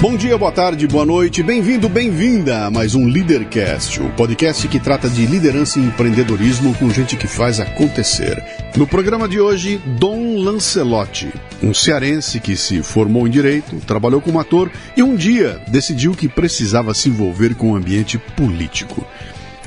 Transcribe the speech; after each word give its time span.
Bom 0.00 0.16
dia, 0.16 0.38
boa 0.38 0.50
tarde, 0.50 0.86
boa 0.86 1.04
noite, 1.04 1.42
bem-vindo, 1.42 1.86
bem-vinda 1.86 2.64
a 2.64 2.70
mais 2.70 2.94
um 2.94 3.06
Leadercast, 3.06 4.00
o 4.00 4.08
podcast 4.12 4.66
que 4.66 4.80
trata 4.80 5.10
de 5.10 5.26
liderança 5.26 5.78
e 5.78 5.82
empreendedorismo 5.82 6.74
com 6.76 6.88
gente 6.88 7.18
que 7.18 7.26
faz 7.26 7.60
acontecer. 7.60 8.42
No 8.74 8.86
programa 8.86 9.28
de 9.28 9.38
hoje, 9.38 9.78
Dom 9.98 10.38
Lancelotti, 10.38 11.30
um 11.62 11.74
cearense 11.74 12.40
que 12.40 12.56
se 12.56 12.82
formou 12.82 13.28
em 13.28 13.30
direito, 13.30 13.76
trabalhou 13.86 14.22
como 14.22 14.40
ator 14.40 14.70
e 14.96 15.02
um 15.02 15.14
dia 15.14 15.60
decidiu 15.68 16.12
que 16.12 16.30
precisava 16.30 16.94
se 16.94 17.10
envolver 17.10 17.54
com 17.54 17.72
o 17.72 17.76
ambiente 17.76 18.16
político. 18.16 19.06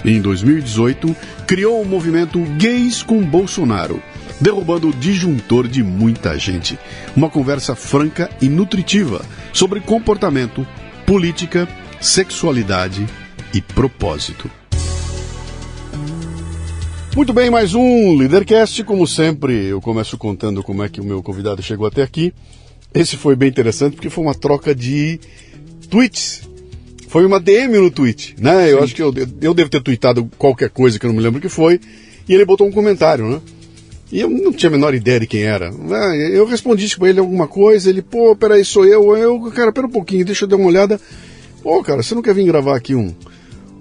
Em 0.04 0.20
2018, 0.20 1.16
criou 1.46 1.80
o 1.80 1.86
movimento 1.86 2.40
Gays 2.58 3.04
com 3.04 3.22
Bolsonaro 3.22 4.02
derrubando 4.40 4.90
o 4.90 4.94
disjuntor 4.94 5.68
de 5.68 5.84
muita 5.84 6.38
gente. 6.38 6.78
Uma 7.16 7.30
conversa 7.30 7.76
franca 7.76 8.30
e 8.42 8.50
nutritiva 8.50 9.24
sobre 9.52 9.80
comportamento, 9.80 10.66
política, 11.06 11.68
sexualidade 12.02 13.06
e 13.54 13.62
propósito. 13.62 14.50
Muito 17.16 17.32
bem, 17.32 17.52
mais 17.52 17.76
um 17.76 18.18
Leadercast. 18.18 18.84
Como 18.84 19.06
sempre, 19.06 19.68
eu 19.68 19.80
começo 19.80 20.18
contando 20.18 20.64
como 20.64 20.82
é 20.82 20.90
que 20.90 21.00
o 21.00 21.04
meu 21.04 21.22
convidado 21.22 21.62
chegou 21.62 21.86
até 21.86 22.02
aqui. 22.02 22.34
Esse 22.92 23.18
foi 23.18 23.36
bem 23.36 23.50
interessante 23.50 23.94
porque 23.94 24.10
foi 24.10 24.24
uma 24.24 24.34
troca 24.34 24.74
de 24.74 25.20
tweets. 25.90 26.50
Foi 27.08 27.24
uma 27.24 27.40
DM 27.40 27.78
no 27.78 27.92
tweet, 27.92 28.36
né? 28.40 28.72
Eu 28.72 28.84
acho 28.84 28.96
que 28.96 29.02
eu, 29.02 29.14
eu 29.42 29.54
devo 29.54 29.70
ter 29.70 29.82
tweetado 29.82 30.28
qualquer 30.40 30.72
coisa 30.72 30.98
que 30.98 31.06
eu 31.06 31.10
não 31.10 31.16
me 31.16 31.22
lembro 31.22 31.38
o 31.38 31.42
que 31.42 31.50
foi. 31.50 31.80
E 32.28 32.34
ele 32.34 32.46
botou 32.46 32.68
um 32.68 32.72
comentário, 32.72 33.30
né? 33.30 33.40
E 34.14 34.20
eu 34.20 34.30
não 34.30 34.54
tinha 34.54 34.70
a 34.70 34.72
menor 34.72 34.94
ideia 34.94 35.22
de 35.22 35.26
quem 35.26 35.42
era. 35.42 35.72
Eu 36.32 36.46
respondi 36.46 36.88
para 36.96 37.10
ele 37.10 37.20
alguma 37.20 37.48
coisa, 37.48 37.90
ele, 37.90 38.04
pô, 38.04 38.36
peraí, 38.36 38.64
sou 38.64 38.86
eu. 38.86 39.18
Eu, 39.18 39.42
cara, 39.50 39.72
pera 39.72 39.88
um 39.88 39.90
pouquinho, 39.90 40.24
deixa 40.24 40.46
eu 40.46 40.48
dar 40.48 40.56
uma 40.56 40.68
olhada. 40.68 41.02
Pô, 41.64 41.82
cara, 41.82 42.04
você 42.04 42.14
não 42.14 42.22
quer 42.22 42.36
vir 42.36 42.46
gravar 42.46 42.76
aqui 42.76 42.94
um, 42.94 43.12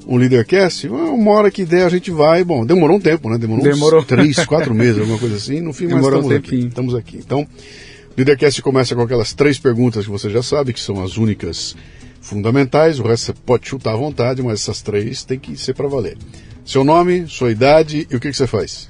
um 0.06 0.16
Leadercast? 0.16 0.88
Uma 0.88 1.32
hora 1.32 1.50
que 1.50 1.66
der 1.66 1.84
a 1.84 1.90
gente 1.90 2.10
vai. 2.10 2.42
Bom, 2.44 2.64
demorou 2.64 2.96
um 2.96 3.00
tempo, 3.00 3.28
né? 3.28 3.36
Demorou, 3.36 3.62
demorou. 3.62 4.00
uns 4.00 4.06
três, 4.08 4.42
quatro 4.46 4.74
meses, 4.74 5.00
alguma 5.00 5.18
coisa 5.18 5.36
assim. 5.36 5.60
No 5.60 5.74
fim, 5.74 5.86
demorou 5.86 6.22
mas 6.22 6.30
estamos 6.30 6.32
um 6.32 6.36
aqui. 6.38 6.66
Estamos 6.66 6.94
aqui. 6.94 7.16
Então, 7.18 7.42
o 7.42 8.14
Leadercast 8.16 8.62
começa 8.62 8.94
com 8.94 9.02
aquelas 9.02 9.34
três 9.34 9.58
perguntas 9.58 10.06
que 10.06 10.10
você 10.10 10.30
já 10.30 10.42
sabe, 10.42 10.72
que 10.72 10.80
são 10.80 11.04
as 11.04 11.18
únicas 11.18 11.76
fundamentais. 12.22 12.98
O 12.98 13.02
resto 13.02 13.26
você 13.26 13.34
pode 13.34 13.68
chutar 13.68 13.92
à 13.92 13.96
vontade, 13.96 14.42
mas 14.42 14.62
essas 14.62 14.80
três 14.80 15.24
tem 15.24 15.38
que 15.38 15.58
ser 15.58 15.74
para 15.74 15.88
valer. 15.88 16.16
Seu 16.64 16.84
nome, 16.84 17.26
sua 17.28 17.50
idade 17.50 18.06
e 18.10 18.16
o 18.16 18.20
que, 18.20 18.30
que 18.30 18.36
você 18.36 18.46
faz? 18.46 18.88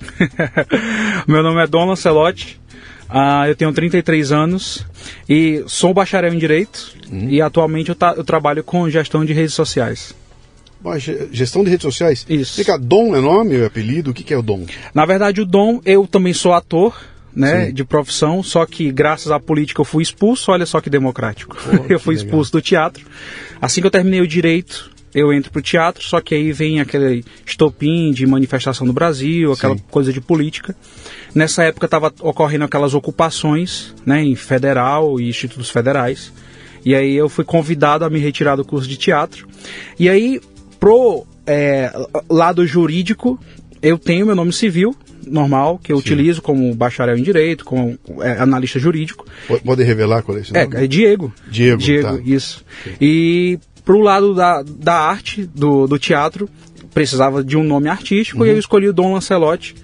Meu 1.26 1.42
nome 1.42 1.62
é 1.62 1.66
Dom 1.66 1.86
Lancelotti, 1.86 2.60
uh, 3.08 3.46
eu 3.46 3.56
tenho 3.56 3.72
33 3.72 4.30
anos 4.30 4.86
e 5.28 5.64
sou 5.66 5.94
bacharel 5.94 6.34
em 6.34 6.38
Direito 6.38 6.94
uhum. 7.10 7.28
e 7.30 7.40
atualmente 7.40 7.90
eu, 7.90 7.96
eu, 8.16 8.24
trabalho 8.24 8.62
com 8.62 8.88
gestão 8.90 9.24
de 9.24 9.32
redes 9.32 9.54
sociais. 9.54 10.14
Gestão 11.30 11.64
de 11.64 11.70
redes 11.70 11.84
sociais? 11.84 12.26
Isso. 12.28 12.56
Fica 12.56 12.76
Dom 12.76 13.16
é 13.16 13.20
nome, 13.20 13.56
é 13.56 13.64
apelido? 13.64 14.10
O 14.10 14.14
que, 14.14 14.24
que 14.24 14.34
é 14.34 14.36
o 14.36 14.42
Dom? 14.42 14.66
Na 14.92 15.06
verdade, 15.06 15.40
o 15.40 15.46
Dom, 15.46 15.80
eu 15.84 16.06
também 16.06 16.34
sou 16.34 16.52
ator, 16.52 16.94
né, 17.34 17.66
Sim. 17.66 17.72
de 17.72 17.84
profissão, 17.84 18.42
só 18.42 18.66
que 18.66 18.92
graças 18.92 19.32
à 19.32 19.40
política 19.40 19.80
eu 19.80 19.84
fui 19.84 20.02
expulso, 20.02 20.50
olha 20.50 20.66
só 20.66 20.80
que 20.80 20.90
democrático. 20.90 21.56
Pô, 21.56 21.86
eu 21.88 21.98
fui 21.98 22.14
expulso 22.14 22.50
legal. 22.50 22.60
do 22.60 22.62
teatro. 22.62 23.06
Assim 23.60 23.80
que 23.80 23.86
eu 23.86 23.90
terminei 23.90 24.20
o 24.20 24.26
direito, 24.26 24.91
eu 25.14 25.32
entro 25.32 25.50
pro 25.50 25.60
teatro, 25.60 26.02
só 26.02 26.20
que 26.20 26.34
aí 26.34 26.52
vem 26.52 26.80
aquele 26.80 27.24
estopim 27.44 28.12
de 28.12 28.26
manifestação 28.26 28.86
no 28.86 28.92
Brasil, 28.92 29.52
aquela 29.52 29.76
Sim. 29.76 29.82
coisa 29.90 30.12
de 30.12 30.20
política. 30.20 30.74
Nessa 31.34 31.64
época 31.64 31.86
estava 31.86 32.12
ocorrendo 32.20 32.64
aquelas 32.64 32.94
ocupações, 32.94 33.94
né, 34.06 34.22
em 34.22 34.34
federal 34.34 35.20
e 35.20 35.28
institutos 35.28 35.70
federais. 35.70 36.32
E 36.84 36.94
aí 36.94 37.14
eu 37.14 37.28
fui 37.28 37.44
convidado 37.44 38.04
a 38.04 38.10
me 38.10 38.18
retirar 38.18 38.56
do 38.56 38.64
curso 38.64 38.88
de 38.88 38.96
teatro. 38.96 39.46
E 39.98 40.08
aí, 40.08 40.40
pro 40.80 41.24
é, 41.46 41.92
lado 42.28 42.66
jurídico, 42.66 43.38
eu 43.80 43.98
tenho 43.98 44.26
meu 44.26 44.34
nome 44.34 44.52
civil, 44.52 44.94
normal, 45.26 45.78
que 45.78 45.92
eu 45.92 45.96
Sim. 45.96 46.02
utilizo 46.02 46.42
como 46.42 46.74
bacharel 46.74 47.16
em 47.16 47.22
direito, 47.22 47.64
como 47.64 47.98
é, 48.20 48.32
analista 48.32 48.78
jurídico. 48.78 49.26
Pode 49.64 49.82
revelar 49.84 50.22
qual 50.22 50.38
é 50.38 50.40
esse 50.40 50.52
nome? 50.52 50.76
É, 50.76 50.84
é 50.84 50.86
Diego. 50.86 51.32
Diego, 51.48 51.80
Diego, 51.80 52.16
tá. 52.16 52.22
isso. 52.24 52.64
Sim. 52.84 52.90
E 53.00 53.58
pro 53.84 54.00
lado 54.00 54.34
da, 54.34 54.62
da 54.62 54.94
arte, 54.94 55.48
do, 55.54 55.86
do 55.86 55.98
teatro, 55.98 56.48
precisava 56.92 57.42
de 57.42 57.56
um 57.56 57.64
nome 57.64 57.88
artístico 57.88 58.40
uhum. 58.40 58.46
e 58.46 58.50
eu 58.50 58.58
escolhi 58.58 58.88
o 58.88 58.92
Dom 58.92 59.12
Lancelotti, 59.12 59.74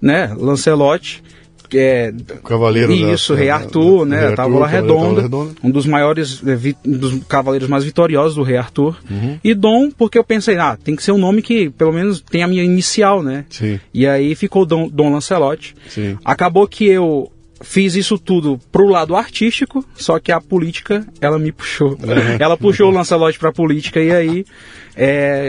né? 0.00 0.34
Lancelotti, 0.36 1.22
que 1.68 1.78
é 1.78 2.14
Cavaleiro 2.44 2.92
isso, 2.92 3.32
da, 3.32 3.38
Rei 3.38 3.50
Arthur, 3.50 4.00
da, 4.00 4.04
né? 4.04 4.22
Arthur, 4.22 4.36
Távola 4.36 4.66
Redonda, 4.66 5.22
Redonda, 5.22 5.54
um 5.62 5.70
dos 5.70 5.86
maiores, 5.86 6.42
é, 6.46 6.74
um 6.86 6.98
dos 6.98 7.24
cavaleiros 7.24 7.68
mais 7.68 7.84
vitoriosos 7.84 8.36
do 8.36 8.42
Rei 8.42 8.56
Arthur. 8.56 8.98
Uhum. 9.10 9.38
E 9.42 9.54
Dom, 9.54 9.90
porque 9.90 10.18
eu 10.18 10.24
pensei, 10.24 10.56
ah, 10.56 10.76
tem 10.82 10.94
que 10.94 11.02
ser 11.02 11.12
um 11.12 11.18
nome 11.18 11.42
que 11.42 11.70
pelo 11.70 11.92
menos 11.92 12.20
tem 12.20 12.42
a 12.42 12.48
minha 12.48 12.62
inicial, 12.62 13.22
né? 13.22 13.44
Sim. 13.50 13.80
E 13.92 14.06
aí 14.06 14.34
ficou 14.34 14.64
Dom, 14.64 14.88
Dom 14.88 15.12
Lancelotti. 15.12 15.74
Sim. 15.88 16.18
Acabou 16.24 16.66
que 16.66 16.86
eu 16.86 17.30
fiz 17.64 17.94
isso 17.94 18.18
tudo 18.18 18.60
pro 18.70 18.86
lado 18.88 19.16
artístico, 19.16 19.84
só 19.94 20.18
que 20.18 20.30
a 20.30 20.40
política, 20.40 21.06
ela 21.20 21.38
me 21.38 21.50
puxou. 21.50 21.90
Uhum. 21.90 22.36
Ela 22.38 22.56
puxou 22.56 22.88
o 22.88 22.90
Lancelot 22.90 23.38
pra 23.38 23.52
política 23.52 24.00
e 24.00 24.10
aí 24.12 24.44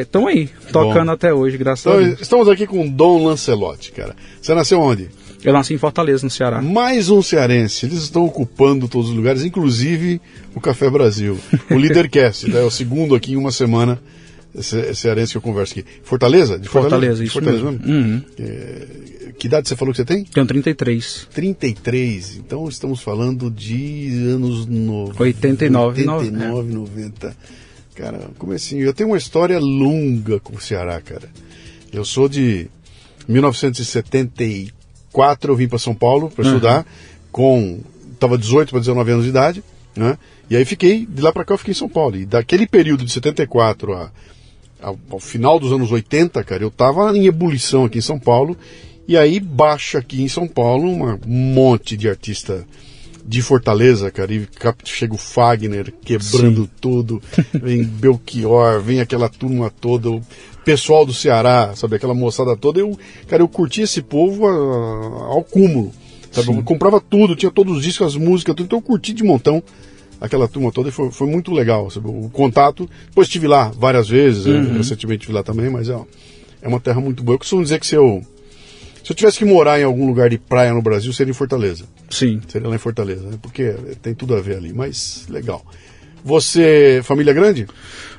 estão 0.01 0.27
é, 0.27 0.33
aí, 0.33 0.49
tocando 0.71 1.07
Bom. 1.07 1.11
até 1.11 1.33
hoje, 1.33 1.57
graças 1.57 1.85
então, 1.85 1.99
a 1.99 2.03
Deus. 2.03 2.21
Estamos 2.21 2.49
aqui 2.49 2.65
com 2.65 2.87
Dom 2.87 3.25
Lancelotti, 3.27 3.91
cara. 3.91 4.15
Você 4.41 4.53
nasceu 4.55 4.79
onde? 4.79 5.09
Eu 5.43 5.53
nasci 5.53 5.75
em 5.75 5.77
Fortaleza, 5.77 6.25
no 6.25 6.29
Ceará. 6.31 6.59
Mais 6.59 7.09
um 7.11 7.21
cearense. 7.21 7.85
Eles 7.85 7.99
estão 7.99 8.25
ocupando 8.25 8.87
todos 8.87 9.09
os 9.09 9.15
lugares, 9.15 9.43
inclusive 9.43 10.19
o 10.55 10.59
Café 10.59 10.89
Brasil. 10.89 11.37
O 11.69 11.75
Leadercast, 11.75 12.51
tá? 12.51 12.57
é 12.57 12.63
o 12.63 12.71
segundo 12.71 13.13
aqui 13.13 13.33
em 13.33 13.35
uma 13.35 13.51
semana 13.51 13.99
cearense 14.61 15.33
que 15.33 15.37
eu 15.37 15.41
converso 15.41 15.73
aqui. 15.73 15.85
Fortaleza? 16.03 16.57
De 16.57 16.67
Fortaleza, 16.67 17.23
Fortaleza 17.23 17.23
isso 17.23 17.33
Fortaleza 17.33 17.71
mesmo. 17.71 17.85
mesmo? 17.85 17.93
Uhum. 17.93 18.23
É, 18.39 18.87
que 19.37 19.47
idade 19.47 19.67
você 19.67 19.75
falou 19.75 19.93
que 19.93 19.97
você 19.97 20.05
tem? 20.05 20.23
Tenho 20.23 20.45
33. 20.45 21.27
33. 21.33 22.37
Então 22.37 22.67
estamos 22.67 23.01
falando 23.01 23.51
de 23.51 24.09
anos 24.29 24.65
no... 24.65 25.11
89, 25.17 26.07
89, 26.07 26.73
90. 26.73 27.35
Cara, 27.95 28.29
assim? 28.53 28.79
Eu 28.79 28.93
tenho 28.93 29.09
uma 29.09 29.17
história 29.17 29.59
longa 29.59 30.39
com 30.39 30.55
o 30.55 30.61
Ceará, 30.61 30.99
cara. 31.01 31.29
Eu 31.91 32.03
sou 32.03 32.27
de 32.27 32.67
1974, 33.27 35.51
eu 35.51 35.55
vim 35.55 35.67
para 35.67 35.77
São 35.79 35.95
Paulo 35.95 36.29
para 36.29 36.43
uhum. 36.43 36.51
estudar 36.51 36.85
com 37.31 37.79
tava 38.19 38.37
18 38.37 38.69
para 38.69 38.79
19 38.79 39.11
anos 39.11 39.23
de 39.23 39.29
idade, 39.29 39.63
né? 39.95 40.17
E 40.49 40.55
aí 40.55 40.65
fiquei, 40.65 41.05
de 41.05 41.21
lá 41.21 41.33
para 41.33 41.45
cá 41.45 41.53
eu 41.53 41.57
fiquei 41.57 41.71
em 41.71 41.75
São 41.75 41.89
Paulo. 41.89 42.17
E 42.17 42.25
daquele 42.25 42.67
período 42.67 43.05
de 43.05 43.11
74 43.11 43.93
a 43.93 44.11
ao, 44.81 44.99
ao, 45.09 45.19
final 45.19 45.59
dos 45.59 45.71
anos 45.71 45.91
80, 45.91 46.43
cara, 46.43 46.63
eu 46.63 46.69
tava 46.69 47.17
em 47.17 47.25
ebulição 47.25 47.85
aqui 47.85 47.97
em 47.97 48.01
São 48.01 48.19
Paulo, 48.19 48.55
e 49.07 49.17
aí 49.17 49.39
baixa 49.39 49.99
aqui 49.99 50.21
em 50.21 50.27
São 50.27 50.47
Paulo 50.47 50.87
um 50.87 51.17
monte 51.27 51.95
de 51.95 52.09
artista 52.09 52.65
de 53.27 53.41
Fortaleza, 53.41 54.11
cara, 54.11 54.31
e 54.31 54.47
chega 54.83 55.15
o 55.15 55.17
Fagner 55.17 55.91
quebrando 56.03 56.63
Sim. 56.63 56.69
tudo, 56.79 57.21
vem 57.53 57.81
Belchior, 57.85 58.81
vem 58.81 58.99
aquela 58.99 59.27
turma 59.27 59.71
toda, 59.81 60.11
o 60.11 60.21
pessoal 60.63 61.05
do 61.05 61.13
Ceará, 61.13 61.73
sabe, 61.75 61.95
aquela 61.95 62.13
moçada 62.13 62.55
toda, 62.55 62.79
eu, 62.79 62.97
cara, 63.27 63.41
eu 63.41 63.47
curti 63.47 63.81
esse 63.81 64.01
povo 64.01 64.47
a, 64.47 64.51
a, 64.51 65.25
ao 65.33 65.43
cúmulo, 65.43 65.91
sabe, 66.31 66.49
eu 66.49 66.63
comprava 66.63 67.01
tudo, 67.01 67.35
tinha 67.35 67.51
todos 67.51 67.77
os 67.77 67.83
discos, 67.83 68.07
as 68.07 68.15
músicas, 68.15 68.53
tudo, 68.53 68.65
então 68.67 68.77
eu 68.77 68.83
curti 68.83 69.11
de 69.11 69.23
montão 69.23 69.63
aquela 70.19 70.47
turma 70.47 70.71
toda, 70.71 70.89
e 70.89 70.91
foi, 70.91 71.11
foi 71.11 71.27
muito 71.27 71.53
legal. 71.53 71.89
Sabe? 71.89 72.07
O 72.07 72.29
contato. 72.29 72.89
Depois 73.07 73.27
estive 73.27 73.47
lá 73.47 73.71
várias 73.75 74.09
vezes, 74.09 74.45
uhum. 74.45 74.77
recentemente 74.77 75.21
estive 75.21 75.33
lá 75.33 75.43
também, 75.43 75.69
mas 75.69 75.89
é, 75.89 75.99
é 76.61 76.67
uma 76.67 76.79
terra 76.79 76.99
muito 76.99 77.23
boa. 77.23 77.35
Eu 77.35 77.39
costumo 77.39 77.63
dizer 77.63 77.79
que 77.79 77.87
se 77.87 77.95
eu. 77.95 78.21
Se 79.05 79.11
eu 79.11 79.15
tivesse 79.15 79.37
que 79.37 79.45
morar 79.45 79.79
em 79.79 79.83
algum 79.83 80.07
lugar 80.07 80.31
de 80.31 80.39
praia 80.39 80.73
no 80.73 80.81
Brasil, 80.81 81.13
seria 81.13 81.29
em 81.29 81.35
Fortaleza. 81.35 81.85
Sim. 82.09 82.41
Seria 82.47 82.67
lá 82.67 82.73
em 82.73 82.79
Fortaleza, 82.79 83.21
né? 83.29 83.37
Porque 83.39 83.75
tem 84.01 84.15
tudo 84.15 84.35
a 84.35 84.41
ver 84.41 84.57
ali, 84.57 84.73
mas 84.73 85.27
legal. 85.29 85.63
Você, 86.23 87.01
família 87.03 87.31
grande? 87.31 87.67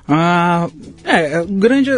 Ah, 0.07 0.69
é, 1.03 1.45
grande 1.45 1.91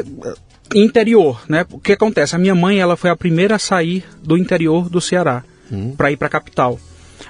interior, 0.75 1.43
né? 1.47 1.67
O 1.71 1.79
que 1.79 1.93
acontece? 1.93 2.35
A 2.35 2.39
minha 2.39 2.55
mãe, 2.55 2.81
ela 2.81 2.97
foi 2.97 3.11
a 3.11 3.17
primeira 3.17 3.57
a 3.57 3.59
sair 3.59 4.05
do 4.23 4.39
interior 4.39 4.89
do 4.89 5.03
Ceará 5.03 5.45
uhum. 5.71 5.95
para 5.95 6.11
ir 6.11 6.17
para 6.17 6.29
a 6.29 6.31
capital. 6.31 6.81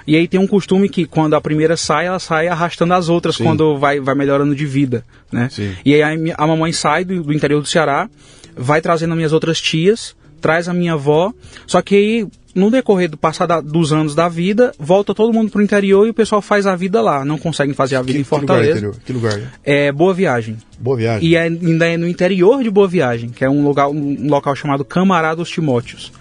E 0.07 0.15
aí 0.15 0.29
tem 0.29 0.39
um 0.39 0.47
costume 0.47 0.87
que 0.87 1.05
quando 1.05 1.33
a 1.33 1.41
primeira 1.41 1.75
sai, 1.75 2.05
ela 2.05 2.19
sai 2.19 2.47
arrastando 2.47 2.93
as 2.93 3.09
outras 3.09 3.35
Sim. 3.35 3.43
quando 3.43 3.77
vai, 3.77 3.99
vai 3.99 4.15
melhorando 4.15 4.55
de 4.55 4.65
vida, 4.65 5.03
né? 5.29 5.49
Sim. 5.51 5.75
E 5.83 5.93
aí 5.93 6.31
a, 6.31 6.35
a 6.37 6.47
mamãe 6.47 6.71
sai 6.71 7.03
do, 7.03 7.21
do 7.21 7.33
interior 7.33 7.61
do 7.61 7.67
Ceará, 7.67 8.09
vai 8.55 8.79
trazendo 8.79 9.11
as 9.11 9.17
minhas 9.17 9.33
outras 9.33 9.59
tias, 9.59 10.15
traz 10.39 10.67
a 10.67 10.73
minha 10.73 10.93
avó, 10.93 11.33
só 11.67 11.81
que 11.81 11.95
aí 11.95 12.27
no 12.55 12.71
decorrer 12.71 13.09
do 13.09 13.17
passar 13.17 13.45
dos 13.61 13.93
anos 13.93 14.15
da 14.15 14.27
vida, 14.27 14.73
volta 14.79 15.13
todo 15.13 15.33
mundo 15.33 15.51
pro 15.51 15.61
interior 15.61 16.07
e 16.07 16.09
o 16.09 16.13
pessoal 16.13 16.41
faz 16.41 16.65
a 16.65 16.75
vida 16.75 17.01
lá. 17.01 17.23
Não 17.23 17.37
conseguem 17.37 17.73
fazer 17.73 17.95
a 17.95 18.01
vida 18.01 18.13
que, 18.13 18.19
em 18.19 18.23
Fortaleza. 18.23 18.79
Que 18.79 18.85
lugar, 18.85 19.01
que 19.05 19.13
lugar? 19.13 19.59
É 19.63 19.91
Boa 19.91 20.13
Viagem. 20.13 20.57
Boa 20.79 20.97
Viagem. 20.97 21.27
E 21.27 21.35
é, 21.35 21.43
ainda 21.43 21.87
é 21.87 21.95
no 21.95 22.07
interior 22.07 22.63
de 22.63 22.69
Boa 22.69 22.87
Viagem, 22.87 23.29
que 23.29 23.45
é 23.45 23.49
um, 23.49 23.63
lugar, 23.63 23.87
um 23.87 24.27
local 24.27 24.55
chamado 24.55 24.83
Camará 24.83 25.35
dos 25.35 25.49
Timóteos. 25.49 26.11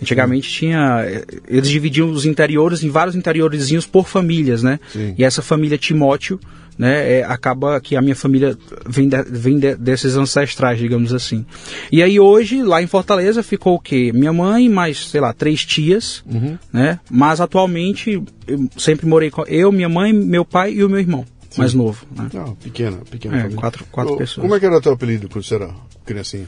Antigamente 0.00 0.48
tinha. 0.48 1.04
Eles 1.48 1.68
dividiam 1.68 2.08
os 2.10 2.24
interiores 2.24 2.84
em 2.84 2.88
vários 2.88 3.16
interiorzinhos 3.16 3.84
por 3.84 4.06
famílias, 4.06 4.62
né? 4.62 4.78
Sim. 4.92 5.14
E 5.18 5.24
essa 5.24 5.42
família 5.42 5.76
Timóteo, 5.76 6.38
né, 6.78 7.18
é, 7.18 7.24
acaba 7.24 7.80
que 7.80 7.96
a 7.96 8.00
minha 8.00 8.14
família 8.14 8.56
vem, 8.86 9.08
de, 9.08 9.22
vem 9.24 9.58
de, 9.58 9.74
desses 9.74 10.16
ancestrais, 10.16 10.78
digamos 10.78 11.12
assim. 11.12 11.44
E 11.90 12.02
aí 12.02 12.20
hoje, 12.20 12.62
lá 12.62 12.80
em 12.80 12.86
Fortaleza, 12.86 13.42
ficou 13.42 13.74
o 13.74 13.80
quê? 13.80 14.12
Minha 14.14 14.32
mãe, 14.32 14.68
mais, 14.68 15.08
sei 15.08 15.20
lá, 15.20 15.32
três 15.32 15.64
tias, 15.66 16.22
uhum. 16.24 16.56
né? 16.72 17.00
Mas 17.10 17.40
atualmente, 17.40 18.22
eu 18.46 18.68
sempre 18.76 19.06
morei 19.06 19.30
com 19.30 19.42
eu, 19.46 19.72
minha 19.72 19.88
mãe, 19.88 20.12
meu 20.12 20.44
pai 20.44 20.74
e 20.74 20.84
o 20.84 20.88
meu 20.88 21.00
irmão. 21.00 21.24
Sim. 21.50 21.60
Mais 21.62 21.74
novo. 21.74 22.06
Né? 22.14 22.28
Não, 22.32 22.54
pequena, 22.54 22.98
pequena. 23.10 23.46
É, 23.46 23.48
quatro, 23.50 23.84
quatro 23.90 24.16
pessoas. 24.16 24.42
Como 24.42 24.54
é 24.54 24.60
que 24.60 24.66
era 24.66 24.76
o 24.76 24.80
teu 24.80 24.92
apelido 24.92 25.28
quando 25.28 25.44
você 25.44 25.54
era 25.54 25.70
criancinha? 26.04 26.46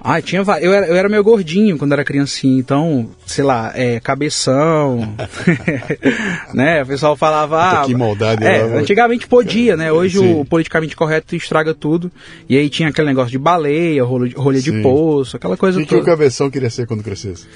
Ah, 0.00 0.20
tinha 0.20 0.42
eu 0.60 0.72
era, 0.72 0.86
eu 0.86 0.94
era 0.94 1.08
meio 1.08 1.24
gordinho 1.24 1.78
quando 1.78 1.92
era 1.92 2.04
criancinha, 2.04 2.58
então, 2.58 3.08
sei 3.24 3.42
lá, 3.42 3.72
é, 3.74 3.98
cabeção, 3.98 5.14
né? 6.54 6.82
O 6.82 6.86
pessoal 6.86 7.16
falava. 7.16 7.80
Ah, 7.80 7.84
que 7.84 7.94
maldade. 7.94 8.44
É, 8.44 8.62
lá, 8.62 8.80
antigamente 8.80 9.26
podia, 9.26 9.76
né? 9.76 9.90
Hoje 9.90 10.18
Sim. 10.18 10.40
o 10.40 10.44
politicamente 10.44 10.94
correto 10.94 11.34
estraga 11.34 11.74
tudo. 11.74 12.12
E 12.48 12.56
aí 12.56 12.68
tinha 12.68 12.90
aquele 12.90 13.08
negócio 13.08 13.30
de 13.30 13.38
baleia, 13.38 14.04
rolha, 14.04 14.32
rolha 14.36 14.60
de 14.60 14.82
poço, 14.82 15.36
aquela 15.36 15.56
coisa 15.56 15.78
toda. 15.78 15.84
E 15.84 15.88
que 15.88 15.96
o 15.96 16.04
cabeção 16.04 16.50
queria 16.50 16.70
ser 16.70 16.86
quando 16.86 17.02
crescesse? 17.02 17.46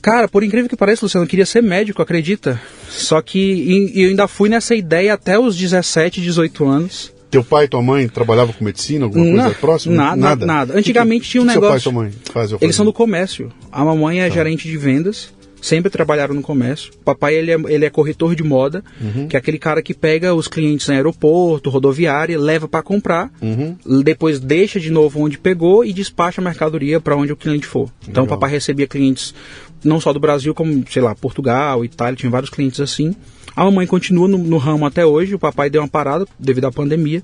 Cara, 0.00 0.26
por 0.26 0.42
incrível 0.42 0.68
que 0.68 0.76
pareça, 0.76 1.04
Luciano, 1.04 1.24
eu 1.24 1.30
queria 1.30 1.46
ser 1.46 1.62
médico, 1.62 2.02
acredita? 2.02 2.60
Só 2.88 3.22
que 3.22 3.92
eu 3.94 4.08
ainda 4.08 4.26
fui 4.26 4.48
nessa 4.48 4.74
ideia 4.74 5.14
até 5.14 5.38
os 5.38 5.56
17, 5.56 6.20
18 6.20 6.66
anos. 6.66 7.12
Teu 7.32 7.42
pai 7.42 7.64
e 7.64 7.68
tua 7.68 7.80
mãe 7.80 8.06
trabalhavam 8.08 8.52
com 8.52 8.62
medicina, 8.62 9.06
alguma 9.06 9.24
não, 9.24 9.44
coisa 9.44 9.58
próxima? 9.58 9.96
Nada, 9.96 10.16
nada. 10.16 10.46
nada. 10.46 10.78
Antigamente 10.78 11.22
que, 11.22 11.30
tinha 11.30 11.42
um 11.42 11.46
que 11.46 11.54
negócio. 11.54 11.80
Seu 11.80 11.90
pai 11.92 12.08
e 12.08 12.10
tua 12.10 12.20
mãe 12.20 12.32
fazem? 12.32 12.58
Eles 12.60 12.76
são 12.76 12.84
do 12.84 12.92
comércio. 12.92 13.50
A 13.72 13.82
mamãe 13.82 14.20
é 14.20 14.28
tá. 14.28 14.34
gerente 14.34 14.68
de 14.68 14.76
vendas, 14.76 15.32
sempre 15.62 15.90
trabalharam 15.90 16.34
no 16.34 16.42
comércio. 16.42 16.92
O 17.00 17.04
papai 17.04 17.34
ele 17.34 17.50
é, 17.50 17.54
ele 17.68 17.86
é 17.86 17.88
corretor 17.88 18.34
de 18.34 18.42
moda, 18.42 18.84
uhum. 19.00 19.28
que 19.28 19.34
é 19.34 19.38
aquele 19.38 19.58
cara 19.58 19.80
que 19.80 19.94
pega 19.94 20.34
os 20.34 20.46
clientes 20.46 20.86
no 20.88 20.94
aeroporto, 20.94 21.70
rodoviária, 21.70 22.38
leva 22.38 22.68
para 22.68 22.82
comprar, 22.82 23.32
uhum. 23.40 23.76
depois 24.04 24.38
deixa 24.38 24.78
de 24.78 24.90
novo 24.90 25.18
onde 25.18 25.38
pegou 25.38 25.86
e 25.86 25.92
despacha 25.94 26.38
a 26.42 26.44
mercadoria 26.44 27.00
para 27.00 27.16
onde 27.16 27.32
o 27.32 27.36
cliente 27.36 27.66
for. 27.66 27.88
Então 28.02 28.24
Legal. 28.24 28.24
o 28.24 28.28
papai 28.28 28.50
recebia 28.50 28.86
clientes 28.86 29.34
não 29.82 30.00
só 30.00 30.12
do 30.12 30.20
Brasil, 30.20 30.54
como, 30.54 30.84
sei 30.90 31.00
lá, 31.00 31.14
Portugal, 31.14 31.82
Itália, 31.82 32.14
tinha 32.14 32.30
vários 32.30 32.50
clientes 32.50 32.78
assim. 32.78 33.14
A 33.54 33.64
mamãe 33.64 33.86
continua 33.86 34.28
no, 34.28 34.38
no 34.38 34.58
ramo 34.58 34.86
até 34.86 35.04
hoje, 35.04 35.34
o 35.34 35.38
papai 35.38 35.68
deu 35.68 35.82
uma 35.82 35.88
parada 35.88 36.26
devido 36.38 36.66
à 36.66 36.72
pandemia. 36.72 37.22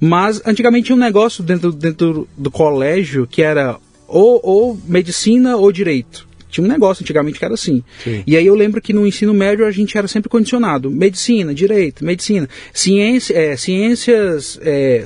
Mas 0.00 0.42
antigamente 0.46 0.86
tinha 0.86 0.96
um 0.96 1.00
negócio 1.00 1.42
dentro, 1.42 1.72
dentro 1.72 2.28
do 2.36 2.50
colégio 2.50 3.26
que 3.26 3.42
era 3.42 3.76
ou, 4.06 4.40
ou 4.42 4.78
medicina 4.86 5.56
ou 5.56 5.72
direito. 5.72 6.26
Tinha 6.50 6.64
um 6.64 6.68
negócio 6.68 7.02
antigamente 7.02 7.38
que 7.38 7.44
era 7.44 7.54
assim. 7.54 7.82
Sim. 8.02 8.22
E 8.26 8.36
aí 8.36 8.46
eu 8.46 8.54
lembro 8.54 8.80
que 8.80 8.92
no 8.92 9.06
ensino 9.06 9.34
médio 9.34 9.66
a 9.66 9.70
gente 9.70 9.98
era 9.98 10.06
sempre 10.08 10.28
condicionado. 10.28 10.90
Medicina, 10.90 11.52
direito, 11.52 12.04
medicina. 12.04 12.48
Ciência, 12.72 13.34
é, 13.34 13.56
ciências 13.56 14.58
é, 14.62 15.04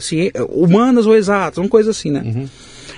humanas 0.48 1.06
ou 1.06 1.16
exatas, 1.16 1.58
uma 1.58 1.68
coisa 1.68 1.90
assim, 1.90 2.10
né? 2.10 2.22
Uhum. 2.24 2.48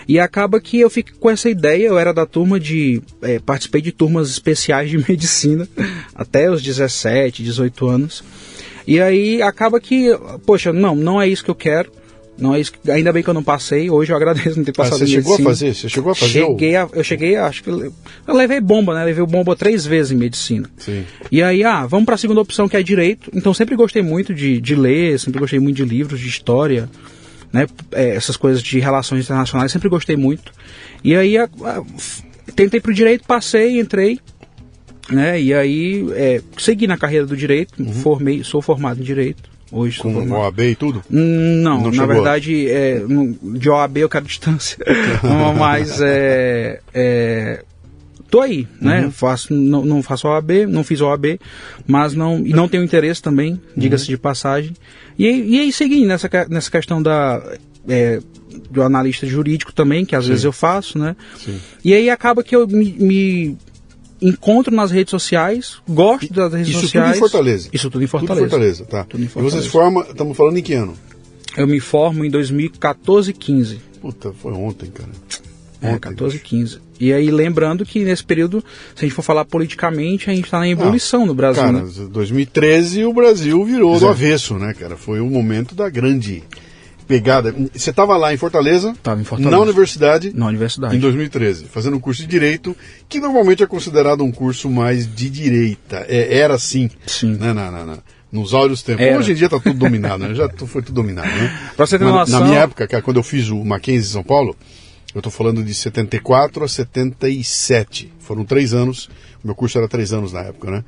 E 0.08 0.18
acaba 0.18 0.60
que 0.60 0.80
eu 0.80 0.90
fico 0.90 1.10
com 1.18 1.30
essa 1.30 1.48
ideia, 1.48 1.86
eu 1.86 1.98
era 1.98 2.12
da 2.12 2.26
turma 2.26 2.58
de. 2.58 3.02
É, 3.22 3.38
participei 3.38 3.80
de 3.80 3.92
turmas 3.92 4.30
especiais 4.30 4.90
de 4.90 4.98
medicina 5.08 5.68
até 6.14 6.50
os 6.50 6.62
17, 6.62 7.42
18 7.42 7.86
anos. 7.88 8.24
E 8.86 9.00
aí 9.00 9.40
acaba 9.40 9.80
que, 9.80 10.08
poxa, 10.44 10.72
não, 10.72 10.94
não 10.94 11.20
é 11.20 11.28
isso 11.28 11.44
que 11.44 11.50
eu 11.50 11.54
quero. 11.54 11.90
Não 12.38 12.54
é 12.54 12.60
isso 12.60 12.72
que, 12.72 12.90
ainda 12.90 13.12
bem 13.12 13.22
que 13.22 13.28
eu 13.28 13.34
não 13.34 13.42
passei. 13.42 13.90
Hoje 13.90 14.10
eu 14.10 14.16
agradeço 14.16 14.56
não 14.56 14.64
ter 14.64 14.72
passado. 14.72 15.00
Mas 15.00 15.10
você 15.10 15.14
chegou 15.14 15.32
medicina. 15.32 15.50
a 15.50 15.52
fazer? 15.52 15.74
Você 15.74 15.88
chegou 15.88 16.12
a 16.12 16.14
fazer? 16.14 16.32
Cheguei 16.32 16.76
a, 16.76 16.88
eu 16.92 17.04
cheguei, 17.04 17.36
acho 17.36 17.62
que 17.62 17.70
eu 17.70 17.92
levei 18.26 18.60
bomba, 18.60 18.94
né? 18.94 19.04
Levei 19.04 19.24
bomba 19.24 19.54
três 19.54 19.86
vezes 19.86 20.12
em 20.12 20.16
medicina. 20.16 20.68
Sim. 20.78 21.04
E 21.30 21.42
aí, 21.42 21.62
ah, 21.62 21.86
vamos 21.86 22.06
para 22.06 22.14
a 22.14 22.18
segunda 22.18 22.40
opção 22.40 22.68
que 22.68 22.76
é 22.76 22.82
direito. 22.82 23.30
Então 23.34 23.52
sempre 23.52 23.76
gostei 23.76 24.02
muito 24.02 24.34
de, 24.34 24.60
de 24.60 24.74
ler, 24.74 25.20
sempre 25.20 25.38
gostei 25.38 25.60
muito 25.60 25.76
de 25.76 25.84
livros 25.84 26.18
de 26.18 26.28
história 26.28 26.88
né? 27.52 27.66
É, 27.92 28.16
essas 28.16 28.36
coisas 28.36 28.62
de 28.62 28.78
relações 28.80 29.24
internacionais, 29.24 29.70
sempre 29.70 29.88
gostei 29.88 30.16
muito. 30.16 30.52
E 31.04 31.14
aí 31.14 31.36
a, 31.36 31.44
a, 31.44 31.82
tentei 32.54 32.80
para 32.80 32.90
o 32.90 32.94
direito, 32.94 33.24
passei, 33.26 33.78
entrei, 33.78 34.18
né? 35.10 35.40
E 35.40 35.52
aí 35.52 36.06
é, 36.12 36.40
segui 36.58 36.86
na 36.86 36.96
carreira 36.96 37.26
do 37.26 37.36
direito, 37.36 37.82
uhum. 37.82 37.92
formei, 37.92 38.42
sou 38.42 38.62
formado 38.62 39.00
em 39.00 39.04
direito. 39.04 39.52
Hoje 39.74 40.00
Com 40.00 40.30
OAB 40.30 40.60
e 40.60 40.74
tudo? 40.74 41.02
Não, 41.08 41.80
Não 41.80 41.84
na 41.86 41.92
chegou. 41.92 42.06
verdade, 42.08 42.68
é, 42.68 43.00
de 43.58 43.70
OAB 43.70 43.96
eu 43.98 44.08
quero 44.08 44.26
distância. 44.26 44.76
Mas 45.58 45.98
é, 46.02 46.80
é, 46.92 47.64
tô 48.32 48.40
aí, 48.40 48.66
né? 48.80 49.04
Uhum. 49.04 49.10
Faço, 49.10 49.52
não, 49.52 49.84
não 49.84 50.02
faço 50.02 50.26
OAB, 50.26 50.66
não 50.66 50.82
fiz 50.82 51.02
OAB, 51.02 51.38
mas 51.86 52.14
não, 52.14 52.38
e 52.38 52.54
não 52.54 52.66
tenho 52.66 52.82
interesse 52.82 53.20
também, 53.20 53.60
diga-se 53.76 54.04
uhum. 54.04 54.16
de 54.16 54.16
passagem. 54.16 54.72
E, 55.18 55.26
e 55.26 55.60
aí 55.60 55.70
segui 55.70 56.06
nessa, 56.06 56.30
nessa 56.48 56.70
questão 56.70 57.02
da, 57.02 57.42
é, 57.86 58.22
do 58.70 58.82
analista 58.82 59.26
jurídico 59.26 59.70
também, 59.70 60.06
que 60.06 60.16
às 60.16 60.24
Sim. 60.24 60.30
vezes 60.30 60.44
eu 60.46 60.52
faço, 60.52 60.98
né? 60.98 61.14
Sim. 61.36 61.60
E 61.84 61.92
aí 61.92 62.08
acaba 62.08 62.42
que 62.42 62.56
eu 62.56 62.66
me, 62.66 62.96
me 62.98 63.58
encontro 64.22 64.74
nas 64.74 64.90
redes 64.90 65.10
sociais, 65.10 65.76
gosto 65.86 66.32
das 66.32 66.54
redes 66.54 66.68
Isso 66.70 66.80
sociais. 66.80 67.10
Isso 67.10 67.20
tudo 67.20 67.26
em 67.26 67.30
Fortaleza? 67.30 67.68
Isso 67.70 67.90
tudo 67.90 68.04
em 68.04 68.06
Fortaleza. 68.06 68.46
Tudo 68.46 68.46
em 68.46 68.50
Fortaleza, 68.50 68.84
tá. 68.86 69.04
Tudo 69.04 69.24
em 69.24 69.28
Fortaleza. 69.28 69.56
E 69.56 69.60
você 69.60 69.66
se 69.66 69.70
forma, 69.70 70.06
estamos 70.08 70.34
falando 70.34 70.56
em 70.56 70.62
que 70.62 70.72
ano? 70.72 70.94
Eu 71.54 71.66
me 71.66 71.80
formo 71.80 72.24
em 72.24 72.30
2014, 72.30 73.30
15. 73.30 73.78
Puta, 74.00 74.32
foi 74.32 74.52
ontem, 74.52 74.90
cara. 74.90 75.10
É, 75.82 75.98
14 75.98 76.36
e 76.36 76.40
15. 76.40 76.78
E 77.00 77.12
aí, 77.12 77.30
lembrando 77.30 77.84
que 77.84 78.04
nesse 78.04 78.22
período, 78.22 78.64
se 78.94 79.04
a 79.04 79.08
gente 79.08 79.14
for 79.14 79.22
falar 79.22 79.44
politicamente, 79.44 80.30
a 80.30 80.34
gente 80.34 80.44
está 80.44 80.58
na 80.58 80.68
ebulição 80.68 81.24
ah, 81.24 81.26
no 81.26 81.34
Brasil. 81.34 81.62
Cara, 81.62 81.82
né? 81.82 82.08
2013 82.10 83.04
o 83.04 83.12
Brasil 83.12 83.64
virou 83.64 83.98
do 83.98 84.08
avesso, 84.08 84.54
né, 84.54 84.72
cara? 84.72 84.96
Foi 84.96 85.20
o 85.20 85.26
momento 85.26 85.74
da 85.74 85.90
grande 85.90 86.42
pegada. 87.08 87.54
Você 87.74 87.90
estava 87.90 88.16
lá 88.16 88.32
em 88.32 88.36
Fortaleza? 88.36 88.92
Estava 88.92 89.20
em 89.20 89.24
Fortaleza. 89.24 89.56
Na 89.56 89.62
universidade? 89.62 90.32
Na 90.34 90.46
universidade. 90.46 90.96
Em 90.96 91.00
2013, 91.00 91.66
fazendo 91.66 91.96
um 91.96 92.00
curso 92.00 92.22
de 92.22 92.28
Direito, 92.28 92.76
que 93.08 93.20
normalmente 93.20 93.62
é 93.62 93.66
considerado 93.66 94.22
um 94.22 94.30
curso 94.30 94.70
mais 94.70 95.12
de 95.12 95.28
direita. 95.28 96.06
É, 96.08 96.38
era 96.38 96.54
assim. 96.54 96.88
Sim. 97.06 97.36
Né, 97.36 97.52
na, 97.52 97.70
na, 97.70 97.84
na 97.84 97.98
nos 98.32 98.54
áureos 98.54 98.82
tempos. 98.82 99.04
Era. 99.04 99.18
Hoje 99.18 99.32
em 99.32 99.34
dia 99.34 99.46
está 99.46 99.60
tudo 99.60 99.78
dominado, 99.78 100.26
né? 100.26 100.34
Já 100.34 100.48
foi 100.48 100.80
tudo 100.80 100.94
dominado, 100.94 101.28
né? 101.28 101.54
Pra 101.76 101.86
você 101.86 101.98
ter 101.98 102.04
Mas, 102.04 102.14
noção... 102.14 102.40
Na 102.40 102.46
minha 102.46 102.60
época, 102.60 102.88
cara, 102.88 103.02
quando 103.02 103.18
eu 103.18 103.22
fiz 103.22 103.50
o 103.50 103.62
Mackenzie 103.62 104.08
em 104.08 104.12
São 104.12 104.24
Paulo, 104.24 104.56
eu 105.14 105.18
estou 105.18 105.30
falando 105.30 105.62
de 105.62 105.74
74 105.74 106.64
a 106.64 106.68
77. 106.68 108.12
Foram 108.18 108.44
três 108.44 108.72
anos. 108.72 109.06
O 109.42 109.46
meu 109.46 109.54
curso 109.54 109.76
era 109.78 109.88
três 109.88 110.12
anos 110.12 110.32
na 110.32 110.40
época, 110.40 110.70
né? 110.70 110.84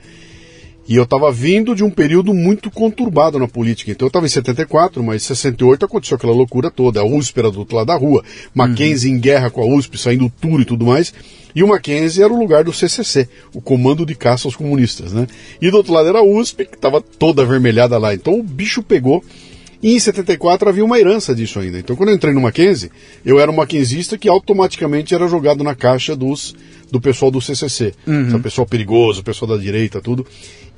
E 0.87 0.97
eu 0.97 1.05
estava 1.05 1.33
vindo 1.33 1.75
de 1.75 1.83
um 1.83 1.91
período 1.91 2.35
muito 2.35 2.71
conturbado 2.71 3.39
na 3.39 3.49
política. 3.49 3.91
Então 3.91 4.07
eu 4.07 4.09
estava 4.09 4.27
em 4.27 4.29
74, 4.29 5.03
mas 5.03 5.23
em 5.23 5.27
68 5.27 5.87
aconteceu 5.87 6.17
aquela 6.17 6.35
loucura 6.35 6.71
toda. 6.71 7.01
A 7.01 7.05
USP 7.05 7.39
era 7.39 7.51
do 7.51 7.61
outro 7.61 7.77
lado 7.77 7.87
da 7.87 7.97
rua, 7.97 8.23
Mackenzie 8.55 9.11
uhum. 9.11 9.17
em 9.17 9.21
guerra 9.21 9.51
com 9.51 9.63
a 9.63 9.67
USP, 9.67 9.97
saindo 9.97 10.31
tudo 10.41 10.61
e 10.61 10.65
tudo 10.67 10.85
mais. 10.85 11.13
E 11.55 11.63
o 11.63 11.69
Mackenzie 11.69 12.23
era 12.23 12.33
o 12.33 12.39
lugar 12.39 12.65
do 12.65 12.73
CCC, 12.73 13.29
o 13.55 13.61
Comando 13.63 14.05
de 14.05 14.15
Caça 14.15 14.47
aos 14.47 14.57
Comunistas, 14.57 15.13
né? 15.13 15.27
E 15.61 15.71
do 15.71 15.77
outro 15.79 15.93
lado 15.93 16.09
era 16.09 16.19
a 16.19 16.25
USP, 16.25 16.67
que 16.67 16.75
estava 16.75 17.01
toda 17.01 17.43
avermelhada 17.43 17.97
lá. 17.97 18.13
Então 18.13 18.39
o 18.39 18.43
bicho 18.43 18.83
pegou 18.83 19.25
E 19.85 19.95
em 19.95 20.01
74 20.01 20.67
havia 20.67 20.83
uma 20.83 20.99
herança 20.99 21.35
disso 21.35 21.61
ainda. 21.61 21.79
Então, 21.79 21.95
quando 21.95 22.09
eu 22.09 22.15
entrei 22.15 22.33
no 22.33 22.41
Mackenzie, 22.41 22.91
eu 23.23 23.39
era 23.39 23.51
um 23.51 23.55
mackenzista 23.55 24.17
que 24.17 24.31
automaticamente 24.31 25.15
era 25.15 25.29
jogado 25.29 25.63
na 25.63 25.75
caixa 25.75 26.17
dos, 26.17 26.55
do 26.91 26.99
pessoal 26.99 27.31
do 27.31 27.39
CCC. 27.39 27.93
Uhum. 28.07 28.41
pessoal 28.41 28.67
perigoso, 28.67 29.23
pessoal 29.23 29.51
da 29.51 29.63
direita, 29.63 30.01
tudo. 30.01 30.27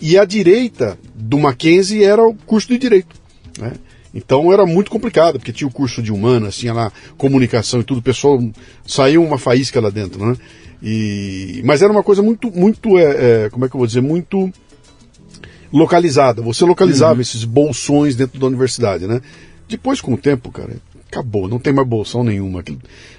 E 0.01 0.19
a 0.19 0.25
direita 0.25 0.99
do 1.15 1.39
Mackenzie 1.39 2.03
era 2.03 2.21
o 2.21 2.35
curso 2.35 2.67
de 2.67 2.79
direito. 2.79 3.15
Né? 3.61 3.75
Então 4.13 4.53
era 4.53 4.67
muito 4.67 4.91
complicado, 4.91 5.39
porque 5.39 5.53
tinha 5.53 5.69
o 5.69 5.73
curso 5.73 6.03
de 6.03 6.11
humanas, 6.11 6.57
tinha 6.57 6.73
lá 6.73 6.93
comunicação 7.17 7.79
e 7.79 7.85
tudo, 7.85 7.99
o 7.99 8.03
pessoal 8.03 8.43
saiu 8.85 9.23
uma 9.23 9.39
faísca 9.39 9.81
lá 9.81 9.89
dentro, 9.89 10.27
né? 10.27 10.37
E, 10.83 11.63
mas 11.65 11.81
era 11.81 11.93
uma 11.93 12.03
coisa 12.03 12.23
muito, 12.23 12.51
muito, 12.51 12.99
é, 12.99 13.45
é, 13.45 13.51
como 13.51 13.65
é 13.67 13.69
que 13.69 13.77
eu 13.77 13.79
vou 13.79 13.87
dizer, 13.87 14.01
muito 14.01 14.53
localizada. 15.73 16.43
Você 16.43 16.65
localizava 16.65 17.15
uhum. 17.15 17.21
esses 17.21 17.45
bolsões 17.45 18.15
dentro 18.15 18.39
da 18.39 18.47
universidade, 18.47 19.07
né? 19.07 19.21
Depois, 19.69 20.01
com 20.01 20.15
o 20.15 20.17
tempo, 20.17 20.51
cara, 20.53 20.77
acabou, 21.11 21.49
não 21.49 21.59
tem 21.59 21.73
mais 21.73 21.89
bolsão 21.89 22.23
nenhuma. 22.23 22.63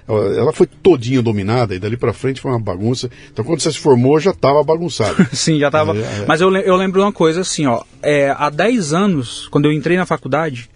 Ela, 0.07 0.35
ela 0.35 0.53
foi 0.53 0.67
todinha 0.67 1.21
dominada 1.21 1.75
e 1.75 1.79
dali 1.79 1.97
para 1.97 2.13
frente 2.13 2.39
foi 2.39 2.51
uma 2.51 2.59
bagunça. 2.59 3.09
Então, 3.31 3.43
quando 3.43 3.59
você 3.59 3.71
se 3.71 3.79
formou, 3.79 4.19
já 4.19 4.31
estava 4.31 4.63
bagunçado. 4.63 5.25
Sim, 5.35 5.59
já 5.59 5.67
estava. 5.67 5.95
É, 5.97 6.01
é. 6.01 6.25
Mas 6.27 6.41
eu, 6.41 6.55
eu 6.55 6.75
lembro 6.75 7.01
uma 7.01 7.11
coisa 7.11 7.41
assim, 7.41 7.65
ó. 7.65 7.83
É, 8.01 8.33
há 8.37 8.49
10 8.49 8.93
anos, 8.93 9.47
quando 9.49 9.65
eu 9.65 9.71
entrei 9.71 9.97
na 9.97 10.05
faculdade, 10.05 10.69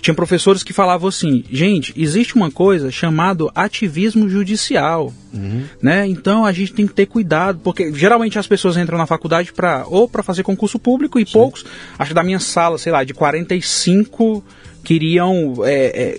tinha 0.00 0.14
professores 0.14 0.62
que 0.62 0.72
falavam 0.72 1.08
assim, 1.08 1.44
gente, 1.50 1.92
existe 1.96 2.34
uma 2.34 2.50
coisa 2.50 2.90
chamada 2.90 3.44
ativismo 3.54 4.28
judicial, 4.28 5.12
uhum. 5.32 5.64
né? 5.80 6.06
Então 6.06 6.44
a 6.44 6.52
gente 6.52 6.72
tem 6.72 6.86
que 6.86 6.94
ter 6.94 7.06
cuidado, 7.06 7.60
porque 7.62 7.92
geralmente 7.92 8.38
as 8.38 8.46
pessoas 8.46 8.76
entram 8.76 8.98
na 8.98 9.06
faculdade 9.06 9.52
para 9.52 9.84
ou 9.86 10.08
para 10.08 10.22
fazer 10.22 10.42
concurso 10.42 10.78
público 10.78 11.18
e 11.18 11.26
Sim. 11.26 11.32
poucos, 11.32 11.64
acho 11.98 12.10
que 12.10 12.14
da 12.14 12.22
minha 12.22 12.40
sala, 12.40 12.78
sei 12.78 12.92
lá, 12.92 13.04
de 13.04 13.14
45 13.14 14.44
queriam 14.82 15.54
é, 15.64 16.18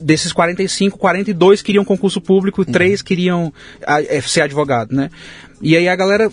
desses 0.00 0.32
45, 0.32 0.96
42 0.98 1.62
queriam 1.62 1.84
concurso 1.84 2.20
público, 2.20 2.62
uhum. 2.62 2.72
3 2.72 3.02
queriam 3.02 3.52
é, 3.86 4.20
ser 4.20 4.42
advogado, 4.42 4.94
né? 4.94 5.10
E 5.60 5.76
aí 5.76 5.88
a 5.88 5.96
galera 5.96 6.32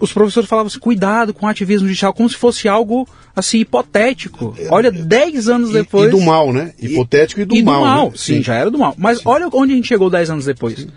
os 0.00 0.12
professores 0.12 0.48
falavam 0.48 0.66
assim, 0.66 0.78
cuidado 0.78 1.32
com 1.32 1.46
o 1.46 1.48
ativismo 1.48 1.86
judicial, 1.86 2.12
como 2.12 2.28
se 2.28 2.36
fosse 2.36 2.68
algo 2.68 3.08
assim 3.34 3.58
hipotético. 3.58 4.56
Olha, 4.70 4.90
10 4.90 5.48
anos 5.48 5.72
depois. 5.72 6.08
E, 6.08 6.10
do 6.10 6.20
mal, 6.20 6.52
né? 6.52 6.72
Hipotético 6.80 7.40
e 7.40 7.44
do 7.44 7.54
e 7.54 7.62
mal. 7.62 7.80
Do 7.80 7.86
mal. 7.86 8.06
Né? 8.06 8.12
Sim, 8.16 8.36
Sim, 8.36 8.42
já 8.42 8.54
era 8.54 8.70
do 8.70 8.78
mal. 8.78 8.94
Mas 8.98 9.18
Sim. 9.18 9.24
olha 9.26 9.48
onde 9.52 9.72
a 9.72 9.76
gente 9.76 9.88
chegou 9.88 10.10
10 10.10 10.30
anos 10.30 10.44
depois. 10.44 10.78
Sim. 10.78 10.88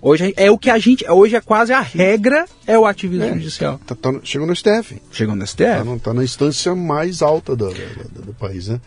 Hoje 0.00 0.34
é 0.36 0.50
o 0.50 0.58
que 0.58 0.68
a 0.68 0.78
gente. 0.78 1.08
Hoje 1.08 1.36
é 1.36 1.40
quase 1.40 1.72
a 1.72 1.80
regra 1.80 2.44
é 2.66 2.76
o 2.76 2.84
ativismo 2.84 3.24
é, 3.24 3.34
judicial. 3.34 3.80
Tá, 3.86 3.94
tá, 3.94 4.12
chegou 4.24 4.46
no 4.46 4.54
STF. 4.54 5.00
Chegou 5.12 5.36
no 5.36 5.46
STF. 5.46 5.62
Tá, 5.62 5.98
tá 6.02 6.14
na 6.14 6.24
instância 6.24 6.74
mais 6.74 7.22
alta 7.22 7.54
do, 7.54 7.68
do, 7.68 8.22
do 8.26 8.34
país, 8.34 8.66
né? 8.66 8.80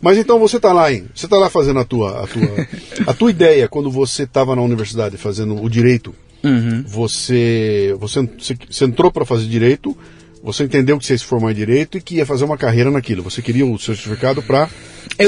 Mas 0.00 0.18
então 0.18 0.38
você 0.38 0.56
está 0.56 0.72
lá, 0.72 0.92
hein? 0.92 1.06
Você 1.14 1.26
está 1.26 1.36
lá 1.38 1.48
fazendo 1.48 1.78
a 1.78 1.84
tua, 1.84 2.24
a 2.24 2.26
tua, 2.26 2.66
a 3.06 3.14
tua 3.14 3.30
ideia 3.30 3.68
quando 3.68 3.90
você 3.90 4.24
estava 4.24 4.56
na 4.56 4.62
universidade 4.62 5.16
fazendo 5.16 5.62
o 5.62 5.68
direito. 5.70 6.12
Uhum. 6.42 6.84
Você, 6.86 7.96
você, 7.98 8.28
você 8.70 8.84
entrou 8.84 9.10
para 9.10 9.24
fazer 9.24 9.46
direito, 9.46 9.96
você 10.42 10.64
entendeu 10.64 10.98
que 10.98 11.04
você 11.04 11.14
ia 11.14 11.18
se 11.18 11.24
formar 11.24 11.50
em 11.52 11.54
direito 11.54 11.98
e 11.98 12.00
que 12.00 12.16
ia 12.16 12.26
fazer 12.26 12.44
uma 12.44 12.56
carreira 12.56 12.90
naquilo. 12.90 13.22
Você 13.22 13.42
queria 13.42 13.66
o 13.66 13.78
certificado 13.78 14.42
para 14.42 14.68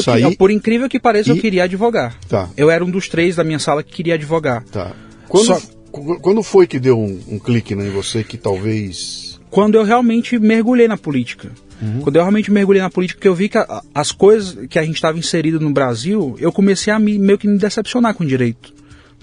sair. 0.02 0.36
Por 0.36 0.50
incrível 0.50 0.88
que 0.88 1.00
pareça, 1.00 1.30
e... 1.30 1.36
eu 1.36 1.40
queria 1.40 1.64
advogar. 1.64 2.16
Tá. 2.28 2.48
Eu 2.56 2.70
era 2.70 2.84
um 2.84 2.90
dos 2.90 3.08
três 3.08 3.36
da 3.36 3.44
minha 3.44 3.58
sala 3.58 3.82
que 3.82 3.92
queria 3.92 4.14
advogar. 4.14 4.64
Tá. 4.64 4.92
Quando, 5.28 5.46
Só... 5.46 5.60
quando 5.90 6.42
foi 6.42 6.66
que 6.66 6.78
deu 6.78 6.98
um, 6.98 7.20
um 7.28 7.38
clique 7.38 7.74
né, 7.74 7.86
em 7.86 7.90
você 7.90 8.22
que 8.22 8.36
talvez. 8.36 9.40
Quando 9.50 9.74
eu 9.74 9.84
realmente 9.84 10.38
mergulhei 10.38 10.86
na 10.86 10.96
política. 10.96 11.50
Uhum. 11.82 12.00
Quando 12.02 12.16
eu 12.16 12.22
realmente 12.22 12.50
mergulhei 12.50 12.82
na 12.82 12.90
política, 12.90 13.20
que 13.20 13.28
eu 13.28 13.34
vi 13.34 13.48
que 13.48 13.58
a, 13.58 13.82
as 13.94 14.12
coisas 14.12 14.66
que 14.68 14.78
a 14.78 14.84
gente 14.84 14.96
estava 14.96 15.18
inserido 15.18 15.58
no 15.58 15.70
Brasil, 15.70 16.36
eu 16.38 16.52
comecei 16.52 16.92
a 16.92 16.98
me, 16.98 17.18
meio 17.18 17.38
que 17.38 17.48
me 17.48 17.58
decepcionar 17.58 18.14
com 18.14 18.22
o 18.22 18.26
direito. 18.26 18.72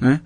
Né? 0.02 0.20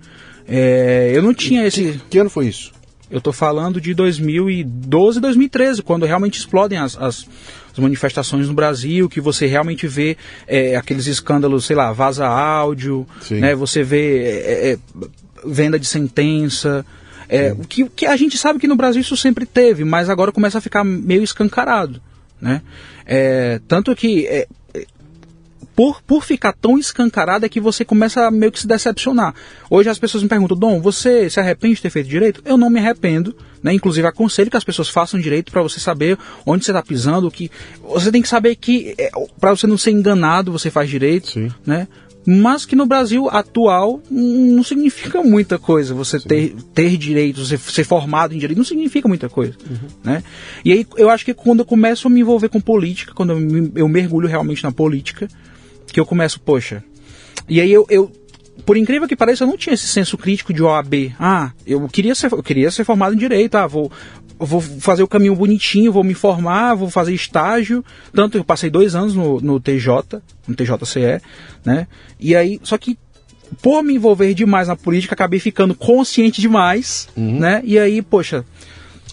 É, 0.54 1.10
eu 1.14 1.22
não 1.22 1.32
tinha 1.32 1.66
esse. 1.66 1.82
Que, 1.82 2.00
que 2.10 2.18
ano 2.18 2.28
foi 2.28 2.46
isso? 2.46 2.72
Eu 3.10 3.18
estou 3.18 3.32
falando 3.32 3.80
de 3.80 3.94
2012 3.94 5.18
2013, 5.18 5.82
quando 5.82 6.04
realmente 6.04 6.38
explodem 6.38 6.78
as, 6.78 6.94
as, 6.96 7.26
as, 7.72 7.78
manifestações 7.78 8.48
no 8.48 8.54
Brasil, 8.54 9.08
que 9.08 9.20
você 9.20 9.46
realmente 9.46 9.86
vê 9.86 10.16
é, 10.46 10.76
aqueles 10.76 11.06
escândalos, 11.06 11.64
sei 11.64 11.76
lá, 11.76 11.90
vaza 11.92 12.26
áudio, 12.26 13.06
né, 13.30 13.54
você 13.54 13.82
vê 13.82 14.24
é, 14.24 14.72
é, 14.72 14.78
venda 15.44 15.78
de 15.78 15.86
sentença. 15.86 16.84
É, 17.28 17.52
o 17.52 17.66
que, 17.66 17.88
que 17.88 18.04
a 18.04 18.16
gente 18.16 18.36
sabe 18.36 18.58
que 18.58 18.68
no 18.68 18.76
Brasil 18.76 19.00
isso 19.00 19.16
sempre 19.16 19.46
teve, 19.46 19.84
mas 19.84 20.10
agora 20.10 20.32
começa 20.32 20.58
a 20.58 20.60
ficar 20.60 20.84
meio 20.84 21.22
escancarado. 21.22 22.00
Né? 22.38 22.60
É, 23.06 23.60
tanto 23.68 23.94
que 23.94 24.26
é, 24.26 24.46
por, 25.74 26.02
por 26.02 26.24
ficar 26.24 26.52
tão 26.52 26.78
escancarada 26.78 27.46
é 27.46 27.48
que 27.48 27.60
você 27.60 27.84
começa 27.84 28.26
a 28.26 28.30
meio 28.30 28.52
que 28.52 28.60
se 28.60 28.66
decepcionar. 28.66 29.34
Hoje 29.70 29.88
as 29.88 29.98
pessoas 29.98 30.22
me 30.22 30.28
perguntam, 30.28 30.56
Dom, 30.56 30.80
você 30.80 31.28
se 31.30 31.40
arrepende 31.40 31.76
de 31.76 31.82
ter 31.82 31.90
feito 31.90 32.08
direito? 32.08 32.42
Eu 32.44 32.56
não 32.56 32.68
me 32.70 32.78
arrependo, 32.78 33.34
né? 33.62 33.72
Inclusive 33.72 34.06
aconselho 34.06 34.50
que 34.50 34.56
as 34.56 34.64
pessoas 34.64 34.88
façam 34.88 35.18
direito 35.18 35.50
para 35.50 35.62
você 35.62 35.80
saber 35.80 36.18
onde 36.44 36.64
você 36.64 36.70
está 36.70 36.82
pisando, 36.82 37.30
que 37.30 37.50
você 37.82 38.10
tem 38.10 38.22
que 38.22 38.28
saber 38.28 38.56
que 38.56 38.94
é, 38.98 39.10
para 39.40 39.50
você 39.50 39.66
não 39.66 39.78
ser 39.78 39.92
enganado 39.92 40.52
você 40.52 40.70
faz 40.70 40.88
direito, 40.88 41.30
Sim. 41.30 41.50
né? 41.64 41.88
mas 42.24 42.64
que 42.64 42.76
no 42.76 42.86
Brasil 42.86 43.28
atual 43.28 44.00
não 44.10 44.62
significa 44.62 45.22
muita 45.22 45.58
coisa. 45.58 45.92
Você 45.94 46.20
ter, 46.20 46.54
ter 46.72 46.96
direitos, 46.96 47.48
você 47.48 47.58
ser 47.58 47.84
formado 47.84 48.34
em 48.34 48.38
direito, 48.38 48.58
não 48.58 48.64
significa 48.64 49.08
muita 49.08 49.28
coisa. 49.28 49.54
Uhum. 49.68 49.88
Né? 50.04 50.22
E 50.64 50.72
aí 50.72 50.86
eu 50.96 51.10
acho 51.10 51.24
que 51.24 51.34
quando 51.34 51.60
eu 51.60 51.64
começo 51.64 52.06
a 52.06 52.10
me 52.10 52.20
envolver 52.20 52.48
com 52.48 52.60
política, 52.60 53.12
quando 53.12 53.32
eu, 53.32 53.72
eu 53.74 53.88
mergulho 53.88 54.28
realmente 54.28 54.62
na 54.62 54.70
política, 54.70 55.28
que 55.86 56.00
eu 56.00 56.06
começo, 56.06 56.40
poxa. 56.40 56.82
E 57.48 57.60
aí 57.60 57.72
eu, 57.72 57.86
eu, 57.88 58.10
por 58.64 58.76
incrível 58.76 59.08
que 59.08 59.16
pareça, 59.16 59.44
eu 59.44 59.48
não 59.48 59.56
tinha 59.56 59.74
esse 59.74 59.86
senso 59.86 60.16
crítico 60.16 60.52
de 60.52 60.62
OAB. 60.62 61.14
Ah, 61.18 61.52
eu 61.66 61.88
queria 61.88 62.14
ser, 62.14 62.32
eu 62.32 62.42
queria 62.42 62.70
ser 62.70 62.84
formado 62.84 63.14
em 63.14 63.18
direito, 63.18 63.56
ah, 63.56 63.66
vou, 63.66 63.90
vou 64.38 64.60
fazer 64.60 65.02
o 65.02 65.08
caminho 65.08 65.34
bonitinho, 65.34 65.92
vou 65.92 66.04
me 66.04 66.14
formar, 66.14 66.74
vou 66.74 66.90
fazer 66.90 67.14
estágio. 67.14 67.84
Tanto 68.12 68.38
eu 68.38 68.44
passei 68.44 68.70
dois 68.70 68.94
anos 68.94 69.14
no, 69.14 69.40
no 69.40 69.60
TJ, 69.60 70.20
no 70.46 70.54
TJCE, 70.54 71.20
né? 71.64 71.86
E 72.20 72.36
aí, 72.36 72.60
só 72.62 72.78
que 72.78 72.98
por 73.60 73.82
me 73.82 73.94
envolver 73.94 74.32
demais 74.34 74.68
na 74.68 74.76
política, 74.76 75.14
acabei 75.14 75.38
ficando 75.38 75.74
consciente 75.74 76.40
demais, 76.40 77.08
uhum. 77.16 77.38
né? 77.38 77.60
E 77.64 77.78
aí, 77.78 78.00
poxa, 78.00 78.44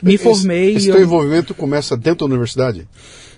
me 0.02 0.16
esse, 0.16 0.24
formei. 0.24 0.76
Esse 0.76 0.92
teu 0.92 1.02
envolvimento 1.02 1.54
começa 1.54 1.98
dentro 1.98 2.20
da 2.20 2.34
universidade? 2.34 2.88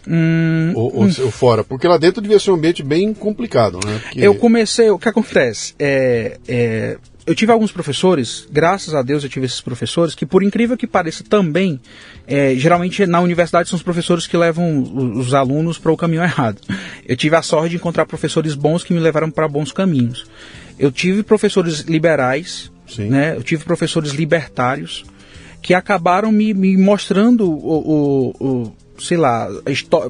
Hum, 0.07 0.73
ou, 0.75 0.95
ou, 0.95 1.03
hum. 1.03 1.13
ou, 1.19 1.31
fora? 1.31 1.63
Porque 1.63 1.87
lá 1.87 1.97
dentro 1.97 2.21
devia 2.21 2.39
ser 2.39 2.51
um 2.51 2.55
ambiente 2.55 2.81
bem 2.81 3.13
complicado, 3.13 3.79
né? 3.85 3.99
Porque... 4.03 4.19
Eu 4.19 4.35
comecei, 4.35 4.89
o 4.89 4.97
que 4.97 5.07
acontece? 5.07 5.75
É, 5.77 6.39
é, 6.47 6.97
eu 7.25 7.35
tive 7.35 7.51
alguns 7.51 7.71
professores, 7.71 8.47
graças 8.51 8.95
a 8.95 9.03
Deus 9.03 9.23
eu 9.23 9.29
tive 9.29 9.45
esses 9.45 9.61
professores, 9.61 10.15
que 10.15 10.25
por 10.25 10.41
incrível 10.41 10.75
que 10.75 10.87
pareça 10.87 11.23
também, 11.23 11.79
é, 12.27 12.55
geralmente 12.55 13.05
na 13.05 13.19
universidade 13.19 13.69
são 13.69 13.77
os 13.77 13.83
professores 13.83 14.25
que 14.25 14.35
levam 14.35 14.81
os, 14.81 15.27
os 15.27 15.33
alunos 15.33 15.77
para 15.77 15.91
o 15.91 15.97
caminho 15.97 16.23
errado. 16.23 16.61
Eu 17.07 17.15
tive 17.15 17.35
a 17.35 17.41
sorte 17.41 17.71
de 17.71 17.75
encontrar 17.75 18.05
professores 18.05 18.55
bons 18.55 18.83
que 18.83 18.93
me 18.93 18.99
levaram 18.99 19.29
para 19.29 19.47
bons 19.47 19.71
caminhos. 19.71 20.25
Eu 20.79 20.91
tive 20.91 21.21
professores 21.21 21.81
liberais, 21.81 22.71
né? 22.97 23.35
eu 23.35 23.43
tive 23.43 23.63
professores 23.63 24.13
libertários, 24.13 25.05
que 25.61 25.75
acabaram 25.75 26.31
me, 26.31 26.55
me 26.55 26.75
mostrando 26.75 27.49
o, 27.51 28.33
o, 28.39 28.63
o 28.63 28.73
sei 29.01 29.17
lá, 29.17 29.47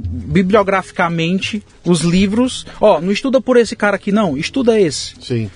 bibliograficamente 0.02 1.64
os 1.86 2.02
livros. 2.02 2.66
Ó, 2.80 2.98
oh, 2.98 3.02
não 3.02 3.12
estuda 3.12 3.42
por 3.42 3.58
esse 3.58 3.76
cara 3.76 3.96
aqui, 3.96 4.12
não, 4.12 4.38
estuda 4.38 4.80
esse. 4.80 5.16
Sim. 5.22 5.50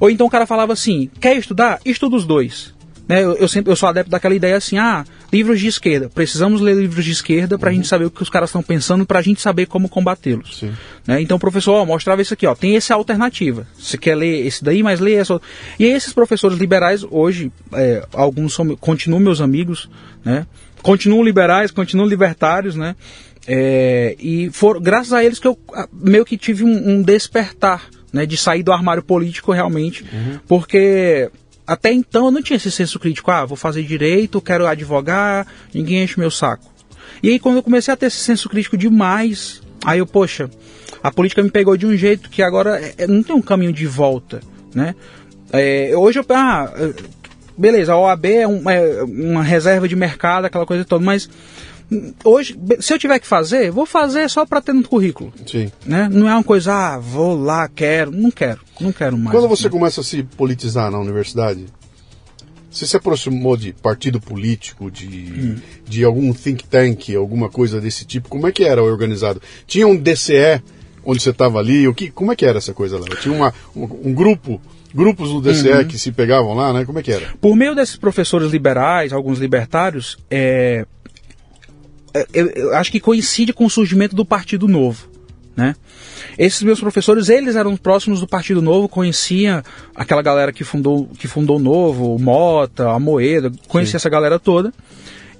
Ou 0.00 0.10
então 0.10 0.26
o 0.26 0.30
cara 0.30 0.46
falava 0.46 0.72
assim: 0.72 1.10
quer 1.20 1.36
estudar? 1.36 1.80
Estuda 1.84 2.16
os 2.16 2.24
dois. 2.24 2.72
Né? 3.08 3.22
Eu, 3.22 3.34
eu, 3.34 3.48
sempre, 3.48 3.70
eu 3.70 3.76
sou 3.76 3.88
adepto 3.88 4.10
daquela 4.10 4.34
ideia 4.34 4.56
assim: 4.56 4.78
ah, 4.78 5.04
livros 5.32 5.60
de 5.60 5.66
esquerda. 5.66 6.08
Precisamos 6.08 6.60
ler 6.60 6.76
livros 6.76 7.04
de 7.04 7.10
esquerda 7.10 7.58
para 7.58 7.68
a 7.68 7.70
uhum. 7.70 7.76
gente 7.76 7.88
saber 7.88 8.04
o 8.06 8.10
que 8.10 8.22
os 8.22 8.30
caras 8.30 8.50
estão 8.50 8.62
pensando, 8.62 9.04
para 9.04 9.18
a 9.18 9.22
gente 9.22 9.40
saber 9.40 9.66
como 9.66 9.88
combatê-los. 9.88 10.64
Né? 11.06 11.20
Então 11.20 11.36
o 11.36 11.40
professor 11.40 11.74
ó, 11.74 11.84
mostrava 11.84 12.22
isso 12.22 12.34
aqui: 12.34 12.46
ó, 12.46 12.54
tem 12.54 12.76
essa 12.76 12.94
alternativa. 12.94 13.66
Você 13.78 13.98
quer 13.98 14.14
ler 14.14 14.46
esse 14.46 14.64
daí, 14.64 14.82
mas 14.82 15.00
lê 15.00 15.14
essa. 15.14 15.40
E 15.78 15.84
aí, 15.84 15.92
esses 15.92 16.12
professores 16.12 16.58
liberais, 16.58 17.04
hoje, 17.08 17.52
é, 17.72 18.06
alguns 18.12 18.54
são, 18.54 18.76
continuam 18.76 19.20
meus 19.20 19.40
amigos, 19.40 19.88
né? 20.24 20.46
Continuam 20.82 21.22
liberais, 21.22 21.70
continuam 21.70 22.08
libertários, 22.08 22.76
né? 22.76 22.96
É, 23.46 24.14
e 24.18 24.50
foram 24.50 24.80
graças 24.80 25.12
a 25.12 25.24
eles 25.24 25.38
que 25.38 25.46
eu 25.48 25.58
meio 25.92 26.24
que 26.24 26.36
tive 26.36 26.64
um, 26.64 26.90
um 26.90 27.02
despertar, 27.02 27.88
né? 28.12 28.26
De 28.26 28.36
sair 28.36 28.62
do 28.62 28.72
armário 28.72 29.02
político 29.02 29.52
realmente, 29.52 30.04
uhum. 30.04 30.38
porque 30.46 31.30
até 31.66 31.92
então 31.92 32.26
eu 32.26 32.30
não 32.30 32.42
tinha 32.42 32.56
esse 32.56 32.70
senso 32.70 32.98
crítico, 32.98 33.30
ah, 33.30 33.44
vou 33.44 33.56
fazer 33.56 33.82
direito, 33.82 34.40
quero 34.40 34.66
advogar, 34.66 35.46
ninguém 35.72 36.02
enche 36.02 36.18
meu 36.18 36.30
saco. 36.30 36.70
E 37.22 37.30
aí 37.30 37.38
quando 37.38 37.56
eu 37.56 37.62
comecei 37.62 37.92
a 37.92 37.96
ter 37.96 38.06
esse 38.06 38.18
senso 38.18 38.48
crítico 38.48 38.76
demais, 38.76 39.62
aí 39.84 39.98
eu, 39.98 40.06
poxa, 40.06 40.50
a 41.02 41.10
política 41.10 41.42
me 41.42 41.50
pegou 41.50 41.76
de 41.76 41.86
um 41.86 41.96
jeito 41.96 42.30
que 42.30 42.42
agora 42.42 42.80
é, 42.80 42.94
é 42.98 43.06
não 43.06 43.22
tem 43.22 43.34
um 43.34 43.42
caminho 43.42 43.72
de 43.72 43.86
volta, 43.86 44.40
né? 44.74 44.94
É, 45.52 45.92
hoje 45.94 46.18
eu, 46.18 46.24
ah, 46.30 46.72
beleza, 47.56 47.92
a 47.92 47.98
OAB 47.98 48.26
é, 48.26 48.48
um, 48.48 48.70
é, 48.70 49.02
uma 49.02 49.42
reserva 49.42 49.88
de 49.88 49.96
mercado, 49.96 50.44
aquela 50.44 50.66
coisa 50.66 50.84
toda, 50.84 51.04
mas 51.04 51.28
hoje, 52.24 52.58
se 52.80 52.92
eu 52.92 52.98
tiver 52.98 53.18
que 53.18 53.26
fazer, 53.26 53.70
vou 53.70 53.86
fazer 53.86 54.28
só 54.30 54.46
para 54.46 54.60
ter 54.60 54.72
no 54.72 54.82
currículo. 54.82 55.32
Sim. 55.46 55.70
Né? 55.84 56.08
Não 56.10 56.28
é 56.28 56.34
uma 56.34 56.44
coisa, 56.44 56.72
ah, 56.72 56.98
vou 56.98 57.34
lá, 57.40 57.68
quero. 57.68 58.10
Não 58.10 58.30
quero, 58.30 58.60
não 58.80 58.92
quero 58.92 59.18
mais. 59.18 59.36
Quando 59.36 59.48
você 59.48 59.64
né? 59.64 59.70
começa 59.70 60.00
a 60.00 60.04
se 60.04 60.22
politizar 60.22 60.90
na 60.90 60.98
universidade, 60.98 61.66
você 62.70 62.86
se 62.86 62.96
aproximou 62.96 63.56
de 63.56 63.72
partido 63.72 64.20
político, 64.20 64.90
de, 64.90 65.06
hum. 65.06 65.56
de 65.86 66.04
algum 66.04 66.32
think 66.32 66.64
tank, 66.64 67.14
alguma 67.14 67.48
coisa 67.50 67.80
desse 67.80 68.04
tipo? 68.04 68.28
Como 68.28 68.46
é 68.46 68.52
que 68.52 68.64
era 68.64 68.82
organizado? 68.82 69.42
Tinha 69.66 69.86
um 69.86 69.96
DCE 69.96 70.62
onde 71.04 71.22
você 71.22 71.30
estava 71.30 71.58
ali? 71.58 71.86
O 71.86 71.94
que, 71.94 72.10
como 72.10 72.32
é 72.32 72.36
que 72.36 72.46
era 72.46 72.58
essa 72.58 72.72
coisa 72.72 72.98
lá? 72.98 73.06
Tinha 73.20 73.34
uma, 73.34 73.52
um, 73.76 73.84
um 74.08 74.14
grupo 74.14 74.60
grupos 74.94 75.30
do 75.30 75.40
DCE 75.40 75.70
uhum. 75.70 75.84
que 75.86 75.98
se 75.98 76.12
pegavam 76.12 76.54
lá, 76.54 76.72
né? 76.72 76.84
Como 76.84 76.98
é 76.98 77.02
que 77.02 77.12
era? 77.12 77.34
Por 77.40 77.56
meio 77.56 77.74
desses 77.74 77.96
professores 77.96 78.50
liberais, 78.50 79.12
alguns 79.12 79.38
libertários, 79.38 80.18
é, 80.30 80.84
é, 82.14 82.26
eu, 82.32 82.48
eu 82.48 82.76
acho 82.76 82.92
que 82.92 83.00
coincide 83.00 83.52
com 83.52 83.64
o 83.64 83.70
surgimento 83.70 84.14
do 84.14 84.24
Partido 84.24 84.68
Novo. 84.68 85.10
Né? 85.56 85.76
Esses 86.38 86.62
meus 86.62 86.80
professores, 86.80 87.28
eles 87.28 87.56
eram 87.56 87.76
próximos 87.76 88.20
do 88.20 88.26
Partido 88.26 88.62
Novo, 88.62 88.88
conheciam 88.88 89.62
aquela 89.94 90.22
galera 90.22 90.52
que 90.52 90.64
fundou, 90.64 91.08
que 91.18 91.28
fundou 91.28 91.56
o 91.56 91.60
Novo, 91.60 92.14
o 92.14 92.18
Mota, 92.18 92.90
a 92.90 92.98
Moeda, 92.98 93.52
conhecia 93.68 93.92
Sim. 93.92 93.96
essa 93.98 94.08
galera 94.08 94.38
toda. 94.38 94.72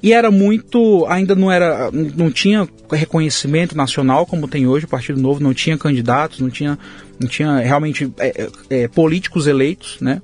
E 0.02 0.12
era 0.12 0.30
muito, 0.30 1.06
ainda 1.06 1.34
não 1.34 1.50
era, 1.50 1.90
não 1.92 2.30
tinha 2.30 2.68
reconhecimento 2.90 3.76
nacional 3.76 4.26
como 4.26 4.48
tem 4.48 4.66
hoje 4.66 4.84
o 4.84 4.88
Partido 4.88 5.20
Novo, 5.20 5.42
não 5.42 5.54
tinha 5.54 5.78
candidatos, 5.78 6.40
não 6.40 6.50
tinha, 6.50 6.76
não 7.20 7.28
tinha 7.28 7.58
realmente 7.58 8.12
é, 8.18 8.48
é, 8.68 8.82
é 8.82 8.88
políticos 8.88 9.46
eleitos, 9.46 9.98
né? 10.00 10.20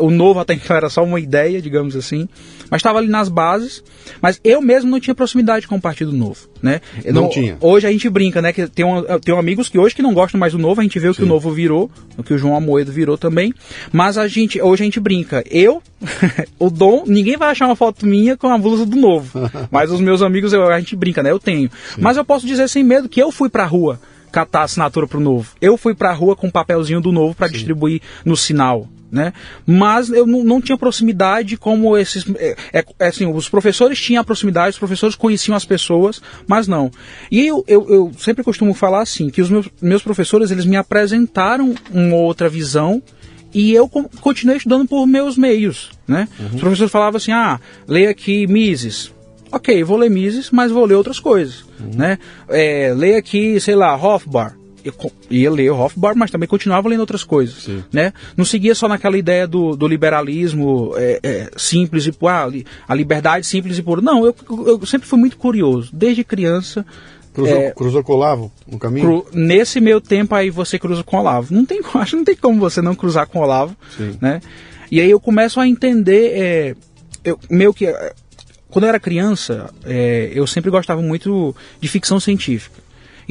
O 0.00 0.10
novo 0.10 0.40
até 0.40 0.54
então 0.54 0.76
era 0.76 0.90
só 0.90 1.02
uma 1.02 1.18
ideia, 1.18 1.60
digamos 1.60 1.96
assim, 1.96 2.28
mas 2.70 2.80
estava 2.80 2.98
ali 2.98 3.08
nas 3.08 3.28
bases. 3.28 3.82
Mas 4.20 4.40
eu 4.44 4.60
mesmo 4.60 4.90
não 4.90 5.00
tinha 5.00 5.14
proximidade 5.14 5.66
com 5.66 5.76
o 5.76 5.80
Partido 5.80 6.12
Novo, 6.12 6.48
né? 6.62 6.80
Não, 7.06 7.22
não 7.22 7.28
tinha. 7.30 7.56
Hoje 7.60 7.86
a 7.86 7.90
gente 7.90 8.08
brinca, 8.08 8.42
né? 8.42 8.52
Que 8.52 8.66
tem, 8.66 8.84
um, 8.84 9.02
tem 9.18 9.36
amigos 9.36 9.68
que 9.68 9.78
hoje 9.78 9.94
que 9.94 10.02
não 10.02 10.12
gostam 10.12 10.38
mais 10.38 10.52
do 10.52 10.58
Novo, 10.58 10.80
a 10.80 10.84
gente 10.84 10.98
vê 10.98 11.08
o 11.08 11.14
que 11.14 11.22
o 11.22 11.26
Novo 11.26 11.50
virou, 11.50 11.90
o 12.16 12.22
que 12.22 12.34
o 12.34 12.38
João 12.38 12.56
Amoedo 12.56 12.92
virou 12.92 13.16
também. 13.16 13.54
Mas 13.90 14.18
a 14.18 14.28
gente, 14.28 14.60
hoje 14.60 14.82
a 14.82 14.84
gente 14.84 15.00
brinca. 15.00 15.42
Eu, 15.50 15.82
o 16.58 16.70
Dom, 16.70 17.04
ninguém 17.06 17.36
vai 17.36 17.50
achar 17.50 17.66
uma 17.66 17.76
foto 17.76 18.06
minha 18.06 18.36
com 18.36 18.48
a 18.48 18.58
blusa 18.58 18.84
do 18.84 18.96
Novo. 18.96 19.50
mas 19.70 19.90
os 19.90 20.00
meus 20.00 20.20
amigos, 20.20 20.52
eu, 20.52 20.62
a 20.68 20.78
gente 20.78 20.94
brinca, 20.94 21.22
né? 21.22 21.30
Eu 21.30 21.38
tenho. 21.38 21.70
Sim. 21.94 22.00
Mas 22.00 22.16
eu 22.16 22.24
posso 22.24 22.46
dizer 22.46 22.68
sem 22.68 22.84
medo 22.84 23.08
que 23.08 23.20
eu 23.22 23.32
fui 23.32 23.48
pra 23.48 23.64
rua 23.64 23.98
catar 24.30 24.62
assinatura 24.62 25.06
pro 25.06 25.20
Novo. 25.20 25.52
Eu 25.60 25.76
fui 25.76 25.94
pra 25.94 26.12
rua 26.12 26.36
com 26.36 26.46
um 26.46 26.50
papelzinho 26.50 27.00
do 27.00 27.12
Novo 27.12 27.34
para 27.34 27.48
distribuir 27.48 28.00
no 28.24 28.36
sinal, 28.36 28.88
né? 29.10 29.32
Mas 29.66 30.10
eu 30.10 30.26
não, 30.26 30.60
tinha 30.60 30.78
proximidade 30.78 31.56
como 31.56 31.96
esses. 31.96 32.24
É, 32.36 32.56
é, 32.72 32.84
é, 32.98 33.06
assim, 33.06 33.26
os 33.26 33.48
professores 33.48 34.00
tinham 34.00 34.20
a 34.20 34.24
proximidade, 34.24 34.70
os 34.70 34.78
professores 34.78 35.16
conheciam 35.16 35.56
as 35.56 35.64
pessoas, 35.64 36.20
mas 36.46 36.68
não. 36.68 36.90
E 37.30 37.46
eu, 37.46 37.64
eu, 37.66 37.88
eu 37.88 38.12
sempre 38.18 38.44
costumo 38.44 38.72
falar 38.72 39.02
assim, 39.02 39.28
que 39.30 39.42
os 39.42 39.50
meus, 39.50 39.68
meus 39.80 40.02
professores 40.02 40.50
eles 40.50 40.64
me 40.64 40.76
apresentaram 40.76 41.74
uma 41.90 42.16
outra 42.16 42.48
visão 42.48 43.02
e 43.52 43.72
eu 43.72 43.88
continuei 43.88 44.58
estudando 44.58 44.86
por 44.86 45.06
meus 45.06 45.36
meios, 45.36 45.90
né? 46.06 46.28
Uhum. 46.38 46.46
Os 46.54 46.60
professores 46.60 46.92
falavam 46.92 47.16
assim, 47.16 47.32
ah, 47.32 47.58
leia 47.88 48.10
aqui 48.10 48.46
Mises. 48.46 49.12
Ok, 49.52 49.82
vou 49.82 49.96
ler 49.96 50.08
Mises, 50.08 50.50
mas 50.52 50.70
vou 50.70 50.84
ler 50.84 50.94
outras 50.94 51.18
coisas, 51.18 51.64
uhum. 51.80 51.90
né? 51.96 52.18
É, 52.48 52.94
leia 52.96 53.18
aqui, 53.18 53.58
sei 53.58 53.74
lá, 53.74 53.96
Hofbauer 53.96 54.59
ia 55.30 55.50
ler 55.50 55.70
Hofbauer, 55.70 56.16
mas 56.16 56.30
também 56.30 56.48
continuava 56.48 56.88
lendo 56.88 57.00
outras 57.00 57.24
coisas, 57.24 57.64
Sim. 57.64 57.84
né? 57.92 58.12
Não 58.36 58.44
seguia 58.44 58.74
só 58.74 58.88
naquela 58.88 59.16
ideia 59.16 59.46
do, 59.46 59.76
do 59.76 59.86
liberalismo 59.86 60.92
é, 60.96 61.20
é, 61.22 61.50
simples 61.56 62.06
e 62.06 62.14
ah, 62.26 62.48
a 62.88 62.94
liberdade 62.94 63.46
simples 63.46 63.78
e 63.78 63.82
pura. 63.82 64.00
Não, 64.00 64.24
eu, 64.24 64.34
eu 64.66 64.86
sempre 64.86 65.08
fui 65.08 65.18
muito 65.18 65.36
curioso, 65.36 65.90
desde 65.92 66.24
criança. 66.24 66.84
Cruzou, 67.32 67.56
é, 67.56 67.70
cruzou 67.70 68.02
com 68.02 68.12
o 68.12 68.16
Olavo 68.16 68.52
no 68.66 68.78
caminho? 68.78 69.06
Cru, 69.06 69.26
nesse 69.32 69.80
meio 69.80 70.00
tempo 70.00 70.34
aí 70.34 70.50
você 70.50 70.78
cruza 70.78 71.04
com 71.04 71.16
o 71.16 71.20
Olavo. 71.20 71.54
Não 71.54 71.64
tem, 71.64 71.80
acho 71.94 72.16
não 72.16 72.24
tem 72.24 72.36
como 72.36 72.58
você 72.58 72.80
não 72.82 72.94
cruzar 72.94 73.26
com 73.26 73.38
o 73.38 73.42
Olavo, 73.42 73.76
Sim. 73.96 74.16
né? 74.20 74.40
E 74.90 75.00
aí 75.00 75.10
eu 75.10 75.20
começo 75.20 75.60
a 75.60 75.68
entender, 75.68 76.32
é, 76.34 76.74
eu, 77.24 77.38
meio 77.48 77.72
que 77.72 77.86
quando 78.70 78.84
eu 78.84 78.88
era 78.88 79.00
criança, 79.00 79.68
é, 79.84 80.30
eu 80.32 80.46
sempre 80.46 80.70
gostava 80.70 81.02
muito 81.02 81.54
de 81.80 81.88
ficção 81.88 82.20
científica. 82.20 82.79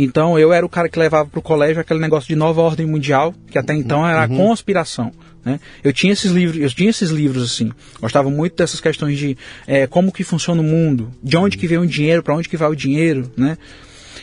Então 0.01 0.39
eu 0.39 0.53
era 0.53 0.65
o 0.65 0.69
cara 0.69 0.87
que 0.87 0.97
levava 0.97 1.27
para 1.29 1.39
o 1.39 1.41
colégio 1.41 1.81
aquele 1.81 1.99
negócio 1.99 2.29
de 2.29 2.35
nova 2.35 2.61
ordem 2.61 2.85
mundial, 2.85 3.35
que 3.51 3.57
até 3.57 3.73
então 3.73 4.07
era 4.07 4.25
uhum. 4.27 4.35
a 4.35 4.37
conspiração. 4.47 5.11
Né? 5.43 5.59
Eu 5.83 5.91
tinha 5.91 6.13
esses 6.13 6.31
livros, 6.31 6.61
eu 6.61 6.69
tinha 6.69 6.89
esses 6.89 7.09
livros 7.09 7.43
assim. 7.43 7.69
Gostava 7.99 8.29
muito 8.29 8.55
dessas 8.55 8.79
questões 8.79 9.17
de 9.17 9.37
é, 9.67 9.87
como 9.87 10.11
que 10.11 10.23
funciona 10.23 10.61
o 10.61 10.63
mundo, 10.63 11.11
de 11.21 11.35
onde 11.35 11.57
que 11.57 11.67
vem 11.67 11.77
o 11.77 11.85
dinheiro, 11.85 12.23
para 12.23 12.33
onde 12.33 12.47
que 12.47 12.55
vai 12.55 12.69
o 12.69 12.75
dinheiro, 12.75 13.29
né? 13.35 13.57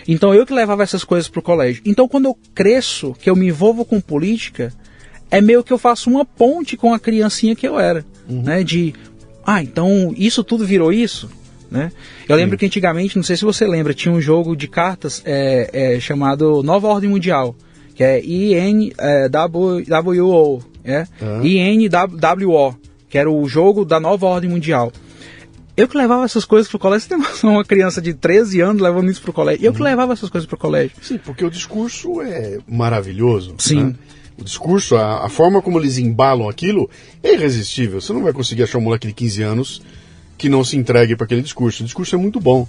Então 0.08 0.32
eu 0.32 0.46
que 0.46 0.54
levava 0.54 0.82
essas 0.82 1.04
coisas 1.04 1.28
para 1.28 1.40
o 1.40 1.42
colégio. 1.42 1.82
Então 1.84 2.08
quando 2.08 2.24
eu 2.24 2.38
cresço, 2.54 3.14
que 3.20 3.28
eu 3.28 3.36
me 3.36 3.48
envolvo 3.48 3.84
com 3.84 4.00
política, 4.00 4.72
é 5.30 5.42
meio 5.42 5.62
que 5.62 5.74
eu 5.74 5.78
faço 5.78 6.08
uma 6.08 6.24
ponte 6.24 6.74
com 6.74 6.94
a 6.94 6.98
criancinha 6.98 7.54
que 7.54 7.68
eu 7.68 7.78
era, 7.78 8.02
uhum. 8.26 8.42
né? 8.42 8.64
De 8.64 8.94
ah, 9.44 9.62
então 9.62 10.14
isso 10.16 10.42
tudo 10.42 10.64
virou 10.64 10.90
isso. 10.90 11.28
Né? 11.70 11.90
Eu 12.28 12.36
lembro 12.36 12.56
Sim. 12.56 12.58
que 12.58 12.66
antigamente, 12.66 13.16
não 13.16 13.22
sei 13.22 13.36
se 13.36 13.44
você 13.44 13.66
lembra, 13.66 13.92
tinha 13.94 14.12
um 14.12 14.20
jogo 14.20 14.56
de 14.56 14.68
cartas 14.68 15.22
é, 15.24 15.94
é, 15.96 16.00
chamado 16.00 16.62
Nova 16.62 16.86
Ordem 16.88 17.10
Mundial, 17.10 17.56
que 17.94 18.04
é 18.04 18.20
INWO, 18.24 19.02
é? 20.84 21.06
Uhum. 21.20 21.44
INWO, 21.44 22.76
que 23.08 23.18
era 23.18 23.30
o 23.30 23.48
jogo 23.48 23.84
da 23.84 23.98
Nova 23.98 24.26
Ordem 24.26 24.50
Mundial. 24.50 24.92
Eu 25.76 25.86
que 25.86 25.96
levava 25.96 26.24
essas 26.24 26.44
coisas 26.44 26.68
pro 26.70 26.78
colégio, 26.78 27.06
você 27.08 27.40
tem 27.40 27.50
uma 27.50 27.64
criança 27.64 28.00
de 28.00 28.14
13 28.14 28.60
anos 28.62 28.80
levando 28.80 29.10
isso 29.10 29.20
pro 29.20 29.32
colégio. 29.32 29.66
Eu 29.66 29.72
que 29.72 29.80
uhum. 29.80 29.84
levava 29.84 30.14
essas 30.14 30.30
coisas 30.30 30.48
pro 30.48 30.56
colégio. 30.56 30.96
Sim, 31.02 31.18
porque 31.18 31.44
o 31.44 31.50
discurso 31.50 32.22
é 32.22 32.58
maravilhoso. 32.66 33.54
Sim. 33.58 33.84
Né? 33.84 33.94
O 34.38 34.44
discurso, 34.44 34.96
a, 34.96 35.26
a, 35.26 35.28
forma 35.28 35.60
como 35.60 35.78
eles 35.78 35.98
embalam 35.98 36.48
aquilo 36.48 36.88
é 37.22 37.34
irresistível. 37.34 38.00
Você 38.00 38.12
não 38.12 38.22
vai 38.22 38.32
conseguir 38.32 38.62
achar 38.62 38.78
um 38.78 38.82
moleque 38.82 39.06
de 39.06 39.12
15 39.12 39.42
anos 39.42 39.82
que 40.36 40.48
não 40.48 40.64
se 40.64 40.76
entregue 40.76 41.16
para 41.16 41.24
aquele 41.24 41.42
discurso. 41.42 41.82
O 41.82 41.86
discurso 41.86 42.14
é 42.14 42.18
muito 42.18 42.40
bom. 42.40 42.66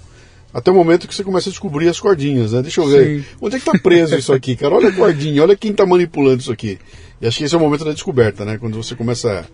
Até 0.52 0.70
o 0.70 0.74
momento 0.74 1.06
que 1.06 1.14
você 1.14 1.22
começa 1.22 1.50
a 1.50 1.52
descobrir 1.52 1.88
as 1.88 2.00
cordinhas, 2.00 2.52
né? 2.52 2.62
Deixa 2.62 2.80
eu 2.80 2.88
ver. 2.88 3.20
Sim. 3.20 3.26
Onde 3.40 3.56
é 3.56 3.58
que 3.58 3.64
tá 3.66 3.78
preso 3.78 4.16
isso 4.16 4.32
aqui, 4.32 4.56
cara? 4.56 4.74
Olha 4.74 4.88
a 4.88 4.92
cordinha, 4.92 5.42
olha 5.42 5.54
quem 5.54 5.74
tá 5.74 5.84
manipulando 5.84 6.40
isso 6.40 6.52
aqui. 6.52 6.78
E 7.20 7.26
acho 7.26 7.38
que 7.38 7.44
esse 7.44 7.54
é 7.54 7.58
o 7.58 7.60
momento 7.60 7.84
da 7.84 7.92
descoberta, 7.92 8.44
né? 8.44 8.56
Quando 8.56 8.82
você 8.82 8.94
começa 8.94 9.46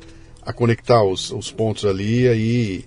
a, 0.45 0.51
a 0.51 0.53
conectar 0.53 1.03
os, 1.03 1.33
os 1.33 1.51
pontos 1.51 1.85
ali, 1.85 2.29
aí, 2.29 2.85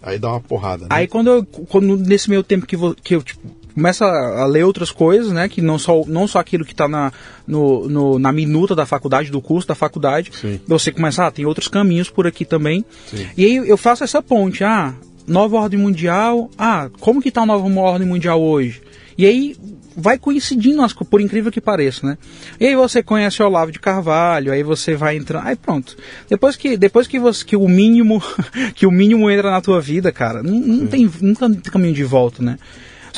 aí 0.00 0.18
dá 0.18 0.30
uma 0.30 0.40
porrada. 0.40 0.84
Né? 0.84 0.88
Aí 0.90 1.08
quando, 1.08 1.30
eu, 1.30 1.44
quando 1.44 1.96
nesse 1.96 2.30
meio 2.30 2.44
tempo 2.44 2.64
que, 2.64 2.76
vou, 2.76 2.94
que 2.94 3.16
eu 3.16 3.22
tipo, 3.22 3.40
começa 3.78 4.04
a 4.04 4.44
ler 4.44 4.64
outras 4.64 4.90
coisas, 4.90 5.32
né? 5.32 5.48
Que 5.48 5.62
não 5.62 5.78
só, 5.78 6.02
não 6.06 6.26
só 6.26 6.40
aquilo 6.40 6.64
que 6.64 6.72
está 6.72 6.88
na, 6.88 7.12
no, 7.46 7.88
no, 7.88 8.18
na 8.18 8.32
minuta 8.32 8.74
da 8.74 8.84
faculdade, 8.84 9.30
do 9.30 9.40
curso 9.40 9.68
da 9.68 9.74
faculdade. 9.74 10.32
Sim. 10.34 10.60
Você 10.66 10.90
começa, 10.90 11.24
ah, 11.24 11.30
tem 11.30 11.46
outros 11.46 11.68
caminhos 11.68 12.10
por 12.10 12.26
aqui 12.26 12.44
também. 12.44 12.84
Sim. 13.06 13.26
E 13.36 13.44
aí 13.44 13.56
eu 13.56 13.76
faço 13.76 14.02
essa 14.02 14.20
ponte, 14.20 14.64
ah, 14.64 14.94
nova 15.28 15.56
ordem 15.56 15.78
mundial, 15.78 16.50
ah, 16.58 16.90
como 16.98 17.22
que 17.22 17.28
está 17.28 17.42
a 17.42 17.46
nova 17.46 17.68
ordem 17.80 18.06
mundial 18.06 18.42
hoje? 18.42 18.82
E 19.16 19.24
aí 19.24 19.56
vai 19.96 20.18
coincidindo, 20.18 20.82
por 21.10 21.20
incrível 21.20 21.50
que 21.50 21.60
pareça, 21.60 22.06
né? 22.06 22.18
E 22.58 22.66
aí 22.66 22.74
você 22.74 23.00
conhece 23.00 23.42
o 23.42 23.46
Olavo 23.46 23.70
de 23.70 23.78
Carvalho, 23.78 24.52
aí 24.52 24.62
você 24.62 24.94
vai 24.96 25.16
entrando, 25.16 25.46
aí 25.46 25.56
pronto. 25.56 25.96
Depois 26.28 26.56
que 26.56 26.76
depois 26.76 27.06
que 27.06 27.18
você 27.18 27.44
que 27.44 27.56
o 27.56 27.68
mínimo 27.68 28.22
que 28.74 28.86
o 28.86 28.90
mínimo 28.90 29.30
entra 29.30 29.50
na 29.50 29.60
tua 29.60 29.80
vida, 29.80 30.10
cara, 30.10 30.42
não, 30.42 30.54
não 30.54 30.86
tem 30.86 31.08
não 31.20 31.34
tem 31.34 31.72
caminho 31.72 31.94
de 31.94 32.04
volta, 32.04 32.42
né? 32.42 32.58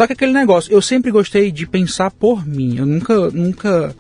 Só 0.01 0.07
que 0.07 0.15
aquele 0.15 0.33
negócio, 0.33 0.73
eu 0.73 0.81
sempre 0.81 1.11
gostei 1.11 1.53
de 1.53 1.67
pensar 1.67 2.11
por 2.11 2.47
mim. 2.47 2.79
Eu 2.79 2.87
nunca, 2.87 3.31
nunca. 3.33 3.95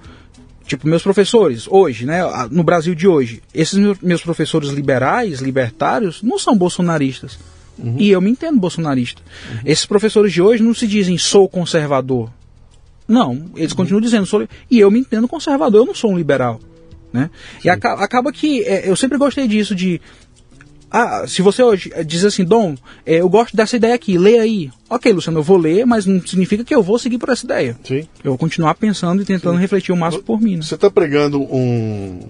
Tipo, 0.66 0.88
meus 0.88 1.02
professores, 1.02 1.66
hoje, 1.68 2.06
né, 2.06 2.20
no 2.50 2.64
Brasil 2.64 2.94
de 2.94 3.06
hoje, 3.06 3.42
esses 3.52 3.78
meus 4.00 4.22
professores 4.22 4.70
liberais, 4.70 5.40
libertários, 5.40 6.22
não 6.22 6.38
são 6.38 6.56
bolsonaristas. 6.56 7.38
Uhum. 7.78 7.96
E 7.98 8.10
eu 8.10 8.18
me 8.22 8.30
entendo 8.30 8.58
bolsonarista. 8.58 9.20
Uhum. 9.50 9.60
Esses 9.66 9.84
professores 9.84 10.32
de 10.32 10.40
hoje 10.40 10.62
não 10.62 10.72
se 10.72 10.86
dizem 10.86 11.18
sou 11.18 11.46
conservador. 11.46 12.30
Não, 13.06 13.50
eles 13.54 13.72
uhum. 13.72 13.76
continuam 13.76 14.00
dizendo 14.00 14.24
sou. 14.24 14.48
E 14.70 14.80
eu 14.80 14.90
me 14.90 15.00
entendo 15.00 15.28
conservador, 15.28 15.82
eu 15.82 15.86
não 15.86 15.94
sou 15.94 16.12
um 16.12 16.16
liberal. 16.16 16.62
Né? 17.12 17.28
E 17.62 17.68
acaba, 17.68 18.02
acaba 18.02 18.32
que 18.32 18.62
é, 18.62 18.88
eu 18.88 18.96
sempre 18.96 19.18
gostei 19.18 19.46
disso, 19.46 19.74
de 19.74 20.00
ah, 20.90 21.24
se 21.26 21.40
você 21.40 21.62
hoje 21.62 21.92
diz 22.04 22.24
assim, 22.24 22.44
Dom, 22.44 22.74
é, 23.06 23.16
eu 23.16 23.28
gosto 23.28 23.56
dessa 23.56 23.76
ideia 23.76 23.94
aqui, 23.94 24.18
lê 24.18 24.38
aí. 24.38 24.70
Ok, 24.88 25.12
Luciano, 25.12 25.38
eu 25.38 25.42
vou 25.42 25.56
ler, 25.56 25.86
mas 25.86 26.04
não 26.04 26.20
significa 26.20 26.64
que 26.64 26.74
eu 26.74 26.82
vou 26.82 26.98
seguir 26.98 27.16
por 27.16 27.28
essa 27.28 27.44
ideia. 27.44 27.76
Sim. 27.84 28.08
Eu 28.24 28.32
vou 28.32 28.38
continuar 28.38 28.74
pensando 28.74 29.22
e 29.22 29.24
tentando 29.24 29.54
Sim. 29.54 29.60
refletir 29.60 29.92
o 29.92 29.96
máximo 29.96 30.24
por 30.24 30.40
mim. 30.40 30.56
Né? 30.56 30.62
Você 30.62 30.74
está 30.74 30.90
pregando 30.90 31.40
um, 31.40 32.20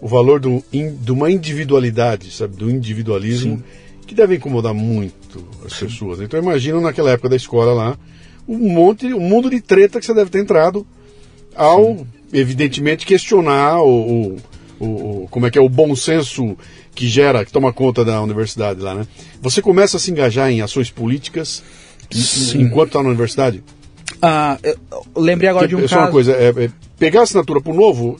o 0.00 0.08
valor 0.08 0.40
do, 0.40 0.64
in, 0.72 0.96
de 0.96 1.12
uma 1.12 1.30
individualidade, 1.30 2.30
sabe, 2.30 2.56
do 2.56 2.70
individualismo, 2.70 3.58
Sim. 3.58 3.64
que 4.06 4.14
deve 4.14 4.36
incomodar 4.36 4.72
muito 4.72 5.46
as 5.66 5.74
Sim. 5.74 5.86
pessoas. 5.86 6.20
Então 6.20 6.40
imagina 6.40 6.80
naquela 6.80 7.10
época 7.10 7.28
da 7.28 7.36
escola 7.36 7.74
lá, 7.74 7.98
um 8.48 8.72
monte, 8.72 9.12
um 9.12 9.20
mundo 9.20 9.50
de 9.50 9.60
treta 9.60 10.00
que 10.00 10.06
você 10.06 10.14
deve 10.14 10.30
ter 10.30 10.38
entrado 10.38 10.86
ao, 11.54 12.06
evidentemente, 12.32 13.04
questionar 13.04 13.82
o, 13.82 14.36
o, 14.82 15.22
o, 15.24 15.28
como 15.30 15.46
é 15.46 15.50
que 15.50 15.58
é 15.58 15.60
o 15.60 15.68
bom 15.68 15.94
senso 15.94 16.56
que 16.94 17.08
gera, 17.08 17.44
que 17.44 17.52
toma 17.52 17.72
conta 17.72 18.04
da 18.04 18.20
universidade 18.20 18.80
lá, 18.80 18.94
né? 18.94 19.06
Você 19.40 19.62
começa 19.62 19.96
a 19.96 20.00
se 20.00 20.10
engajar 20.10 20.50
em 20.50 20.60
ações 20.60 20.90
políticas 20.90 21.62
Sim. 22.10 22.62
enquanto 22.62 22.88
está 22.88 23.02
na 23.02 23.08
universidade? 23.08 23.62
Ah, 24.20 24.58
lembrei 25.16 25.48
agora 25.48 25.66
que, 25.66 25.74
de 25.74 25.82
um 25.82 25.88
só 25.88 25.96
caso... 25.96 26.06
uma 26.06 26.12
coisa, 26.12 26.32
é, 26.32 26.48
é, 26.48 26.70
pegar 26.98 27.20
a 27.20 27.22
assinatura 27.22 27.60
para 27.60 27.72
o 27.72 27.76
novo... 27.76 28.18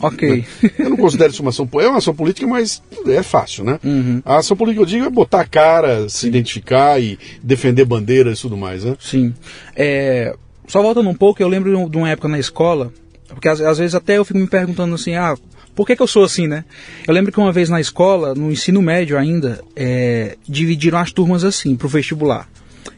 Ok. 0.00 0.46
Né? 0.62 0.70
Eu 0.78 0.90
não 0.90 0.96
considero 0.96 1.32
isso 1.32 1.42
uma 1.42 1.50
ação 1.50 1.66
política, 1.66 1.88
é 1.88 1.92
uma 1.92 1.98
ação 1.98 2.14
política, 2.14 2.46
mas 2.46 2.80
é 3.04 3.20
fácil, 3.20 3.64
né? 3.64 3.80
Uhum. 3.82 4.22
A 4.24 4.36
ação 4.36 4.56
política, 4.56 4.82
eu 4.82 4.86
digo, 4.86 5.04
é 5.04 5.10
botar 5.10 5.40
a 5.40 5.44
cara, 5.44 6.08
se 6.08 6.28
identificar 6.28 7.02
e 7.02 7.18
defender 7.42 7.84
bandeiras 7.84 8.38
e 8.38 8.42
tudo 8.42 8.56
mais, 8.56 8.84
né? 8.84 8.96
Sim. 9.00 9.34
É, 9.74 10.36
só 10.68 10.80
voltando 10.82 11.10
um 11.10 11.14
pouco, 11.14 11.42
eu 11.42 11.48
lembro 11.48 11.90
de 11.90 11.96
uma 11.96 12.08
época 12.08 12.28
na 12.28 12.38
escola, 12.38 12.92
porque 13.26 13.48
às, 13.48 13.60
às 13.60 13.78
vezes 13.78 13.96
até 13.96 14.18
eu 14.18 14.24
fico 14.24 14.38
me 14.38 14.46
perguntando 14.46 14.94
assim, 14.94 15.16
ah, 15.16 15.34
por 15.78 15.86
que, 15.86 15.94
que, 15.94 16.02
eu 16.02 16.08
sou 16.08 16.24
assim, 16.24 16.48
né? 16.48 16.64
Eu 17.06 17.14
lembro 17.14 17.30
que 17.30 17.38
uma 17.38 17.52
vez 17.52 17.68
na 17.68 17.80
escola, 17.80 18.34
no 18.34 18.50
ensino 18.50 18.82
médio 18.82 19.16
ainda, 19.16 19.62
é, 19.76 20.36
dividiram 20.42 20.98
as 20.98 21.12
turmas 21.12 21.44
assim, 21.44 21.76
para 21.76 21.86
o 21.86 21.88
vestibular. 21.88 22.50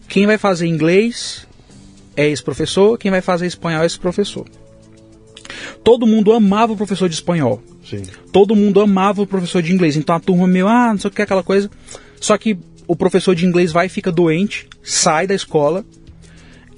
Quem 0.09 0.27
vai 0.27 0.39
fazer 0.39 0.67
inglês 0.67 1.47
é 2.17 2.27
esse 2.27 2.43
professor, 2.43 2.97
quem 2.97 3.11
vai 3.11 3.21
fazer 3.21 3.47
espanhol 3.47 3.83
é 3.83 3.87
esse 3.87 3.99
professor. 3.99 4.49
Todo 5.85 6.07
mundo 6.07 6.33
amava 6.33 6.73
o 6.73 6.77
professor 6.77 7.07
de 7.07 7.17
espanhol. 7.17 7.63
Sim. 7.85 8.01
Todo 8.33 8.57
mundo 8.57 8.81
amava 8.81 9.21
o 9.21 9.27
professor 9.27 9.63
de 9.63 9.75
inglês. 9.75 9.95
Então 9.95 10.17
a 10.17 10.21
turma 10.21 10.47
meio, 10.47 10.67
ah, 10.67 10.89
não 10.89 10.99
sei 10.99 11.11
o 11.11 11.13
que, 11.13 11.21
aquela 11.21 11.43
coisa. 11.43 11.71
Só 12.19 12.39
que 12.39 12.57
o 12.89 12.97
professor 12.97 13.35
de 13.35 13.45
inglês 13.45 13.73
vai 13.73 13.89
e 13.89 13.91
fica 13.91 14.11
doente, 14.11 14.67
sai 14.83 15.27
da 15.27 15.35
escola, 15.35 15.85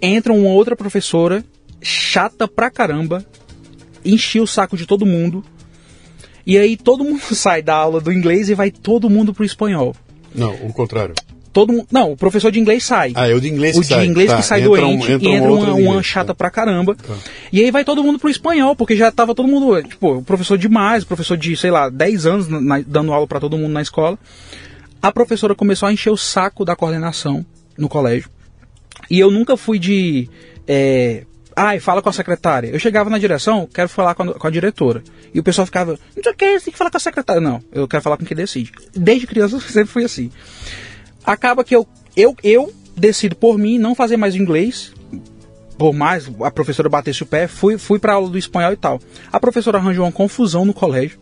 entra 0.02 0.32
uma 0.32 0.48
outra 0.48 0.74
professora, 0.74 1.44
chata 1.80 2.48
pra 2.48 2.72
caramba, 2.72 3.24
enchia 4.04 4.42
o 4.42 4.48
saco 4.48 4.76
de 4.76 4.84
todo 4.84 5.06
mundo. 5.06 5.44
E 6.46 6.58
aí 6.58 6.76
todo 6.76 7.04
mundo 7.04 7.20
sai 7.34 7.62
da 7.62 7.74
aula 7.74 8.00
do 8.00 8.12
inglês 8.12 8.48
e 8.48 8.54
vai 8.54 8.70
todo 8.70 9.08
mundo 9.10 9.32
pro 9.32 9.44
espanhol. 9.44 9.94
Não, 10.34 10.54
o 10.54 10.72
contrário. 10.72 11.14
Todo 11.52 11.70
mundo, 11.70 11.86
não, 11.90 12.12
o 12.12 12.16
professor 12.16 12.50
de 12.50 12.58
inglês 12.58 12.82
sai. 12.82 13.12
Ah, 13.14 13.28
é 13.28 13.34
o 13.34 13.40
de 13.40 13.48
inglês 13.48 13.76
o 13.76 13.82
que 13.82 13.86
sai. 13.86 13.98
O 13.98 14.00
de 14.02 14.08
inglês 14.08 14.30
tá, 14.30 14.36
que 14.38 14.42
sai 14.42 14.60
entra 14.60 14.70
doente 14.70 15.10
um, 15.10 15.14
entra 15.14 15.28
e 15.28 15.32
entra 15.32 15.52
uma, 15.52 15.74
uma, 15.74 15.74
uma 15.74 16.02
chata 16.02 16.28
tá. 16.28 16.34
pra 16.34 16.50
caramba. 16.50 16.94
Tá. 16.94 17.14
E 17.52 17.60
aí 17.60 17.70
vai 17.70 17.84
todo 17.84 18.02
mundo 18.02 18.18
pro 18.18 18.30
espanhol, 18.30 18.74
porque 18.74 18.96
já 18.96 19.12
tava 19.12 19.34
todo 19.34 19.46
mundo, 19.46 19.82
tipo, 19.82 20.16
o 20.16 20.22
professor 20.22 20.56
de 20.56 20.66
mais, 20.66 21.02
o 21.02 21.06
professor 21.06 21.36
de, 21.36 21.54
sei 21.54 21.70
lá, 21.70 21.90
10 21.90 22.26
anos 22.26 22.48
na, 22.48 22.80
dando 22.80 23.12
aula 23.12 23.26
para 23.26 23.38
todo 23.38 23.58
mundo 23.58 23.72
na 23.72 23.82
escola. 23.82 24.18
A 25.02 25.12
professora 25.12 25.54
começou 25.54 25.86
a 25.86 25.92
encher 25.92 26.10
o 26.10 26.16
saco 26.16 26.64
da 26.64 26.74
coordenação 26.74 27.44
no 27.76 27.88
colégio. 27.88 28.30
E 29.10 29.18
eu 29.18 29.30
nunca 29.30 29.54
fui 29.54 29.78
de. 29.78 30.30
É, 30.66 31.24
Ai, 31.56 31.80
fala 31.80 32.02
com 32.02 32.08
a 32.08 32.12
secretária. 32.12 32.68
Eu 32.68 32.78
chegava 32.78 33.10
na 33.10 33.18
direção, 33.18 33.68
quero 33.72 33.88
falar 33.88 34.14
com 34.14 34.22
a, 34.22 34.34
com 34.34 34.46
a 34.46 34.50
diretora. 34.50 35.02
E 35.32 35.40
o 35.40 35.42
pessoal 35.42 35.66
ficava, 35.66 35.98
não 36.16 36.22
sei 36.22 36.32
o 36.32 36.34
que, 36.34 36.58
você 36.58 36.64
tem 36.66 36.72
que 36.72 36.78
falar 36.78 36.90
com 36.90 36.96
a 36.96 37.00
secretária. 37.00 37.40
Não, 37.40 37.62
eu 37.72 37.86
quero 37.88 38.02
falar 38.02 38.16
com 38.16 38.24
quem 38.24 38.36
decide. 38.36 38.72
Desde 38.94 39.26
criança 39.26 39.56
eu 39.56 39.60
sempre 39.60 39.92
fui 39.92 40.04
assim. 40.04 40.30
Acaba 41.24 41.64
que 41.64 41.74
eu, 41.74 41.86
eu, 42.16 42.36
eu 42.42 42.72
decido 42.96 43.36
por 43.36 43.58
mim 43.58 43.78
não 43.78 43.94
fazer 43.94 44.16
mais 44.16 44.34
inglês. 44.34 44.92
Por 45.78 45.92
mais 45.92 46.30
a 46.42 46.50
professora 46.50 46.88
batesse 46.88 47.22
o 47.22 47.26
pé, 47.26 47.48
fui, 47.48 47.76
fui 47.76 47.98
para 47.98 48.12
aula 48.12 48.28
do 48.28 48.38
espanhol 48.38 48.72
e 48.72 48.76
tal. 48.76 49.00
A 49.32 49.40
professora 49.40 49.78
arranjou 49.78 50.04
uma 50.04 50.12
confusão 50.12 50.64
no 50.64 50.72
colégio, 50.72 51.18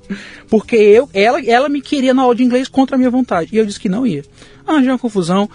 porque 0.51 0.77
eu, 0.77 1.09
ela, 1.15 1.41
ela 1.47 1.69
me 1.69 1.81
queria 1.81 2.13
na 2.13 2.23
aula 2.23 2.35
de 2.35 2.43
inglês 2.43 2.69
contra 2.69 2.97
a 2.97 2.99
minha 2.99 3.11
vontade. 3.11 3.49
E 3.53 3.57
eu 3.57 3.65
disse 3.65 3.81
que 3.81 3.89
não 3.89 4.07
ia. 4.07 4.23
Arranjei 4.67 4.91
uma 4.91 4.99
confusão. 4.99 5.49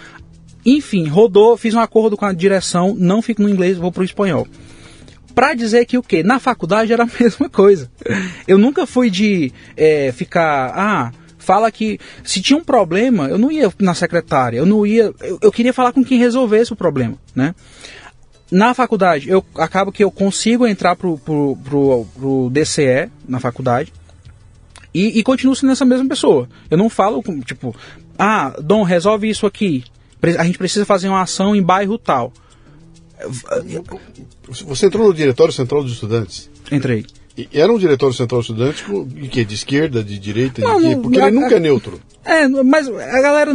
Enfim, 0.65 1.08
rodou, 1.08 1.56
fiz 1.56 1.75
um 1.75 1.80
acordo 1.80 2.17
com 2.17 2.25
a 2.25 2.34
direção, 2.34 2.95
não 2.97 3.21
fico 3.21 3.43
no 3.43 3.49
inglês, 3.49 3.78
vou 3.78 3.91
pro 3.91 4.04
espanhol. 4.04 4.47
Pra 5.36 5.54
dizer 5.54 5.86
que 5.86 5.97
o 5.97 6.01
quê? 6.01 6.23
Na 6.23 6.39
faculdade 6.39 6.91
era 6.91 7.04
a 7.04 7.10
mesma 7.19 7.47
coisa. 7.47 7.91
Eu 8.47 8.58
nunca 8.58 8.88
fui 8.88 9.10
de 9.10 9.51
é, 9.78 10.12
ficar, 10.12 10.73
ah, 10.75 11.12
fala 11.38 11.71
que 11.71 11.99
se 12.23 12.41
tinha 12.41 12.58
um 12.58 12.63
problema, 12.63 13.28
eu 13.28 13.38
não 13.38 13.51
ia 13.51 13.71
na 13.80 13.93
secretária, 13.93 14.58
eu 14.58 14.65
não 14.65 14.88
ia, 14.88 15.13
eu, 15.21 15.38
eu 15.39 15.51
queria 15.51 15.73
falar 15.73 15.93
com 15.93 16.04
quem 16.04 16.17
resolvesse 16.17 16.73
o 16.73 16.75
problema, 16.75 17.15
né? 17.36 17.54
Na 18.49 18.73
faculdade, 18.73 19.30
eu 19.30 19.43
acabo 19.56 19.91
que 19.91 20.04
eu 20.04 20.12
consigo 20.12 20.65
entrar 20.65 20.95
pro, 20.95 21.17
pro, 21.17 21.58
pro, 21.63 22.06
pro 22.15 22.49
DCE 22.51 23.10
na 23.28 23.39
faculdade 23.39 23.91
e, 24.93 25.19
e 25.19 25.23
continuo 25.23 25.56
sendo 25.56 25.73
essa 25.73 25.84
mesma 25.84 26.08
pessoa. 26.08 26.47
Eu 26.69 26.78
não 26.78 26.88
falo, 26.89 27.23
tipo, 27.43 27.75
ah, 28.17 28.56
Dom, 28.62 28.84
resolve 28.84 29.28
isso 29.28 29.45
aqui 29.45 29.84
a 30.38 30.43
gente 30.43 30.57
precisa 30.57 30.85
fazer 30.85 31.07
uma 31.09 31.21
ação 31.21 31.55
em 31.55 31.61
bairro 31.61 31.97
tal. 31.97 32.33
Você 34.67 34.85
entrou 34.85 35.07
no 35.07 35.13
Diretório 35.13 35.53
Central 35.53 35.83
dos 35.83 35.93
Estudantes? 35.93 36.49
Entrei. 36.71 37.05
E 37.38 37.49
era 37.53 37.71
um 37.71 37.77
diretório 37.77 38.15
central 38.15 38.39
estudante 38.39 38.85
quê? 39.29 39.43
De 39.43 39.53
esquerda, 39.53 40.01
de 40.01 40.17
direita, 40.17 40.61
não, 40.61 40.79
de 40.79 40.88
quê? 40.88 40.95
Porque 40.95 41.19
a, 41.19 41.27
ele 41.27 41.38
nunca 41.38 41.55
é 41.55 41.59
neutro. 41.59 41.99
É, 42.23 42.47
mas 42.47 42.88
a 42.88 43.21
galera 43.21 43.51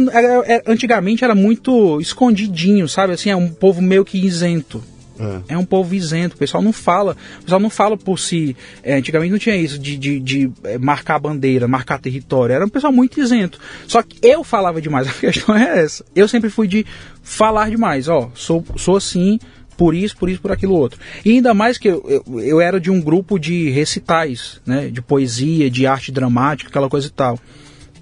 antigamente 0.67 1.23
era 1.23 1.33
muito 1.33 1.99
escondidinho, 1.99 2.87
sabe? 2.87 3.13
Assim, 3.13 3.31
é 3.31 3.35
um 3.35 3.49
povo 3.49 3.81
meio 3.81 4.05
que 4.05 4.23
isento. 4.23 4.83
É. 5.47 5.53
é. 5.53 5.57
um 5.57 5.65
povo 5.65 5.93
isento, 5.93 6.35
o 6.35 6.37
pessoal 6.37 6.63
não 6.63 6.73
fala, 6.73 7.15
o 7.39 7.43
pessoal 7.43 7.61
não 7.61 7.69
fala 7.69 7.95
por 7.95 8.17
si. 8.17 8.55
É, 8.81 8.95
antigamente 8.95 9.31
não 9.31 9.39
tinha 9.39 9.55
isso 9.55 9.77
de, 9.77 9.95
de, 9.97 10.19
de, 10.19 10.51
é, 10.63 10.77
marcar 10.77 11.19
bandeira, 11.19 11.67
marcar 11.67 11.99
território, 11.99 12.53
era 12.53 12.65
um 12.65 12.69
pessoal 12.69 12.91
muito 12.91 13.19
isento. 13.19 13.59
Só 13.87 14.01
que 14.01 14.17
eu 14.25 14.43
falava 14.43 14.81
demais, 14.81 15.07
a 15.09 15.13
questão 15.13 15.55
é 15.55 15.79
essa. 15.79 16.03
Eu 16.15 16.27
sempre 16.27 16.49
fui 16.49 16.67
de 16.67 16.85
falar 17.21 17.69
demais, 17.69 18.07
ó, 18.07 18.31
sou, 18.33 18.65
sou 18.75 18.95
assim, 18.95 19.39
por 19.77 19.93
isso, 19.93 20.17
por 20.17 20.29
isso, 20.29 20.41
por 20.41 20.51
aquilo 20.51 20.73
outro. 20.73 20.99
E 21.23 21.31
ainda 21.31 21.53
mais 21.53 21.77
que 21.77 21.87
eu, 21.87 22.03
eu, 22.07 22.39
eu 22.39 22.61
era 22.61 22.79
de 22.79 22.89
um 22.89 22.99
grupo 22.99 23.37
de 23.39 23.69
recitais, 23.69 24.59
né, 24.65 24.87
de 24.87 25.01
poesia, 25.01 25.69
de 25.69 25.85
arte 25.85 26.11
dramática, 26.11 26.69
aquela 26.69 26.89
coisa 26.89 27.07
e 27.07 27.11
tal 27.11 27.39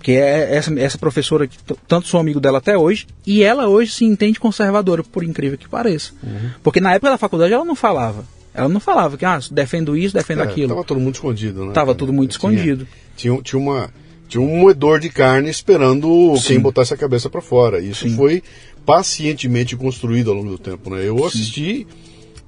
que 0.01 0.13
é 0.13 0.55
essa, 0.55 0.73
essa 0.79 0.97
professora 0.97 1.47
que 1.47 1.57
tanto 1.87 2.07
sou 2.07 2.19
amigo 2.19 2.39
dela 2.39 2.59
até 2.59 2.77
hoje, 2.77 3.07
e 3.25 3.43
ela 3.43 3.67
hoje 3.67 3.91
se 3.91 4.05
entende 4.05 4.39
conservadora, 4.39 5.03
por 5.03 5.23
incrível 5.23 5.57
que 5.57 5.67
pareça. 5.67 6.13
Uhum. 6.23 6.51
Porque 6.63 6.79
na 6.79 6.93
época 6.93 7.11
da 7.11 7.17
faculdade 7.17 7.53
ela 7.53 7.65
não 7.65 7.75
falava. 7.75 8.25
Ela 8.53 8.69
não 8.69 8.79
falava 8.79 9.17
que, 9.17 9.25
ah, 9.25 9.39
defendo 9.51 9.95
isso, 9.95 10.13
defendo 10.13 10.41
é, 10.41 10.43
aquilo. 10.43 10.69
Tava 10.69 10.83
todo 10.83 10.99
mundo 10.99 11.13
escondido, 11.13 11.65
né? 11.65 11.71
Tava 11.73 11.93
tudo 11.93 12.11
muito 12.11 12.31
tinha, 12.31 12.51
escondido. 12.51 12.87
Tinha, 13.15 13.41
tinha, 13.41 13.59
uma, 13.59 13.89
tinha 14.27 14.41
um 14.41 14.57
moedor 14.57 14.99
de 14.99 15.09
carne 15.09 15.49
esperando 15.49 16.35
Sim. 16.37 16.47
quem 16.47 16.59
botasse 16.59 16.93
a 16.93 16.97
cabeça 16.97 17.29
para 17.29 17.41
fora. 17.41 17.79
Isso 17.79 18.09
Sim. 18.09 18.15
foi 18.15 18.43
pacientemente 18.85 19.75
construído 19.75 20.31
ao 20.31 20.37
longo 20.37 20.49
do 20.49 20.57
tempo, 20.57 20.89
né? 20.89 21.07
Eu 21.07 21.23
assisti 21.25 21.77
Sim. 21.79 21.85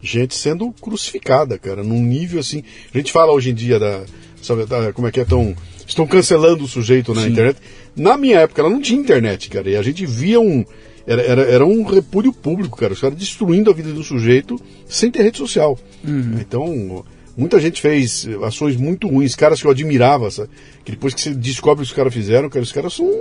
gente 0.01 0.35
sendo 0.35 0.71
crucificada, 0.81 1.57
cara, 1.57 1.83
num 1.83 2.01
nível 2.01 2.39
assim. 2.39 2.63
A 2.93 2.97
gente 2.97 3.11
fala 3.11 3.31
hoje 3.31 3.51
em 3.51 3.53
dia 3.53 3.79
da. 3.79 4.03
Sabe, 4.41 4.65
da, 4.65 4.91
como 4.91 5.07
é 5.07 5.11
que 5.11 5.19
é 5.19 5.25
tão 5.25 5.55
estão 5.91 6.07
cancelando 6.07 6.63
o 6.63 6.67
sujeito 6.67 7.13
na 7.13 7.21
Sim. 7.21 7.29
internet. 7.29 7.59
Na 7.95 8.17
minha 8.17 8.39
época, 8.39 8.61
ela 8.61 8.69
não 8.69 8.81
tinha 8.81 8.99
internet, 8.99 9.49
cara, 9.49 9.69
e 9.69 9.75
a 9.75 9.81
gente 9.81 10.05
via 10.05 10.39
um. 10.39 10.65
Era, 11.05 11.21
era, 11.21 11.41
era 11.41 11.65
um 11.65 11.83
repúdio 11.83 12.31
público, 12.31 12.77
cara. 12.77 12.93
Os 12.93 13.01
caras 13.01 13.17
destruindo 13.17 13.69
a 13.69 13.73
vida 13.73 13.91
do 13.91 14.03
sujeito 14.03 14.59
sem 14.87 15.09
ter 15.11 15.23
rede 15.23 15.37
social. 15.37 15.77
Uhum. 16.03 16.37
Então, 16.39 17.03
muita 17.35 17.59
gente 17.59 17.81
fez 17.81 18.27
ações 18.43 18.77
muito 18.77 19.07
ruins, 19.07 19.35
caras 19.35 19.59
que 19.59 19.67
eu 19.67 19.71
admirava, 19.71 20.29
sabe? 20.29 20.49
que 20.85 20.91
depois 20.91 21.13
que 21.13 21.21
você 21.21 21.31
descobre 21.31 21.83
o 21.83 21.85
que 21.85 21.91
os 21.91 21.95
caras 21.95 22.13
fizeram, 22.13 22.49
cara, 22.49 22.63
os 22.63 22.71
caras 22.71 22.93
são 22.93 23.11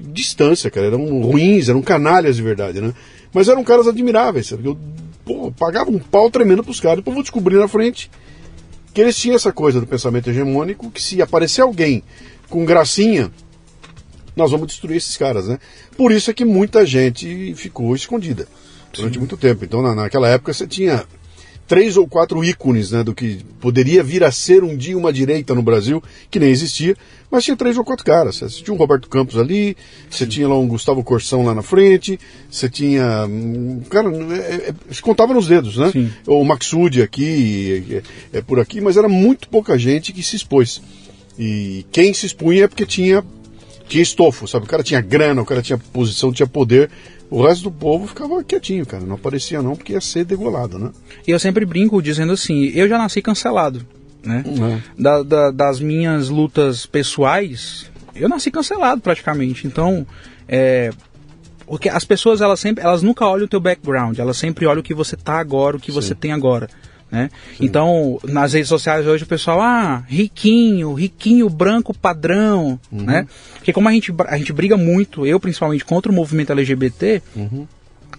distância, 0.00 0.70
cara. 0.70 0.86
Eram 0.86 1.20
ruins, 1.22 1.68
eram 1.68 1.82
canalhas 1.82 2.36
de 2.36 2.42
verdade, 2.42 2.80
né? 2.80 2.94
Mas 3.32 3.48
eram 3.48 3.64
caras 3.64 3.88
admiráveis, 3.88 4.46
sabe? 4.46 4.66
Eu 4.66 4.78
pô, 5.24 5.52
pagava 5.52 5.90
um 5.90 5.98
pau 5.98 6.30
tremendo 6.30 6.62
pros 6.62 6.80
caras, 6.80 6.98
depois 6.98 7.14
vou 7.14 7.22
descobrir 7.22 7.56
na 7.56 7.68
frente 7.68 8.10
que 8.92 9.00
eles 9.00 9.16
tinham 9.16 9.36
essa 9.36 9.52
coisa 9.52 9.80
do 9.80 9.86
pensamento 9.86 10.30
hegemônico 10.30 10.90
que 10.90 11.02
se 11.02 11.20
aparecer 11.22 11.62
alguém 11.62 12.02
com 12.48 12.64
gracinha, 12.64 13.30
nós 14.36 14.50
vamos 14.50 14.66
destruir 14.66 14.96
esses 14.96 15.16
caras, 15.16 15.46
né? 15.48 15.58
Por 15.96 16.12
isso 16.12 16.30
é 16.30 16.34
que 16.34 16.44
muita 16.44 16.84
gente 16.84 17.54
ficou 17.54 17.94
escondida 17.94 18.46
durante 18.92 19.14
Sim. 19.14 19.18
muito 19.18 19.36
tempo. 19.36 19.64
Então, 19.64 19.82
na, 19.82 19.94
naquela 19.94 20.28
época, 20.28 20.52
você 20.52 20.66
tinha 20.66 21.04
três 21.66 21.96
ou 21.96 22.06
quatro 22.06 22.44
ícones 22.44 22.90
né, 22.90 23.02
do 23.02 23.14
que 23.14 23.40
poderia 23.60 24.02
vir 24.02 24.24
a 24.24 24.30
ser 24.30 24.62
um 24.62 24.76
dia 24.76 24.96
uma 24.96 25.12
direita 25.12 25.54
no 25.54 25.62
Brasil, 25.62 26.02
que 26.30 26.38
nem 26.38 26.50
existia, 26.50 26.96
mas 27.30 27.44
tinha 27.44 27.56
três 27.56 27.78
ou 27.78 27.84
quatro 27.84 28.04
caras. 28.04 28.36
Você 28.36 28.62
tinha 28.62 28.74
um 28.74 28.76
Roberto 28.76 29.08
Campos 29.08 29.38
ali, 29.38 29.76
você 30.10 30.26
tinha 30.26 30.46
lá 30.46 30.58
um 30.58 30.68
Gustavo 30.68 31.02
Corsão 31.02 31.44
lá 31.44 31.54
na 31.54 31.62
frente, 31.62 32.20
você 32.50 32.68
tinha. 32.68 33.26
Cara, 33.88 34.10
é, 34.10 34.68
é, 34.68 34.74
se 34.90 35.00
contava 35.00 35.32
nos 35.32 35.48
dedos, 35.48 35.76
né? 35.78 35.90
Sim. 35.92 36.10
O 36.26 36.44
Maxud 36.44 37.00
aqui, 37.00 38.02
é, 38.32 38.38
é 38.38 38.42
por 38.42 38.60
aqui, 38.60 38.80
mas 38.80 38.96
era 38.96 39.08
muito 39.08 39.48
pouca 39.48 39.78
gente 39.78 40.12
que 40.12 40.22
se 40.22 40.36
expôs. 40.36 40.82
E 41.38 41.86
quem 41.90 42.12
se 42.12 42.26
expunha 42.26 42.64
é 42.64 42.68
porque 42.68 42.84
tinha 42.84 43.24
tinha 43.88 44.02
estofo, 44.02 44.46
sabe? 44.46 44.64
O 44.64 44.68
cara 44.68 44.82
tinha 44.82 45.00
grana, 45.00 45.42
o 45.42 45.44
cara 45.44 45.60
tinha 45.60 45.76
posição, 45.76 46.32
tinha 46.32 46.46
poder 46.46 46.90
o 47.32 47.46
resto 47.46 47.64
do 47.64 47.70
povo 47.70 48.06
ficava 48.06 48.44
quietinho, 48.44 48.84
cara. 48.84 49.04
Não 49.04 49.14
aparecia 49.14 49.62
não, 49.62 49.74
porque 49.74 49.94
ia 49.94 50.00
ser 50.00 50.24
degolado, 50.24 50.78
né? 50.78 50.90
E 51.26 51.30
eu 51.30 51.38
sempre 51.38 51.64
brinco 51.64 52.02
dizendo 52.02 52.32
assim, 52.32 52.66
eu 52.74 52.86
já 52.86 52.98
nasci 52.98 53.22
cancelado, 53.22 53.86
né? 54.22 54.44
Uhum. 54.46 54.80
Da, 54.98 55.22
da, 55.22 55.50
das 55.50 55.80
minhas 55.80 56.28
lutas 56.28 56.84
pessoais, 56.84 57.90
eu 58.14 58.28
nasci 58.28 58.50
cancelado 58.50 59.00
praticamente. 59.00 59.66
Então, 59.66 60.06
é, 60.46 60.90
porque 61.66 61.88
as 61.88 62.04
pessoas 62.04 62.42
elas 62.42 62.60
sempre 62.60 62.84
elas 62.84 63.02
nunca 63.02 63.24
olham 63.24 63.46
o 63.46 63.48
teu 63.48 63.60
background 63.60 64.18
elas 64.18 64.36
sempre 64.36 64.66
olham 64.66 64.80
o 64.80 64.82
que 64.82 64.92
você 64.92 65.16
tá 65.16 65.38
agora 65.38 65.76
o 65.76 65.80
que 65.80 65.90
Sim. 65.90 65.94
você 65.94 66.14
tem 66.14 66.32
agora 66.32 66.68
né? 67.12 67.30
Então, 67.60 68.18
nas 68.24 68.54
redes 68.54 68.70
sociais 68.70 69.06
hoje 69.06 69.24
o 69.24 69.26
pessoal, 69.26 69.60
ah, 69.60 70.02
riquinho, 70.08 70.94
riquinho 70.94 71.46
branco 71.50 71.92
padrão, 71.92 72.80
uhum. 72.90 73.02
né? 73.02 73.26
Porque 73.56 73.70
como 73.70 73.86
a 73.86 73.92
gente, 73.92 74.12
a 74.26 74.38
gente 74.38 74.52
briga 74.52 74.78
muito, 74.78 75.26
eu 75.26 75.38
principalmente, 75.38 75.84
contra 75.84 76.10
o 76.10 76.14
movimento 76.14 76.52
LGBT, 76.52 77.22
uhum. 77.36 77.66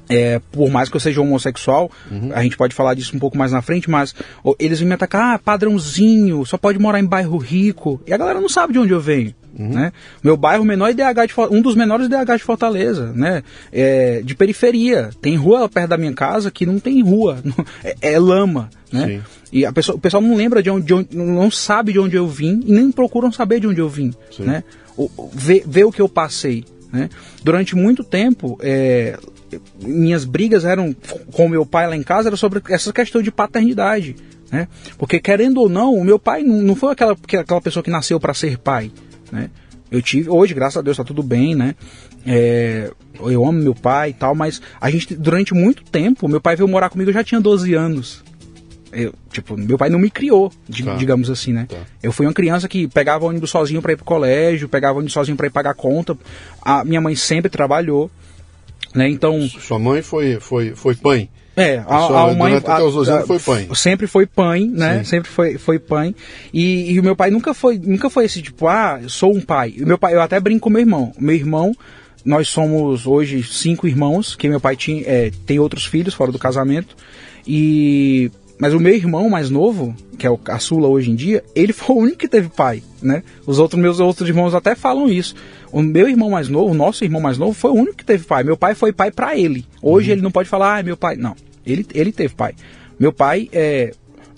É, 0.10 0.40
por 0.52 0.70
mais 0.70 0.90
que 0.90 0.96
eu 0.96 1.00
seja 1.00 1.22
homossexual, 1.22 1.90
uhum. 2.12 2.32
a 2.34 2.44
gente 2.44 2.58
pode 2.58 2.76
falar 2.76 2.94
disso 2.94 3.16
um 3.16 3.20
pouco 3.20 3.38
mais 3.38 3.52
na 3.52 3.62
frente, 3.62 3.90
mas 3.90 4.14
eles 4.60 4.80
vêm 4.80 4.88
me 4.88 4.94
atacar, 4.94 5.36
ah, 5.36 5.40
padrãozinho, 5.40 6.46
só 6.46 6.58
pode 6.58 6.78
morar 6.78 7.00
em 7.00 7.06
bairro 7.06 7.38
rico. 7.38 8.02
E 8.06 8.14
a 8.14 8.18
galera 8.18 8.42
não 8.42 8.50
sabe 8.50 8.74
de 8.74 8.80
onde 8.80 8.92
eu 8.92 9.00
venho. 9.00 9.34
Uhum. 9.58 9.70
Né? 9.70 9.92
Meu 10.24 10.36
bairro 10.36 10.66
menor 10.66 10.90
IDH 10.90 11.28
de, 11.28 11.34
um 11.52 11.62
dos 11.62 11.76
menores 11.76 12.08
IDH 12.08 12.38
de 12.38 12.44
Fortaleza, 12.44 13.14
né? 13.14 13.44
É, 13.72 14.22
de 14.24 14.36
periferia. 14.36 15.12
Tem 15.22 15.36
rua 15.36 15.70
perto 15.70 15.90
da 15.90 15.98
minha 15.98 16.14
casa 16.14 16.50
que 16.50 16.66
não 16.66 16.80
tem 16.80 17.02
rua, 17.04 17.38
é, 17.84 18.14
é 18.14 18.20
lama. 18.20 18.70
Né? 18.92 19.08
Sim. 19.08 19.22
E 19.52 19.66
a 19.66 19.72
pessoa, 19.72 19.96
o 19.96 20.00
pessoal 20.00 20.22
não 20.22 20.36
lembra 20.36 20.64
de 20.64 20.70
onde, 20.70 20.86
de 20.86 20.94
onde, 20.94 21.16
não 21.16 21.52
sabe 21.52 21.94
de 21.94 22.00
onde 22.00 22.16
eu 22.16 22.28
vim 22.28 22.62
e 22.66 22.72
nem 22.72 22.92
procuram 22.92 23.32
saber 23.32 23.60
de 23.60 23.68
onde 23.68 23.80
eu 23.80 23.88
vim. 23.88 24.12
Né? 24.40 24.64
O, 24.98 25.10
ver, 25.32 25.64
ver 25.68 25.84
o 25.84 25.92
que 25.92 26.02
eu 26.02 26.10
passei. 26.10 26.66
Né? 26.92 27.10
Durante 27.44 27.76
muito 27.76 28.04
tempo, 28.04 28.58
é, 28.62 29.18
minhas 29.82 30.26
brigas 30.26 30.66
eram 30.66 30.96
com 31.32 31.48
meu 31.48 31.66
pai 31.66 31.88
lá 31.88 31.96
em 31.96 32.04
casa 32.04 32.30
era 32.30 32.36
sobre 32.36 32.62
essa 32.70 32.92
questão 32.94 33.22
de 33.22 33.32
paternidade. 33.32 34.16
Né? 34.52 34.68
Porque, 34.98 35.20
querendo 35.20 35.62
ou 35.62 35.68
não, 35.68 35.96
o 35.96 36.04
meu 36.04 36.20
pai 36.20 36.44
não, 36.44 36.62
não 36.62 36.76
foi 36.76 36.92
aquela, 36.92 37.14
aquela 37.14 37.62
pessoa 37.62 37.82
que 37.82 37.90
nasceu 37.90 38.20
para 38.20 38.34
ser 38.34 38.60
pai. 38.60 38.92
Né? 39.32 39.50
Eu 39.90 40.02
tive, 40.02 40.30
hoje, 40.30 40.54
graças 40.54 40.78
a 40.78 40.82
Deus, 40.82 40.98
tá 40.98 41.04
tudo 41.04 41.22
bem, 41.22 41.56
né? 41.56 41.76
É, 42.26 42.92
eu 43.20 43.46
amo 43.46 43.60
meu 43.60 43.76
pai 43.76 44.10
e 44.10 44.14
tal, 44.14 44.34
mas 44.34 44.62
a 44.80 44.90
gente, 44.90 45.16
durante 45.16 45.54
muito 45.54 45.84
tempo, 45.84 46.28
meu 46.28 46.42
pai 46.42 46.56
veio 46.56 46.68
morar 46.68 46.90
comigo, 46.90 47.10
eu 47.10 47.14
já 47.14 47.24
tinha 47.24 47.42
12 47.42 47.74
anos. 47.74 48.24
Eu, 48.92 49.14
tipo, 49.32 49.58
meu 49.58 49.78
pai 49.78 49.90
não 49.90 49.98
me 49.98 50.10
criou, 50.10 50.50
tá. 50.50 50.96
digamos 50.96 51.30
assim, 51.30 51.52
né? 51.52 51.66
Tá. 51.68 51.78
Eu 52.02 52.12
fui 52.12 52.26
uma 52.26 52.34
criança 52.34 52.68
que 52.68 52.88
pegava 52.88 53.26
ônibus 53.26 53.50
sozinho 53.50 53.82
para 53.82 53.94
ir 53.94 53.96
pro 53.96 54.06
colégio, 54.06 54.70
pegava 54.70 55.00
ônibus 55.00 55.14
sozinho 55.14 55.36
para 55.36 55.48
ir 55.48 55.52
pagar 55.52 55.74
conta. 55.74 56.16
A 56.62 56.86
minha 56.86 57.02
mãe 57.02 57.16
sempre 57.16 57.50
trabalhou. 57.50 58.10
Né? 58.94 59.10
Então, 59.10 59.42
Sua 59.48 59.80
mãe 59.80 60.02
foi, 60.02 60.40
foi, 60.40 60.76
foi 60.76 60.96
pai? 60.96 61.30
É, 61.56 61.78
a, 61.88 61.96
a, 61.96 62.32
a 62.32 62.34
mãe 62.34 62.56
até 62.56 62.82
os 62.84 62.96
12 62.96 63.12
anos 63.12 63.28
foi 63.28 63.40
pai. 63.40 63.70
Sempre 63.76 64.08
foi 64.08 64.26
pai, 64.26 64.62
né? 64.62 65.00
Sim. 65.00 65.04
Sempre 65.04 65.30
foi, 65.30 65.58
foi 65.58 65.80
pai. 65.80 66.16
E, 66.52 66.94
e, 66.94 67.00
o 67.00 67.04
meu 67.04 67.16
pai 67.16 67.30
nunca 67.30 67.54
foi, 67.54 67.78
nunca 67.78 68.10
foi 68.10 68.26
esse 68.26 68.42
tipo, 68.42 68.68
ah, 68.68 69.00
eu 69.02 69.10
sou 69.10 69.36
um 69.36 69.42
pai. 69.42 69.76
O 69.80 69.86
meu 69.86 69.98
pai, 69.98 70.16
eu 70.16 70.22
até 70.22 70.40
brinco 70.40 70.62
com 70.62 70.70
meu 70.72 70.82
irmão. 70.82 71.14
Meu 71.20 71.36
irmão, 71.36 71.76
nós 72.26 72.48
somos 72.48 73.06
hoje 73.06 73.44
cinco 73.44 73.88
irmãos, 73.88 74.36
que 74.36 74.50
meu 74.50 74.60
pai 74.60 74.76
tinha, 74.76 75.04
é, 75.06 75.32
tem 75.46 75.60
outros 75.60 75.86
filhos 75.86 76.16
fora 76.16 76.32
do 76.32 76.40
casamento. 76.40 76.96
E 77.46 78.32
mas 78.60 78.74
o 78.74 78.80
meu 78.80 78.94
irmão 78.94 79.30
mais 79.30 79.50
novo, 79.50 79.96
que 80.18 80.26
é 80.26 80.30
o 80.30 80.38
caçula 80.38 80.88
hoje 80.88 81.12
em 81.12 81.16
dia, 81.16 81.44
ele 81.56 81.72
foi 81.74 81.96
o 81.96 82.00
único 82.00 82.18
que 82.18 82.28
teve 82.28 82.50
pai, 82.50 82.84
né? 83.02 83.24
Os 83.46 83.60
outros 83.60 83.82
meus 83.82 84.00
outros 84.00 84.28
irmãos 84.28 84.54
até 84.54 84.76
falam 84.76 85.08
isso. 85.10 85.36
O 85.72 85.82
meu 85.82 86.08
irmão 86.08 86.30
mais 86.30 86.48
novo, 86.50 86.72
o 86.72 86.76
nosso 86.76 87.04
irmão 87.04 87.22
mais 87.22 87.38
novo, 87.38 87.54
foi 87.54 87.72
o 87.72 87.76
único 87.76 87.98
que 87.98 88.06
teve 88.06 88.24
pai. 88.26 88.44
Meu 88.44 88.56
pai 88.56 88.76
foi 88.76 88.94
pai 88.94 89.12
para 89.12 89.36
ele. 89.38 89.66
Hoje 89.82 90.10
uhum. 90.10 90.14
ele 90.14 90.22
não 90.22 90.32
pode 90.32 90.48
falar, 90.48 90.80
ah, 90.80 90.84
meu 90.84 90.96
pai. 90.96 91.16
Não, 91.16 91.36
ele, 91.66 91.86
ele 91.94 92.12
teve 92.12 92.36
pai. 92.36 92.54
Meu 93.00 93.12
pai 93.12 93.50
é, 93.52 93.92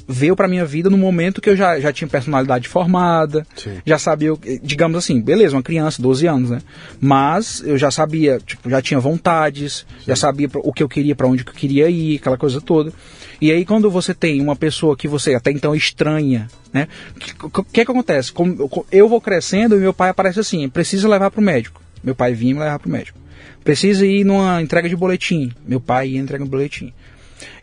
veio 0.08 0.36
para 0.36 0.48
minha 0.48 0.66
vida 0.66 0.90
no 0.90 0.98
momento 0.98 1.42
que 1.42 1.50
eu 1.50 1.56
já, 1.56 1.80
já 1.80 1.92
tinha 1.92 2.08
personalidade 2.08 2.68
formada, 2.68 3.46
Sim. 3.56 3.78
já 3.86 3.98
sabia, 3.98 4.34
digamos 4.62 4.98
assim, 4.98 5.20
beleza, 5.20 5.56
uma 5.56 5.64
criança, 5.64 6.02
12 6.02 6.28
anos, 6.28 6.50
né? 6.52 6.62
Mas 7.00 7.62
eu 7.66 7.78
já 7.78 7.90
sabia, 7.90 8.40
tipo, 8.46 8.70
já 8.70 8.82
tinha 8.82 9.00
vontades, 9.00 9.86
Sim. 10.00 10.06
já 10.08 10.16
sabia 10.16 10.50
o 10.56 10.72
que 10.72 10.84
eu 10.84 10.90
queria, 10.90 11.16
para 11.16 11.28
onde 11.28 11.44
eu 11.46 11.54
queria 11.54 11.90
ir, 11.90 12.18
aquela 12.18 12.38
coisa 12.38 12.62
toda. 12.62 12.94
E 13.42 13.52
aí 13.52 13.66
quando 13.66 13.90
você 13.90 14.14
tem 14.14 14.42
uma 14.42 14.56
pessoa 14.56 14.96
que 14.96 15.08
você 15.08 15.36
até 15.36 15.52
então 15.52 15.76
estranha, 15.76 16.48
né? 16.72 16.88
O 17.16 17.20
que, 17.20 17.34
que, 17.34 17.64
que, 17.72 17.82
acontece? 17.82 18.32
Como, 18.32 18.86
eu 18.92 19.08
vou 19.08 19.22
crescendo 19.22 19.76
e 19.76 19.80
meu 19.80 19.94
pai 19.94 20.10
aparece 20.10 20.40
assim, 20.40 20.68
precisa 20.70 21.08
levar 21.08 21.32
para 21.32 21.42
o 21.42 21.44
médico. 21.44 21.82
Meu 22.04 22.16
pai 22.16 22.34
vinha 22.34 22.54
me 22.54 22.60
levar 22.60 22.80
para 22.80 22.88
o 22.88 22.92
médico. 22.92 23.18
Precisa 23.64 24.06
ir 24.06 24.24
numa 24.24 24.62
entrega 24.62 24.88
de 24.88 24.96
boletim. 24.96 25.52
Meu 25.68 25.80
pai 25.80 26.10
ia 26.10 26.20
entregar 26.20 26.46
um 26.46 26.48
boletim. 26.48 26.94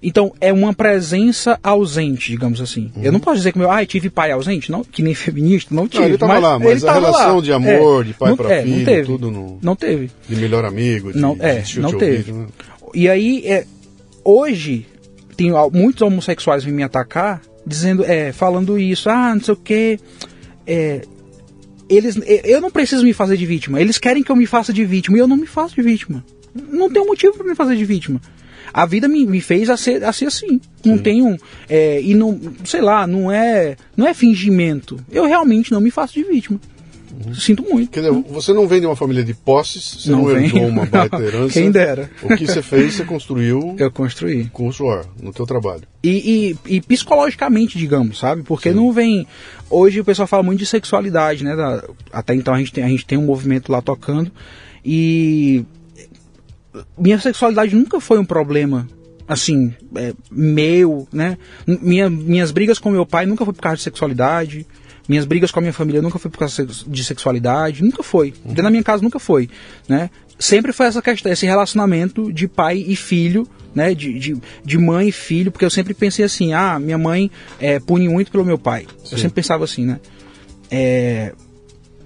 Então, 0.02 0.32
é 0.40 0.52
uma 0.52 0.74
presença 0.74 1.58
ausente, 1.62 2.30
digamos 2.30 2.60
assim. 2.60 2.90
Uhum. 2.96 3.02
Eu 3.04 3.12
não 3.12 3.20
posso 3.20 3.36
dizer 3.36 3.52
que 3.52 3.58
meu, 3.58 3.70
ah, 3.70 3.84
tive 3.86 4.10
pai 4.10 4.32
ausente, 4.32 4.70
não, 4.70 4.82
que 4.82 5.02
nem 5.02 5.14
feminista, 5.14 5.74
não 5.74 5.86
tive. 5.86 6.00
Não, 6.00 6.06
ele 6.06 6.14
estava 6.14 6.38
lá, 6.38 6.58
mas 6.58 6.84
a 6.84 6.92
relação 6.92 7.36
lá. 7.36 7.42
de 7.42 7.52
amor, 7.52 8.02
é, 8.02 8.08
de 8.08 8.14
pai 8.14 8.36
para 8.36 8.52
é, 8.52 8.62
filho, 8.62 8.76
não 8.78 8.84
teve, 8.84 9.06
tudo 9.06 9.30
no, 9.30 9.58
não 9.62 9.76
teve. 9.76 10.10
De 10.28 10.36
melhor 10.36 10.64
amigo, 10.64 11.12
de, 11.12 11.18
não, 11.18 11.36
é, 11.38 11.62
não 11.76 11.92
teve. 11.96 12.32
Ouvir, 12.32 12.42
né? 12.42 12.46
E 12.94 13.08
aí, 13.08 13.46
é, 13.46 13.64
hoje, 14.24 14.86
tem 15.42 15.52
muitos 15.72 16.02
homossexuais 16.02 16.62
vêm 16.62 16.72
me 16.72 16.82
atacar, 16.82 17.40
dizendo, 17.66 18.04
é, 18.04 18.32
falando 18.32 18.78
isso, 18.78 19.08
ah, 19.08 19.34
não 19.34 19.42
sei 19.42 19.54
o 19.54 19.56
que, 19.56 19.98
é, 20.66 21.02
eles, 21.88 22.18
eu 22.44 22.60
não 22.60 22.70
preciso 22.70 23.04
me 23.04 23.12
fazer 23.12 23.36
de 23.36 23.46
vítima, 23.46 23.80
eles 23.80 23.98
querem 23.98 24.22
que 24.22 24.30
eu 24.30 24.36
me 24.36 24.46
faça 24.46 24.72
de 24.72 24.84
vítima, 24.84 25.16
e 25.16 25.20
eu 25.20 25.28
não 25.28 25.36
me 25.36 25.46
faço 25.46 25.74
de 25.74 25.82
vítima. 25.82 26.24
Não 26.54 26.90
tem 26.90 27.02
um 27.02 27.06
motivo 27.06 27.34
para 27.34 27.46
me 27.46 27.54
fazer 27.54 27.76
de 27.76 27.84
vítima 27.84 28.20
a 28.72 28.86
vida 28.86 29.06
me, 29.06 29.26
me 29.26 29.40
fez 29.40 29.68
a 29.68 29.76
ser, 29.76 30.02
a 30.02 30.12
ser 30.12 30.26
assim. 30.26 30.60
Não 30.84 30.96
Sim. 30.96 31.02
tenho. 31.02 31.36
É, 31.68 32.00
e 32.00 32.14
não, 32.14 32.40
sei 32.64 32.80
lá, 32.80 33.06
não 33.06 33.30
é, 33.30 33.76
não 33.96 34.06
é 34.06 34.14
fingimento. 34.14 34.98
Eu 35.10 35.26
realmente 35.26 35.72
não 35.72 35.80
me 35.80 35.90
faço 35.90 36.14
de 36.14 36.24
vítima. 36.24 36.60
Uhum. 37.12 37.34
Sinto 37.34 37.62
muito. 37.62 37.90
Quer 37.90 38.00
dizer, 38.00 38.12
você 38.28 38.52
não 38.52 38.66
vem 38.66 38.80
de 38.80 38.86
uma 38.86 38.96
família 38.96 39.22
de 39.22 39.34
posses, 39.34 40.02
você 40.02 40.10
não, 40.10 40.22
não 40.22 40.30
herdou 40.30 40.66
uma 40.66 40.86
baita 40.86 41.18
herança. 41.18 41.52
Quem 41.52 41.70
dera. 41.70 42.10
O 42.22 42.36
que 42.36 42.46
você 42.46 42.62
fez, 42.62 42.94
você 42.94 43.04
construiu. 43.04 43.76
Eu 43.78 43.90
construí. 43.90 44.46
Com 44.46 44.68
o 44.68 44.72
suor, 44.72 45.04
no 45.20 45.32
teu 45.32 45.46
trabalho. 45.46 45.82
E, 46.02 46.56
e, 46.66 46.76
e 46.76 46.80
psicologicamente, 46.80 47.76
digamos, 47.76 48.18
sabe? 48.18 48.42
Porque 48.42 48.70
Sim. 48.70 48.76
não 48.76 48.92
vem. 48.92 49.26
Hoje 49.68 50.00
o 50.00 50.04
pessoal 50.04 50.26
fala 50.26 50.42
muito 50.42 50.58
de 50.58 50.66
sexualidade, 50.66 51.44
né? 51.44 51.54
Da, 51.54 51.84
até 52.12 52.34
então 52.34 52.54
a 52.54 52.58
gente, 52.58 52.72
tem, 52.72 52.84
a 52.84 52.88
gente 52.88 53.04
tem 53.04 53.18
um 53.18 53.26
movimento 53.26 53.70
lá 53.70 53.82
tocando. 53.82 54.30
E 54.84 55.64
minha 56.96 57.18
sexualidade 57.18 57.74
nunca 57.76 58.00
foi 58.00 58.18
um 58.18 58.24
problema 58.24 58.88
assim, 59.28 59.72
é, 59.96 60.12
meu, 60.30 61.06
né? 61.12 61.38
Minha, 61.66 62.10
minhas 62.10 62.50
brigas 62.50 62.78
com 62.78 62.90
meu 62.90 63.06
pai 63.06 63.26
nunca 63.26 63.44
foi 63.44 63.54
por 63.54 63.62
causa 63.62 63.76
de 63.76 63.82
sexualidade. 63.82 64.66
Minhas 65.12 65.26
brigas 65.26 65.50
com 65.50 65.58
a 65.58 65.60
minha 65.60 65.74
família 65.74 66.00
nunca 66.00 66.18
foi 66.18 66.30
por 66.30 66.38
causa 66.38 66.66
de 66.86 67.04
sexualidade, 67.04 67.84
nunca 67.84 68.02
foi. 68.02 68.28
Uhum. 68.28 68.48
Dentro 68.48 68.62
da 68.62 68.70
minha 68.70 68.82
casa 68.82 69.02
nunca 69.02 69.18
foi, 69.18 69.46
né? 69.86 70.08
Sempre 70.38 70.72
foi 70.72 70.86
essa 70.86 71.02
questão, 71.02 71.30
esse 71.30 71.44
relacionamento 71.44 72.32
de 72.32 72.48
pai 72.48 72.82
e 72.88 72.96
filho, 72.96 73.46
né? 73.74 73.94
De, 73.94 74.18
de, 74.18 74.40
de 74.64 74.78
mãe 74.78 75.08
e 75.08 75.12
filho, 75.12 75.52
porque 75.52 75.66
eu 75.66 75.70
sempre 75.70 75.92
pensei 75.92 76.24
assim, 76.24 76.54
ah, 76.54 76.78
minha 76.78 76.96
mãe 76.96 77.30
é, 77.60 77.78
pune 77.78 78.08
muito 78.08 78.32
pelo 78.32 78.42
meu 78.42 78.56
pai. 78.56 78.86
Sim. 79.04 79.10
Eu 79.12 79.18
sempre 79.18 79.34
pensava 79.34 79.64
assim, 79.64 79.84
né? 79.84 80.00
É, 80.70 81.34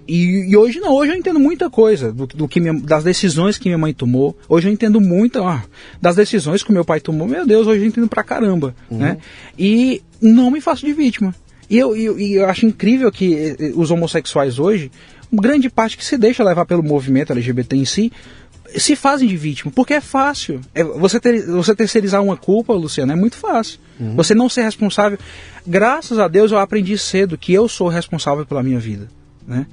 e, 0.09 0.51
e, 0.51 0.57
hoje 0.57 0.81
não, 0.81 0.93
hoje 0.93 1.13
eu 1.13 1.17
entendo 1.17 1.39
muita 1.39 1.71
coisa 1.71 2.13
do, 2.13 2.27
do 2.27 2.49
que 2.49 2.59
minha, 2.59 2.75
das 2.75 3.05
decisões 3.05 3.57
que 3.57 3.69
minha 3.69 3.79
mãe 3.79 3.95
tomou. 3.95 4.37
Hoje 4.49 4.67
eu 4.67 4.73
entendo 4.73 5.01
muito 5.01 5.45
ah, 5.45 5.63
das 6.03 6.17
decisões 6.17 6.65
que 6.65 6.73
meu 6.73 6.85
pai 6.85 6.99
tomou. 6.99 7.29
Meu 7.29 7.47
Deus, 7.47 7.69
hoje 7.69 7.83
eu 7.83 7.87
entendo 7.87 8.09
pra 8.09 8.25
caramba, 8.25 8.75
uhum. 8.91 8.99
né? 8.99 9.19
E 9.57 10.03
não 10.21 10.51
me 10.51 10.61
faço 10.61 10.85
de 10.85 10.93
vítima. 10.93 11.33
E 11.69 11.79
eu, 11.79 11.97
eu, 11.97 12.19
eu 12.19 12.49
acho 12.49 12.67
incrível 12.67 13.11
que 13.11 13.35
eh, 13.35 13.57
eh, 13.59 13.73
os 13.75 13.91
homossexuais 13.91 14.59
hoje, 14.59 14.91
grande 15.33 15.69
parte 15.69 15.97
que 15.97 16.05
se 16.05 16.17
deixa 16.17 16.45
levar 16.45 16.65
pelo 16.65 16.83
movimento 16.83 17.33
LGBT 17.33 17.77
em 17.77 17.85
si, 17.85 18.13
se 18.77 18.95
fazem 18.95 19.27
de 19.27 19.37
vítima, 19.37 19.73
porque 19.75 19.95
é 19.95 20.01
fácil. 20.01 20.61
É, 20.75 20.85
você, 20.85 21.19
ter, 21.19 21.47
você 21.47 21.75
terceirizar 21.75 22.23
uma 22.23 22.37
culpa, 22.37 22.73
Luciano, 22.73 23.13
é 23.13 23.17
muito 23.17 23.37
fácil. 23.37 23.81
Uhum. 23.99 24.15
Você 24.17 24.35
não 24.35 24.49
ser 24.49 24.63
responsável. 24.63 25.19
Graças 25.67 26.19
a 26.19 26.29
Deus 26.29 26.53
eu 26.53 26.59
aprendi 26.59 26.97
cedo 26.99 27.39
que 27.39 27.53
eu 27.53 27.69
sou 27.69 27.89
responsável 27.89 28.45
pela 28.47 28.63
minha 28.63 28.79
vida. 28.79 29.09
Né? 29.47 29.67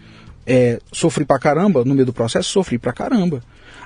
é, 0.45 0.79
sofri 0.91 1.25
pra 1.25 1.39
caramba, 1.39 1.83
no 1.85 1.93
meio 1.93 2.05
do 2.05 2.13
processo, 2.13 2.49
sofri 2.49 2.77
pra 2.77 2.93
caramba. 2.93 3.41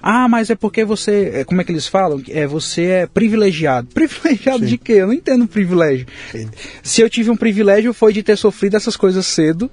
Ah, 0.10 0.26
mas 0.30 0.50
é 0.50 0.56
porque 0.56 0.86
você, 0.86 1.32
é, 1.34 1.44
como 1.44 1.60
é 1.60 1.66
que 1.66 1.72
eles 1.74 1.86
falam? 1.86 2.24
É, 2.30 2.48
você 2.48 2.84
é 2.86 3.06
privilegiado. 3.06 3.90
Privilegiado 3.94 4.60
Sim. 4.60 4.66
de 4.66 4.78
quê? 4.78 4.94
Eu 4.94 5.08
não 5.08 5.14
entendo 5.14 5.46
privilégio. 5.46 6.08
Sim. 6.32 6.50
Se 6.82 7.02
eu 7.02 7.10
tive 7.10 7.30
um 7.30 7.36
privilégio 7.36 7.94
foi 7.94 8.14
de 8.14 8.24
ter 8.24 8.38
sofrido 8.38 8.78
essas 8.78 8.96
coisas 8.96 9.26
cedo, 9.26 9.70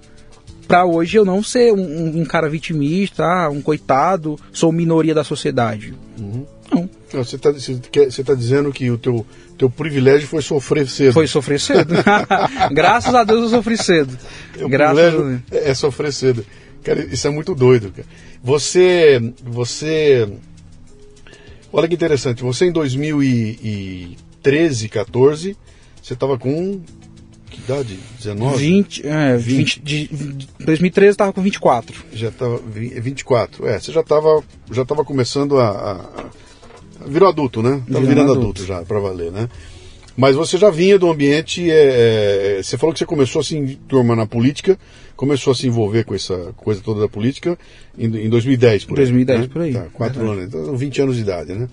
para 0.67 0.85
hoje 0.85 1.17
eu 1.17 1.25
não 1.25 1.41
ser 1.41 1.73
um, 1.73 2.19
um, 2.21 2.25
cara 2.25 2.49
vitimista, 2.49 3.25
ah, 3.25 3.49
um 3.49 3.63
coitado, 3.63 4.37
sou 4.53 4.73
minoria 4.73 5.15
da 5.15 5.23
sociedade. 5.23 5.95
Uhum. 6.19 6.45
Não. 6.73 6.91
Você 7.13 7.37
está 7.37 7.53
tá 7.53 8.35
dizendo 8.35 8.73
que 8.73 8.91
o 8.91 8.99
teu, 8.99 9.25
teu 9.57 9.71
privilégio 9.71 10.27
foi 10.27 10.43
sofrer 10.43 10.89
cedo. 10.89 11.13
Foi 11.13 11.29
sofrer 11.29 11.61
cedo. 11.61 11.95
Graças 12.75 13.15
a 13.15 13.23
Deus 13.23 13.45
eu 13.45 13.59
sofri 13.59 13.77
cedo. 13.77 14.19
Graças 14.69 15.15
privilégio 15.15 15.43
é 15.53 15.73
sofrer 15.75 16.13
cedo. 16.13 16.45
Cara, 16.83 17.03
isso 17.05 17.27
é 17.27 17.31
muito 17.31 17.55
doido, 17.55 17.93
cara. 17.93 18.07
Você. 18.45 19.19
Você. 19.43 20.29
Olha 21.73 21.89
que 21.89 21.95
interessante, 21.95 22.43
você 22.43 22.67
em 22.67 22.73
2013, 22.73 24.89
14, 24.91 25.57
você 26.01 26.13
estava 26.13 26.39
com. 26.39 26.83
Que 27.51 27.59
idade? 27.61 27.99
19? 28.19 28.57
20, 28.57 29.07
é, 29.07 29.37
20, 29.37 29.81
20 29.81 29.81
de, 29.81 30.09
2013 30.61 31.11
estava 31.11 31.33
com 31.33 31.41
24. 31.41 32.05
Já 32.13 32.29
estava. 32.29 32.59
24. 32.59 33.67
É, 33.67 33.81
você 33.81 33.91
já 33.91 34.03
estava 34.03 34.45
já 34.71 34.85
tava 34.85 35.03
começando 35.05 35.59
a, 35.59 35.69
a, 35.69 35.93
a. 36.03 36.27
Virou 37.07 37.29
adulto, 37.29 37.63
né? 37.63 37.83
Estava 37.89 38.05
virando 38.05 38.33
adulto. 38.33 38.63
adulto 38.63 38.67
já, 38.67 38.83
para 38.83 39.01
valer, 39.01 39.33
né? 39.33 39.49
Mas 40.17 40.37
você 40.37 40.57
já 40.57 40.71
vinha 40.71 40.99
do 40.99 41.11
ambiente. 41.11 41.71
É, 41.71 42.59
é, 42.59 42.63
você 42.63 42.79
falou 42.79 42.93
que 42.93 42.99
você 42.99 43.07
começou 43.07 43.41
assim, 43.41 43.79
turma 43.89 44.15
na 44.15 44.27
política, 44.27 44.79
começou 45.17 45.53
a 45.53 45.55
se 45.55 45.67
envolver 45.67 46.05
com 46.05 46.15
essa 46.15 46.53
coisa 46.57 46.81
toda 46.81 47.01
da 47.01 47.09
política 47.09 47.59
em, 47.99 48.07
em 48.07 48.29
2010, 48.29 48.85
por 48.85 48.97
2010, 48.97 49.41
aí. 49.41 49.49
por 49.49 49.63
aí. 49.63 49.73
Tá, 49.73 49.87
quatro 49.93 50.31
anos, 50.31 50.45
então 50.45 50.77
20 50.77 51.03
anos 51.03 51.17
de 51.17 51.23
idade, 51.23 51.53
né? 51.53 51.69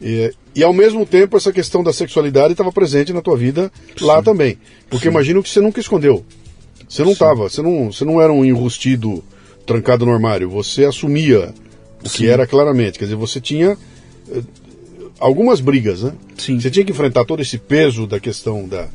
E, 0.00 0.32
e 0.54 0.62
ao 0.62 0.72
mesmo 0.72 1.06
tempo 1.06 1.36
essa 1.36 1.52
questão 1.52 1.82
da 1.82 1.92
sexualidade 1.92 2.52
estava 2.52 2.70
presente 2.70 3.12
na 3.12 3.22
tua 3.22 3.36
vida 3.36 3.70
lá 4.00 4.22
também. 4.22 4.58
Porque 4.90 5.04
Sim. 5.04 5.10
imagino 5.10 5.42
que 5.42 5.48
você 5.48 5.60
nunca 5.60 5.80
escondeu. 5.80 6.24
Você 6.88 7.02
não 7.02 7.12
estava, 7.12 7.48
você 7.48 7.62
não, 7.62 7.90
você 7.90 8.04
não 8.04 8.20
era 8.20 8.32
um 8.32 8.44
enrustido 8.44 9.24
trancado 9.64 10.06
no 10.06 10.12
armário, 10.12 10.48
você 10.48 10.84
assumia 10.84 11.52
o 12.04 12.08
Sim. 12.08 12.18
que 12.18 12.28
era 12.28 12.46
claramente. 12.46 12.98
Quer 12.98 13.06
dizer, 13.06 13.16
você 13.16 13.40
tinha 13.40 13.76
eh, 14.30 14.42
algumas 15.18 15.60
brigas, 15.60 16.02
né? 16.02 16.12
Sim. 16.36 16.60
Você 16.60 16.70
tinha 16.70 16.84
que 16.84 16.92
enfrentar 16.92 17.24
todo 17.24 17.40
esse 17.40 17.58
peso 17.58 18.06
da 18.06 18.20
questão 18.20 18.66
da, 18.68 18.88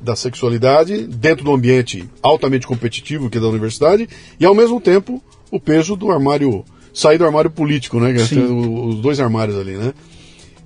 da 0.00 0.16
sexualidade 0.16 1.06
dentro 1.06 1.44
do 1.44 1.52
ambiente 1.52 2.08
altamente 2.22 2.66
competitivo 2.66 3.30
que 3.30 3.38
é 3.38 3.40
da 3.40 3.48
universidade 3.48 4.08
e 4.38 4.44
ao 4.44 4.54
mesmo 4.54 4.80
tempo 4.80 5.22
o 5.50 5.60
peso 5.60 5.96
do 5.96 6.10
armário 6.10 6.64
sair 6.92 7.18
do 7.18 7.24
armário 7.24 7.50
político, 7.50 7.98
né? 7.98 8.12
Os 8.12 9.00
dois 9.00 9.18
armários 9.20 9.58
ali, 9.58 9.72
né? 9.72 9.94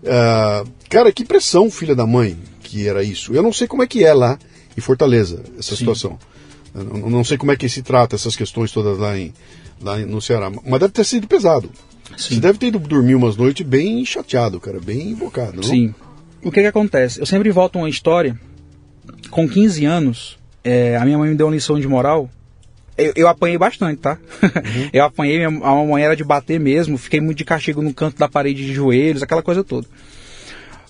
Uh, 0.03 0.69
cara, 0.88 1.12
que 1.12 1.25
pressão, 1.25 1.71
filha 1.71 1.95
da 1.95 2.07
mãe, 2.07 2.37
que 2.62 2.87
era 2.87 3.03
isso. 3.03 3.33
Eu 3.33 3.42
não 3.42 3.53
sei 3.53 3.66
como 3.66 3.83
é 3.83 3.87
que 3.87 4.05
é 4.05 4.12
lá 4.12 4.38
em 4.77 4.81
Fortaleza 4.81 5.42
essa 5.59 5.71
Sim. 5.71 5.77
situação. 5.77 6.19
Eu 6.75 7.09
não 7.09 7.25
sei 7.25 7.38
como 7.38 7.53
é 7.53 7.57
que 7.57 7.69
se 7.69 7.83
trata 7.83 8.16
essas 8.16 8.37
questões 8.37 8.71
todas 8.71 8.99
lá, 8.99 9.19
em, 9.19 9.33
lá 9.81 9.99
no 9.99 10.21
Ceará, 10.21 10.51
mas 10.51 10.81
deve 10.81 10.92
ter 10.92 11.05
sido 11.05 11.27
pesado. 11.27 11.71
Sim. 12.16 12.35
Você 12.35 12.40
deve 12.40 12.59
ter 12.59 12.69
ido 12.69 12.79
dormir 12.79 13.14
umas 13.14 13.37
noites 13.37 13.66
bem 13.66 14.05
chateado, 14.05 14.61
cara, 14.61 14.81
bem 14.81 15.11
invocado, 15.11 15.57
não? 15.57 15.62
Sim. 15.62 15.95
O 16.42 16.51
que 16.51 16.61
que 16.61 16.66
acontece? 16.66 17.21
Eu 17.21 17.27
sempre 17.27 17.51
volto 17.51 17.79
uma 17.79 17.88
história. 17.88 18.38
Com 19.31 19.49
15 19.49 19.85
anos, 19.85 20.38
é, 20.62 20.97
a 20.97 21.05
minha 21.05 21.19
mãe 21.19 21.31
me 21.31 21.37
deu 21.37 21.47
uma 21.47 21.55
lição 21.55 21.79
de 21.79 21.88
moral. 21.88 22.31
Eu, 22.97 23.12
eu 23.16 23.29
apanhei 23.29 23.59
bastante, 23.59 24.01
tá? 24.01 24.19
Uhum. 24.42 24.88
eu 24.92 25.05
apanhei, 25.05 25.45
a 25.45 25.51
mamãe 25.51 26.05
era 26.05 26.16
de 26.16 26.25
bater 26.25 26.59
mesmo, 26.59 26.97
fiquei 26.97 27.21
muito 27.21 27.38
de 27.38 27.45
castigo 27.45 27.83
no 27.83 27.92
canto 27.92 28.19
da 28.19 28.29
parede 28.29 28.64
de 28.64 28.73
joelhos, 28.73 29.23
aquela 29.23 29.42
coisa 29.42 29.62
toda. 29.62 29.87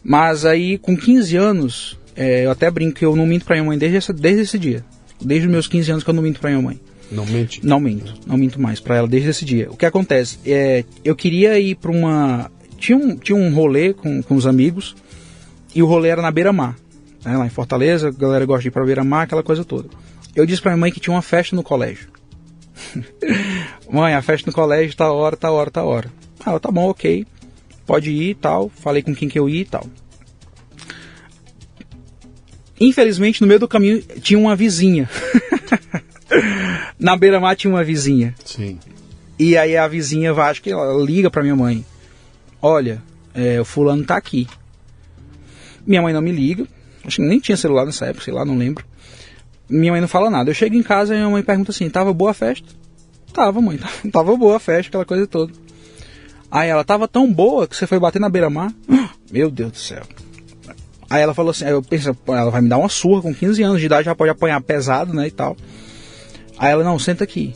Mas 0.05 0.45
aí, 0.45 0.79
com 0.79 0.97
15 0.97 1.37
anos, 1.37 1.99
é, 2.15 2.47
eu 2.47 2.51
até 2.51 2.71
brinco 2.71 2.97
que 2.97 3.05
eu 3.05 3.17
não 3.17 3.27
minto 3.27 3.45
pra 3.45 3.57
minha 3.57 3.67
mãe 3.67 3.77
desde, 3.77 3.97
essa, 3.97 4.13
desde 4.13 4.43
esse 4.43 4.59
dia. 4.59 4.85
Desde 5.21 5.47
os 5.47 5.53
meus 5.53 5.67
15 5.67 5.91
anos 5.91 6.05
que 6.05 6.11
eu 6.11 6.15
não 6.15 6.23
minto 6.23 6.39
pra 6.39 6.51
minha 6.51 6.63
mãe. 6.63 6.81
Não 7.11 7.25
mente? 7.25 7.65
Não 7.65 7.79
minto, 7.79 8.15
não 8.27 8.37
minto 8.37 8.61
mais 8.61 8.81
para 8.81 8.97
ela 8.97 9.09
desde 9.09 9.31
esse 9.31 9.45
dia. 9.45 9.71
O 9.71 9.77
que 9.77 9.87
acontece? 9.87 10.39
É, 10.45 10.85
eu 11.05 11.15
queria 11.15 11.59
ir 11.59 11.77
para 11.77 11.91
uma. 11.91 12.51
Tinha 12.79 12.99
um, 12.99 13.17
tinha 13.17 13.37
um 13.37 13.55
rolê 13.55 13.95
com, 13.95 14.23
com 14.23 14.35
os 14.35 14.47
amigos 14.47 14.97
e 15.75 15.83
o 15.83 15.87
rolê 15.87 16.09
era 16.09 16.21
na 16.21 16.31
beira-mar. 16.31 16.77
Né, 17.25 17.37
lá 17.37 17.47
em 17.47 17.51
Fortaleza, 17.51 18.09
a 18.09 18.11
galera 18.11 18.45
gosta 18.45 18.63
de 18.63 18.69
ir 18.69 18.71
pra 18.71 18.85
beira-mar, 18.85 19.23
aquela 19.23 19.43
coisa 19.43 19.65
toda. 19.65 19.89
Eu 20.35 20.45
disse 20.45 20.61
pra 20.61 20.73
minha 20.73 20.81
mãe 20.81 20.93
que 20.93 21.01
tinha 21.01 21.15
uma 21.15 21.23
festa 21.23 21.55
no 21.57 21.63
colégio. 21.63 22.09
mãe, 23.91 24.15
a 24.15 24.23
festa 24.23 24.51
no 24.51 24.55
colégio 24.55 24.97
tá 24.97 25.11
hora, 25.11 25.37
tá 25.37 25.51
hora, 25.51 25.71
tá 25.71 25.83
hora. 25.83 26.13
Ah, 26.45 26.59
tá 26.59 26.71
bom, 26.71 26.89
ok. 26.91 27.27
Pode 27.87 28.11
ir 28.11 28.31
e 28.31 28.35
tal. 28.35 28.69
Falei 28.69 29.03
com 29.03 29.15
quem 29.15 29.29
que 29.29 29.39
eu 29.39 29.49
ia 29.49 29.63
e 29.63 29.65
tal. 29.65 29.87
Infelizmente, 32.79 33.41
no 33.41 33.47
meio 33.47 33.61
do 33.61 33.69
caminho 33.69 34.03
tinha 34.21 34.39
uma 34.39 34.55
vizinha. 34.55 35.09
na 36.99 37.17
beira-mar 37.17 37.57
tinha 37.57 37.73
uma 37.73 37.85
vizinha. 37.85 38.35
Sim. 38.45 38.79
E 39.39 39.57
aí 39.57 39.77
a 39.77 39.87
vizinha 39.87 40.33
vai, 40.33 40.51
acho 40.51 40.63
que 40.63 40.71
ela 40.71 41.03
liga 41.03 41.31
pra 41.31 41.43
minha 41.43 41.57
mãe. 41.57 41.85
Olha, 42.61 43.03
é, 43.35 43.61
o 43.61 43.65
fulano 43.65 44.05
tá 44.05 44.17
aqui. 44.17 44.49
Minha 45.87 46.03
mãe 46.03 46.13
não 46.13 46.23
me 46.23 46.33
liga. 46.33 46.67
Acho 47.05 47.17
que 47.17 47.23
nem 47.23 47.39
tinha 47.39 47.57
celular 47.57 47.85
nessa 47.85 48.07
época, 48.07 48.25
sei 48.25 48.35
lá, 48.35 48.45
não 48.45 48.57
lembro. 48.57 48.85
Minha 49.69 49.93
mãe 49.93 50.01
não 50.01 50.09
fala 50.09 50.31
nada. 50.31 50.51
Eu 50.51 50.55
chego 50.55 50.75
em 50.75 50.83
casa 50.83 51.15
e 51.15 51.19
minha 51.19 51.31
mãe 51.31 51.43
pergunta 51.43 51.71
assim: 51.71 51.89
tava 51.91 52.13
boa 52.13 52.31
a 52.31 52.35
festa? 52.35 52.67
Tava, 53.33 53.61
mãe, 53.61 53.79
tava 54.11 54.37
boa 54.37 54.57
a 54.57 54.61
festa, 54.61 54.89
aquela 54.89 55.05
coisa 55.05 55.27
toda. 55.27 55.53
Aí 56.51 56.69
ela 56.69 56.85
tava 56.85 57.07
tão 57.07 57.31
boa 57.31 57.67
que 57.67 57.77
você 57.77 57.87
foi 57.87 57.99
bater 57.99 58.19
na 58.21 58.29
beira-mar. 58.29 58.73
Meu 59.31 59.51
Deus 59.51 59.73
do 59.73 59.79
céu. 59.79 60.03
Aí 61.09 61.23
ela 61.23 61.35
falou 61.35 61.51
assim, 61.51 61.67
eu 61.67 61.83
penso, 61.83 62.17
ela 62.27 62.51
vai 62.51 62.61
me 62.61 62.69
dar 62.69 62.79
uma 62.79 62.89
surra 62.89 63.23
com 63.23 63.35
15 63.35 63.63
anos 63.63 63.81
de 63.81 63.87
idade, 63.87 64.07
já 64.07 64.15
pode 64.15 64.31
apanhar 64.31 64.61
pesado, 64.61 65.15
né, 65.15 65.29
e 65.29 65.31
tal. 65.31 65.57
Aí 66.59 66.73
ela, 66.73 66.85
não, 66.85 66.99
senta 66.99 67.25
aqui. 67.25 67.55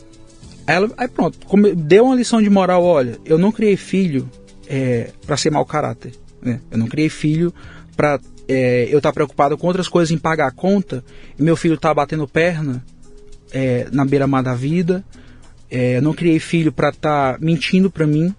Aí, 0.67 0.75
ela, 0.75 0.89
aí 0.97 1.07
pronto, 1.07 1.37
deu 1.75 2.05
uma 2.05 2.15
lição 2.15 2.41
de 2.41 2.49
moral, 2.49 2.83
olha, 2.83 3.17
eu 3.25 3.37
não 3.37 3.51
criei 3.51 3.75
filho 3.75 4.29
é, 4.67 5.11
para 5.25 5.37
ser 5.37 5.51
mau 5.51 5.65
caráter. 5.65 6.13
Né? 6.41 6.59
Eu 6.69 6.77
não 6.77 6.87
criei 6.87 7.09
filho 7.09 7.53
para 7.95 8.19
é, 8.47 8.83
eu 8.89 8.97
estar 8.97 9.09
tá 9.09 9.13
preocupado 9.13 9.57
com 9.57 9.67
outras 9.67 9.87
coisas 9.87 10.11
em 10.11 10.17
pagar 10.17 10.47
a 10.47 10.51
conta, 10.51 11.03
e 11.37 11.43
meu 11.43 11.55
filho 11.55 11.77
tá 11.77 11.93
batendo 11.93 12.27
perna 12.27 12.83
é, 13.51 13.87
na 13.91 14.05
beira-mar 14.05 14.43
da 14.43 14.53
vida. 14.53 15.03
É, 15.69 15.97
eu 15.97 16.01
não 16.01 16.13
criei 16.13 16.39
filho 16.39 16.71
para 16.71 16.89
estar 16.89 17.33
tá 17.33 17.39
mentindo 17.41 17.89
para 17.89 18.05
mim, 18.05 18.35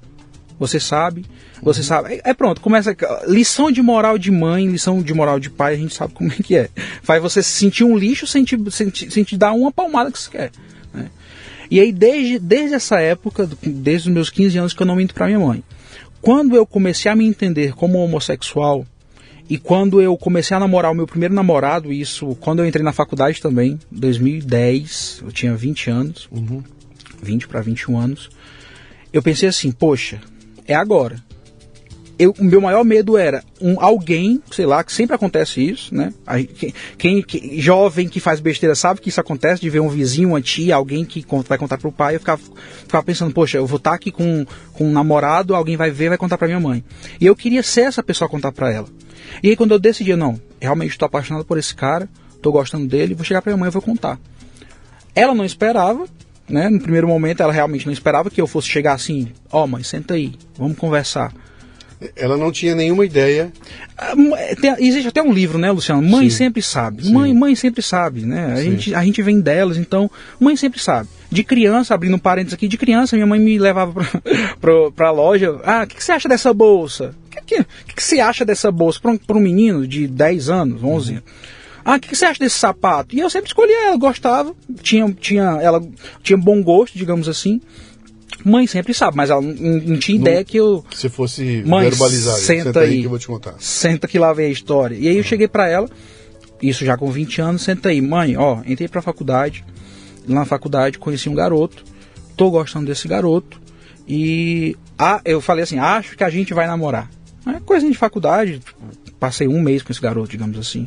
você 0.62 0.78
sabe. 0.78 1.24
Você 1.60 1.80
uhum. 1.80 1.86
sabe. 1.86 2.14
É, 2.14 2.30
é, 2.30 2.34
pronto, 2.34 2.60
começa. 2.60 2.96
Lição 3.26 3.70
de 3.70 3.82
moral 3.82 4.16
de 4.16 4.30
mãe, 4.30 4.66
lição 4.66 5.02
de 5.02 5.12
moral 5.12 5.40
de 5.40 5.50
pai, 5.50 5.74
a 5.74 5.76
gente 5.76 5.94
sabe 5.94 6.14
como 6.14 6.32
é 6.32 6.36
que 6.36 6.56
é. 6.56 6.68
Faz 7.02 7.20
você 7.20 7.42
se 7.42 7.50
sentir 7.50 7.84
um 7.84 7.96
lixo 7.96 8.26
sem 8.26 8.44
te, 8.44 8.56
sem 8.70 8.88
te, 8.88 9.10
sem 9.10 9.24
te 9.24 9.36
dar 9.36 9.52
uma 9.52 9.72
palmada 9.72 10.10
que 10.10 10.18
você 10.18 10.30
quer. 10.30 10.52
Né? 10.94 11.10
E 11.68 11.80
aí, 11.80 11.90
desde, 11.92 12.38
desde 12.38 12.74
essa 12.74 13.00
época, 13.00 13.48
desde 13.62 14.08
os 14.08 14.14
meus 14.14 14.30
15 14.30 14.58
anos, 14.58 14.72
que 14.72 14.82
eu 14.82 14.86
não 14.86 14.96
minto 14.96 15.14
pra 15.14 15.26
minha 15.26 15.40
mãe. 15.40 15.64
Quando 16.20 16.54
eu 16.54 16.64
comecei 16.64 17.10
a 17.10 17.16
me 17.16 17.26
entender 17.26 17.74
como 17.74 17.98
homossexual, 17.98 18.86
e 19.50 19.58
quando 19.58 20.00
eu 20.00 20.16
comecei 20.16 20.56
a 20.56 20.60
namorar 20.60 20.92
o 20.92 20.94
meu 20.94 21.06
primeiro 21.06 21.34
namorado, 21.34 21.92
isso 21.92 22.36
quando 22.40 22.60
eu 22.60 22.66
entrei 22.66 22.84
na 22.84 22.92
faculdade 22.92 23.40
também, 23.40 23.80
2010, 23.90 25.22
eu 25.24 25.32
tinha 25.32 25.56
20 25.56 25.90
anos, 25.90 26.28
uhum. 26.30 26.62
20 27.20 27.48
para 27.48 27.60
21 27.60 27.98
anos, 27.98 28.30
eu 29.12 29.22
pensei 29.22 29.48
assim, 29.48 29.70
poxa, 29.70 30.20
é 30.66 30.74
agora 30.74 31.22
eu, 32.22 32.34
o 32.38 32.44
meu 32.44 32.60
maior 32.60 32.84
medo 32.84 33.16
era 33.16 33.42
um 33.60 33.80
alguém, 33.80 34.40
sei 34.50 34.64
lá, 34.64 34.84
que 34.84 34.92
sempre 34.92 35.16
acontece 35.16 35.60
isso, 35.60 35.92
né? 35.92 36.12
Quem, 36.96 37.20
quem, 37.20 37.60
jovem 37.60 38.08
que 38.08 38.20
faz 38.20 38.38
besteira 38.38 38.76
sabe 38.76 39.00
que 39.00 39.08
isso 39.08 39.20
acontece, 39.20 39.60
de 39.60 39.68
ver 39.68 39.80
um 39.80 39.88
vizinho, 39.88 40.28
uma 40.28 40.40
tia, 40.40 40.76
alguém 40.76 41.04
que 41.04 41.24
vai 41.48 41.58
contar 41.58 41.78
pro 41.78 41.90
pai, 41.90 42.14
eu 42.14 42.20
ficava, 42.20 42.40
ficava 42.86 43.02
pensando, 43.02 43.34
poxa, 43.34 43.58
eu 43.58 43.66
vou 43.66 43.78
estar 43.78 43.90
tá 43.90 43.96
aqui 43.96 44.12
com, 44.12 44.46
com 44.72 44.84
um 44.84 44.92
namorado, 44.92 45.54
alguém 45.54 45.76
vai 45.76 45.90
ver, 45.90 46.10
vai 46.10 46.18
contar 46.18 46.38
pra 46.38 46.46
minha 46.46 46.60
mãe. 46.60 46.84
E 47.20 47.26
eu 47.26 47.34
queria 47.34 47.62
ser 47.62 47.82
essa 47.82 48.04
pessoa 48.04 48.28
a 48.28 48.30
contar 48.30 48.52
pra 48.52 48.72
ela. 48.72 48.86
E 49.42 49.48
aí 49.48 49.56
quando 49.56 49.72
eu 49.72 49.78
decidi, 49.80 50.14
não, 50.14 50.40
realmente 50.60 50.92
estou 50.92 51.06
apaixonado 51.06 51.44
por 51.44 51.58
esse 51.58 51.74
cara, 51.74 52.08
estou 52.36 52.52
gostando 52.52 52.86
dele, 52.86 53.14
vou 53.14 53.24
chegar 53.24 53.42
pra 53.42 53.50
minha 53.50 53.58
mãe 53.58 53.68
e 53.68 53.72
vou 53.72 53.82
contar. 53.82 54.16
Ela 55.12 55.34
não 55.34 55.44
esperava, 55.44 56.06
né? 56.52 56.68
No 56.68 56.78
primeiro 56.78 57.08
momento 57.08 57.42
ela 57.42 57.52
realmente 57.52 57.86
não 57.86 57.92
esperava 57.92 58.30
que 58.30 58.40
eu 58.40 58.46
fosse 58.46 58.68
chegar 58.68 58.92
assim, 58.92 59.28
ó 59.50 59.64
oh, 59.64 59.66
mãe, 59.66 59.82
senta 59.82 60.14
aí, 60.14 60.34
vamos 60.56 60.76
conversar. 60.76 61.32
Ela 62.16 62.36
não 62.36 62.50
tinha 62.50 62.74
nenhuma 62.74 63.06
ideia. 63.06 63.52
Ah, 63.96 64.14
tem, 64.60 64.74
existe 64.80 65.08
até 65.08 65.22
um 65.22 65.32
livro, 65.32 65.56
né, 65.56 65.70
Luciano? 65.70 66.02
Mãe 66.02 66.28
Sim. 66.28 66.36
sempre 66.36 66.60
sabe. 66.60 67.04
Sim. 67.04 67.12
Mãe, 67.12 67.32
mãe 67.32 67.54
sempre 67.54 67.80
sabe, 67.80 68.22
né? 68.22 68.52
A 68.52 68.60
gente, 68.62 68.94
a 68.94 69.04
gente 69.04 69.22
vem 69.22 69.40
delas, 69.40 69.76
então 69.76 70.10
mãe 70.38 70.56
sempre 70.56 70.80
sabe. 70.80 71.08
De 71.30 71.44
criança, 71.44 71.94
abrindo 71.94 72.16
um 72.16 72.18
parênteses 72.18 72.54
aqui, 72.54 72.66
de 72.68 72.76
criança 72.76 73.16
minha 73.16 73.26
mãe 73.26 73.38
me 73.38 73.56
levava 73.58 74.04
para 74.96 75.08
a 75.08 75.12
loja. 75.12 75.60
Ah, 75.64 75.84
o 75.84 75.86
que, 75.86 75.96
que, 75.96 76.04
você 76.04 76.12
acha 76.12 76.28
dessa 76.28 76.52
bolsa? 76.52 77.14
O 77.26 77.30
que, 77.30 77.62
que, 77.62 77.94
que, 77.94 78.04
você 78.04 78.20
acha 78.20 78.44
dessa 78.44 78.70
bolsa 78.70 78.98
para 79.00 79.12
um, 79.12 79.18
um 79.38 79.40
menino 79.40 79.86
de 79.86 80.06
10 80.08 80.48
anos, 80.50 80.82
11 80.82 81.12
anos? 81.12 81.24
Ah, 81.84 81.96
o 81.96 82.00
que, 82.00 82.14
você 82.14 82.24
acha 82.24 82.38
desse 82.38 82.58
sapato? 82.58 83.14
E 83.14 83.20
eu 83.20 83.28
sempre 83.28 83.48
escolhia 83.48 83.88
ela, 83.88 83.96
gostava, 83.96 84.54
tinha, 84.82 85.10
tinha, 85.12 85.58
ela 85.60 85.82
tinha 86.22 86.36
bom 86.36 86.62
gosto, 86.62 86.96
digamos 86.96 87.28
assim. 87.28 87.60
Mãe 88.44 88.66
sempre 88.66 88.92
sabe, 88.94 89.16
mas 89.16 89.30
ela 89.30 89.40
não, 89.40 89.52
não 89.52 89.98
tinha 89.98 90.18
ideia 90.18 90.44
que 90.44 90.56
eu. 90.56 90.84
Se 90.94 91.08
fosse 91.08 91.62
mãe, 91.64 91.88
verbalizar, 91.88 92.36
senta, 92.36 92.64
senta 92.64 92.80
aí, 92.80 92.90
aí, 92.90 93.00
que 93.00 93.06
eu 93.06 93.10
vou 93.10 93.18
te 93.18 93.26
contar. 93.26 93.54
Senta 93.58 94.08
que 94.08 94.18
lá 94.18 94.32
vem 94.32 94.46
a 94.46 94.50
história. 94.50 94.96
E 94.96 95.08
aí 95.08 95.16
eu 95.16 95.22
cheguei 95.22 95.46
para 95.46 95.68
ela, 95.68 95.88
isso 96.60 96.84
já 96.84 96.96
com 96.96 97.10
20 97.10 97.40
anos, 97.40 97.62
senta 97.62 97.88
aí, 97.88 98.00
mãe, 98.00 98.36
ó, 98.36 98.60
entrei 98.66 98.88
pra 98.88 99.02
faculdade. 99.02 99.64
Lá 100.28 100.40
na 100.40 100.44
faculdade 100.44 100.98
conheci 100.98 101.28
um 101.28 101.34
garoto, 101.34 101.84
tô 102.36 102.50
gostando 102.50 102.86
desse 102.86 103.06
garoto. 103.06 103.60
E 104.08 104.76
ah, 104.98 105.20
eu 105.24 105.40
falei 105.40 105.64
assim, 105.64 105.78
acho 105.78 106.16
que 106.16 106.24
a 106.24 106.30
gente 106.30 106.54
vai 106.54 106.66
namorar. 106.66 107.10
É 107.46 107.58
coisa 107.60 107.88
de 107.88 107.96
faculdade, 107.96 108.60
tipo, 108.60 108.84
passei 109.18 109.48
um 109.48 109.60
mês 109.60 109.82
com 109.82 109.92
esse 109.92 110.00
garoto, 110.00 110.30
digamos 110.30 110.58
assim. 110.58 110.86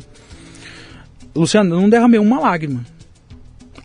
Luciano, 1.36 1.80
não 1.80 1.88
derramei 1.88 2.18
uma 2.18 2.40
lágrima. 2.40 2.84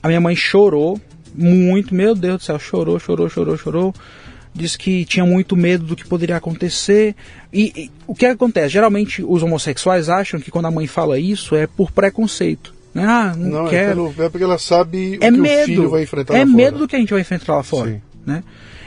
A 0.02 0.08
minha 0.08 0.22
mãe 0.22 0.36
chorou, 0.36 0.99
muito, 1.36 1.93
meu 1.93 2.16
Deus 2.16 2.38
do 2.38 2.43
céu, 2.43 2.60
chorou, 2.60 2.99
chorou, 2.99 3.30
chorou, 3.30 3.58
chorou. 3.58 3.93
Disse 4.54 4.78
que 4.78 5.06
tinha 5.06 5.26
muito 5.26 5.56
medo 5.56 5.86
do 5.86 5.95
que 5.95 6.06
poderia 6.06 6.36
acontecer. 6.36 7.16
E, 7.54 7.72
e 7.76 7.91
o 8.06 8.14
que 8.14 8.26
acontece? 8.26 8.70
Geralmente 8.70 9.24
os 9.24 9.43
homossexuais 9.43 10.10
acham 10.10 10.39
que 10.39 10.52
quando 10.52 10.66
a 10.66 10.72
mãe 10.72 10.88
fala 10.88 11.18
isso 11.18 11.56
é 11.56 11.68
por 11.68 11.91
preconceito. 11.91 12.74
Né? 12.93 13.06
Ah, 13.06 13.34
não, 13.38 13.49
não 13.49 13.68
é 13.68 13.70
quero. 13.70 14.08
É, 14.08 14.12
pelo, 14.12 14.26
é 14.26 14.30
porque 14.30 14.43
ela 14.43 14.58
sabe 14.58 15.18
é 15.22 15.30
o 15.30 15.34
que 15.34 15.39
medo, 15.39 15.64
o 15.64 15.66
filho 15.66 15.89
vai 15.89 16.04
enfrentar 16.04 16.36
É 16.36 16.39
lá 16.39 16.45
medo 16.45 16.72
fora. 16.72 16.80
do 16.80 16.88
que 16.88 16.95
a 16.95 16.99
gente 16.99 17.12
vai 17.12 17.22
enfrentar 17.22 17.56
lá 17.56 17.64
fora. 17.64 17.91
Sim. 17.91 18.02
Né? 18.26 18.43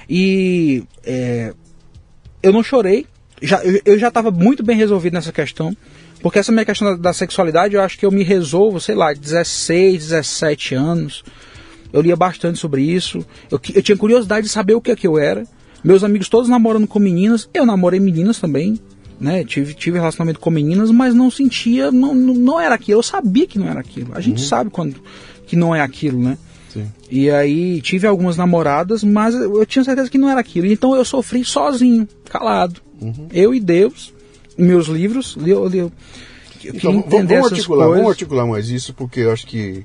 E 0.08 0.84
é, 1.04 1.54
eu 2.42 2.52
não 2.52 2.62
chorei. 2.62 3.06
Já, 3.40 3.64
eu, 3.64 3.80
eu 3.84 3.98
já 3.98 4.08
estava 4.08 4.30
muito 4.30 4.62
bem 4.62 4.76
resolvido 4.76 5.14
nessa 5.14 5.32
questão. 5.32 5.74
Porque 6.24 6.38
essa 6.38 6.50
minha 6.50 6.64
questão 6.64 6.88
da, 6.88 6.96
da, 6.96 7.12
sexualidade, 7.12 7.74
eu 7.74 7.82
acho 7.82 7.98
que 7.98 8.06
eu 8.06 8.10
me 8.10 8.22
resolvo, 8.22 8.80
sei 8.80 8.94
lá, 8.94 9.12
16, 9.12 10.04
17 10.04 10.74
anos 10.74 11.22
eu 11.92 12.00
lia 12.00 12.16
bastante 12.16 12.58
sobre 12.58 12.80
isso. 12.80 13.18
Eu, 13.50 13.60
eu 13.74 13.82
tinha 13.82 13.96
curiosidade 13.96 14.46
de 14.46 14.50
saber 14.50 14.72
o 14.72 14.80
que 14.80 14.90
é 14.90 14.96
que 14.96 15.06
eu 15.06 15.18
era. 15.18 15.44
Meus 15.84 16.02
amigos 16.02 16.30
todos 16.30 16.48
namorando 16.48 16.86
com 16.86 16.98
meninas, 16.98 17.46
eu 17.52 17.66
namorei 17.66 18.00
meninas 18.00 18.40
também. 18.40 18.80
né? 19.20 19.44
Tive, 19.44 19.74
tive 19.74 19.98
relacionamento 19.98 20.40
com 20.40 20.48
meninas, 20.48 20.90
mas 20.90 21.14
não 21.14 21.30
sentia, 21.30 21.92
não, 21.92 22.14
não, 22.14 22.58
era 22.58 22.74
aquilo. 22.74 23.00
Eu 23.00 23.02
sabia 23.02 23.46
que 23.46 23.58
não 23.58 23.68
era 23.68 23.80
aquilo. 23.80 24.14
A 24.14 24.20
gente 24.22 24.40
uhum. 24.40 24.48
sabe 24.48 24.70
quando 24.70 24.96
que 25.46 25.56
não 25.56 25.74
é 25.74 25.82
aquilo, 25.82 26.18
né? 26.18 26.38
Sim. 26.70 26.86
E 27.10 27.30
aí 27.30 27.82
tive 27.82 28.06
algumas 28.06 28.38
namoradas, 28.38 29.04
mas 29.04 29.34
eu 29.34 29.66
tinha 29.66 29.84
certeza 29.84 30.08
que 30.08 30.16
não 30.16 30.30
era 30.30 30.40
aquilo. 30.40 30.66
Então 30.68 30.96
eu 30.96 31.04
sofri 31.04 31.44
sozinho, 31.44 32.08
calado. 32.24 32.80
Uhum. 32.98 33.28
Eu 33.30 33.54
e 33.54 33.60
Deus, 33.60 34.13
meus 34.56 34.86
livros, 34.86 35.36
eu, 35.40 35.46
eu, 35.46 35.74
eu 35.74 35.92
então, 36.64 37.02
vamos, 37.02 37.28
vamos 37.28 37.52
articular, 37.52 37.86
coisas. 37.86 37.96
vamos 37.96 38.10
articular 38.10 38.46
mais 38.46 38.68
isso, 38.68 38.94
porque 38.94 39.20
eu 39.20 39.32
acho 39.32 39.46
que 39.46 39.84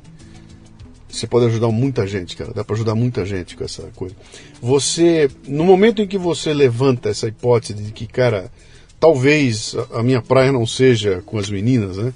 você 1.10 1.26
pode 1.26 1.48
ajudar 1.48 1.70
muita 1.70 2.06
gente, 2.06 2.38
cara. 2.38 2.54
Dá 2.54 2.64
para 2.64 2.76
ajudar 2.76 2.94
muita 2.96 3.26
gente 3.26 3.58
com 3.58 3.64
essa 3.64 3.84
coisa. 3.96 4.16
Você, 4.62 5.30
no 5.48 5.66
momento 5.66 6.02
em 6.02 6.08
que 6.08 6.18
você 6.18 6.54
levanta 6.54 7.10
essa 7.10 7.28
hipótese 7.28 7.74
de 7.74 7.92
que, 7.92 8.06
cara, 8.06 8.52
talvez 9.00 9.76
a 9.92 10.04
minha 10.04 10.22
praia 10.22 10.52
não 10.52 10.68
seja 10.68 11.24
com 11.26 11.40
as 11.40 11.50
meninas, 11.50 11.98
né? 11.98 12.14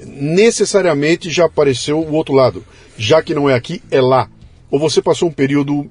Necessariamente 0.00 1.30
já 1.30 1.44
apareceu 1.44 1.98
o 1.98 2.12
outro 2.12 2.34
lado. 2.34 2.64
Já 2.96 3.22
que 3.22 3.34
não 3.34 3.50
é 3.50 3.54
aqui, 3.54 3.82
é 3.90 4.00
lá. 4.00 4.30
Ou 4.70 4.78
você 4.78 5.02
passou 5.02 5.28
um 5.28 5.32
período 5.32 5.86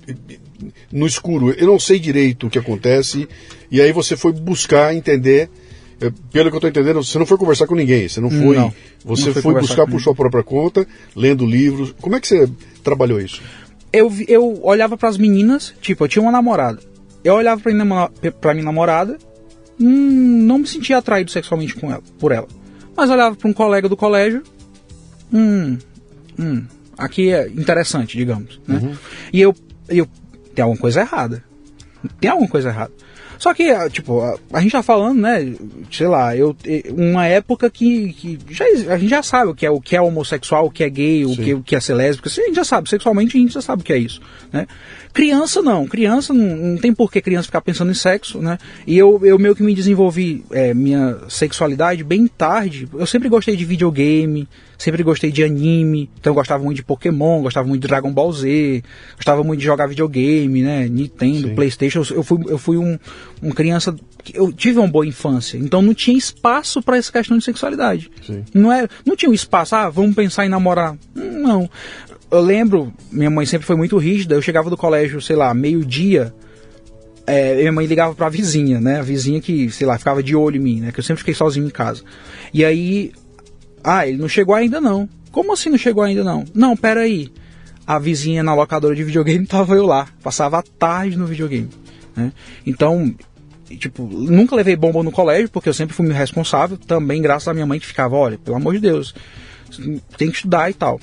no 0.92 1.06
escuro. 1.06 1.52
Eu 1.52 1.68
não 1.68 1.80
sei 1.80 2.00
direito 2.00 2.48
o 2.48 2.50
que 2.50 2.60
acontece. 2.60 3.28
E 3.72 3.82
aí 3.82 3.92
você 3.92 4.16
foi 4.16 4.32
buscar 4.32 4.94
entender. 4.94 5.50
Eh, 6.02 6.12
pelo 6.32 6.50
que 6.50 6.56
eu 6.56 6.58
estou 6.58 6.70
entendendo, 6.70 7.04
você 7.04 7.18
não 7.18 7.26
foi 7.26 7.38
conversar 7.38 7.68
com 7.68 7.76
ninguém. 7.76 8.08
Você 8.08 8.22
não 8.22 8.30
foi. 8.30 8.56
Não, 8.56 8.74
você 9.04 9.28
não 9.28 9.42
foi 9.42 9.54
buscar 9.54 9.88
por 9.88 10.02
sua 10.02 10.16
própria 10.16 10.44
conta, 10.44 10.88
lendo 11.16 11.46
livros. 11.46 11.94
Como 12.02 12.16
é 12.16 12.20
que 12.20 12.28
você 12.28 12.50
trabalhou 12.84 13.20
isso? 13.20 13.42
Eu, 13.92 14.12
eu 14.28 14.60
olhava 14.64 14.98
para 14.98 15.10
as 15.10 15.18
meninas, 15.18 15.74
tipo, 15.82 16.04
eu 16.04 16.08
tinha 16.08 16.22
uma 16.22 16.32
namorada. 16.32 16.80
Eu 17.24 17.36
olhava 17.36 17.62
para 17.62 17.72
minha, 17.72 17.86
minha 17.86 18.64
namorada 18.64 19.18
hum, 19.80 20.46
não 20.46 20.60
me 20.60 20.68
sentia 20.68 20.98
atraído 20.98 21.32
sexualmente 21.32 21.76
com 21.76 21.92
ela, 21.92 22.04
por 22.20 22.32
ela. 22.32 22.48
Mas 22.96 23.10
olhava 23.10 23.36
para 23.36 23.50
um 23.50 23.54
colega 23.54 23.90
do 23.90 23.98
colégio, 23.98 24.44
hum, 25.32 25.78
hum, 26.40 26.64
aqui 26.98 27.32
é 27.32 27.48
interessante, 27.48 28.18
digamos. 28.18 28.60
Né? 28.68 28.80
Uhum. 28.82 28.96
E 29.32 29.42
eu, 29.42 29.56
eu, 29.90 30.08
tem 30.54 30.64
alguma 30.64 30.80
coisa 30.80 31.02
errada. 31.02 31.44
Tem 32.20 32.30
alguma 32.30 32.50
coisa 32.50 32.70
errada. 32.70 32.92
Só 33.44 33.54
que, 33.54 33.64
ah, 33.72 33.90
tipo, 33.90 34.22
a, 34.22 34.38
a 34.54 34.62
gente 34.62 34.72
tá 34.72 34.82
falando, 34.82 35.20
né, 35.20 35.54
sei 35.92 36.08
lá, 36.08 36.34
eu, 36.34 36.56
uma 36.96 37.28
época 37.28 37.70
que, 37.70 38.14
que 38.14 38.40
já, 38.50 38.64
a 38.90 38.98
gente 38.98 39.10
já 39.10 39.22
sabe 39.22 39.52
o 39.52 39.54
que 39.54 39.66
é 39.66 39.70
o 39.70 39.82
que 39.82 39.98
é 39.98 40.02
homossexual, 40.02 40.68
o 40.68 40.72
que 40.72 40.82
é 40.82 40.90
gay, 40.90 41.26
o 41.26 41.36
que, 41.36 41.54
o 41.54 41.62
que 41.62 41.76
é 41.76 41.80
ser 41.82 41.94
lésbico, 41.94 42.30
assim, 42.30 42.40
a 42.40 42.46
gente 42.46 42.56
já 42.56 42.64
sabe, 42.64 42.90
sexualmente 42.90 43.38
a 43.38 43.42
gente 43.42 43.54
já 43.54 43.62
sabe 43.62 43.82
o 43.82 43.86
que 43.86 43.92
é 43.92 43.98
isso, 43.98 44.22
né? 44.50 44.66
Criança 45.12 45.62
não, 45.62 45.86
criança 45.86 46.34
não, 46.34 46.56
não 46.56 46.78
tem 46.78 46.92
por 46.92 47.12
que 47.12 47.22
criança 47.22 47.46
ficar 47.46 47.62
pensando 47.62 47.92
em 47.92 47.94
sexo, 47.94 48.40
né? 48.40 48.58
E 48.88 48.98
eu, 48.98 49.20
eu 49.24 49.38
meio 49.38 49.56
que 49.56 49.62
me 49.62 49.76
desenvolvi 49.76 50.44
é, 50.50 50.74
minha 50.74 51.20
sexualidade 51.30 52.04
bem 52.04 52.26
tarde. 52.26 52.88
Eu 52.92 53.06
sempre 53.06 53.30
gostei 53.30 53.56
de 53.56 53.64
videogame, 53.64 54.48
sempre 54.76 55.04
gostei 55.04 55.32
de 55.32 55.44
anime, 55.44 56.10
então 56.20 56.32
eu 56.32 56.36
gostava 56.36 56.64
muito 56.64 56.78
de 56.78 56.84
Pokémon, 56.84 57.44
gostava 57.44 57.68
muito 57.68 57.84
de 57.84 57.88
Dragon 57.88 58.12
Ball 58.12 58.34
Z, 58.34 58.84
gostava 59.16 59.44
muito 59.44 59.60
de 59.60 59.66
jogar 59.66 59.86
videogame, 59.86 60.64
né? 60.64 60.90
Nintendo, 60.90 61.50
Sim. 61.50 61.56
Playstation. 61.56 62.04
Eu 62.10 62.24
fui, 62.24 62.40
eu 62.48 62.58
fui 62.58 62.78
um, 62.78 62.98
um 63.42 63.52
criança. 63.52 63.96
Eu 64.34 64.52
tive 64.54 64.80
uma 64.80 64.88
boa 64.88 65.06
infância, 65.06 65.58
então 65.58 65.82
não 65.82 65.94
tinha 65.94 66.18
espaço 66.18 66.82
para 66.82 66.98
essa 66.98 67.12
questão 67.12 67.38
de 67.38 67.44
sexualidade. 67.44 68.10
Sim. 68.26 68.44
Não, 68.54 68.72
é, 68.72 68.88
não 69.06 69.16
tinha 69.16 69.30
um 69.30 69.34
espaço, 69.34 69.76
ah, 69.76 69.90
vamos 69.90 70.16
pensar 70.16 70.46
em 70.46 70.50
namorar. 70.50 70.98
Não 71.14 71.70
eu 72.34 72.42
lembro, 72.42 72.92
minha 73.12 73.30
mãe 73.30 73.46
sempre 73.46 73.68
foi 73.68 73.76
muito 73.76 73.96
rígida, 73.96 74.34
eu 74.34 74.42
chegava 74.42 74.68
do 74.68 74.76
colégio, 74.76 75.22
sei 75.22 75.36
lá, 75.36 75.54
meio-dia, 75.54 76.34
é, 77.28 77.58
minha 77.58 77.72
mãe 77.72 77.86
ligava 77.86 78.16
pra 78.16 78.28
vizinha, 78.28 78.82
né? 78.82 79.00
A 79.00 79.04
vizinha 79.04 79.40
que, 79.40 79.70
sei 79.70 79.86
lá, 79.86 80.00
ficava 80.00 80.24
de 80.24 80.36
olho 80.36 80.58
em 80.58 80.60
mim, 80.60 80.82
né? 80.82 80.92
Que 80.92 81.00
eu 81.00 81.04
sempre 81.04 81.20
fiquei 81.20 81.36
sozinho 81.36 81.68
em 81.68 81.70
casa. 81.70 82.02
E 82.52 82.66
aí, 82.66 83.12
ah, 83.84 84.08
ele 84.08 84.18
não 84.18 84.28
chegou 84.28 84.56
ainda 84.56 84.82
não. 84.82 85.08
Como 85.32 85.54
assim 85.54 85.70
não 85.70 85.78
chegou 85.78 86.04
ainda 86.04 86.24
não? 86.24 86.44
Não, 86.56 86.76
pera 86.76 87.02
aí. 87.02 87.32
A 87.86 88.00
vizinha 88.00 88.42
na 88.42 88.56
locadora 88.56 88.96
de 88.96 89.04
videogame 89.04 89.46
tava 89.48 89.76
eu 89.76 89.86
lá, 89.86 90.08
passava 90.24 90.58
a 90.58 90.64
tarde 90.64 91.16
no 91.16 91.28
videogame, 91.28 91.70
né? 92.16 92.32
Então, 92.66 93.14
tipo, 93.78 94.04
nunca 94.04 94.56
levei 94.56 94.76
bomba 94.76 95.04
no 95.04 95.12
colégio, 95.12 95.50
porque 95.50 95.70
eu 95.70 95.74
sempre 95.74 95.96
fui 95.96 96.12
responsável, 96.12 96.78
também 96.78 97.22
graças 97.22 97.48
à 97.48 97.54
minha 97.54 97.66
mãe 97.66 97.80
que 97.80 97.86
ficava, 97.86 98.16
olha, 98.16 98.38
pelo 98.38 98.58
amor 98.58 98.74
de 98.74 98.80
Deus, 98.80 99.14
tem 100.18 100.30
que 100.30 100.36
estudar 100.36 100.70
e 100.70 100.74
tal. 100.74 101.00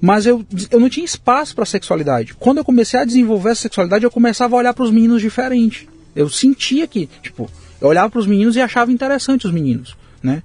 Mas 0.00 0.26
eu, 0.26 0.44
eu 0.70 0.78
não 0.78 0.88
tinha 0.88 1.04
espaço 1.04 1.54
para 1.54 1.64
sexualidade. 1.64 2.34
Quando 2.34 2.58
eu 2.58 2.64
comecei 2.64 3.00
a 3.00 3.04
desenvolver 3.04 3.50
essa 3.50 3.62
sexualidade, 3.62 4.04
eu 4.04 4.10
começava 4.10 4.54
a 4.54 4.58
olhar 4.58 4.72
para 4.72 4.84
os 4.84 4.90
meninos 4.90 5.20
diferente. 5.20 5.88
Eu 6.14 6.28
sentia 6.28 6.86
que, 6.86 7.08
tipo, 7.20 7.50
eu 7.80 7.88
olhava 7.88 8.10
para 8.10 8.20
os 8.20 8.26
meninos 8.26 8.56
e 8.56 8.60
achava 8.60 8.92
interessante 8.92 9.46
os 9.46 9.52
meninos, 9.52 9.96
né? 10.22 10.42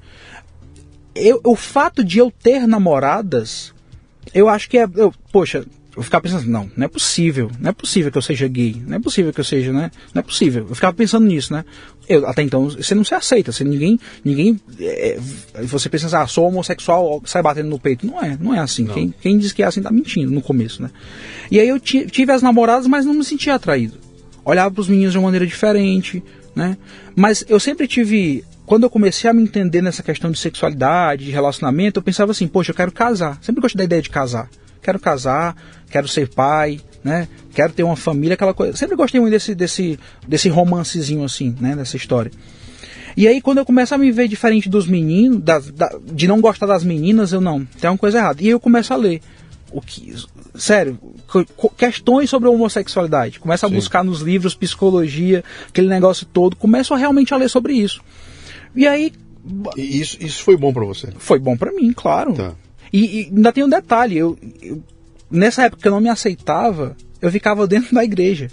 Eu, 1.16 1.40
o 1.44 1.56
fato 1.56 2.04
de 2.04 2.18
eu 2.18 2.32
ter 2.32 2.68
namoradas, 2.68 3.72
eu 4.34 4.50
acho 4.50 4.68
que 4.68 4.80
é, 4.80 4.88
eu, 4.96 5.14
poxa, 5.32 5.64
eu 5.96 6.02
ficava 6.02 6.24
pensando, 6.24 6.50
não, 6.50 6.70
não 6.76 6.86
é 6.86 6.88
possível, 6.88 7.52
não 7.60 7.70
é 7.70 7.74
possível 7.74 8.12
que 8.12 8.18
eu 8.18 8.22
seja 8.22 8.48
gay, 8.48 8.82
não 8.86 8.98
é 8.98 9.00
possível 9.00 9.32
que 9.32 9.40
eu 9.40 9.44
seja, 9.44 9.72
né? 9.72 9.92
Não 10.12 10.22
é 10.22 10.24
possível. 10.24 10.66
Eu 10.68 10.74
ficava 10.74 10.92
pensando 10.92 11.26
nisso, 11.26 11.54
né? 11.54 11.64
Eu, 12.10 12.28
até 12.28 12.42
então, 12.42 12.68
você 12.68 12.96
não 12.96 13.04
se 13.04 13.14
aceita, 13.14 13.52
você 13.52 13.64
ninguém, 13.64 14.00
ninguém, 14.26 14.60
é, 14.80 15.20
você 15.62 15.90
pensa 15.90 16.08
assim, 16.08 16.16
ah, 16.16 16.26
sou 16.26 16.48
homossexual, 16.48 17.22
sai 17.26 17.44
batendo 17.44 17.70
no 17.70 17.78
peito. 17.78 18.08
Não 18.08 18.20
é, 18.20 18.36
não 18.42 18.56
é 18.56 18.60
assim. 18.60 18.88
Quem, 18.88 19.14
quem 19.22 19.38
diz 19.38 19.52
que 19.52 19.62
é 19.62 19.68
assim 19.68 19.84
tá 19.84 19.92
mentindo 19.92 20.32
no 20.32 20.42
começo, 20.42 20.82
né? 20.82 20.90
E 21.52 21.60
aí 21.60 21.70
eu 21.70 21.80
tive 21.80 22.32
as 22.32 22.42
namoradas, 22.42 22.88
mas 22.88 23.06
não 23.06 23.14
me 23.14 23.24
sentia 23.24 23.54
atraído. 23.54 24.00
Olhava 24.44 24.74
para 24.74 24.82
os 24.82 24.90
meninos 24.90 25.12
de 25.12 25.20
uma 25.20 25.26
maneira 25.26 25.46
diferente, 25.46 26.24
né? 26.56 26.76
Mas 27.16 27.46
eu 27.48 27.60
sempre 27.60 27.88
tive 27.88 28.44
quando 28.66 28.84
eu 28.84 28.90
comecei 28.90 29.30
a 29.30 29.34
me 29.34 29.44
entender 29.44 29.82
nessa 29.82 30.02
questão 30.02 30.32
de 30.32 30.40
sexualidade, 30.40 31.26
de 31.26 31.32
relacionamento, 31.32 32.00
eu 32.00 32.04
pensava 32.04 32.32
assim, 32.32 32.48
poxa, 32.48 32.72
eu 32.72 32.76
quero 32.76 32.92
casar. 32.92 33.38
Sempre 33.42 33.62
gostei 33.62 33.78
da 33.78 33.84
ideia 33.84 34.02
de 34.02 34.10
casar 34.10 34.50
quero 34.84 35.00
casar, 35.00 35.56
quero 35.90 36.08
ser 36.08 36.30
pai, 36.30 36.80
né? 37.04 37.28
Quero 37.54 37.74
ter 37.74 37.84
uma 37.84 37.96
família, 37.96 38.34
aquela 38.36 38.54
coisa. 38.54 38.76
Sempre 38.76 38.96
gostei 38.96 39.20
muito 39.20 39.34
desse, 39.34 39.56
desse, 39.56 40.00
desse 40.28 40.50
romancezinho 40.50 41.24
assim, 41.24 41.56
né? 41.60 41.76
Dessa 41.76 41.98
história. 41.98 42.32
E 43.16 43.28
aí, 43.28 43.42
quando 43.42 43.60
eu 43.60 43.66
começo 43.66 43.94
a 43.94 43.98
me 43.98 44.12
ver 44.12 44.28
diferente 44.28 44.68
dos 44.68 44.88
meninos, 44.88 45.40
da, 45.42 45.60
da, 45.60 45.96
de 46.04 46.28
não 46.28 46.42
gostar 46.42 46.66
das 46.66 46.84
meninas, 46.84 47.32
eu 47.32 47.40
não, 47.40 47.64
tem 47.80 47.90
uma 47.90 47.98
coisa 47.98 48.18
errada. 48.18 48.42
E 48.42 48.46
aí 48.46 48.52
eu 48.52 48.60
começo 48.60 48.94
a 48.94 48.98
ler. 48.98 49.22
O 49.72 49.82
que, 49.82 50.14
sério, 50.56 51.00
questões 51.78 52.30
sobre 52.30 52.48
a 52.48 52.52
homossexualidade. 52.52 53.40
Começo 53.40 53.66
a 53.66 53.70
Sim. 53.70 53.76
buscar 53.76 54.04
nos 54.04 54.22
livros 54.22 54.56
psicologia, 54.56 55.44
aquele 55.68 55.88
negócio 55.88 56.26
todo. 56.26 56.56
Começo 56.56 56.94
a 56.94 56.98
realmente 56.98 57.34
a 57.34 57.38
ler 57.38 57.50
sobre 57.50 57.74
isso. 57.74 58.02
E 58.76 58.88
aí. 58.88 59.14
E 59.76 60.02
isso, 60.02 60.18
isso 60.20 60.44
foi 60.44 60.56
bom 60.56 60.72
para 60.72 60.86
você? 60.86 61.10
Foi 61.18 61.38
bom 61.38 61.58
para 61.58 61.72
mim, 61.72 61.92
claro. 61.94 62.34
Tá. 62.34 62.54
E, 62.94 63.22
e, 63.22 63.26
ainda 63.26 63.52
tem 63.52 63.64
um 63.64 63.70
detalhe, 63.70 64.16
eu, 64.16 64.38
eu, 64.62 64.82
nessa 65.30 65.64
época 65.64 65.82
que 65.82 65.88
eu 65.88 65.92
não 65.92 66.00
me 66.00 66.10
aceitava, 66.10 66.96
eu 67.20 67.32
ficava 67.32 67.66
dentro 67.66 67.94
da 67.96 68.04
igreja. 68.04 68.50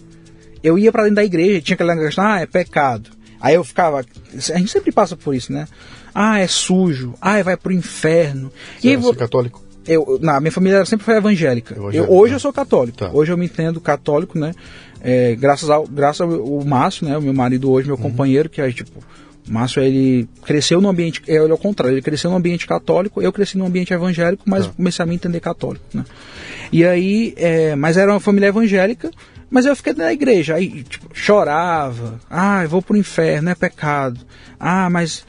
Eu 0.63 0.79
ia 0.79 0.91
para 0.91 1.03
dentro 1.03 1.17
da 1.17 1.25
igreja, 1.25 1.61
tinha 1.61 1.75
aquela 1.75 1.95
questão, 1.95 2.25
ah, 2.25 2.41
é 2.41 2.47
pecado. 2.47 3.11
Aí 3.39 3.55
eu 3.55 3.65
ficava, 3.65 4.01
a 4.01 4.59
gente 4.59 4.71
sempre 4.71 4.91
passa 4.91 5.17
por 5.17 5.35
isso, 5.35 5.53
né? 5.53 5.69
Ah, 6.15 6.39
é 6.39 6.47
sujo, 6.47 7.15
ah, 7.21 7.43
vai 7.43 7.57
pro 7.57 7.73
inferno. 7.73 8.51
Você 8.79 8.89
e 8.89 8.97
aí, 8.97 9.17
católico? 9.17 9.63
Eu, 9.87 10.19
na 10.21 10.41
minha 10.41 10.53
família 10.53 10.85
sempre 10.85 11.05
foi 11.05 11.17
evangélica. 11.17 11.75
Eu, 11.93 12.11
hoje 12.11 12.35
eu 12.35 12.41
sou 12.41 12.53
católico. 12.53 12.99
Tá. 12.99 13.11
Hoje 13.13 13.33
eu 13.33 13.39
me 13.39 13.47
entendo 13.47 13.81
católico, 13.81 14.39
né? 14.39 14.53
É, 15.01 15.35
graças 15.35 15.71
ao 15.71 15.87
graças 15.87 16.21
ao, 16.21 16.65
Márcio, 16.65 17.09
né? 17.09 17.17
O 17.17 17.23
meu 17.23 17.33
marido 17.33 17.71
hoje, 17.71 17.89
meu 17.89 17.97
uhum. 17.97 18.03
companheiro, 18.03 18.51
que 18.51 18.61
é 18.61 18.71
tipo 18.71 19.03
Márcio, 19.51 19.83
ele 19.83 20.29
cresceu 20.45 20.81
no 20.81 20.89
ambiente, 20.89 21.23
é 21.27 21.43
o 21.43 21.59
contrário, 21.59 21.95
ele 21.95 22.03
cresceu 22.03 22.31
no 22.31 22.37
ambiente 22.37 22.67
católico, 22.67 23.21
eu 23.21 23.33
cresci 23.33 23.59
no 23.59 23.67
ambiente 23.67 23.93
evangélico, 23.93 24.45
mas 24.47 24.67
tá. 24.67 24.73
comecei 24.77 25.03
a 25.03 25.07
me 25.07 25.15
entender 25.15 25.41
católico, 25.41 25.85
né? 25.93 26.05
E 26.73 26.85
aí, 26.85 27.35
é, 27.37 27.75
mas 27.75 27.97
era 27.97 28.13
uma 28.13 28.21
família 28.21 28.47
evangélica, 28.47 29.11
mas 29.51 29.67
eu 29.67 29.75
fiquei 29.75 29.93
na 29.93 30.13
igreja, 30.13 30.55
aí, 30.55 30.85
tipo, 30.85 31.09
chorava, 31.13 32.21
ah, 32.31 32.63
eu 32.63 32.69
vou 32.69 32.81
pro 32.81 32.97
inferno, 32.97 33.51
é 33.51 33.55
pecado, 33.57 34.21
ah, 34.59 34.89
mas 34.89 35.27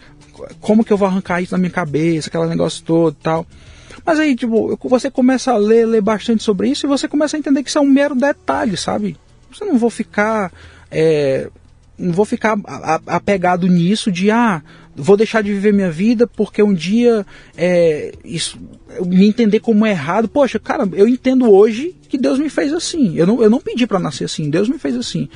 como 0.59 0.83
que 0.85 0.93
eu 0.93 0.97
vou 0.97 1.07
arrancar 1.07 1.41
isso 1.41 1.51
da 1.51 1.57
minha 1.57 1.71
cabeça, 1.71 2.29
aquele 2.29 2.45
negócio 2.45 2.83
todo 2.83 3.15
e 3.19 3.23
tal. 3.23 3.47
Mas 4.05 4.19
aí, 4.19 4.35
tipo, 4.35 4.77
você 4.83 5.09
começa 5.09 5.51
a 5.51 5.57
ler, 5.57 5.85
ler 5.85 6.01
bastante 6.01 6.43
sobre 6.43 6.69
isso 6.69 6.85
e 6.85 6.89
você 6.89 7.07
começa 7.07 7.35
a 7.37 7.39
entender 7.39 7.63
que 7.63 7.69
isso 7.69 7.77
é 7.77 7.81
um 7.81 7.89
mero 7.89 8.15
detalhe, 8.15 8.77
sabe? 8.77 9.17
Você 9.51 9.65
não 9.65 9.77
vou 9.77 9.89
ficar 9.89 10.51
é, 10.89 11.49
não 12.01 12.11
vou 12.11 12.25
ficar 12.25 12.57
apegado 13.07 13.67
nisso 13.67 14.11
de 14.11 14.31
ah, 14.31 14.61
vou 14.95 15.15
deixar 15.15 15.41
de 15.41 15.53
viver 15.53 15.73
minha 15.73 15.91
vida 15.91 16.27
porque 16.27 16.61
um 16.61 16.73
dia 16.73 17.25
é, 17.55 18.11
isso, 18.25 18.59
me 19.05 19.27
entender 19.27 19.59
como 19.59 19.85
é 19.85 19.91
errado. 19.91 20.27
Poxa, 20.27 20.59
cara, 20.59 20.87
eu 20.93 21.07
entendo 21.07 21.51
hoje 21.51 21.95
que 22.09 22.17
Deus 22.17 22.39
me 22.39 22.49
fez 22.49 22.73
assim. 22.73 23.15
Eu 23.15 23.27
não, 23.27 23.41
eu 23.41 23.49
não 23.49 23.61
pedi 23.61 23.87
para 23.87 23.99
nascer 23.99 24.25
assim, 24.25 24.49
Deus 24.49 24.67
me 24.67 24.77
fez 24.77 24.95
assim. 24.95 25.29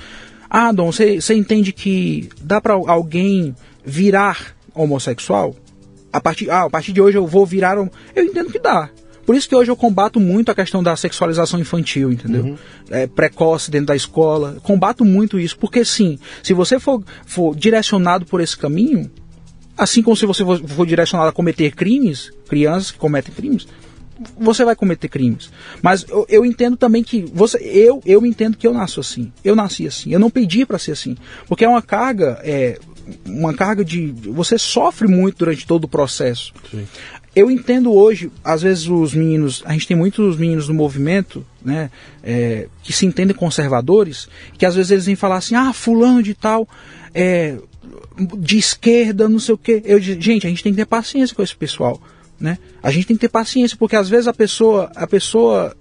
Ah, 0.49 0.71
Dom, 0.71 0.91
você 0.91 1.33
entende 1.33 1.71
que 1.71 2.29
dá 2.41 2.61
para 2.61 2.73
alguém 2.73 3.55
virar 3.83 4.55
homossexual? 4.73 5.55
A 6.11 6.21
partir, 6.21 6.49
ah, 6.49 6.63
a 6.63 6.69
partir 6.69 6.93
de 6.93 7.01
hoje 7.01 7.17
eu 7.17 7.27
vou 7.27 7.45
virar. 7.45 7.77
Eu 7.77 8.23
entendo 8.23 8.51
que 8.51 8.59
dá. 8.59 8.89
Por 9.25 9.35
isso 9.35 9.49
que 9.49 9.55
hoje 9.55 9.71
eu 9.71 9.75
combato 9.75 10.19
muito 10.19 10.51
a 10.51 10.55
questão 10.55 10.83
da 10.83 10.95
sexualização 10.95 11.59
infantil, 11.59 12.11
entendeu? 12.11 12.43
Uhum. 12.43 12.57
É, 12.89 13.07
precoce 13.07 13.71
dentro 13.71 13.87
da 13.87 13.95
escola. 13.95 14.57
Combato 14.61 15.03
muito 15.03 15.39
isso, 15.39 15.57
porque 15.57 15.83
sim, 15.83 16.19
se 16.43 16.53
você 16.53 16.79
for, 16.79 17.03
for 17.25 17.55
direcionado 17.55 18.25
por 18.25 18.39
esse 18.39 18.55
caminho, 18.55 19.09
assim 19.77 20.03
como 20.03 20.15
se 20.15 20.25
você 20.25 20.43
for, 20.43 20.59
for 20.67 20.85
direcionado 20.85 21.29
a 21.29 21.33
cometer 21.33 21.73
crimes, 21.73 22.31
crianças 22.47 22.91
que 22.91 22.99
cometem 22.99 23.33
crimes, 23.33 23.67
você 24.37 24.63
vai 24.63 24.75
cometer 24.75 25.07
crimes. 25.07 25.49
Mas 25.81 26.05
eu, 26.07 26.25
eu, 26.29 26.45
entendo 26.45 26.77
também 26.77 27.03
que 27.03 27.23
você, 27.33 27.57
eu, 27.57 28.01
eu 28.05 28.25
entendo 28.25 28.57
que 28.57 28.65
eu 28.65 28.73
nasço 28.73 28.99
assim. 28.99 29.31
Eu 29.43 29.55
nasci 29.55 29.87
assim. 29.87 30.11
Eu 30.11 30.19
não 30.19 30.29
pedi 30.29 30.65
para 30.65 30.79
ser 30.79 30.91
assim, 30.91 31.17
porque 31.47 31.65
é 31.65 31.69
uma 31.69 31.81
carga, 31.81 32.39
é, 32.43 32.79
uma 33.25 33.53
carga 33.53 33.83
de 33.83 34.07
você 34.07 34.57
sofre 34.57 35.07
muito 35.07 35.39
durante 35.39 35.65
todo 35.65 35.85
o 35.85 35.89
processo. 35.89 36.53
Eu 37.35 37.51
entendo 37.51 37.93
hoje, 37.93 38.31
às 38.43 38.61
vezes 38.61 38.87
os 38.87 39.13
meninos, 39.13 39.61
a 39.65 39.73
gente 39.73 39.87
tem 39.87 39.97
muitos 39.97 40.37
meninos 40.37 40.69
no 40.69 40.73
movimento, 40.73 41.45
né, 41.63 41.91
é, 42.23 42.67
que 42.81 42.93
se 42.93 43.05
entendem 43.05 43.35
conservadores, 43.35 44.29
que 44.57 44.65
às 44.65 44.75
vezes 44.75 44.91
eles 44.91 45.05
vêm 45.05 45.15
falar 45.15 45.37
assim, 45.37 45.55
ah, 45.55 45.73
fulano 45.73 46.23
de 46.23 46.33
tal, 46.33 46.67
é, 47.13 47.57
de 48.39 48.57
esquerda, 48.57 49.27
não 49.27 49.39
sei 49.39 49.53
o 49.53 49.57
quê. 49.57 49.81
Eu, 49.83 49.99
gente, 49.99 50.47
a 50.47 50.49
gente 50.49 50.63
tem 50.63 50.71
que 50.71 50.77
ter 50.77 50.85
paciência 50.85 51.35
com 51.35 51.43
esse 51.43 51.55
pessoal 51.55 52.01
né? 52.39 52.57
A 52.81 52.91
gente 52.91 53.07
tem 53.07 53.15
que 53.15 53.21
ter 53.21 53.29
paciência, 53.29 53.77
porque 53.77 53.95
às 53.95 54.09
vezes 54.09 54.27
a 54.27 54.33
pessoa, 54.33 54.91
a 54.95 55.07
pessoa 55.07 55.75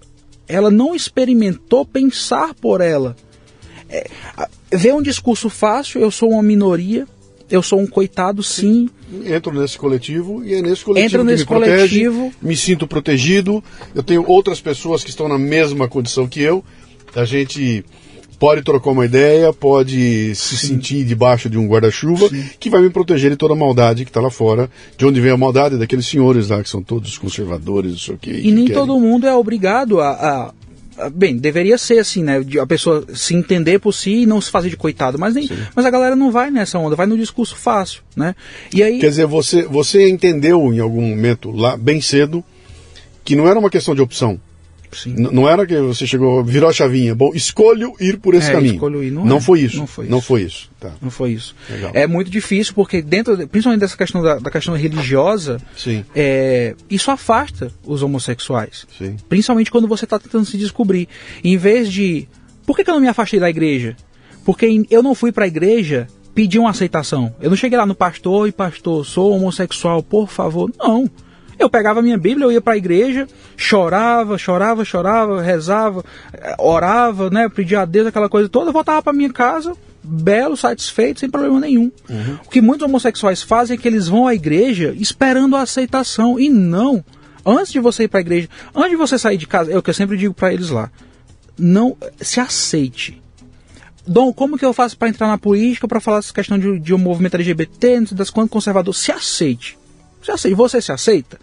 ela 0.47 0.71
não 0.71 0.95
experimentou 0.95 1.85
pensar 1.85 2.55
por 2.55 2.81
ela. 2.81 3.17
É, 3.89 4.09
vê 4.73 4.93
um 4.93 5.03
discurso 5.03 5.49
fácil, 5.49 6.01
eu 6.01 6.11
sou 6.11 6.31
uma 6.31 6.43
minoria, 6.43 7.07
eu 7.51 7.63
sou 7.63 7.81
um 7.81 7.87
coitado, 7.87 8.43
sim. 8.43 8.89
Entro 9.25 9.53
nesse 9.53 9.79
coletivo 9.79 10.45
e 10.45 10.55
é 10.55 10.63
nesse 10.63 10.85
coletivo 10.85 11.07
Entro 11.07 11.19
que 11.21 11.25
nesse 11.25 11.43
me 11.43 11.47
coletivo. 11.47 12.21
protege, 12.21 12.37
me 12.43 12.57
sinto 12.57 12.87
protegido, 12.87 13.63
eu 13.95 14.03
tenho 14.03 14.25
outras 14.27 14.61
pessoas 14.61 15.05
que 15.05 15.11
estão 15.11 15.29
na 15.29 15.39
mesma 15.39 15.89
condição 15.89 16.27
que 16.27 16.41
eu, 16.41 16.65
a 17.15 17.25
gente 17.25 17.85
pode 18.39 18.63
trocar 18.63 18.91
uma 18.91 19.05
ideia, 19.05 19.53
pode 19.53 20.35
se 20.35 20.57
Sim. 20.57 20.67
sentir 20.67 21.05
debaixo 21.05 21.49
de 21.49 21.57
um 21.57 21.67
guarda-chuva 21.67 22.29
que 22.59 22.69
vai 22.69 22.83
me 22.83 22.91
proteger 22.91 23.31
de 23.31 23.37
toda 23.37 23.55
a 23.55 23.57
maldade 23.57 24.05
que 24.05 24.11
está 24.11 24.21
lá 24.21 24.31
fora. 24.31 24.69
De 24.99 25.07
onde 25.07 25.21
vem 25.21 25.31
a 25.31 25.37
maldade? 25.37 25.79
Daqueles 25.79 26.07
senhores 26.07 26.49
lá 26.49 26.63
que 26.63 26.69
são 26.69 26.83
todos 26.83 27.17
conservadores, 27.17 27.93
não 27.93 27.99
sei 27.99 28.15
o 28.15 28.19
quê. 28.19 28.41
E 28.43 28.51
nem 28.51 28.67
querem. 28.67 28.81
todo 28.81 28.99
mundo 29.01 29.27
é 29.27 29.35
obrigado 29.35 30.01
a, 30.01 30.11
a, 30.11 30.55
Bem, 31.13 31.37
deveria 31.37 31.77
ser 31.77 31.99
assim, 31.99 32.23
né? 32.23 32.41
A 32.61 32.67
pessoa 32.67 33.05
se 33.15 33.35
entender 33.35 33.79
por 33.79 33.93
si 33.93 34.23
e 34.23 34.27
não 34.27 34.41
se 34.41 34.51
fazer 34.51 34.71
de 34.71 34.77
coitado. 34.77 35.19
Mas, 35.19 35.35
nem, 35.35 35.49
mas 35.75 35.85
a 35.85 35.91
galera 35.91 36.15
não 36.15 36.31
vai 36.31 36.51
nessa 36.51 36.79
onda, 36.79 36.95
vai 36.97 37.07
no 37.07 37.17
discurso 37.17 37.57
fácil, 37.57 38.03
né? 38.17 38.35
E 38.73 38.83
aí... 38.83 38.99
Quer 39.01 39.09
dizer, 39.09 39.27
você, 39.27 39.63
você 39.63 40.09
entendeu 40.09 40.73
em 40.73 40.79
algum 40.79 41.03
momento, 41.03 41.51
lá 41.51 41.77
bem 41.77 42.01
cedo, 42.01 42.45
que 43.25 43.35
não 43.35 43.49
era 43.49 43.59
uma 43.59 43.71
questão 43.71 43.95
de 43.95 44.03
opção 44.03 44.41
não 45.07 45.49
era 45.49 45.67
que 45.67 45.77
você 45.81 46.07
chegou, 46.07 46.43
virou 46.45 46.69
a 46.69 46.73
chavinha. 46.73 47.15
Bom, 47.15 47.33
escolho 47.35 47.95
ir 48.01 48.19
por 48.19 48.35
esse 48.35 48.51
é, 48.51 48.53
caminho. 48.53 48.75
Escolho 48.75 49.03
ir. 49.03 49.11
Não, 49.11 49.25
não, 49.25 49.37
é. 49.39 49.41
foi 49.41 49.61
isso. 49.61 49.77
Não 49.79 49.87
foi 49.87 50.05
isso. 50.05 50.11
Não 50.11 50.21
foi 50.21 50.43
isso. 50.43 50.71
Tá. 50.81 50.93
Não 51.01 51.11
foi 51.11 51.31
isso. 51.33 51.55
Legal. 51.69 51.91
É 51.95 52.07
muito 52.07 52.31
difícil 52.31 52.75
porque 52.75 53.03
dentro, 53.03 53.37
principalmente 53.49 53.81
dessa 53.81 53.97
questão 53.97 54.23
da, 54.23 54.39
da 54.39 54.51
questão 54.51 54.75
religiosa. 54.75 55.61
É, 56.15 56.75
isso 56.91 57.11
afasta 57.11 57.73
os 57.85 58.03
homossexuais. 58.03 58.87
Sim. 58.97 59.17
Principalmente 59.29 59.71
quando 59.71 59.89
você 59.89 60.05
está 60.05 60.19
tentando 60.19 60.45
se 60.45 60.57
descobrir. 60.57 61.09
Em 61.43 61.57
vez 61.57 61.93
de, 61.93 62.29
por 62.67 62.77
que, 62.77 62.85
que 62.85 62.91
eu 62.91 62.95
não 62.95 63.01
me 63.01 63.09
afastei 63.09 63.41
da 63.41 63.51
igreja? 63.51 63.97
Porque 64.45 64.85
eu 64.91 65.03
não 65.03 65.15
fui 65.15 65.33
para 65.33 65.45
a 65.45 65.49
igreja 65.49 66.07
pedir 66.35 66.59
uma 66.59 66.71
aceitação. 66.71 67.35
Eu 67.41 67.49
não 67.49 67.57
cheguei 67.57 67.79
lá 67.79 67.87
no 67.87 67.95
pastor 67.95 68.49
e 68.49 68.53
pastor, 68.53 69.07
sou 69.07 69.33
homossexual, 69.33 70.03
por 70.03 70.29
favor. 70.29 70.71
Não. 70.79 71.09
Eu 71.59 71.69
pegava 71.71 72.03
minha 72.03 72.19
Bíblia, 72.19 72.47
eu 72.47 72.53
ia 72.53 72.61
para 72.61 72.75
a 72.75 72.77
igreja, 72.77 73.27
chorava, 73.57 74.37
chorava, 74.39 74.85
chorava, 74.85 75.41
rezava, 75.41 76.05
eh, 76.33 76.57
orava, 76.59 77.31
né, 77.31 77.49
pedia 77.49 77.83
a 77.83 77.85
Deus 77.85 78.07
aquela 78.07 78.29
coisa 78.29 78.49
toda, 78.49 78.73
voltava 78.73 79.03
para 79.03 79.13
minha 79.13 79.33
casa, 79.33 79.75
belo, 80.03 80.57
satisfeito, 80.57 81.21
sem 81.21 81.31
problema 81.31 81.61
nenhum. 81.61 81.91
Uhum. 82.09 82.39
O 82.45 82.49
que 82.51 82.61
muitos 82.61 82.87
homossexuais 82.87 83.43
fazem 83.43 83.77
é 83.77 83.81
que 83.81 83.89
eles 83.89 84.09
vão 84.09 84.27
à 84.27 84.35
igreja 84.35 84.95
esperando 84.99 85.57
a 85.57 85.63
aceitação 85.63 86.39
e 86.39 86.49
não. 86.49 87.05
Antes 87.47 87.73
de 87.73 87.81
você 87.81 88.05
ir 88.05 88.09
para 88.09 88.21
a 88.21 88.23
igreja, 88.23 88.49
antes 88.75 88.91
de 88.91 88.97
você 88.97 89.19
sair 89.19 89.37
de 89.37 89.47
casa, 89.47 89.71
é 89.71 89.77
o 89.77 89.83
que 89.83 89.91
eu 89.91 89.95
sempre 89.95 90.17
digo 90.17 90.33
para 90.33 90.53
eles 90.53 90.71
lá. 90.71 90.91
Não 91.59 91.97
se 92.21 92.41
aceite. 92.41 93.23
Dom, 94.07 94.33
como 94.33 94.59
que 94.59 94.65
eu 94.65 94.73
faço 94.73 94.97
para 94.97 95.09
entrar 95.09 95.29
na 95.29 95.39
política, 95.39 95.89
para 95.89 96.01
falar 96.01 96.19
essa 96.19 96.33
questão 96.33 96.59
de, 96.59 96.79
de 96.79 96.95
um 96.95 96.99
movimento 96.99 97.35
LGBT, 97.35 98.01
não 98.01 98.07
sei 98.07 98.17
das 98.17 98.31
quantas 98.31 98.51
conservador? 98.51 98.95
Se 98.95 99.11
aceite. 99.11 99.79
Se 100.23 100.31
aceita. 100.31 100.57
Você 100.57 100.81
se 100.81 100.93
aceita? 100.93 101.39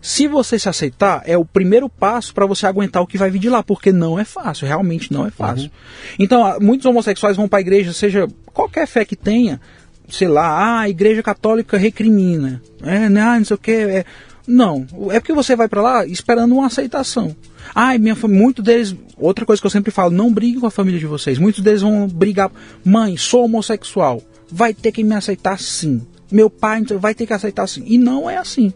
Se 0.00 0.28
você 0.28 0.58
se 0.58 0.68
aceitar, 0.68 1.22
é 1.26 1.36
o 1.36 1.44
primeiro 1.44 1.88
passo 1.88 2.32
para 2.32 2.46
você 2.46 2.66
aguentar 2.66 3.02
o 3.02 3.06
que 3.06 3.18
vai 3.18 3.30
vir 3.30 3.38
de 3.38 3.48
lá, 3.48 3.62
porque 3.62 3.92
não 3.92 4.18
é 4.18 4.24
fácil, 4.24 4.66
realmente 4.66 5.12
não 5.12 5.26
é 5.26 5.30
fácil. 5.30 5.64
Uhum. 5.64 5.70
Então, 6.18 6.58
muitos 6.60 6.86
homossexuais 6.86 7.36
vão 7.36 7.48
para 7.48 7.58
a 7.58 7.60
igreja, 7.60 7.92
seja 7.92 8.28
qualquer 8.52 8.86
fé 8.86 9.04
que 9.04 9.16
tenha, 9.16 9.60
sei 10.08 10.28
lá, 10.28 10.46
ah, 10.46 10.80
a 10.80 10.88
igreja 10.88 11.22
católica 11.22 11.76
recrimina, 11.76 12.62
é, 12.82 13.08
né, 13.08 13.20
ah, 13.20 13.38
não 13.38 13.44
sei 13.44 13.54
o 13.54 13.58
que, 13.58 13.72
é, 13.72 14.04
não, 14.46 14.86
é 15.10 15.20
porque 15.20 15.32
você 15.32 15.54
vai 15.54 15.68
para 15.68 15.82
lá 15.82 16.06
esperando 16.06 16.54
uma 16.54 16.66
aceitação. 16.66 17.34
Ai, 17.74 17.98
minha 17.98 18.16
muito 18.24 18.62
deles, 18.62 18.94
outra 19.16 19.44
coisa 19.44 19.60
que 19.60 19.66
eu 19.66 19.70
sempre 19.70 19.90
falo, 19.90 20.10
não 20.10 20.32
briguem 20.32 20.60
com 20.60 20.66
a 20.66 20.70
família 20.70 20.98
de 20.98 21.06
vocês. 21.06 21.38
Muitos 21.38 21.62
deles 21.62 21.82
vão 21.82 22.08
brigar, 22.08 22.50
mãe, 22.84 23.16
sou 23.16 23.44
homossexual, 23.44 24.22
vai 24.50 24.72
ter 24.72 24.92
que 24.92 25.04
me 25.04 25.14
aceitar 25.14 25.58
sim 25.58 26.00
meu 26.30 26.50
pai 26.50 26.82
vai 26.98 27.14
ter 27.14 27.26
que 27.26 27.32
aceitar 27.32 27.62
assim. 27.62 27.82
E 27.86 27.98
não 27.98 28.28
é 28.28 28.36
assim. 28.36 28.72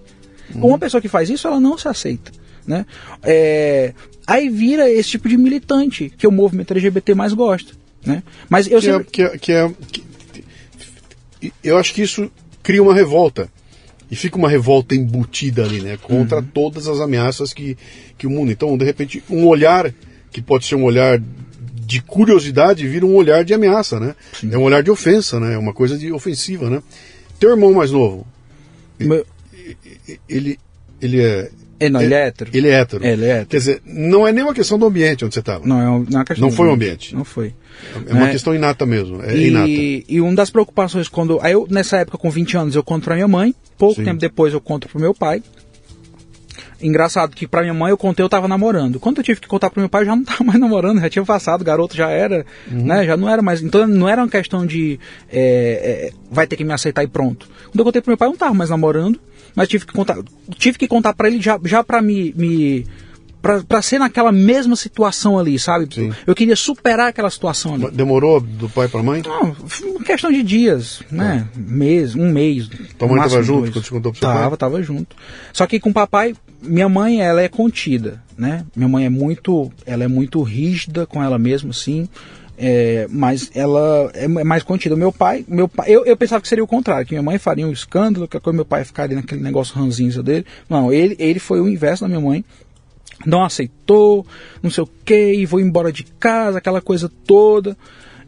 Uhum. 0.55 0.69
Uma 0.69 0.79
pessoa 0.79 1.01
que 1.01 1.09
faz 1.09 1.31
isso, 1.31 1.47
ela 1.47 1.61
não 1.61 1.77
se 1.77 1.89
aceita. 1.89 2.33
Né? 2.67 2.87
É, 3.23 3.93
aí 4.27 4.49
vira 4.49 4.89
esse 4.89 5.11
tipo 5.11 5.29
de 5.29 5.37
militante 5.37 6.13
que 6.17 6.27
o 6.27 6.33
movimento 6.33 6.73
LGBT 6.73 7.15
mais 7.15 7.33
gosta. 7.33 7.73
Né? 8.05 8.23
Mas 8.49 8.67
eu 8.67 8.81
que 8.81 8.89
é, 8.89 8.93
sempre... 8.93 9.07
é, 9.07 9.11
que, 9.11 9.23
é, 9.23 9.39
que 9.39 9.53
é, 9.53 9.71
que, 9.91 11.53
eu 11.63 11.77
acho 11.77 11.93
que 11.95 12.03
isso 12.03 12.31
cria 12.63 12.83
uma 12.83 12.95
revolta. 12.95 13.49
E 14.11 14.17
fica 14.17 14.37
uma 14.37 14.49
revolta 14.49 14.95
embutida 14.95 15.65
ali, 15.65 15.81
né? 15.81 15.97
Contra 15.97 16.37
uhum. 16.39 16.45
todas 16.53 16.87
as 16.87 17.01
ameaças 17.01 17.55
que, 17.55 17.79
que 18.19 18.27
o 18.27 18.31
mundo. 18.31 18.53
Então, 18.53 18.77
de 18.77 18.85
repente, 18.85 19.25
um 19.31 19.47
olhar 19.47 19.91
que 20.31 20.43
pode 20.43 20.67
ser 20.67 20.75
um 20.75 20.85
olhar 20.85 21.19
de 21.93 22.01
curiosidade 22.03 22.87
vira 22.87 23.05
um 23.07 23.15
olhar 23.15 23.45
de 23.45 23.55
ameaça, 23.55 23.99
né? 23.99 24.15
Sim. 24.39 24.51
É 24.53 24.59
um 24.59 24.63
olhar 24.63 24.83
de 24.83 24.91
ofensa, 24.91 25.41
né? 25.41 25.55
É 25.55 25.59
uma 25.59 25.73
coisa 25.73 25.97
de 25.97 26.13
ofensiva, 26.13 26.69
né? 26.69 26.83
Teu 27.39 27.51
irmão 27.51 27.73
mais 27.73 27.91
novo, 27.91 28.27
Meu... 28.99 29.27
ele, 30.29 30.59
ele 31.01 31.21
é. 31.21 31.51
É, 31.81 31.89
não, 31.89 32.01
ele 32.01 32.15
é 32.15 32.27
hétero. 32.29 32.51
Ele 32.55 32.69
é 32.69 32.73
hétero. 32.75 33.05
É, 33.05 33.13
ele 33.13 33.25
é 33.25 33.31
hétero. 33.31 33.47
Quer 33.47 33.57
dizer, 33.57 33.83
não 33.85 34.27
é 34.27 34.33
nem 34.33 34.45
uma 34.45 34.55
questão 34.55 34.79
do 34.79 34.87
ambiente 34.87 35.25
onde 35.25 35.35
você 35.35 35.41
estava. 35.41 35.67
Não, 35.67 35.81
é 35.81 35.89
uma 35.89 36.25
questão 36.25 36.49
Não 36.49 36.55
foi 36.55 36.69
o 36.69 36.73
ambiente. 36.73 37.15
Não 37.15 37.25
foi. 37.25 37.55
É 38.07 38.13
uma 38.13 38.29
é, 38.29 38.33
questão 38.33 38.55
inata 38.55 38.87
mesmo. 38.87 39.21
É 39.21 39.35
e, 39.35 39.49
inata. 39.49 39.69
E 39.69 40.21
uma 40.21 40.35
das 40.35 40.51
preocupações 40.51 41.09
quando. 41.09 41.41
Aí 41.43 41.53
eu, 41.53 41.67
nessa 41.69 41.97
época, 41.99 42.19
com 42.19 42.31
20 42.31 42.57
anos, 42.57 42.75
eu 42.77 42.85
conto 42.85 43.05
pra 43.05 43.17
minha 43.17 43.27
mãe. 43.27 43.55
Pouco 43.77 43.97
Sim. 43.97 44.05
tempo 44.05 44.21
depois 44.21 44.53
eu 44.53 44.61
conto 44.61 44.89
pro 44.89 45.01
meu 45.01 45.13
pai. 45.13 45.43
Engraçado 46.83 47.35
que 47.35 47.47
pra 47.47 47.63
minha 47.63 47.73
mãe 47.73 47.91
eu 47.91 47.97
contei 47.97 48.25
eu 48.25 48.29
tava 48.29 48.49
namorando. 48.49 48.99
Quando 48.99 49.19
eu 49.19 49.25
tive 49.25 49.41
que 49.41 49.47
contar 49.47 49.71
pro 49.71 49.81
meu 49.81 49.89
pai, 49.89 50.03
eu 50.03 50.07
já 50.07 50.17
não 50.17 50.25
tava 50.25 50.45
mais 50.45 50.59
namorando, 50.59 51.01
já 51.01 51.09
tinha 51.09 51.25
passado, 51.25 51.65
garoto 51.65 51.97
já 51.97 52.11
era, 52.11 52.45
uhum. 52.71 52.85
né? 52.85 53.07
Já 53.07 53.17
não 53.17 53.29
era 53.29 53.41
mais. 53.41 53.63
Então 53.63 53.87
não 53.87 54.09
era 54.09 54.21
uma 54.21 54.29
questão 54.29 54.67
de 54.67 54.99
é, 55.31 56.11
é, 56.11 56.13
vai 56.31 56.47
ter 56.47 56.57
que 56.57 56.65
me 56.65 56.73
aceitar 56.73 57.05
e 57.05 57.07
pronto. 57.07 57.49
Quando 57.67 57.79
eu 57.79 57.85
contei 57.85 58.03
pro 58.03 58.11
meu 58.11 58.17
pai, 58.17 58.27
eu 58.27 58.33
não 58.33 58.39
tava 58.39 58.55
mais 58.55 58.71
namorando, 58.71 59.21
mas 59.55 59.69
tive 59.69 59.87
que 59.87 59.93
contar, 59.93 60.19
tive 60.57 60.79
que 60.79 60.89
contar 60.89 61.15
para 61.15 61.29
ele 61.29 61.41
já, 61.41 61.59
já 61.65 61.85
pra 61.85 62.01
me, 62.01 62.33
me 62.37 62.87
para 63.43 63.83
ser 63.83 63.99
naquela 63.99 64.31
mesma 64.31 64.77
situação 64.77 65.37
ali, 65.37 65.59
sabe? 65.59 65.93
Sim. 65.93 66.13
Eu 66.25 66.33
queria 66.33 66.55
superar 66.55 67.09
aquela 67.09 67.29
situação 67.29 67.75
ali. 67.75 67.91
Demorou 67.91 68.41
do 68.41 68.69
pai 68.69 68.87
para 68.87 69.03
mãe? 69.03 69.21
Não, 69.27 69.53
questão 70.05 70.31
de 70.31 70.45
dias, 70.45 71.03
né? 71.11 71.49
Tá. 71.53 71.61
Mês, 71.61 72.15
um 72.15 72.31
mês. 72.31 72.71
Tua 72.97 73.09
mãe 73.09 73.21
estava 73.21 73.43
junto 73.43 73.73
quando 73.73 73.85
você 73.85 73.91
contou 73.91 74.13
pro 74.13 74.21
seu 74.21 74.29
tava, 74.29 74.51
pai? 74.51 74.59
Tava, 74.59 74.83
junto. 74.83 75.17
Só 75.53 75.67
que 75.67 75.81
com 75.81 75.91
o 75.91 75.93
papai, 75.93 76.37
minha 76.63 76.89
mãe, 76.89 77.21
ela 77.21 77.43
é 77.43 77.49
contida, 77.49 78.23
né? 78.39 78.65
Minha 78.77 78.89
mãe 78.89 79.07
é 79.07 79.11
muito, 79.11 79.73
ela 79.85 80.05
é 80.05 80.09
muito 80.09 80.41
rígida 80.43 81.05
com 81.05 81.23
ela 81.23 81.37
mesma, 81.37 81.71
assim. 81.71 82.09
É, 82.65 83.09
mas 83.11 83.51
ela 83.57 84.13
é 84.15 84.29
mais 84.29 84.63
contida. 84.63 84.95
Meu 84.95 85.11
pai, 85.11 85.45
meu 85.49 85.67
pai 85.67 85.91
eu, 85.91 86.05
eu 86.05 86.17
pensava 86.17 86.41
que 86.41 86.47
seria 86.47 86.63
o 86.63 86.67
contrário, 86.67 87.05
que 87.05 87.13
minha 87.13 87.23
mãe 87.23 87.37
faria 87.37 87.67
um 87.67 87.73
escândalo, 87.73 88.29
que 88.29 88.53
meu 88.53 88.65
pai 88.65 88.85
ficaria 88.85 89.17
naquele 89.17 89.43
negócio 89.43 89.75
ranzinza 89.75 90.23
dele. 90.23 90.47
Não, 90.69 90.93
ele, 90.93 91.17
ele 91.19 91.41
foi 91.41 91.61
o 91.61 91.69
inverso 91.69 92.05
da 92.05 92.09
minha 92.09 92.21
mãe 92.21 92.45
não 93.25 93.45
aceitou, 93.45 94.27
não 94.61 94.71
sei 94.71 94.83
o 94.83 94.89
que, 95.05 95.35
e 95.35 95.47
vou 95.47 95.61
embora 95.61 95.93
de 95.93 96.03
casa, 96.19 96.59
aquela 96.59 96.81
coisa 96.81 97.11
toda. 97.25 97.77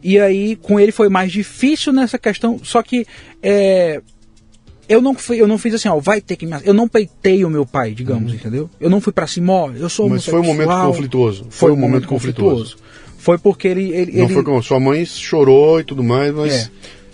E 0.03 0.20
aí, 0.20 0.57
com 0.57 0.78
ele 0.78 0.93
foi 0.93 1.09
mais 1.09 1.32
difícil 1.32 1.93
nessa 1.93 2.18
questão, 2.18 2.61
só 2.62 2.82
que 2.82 3.07
é, 3.43 4.01
eu 4.89 5.01
não 5.01 5.14
fui, 5.14 5.41
eu 5.41 5.47
não 5.47 5.57
fiz 5.57 5.74
assim, 5.74 5.89
ó, 5.89 5.99
vai 5.99 6.20
ter 6.20 6.37
que 6.37 6.47
me. 6.47 6.57
Eu 6.62 6.74
não 6.74 6.87
peitei 6.87 7.45
o 7.45 7.51
meu 7.51 7.64
pai, 7.64 7.93
digamos, 7.93 8.30
uhum. 8.30 8.39
entendeu? 8.39 8.70
Eu 8.78 8.91
não 8.91 9.01
fui 9.01 9.12
para 9.12 9.26
cima, 9.26 9.53
ó, 9.53 9.70
eu 9.72 9.89
sou 9.89 10.09
Mas 10.09 10.24
foi 10.24 10.41
um 10.41 10.45
momento 10.45 10.68
conflituoso. 10.68 11.45
Foi, 11.45 11.51
foi 11.51 11.72
um 11.72 11.76
momento 11.76 12.07
conflituoso. 12.07 12.76
conflituoso. 12.76 13.03
Foi 13.25 13.39
porque 13.39 13.66
ele. 13.66 13.91
ele 13.91 14.12
não 14.12 14.25
ele... 14.27 14.35
foi 14.35 14.45
como. 14.45 14.62
Sua 14.62 14.79
mãe 14.79 15.03
chorou 15.07 15.81
e 15.81 15.85
tudo 15.85 16.05
mais, 16.05 16.33
mas. 16.35 16.53
É. 16.53 16.70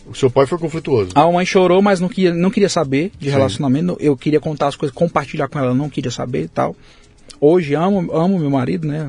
O 0.07 0.15
seu 0.15 0.29
pai 0.29 0.45
foi 0.45 0.59
conflituoso. 0.59 1.11
A 1.15 1.31
mãe 1.31 1.47
chorou, 1.47 1.81
mas 1.81 2.01
não 2.01 2.09
queria, 2.09 2.35
não 2.35 2.51
queria 2.51 2.69
saber 2.69 3.13
de 3.17 3.27
Sim. 3.27 3.31
relacionamento. 3.31 3.97
Eu 4.01 4.17
queria 4.17 4.41
contar 4.41 4.67
as 4.67 4.75
coisas, 4.75 4.93
compartilhar 4.93 5.47
com 5.47 5.57
ela, 5.57 5.73
não 5.73 5.89
queria 5.89 6.11
saber 6.11 6.43
e 6.43 6.49
tal. 6.49 6.75
hoje 7.41 7.75
amo, 7.75 8.13
amo 8.13 8.41
meu 8.41 8.51
marido, 8.51 8.89
né? 8.89 9.09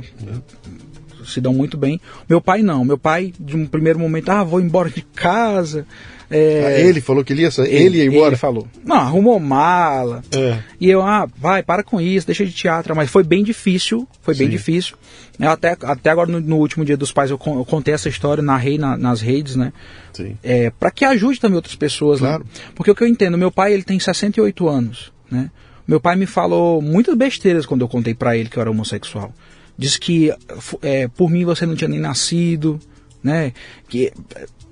Se 1.26 1.42
dão 1.42 1.56
muito 1.56 1.76
bem. 1.76 2.00
Meu 2.30 2.40
pai 2.40 2.62
não. 2.62 2.86
Meu 2.86 3.00
pai, 3.00 3.34
de 3.40 3.58
um 3.58 3.66
primeiro 3.66 3.98
momento, 3.98 4.30
ah, 4.30 4.44
vou 4.44 4.62
embora 4.62 4.92
de 4.92 5.02
casa. 5.02 5.88
É, 6.32 6.64
Ah, 6.66 6.72
ele 6.80 7.02
falou 7.02 7.24
que 7.26 7.34
ele 7.34 7.42
ia, 7.42 7.52
sa- 7.52 7.68
ele, 7.68 7.98
ia 7.98 8.06
embora. 8.06 8.30
Ele 8.30 8.36
falou. 8.38 8.66
Não, 8.86 8.96
arrumou 8.96 9.38
mala. 9.40 10.24
É. 10.34 10.60
E 10.80 10.90
eu, 10.90 11.02
ah, 11.02 11.28
vai, 11.38 11.62
para 11.62 11.84
com 11.84 12.00
isso, 12.00 12.26
deixa 12.26 12.46
de 12.46 12.54
teatro. 12.54 12.96
Mas 12.96 13.10
foi 13.10 13.22
bem 13.24 13.44
difícil, 13.44 14.08
foi 14.22 14.34
bem 14.34 14.48
Sim. 14.48 14.52
difícil. 14.52 14.96
Eu 15.40 15.50
até, 15.50 15.76
até 15.84 16.10
agora, 16.10 16.32
no, 16.32 16.40
no 16.40 16.58
último 16.58 16.86
dia 16.86 16.96
dos 16.96 17.12
pais, 17.12 17.30
eu, 17.32 17.38
con- 17.38 17.58
eu 17.60 17.66
contei 17.66 17.94
essa 17.94 18.08
história, 18.08 18.42
narrei 18.42 18.78
na- 18.78 18.96
nas 18.98 19.20
redes, 19.22 19.56
né? 19.56 19.74
Sim. 20.14 20.38
é, 20.44 20.70
para 20.70 20.92
que 20.92 21.04
ajude 21.06 21.40
também 21.40 21.56
outras 21.56 21.76
pessoas, 21.76 22.20
Claro. 22.20 22.44
né? 22.44 22.50
Porque 22.76 22.92
o 22.92 22.96
que 22.96 23.04
eu 23.04 23.08
entendo, 23.08 23.38
meu 23.38 23.52
pai 23.52 23.74
ele 23.74 23.84
tem 23.84 24.00
68 24.00 24.68
anos, 24.70 25.12
né? 25.30 25.50
Meu 25.88 26.00
pai 26.00 26.16
me 26.16 26.26
falou 26.26 26.82
muitas 26.82 27.16
besteiras 27.18 27.66
quando 27.66 27.82
eu 27.82 27.88
contei 27.90 28.14
para 28.14 28.38
ele 28.38 28.48
que 28.50 28.58
eu 28.58 28.62
era 28.62 28.70
homossexual. 28.72 29.34
Disse 29.78 30.00
que 30.00 30.32
é, 30.82 31.08
por 31.10 31.30
mim 31.30 31.44
você 31.44 31.66
não 31.66 31.76
tinha 31.76 31.88
nem 31.90 32.00
nascido, 32.00 32.80
né? 33.24 33.52
Que 33.90 34.12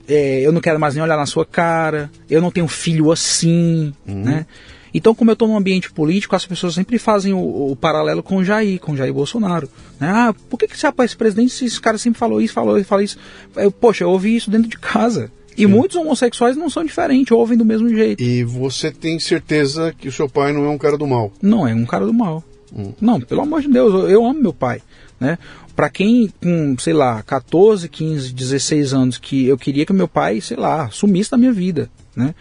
é, 0.10 0.42
eu 0.42 0.52
não 0.52 0.60
quero 0.60 0.80
mais 0.80 0.96
nem 0.96 1.04
olhar 1.04 1.18
na 1.18 1.26
sua 1.26 1.46
cara, 1.46 2.10
eu 2.30 2.42
não 2.42 2.52
tenho 2.52 2.68
filho 2.68 3.12
assim, 3.12 3.94
né? 4.06 4.46
Então, 4.94 5.14
como 5.14 5.30
eu 5.30 5.34
estou 5.34 5.48
num 5.48 5.56
ambiente 5.56 5.92
político, 5.92 6.36
as 6.36 6.46
pessoas 6.46 6.74
sempre 6.74 6.98
fazem 6.98 7.32
o, 7.32 7.72
o 7.72 7.76
paralelo 7.76 8.24
com 8.24 8.38
o 8.38 8.44
Jair, 8.44 8.80
com 8.80 8.94
o 8.94 8.98
Jair 8.98 9.14
Bolsonaro. 9.14 9.70
Né? 10.00 10.08
Ah, 10.10 10.34
por 10.50 10.58
que, 10.58 10.68
que 10.68 10.76
esse 10.76 11.16
presidente 11.16 11.54
se 11.54 11.66
esse 11.66 11.80
cara 11.80 11.98
sempre 11.98 12.20
falou 12.20 12.42
isso, 12.42 12.54
falou 12.54 12.78
isso, 12.78 12.88
falou 12.88 13.04
isso? 13.04 13.18
Eu, 13.56 13.72
poxa, 13.72 14.04
eu 14.04 14.10
ouvi 14.10 14.36
isso 14.36 14.50
dentro 14.50 14.68
de 14.68 14.80
casa. 14.80 15.32
E 15.56 15.68
muitos 15.68 15.98
homossexuais 15.98 16.56
não 16.56 16.70
são 16.70 16.86
diferentes, 16.86 17.32
ouvem 17.32 17.58
do 17.58 17.66
mesmo 17.66 17.90
jeito. 17.90 18.24
E 18.24 18.44
você 18.44 18.92
tem 18.92 19.20
certeza 19.20 19.94
que 19.96 20.08
o 20.08 20.12
seu 20.12 20.30
pai 20.30 20.54
não 20.54 20.64
é 20.66 20.70
um 20.70 20.78
cara 20.78 20.98
do 20.98 21.06
mal. 21.06 21.34
Não, 21.42 21.68
é 21.68 21.76
um 21.76 21.86
cara 21.86 22.06
do 22.06 22.14
mal. 22.14 22.44
Hum. 22.74 22.94
Não, 23.02 23.20
pelo 23.20 23.42
amor 23.42 23.62
de 23.62 23.68
Deus, 23.68 23.94
eu, 23.94 24.10
eu 24.10 24.26
amo 24.26 24.40
meu 24.40 24.54
pai, 24.54 24.82
né? 25.20 25.38
Pra 25.80 25.90
quem 25.90 26.30
com, 26.44 26.76
sei 26.78 26.92
lá, 26.92 27.24
14, 27.24 27.88
15, 27.88 28.34
16 28.34 28.94
anos 28.94 29.18
que 29.18 29.48
eu 29.48 29.58
queria 29.58 29.86
que 29.86 29.94
meu 29.94 30.10
pai, 30.10 30.42
sei 30.42 30.58
lá, 30.58 30.90
sumisse 30.90 31.32
da 31.32 31.38
minha 31.38 31.54
vida, 31.54 31.90
né? 32.14 32.36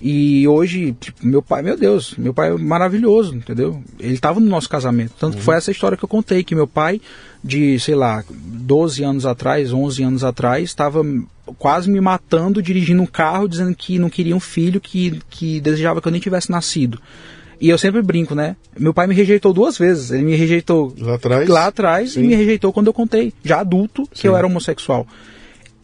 E 0.00 0.48
hoje, 0.48 0.96
tipo, 0.98 1.26
meu 1.26 1.42
pai, 1.42 1.60
meu 1.60 1.76
Deus, 1.76 2.14
meu 2.16 2.32
pai 2.32 2.48
é 2.48 2.56
maravilhoso, 2.56 3.34
entendeu? 3.34 3.82
Ele 4.00 4.14
estava 4.14 4.40
no 4.40 4.46
nosso 4.46 4.70
casamento. 4.70 5.12
Tanto 5.20 5.36
que 5.36 5.42
foi 5.42 5.56
essa 5.56 5.70
história 5.70 5.98
que 5.98 6.04
eu 6.06 6.08
contei, 6.08 6.42
que 6.42 6.54
meu 6.54 6.66
pai, 6.66 6.98
de, 7.44 7.78
sei 7.78 7.94
lá, 7.94 8.24
12 8.30 9.04
anos 9.04 9.26
atrás, 9.26 9.70
11 9.70 10.02
anos 10.02 10.24
atrás, 10.24 10.64
estava 10.64 11.04
quase 11.58 11.90
me 11.90 12.00
matando 12.00 12.62
dirigindo 12.62 13.02
um 13.02 13.06
carro, 13.06 13.46
dizendo 13.46 13.76
que 13.76 13.98
não 13.98 14.08
queria 14.08 14.34
um 14.34 14.40
filho, 14.40 14.80
que, 14.80 15.20
que 15.28 15.60
desejava 15.60 16.00
que 16.00 16.08
eu 16.08 16.12
nem 16.12 16.22
tivesse 16.22 16.50
nascido. 16.50 16.98
E 17.60 17.68
eu 17.68 17.78
sempre 17.78 18.00
brinco, 18.02 18.34
né? 18.34 18.56
Meu 18.78 18.94
pai 18.94 19.06
me 19.06 19.14
rejeitou 19.14 19.52
duas 19.52 19.76
vezes. 19.76 20.10
Ele 20.10 20.22
me 20.22 20.36
rejeitou 20.36 20.94
Lá 20.98 21.14
atrás? 21.14 21.48
lá 21.48 21.66
atrás 21.66 22.12
Sim. 22.12 22.20
e 22.22 22.26
me 22.28 22.34
rejeitou 22.34 22.72
quando 22.72 22.86
eu 22.86 22.92
contei, 22.92 23.32
já 23.42 23.60
adulto, 23.60 24.06
que 24.12 24.20
Sim. 24.22 24.28
eu 24.28 24.36
era 24.36 24.46
homossexual. 24.46 25.06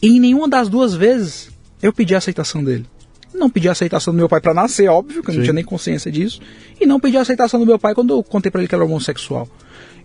E 0.00 0.16
em 0.16 0.20
nenhuma 0.20 0.48
das 0.48 0.68
duas 0.68 0.94
vezes 0.94 1.50
eu 1.82 1.92
pedi 1.92 2.14
a 2.14 2.18
aceitação 2.18 2.62
dele. 2.62 2.86
Não 3.34 3.50
pedi 3.50 3.68
a 3.68 3.72
aceitação 3.72 4.14
do 4.14 4.16
meu 4.16 4.28
pai 4.28 4.40
para 4.40 4.54
nascer, 4.54 4.88
óbvio, 4.88 5.22
que 5.22 5.30
eu 5.30 5.34
não 5.34 5.42
tinha 5.42 5.52
nem 5.52 5.64
consciência 5.64 6.10
disso. 6.10 6.40
E 6.80 6.86
não 6.86 7.00
pedi 7.00 7.16
a 7.16 7.22
aceitação 7.22 7.58
do 7.58 7.66
meu 7.66 7.78
pai 7.78 7.92
quando 7.92 8.14
eu 8.14 8.22
contei 8.22 8.50
para 8.50 8.60
ele 8.60 8.68
que 8.68 8.74
era 8.74 8.84
homossexual. 8.84 9.48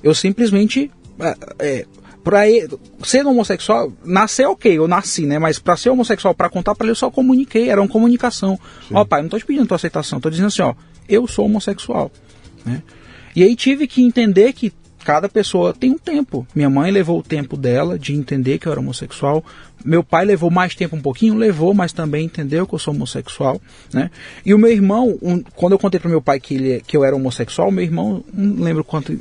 Eu 0.02 0.16
simplesmente. 0.16 0.90
É, 1.20 1.36
é, 1.60 1.86
pra 2.24 2.50
ele, 2.50 2.70
ser 3.04 3.26
homossexual, 3.26 3.94
nascer 4.04 4.48
ok, 4.48 4.78
eu 4.78 4.88
nasci, 4.88 5.26
né? 5.26 5.38
Mas 5.38 5.60
para 5.60 5.78
ser 5.78 5.90
homossexual, 5.90 6.34
para 6.34 6.50
contar 6.50 6.74
para 6.74 6.86
ele, 6.86 6.92
eu 6.92 6.96
só 6.96 7.12
comuniquei, 7.12 7.70
era 7.70 7.82
uma 7.82 7.88
comunicação. 7.88 8.60
Ó, 8.92 9.06
pai, 9.06 9.22
não 9.22 9.30
tô 9.30 9.38
te 9.38 9.46
pedindo 9.46 9.68
tua 9.68 9.76
aceitação, 9.76 10.20
tô 10.20 10.30
dizendo 10.30 10.48
assim, 10.48 10.62
ó, 10.62 10.74
eu 11.10 11.28
sou 11.28 11.46
homossexual. 11.46 12.12
Né? 12.66 12.82
E 13.36 13.44
aí 13.44 13.56
tive 13.56 13.88
que 13.88 14.02
entender 14.02 14.54
que 14.54 14.72
cada 15.04 15.30
pessoa 15.30 15.74
tem 15.74 15.92
um 15.92 15.98
tempo. 15.98 16.46
Minha 16.54 16.70
mãe 16.70 16.92
levou 16.92 17.20
o 17.20 17.24
tempo 17.24 17.56
dela 17.58 17.98
de 17.98 18.14
entender 18.14 18.60
que 18.60 18.68
eu 18.68 18.72
era 18.72 18.82
homossexual. 18.82 19.44
Meu 19.84 20.04
pai 20.04 20.26
levou 20.26 20.52
mais 20.52 20.76
tempo 20.76 20.96
um 20.96 21.02
pouquinho, 21.02 21.36
levou, 21.36 21.74
mas 21.74 21.94
também 21.94 22.26
entendeu 22.26 22.68
que 22.68 22.76
eu 22.76 22.80
sou 22.80 22.94
homossexual, 22.94 23.62
né? 23.94 24.12
E 24.46 24.54
o 24.54 24.60
meu 24.60 24.70
irmão, 24.70 25.18
um- 25.22 25.42
quando 25.56 25.72
eu 25.74 25.80
contei 25.80 26.00
para 26.00 26.10
meu 26.10 26.22
pai 26.22 26.40
que, 26.40 26.54
ele, 26.56 26.84
que 26.86 26.98
eu 26.98 27.04
era 27.06 27.16
homossexual, 27.16 27.72
meu 27.72 27.84
irmão, 27.84 28.24
não 28.34 28.62
lembro 28.64 28.84
quanto 28.84 29.18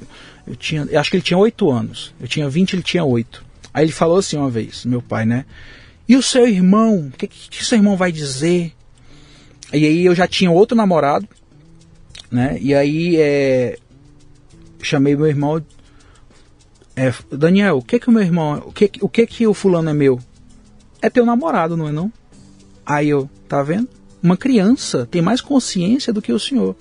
eu 0.46 0.56
tinha, 0.56 0.86
eu 0.90 0.98
acho 0.98 1.10
que 1.10 1.16
ele 1.16 1.22
tinha 1.22 1.38
8 1.38 1.70
anos. 1.70 2.12
Eu 2.20 2.26
tinha 2.26 2.48
20, 2.50 2.72
ele 2.72 2.82
tinha 2.82 3.04
8. 3.04 3.44
Aí 3.72 3.84
ele 3.84 3.92
falou 3.92 4.18
assim 4.18 4.36
uma 4.36 4.50
vez, 4.50 4.84
meu 4.84 5.00
pai, 5.00 5.24
né? 5.24 5.44
E 6.08 6.16
o 6.16 6.22
seu 6.22 6.48
irmão? 6.48 7.06
O 7.06 7.10
que, 7.16 7.28
que, 7.28 7.50
que 7.50 7.64
seu 7.64 7.78
irmão 7.78 7.96
vai 7.96 8.10
dizer? 8.10 8.72
E 9.72 9.86
aí 9.86 10.04
eu 10.04 10.14
já 10.14 10.26
tinha 10.26 10.50
outro 10.50 10.76
namorado, 10.76 11.28
né? 12.30 12.58
E 12.60 12.74
aí 12.74 13.16
é, 13.16 13.78
chamei 14.82 15.16
meu 15.16 15.26
irmão. 15.26 15.62
É, 16.96 17.12
Daniel, 17.30 17.78
o 17.78 17.82
que 17.82 17.98
que 17.98 18.08
o 18.08 18.12
meu 18.12 18.22
irmão, 18.22 18.62
o 18.66 18.72
que 18.72 18.90
o 19.00 19.08
que 19.08 19.26
que 19.26 19.46
o 19.46 19.54
fulano 19.54 19.90
é 19.90 19.94
meu? 19.94 20.18
É 21.00 21.08
teu 21.08 21.24
namorado, 21.24 21.76
não 21.76 21.88
é 21.88 21.92
não? 21.92 22.12
Aí 22.84 23.08
eu, 23.08 23.28
tá 23.48 23.62
vendo? 23.62 23.88
Uma 24.22 24.36
criança 24.36 25.06
tem 25.08 25.22
mais 25.22 25.40
consciência 25.40 26.12
do 26.12 26.20
que 26.20 26.32
o 26.32 26.40
senhor. 26.40 26.74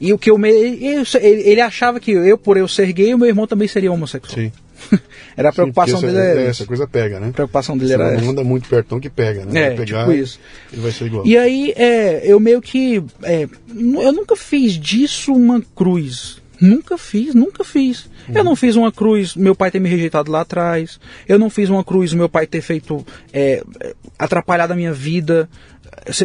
E 0.00 0.12
o 0.12 0.18
que 0.18 0.30
eu 0.30 0.36
me, 0.36 0.50
ele, 0.50 1.06
ele 1.20 1.60
achava 1.60 2.00
que 2.00 2.10
eu, 2.10 2.36
por 2.36 2.56
eu 2.56 2.66
ser 2.66 2.92
gay, 2.92 3.14
o 3.14 3.18
meu 3.18 3.28
irmão 3.28 3.46
também 3.46 3.68
seria 3.68 3.92
homossexual. 3.92 4.34
Sim. 4.34 4.52
Era 5.36 5.48
a 5.48 5.52
preocupação 5.52 6.00
Sim, 6.00 6.06
porque 6.06 6.18
dele. 6.18 6.28
essa, 6.28 6.32
Era 6.32 6.40
é, 6.40 6.42
essa. 6.50 6.62
essa 6.62 6.66
coisa 6.66 6.86
pega, 6.86 7.20
né? 7.20 7.28
A 7.28 7.32
preocupação 7.32 7.76
dele 7.76 7.88
Você 7.88 7.94
era 7.94 8.10
não 8.12 8.18
essa. 8.18 8.30
anda 8.30 8.44
muito 8.44 8.68
perto, 8.68 8.92
não 8.92 9.00
que 9.00 9.08
pega, 9.10 9.44
né? 9.44 9.60
É, 9.60 9.66
Vai 9.68 9.76
pegar, 9.86 10.00
tipo 10.00 10.12
isso. 10.12 10.38
Ele 10.72 10.82
vai 10.82 10.92
ser 10.92 11.06
igual. 11.06 11.26
E 11.26 11.36
aí, 11.36 11.72
é, 11.76 12.22
eu 12.24 12.38
meio 12.38 12.60
que. 12.60 13.02
é, 13.22 13.48
eu 13.74 14.12
nunca 14.12 14.36
fiz 14.36 14.72
disso 14.74 15.32
uma 15.32 15.62
cruz. 15.74 16.40
Nunca 16.60 16.96
fiz, 16.96 17.34
nunca 17.34 17.64
fiz. 17.64 18.08
Eu 18.32 18.44
não 18.44 18.54
fiz 18.54 18.76
uma 18.76 18.92
cruz, 18.92 19.34
meu 19.34 19.52
pai 19.52 19.68
ter 19.68 19.80
me 19.80 19.88
rejeitado 19.88 20.30
lá 20.30 20.42
atrás. 20.42 21.00
Eu 21.28 21.36
não 21.36 21.50
fiz 21.50 21.68
uma 21.68 21.82
cruz, 21.82 22.12
meu 22.12 22.28
pai 22.28 22.46
ter 22.46 22.60
feito. 22.60 23.04
É, 23.32 23.64
é, 23.80 23.94
atrapalhado 24.16 24.72
a 24.72 24.76
minha 24.76 24.92
vida. 24.92 25.48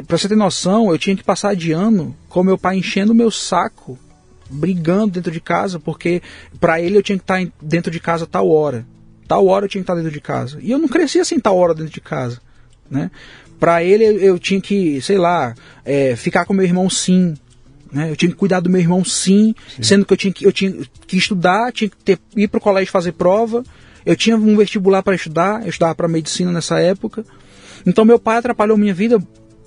Pra 0.07 0.17
você 0.17 0.29
ter 0.29 0.35
noção, 0.35 0.91
eu 0.91 0.97
tinha 0.97 1.15
que 1.15 1.23
passar 1.23 1.55
de 1.55 1.71
ano 1.71 2.15
com 2.29 2.43
meu 2.43 2.57
pai 2.57 2.77
enchendo 2.77 3.13
o 3.13 3.15
meu 3.15 3.31
saco, 3.31 3.97
brigando 4.49 5.11
dentro 5.13 5.31
de 5.31 5.39
casa, 5.41 5.79
porque 5.79 6.21
pra 6.59 6.81
ele 6.81 6.97
eu 6.97 7.03
tinha 7.03 7.17
que 7.17 7.23
estar 7.23 7.41
em- 7.41 7.51
dentro 7.61 7.91
de 7.91 7.99
casa 7.99 8.25
tal 8.25 8.49
hora. 8.49 8.85
Tal 9.27 9.45
hora 9.45 9.65
eu 9.65 9.69
tinha 9.69 9.81
que 9.81 9.83
estar 9.83 9.95
dentro 9.95 10.11
de 10.11 10.21
casa. 10.21 10.57
E 10.61 10.71
eu 10.71 10.77
não 10.79 10.87
cresci 10.87 11.19
assim 11.19 11.39
tal 11.39 11.57
hora 11.57 11.73
dentro 11.73 11.91
de 11.93 12.01
casa 12.01 12.39
né? 12.89 13.11
Para 13.59 13.83
ele 13.83 14.05
eu, 14.05 14.39
tinha 14.39 14.61
que, 14.61 15.01
sei 15.01 15.17
lá, 15.17 15.53
é, 15.83 16.15
ficar 16.15 16.45
com 16.45 16.53
meu 16.53 16.63
irmão 16.63 16.89
sim, 16.89 17.33
né? 17.91 18.09
Eu 18.09 18.15
tinha 18.15 18.29
que 18.31 18.37
cuidar 18.37 18.59
do 18.61 18.69
meu 18.69 18.79
irmão 18.79 19.03
sim, 19.03 19.53
sendo 19.81 20.05
que 20.05 20.13
eu 20.13 20.17
tinha 20.17 20.31
que, 20.31 20.45
eu 20.45 20.51
tinha 20.53 20.73
que 21.05 21.17
estudar, 21.17 21.71
tinha 21.73 21.89
que 21.89 21.97
ter, 21.97 22.19
ir 22.35 22.47
para 22.47 22.59
o 22.59 22.61
colégio 22.61 22.91
fazer 22.91 23.11
prova. 23.13 23.63
Eu 24.05 24.15
tinha 24.15 24.37
um 24.37 24.55
vestibular 24.55 25.03
para 25.03 25.15
estudar, 25.15 25.63
eu 25.63 25.69
estudava 25.69 25.93
para 25.95 26.07
medicina 26.07 26.49
nessa 26.51 26.79
época. 26.79 27.25
Então 27.85 28.05
meu 28.05 28.17
pai 28.19 28.37
atrapalhou 28.37 28.77
minha 28.77 28.93
vida 28.93 29.19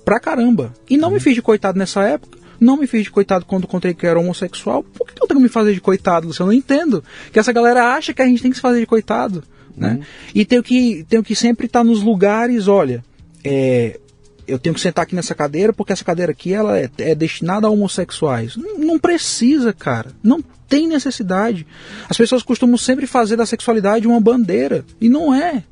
pra 0.03 0.19
caramba. 0.19 0.73
E 0.89 0.97
não 0.97 1.11
me 1.11 1.19
fiz 1.19 1.35
de 1.35 1.41
coitado 1.41 1.77
nessa 1.77 2.01
época. 2.03 2.39
Não 2.61 2.77
me 2.77 2.85
fiz 2.85 3.05
de 3.05 3.09
coitado 3.09 3.43
quando 3.43 3.65
contei 3.65 3.91
que 3.91 4.05
era 4.05 4.19
homossexual. 4.19 4.83
Por 4.83 5.07
que 5.07 5.21
eu 5.21 5.27
tenho 5.27 5.39
que 5.39 5.43
me 5.43 5.49
fazer 5.49 5.73
de 5.73 5.81
coitado, 5.81 6.27
Luciano? 6.27 6.51
Eu 6.51 6.53
não 6.53 6.59
entendo. 6.59 7.03
Que 7.33 7.39
essa 7.39 7.51
galera 7.51 7.95
acha 7.95 8.13
que 8.13 8.21
a 8.21 8.25
gente 8.27 8.39
tem 8.39 8.51
que 8.51 8.57
se 8.57 8.61
fazer 8.61 8.79
de 8.79 8.85
coitado. 8.85 9.43
Né? 9.75 10.01
E 10.35 10.45
tenho 10.45 10.61
que, 10.61 11.03
tenho 11.09 11.23
que 11.23 11.35
sempre 11.35 11.65
estar 11.65 11.83
nos 11.83 12.03
lugares, 12.03 12.67
olha, 12.67 13.03
é, 13.43 13.99
eu 14.47 14.59
tenho 14.59 14.75
que 14.75 14.81
sentar 14.81 15.03
aqui 15.03 15.15
nessa 15.15 15.33
cadeira 15.33 15.73
porque 15.73 15.91
essa 15.91 16.03
cadeira 16.03 16.31
aqui 16.31 16.53
ela 16.53 16.77
é, 16.77 16.87
é 16.99 17.15
destinada 17.15 17.65
a 17.65 17.69
homossexuais. 17.69 18.55
Não, 18.55 18.77
não 18.77 18.99
precisa, 18.99 19.73
cara. 19.73 20.11
Não 20.21 20.43
tem 20.67 20.87
necessidade. 20.87 21.65
As 22.07 22.17
pessoas 22.17 22.43
costumam 22.43 22.77
sempre 22.77 23.07
fazer 23.07 23.35
da 23.35 23.45
sexualidade 23.45 24.07
uma 24.07 24.21
bandeira. 24.21 24.85
E 24.99 25.09
não 25.09 25.33
é. 25.33 25.63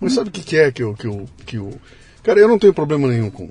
Mas 0.00 0.12
sabe 0.12 0.28
o 0.28 0.32
que, 0.32 0.42
que 0.42 0.56
é 0.56 0.70
que 0.70 0.82
eu, 0.82 0.94
que, 0.94 1.06
eu, 1.06 1.26
que 1.46 1.56
eu. 1.56 1.72
Cara, 2.22 2.38
eu 2.38 2.48
não 2.48 2.58
tenho 2.58 2.74
problema 2.74 3.08
nenhum 3.08 3.30
com, 3.30 3.48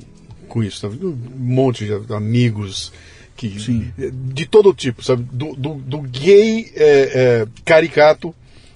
com 0.54 0.64
isso. 0.64 0.78
Sabe? 0.80 1.04
Um 1.04 1.18
monte 1.36 1.86
de 1.86 2.14
amigos 2.14 2.92
que, 3.36 3.60
Sim. 3.60 3.92
de 3.98 4.46
todo 4.46 4.74
tipo, 4.74 5.04
sabe? 5.04 5.24
Do, 5.32 5.56
do, 5.56 5.74
do 5.76 6.02
gay 6.02 6.72
é, 6.76 7.44
é, 7.44 7.48
caricato 7.66 8.34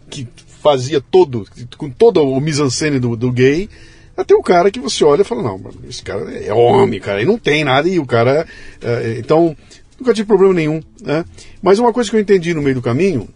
que 0.09 0.27
fazia 0.61 0.99
todo, 0.99 1.45
com 1.77 1.89
toda 1.89 2.19
o 2.21 2.39
mise-en-scène 2.39 2.99
do, 2.99 3.15
do 3.15 3.31
gay, 3.31 3.69
até 4.17 4.33
o 4.35 4.41
cara 4.41 4.71
que 4.71 4.79
você 4.79 5.03
olha 5.05 5.21
e 5.21 5.25
fala, 5.25 5.43
não, 5.43 5.61
esse 5.87 6.01
cara 6.01 6.31
é 6.33 6.51
homem, 6.51 6.99
cara, 6.99 7.21
e 7.21 7.25
não 7.25 7.37
tem 7.37 7.63
nada, 7.63 7.87
e 7.87 7.99
o 7.99 8.05
cara. 8.05 8.47
é, 8.81 9.17
então, 9.19 9.55
nunca 9.99 10.13
tive 10.13 10.27
problema 10.27 10.53
nenhum. 10.55 10.81
Né? 11.01 11.23
Mas 11.61 11.77
uma 11.77 11.93
coisa 11.93 12.09
que 12.09 12.15
eu 12.15 12.19
entendi 12.19 12.53
no 12.53 12.61
meio 12.63 12.75
do 12.75 12.81
caminho 12.81 13.29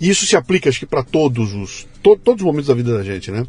e 0.00 0.08
isso 0.08 0.24
se 0.24 0.34
aplica, 0.34 0.70
acho 0.70 0.78
que, 0.78 0.86
para 0.86 1.02
todos 1.02 1.52
os 1.52 1.86
to- 2.02 2.16
todos 2.16 2.40
os 2.40 2.46
momentos 2.46 2.68
da 2.68 2.74
vida 2.74 2.96
da 2.96 3.04
gente, 3.04 3.30
né? 3.30 3.46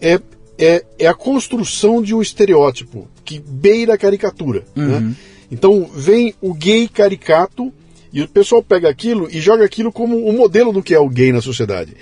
É, 0.00 0.20
é, 0.62 0.84
é 0.96 1.06
a 1.08 1.14
construção 1.14 2.00
de 2.00 2.14
um 2.14 2.22
estereótipo 2.22 3.08
que 3.24 3.40
beira 3.40 3.94
a 3.94 3.98
caricatura. 3.98 4.62
Né? 4.76 5.12
Então 5.50 5.90
vem 5.92 6.34
o 6.40 6.54
gay 6.54 6.86
caricato 6.86 7.72
e 8.12 8.22
o 8.22 8.28
pessoal 8.28 8.62
pega 8.62 8.88
aquilo 8.88 9.28
e 9.28 9.40
joga 9.40 9.64
aquilo 9.64 9.90
como 9.90 10.16
o 10.24 10.32
modelo 10.32 10.72
do 10.72 10.80
que 10.80 10.94
é 10.94 11.00
o 11.00 11.08
gay 11.08 11.32
na 11.32 11.40
sociedade. 11.40 11.96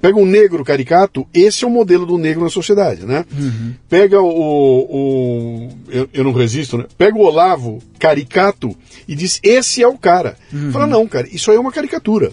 Pega 0.00 0.18
um 0.18 0.24
negro 0.24 0.64
caricato, 0.64 1.26
esse 1.32 1.64
é 1.64 1.66
o 1.66 1.70
modelo 1.70 2.06
do 2.06 2.16
negro 2.16 2.42
na 2.42 2.50
sociedade, 2.50 3.04
né? 3.04 3.24
Uhum. 3.32 3.74
Pega 3.88 4.20
o. 4.20 4.28
o 4.28 5.68
eu, 5.88 6.08
eu, 6.12 6.24
não 6.24 6.32
resisto, 6.32 6.76
né? 6.76 6.84
Pega 6.98 7.16
o 7.16 7.22
Olavo 7.22 7.82
caricato 7.98 8.76
e 9.08 9.14
diz: 9.14 9.40
esse 9.42 9.82
é 9.82 9.88
o 9.88 9.96
cara. 9.96 10.36
Uhum. 10.52 10.70
Fala, 10.70 10.86
não, 10.86 11.06
cara, 11.06 11.26
isso 11.32 11.50
aí 11.50 11.56
é 11.56 11.60
uma 11.60 11.72
caricatura. 11.72 12.32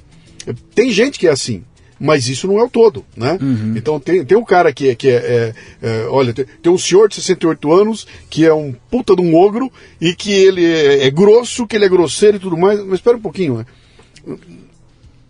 Tem 0.75 0.91
gente 0.91 1.17
que 1.17 1.25
é 1.25 1.31
assim 1.31 1.63
mas 2.03 2.27
isso 2.27 2.47
não 2.47 2.59
é 2.59 2.63
o 2.63 2.69
todo, 2.69 3.05
né? 3.15 3.37
Uhum. 3.41 3.75
Então 3.77 3.97
tem, 3.97 4.25
tem 4.25 4.37
um 4.37 4.43
cara 4.43 4.73
que, 4.73 4.89
é, 4.89 4.95
que 4.95 5.07
é, 5.09 5.13
é, 5.15 5.53
é 5.81 6.05
olha, 6.09 6.33
tem, 6.33 6.43
tem, 6.61 6.69
um 6.69 6.77
senhor 6.77 7.07
de 7.07 7.15
68 7.15 7.71
anos 7.71 8.05
que 8.29 8.45
é 8.45 8.53
um 8.53 8.75
puta 8.91 9.15
de 9.15 9.21
um 9.21 9.33
ogro 9.33 9.71
e 10.01 10.13
que 10.13 10.29
ele 10.33 10.65
é, 10.65 11.07
é 11.07 11.09
grosso, 11.09 11.65
que 11.65 11.77
ele 11.77 11.85
é 11.85 11.89
grosseiro 11.89 12.35
e 12.35 12.39
tudo 12.41 12.57
mais, 12.57 12.77
mas 12.83 12.95
espera 12.95 13.15
um 13.15 13.21
pouquinho, 13.21 13.59
né? 13.59 13.65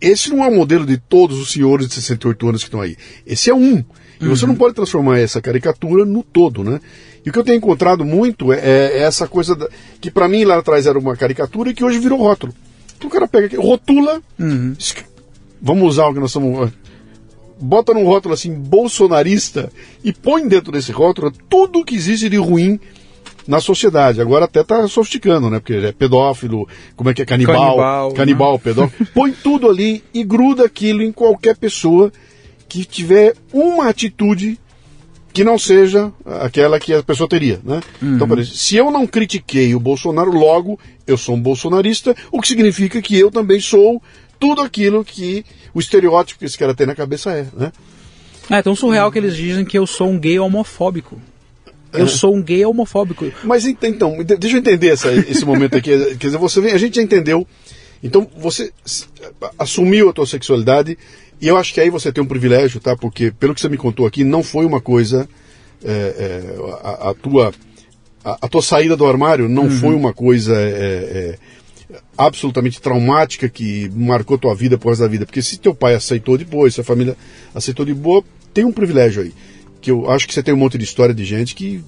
Esse 0.00 0.30
não 0.30 0.44
é 0.44 0.48
o 0.48 0.56
modelo 0.56 0.84
de 0.84 0.98
todos 0.98 1.38
os 1.38 1.52
senhores 1.52 1.86
de 1.86 1.94
68 1.94 2.48
anos 2.48 2.62
que 2.62 2.66
estão 2.66 2.80
aí. 2.80 2.96
Esse 3.24 3.50
é 3.50 3.54
um. 3.54 3.76
E 4.20 4.24
uhum. 4.24 4.30
você 4.30 4.44
não 4.44 4.56
pode 4.56 4.74
transformar 4.74 5.20
essa 5.20 5.40
caricatura 5.40 6.04
no 6.04 6.24
todo, 6.24 6.64
né? 6.64 6.80
E 7.24 7.30
o 7.30 7.32
que 7.32 7.38
eu 7.38 7.44
tenho 7.44 7.58
encontrado 7.58 8.04
muito 8.04 8.52
é, 8.52 8.58
é 8.58 8.98
essa 8.98 9.28
coisa 9.28 9.54
da, 9.54 9.68
que 10.00 10.10
para 10.10 10.28
mim 10.28 10.42
lá 10.42 10.58
atrás 10.58 10.88
era 10.88 10.98
uma 10.98 11.16
caricatura 11.16 11.70
e 11.70 11.74
que 11.74 11.84
hoje 11.84 12.00
virou 12.00 12.18
rótulo. 12.18 12.52
Então 12.96 13.08
o 13.08 13.12
cara 13.12 13.28
pega, 13.28 13.60
rotula, 13.60 14.20
uhum 14.40 14.74
vamos 15.64 15.88
usar 15.88 16.06
o 16.06 16.14
que 16.14 16.20
nós 16.20 16.30
estamos. 16.30 16.70
Bota 17.58 17.94
num 17.94 18.04
rótulo 18.04 18.34
assim, 18.34 18.52
bolsonarista, 18.52 19.72
e 20.04 20.12
põe 20.12 20.46
dentro 20.46 20.70
desse 20.70 20.92
rótulo 20.92 21.32
tudo 21.48 21.84
que 21.84 21.94
existe 21.94 22.28
de 22.28 22.36
ruim 22.36 22.78
na 23.46 23.60
sociedade. 23.60 24.20
Agora 24.20 24.44
até 24.44 24.60
está 24.60 24.86
sofisticando, 24.86 25.48
né? 25.48 25.60
Porque 25.60 25.74
é 25.74 25.92
pedófilo, 25.92 26.68
como 26.94 27.10
é 27.10 27.14
que 27.14 27.22
é 27.22 27.24
canibal, 27.24 27.56
canibal, 27.56 28.12
canibal 28.12 28.52
né? 28.54 28.60
pedófilo. 28.62 29.08
Põe 29.14 29.32
tudo 29.32 29.70
ali 29.70 30.04
e 30.12 30.22
gruda 30.22 30.64
aquilo 30.66 31.02
em 31.02 31.12
qualquer 31.12 31.56
pessoa 31.56 32.12
que 32.68 32.84
tiver 32.84 33.34
uma 33.52 33.88
atitude 33.88 34.58
que 35.32 35.42
não 35.42 35.58
seja 35.58 36.12
aquela 36.40 36.78
que 36.78 36.94
a 36.94 37.02
pessoa 37.02 37.28
teria, 37.28 37.60
né? 37.64 37.80
Uhum. 38.00 38.14
Então, 38.14 38.28
por 38.28 38.38
exemplo, 38.38 38.56
se 38.56 38.76
eu 38.76 38.90
não 38.90 39.04
critiquei 39.04 39.74
o 39.74 39.80
Bolsonaro, 39.80 40.30
logo 40.30 40.78
eu 41.06 41.16
sou 41.16 41.34
um 41.34 41.40
bolsonarista, 41.40 42.14
o 42.30 42.40
que 42.40 42.48
significa 42.48 43.02
que 43.02 43.18
eu 43.18 43.30
também 43.30 43.58
sou 43.58 44.00
tudo 44.44 44.60
aquilo 44.60 45.02
que 45.02 45.42
o 45.72 45.80
estereótipo 45.80 46.38
que 46.38 46.44
esse 46.44 46.58
cara 46.58 46.74
tem 46.74 46.86
na 46.86 46.94
cabeça 46.94 47.32
é, 47.32 47.46
né? 47.56 47.72
É 48.50 48.60
tão 48.60 48.76
surreal 48.76 49.10
que 49.10 49.18
eles 49.18 49.34
dizem 49.34 49.64
que 49.64 49.78
eu 49.78 49.86
sou 49.86 50.10
um 50.10 50.18
gay 50.18 50.38
homofóbico. 50.38 51.18
Eu 51.90 52.04
é. 52.04 52.08
sou 52.08 52.34
um 52.34 52.42
gay 52.42 52.62
homofóbico. 52.66 53.32
Mas 53.42 53.64
então, 53.64 54.22
deixa 54.22 54.56
eu 54.56 54.60
entender 54.60 54.88
essa, 54.88 55.10
esse 55.10 55.46
momento 55.46 55.78
aqui. 55.78 55.90
Quer 56.16 56.26
dizer, 56.26 56.36
você 56.36 56.60
vem, 56.60 56.72
a 56.72 56.78
gente 56.78 56.96
já 56.96 57.02
entendeu. 57.02 57.46
Então, 58.02 58.28
você 58.36 58.70
assumiu 59.58 60.10
a 60.10 60.12
tua 60.12 60.26
sexualidade 60.26 60.98
e 61.40 61.48
eu 61.48 61.56
acho 61.56 61.72
que 61.72 61.80
aí 61.80 61.88
você 61.88 62.12
tem 62.12 62.22
um 62.22 62.26
privilégio, 62.26 62.80
tá? 62.80 62.94
Porque, 62.94 63.30
pelo 63.30 63.54
que 63.54 63.62
você 63.62 63.68
me 63.70 63.78
contou 63.78 64.06
aqui, 64.06 64.24
não 64.24 64.42
foi 64.42 64.66
uma 64.66 64.80
coisa. 64.80 65.26
É, 65.82 65.90
é, 65.90 66.54
a, 66.82 67.10
a, 67.10 67.14
tua, 67.14 67.50
a, 68.22 68.38
a, 68.42 68.48
tua 68.48 68.62
saída 68.62 68.94
do 68.94 69.06
armário 69.06 69.48
não 69.48 69.64
uhum. 69.64 69.70
foi 69.70 69.94
uma 69.94 70.12
coisa 70.12 70.54
é, 70.54 70.68
é 70.68 71.38
absolutamente 72.16 72.80
traumática 72.80 73.48
que 73.48 73.90
marcou 73.94 74.38
tua 74.38 74.54
vida 74.54 74.78
por 74.78 74.90
resto 74.90 75.02
da 75.02 75.08
vida. 75.08 75.26
Porque 75.26 75.42
se 75.42 75.58
teu 75.58 75.74
pai 75.74 75.94
aceitou 75.94 76.38
depois, 76.38 76.74
se 76.74 76.80
a 76.80 76.84
família 76.84 77.16
aceitou 77.54 77.84
de 77.84 77.94
boa, 77.94 78.22
tem 78.52 78.64
um 78.64 78.72
privilégio 78.72 79.22
aí. 79.22 79.32
Que 79.80 79.90
eu 79.90 80.10
acho 80.10 80.26
que 80.26 80.34
você 80.34 80.42
tem 80.42 80.54
um 80.54 80.56
monte 80.56 80.78
de 80.78 80.84
história 80.84 81.14
de 81.14 81.24
gente 81.24 81.54
que, 81.54 81.82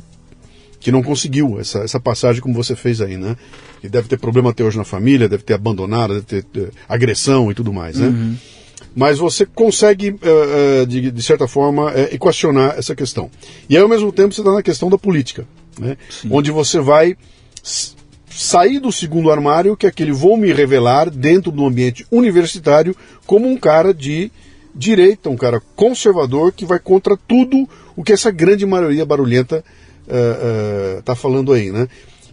que 0.78 0.92
não 0.92 1.02
conseguiu 1.02 1.58
essa, 1.58 1.78
essa 1.80 1.98
passagem 1.98 2.42
como 2.42 2.54
você 2.54 2.76
fez 2.76 3.00
aí, 3.00 3.16
né? 3.16 3.36
Que 3.80 3.88
deve 3.88 4.08
ter 4.08 4.18
problema 4.18 4.50
até 4.50 4.62
hoje 4.62 4.76
na 4.76 4.84
família, 4.84 5.28
deve 5.28 5.42
ter 5.42 5.54
abandonado, 5.54 6.14
deve 6.14 6.26
ter, 6.26 6.44
ter 6.44 6.72
agressão 6.88 7.50
e 7.50 7.54
tudo 7.54 7.72
mais, 7.72 7.96
né? 7.96 8.08
Uhum. 8.08 8.36
Mas 8.94 9.18
você 9.18 9.44
consegue, 9.44 10.10
uh, 10.10 10.82
uh, 10.82 10.86
de, 10.86 11.10
de, 11.10 11.22
certa 11.22 11.46
forma, 11.46 11.92
uh, 11.92 12.14
equacionar 12.14 12.74
essa 12.78 12.94
questão. 12.94 13.30
E 13.68 13.76
aí, 13.76 13.82
ao 13.82 13.88
mesmo 13.88 14.10
tempo, 14.10 14.34
você 14.34 14.40
está 14.40 14.52
na 14.52 14.62
questão 14.62 14.88
da 14.88 14.96
política, 14.96 15.46
né? 15.78 15.96
Onde 16.30 16.50
você 16.50 16.80
vai 16.80 17.16
sair 18.36 18.78
do 18.78 18.92
segundo 18.92 19.30
armário, 19.30 19.76
que 19.76 19.86
é 19.86 19.88
aquele 19.88 20.12
vou 20.12 20.36
me 20.36 20.52
revelar 20.52 21.08
dentro 21.08 21.50
do 21.50 21.64
ambiente 21.64 22.06
universitário 22.10 22.94
como 23.26 23.48
um 23.48 23.56
cara 23.56 23.94
de 23.94 24.30
direita, 24.74 25.30
um 25.30 25.36
cara 25.36 25.60
conservador 25.74 26.52
que 26.52 26.66
vai 26.66 26.78
contra 26.78 27.16
tudo 27.16 27.66
o 27.96 28.04
que 28.04 28.12
essa 28.12 28.30
grande 28.30 28.66
maioria 28.66 29.06
barulhenta 29.06 29.64
está 30.06 30.14
uh, 30.14 30.98
uh, 30.98 31.02
tá 31.02 31.14
falando 31.14 31.52
aí, 31.52 31.72
né? 31.72 31.88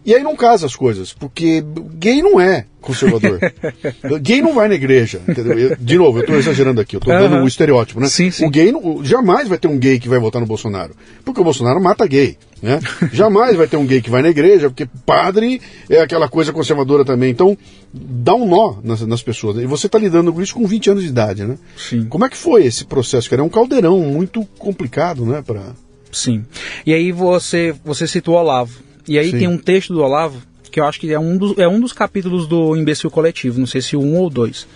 E 0.05 0.13
aí 0.13 0.21
não 0.21 0.35
casa 0.35 0.65
as 0.65 0.75
coisas, 0.75 1.13
porque 1.13 1.63
gay 1.95 2.21
não 2.21 2.39
é 2.39 2.65
conservador. 2.81 3.39
gay 4.21 4.41
não 4.41 4.53
vai 4.53 4.67
na 4.67 4.75
igreja, 4.75 5.21
entendeu? 5.27 5.57
Eu, 5.57 5.77
de 5.79 5.97
novo, 5.97 6.17
eu 6.17 6.21
estou 6.21 6.35
exagerando 6.35 6.81
aqui, 6.81 6.97
eu 6.97 6.99
estou 6.99 7.13
dando 7.13 7.37
o 7.37 7.39
um 7.39 7.47
estereótipo, 7.47 8.01
né? 8.01 8.07
Sim, 8.07 8.29
sim. 8.29 8.45
O 8.45 8.49
gay 8.49 8.71
não, 8.71 9.03
jamais 9.03 9.47
vai 9.47 9.57
ter 9.57 9.69
um 9.69 9.79
gay 9.79 9.97
que 9.97 10.09
vai 10.09 10.19
votar 10.19 10.41
no 10.41 10.47
Bolsonaro, 10.47 10.93
porque 11.23 11.39
o 11.39 11.43
Bolsonaro 11.43 11.81
mata 11.81 12.05
gay, 12.05 12.37
né? 12.61 12.79
jamais 13.13 13.55
vai 13.55 13.67
ter 13.67 13.77
um 13.77 13.85
gay 13.85 14.01
que 14.01 14.09
vai 14.09 14.21
na 14.21 14.29
igreja, 14.29 14.69
porque 14.69 14.85
padre 15.05 15.61
é 15.89 16.01
aquela 16.01 16.27
coisa 16.27 16.51
conservadora 16.51 17.05
também. 17.05 17.31
Então, 17.31 17.57
dá 17.93 18.35
um 18.35 18.45
nó 18.45 18.75
nas, 18.83 19.01
nas 19.01 19.23
pessoas. 19.23 19.57
E 19.57 19.65
você 19.65 19.87
está 19.87 19.97
lidando 19.97 20.33
com 20.33 20.41
isso 20.41 20.53
com 20.53 20.67
20 20.67 20.89
anos 20.89 21.03
de 21.03 21.09
idade, 21.09 21.45
né? 21.45 21.57
Sim. 21.77 22.05
Como 22.05 22.25
é 22.25 22.29
que 22.29 22.37
foi 22.37 22.65
esse 22.65 22.83
processo, 22.83 23.29
cara? 23.29 23.41
É 23.41 23.45
um 23.45 23.49
caldeirão 23.49 23.99
muito 24.01 24.45
complicado, 24.57 25.25
né? 25.25 25.41
Pra... 25.41 25.71
Sim. 26.11 26.43
E 26.85 26.93
aí 26.93 27.13
você, 27.13 27.73
você 27.85 28.05
citou 28.05 28.35
o 28.35 28.37
Olavo. 28.37 28.82
E 29.07 29.17
aí 29.17 29.31
Sim. 29.31 29.39
tem 29.39 29.47
um 29.47 29.57
texto 29.57 29.93
do 29.93 30.01
Olavo, 30.01 30.41
que 30.71 30.79
eu 30.79 30.85
acho 30.85 30.99
que 30.99 31.11
é 31.11 31.19
um, 31.19 31.37
dos, 31.37 31.57
é 31.57 31.67
um 31.67 31.79
dos 31.79 31.93
capítulos 31.93 32.47
do 32.47 32.75
Imbecil 32.75 33.11
Coletivo, 33.11 33.59
não 33.59 33.67
sei 33.67 33.81
se 33.81 33.95
um 33.95 34.17
ou 34.17 34.29
dois, 34.29 34.67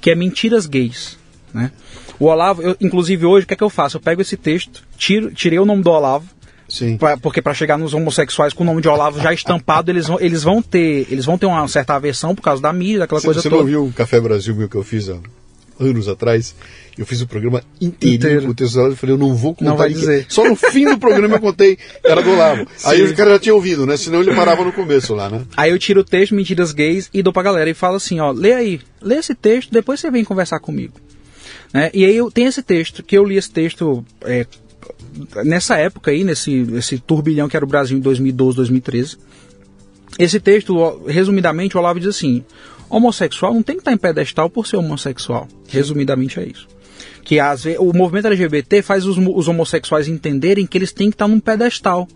que 0.00 0.10
é 0.10 0.14
Mentiras 0.14 0.66
Gays. 0.66 1.18
Né? 1.52 1.72
O 2.18 2.26
Olavo, 2.26 2.62
eu, 2.62 2.76
inclusive 2.80 3.26
hoje, 3.26 3.44
o 3.44 3.48
que 3.48 3.54
é 3.54 3.56
que 3.56 3.64
eu 3.64 3.70
faço? 3.70 3.96
Eu 3.96 4.00
pego 4.00 4.20
esse 4.20 4.36
texto, 4.36 4.82
tiro, 4.96 5.32
tirei 5.32 5.58
o 5.58 5.64
nome 5.64 5.82
do 5.82 5.90
Olavo, 5.90 6.28
Sim. 6.70 6.96
Pra, 6.96 7.16
porque 7.16 7.42
para 7.42 7.52
chegar 7.52 7.76
nos 7.76 7.94
homossexuais 7.94 8.52
com 8.52 8.62
o 8.62 8.66
nome 8.66 8.80
de 8.80 8.88
Olavo 8.88 9.20
já 9.20 9.34
estampado, 9.34 9.90
eles 9.90 10.06
vão, 10.06 10.20
eles 10.20 10.44
vão 10.44 10.62
ter 10.62 11.04
eles 11.10 11.24
vão 11.24 11.36
ter 11.36 11.46
uma 11.46 11.66
certa 11.66 11.94
aversão 11.94 12.32
por 12.32 12.42
causa 12.42 12.62
da 12.62 12.72
mídia, 12.72 13.00
daquela 13.00 13.20
coisa 13.20 13.42
você 13.42 13.50
toda. 13.50 13.62
Você 13.62 13.72
não 13.72 13.82
viu 13.82 13.86
o 13.86 13.92
Café 13.92 14.20
Brasil 14.20 14.68
que 14.68 14.76
eu 14.76 14.84
fiz 14.84 15.08
há 15.08 15.18
anos 15.80 16.08
atrás? 16.08 16.54
Eu 16.98 17.06
fiz 17.06 17.20
o 17.20 17.26
programa 17.26 17.62
inteiro, 17.80 18.14
inteiro. 18.14 18.42
com 18.42 18.50
o 18.50 18.54
texto 18.54 18.78
eu 18.78 18.96
falei, 18.96 19.14
eu 19.14 19.18
não 19.18 19.34
vou 19.34 19.54
contar. 19.54 19.70
Não 19.70 19.76
vai 19.76 19.88
dizer. 19.88 20.26
Só 20.28 20.46
no 20.46 20.54
fim 20.54 20.84
do 20.84 20.98
programa 20.98 21.36
eu 21.36 21.40
contei, 21.40 21.78
era 22.04 22.22
do 22.22 22.30
Olavo. 22.30 22.66
Aí 22.84 23.02
o 23.02 23.14
cara 23.14 23.30
já 23.30 23.38
tinha 23.38 23.54
ouvido, 23.54 23.86
né? 23.86 23.96
Senão 23.96 24.20
ele 24.20 24.34
parava 24.34 24.64
no 24.64 24.72
começo 24.72 25.14
lá, 25.14 25.30
né? 25.30 25.42
Aí 25.56 25.70
eu 25.70 25.78
tiro 25.78 26.00
o 26.00 26.04
texto, 26.04 26.34
Mentiras 26.34 26.72
Gays, 26.72 27.08
e 27.12 27.22
dou 27.22 27.32
pra 27.32 27.42
galera 27.42 27.70
e 27.70 27.74
falo 27.74 27.96
assim, 27.96 28.20
ó, 28.20 28.30
lê 28.30 28.52
aí, 28.52 28.80
lê 29.00 29.16
esse 29.16 29.34
texto, 29.34 29.72
depois 29.72 30.00
você 30.00 30.10
vem 30.10 30.24
conversar 30.24 30.60
comigo. 30.60 30.94
Né? 31.72 31.90
E 31.94 32.04
aí 32.04 32.16
eu 32.16 32.30
tenho 32.30 32.48
esse 32.48 32.62
texto, 32.62 33.02
que 33.02 33.16
eu 33.16 33.24
li 33.24 33.36
esse 33.36 33.50
texto 33.50 34.04
é, 34.22 34.46
nessa 35.44 35.76
época 35.76 36.10
aí, 36.10 36.24
nesse, 36.24 36.50
nesse 36.50 36.98
turbilhão 36.98 37.48
que 37.48 37.56
era 37.56 37.64
o 37.64 37.68
Brasil 37.68 37.96
em 37.96 38.00
2012, 38.00 38.56
2013. 38.56 39.16
Esse 40.18 40.40
texto, 40.40 41.02
resumidamente, 41.06 41.76
o 41.76 41.80
Olavo 41.80 42.00
diz 42.00 42.08
assim: 42.08 42.44
homossexual 42.90 43.54
não 43.54 43.62
tem 43.62 43.76
que 43.76 43.80
estar 43.80 43.92
em 43.92 43.96
pedestal 43.96 44.50
por 44.50 44.66
ser 44.66 44.76
homossexual. 44.76 45.48
Resumidamente 45.68 46.38
é 46.40 46.44
isso 46.44 46.68
que 47.24 47.38
às 47.38 47.64
vezes, 47.64 47.78
o 47.78 47.92
movimento 47.92 48.26
LGBT 48.26 48.82
faz 48.82 49.06
os, 49.06 49.16
os 49.16 49.48
homossexuais 49.48 50.08
entenderem 50.08 50.66
que 50.66 50.76
eles 50.76 50.92
têm 50.92 51.10
que 51.10 51.14
estar 51.14 51.28
num 51.28 51.40
pedestal. 51.40 52.08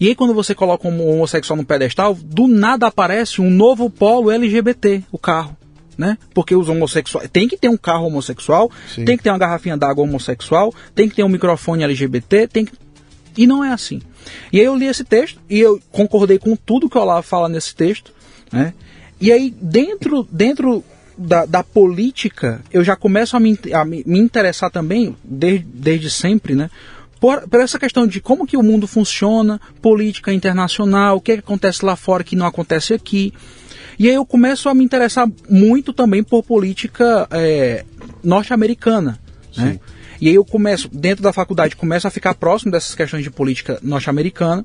E 0.00 0.08
aí 0.08 0.14
quando 0.14 0.34
você 0.34 0.54
coloca 0.54 0.86
um 0.86 1.08
homossexual 1.08 1.56
no 1.56 1.64
pedestal, 1.64 2.14
do 2.14 2.48
nada 2.48 2.86
aparece 2.86 3.40
um 3.40 3.48
novo 3.48 3.88
polo 3.88 4.30
LGBT, 4.30 5.02
o 5.10 5.18
carro. 5.18 5.56
Né? 5.96 6.16
Porque 6.34 6.56
os 6.56 6.68
homossexuais. 6.68 7.28
Tem 7.30 7.46
que 7.46 7.56
ter 7.56 7.68
um 7.68 7.76
carro 7.76 8.06
homossexual, 8.06 8.70
Sim. 8.92 9.04
tem 9.04 9.16
que 9.16 9.22
ter 9.22 9.30
uma 9.30 9.38
garrafinha 9.38 9.76
d'água 9.76 10.02
homossexual, 10.04 10.74
tem 10.94 11.08
que 11.08 11.14
ter 11.14 11.22
um 11.22 11.28
microfone 11.28 11.84
LGBT, 11.84 12.48
tem 12.48 12.64
que. 12.64 12.72
E 13.36 13.46
não 13.46 13.62
é 13.62 13.72
assim. 13.72 14.00
E 14.52 14.58
aí 14.58 14.66
eu 14.66 14.76
li 14.76 14.86
esse 14.86 15.04
texto 15.04 15.40
e 15.48 15.60
eu 15.60 15.80
concordei 15.90 16.38
com 16.38 16.56
tudo 16.56 16.88
que 16.88 16.98
o 16.98 17.00
Olavo 17.00 17.22
fala 17.22 17.48
nesse 17.48 17.74
texto. 17.74 18.12
Né? 18.50 18.74
E 19.22 19.30
aí, 19.30 19.54
dentro, 19.62 20.26
dentro 20.32 20.82
da, 21.16 21.46
da, 21.46 21.62
política, 21.62 22.60
eu 22.72 22.82
já 22.82 22.96
começo 22.96 23.36
a 23.36 23.40
me, 23.40 23.56
a 23.72 23.84
me 23.84 24.18
interessar 24.18 24.68
também, 24.68 25.16
desde, 25.22 25.64
desde 25.64 26.10
sempre, 26.10 26.56
né? 26.56 26.68
Por, 27.20 27.48
por, 27.48 27.60
essa 27.60 27.78
questão 27.78 28.04
de 28.04 28.20
como 28.20 28.44
que 28.44 28.56
o 28.56 28.62
mundo 28.64 28.88
funciona, 28.88 29.60
política 29.80 30.32
internacional, 30.32 31.18
o 31.18 31.20
que, 31.20 31.30
é 31.30 31.34
que 31.36 31.40
acontece 31.40 31.84
lá 31.84 31.94
fora 31.94 32.24
que 32.24 32.34
não 32.34 32.46
acontece 32.46 32.94
aqui. 32.94 33.32
E 33.96 34.08
aí 34.08 34.14
eu 34.16 34.26
começo 34.26 34.68
a 34.68 34.74
me 34.74 34.82
interessar 34.82 35.30
muito 35.48 35.92
também 35.92 36.24
por 36.24 36.42
política 36.42 37.28
é, 37.30 37.84
norte-americana. 38.24 39.20
Né? 39.56 39.78
E 40.20 40.28
aí 40.28 40.34
eu 40.34 40.44
começo, 40.44 40.88
dentro 40.92 41.22
da 41.22 41.32
faculdade, 41.32 41.76
começo 41.76 42.08
a 42.08 42.10
ficar 42.10 42.34
próximo 42.34 42.72
dessas 42.72 42.96
questões 42.96 43.22
de 43.22 43.30
política 43.30 43.78
norte-americana 43.84 44.64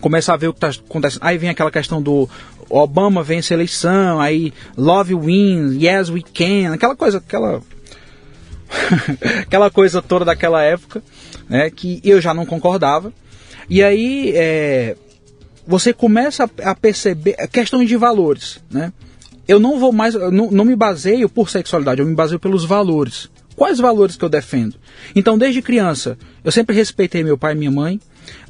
começa 0.00 0.32
a 0.32 0.36
ver 0.36 0.48
o 0.48 0.52
que 0.52 0.64
está 0.64 0.82
acontecendo. 0.82 1.22
Aí 1.22 1.38
vem 1.38 1.48
aquela 1.48 1.70
questão 1.70 2.02
do 2.02 2.28
Obama 2.68 3.22
vence 3.22 3.52
a 3.52 3.56
eleição, 3.56 4.20
aí 4.20 4.52
Love 4.76 5.14
wins, 5.14 5.82
Yes 5.82 6.10
we 6.10 6.22
can, 6.22 6.72
aquela 6.72 6.96
coisa, 6.96 7.18
aquela 7.18 7.62
aquela 9.42 9.70
coisa 9.70 10.02
toda 10.02 10.24
daquela 10.24 10.62
época, 10.62 11.02
né, 11.48 11.70
que 11.70 12.00
eu 12.04 12.20
já 12.20 12.34
não 12.34 12.44
concordava. 12.44 13.12
E 13.68 13.82
aí 13.82 14.32
é, 14.34 14.96
você 15.66 15.92
começa 15.92 16.48
a, 16.62 16.74
perceber 16.74 17.34
a 17.38 17.46
questão 17.46 17.84
de 17.84 17.96
valores, 17.96 18.60
né? 18.70 18.92
Eu 19.48 19.60
não 19.60 19.78
vou 19.78 19.92
mais, 19.92 20.14
não, 20.14 20.50
não 20.50 20.64
me 20.64 20.74
baseio 20.74 21.28
por 21.28 21.50
sexualidade, 21.50 22.00
eu 22.00 22.06
me 22.06 22.14
baseio 22.14 22.38
pelos 22.38 22.64
valores. 22.64 23.28
quais 23.54 23.78
valores 23.78 24.16
que 24.16 24.24
eu 24.24 24.28
defendo. 24.28 24.76
Então, 25.14 25.38
desde 25.38 25.62
criança, 25.62 26.18
eu 26.44 26.52
sempre 26.52 26.74
respeitei 26.74 27.22
meu 27.22 27.38
pai 27.38 27.52
e 27.52 27.56
minha 27.56 27.70
mãe. 27.70 28.00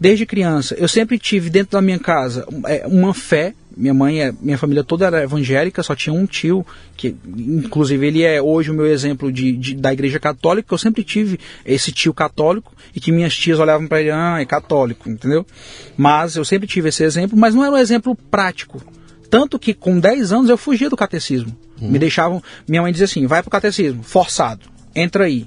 Desde 0.01 0.25
criança, 0.25 0.75
eu 0.75 0.89
sempre 0.89 1.19
tive 1.19 1.51
dentro 1.51 1.73
da 1.73 1.83
minha 1.83 1.99
casa 1.99 2.47
é, 2.67 2.87
uma 2.87 3.13
fé. 3.13 3.55
Minha 3.77 3.93
mãe, 3.93 4.23
é, 4.23 4.33
minha 4.41 4.57
família 4.57 4.83
toda 4.83 5.07
era 5.07 5.23
evangélica, 5.23 5.83
só 5.83 5.95
tinha 5.95 6.13
um 6.15 6.25
tio, 6.25 6.65
que 6.97 7.15
inclusive 7.37 8.07
ele 8.07 8.23
é 8.23 8.41
hoje 8.41 8.71
o 8.71 8.75
meu 8.75 8.87
exemplo 8.87 9.31
de, 9.31 9.53
de 9.53 9.75
da 9.75 9.93
igreja 9.93 10.19
católica, 10.19 10.73
eu 10.73 10.79
sempre 10.79 11.05
tive 11.05 11.39
esse 11.65 11.93
tio 11.93 12.15
católico 12.15 12.73
e 12.95 13.01
que 13.01 13.13
minhas 13.13 13.37
tias 13.37 13.61
olhavam 13.61 13.87
para 13.87 14.01
ele, 14.01 14.11
ah, 14.11 14.39
é 14.41 14.47
católico, 14.47 15.11
entendeu? 15.11 15.45
Mas 15.97 16.37
eu 16.37 16.45
sempre 16.45 16.67
tive 16.67 16.89
esse 16.89 17.05
exemplo, 17.05 17.37
mas 17.39 17.55
não 17.55 17.65
era 17.65 17.75
um 17.75 17.79
exemplo 17.79 18.17
prático. 18.31 18.83
Tanto 19.29 19.59
que 19.59 19.75
com 19.75 19.99
10 19.99 20.33
anos 20.33 20.51
eu 20.51 20.57
fugia 20.57 20.89
do 20.89 20.97
catecismo. 20.97 21.55
Uhum. 21.81 21.91
Me 21.91 21.99
deixavam. 21.99 22.43
Minha 22.67 22.83
mãe 22.83 22.93
dizia 22.93 23.05
assim: 23.05 23.27
vai 23.27 23.43
pro 23.43 23.51
catecismo, 23.51 24.03
forçado, 24.03 24.67
entra 24.95 25.25
aí. 25.25 25.47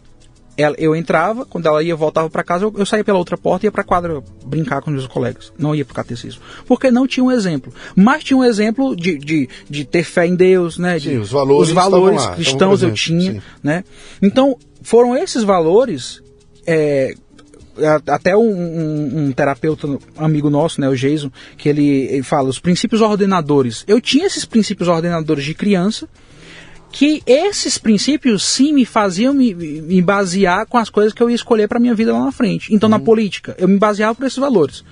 Ela, 0.59 0.75
eu 0.77 0.93
entrava, 0.93 1.45
quando 1.45 1.67
ela 1.67 1.81
ia, 1.81 1.95
voltava 1.95 2.29
para 2.29 2.43
casa, 2.43 2.65
eu, 2.65 2.73
eu, 2.77 2.85
saía 2.85 3.03
pela 3.03 3.17
outra 3.17 3.37
porta 3.37 3.65
e 3.65 3.67
ia 3.67 3.71
para 3.71 3.81
quadra 3.81 4.21
brincar 4.45 4.81
com 4.81 4.91
os 4.91 4.97
meus 4.97 5.07
colegas. 5.07 5.53
Não 5.57 5.73
ia 5.73 5.85
pro 5.85 5.95
catecismo. 5.95 6.41
Porque 6.67 6.91
não 6.91 7.07
tinha 7.07 7.23
um 7.23 7.31
exemplo. 7.31 7.73
Mas 7.95 8.25
tinha 8.25 8.35
um 8.35 8.43
exemplo 8.43 8.93
de, 8.93 9.17
de, 9.17 9.49
de 9.69 9.85
ter 9.85 10.03
fé 10.03 10.27
em 10.27 10.35
Deus, 10.35 10.77
né? 10.77 10.99
De, 10.99 11.11
sim, 11.11 11.17
os 11.17 11.31
valores, 11.31 11.69
os 11.69 11.73
valores 11.73 12.21
lá, 12.21 12.35
cristãos 12.35 12.83
eu 12.83 12.93
tinha, 12.93 13.33
sim. 13.35 13.41
né? 13.63 13.85
Então, 14.21 14.57
foram 14.81 15.15
esses 15.15 15.43
valores. 15.43 16.21
É, 16.67 17.13
até 18.07 18.35
um, 18.35 18.41
um, 18.41 19.19
um, 19.19 19.31
terapeuta 19.31 19.87
amigo 20.17 20.49
nosso, 20.49 20.81
né, 20.81 20.89
o 20.89 20.95
Jason, 20.95 21.31
que 21.57 21.69
ele, 21.69 21.87
ele 21.87 22.23
fala 22.23 22.49
os 22.49 22.59
princípios 22.59 22.99
ordenadores. 22.99 23.85
Eu 23.87 24.01
tinha 24.01 24.27
esses 24.27 24.43
princípios 24.43 24.89
ordenadores 24.89 25.45
de 25.45 25.53
criança, 25.53 26.07
que 26.91 27.21
esses 27.25 27.77
princípios 27.77 28.43
sim 28.43 28.73
me 28.73 28.85
faziam 28.85 29.33
me, 29.33 29.53
me 29.53 30.01
basear 30.01 30.65
com 30.65 30.77
as 30.77 30.89
coisas 30.89 31.13
que 31.13 31.21
eu 31.21 31.29
ia 31.29 31.35
escolher 31.35 31.67
para 31.67 31.79
minha 31.79 31.93
vida 31.93 32.13
lá 32.13 32.25
na 32.25 32.31
frente. 32.31 32.73
Então, 32.73 32.87
uhum. 32.87 32.91
na 32.91 32.99
política, 32.99 33.55
eu 33.57 33.67
me 33.67 33.77
baseava 33.77 34.15
por 34.15 34.25
esses 34.25 34.39
valores. 34.39 34.83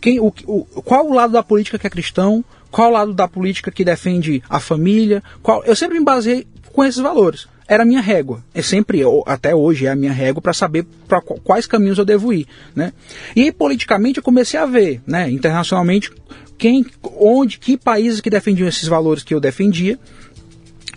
Quem, 0.00 0.20
o, 0.20 0.32
o, 0.46 0.64
qual 0.82 1.08
o 1.08 1.14
lado 1.14 1.32
da 1.32 1.42
política 1.42 1.78
que 1.78 1.86
é 1.86 1.90
cristão? 1.90 2.44
Qual 2.70 2.90
o 2.90 2.92
lado 2.92 3.14
da 3.14 3.26
política 3.26 3.70
que 3.70 3.84
defende 3.84 4.42
a 4.48 4.60
família? 4.60 5.22
Qual, 5.42 5.64
eu 5.64 5.74
sempre 5.74 5.98
me 5.98 6.04
baseei 6.04 6.46
com 6.78 6.84
esses 6.84 7.00
valores. 7.00 7.48
Era 7.66 7.82
a 7.82 7.86
minha 7.86 8.00
régua. 8.00 8.42
É 8.54 8.62
sempre, 8.62 9.02
até 9.26 9.54
hoje, 9.54 9.86
é 9.86 9.90
a 9.90 9.96
minha 9.96 10.12
régua 10.12 10.40
para 10.40 10.52
saber 10.52 10.86
para 11.08 11.20
quais 11.20 11.66
caminhos 11.66 11.98
eu 11.98 12.04
devo 12.04 12.32
ir. 12.32 12.46
Né? 12.74 12.92
E 13.34 13.50
politicamente 13.50 14.18
eu 14.18 14.22
comecei 14.22 14.58
a 14.58 14.64
ver, 14.64 15.02
né, 15.04 15.28
internacionalmente, 15.28 16.10
quem, 16.56 16.86
onde, 17.18 17.58
que 17.58 17.76
países 17.76 18.20
que 18.20 18.30
defendiam 18.30 18.68
esses 18.68 18.88
valores 18.88 19.22
que 19.22 19.34
eu 19.34 19.40
defendia 19.40 19.98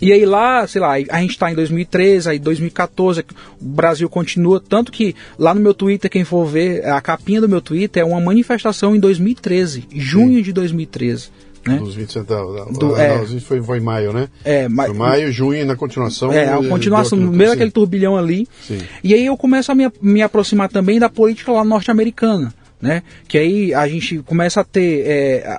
e 0.02 0.12
aí 0.12 0.26
lá, 0.26 0.66
sei 0.66 0.80
lá, 0.80 0.94
a 0.94 1.20
gente 1.20 1.30
está 1.30 1.48
em 1.52 1.54
2013, 1.54 2.28
aí 2.28 2.38
2014, 2.40 3.20
o 3.60 3.64
Brasil 3.64 4.08
continua, 4.08 4.60
tanto 4.60 4.90
que 4.90 5.14
lá 5.38 5.54
no 5.54 5.60
meu 5.60 5.72
Twitter, 5.72 6.10
quem 6.10 6.24
for 6.24 6.44
ver, 6.44 6.84
a 6.84 7.00
capinha 7.00 7.40
do 7.40 7.48
meu 7.48 7.60
Twitter 7.60 8.02
é 8.02 8.04
uma 8.04 8.20
manifestação 8.20 8.96
em 8.96 8.98
2013, 8.98 9.84
junho 9.94 10.38
Sim. 10.38 10.42
de 10.42 10.52
2013. 10.52 11.30
Né? 11.64 11.76
Dos 11.76 11.94
20 11.94 12.12
centavos. 12.12 12.76
Do, 12.76 12.96
é, 12.96 13.24
foi, 13.38 13.62
foi 13.62 13.78
em 13.78 13.80
maio, 13.80 14.12
né? 14.12 14.28
É, 14.44 14.66
ma 14.68 14.86
foi 14.86 14.94
maio, 14.96 15.30
junho 15.30 15.60
e 15.60 15.64
na 15.64 15.76
continuação. 15.76 16.32
É, 16.32 16.52
a 16.52 16.56
continuação, 16.68 17.16
no 17.16 17.30
meio 17.30 17.50
daquele 17.50 17.70
turbilhão 17.70 18.16
ali. 18.16 18.48
Sim. 18.66 18.78
E 19.04 19.14
aí 19.14 19.24
eu 19.24 19.36
começo 19.36 19.70
a 19.70 19.74
me, 19.76 19.88
me 20.00 20.20
aproximar 20.20 20.68
também 20.68 20.98
da 20.98 21.08
política 21.08 21.52
lá 21.52 21.64
norte-americana. 21.64 22.52
Né? 22.80 23.04
Que 23.28 23.38
aí 23.38 23.72
a 23.72 23.86
gente 23.86 24.18
começa 24.18 24.62
a 24.62 24.64
ter 24.64 25.06
é, 25.06 25.58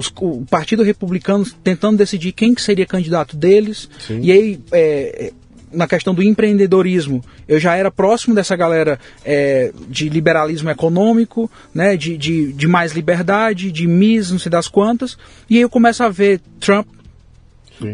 os, 0.00 0.12
o 0.20 0.44
Partido 0.48 0.82
Republicano 0.82 1.44
tentando 1.62 1.98
decidir 1.98 2.32
quem 2.32 2.54
que 2.54 2.62
seria 2.62 2.86
candidato 2.86 3.36
deles. 3.36 3.88
Sim. 4.06 4.20
E 4.22 4.32
aí, 4.32 4.60
é, 4.72 5.32
na 5.72 5.86
questão 5.86 6.14
do 6.14 6.22
empreendedorismo, 6.22 7.22
eu 7.46 7.60
já 7.60 7.76
era 7.76 7.90
próximo 7.90 8.34
dessa 8.34 8.56
galera 8.56 8.98
é, 9.24 9.72
de 9.88 10.08
liberalismo 10.08 10.70
econômico, 10.70 11.50
né, 11.72 11.96
de, 11.96 12.16
de, 12.16 12.52
de, 12.52 12.66
mais 12.66 12.92
liberdade, 12.92 13.70
de 13.70 13.86
MIS, 13.86 14.30
não 14.32 14.38
sei 14.38 14.50
das 14.50 14.66
quantas. 14.66 15.16
E 15.48 15.56
aí 15.56 15.62
eu 15.62 15.70
começo 15.70 16.02
a 16.02 16.08
ver 16.08 16.40
Trump, 16.58 16.86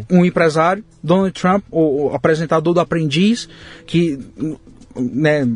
um 0.09 0.25
empresário, 0.25 0.83
Donald 1.03 1.31
Trump, 1.31 1.63
o, 1.71 2.07
o 2.07 2.15
apresentador 2.15 2.73
do 2.73 2.79
Aprendiz, 2.79 3.47
que 3.85 4.19
né, 4.99 5.47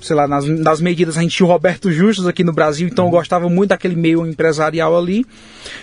sei 0.00 0.16
lá, 0.16 0.26
nas, 0.26 0.46
nas 0.46 0.80
medidas 0.80 1.16
a 1.16 1.22
gente 1.22 1.36
tinha 1.36 1.46
o 1.46 1.50
Roberto 1.50 1.90
Justus 1.90 2.26
aqui 2.26 2.44
no 2.44 2.52
Brasil, 2.52 2.88
então 2.88 3.06
uhum. 3.06 3.10
eu 3.10 3.18
gostava 3.18 3.48
muito 3.48 3.70
daquele 3.70 3.96
meio 3.96 4.26
empresarial 4.26 4.96
ali. 4.96 5.24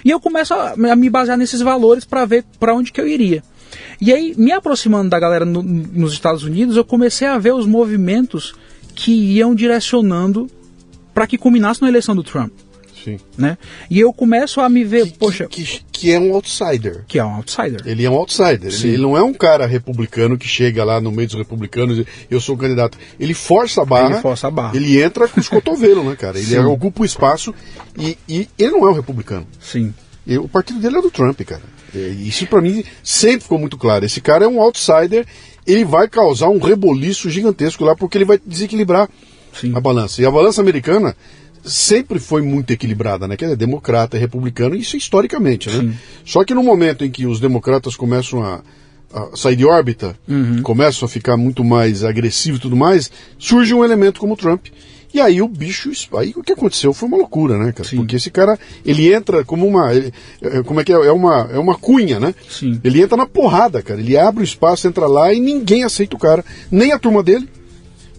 E 0.04 0.10
eu 0.10 0.20
começo 0.20 0.54
a, 0.54 0.74
a 0.74 0.96
me 0.96 1.10
basear 1.10 1.38
nesses 1.38 1.62
valores 1.62 2.06
para 2.06 2.26
ver 2.26 2.46
para 2.60 2.74
onde 2.74 2.92
que 2.92 3.00
eu 3.00 3.08
iria. 3.08 3.44
E 4.02 4.14
aí, 4.14 4.34
me 4.38 4.52
aproximando 4.52 5.10
da 5.10 5.20
galera 5.20 5.46
no, 5.46 5.62
nos 5.62 6.14
Estados 6.14 6.44
Unidos, 6.44 6.76
eu 6.76 6.86
comecei 6.86 7.28
a 7.28 7.38
ver 7.38 7.54
os 7.54 7.66
movimentos 7.66 8.54
que 8.96 9.12
iam 9.12 9.54
direcionando 9.54 10.50
para 11.14 11.28
que 11.28 11.38
culminasse 11.38 11.82
na 11.82 11.88
eleição 11.88 12.16
do 12.16 12.24
Trump. 12.24 12.52
Sim. 13.18 13.20
Né? 13.38 13.58
E 13.90 14.00
eu 14.00 14.14
começo 14.14 14.60
a 14.62 14.70
me 14.70 14.84
ver, 14.84 15.06
que, 15.06 15.18
poxa. 15.18 15.48
Que, 15.48 15.82
que, 15.92 16.12
é 16.12 16.20
um 16.20 16.34
outsider. 16.34 17.04
Que 17.08 17.20
é 17.20 17.24
um 17.24 17.36
outsider. 17.36 17.82
Ele 17.86 18.06
é 18.06 18.10
um 18.10 18.16
outsider. 18.16 18.72
Ele, 18.72 18.88
ele, 18.88 18.98
não 18.98 19.18
é 19.18 19.24
um 19.24 19.34
cara 19.34 19.66
republicano 19.66 20.38
que 20.38 20.48
chega 20.48 20.84
lá 20.84 21.02
no 21.02 21.12
meio 21.12 21.28
dos 21.28 21.38
republicanos 21.38 22.00
e 22.00 22.06
eu 22.30 22.40
sou 22.40 22.56
um 22.56 22.58
candidato. 22.58 22.98
Ele 23.20 23.34
força 23.34 23.82
a 23.82 23.86
barra. 23.86 24.12
Ele 24.12 24.22
força 24.22 24.48
a 24.48 24.52
barra. 24.52 24.76
Ele 24.76 25.02
entra 25.02 25.28
com 25.28 25.40
os 25.40 25.48
cotovelos, 25.50 26.06
né, 26.06 26.16
cara? 26.16 26.38
Ele 26.40 26.56
é, 26.56 26.60
ocupa 26.62 27.02
o 27.02 27.06
espaço 27.06 27.54
e, 27.98 28.18
e, 28.28 28.48
ele 28.58 28.72
não 28.72 28.88
é 28.88 28.92
um 28.92 28.96
republicano. 28.96 29.48
Sim. 29.60 29.94
E 30.26 30.38
o 30.38 30.48
partido 30.48 30.80
dele 30.80 30.98
é 30.98 31.02
do 31.02 31.10
Trump, 31.12 31.40
cara. 31.42 31.64
Isso 31.94 32.46
para 32.46 32.62
mim 32.62 32.84
sempre 33.04 33.42
ficou 33.42 33.58
muito 33.58 33.78
claro. 33.78 34.06
Esse 34.06 34.22
cara 34.22 34.46
é 34.46 34.48
um 34.48 34.62
outsider. 34.62 35.26
Ele 35.66 35.84
vai 35.84 36.08
causar 36.08 36.50
um 36.50 36.60
reboliço 36.60 37.30
gigantesco 37.30 37.84
lá 37.84 37.96
porque 37.96 38.18
ele 38.18 38.26
vai 38.26 38.40
desequilibrar 38.46 39.10
Sim. 39.54 39.74
a 39.76 39.80
balança. 39.80 40.22
E 40.22 40.26
a 40.26 40.32
balança 40.32 40.62
americana 40.62 41.16
sempre 41.64 42.20
foi 42.20 42.42
muito 42.42 42.72
equilibrada, 42.72 43.28
né? 43.28 43.36
Que 43.36 43.46
é 43.46 43.56
democrata, 43.56 44.18
é 44.18 44.20
republicano, 44.20 44.76
isso 44.76 44.98
historicamente, 44.98 45.70
né? 45.70 45.80
Sim. 45.80 45.94
Só 46.26 46.44
que 46.44 46.54
no 46.54 46.64
momento 46.64 47.04
em 47.04 47.12
que 47.12 47.26
os 47.26 47.40
democratas 47.40 47.96
começam 47.96 48.44
a, 48.44 48.62
a 49.14 49.36
sair 49.36 49.56
de 49.56 49.66
órbita, 49.66 50.18
uhum. 50.28 50.62
começam 50.62 51.06
a 51.06 51.10
ficar 51.10 51.38
muito 51.38 51.64
mais 51.64 52.04
agressivos 52.04 52.60
e 52.60 52.62
tudo 52.62 52.76
mais, 52.76 53.12
surge 53.38 53.74
um 53.74 53.84
elemento 53.84 54.20
como 54.20 54.34
o 54.34 54.38
Trump. 54.38 54.68
E 55.12 55.20
aí 55.20 55.42
o 55.42 55.48
bicho, 55.48 55.92
aí 56.16 56.34
o 56.36 56.44
que 56.44 56.54
aconteceu 56.54 56.94
foi 56.94 57.08
uma 57.08 57.18
loucura, 57.18 57.58
né, 57.58 57.72
cara? 57.72 57.88
Sim. 57.88 57.98
Porque 57.98 58.16
esse 58.16 58.30
cara, 58.30 58.60
ele 58.86 59.12
entra 59.12 59.44
como 59.44 59.66
uma, 59.66 59.94
ele, 59.94 60.14
é, 60.42 60.62
como 60.62 60.80
é 60.80 60.84
que 60.84 60.94
é, 60.94 60.96
é 60.96 61.12
uma, 61.12 61.50
é 61.52 61.58
uma 61.58 61.76
cunha, 61.76 62.20
né? 62.20 62.36
Sim. 62.48 62.80
Ele 62.84 63.02
entra 63.02 63.18
na 63.18 63.26
porrada, 63.26 63.82
cara. 63.82 64.00
Ele 64.00 64.16
abre 64.16 64.44
o 64.44 64.46
espaço, 64.46 64.88
entra 64.88 65.08
lá 65.08 65.34
e 65.34 65.40
ninguém 65.40 65.84
aceita 65.84 66.16
o 66.16 66.20
cara, 66.20 66.46
nem 66.70 66.92
a 66.92 67.00
turma 67.00 67.24
dele 67.24 67.50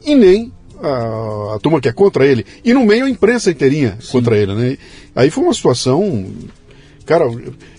e 0.05 0.17
nem 0.17 0.53
a, 0.83 1.55
a, 1.57 1.59
turma 1.61 1.81
que 1.81 1.89
é 1.89 1.93
contra 1.93 2.27
ele, 2.27 2.45
e 2.65 2.73
no 2.73 2.85
meio 2.85 3.05
a 3.05 3.11
imprensa 3.11 3.51
inteirinha 3.51 3.97
Sim. 4.01 4.13
contra 4.13 4.37
ele, 4.37 4.55
né? 4.55 4.79
Aí 5.15 5.31
foi 5.31 5.45
uma 5.45 5.55
situação. 5.55 6.27
Cara, 7.07 7.25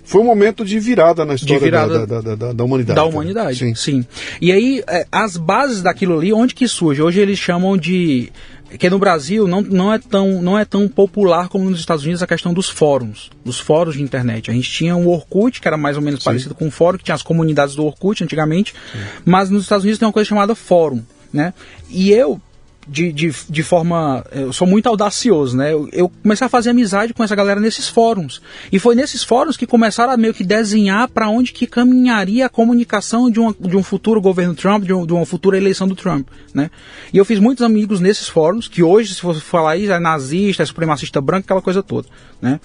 foi 0.03 0.19
um 0.19 0.25
momento 0.25 0.65
de 0.65 0.77
virada 0.77 1.23
na 1.23 1.35
história 1.35 1.59
virada 1.59 2.05
da, 2.05 2.21
da, 2.21 2.35
da, 2.35 2.53
da, 2.53 2.63
humanidade. 2.63 2.95
Da 2.95 3.05
humanidade, 3.05 3.57
sim. 3.57 3.75
sim. 3.75 4.05
E 4.41 4.51
aí, 4.51 4.83
é, 4.85 5.05
as 5.09 5.37
bases 5.37 5.81
daquilo 5.81 6.17
ali, 6.17 6.33
onde 6.33 6.53
que 6.53 6.67
surge? 6.67 7.01
Hoje 7.01 7.21
eles 7.21 7.39
chamam 7.39 7.77
de 7.77 8.29
que 8.77 8.89
no 8.89 8.99
Brasil 8.99 9.47
não, 9.47 9.61
não, 9.61 9.93
é 9.93 9.99
tão, 9.99 10.41
não 10.41 10.57
é 10.57 10.65
tão 10.65 10.87
popular 10.87 11.49
como 11.49 11.69
nos 11.69 11.79
Estados 11.79 12.03
Unidos 12.03 12.23
a 12.23 12.27
questão 12.27 12.53
dos 12.53 12.69
fóruns, 12.69 13.29
dos 13.43 13.59
fóruns 13.59 13.95
de 13.95 14.03
internet. 14.03 14.49
A 14.49 14.53
gente 14.53 14.69
tinha 14.69 14.95
o 14.95 15.07
Orkut, 15.09 15.59
que 15.59 15.67
era 15.67 15.77
mais 15.77 15.97
ou 15.97 16.03
menos 16.03 16.21
Sim. 16.21 16.25
parecido 16.25 16.55
com 16.55 16.67
o 16.67 16.71
fórum, 16.71 16.97
que 16.97 17.03
tinha 17.03 17.15
as 17.15 17.23
comunidades 17.23 17.75
do 17.75 17.85
Orkut 17.85 18.23
antigamente, 18.23 18.73
Sim. 18.73 18.99
mas 19.25 19.49
nos 19.49 19.63
Estados 19.63 19.83
Unidos 19.83 19.99
tem 19.99 20.07
uma 20.07 20.13
coisa 20.13 20.27
chamada 20.27 20.55
fórum, 20.55 21.01
né? 21.33 21.53
E 21.89 22.11
eu, 22.11 22.39
de, 22.87 23.11
de, 23.11 23.31
de 23.49 23.63
forma. 23.63 24.25
Eu 24.31 24.51
sou 24.51 24.67
muito 24.67 24.87
audacioso, 24.87 25.55
né? 25.55 25.73
Eu, 25.73 25.87
eu, 25.91 26.11
comecei 26.21 26.45
a 26.45 26.49
fazer 26.49 26.71
amizade 26.71 27.13
com 27.13 27.23
essa 27.23 27.35
galera 27.35 27.59
nesses 27.59 27.87
fóruns. 27.87 28.41
E 28.71 28.79
foi 28.79 28.95
nesses 28.95 29.23
fóruns 29.23 29.55
que 29.55 29.67
começaram 29.67 30.11
a 30.11 30.17
meio 30.17 30.33
que 30.33 30.43
desenhar 30.43 31.07
para 31.07 31.29
onde 31.29 31.53
que 31.53 31.67
caminharia 31.67 32.45
a 32.45 32.49
comunicação 32.49 33.29
de, 33.29 33.39
uma, 33.39 33.55
de 33.59 33.77
um 33.77 33.83
futuro 33.83 34.19
governo 34.19 34.55
Trump, 34.55 34.83
de, 34.83 34.93
um, 34.93 35.05
de, 35.05 35.13
uma 35.13 35.25
futura 35.25 35.57
eleição 35.57 35.87
do 35.87 35.95
Trump, 35.95 36.27
né? 36.53 36.69
E 37.13 37.17
eu 37.17 37.25
fiz 37.25 37.39
muitos 37.39 37.63
amigos 37.63 37.99
nesses 37.99 38.27
fóruns, 38.27 38.67
que 38.67 38.81
hoje, 38.81 39.13
se 39.13 39.21
você 39.21 39.39
falar 39.39 39.77
isso, 39.77 39.91
é 39.91 39.99
nazista, 39.99 40.63
é 40.63 40.65
supremacista 40.65 41.21
branco, 41.21 41.45
aquela 41.45 41.61
coisa 41.61 41.83
toda, 41.83 42.07
né? 42.41 42.59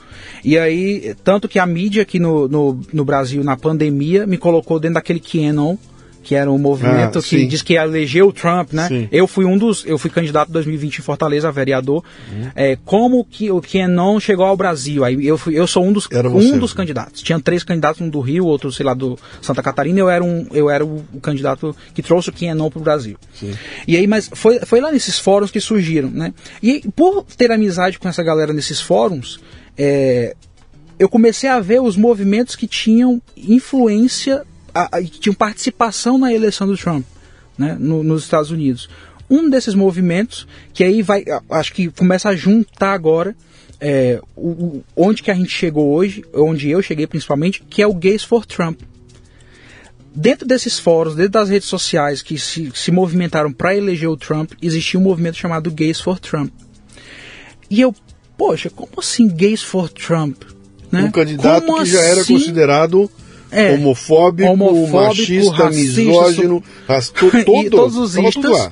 E 0.45 0.57
aí, 0.57 1.15
tanto 1.23 1.49
que 1.49 1.59
a 1.59 1.67
mídia 1.67 2.03
aqui 2.03 2.19
no, 2.19 2.49
no, 2.49 2.81
no 2.93 3.05
Brasil, 3.05 3.45
na 3.45 3.57
pandemia, 3.57 4.27
me 4.27 4.39
colocou 4.39 4.81
dentro 4.81 4.95
daquele 4.95 5.21
Canon 5.21 5.77
que 6.27 6.35
era 6.35 6.51
um 6.51 6.59
movimento 6.59 7.21
ah, 7.21 7.23
que 7.23 7.47
diz 7.47 7.63
que 7.63 7.75
elegeu 7.75 8.27
o 8.27 8.33
Trump, 8.33 8.73
né? 8.73 8.89
Sim. 8.89 9.09
Eu 9.13 9.29
fui 9.29 9.45
um 9.45 9.57
dos, 9.57 9.87
eu 9.87 9.97
fui 9.97 10.11
candidato 10.11 10.49
em 10.49 10.53
2020 10.55 10.99
em 10.99 11.03
Fortaleza, 11.03 11.53
vereador. 11.53 12.03
Uhum. 12.29 12.51
É, 12.57 12.77
como 12.85 13.25
que 13.25 13.49
o 13.49 13.63
não 13.89 14.19
chegou 14.19 14.45
ao 14.45 14.57
Brasil? 14.57 15.05
Aí 15.05 15.25
eu 15.25 15.39
fui, 15.39 15.57
eu 15.57 15.69
sou 15.69 15.85
um 15.85 15.93
dos, 15.93 16.09
um 16.13 16.59
dos 16.59 16.73
candidatos. 16.73 17.23
Tinha 17.23 17.39
três 17.39 17.63
candidatos, 17.63 18.01
um 18.01 18.09
do 18.09 18.19
Rio, 18.19 18.45
outro 18.45 18.73
sei 18.73 18.85
lá 18.85 18.93
do 18.93 19.17
Santa 19.41 19.63
Catarina. 19.63 20.01
Eu 20.01 20.11
era 20.11 20.25
um, 20.25 20.49
eu 20.51 20.69
era 20.69 20.85
o, 20.85 21.05
o 21.15 21.21
candidato 21.21 21.77
que 21.95 22.03
trouxe 22.03 22.31
o 22.31 22.55
não 22.57 22.73
para 22.73 22.81
o 22.81 22.83
Brasil. 22.83 23.17
Sim. 23.33 23.55
E 23.87 23.97
aí, 23.97 24.09
mas 24.09 24.29
foi, 24.35 24.59
foi 24.59 24.81
lá 24.81 24.91
nesses 24.91 25.21
fóruns 25.21 25.53
que 25.53 25.61
surgiram, 25.61 26.11
né? 26.11 26.35
E 26.61 26.83
por 26.97 27.25
ter 27.37 27.53
amizade 27.53 28.01
com 28.01 28.09
essa 28.09 28.25
galera 28.25 28.53
nesses 28.53 28.81
fóruns, 28.81 29.39
é, 29.79 30.35
eu 30.99 31.09
comecei 31.09 31.49
a 31.49 31.61
ver 31.61 31.81
os 31.81 31.97
movimentos 31.97 32.57
que 32.57 32.67
tinham 32.67 33.23
influência 33.37 34.43
a, 34.83 34.99
a, 34.99 35.03
tinham 35.03 35.35
participação 35.35 36.19
na 36.19 36.33
eleição 36.33 36.67
do 36.67 36.77
Trump. 36.77 37.05
né, 37.59 37.77
no, 37.79 38.03
nos 38.03 38.25
Estados 38.25 38.51
Unidos. 38.51 38.89
Um 39.29 39.49
desses 39.51 39.75
movimentos, 39.75 40.47
que 40.73 40.85
aí 40.85 41.03
vai, 41.03 41.25
acho 41.51 41.73
que 41.73 41.89
começa 41.89 42.29
a 42.29 42.37
juntar 42.37 42.93
agora 42.93 43.35
é, 43.81 44.21
o, 44.37 44.49
o, 44.49 44.85
onde 44.95 45.23
que 45.23 45.31
a 45.31 45.35
gente 45.35 45.51
chegou 45.51 45.93
hoje, 45.93 46.25
onde 46.33 46.71
eu 46.71 46.81
cheguei 46.81 47.07
principalmente, 47.07 47.63
que 47.69 47.83
é 47.83 47.87
o 47.87 47.95
Gays 47.95 48.23
for 48.23 48.47
Trump. 48.47 48.81
Dentro 50.15 50.47
desses 50.47 50.79
fóruns, 50.79 51.15
dentro 51.15 51.33
das 51.33 51.51
redes 51.51 51.69
sociais 51.69 52.23
que 52.23 52.39
se, 52.39 52.73
se 52.75 52.91
movimentaram 52.91 53.53
para 53.53 53.77
eleger 53.77 54.09
o 54.09 54.17
Trump, 54.17 54.53
existia 54.63 54.99
um 54.99 55.03
movimento 55.03 55.37
chamado 55.37 55.71
Gays 55.71 56.01
for 56.01 56.19
Trump. 56.19 56.51
E 57.69 57.81
eu, 57.81 57.95
poxa, 58.39 58.71
como 58.71 58.93
assim 58.99 59.29
Gays 59.29 59.63
for 59.63 59.91
Trump? 59.91 60.43
Né? 60.91 61.03
Um 61.03 61.11
candidato 61.11 61.67
como 61.67 61.83
que 61.83 61.91
já 61.91 62.01
era 62.01 62.21
assim? 62.23 62.35
considerado 62.35 63.11
é, 63.51 63.75
homofóbico, 63.75 64.49
homofóbico, 64.51 64.97
machista, 64.97 65.65
racista, 65.65 66.01
misógino, 66.01 66.65
rasto, 66.87 67.31
todo, 67.45 67.71
todos 67.71 67.97
os 67.97 68.17
istas. 68.17 68.71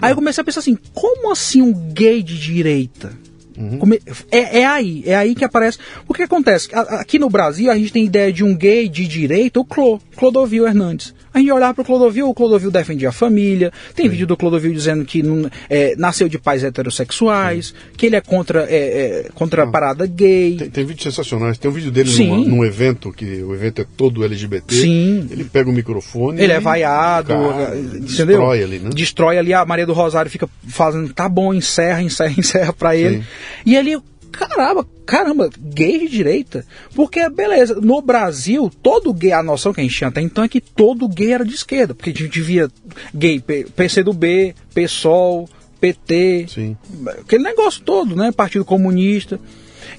Aí 0.00 0.12
eu 0.12 0.16
comecei 0.16 0.42
a 0.42 0.44
pensar 0.44 0.60
assim, 0.60 0.78
como 0.92 1.30
assim 1.30 1.62
um 1.62 1.72
gay 1.72 2.22
de 2.22 2.38
direita? 2.38 3.12
Uhum. 3.56 3.98
É, 4.30 4.60
é, 4.60 4.66
aí, 4.66 5.02
é 5.06 5.14
aí 5.14 5.34
que 5.34 5.44
aparece. 5.44 5.78
O 6.08 6.14
que 6.14 6.22
acontece? 6.22 6.68
Aqui 6.72 7.18
no 7.18 7.28
Brasil 7.28 7.70
a 7.70 7.76
gente 7.76 7.92
tem 7.92 8.04
ideia 8.04 8.32
de 8.32 8.44
um 8.44 8.54
gay 8.54 8.88
de 8.88 9.06
direita, 9.06 9.60
o 9.60 9.64
Clô, 9.64 10.00
Clodovil 10.16 10.66
Hernandes. 10.66 11.14
A 11.34 11.38
gente 11.38 11.50
olhar 11.50 11.72
para 11.72 11.80
o 11.80 11.84
Clodovil, 11.84 12.28
o 12.28 12.34
Clodovil 12.34 12.70
defendia 12.70 13.08
a 13.08 13.12
família. 13.12 13.72
Tem 13.94 14.04
Sim. 14.04 14.10
vídeo 14.10 14.26
do 14.26 14.36
Clodovil 14.36 14.72
dizendo 14.72 15.02
que 15.04 15.22
não, 15.22 15.50
é, 15.68 15.94
nasceu 15.96 16.28
de 16.28 16.38
pais 16.38 16.62
heterossexuais, 16.62 17.68
Sim. 17.68 17.74
que 17.96 18.06
ele 18.06 18.16
é 18.16 18.20
contra, 18.20 18.66
é, 18.68 18.76
é, 18.76 19.28
contra 19.34 19.62
a 19.62 19.66
parada 19.66 20.04
gay. 20.06 20.56
Tem, 20.58 20.70
tem 20.70 20.84
vídeos 20.84 21.04
sensacionais. 21.04 21.56
Tem 21.56 21.70
um 21.70 21.74
vídeo 21.74 21.90
dele 21.90 22.14
numa, 22.26 22.36
num 22.36 22.64
evento, 22.64 23.10
que 23.12 23.42
o 23.42 23.54
evento 23.54 23.80
é 23.80 23.86
todo 23.96 24.22
LGBT. 24.24 24.74
Sim. 24.74 25.26
Ele 25.30 25.44
pega 25.44 25.70
o 25.70 25.72
microfone. 25.72 26.42
Ele 26.42 26.52
é 26.52 26.60
vaiado, 26.60 27.28
cara, 27.28 27.78
entendeu? 27.78 28.26
Destrói 28.26 28.62
ali, 28.62 28.78
né? 28.78 28.90
Destrói 28.92 29.38
ali. 29.38 29.54
A 29.54 29.64
Maria 29.64 29.86
do 29.86 29.94
Rosário 29.94 30.30
fica 30.30 30.46
fazendo, 30.68 31.14
tá 31.14 31.30
bom, 31.30 31.54
encerra, 31.54 32.02
encerra, 32.02 32.34
encerra 32.36 32.72
para 32.74 32.94
ele. 32.94 33.18
Sim. 33.18 33.24
E 33.64 33.76
ele 33.76 34.00
caramba, 34.32 34.86
caramba, 35.04 35.50
gay 35.58 35.98
de 35.98 36.08
direita. 36.08 36.64
Porque, 36.94 37.28
beleza, 37.28 37.74
no 37.80 38.00
Brasil, 38.00 38.72
todo 38.82 39.12
gay, 39.12 39.32
a 39.32 39.42
noção 39.42 39.72
que 39.72 39.80
a 39.80 39.84
gente 39.84 39.94
tinha 39.94 40.08
até 40.08 40.22
então 40.22 40.42
é 40.42 40.48
que 40.48 40.60
todo 40.60 41.06
gay 41.06 41.32
era 41.32 41.44
de 41.44 41.54
esquerda. 41.54 41.94
Porque 41.94 42.10
a 42.10 42.14
gente 42.14 42.40
via 42.40 42.68
gay, 43.14 43.40
PCdoB, 43.40 44.54
PSOL, 44.74 45.48
PT, 45.78 46.46
Sim. 46.48 46.76
aquele 47.20 47.44
negócio 47.44 47.82
todo, 47.82 48.16
né? 48.16 48.32
Partido 48.32 48.64
Comunista. 48.64 49.38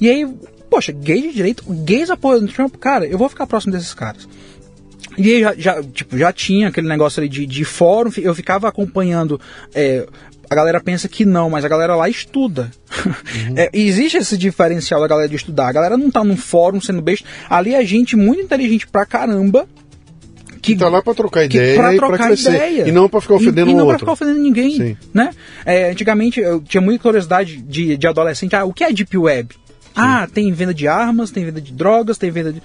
E 0.02 0.10
aí, 0.10 0.28
poxa, 0.70 0.92
gay 0.92 1.22
de 1.22 1.34
direita, 1.34 1.64
gays 1.68 2.10
apoiando 2.10 2.52
Trump, 2.52 2.76
cara, 2.78 3.06
eu 3.06 3.18
vou 3.18 3.30
ficar 3.30 3.46
próximo 3.46 3.72
desses 3.72 3.94
caras. 3.94 4.28
E 5.18 5.32
aí 5.32 5.42
já, 5.42 5.54
já, 5.56 5.84
tipo, 5.84 6.18
já 6.18 6.34
tinha 6.34 6.70
aquele 6.70 6.88
negócio 6.88 7.20
ali 7.20 7.30
de, 7.30 7.46
de 7.46 7.64
fórum, 7.64 8.12
eu 8.18 8.34
ficava 8.34 8.68
acompanhando 8.68 9.40
é, 9.76 10.08
a 10.50 10.56
galera 10.56 10.80
pensa 10.80 11.08
que 11.08 11.26
não, 11.26 11.50
mas 11.50 11.66
a 11.66 11.68
galera 11.68 11.96
lá 11.96 12.10
estuda. 12.10 12.72
Uhum. 13.06 13.14
É, 13.56 13.70
existe 13.74 14.18
esse 14.18 14.38
diferencial 14.38 15.02
da 15.02 15.08
galera 15.08 15.28
de 15.28 15.36
estudar. 15.36 15.68
A 15.68 15.72
galera 15.72 15.98
não 15.98 16.10
tá 16.10 16.24
num 16.24 16.38
fórum 16.38 16.80
sendo 16.80 17.02
besta. 17.02 17.28
Ali 17.50 17.74
é 17.74 17.84
gente 17.86 18.16
muito 18.16 18.42
inteligente 18.42 18.88
pra 18.88 19.06
caramba. 19.06 19.68
Que, 20.62 20.76
tá 20.76 20.88
lá 20.88 21.02
pra 21.02 21.14
trocar 21.14 21.44
ideia 21.44 21.76
pra 21.76 21.94
trocar 21.94 22.16
e 22.16 22.18
pra 22.18 22.28
crescer. 22.28 22.56
Ideia. 22.56 22.88
E 22.88 22.92
não 22.92 23.10
pra 23.10 23.20
ficar 23.20 23.36
ofendendo 23.36 23.70
e, 23.70 23.74
e 23.74 23.76
não 23.76 23.88
pra 23.88 24.00
ficar 24.00 24.14
ofendendo 24.14 24.40
ninguém. 24.40 24.78
Sim. 24.78 24.98
Né? 25.14 25.32
É, 25.66 25.92
antigamente 25.92 26.40
eu 26.40 26.62
tinha 26.62 26.80
muita 26.80 27.02
curiosidade 27.02 27.58
de, 27.58 27.98
de 27.98 28.08
adolescente. 28.08 28.56
Ah, 28.56 28.64
o 28.64 28.74
que 28.74 28.84
é 28.84 28.92
Deep 28.92 29.18
Web? 29.18 29.54
Sim. 29.54 29.92
Ah, 29.96 30.28
tem 30.32 30.52
venda 30.54 30.74
de 30.74 30.88
armas, 30.88 31.32
tem 31.32 31.44
venda 31.44 31.60
de 31.60 31.74
drogas, 31.74 32.18
tem 32.18 32.32
venda 32.32 32.54
de. 32.54 32.62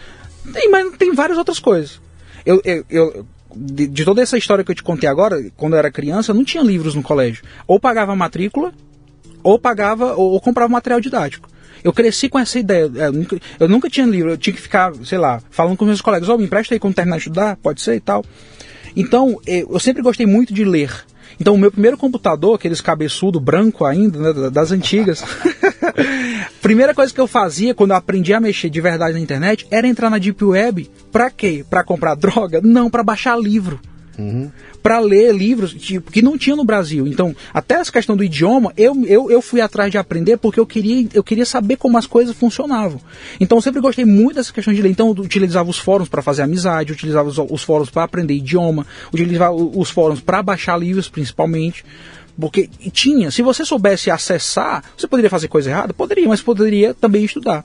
Tem, 0.53 0.71
mas 0.71 0.97
tem 0.97 1.13
várias 1.13 1.37
outras 1.37 1.59
coisas. 1.59 2.01
Eu, 2.47 2.63
eu, 2.65 2.85
eu 2.89 3.27
de, 3.55 3.87
de, 3.87 4.05
toda 4.05 4.23
essa 4.23 4.37
história 4.37 4.65
que 4.65 4.71
eu 4.71 4.75
te 4.75 4.83
contei 4.83 5.09
agora, 5.09 5.43
quando 5.57 5.75
eu 5.75 5.79
era 5.79 5.91
criança, 5.91 6.35
não 6.35 6.45
tinha 6.45 6.63
livros 6.63 6.95
no 6.95 7.03
colégio. 7.03 7.43
Ou 7.67 7.81
pagava 7.81 8.15
matrícula, 8.15 8.73
ou 9.43 9.59
pagava, 9.59 10.15
ou, 10.15 10.33
ou 10.33 10.41
comprava 10.41 10.69
material 10.69 11.01
didático. 11.01 11.49
Eu 11.83 11.93
cresci 11.93 12.29
com 12.29 12.39
essa 12.39 12.59
ideia. 12.59 12.91
Eu 12.95 13.13
nunca, 13.13 13.39
eu 13.61 13.69
nunca, 13.69 13.89
tinha 13.89 14.07
livro, 14.07 14.31
eu 14.31 14.39
tinha 14.39 14.55
que 14.55 14.61
ficar, 14.61 14.93
sei 15.05 15.19
lá, 15.19 15.41
falando 15.51 15.77
com 15.77 15.85
meus 15.85 16.01
colegas, 16.01 16.29
ó, 16.29 16.35
oh, 16.35 16.39
me 16.39 16.45
empresta 16.45 16.75
aí 16.75 16.81
quando 16.81 16.95
terminar 16.95 17.17
de 17.17 17.23
estudar, 17.23 17.57
pode 17.57 17.81
ser 17.81 17.95
e 17.95 18.01
tal. 18.01 18.25
Então, 18.97 19.41
eu 19.47 19.79
sempre 19.79 20.03
gostei 20.03 20.27
muito 20.27 20.53
de 20.53 20.65
ler. 20.65 20.93
Então, 21.41 21.55
o 21.55 21.59
meu 21.59 21.71
primeiro 21.71 21.97
computador, 21.97 22.55
aqueles 22.55 22.81
cabeçudo 22.81 23.39
branco 23.39 23.85
ainda, 23.85 24.33
né, 24.33 24.51
das 24.51 24.73
antigas. 24.73 25.25
primeira 26.61 26.95
coisa 26.95 27.13
que 27.15 27.21
eu 27.21 27.27
fazia 27.27 27.75
quando 27.75 27.91
eu 27.91 27.97
aprendi 27.97 28.35
a 28.35 28.41
mexer 28.41 28.69
de 28.69 28.81
verdade 28.81 29.15
na 29.15 29.21
internet 29.21 29.67
era 29.71 29.87
entrar 29.87 30.11
na 30.11 30.19
Deep 30.19 30.45
Web. 30.45 30.91
Pra 31.13 31.31
quê? 31.31 31.65
Pra 31.69 31.85
comprar 31.85 32.15
droga? 32.15 32.61
Não, 32.63 32.91
para 32.91 33.03
baixar 33.03 33.39
livro. 33.39 33.81
Uhum. 34.19 34.51
Para 34.83 34.99
ler 34.99 35.33
livros 35.33 35.73
tipo, 35.73 36.11
que 36.11 36.21
não 36.21 36.37
tinha 36.37 36.57
no 36.57 36.65
Brasil. 36.65 37.07
Então, 37.07 37.35
até 37.55 37.77
essa 37.77 37.93
questão 37.93 38.17
do 38.17 38.25
idioma, 38.25 38.73
eu, 38.77 39.05
eu, 39.07 39.31
eu 39.31 39.41
fui 39.41 39.61
atrás 39.61 39.93
de 39.93 39.99
aprender 39.99 40.37
porque 40.39 40.59
eu 40.59 40.67
queria, 40.67 41.07
eu 41.15 41.23
queria 41.23 41.47
saber 41.47 41.77
como 41.77 41.97
as 41.97 42.07
coisas 42.07 42.35
funcionavam. 42.35 43.01
Então, 43.39 43.59
eu 43.59 43.63
sempre 43.63 43.81
gostei 43.81 44.05
muito 44.05 44.37
dessa 44.37 44.53
questão 44.53 44.75
de 44.75 44.83
ler. 44.83 44.91
Então, 44.91 45.15
eu 45.17 45.23
utilizava 45.23 45.71
os 45.71 45.79
fóruns 45.79 46.09
para 46.09 46.21
fazer 46.21 46.43
amizade, 46.43 46.93
utilizava 46.93 47.29
os, 47.29 47.39
os 47.39 47.63
fóruns 47.63 47.91
para 47.91 48.03
aprender 48.03 48.35
idioma, 48.35 48.85
utilizava 49.13 49.55
os 49.55 49.91
fóruns 49.91 50.21
para 50.21 50.43
baixar 50.43 50.77
livros, 50.77 51.09
principalmente. 51.09 51.85
Porque 52.41 52.69
tinha, 52.93 53.31
se 53.31 53.43
você 53.43 53.65
soubesse 53.65 54.11
acessar, 54.11 54.85
você 54.97 55.09
poderia 55.09 55.31
fazer 55.31 55.49
coisa 55.49 55.71
errada? 55.71 55.93
Poderia, 55.93 56.29
mas 56.29 56.41
poderia 56.41 56.95
também 56.95 57.25
estudar. 57.25 57.65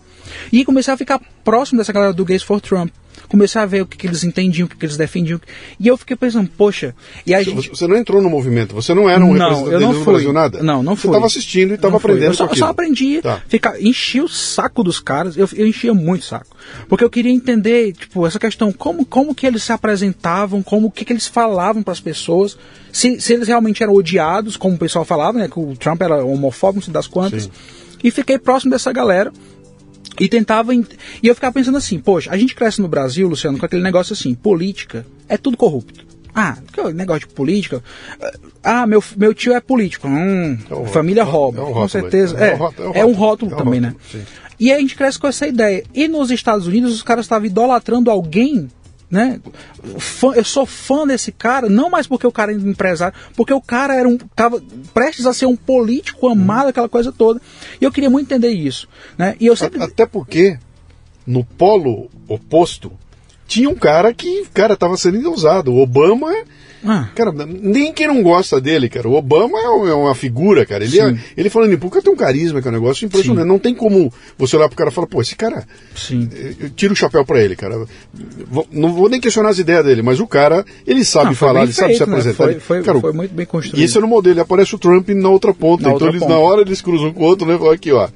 E 0.51 0.65
comecei 0.65 0.93
a 0.93 0.97
ficar 0.97 1.21
próximo 1.43 1.77
dessa 1.77 1.93
galera 1.93 2.13
do 2.13 2.25
Gays 2.25 2.41
for 2.41 2.59
Trump 2.59 2.91
comecei 3.27 3.61
a 3.61 3.65
ver 3.65 3.81
o 3.81 3.85
que, 3.85 3.97
que 3.97 4.07
eles 4.07 4.23
entendiam, 4.23 4.65
o 4.65 4.69
que, 4.69 4.75
que, 4.75 4.85
eles 4.85 4.97
defendiam. 4.97 5.39
E 5.79 5.87
eu 5.87 5.97
fiquei 5.97 6.15
pensando, 6.15 6.49
poxa. 6.57 6.95
E 7.25 7.33
a 7.33 7.39
você, 7.39 7.49
gente... 7.49 7.69
você 7.69 7.87
não 7.87 7.97
entrou 7.97 8.21
no 8.21 8.29
movimento, 8.29 8.73
você 8.73 8.93
não 8.93 9.09
era 9.09 9.23
um 9.23 9.33
não, 9.33 9.49
representante 9.49 9.73
eu 9.73 9.79
não 9.79 9.93
fui. 9.93 10.13
Brasil, 10.13 10.33
nada? 10.33 10.63
Não, 10.63 10.83
não 10.83 10.95
fui. 10.95 11.03
Você 11.03 11.07
estava 11.07 11.25
assistindo 11.25 11.71
e 11.71 11.75
estava 11.75 11.97
aprendendo 11.97 12.31
eu 12.31 12.33
só, 12.33 12.53
só 12.53 12.67
aprendi, 12.67 13.21
tá. 13.21 13.41
ficar, 13.47 13.81
enchi 13.81 14.21
o 14.21 14.27
saco 14.27 14.83
dos 14.83 14.99
caras, 14.99 15.37
eu, 15.37 15.47
eu 15.53 15.67
enchia 15.67 15.93
muito 15.93 16.21
o 16.21 16.25
saco. 16.25 16.55
Porque 16.87 17.03
eu 17.03 17.09
queria 17.09 17.31
entender, 17.31 17.93
tipo, 17.93 18.25
essa 18.25 18.39
questão, 18.39 18.71
como, 18.71 19.05
como 19.05 19.35
que 19.35 19.45
eles 19.45 19.63
se 19.63 19.71
apresentavam, 19.71 20.61
como 20.61 20.87
o 20.87 20.91
que, 20.91 21.05
que 21.05 21.13
eles 21.13 21.27
falavam 21.27 21.83
para 21.83 21.93
as 21.93 21.99
pessoas, 21.99 22.57
se, 22.91 23.19
se 23.19 23.33
eles 23.33 23.47
realmente 23.47 23.81
eram 23.81 23.93
odiados, 23.93 24.55
como 24.57 24.75
o 24.75 24.77
pessoal 24.79 25.05
falava, 25.05 25.37
né, 25.39 25.47
que 25.47 25.59
o 25.59 25.75
Trump 25.75 26.01
era 26.01 26.23
homofóbico, 26.23 26.79
não 26.79 26.85
sei 26.85 26.93
das 26.93 27.07
quantas. 27.07 27.43
Sim. 27.43 27.51
E 28.03 28.11
fiquei 28.11 28.37
próximo 28.37 28.71
dessa 28.71 28.91
galera. 28.91 29.31
E 30.19 30.27
tentava. 30.27 30.73
E 30.73 30.85
eu 31.23 31.35
ficava 31.35 31.53
pensando 31.53 31.77
assim, 31.77 31.99
poxa, 31.99 32.31
a 32.31 32.37
gente 32.37 32.55
cresce 32.55 32.81
no 32.81 32.87
Brasil, 32.87 33.27
Luciano, 33.27 33.57
com 33.57 33.65
aquele 33.65 33.83
negócio 33.83 34.13
assim, 34.13 34.33
política 34.35 35.05
é 35.27 35.37
tudo 35.37 35.57
corrupto. 35.57 36.05
Ah, 36.35 36.57
que 36.71 36.81
negócio 36.93 37.27
de 37.27 37.33
política. 37.33 37.83
Ah, 38.63 38.87
meu, 38.87 39.03
meu 39.15 39.33
tio 39.33 39.53
é 39.53 39.61
político. 39.61 40.07
Hum, 40.07 40.57
é 40.69 40.75
um 40.75 40.85
família 40.85 41.23
rouba. 41.23 41.61
É 41.61 41.63
um 41.63 41.73
com 41.73 41.87
certeza. 41.87 42.37
É, 42.43 42.49
é, 42.49 42.55
um 42.55 42.57
rótulo, 42.57 42.91
é 42.95 43.05
um 43.05 43.13
rótulo 43.13 43.53
é 43.53 43.57
também, 43.57 43.79
né? 43.79 43.95
Sim. 44.11 44.23
E 44.59 44.71
aí 44.71 44.77
a 44.77 44.81
gente 44.81 44.95
cresce 44.95 45.19
com 45.19 45.27
essa 45.27 45.47
ideia. 45.47 45.83
E 45.93 46.07
nos 46.07 46.31
Estados 46.31 46.65
Unidos 46.65 46.93
os 46.93 47.03
caras 47.03 47.25
estavam 47.25 47.45
idolatrando 47.45 48.09
alguém 48.09 48.67
né? 49.13 49.39
eu 50.35 50.43
sou 50.43 50.65
fã 50.65 51.05
desse 51.05 51.31
cara, 51.31 51.69
não 51.69 51.87
mais 51.87 52.07
porque 52.07 52.25
o 52.25 52.31
cara 52.31 52.51
é 52.51 52.55
empresário, 52.55 53.15
porque 53.35 53.53
o 53.53 53.61
cara 53.61 53.95
era 53.95 54.09
um, 54.09 54.17
tava 54.17 54.59
prestes 54.91 55.27
a 55.27 55.33
ser 55.33 55.45
um 55.45 55.55
político 55.55 56.27
amado, 56.27 56.69
aquela 56.69 56.89
coisa 56.89 57.11
toda. 57.11 57.39
E 57.79 57.85
eu 57.85 57.91
queria 57.91 58.09
muito 58.09 58.25
entender 58.25 58.49
isso, 58.49 58.89
né? 59.15 59.35
E 59.39 59.45
eu 59.45 59.55
sempre... 59.55 59.83
Até 59.83 60.07
porque 60.07 60.57
no 61.27 61.43
polo 61.43 62.09
oposto 62.27 62.91
tinha 63.47 63.69
um 63.69 63.75
cara 63.75 64.11
que, 64.15 64.47
cara, 64.51 64.73
estava 64.73 64.97
sendo 64.97 65.31
usado. 65.31 65.71
O 65.71 65.79
Obama 65.79 66.33
ah. 66.85 67.09
Cara, 67.15 67.31
nem 67.31 67.93
quem 67.93 68.07
não 68.07 68.21
gosta 68.21 68.59
dele, 68.59 68.89
cara. 68.89 69.07
O 69.07 69.13
Obama 69.13 69.57
é, 69.57 69.89
é 69.89 69.93
uma 69.93 70.13
figura, 70.13 70.65
cara. 70.65 70.83
Ele, 70.83 70.99
é, 70.99 71.15
ele 71.37 71.49
falando 71.49 71.73
em 71.73 71.77
público 71.77 72.03
tem 72.03 72.13
um 72.13 72.17
carisma, 72.17 72.61
que 72.61 72.67
é 72.67 72.71
um 72.71 72.73
negócio 72.73 73.05
impressionante. 73.05 73.43
Sim. 73.43 73.47
Não 73.47 73.59
tem 73.59 73.73
como 73.73 74.11
você 74.37 74.57
olhar 74.57 74.67
pro 74.67 74.77
cara 74.77 74.89
e 74.89 74.93
falar, 74.93 75.07
pô, 75.07 75.21
esse 75.21 75.35
cara. 75.35 75.65
Sim. 75.95 76.29
Eu 76.59 76.69
tiro 76.69 76.93
o 76.93 76.95
chapéu 76.95 77.25
para 77.25 77.41
ele, 77.41 77.55
cara. 77.55 77.85
Não 78.71 78.93
vou 78.93 79.09
nem 79.09 79.21
questionar 79.21 79.49
as 79.49 79.59
ideias 79.59 79.85
dele, 79.85 80.01
mas 80.01 80.19
o 80.19 80.27
cara, 80.27 80.65
ele 80.85 81.05
sabe 81.05 81.27
não, 81.27 81.35
falar, 81.35 81.63
ele 81.63 81.73
feito, 81.73 81.77
sabe 81.77 81.93
se 81.95 81.99
né? 81.99 82.05
apresentar. 82.05 82.43
Foi, 82.43 82.59
foi, 82.59 82.83
cara, 82.83 82.99
foi, 82.99 83.13
muito 83.13 83.33
bem 83.33 83.45
construído. 83.45 83.81
E 83.81 83.85
esse 83.85 83.97
é 83.97 84.01
no 84.01 84.07
modelo, 84.07 84.33
ele 84.33 84.41
aparece 84.41 84.75
o 84.75 84.79
Trump 84.79 85.09
na 85.09 85.29
outra 85.29 85.53
ponta. 85.53 85.83
Na 85.83 85.89
então 85.89 85.93
outra 85.93 86.09
eles, 86.09 86.19
ponta. 86.19 86.33
na 86.33 86.39
hora 86.39 86.61
eles 86.61 86.81
cruzam 86.81 87.13
com 87.13 87.23
o 87.23 87.25
outro, 87.25 87.47
né? 87.47 87.57
Aqui, 87.71 87.91
ó. 87.91 88.09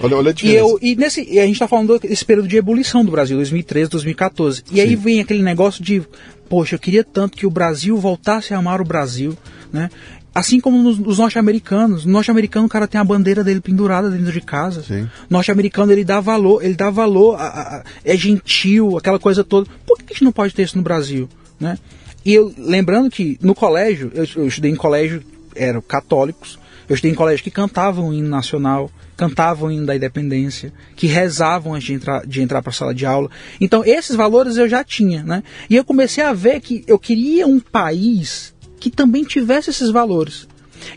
Olha, 0.00 0.16
olha 0.16 0.30
a 0.30 0.32
diferença. 0.32 0.58
E, 0.58 0.60
eu, 0.60 0.78
e, 0.80 0.96
nesse, 0.96 1.26
e 1.28 1.38
a 1.38 1.44
gente 1.44 1.54
está 1.54 1.66
falando 1.66 1.98
desse 1.98 2.24
período 2.24 2.48
de 2.48 2.56
ebulição 2.56 3.04
do 3.04 3.10
Brasil, 3.10 3.36
2013, 3.36 3.90
2014. 3.90 4.62
E 4.70 4.74
Sim. 4.74 4.80
aí 4.80 4.96
vem 4.96 5.20
aquele 5.20 5.42
negócio 5.42 5.82
de, 5.82 6.02
poxa, 6.48 6.74
eu 6.74 6.78
queria 6.78 7.04
tanto 7.04 7.36
que 7.36 7.46
o 7.46 7.50
Brasil 7.50 7.96
voltasse 7.96 8.54
a 8.54 8.58
amar 8.58 8.80
o 8.80 8.84
Brasil, 8.84 9.36
né? 9.72 9.90
Assim 10.34 10.60
como 10.60 10.80
nos, 10.80 10.98
nos 10.98 11.18
norte-americanos. 11.18 12.04
No 12.04 12.12
norte-americano 12.12 12.66
o 12.66 12.68
cara 12.68 12.86
tem 12.86 13.00
a 13.00 13.04
bandeira 13.04 13.42
dele 13.42 13.60
pendurada 13.60 14.08
dentro 14.08 14.30
de 14.30 14.40
casa. 14.40 14.84
Norte-americano 15.28 15.90
ele 15.90 16.04
dá 16.04 16.20
valor, 16.20 16.64
ele 16.64 16.74
dá 16.74 16.90
valor, 16.90 17.34
a, 17.34 17.46
a, 17.46 17.84
é 18.04 18.16
gentil, 18.16 18.96
aquela 18.96 19.18
coisa 19.18 19.42
toda. 19.42 19.68
Por 19.86 19.98
que 19.98 20.04
a 20.04 20.12
gente 20.12 20.24
não 20.24 20.32
pode 20.32 20.54
ter 20.54 20.62
isso 20.62 20.76
no 20.76 20.82
Brasil, 20.82 21.28
né? 21.58 21.76
E 22.24 22.34
eu, 22.34 22.52
lembrando 22.56 23.10
que 23.10 23.38
no 23.42 23.54
colégio, 23.54 24.12
eu, 24.14 24.26
eu 24.36 24.46
estudei 24.46 24.70
em 24.70 24.76
colégio, 24.76 25.22
eram 25.56 25.80
católicos, 25.80 26.58
eu 26.88 26.94
estudei 26.94 27.12
em 27.12 27.14
colégio 27.14 27.44
que 27.44 27.50
cantavam 27.50 28.08
o 28.08 28.14
hino 28.14 28.28
nacional, 28.28 28.90
cantavam 29.16 29.68
o 29.68 29.72
hino 29.72 29.84
da 29.84 29.94
independência, 29.94 30.72
que 30.96 31.06
rezavam 31.06 31.74
antes 31.74 31.86
de 31.86 31.94
entrar, 31.94 32.26
de 32.26 32.40
entrar 32.40 32.62
para 32.62 32.70
a 32.70 32.72
sala 32.72 32.94
de 32.94 33.04
aula. 33.04 33.30
Então, 33.60 33.84
esses 33.84 34.16
valores 34.16 34.56
eu 34.56 34.68
já 34.68 34.82
tinha, 34.82 35.22
né? 35.22 35.42
E 35.68 35.76
eu 35.76 35.84
comecei 35.84 36.24
a 36.24 36.32
ver 36.32 36.60
que 36.60 36.84
eu 36.86 36.98
queria 36.98 37.46
um 37.46 37.60
país 37.60 38.54
que 38.80 38.90
também 38.90 39.24
tivesse 39.24 39.70
esses 39.70 39.90
valores. 39.90 40.48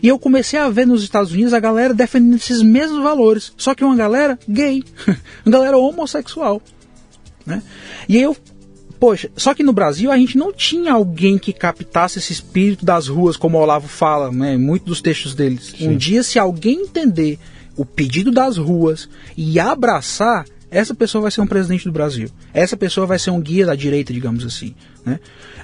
E 0.02 0.08
eu 0.08 0.18
comecei 0.18 0.58
a 0.58 0.68
ver 0.70 0.86
nos 0.86 1.02
Estados 1.02 1.32
Unidos 1.32 1.52
a 1.52 1.60
galera 1.60 1.92
defendendo 1.92 2.36
esses 2.36 2.62
mesmos 2.62 3.02
valores, 3.02 3.52
só 3.56 3.74
que 3.74 3.84
uma 3.84 3.96
galera 3.96 4.38
gay, 4.48 4.82
uma 5.44 5.52
galera 5.52 5.76
homossexual. 5.76 6.62
Né? 7.44 7.62
E 8.08 8.16
eu, 8.16 8.36
poxa, 9.02 9.28
só 9.36 9.52
que 9.52 9.64
no 9.64 9.72
Brasil 9.72 10.12
a 10.12 10.16
gente 10.16 10.38
não 10.38 10.52
tinha 10.52 10.92
alguém 10.92 11.36
que 11.36 11.52
captasse 11.52 12.20
esse 12.20 12.32
espírito 12.32 12.86
das 12.86 13.08
ruas, 13.08 13.36
como 13.36 13.58
o 13.58 13.60
Olavo 13.60 13.88
fala, 13.88 14.30
né, 14.30 14.56
muito 14.56 14.84
dos 14.84 15.00
textos 15.00 15.34
deles. 15.34 15.74
Sim. 15.76 15.88
Um 15.88 15.96
dia, 15.96 16.22
se 16.22 16.38
alguém 16.38 16.82
entender 16.82 17.36
o 17.76 17.84
pedido 17.84 18.30
das 18.30 18.58
ruas 18.58 19.08
e 19.36 19.58
abraçar, 19.58 20.44
essa 20.70 20.94
pessoa 20.94 21.22
vai 21.22 21.32
ser 21.32 21.40
um 21.40 21.48
presidente 21.48 21.84
do 21.84 21.90
Brasil. 21.90 22.28
Essa 22.54 22.76
pessoa 22.76 23.04
vai 23.04 23.18
ser 23.18 23.32
um 23.32 23.40
guia 23.40 23.66
da 23.66 23.74
direita, 23.74 24.12
digamos 24.12 24.46
assim. 24.46 24.72
Né? 25.04 25.18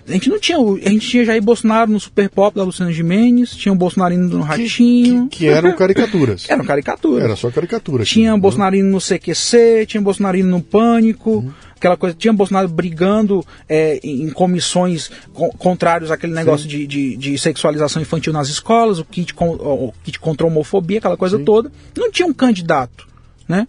A 0.09 0.13
gente 0.13 0.29
não 0.31 0.41
tinha. 0.41 0.59
A 0.59 0.89
gente 0.89 1.09
tinha 1.09 1.25
Jair 1.25 1.43
Bolsonaro 1.43 1.91
no 1.93 2.01
Super 2.01 2.29
Pop 2.29 2.57
da 2.57 2.65
Luciana 2.65 2.93
Gimenez, 2.93 3.51
tinha 3.51 3.73
o 3.73 3.77
Bolsonarino 3.77 4.29
no 4.29 4.41
Ratinho. 4.43 5.29
Que, 5.29 5.39
que, 5.39 5.45
que 5.45 5.47
eram 5.47 5.77
caricaturas. 5.77 6.47
eram 6.51 6.65
caricaturas. 6.65 7.25
Era 7.25 7.37
só 7.37 7.51
caricatura. 7.51 8.05
Tinha 8.05 8.35
o 8.35 8.39
Bolsonarino 8.39 8.91
no 8.91 8.99
CQC, 8.99 9.87
tinha 9.87 10.01
o 10.01 10.05
Bolsonarino 10.05 10.51
no 10.51 10.61
Pânico. 10.61 11.31
Uhum. 11.31 11.53
Aquela 11.79 11.97
coisa, 11.97 12.15
tinha 12.15 12.33
Bolsonaro 12.33 12.69
brigando 12.69 13.45
é, 13.69 14.01
em 14.03 14.29
comissões 14.31 15.11
co 15.33 15.49
contrários 15.57 16.11
àquele 16.11 16.35
negócio 16.35 16.69
de, 16.69 16.87
de, 16.87 17.17
de, 17.17 17.39
sexualização 17.39 18.03
infantil 18.03 18.33
nas 18.33 18.49
escolas, 18.49 18.99
o 18.99 19.05
kit, 19.05 19.33
com, 19.33 19.51
o 19.51 19.95
kit 20.03 20.19
contra 20.19 20.45
a 20.45 20.51
homofobia, 20.51 20.99
aquela 20.99 21.17
coisa 21.17 21.39
Sim. 21.39 21.45
toda. 21.45 21.71
Não 21.97 22.11
tinha 22.11 22.27
um 22.27 22.35
candidato, 22.35 23.07
né? 23.49 23.67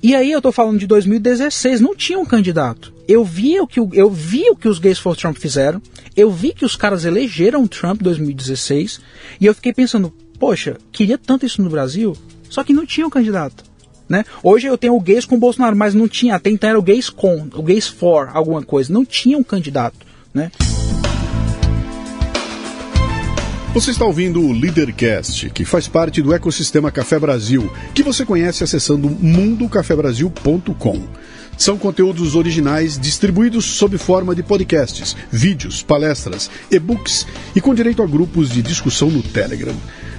E 0.00 0.14
aí 0.14 0.30
eu 0.30 0.40
tô 0.40 0.52
falando 0.52 0.78
de 0.78 0.86
2016, 0.86 1.80
não 1.80 1.96
tinha 1.96 2.18
um 2.18 2.26
candidato. 2.26 2.92
Eu 3.08 3.24
vi 3.24 3.58
o 3.58 3.66
que, 3.66 3.80
eu 3.80 4.10
vi 4.10 4.48
o 4.50 4.56
que 4.56 4.68
os 4.68 4.78
gays 4.78 4.98
for 4.98 5.16
Trump 5.16 5.36
fizeram, 5.36 5.82
eu 6.16 6.30
vi 6.30 6.52
que 6.52 6.64
os 6.64 6.76
caras 6.76 7.04
elegeram 7.04 7.66
Trump 7.66 8.00
em 8.00 8.04
2016, 8.04 9.00
e 9.40 9.46
eu 9.46 9.54
fiquei 9.54 9.72
pensando, 9.72 10.12
poxa, 10.38 10.76
queria 10.92 11.18
tanto 11.18 11.46
isso 11.46 11.62
no 11.62 11.70
Brasil, 11.70 12.16
só 12.48 12.62
que 12.62 12.72
não 12.72 12.86
tinha 12.86 13.06
um 13.06 13.10
candidato. 13.10 13.64
Né? 14.08 14.24
Hoje 14.42 14.66
eu 14.66 14.76
tenho 14.76 14.94
o 14.94 15.00
gays 15.00 15.24
com 15.24 15.36
o 15.36 15.38
Bolsonaro, 15.38 15.76
mas 15.76 15.94
não 15.94 16.06
tinha, 16.06 16.34
até 16.34 16.50
então 16.50 16.68
era 16.68 16.78
o 16.78 16.82
gays 16.82 17.08
com, 17.08 17.48
o 17.54 17.62
gays 17.62 17.88
for, 17.88 18.30
alguma 18.32 18.62
coisa. 18.62 18.92
Não 18.92 19.04
tinha 19.04 19.38
um 19.38 19.42
candidato. 19.42 19.98
Né? 20.32 20.50
Você 23.74 23.90
está 23.90 24.04
ouvindo 24.04 24.40
o 24.40 24.52
Leadercast, 24.52 25.50
que 25.50 25.64
faz 25.64 25.88
parte 25.88 26.22
do 26.22 26.32
ecossistema 26.32 26.92
Café 26.92 27.18
Brasil, 27.18 27.68
que 27.92 28.04
você 28.04 28.24
conhece 28.24 28.62
acessando 28.62 29.10
mundocafebrasil.com. 29.10 31.02
São 31.58 31.76
conteúdos 31.76 32.36
originais 32.36 32.96
distribuídos 32.96 33.64
sob 33.64 33.98
forma 33.98 34.32
de 34.32 34.44
podcasts, 34.44 35.16
vídeos, 35.28 35.82
palestras, 35.82 36.48
e-books 36.70 37.26
e 37.54 37.60
com 37.60 37.74
direito 37.74 38.00
a 38.00 38.06
grupos 38.06 38.50
de 38.50 38.62
discussão 38.62 39.10
no 39.10 39.22
Telegram. 39.24 39.74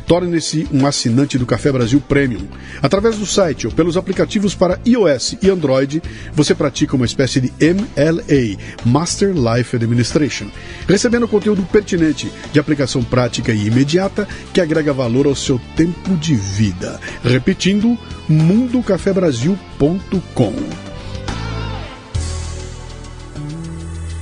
Torne-se 0.07 0.67
um 0.71 0.85
assinante 0.85 1.37
do 1.37 1.45
Café 1.45 1.71
Brasil 1.71 1.99
Premium. 1.99 2.47
Através 2.81 3.17
do 3.17 3.25
site 3.25 3.67
ou 3.67 3.73
pelos 3.73 3.97
aplicativos 3.97 4.53
para 4.53 4.79
iOS 4.85 5.37
e 5.41 5.49
Android, 5.49 6.01
você 6.33 6.53
pratica 6.53 6.95
uma 6.95 7.05
espécie 7.05 7.41
de 7.41 7.51
MLA, 7.59 8.57
Master 8.85 9.33
Life 9.33 9.75
Administration, 9.75 10.45
recebendo 10.87 11.27
conteúdo 11.27 11.63
pertinente, 11.63 12.31
de 12.53 12.59
aplicação 12.59 13.03
prática 13.03 13.51
e 13.51 13.67
imediata, 13.67 14.27
que 14.53 14.61
agrega 14.61 14.93
valor 14.93 15.25
ao 15.25 15.35
seu 15.35 15.59
tempo 15.75 16.15
de 16.17 16.35
vida. 16.35 16.99
Repetindo, 17.23 17.97
mundocafebrasil.com. 18.29 20.53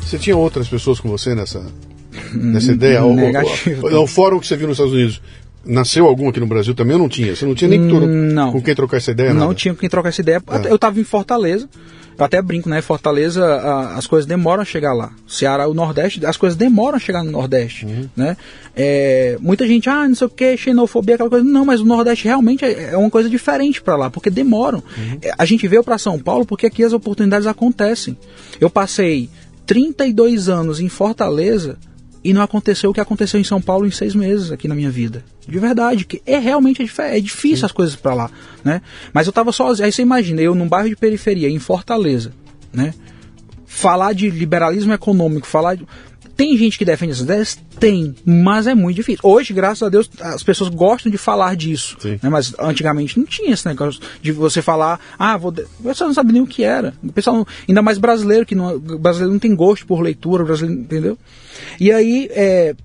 Você 0.01 0.17
tinha 0.19 0.37
outras 0.37 0.67
pessoas 0.67 0.99
com 0.99 1.09
você 1.09 1.33
nessa, 1.33 1.65
nessa 2.33 2.71
ideia? 2.71 3.01
Negativo. 3.05 3.87
O, 3.87 3.89
o, 3.89 3.95
o, 3.95 4.03
o 4.03 4.07
fórum 4.07 4.39
que 4.39 4.45
você 4.45 4.55
viu 4.55 4.67
nos 4.67 4.75
Estados 4.75 4.93
Unidos 4.93 5.19
Nasceu 5.65 6.05
algum 6.05 6.27
aqui 6.27 6.39
no 6.39 6.47
Brasil 6.47 6.75
também 6.75 6.93
ou 6.93 6.99
não 6.99 7.09
tinha? 7.09 7.35
Você 7.35 7.45
não 7.45 7.55
tinha 7.55 7.69
nem 7.69 7.79
não. 7.79 8.51
com 8.51 8.61
quem 8.61 8.75
trocar 8.75 8.97
essa 8.97 9.11
ideia? 9.11 9.33
Não 9.33 9.41
nada? 9.41 9.55
tinha 9.55 9.73
com 9.73 9.79
quem 9.79 9.89
trocar 9.89 10.09
essa 10.09 10.21
ideia. 10.21 10.41
É. 10.47 10.69
Eu 10.69 10.75
estava 10.75 10.99
em 10.99 11.03
Fortaleza. 11.03 11.69
Eu 12.17 12.25
até 12.25 12.41
brinco, 12.41 12.69
né? 12.69 12.81
Fortaleza, 12.81 13.43
a, 13.43 13.97
as 13.97 14.05
coisas 14.05 14.27
demoram 14.27 14.61
a 14.61 14.65
chegar 14.65 14.93
lá. 14.93 15.11
Ceará, 15.27 15.67
o 15.67 15.73
Nordeste, 15.73 16.25
as 16.25 16.37
coisas 16.37 16.57
demoram 16.57 16.97
a 16.97 16.99
chegar 16.99 17.23
no 17.23 17.31
Nordeste, 17.31 17.85
uhum. 17.85 18.07
né? 18.15 18.37
É, 18.75 19.37
muita 19.39 19.65
gente, 19.67 19.89
ah, 19.89 20.07
não 20.07 20.15
sei 20.15 20.27
o 20.27 20.29
que, 20.29 20.55
xenofobia, 20.57 21.15
aquela 21.15 21.29
coisa. 21.29 21.45
Não, 21.45 21.65
mas 21.65 21.81
o 21.81 21.85
Nordeste 21.85 22.25
realmente 22.25 22.63
é, 22.65 22.91
é 22.91 22.97
uma 22.97 23.09
coisa 23.09 23.29
diferente 23.29 23.81
para 23.81 23.95
lá, 23.95 24.09
porque 24.09 24.29
demoram. 24.29 24.83
Uhum. 24.97 25.17
É, 25.21 25.33
a 25.37 25.45
gente 25.45 25.67
veio 25.67 25.83
para 25.83 25.97
São 25.97 26.19
Paulo 26.19 26.45
porque 26.45 26.67
aqui 26.67 26.83
as 26.83 26.93
oportunidades 26.93 27.47
acontecem. 27.47 28.17
Eu 28.59 28.69
passei 28.69 29.29
32 29.65 30.49
anos 30.49 30.79
em 30.79 30.89
Fortaleza 30.89 31.77
e 32.23 32.33
não 32.33 32.41
aconteceu 32.41 32.89
o 32.89 32.93
que 32.93 33.01
aconteceu 33.01 33.39
em 33.39 33.43
São 33.43 33.61
Paulo 33.61 33.85
em 33.85 33.91
seis 33.91 34.15
meses 34.15 34.51
aqui 34.51 34.67
na 34.67 34.75
minha 34.75 34.89
vida. 34.89 35.23
De 35.47 35.59
verdade, 35.59 36.05
que 36.05 36.21
é 36.25 36.37
realmente 36.37 36.81
é, 36.81 37.17
é 37.17 37.19
difícil 37.19 37.57
Sim. 37.57 37.65
as 37.65 37.71
coisas 37.71 37.95
para 37.95 38.13
lá, 38.13 38.31
né? 38.63 38.81
Mas 39.11 39.27
eu 39.27 39.33
tava 39.33 39.51
sozinho, 39.51 39.85
aí 39.85 39.91
você 39.91 40.01
imagina, 40.01 40.41
eu 40.41 40.55
num 40.55 40.67
bairro 40.67 40.89
de 40.89 40.95
periferia, 40.95 41.49
em 41.49 41.59
Fortaleza, 41.59 42.31
né? 42.71 42.93
Falar 43.65 44.13
de 44.13 44.29
liberalismo 44.29 44.93
econômico, 44.93 45.47
falar 45.47 45.75
de... 45.75 45.85
Tem 46.35 46.57
gente 46.57 46.77
que 46.79 46.85
defende 46.85 47.11
essas 47.11 47.23
ideias? 47.23 47.59
Tem, 47.79 48.15
mas 48.25 48.65
é 48.65 48.73
muito 48.73 48.95
difícil. 48.95 49.21
Hoje, 49.23 49.53
graças 49.53 49.83
a 49.83 49.89
Deus, 49.89 50.09
as 50.19 50.41
pessoas 50.41 50.69
gostam 50.69 51.11
de 51.11 51.17
falar 51.17 51.55
disso. 51.55 51.95
Né? 52.03 52.29
Mas 52.29 52.55
antigamente 52.59 53.19
não 53.19 53.25
tinha 53.25 53.53
esse 53.53 53.67
negócio 53.67 54.01
de 54.21 54.31
você 54.31 54.61
falar, 54.61 54.99
ah, 55.17 55.37
vou. 55.37 55.51
O 55.79 55.83
pessoal 55.83 56.07
não 56.07 56.13
sabe 56.13 56.33
nem 56.33 56.41
o 56.41 56.47
que 56.47 56.63
era. 56.63 56.93
O 57.03 57.11
pessoal, 57.11 57.47
ainda 57.67 57.81
mais 57.83 57.99
brasileiro, 57.99 58.45
que 58.45 58.55
não, 58.55 58.79
brasileiro 58.79 59.31
não 59.31 59.39
tem 59.39 59.55
gosto 59.55 59.85
por 59.85 60.01
leitura, 60.01 60.43
brasileiro, 60.43 60.81
entendeu? 60.81 61.17
E 61.79 61.91
aí, 61.91 62.27
é, 62.31 62.75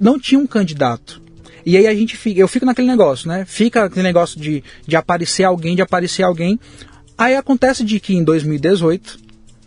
não 0.00 0.18
tinha 0.18 0.40
um 0.40 0.46
candidato. 0.46 1.22
E 1.64 1.76
aí 1.76 1.86
a 1.86 1.94
gente 1.94 2.16
fica, 2.16 2.40
eu 2.40 2.48
fico 2.48 2.66
naquele 2.66 2.88
negócio, 2.88 3.28
né? 3.28 3.44
Fica 3.46 3.84
aquele 3.84 4.02
negócio 4.02 4.40
de, 4.40 4.64
de 4.84 4.96
aparecer 4.96 5.44
alguém, 5.44 5.76
de 5.76 5.82
aparecer 5.82 6.24
alguém. 6.24 6.58
Aí 7.16 7.36
acontece 7.36 7.84
de 7.84 8.00
que 8.00 8.14
em 8.14 8.24
2018, 8.24 9.18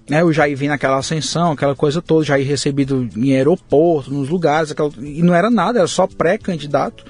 né, 0.10 0.24
o 0.24 0.32
Jair 0.32 0.56
vem 0.56 0.70
naquela 0.70 0.97
ascensão, 0.97 1.51
aquela 1.51 1.76
coisa 1.76 2.01
toda, 2.01 2.26
Jair 2.26 2.47
recebido 2.47 3.10
em 3.16 3.34
aeroporto, 3.34 4.14
nos 4.14 4.30
lugares, 4.30 4.72
aquela, 4.72 4.91
e 4.99 5.22
não 5.24 5.34
era 5.34 5.49
nada, 5.49 5.80
era 5.80 5.88
só 5.88 6.06
pré-candidato. 6.06 7.03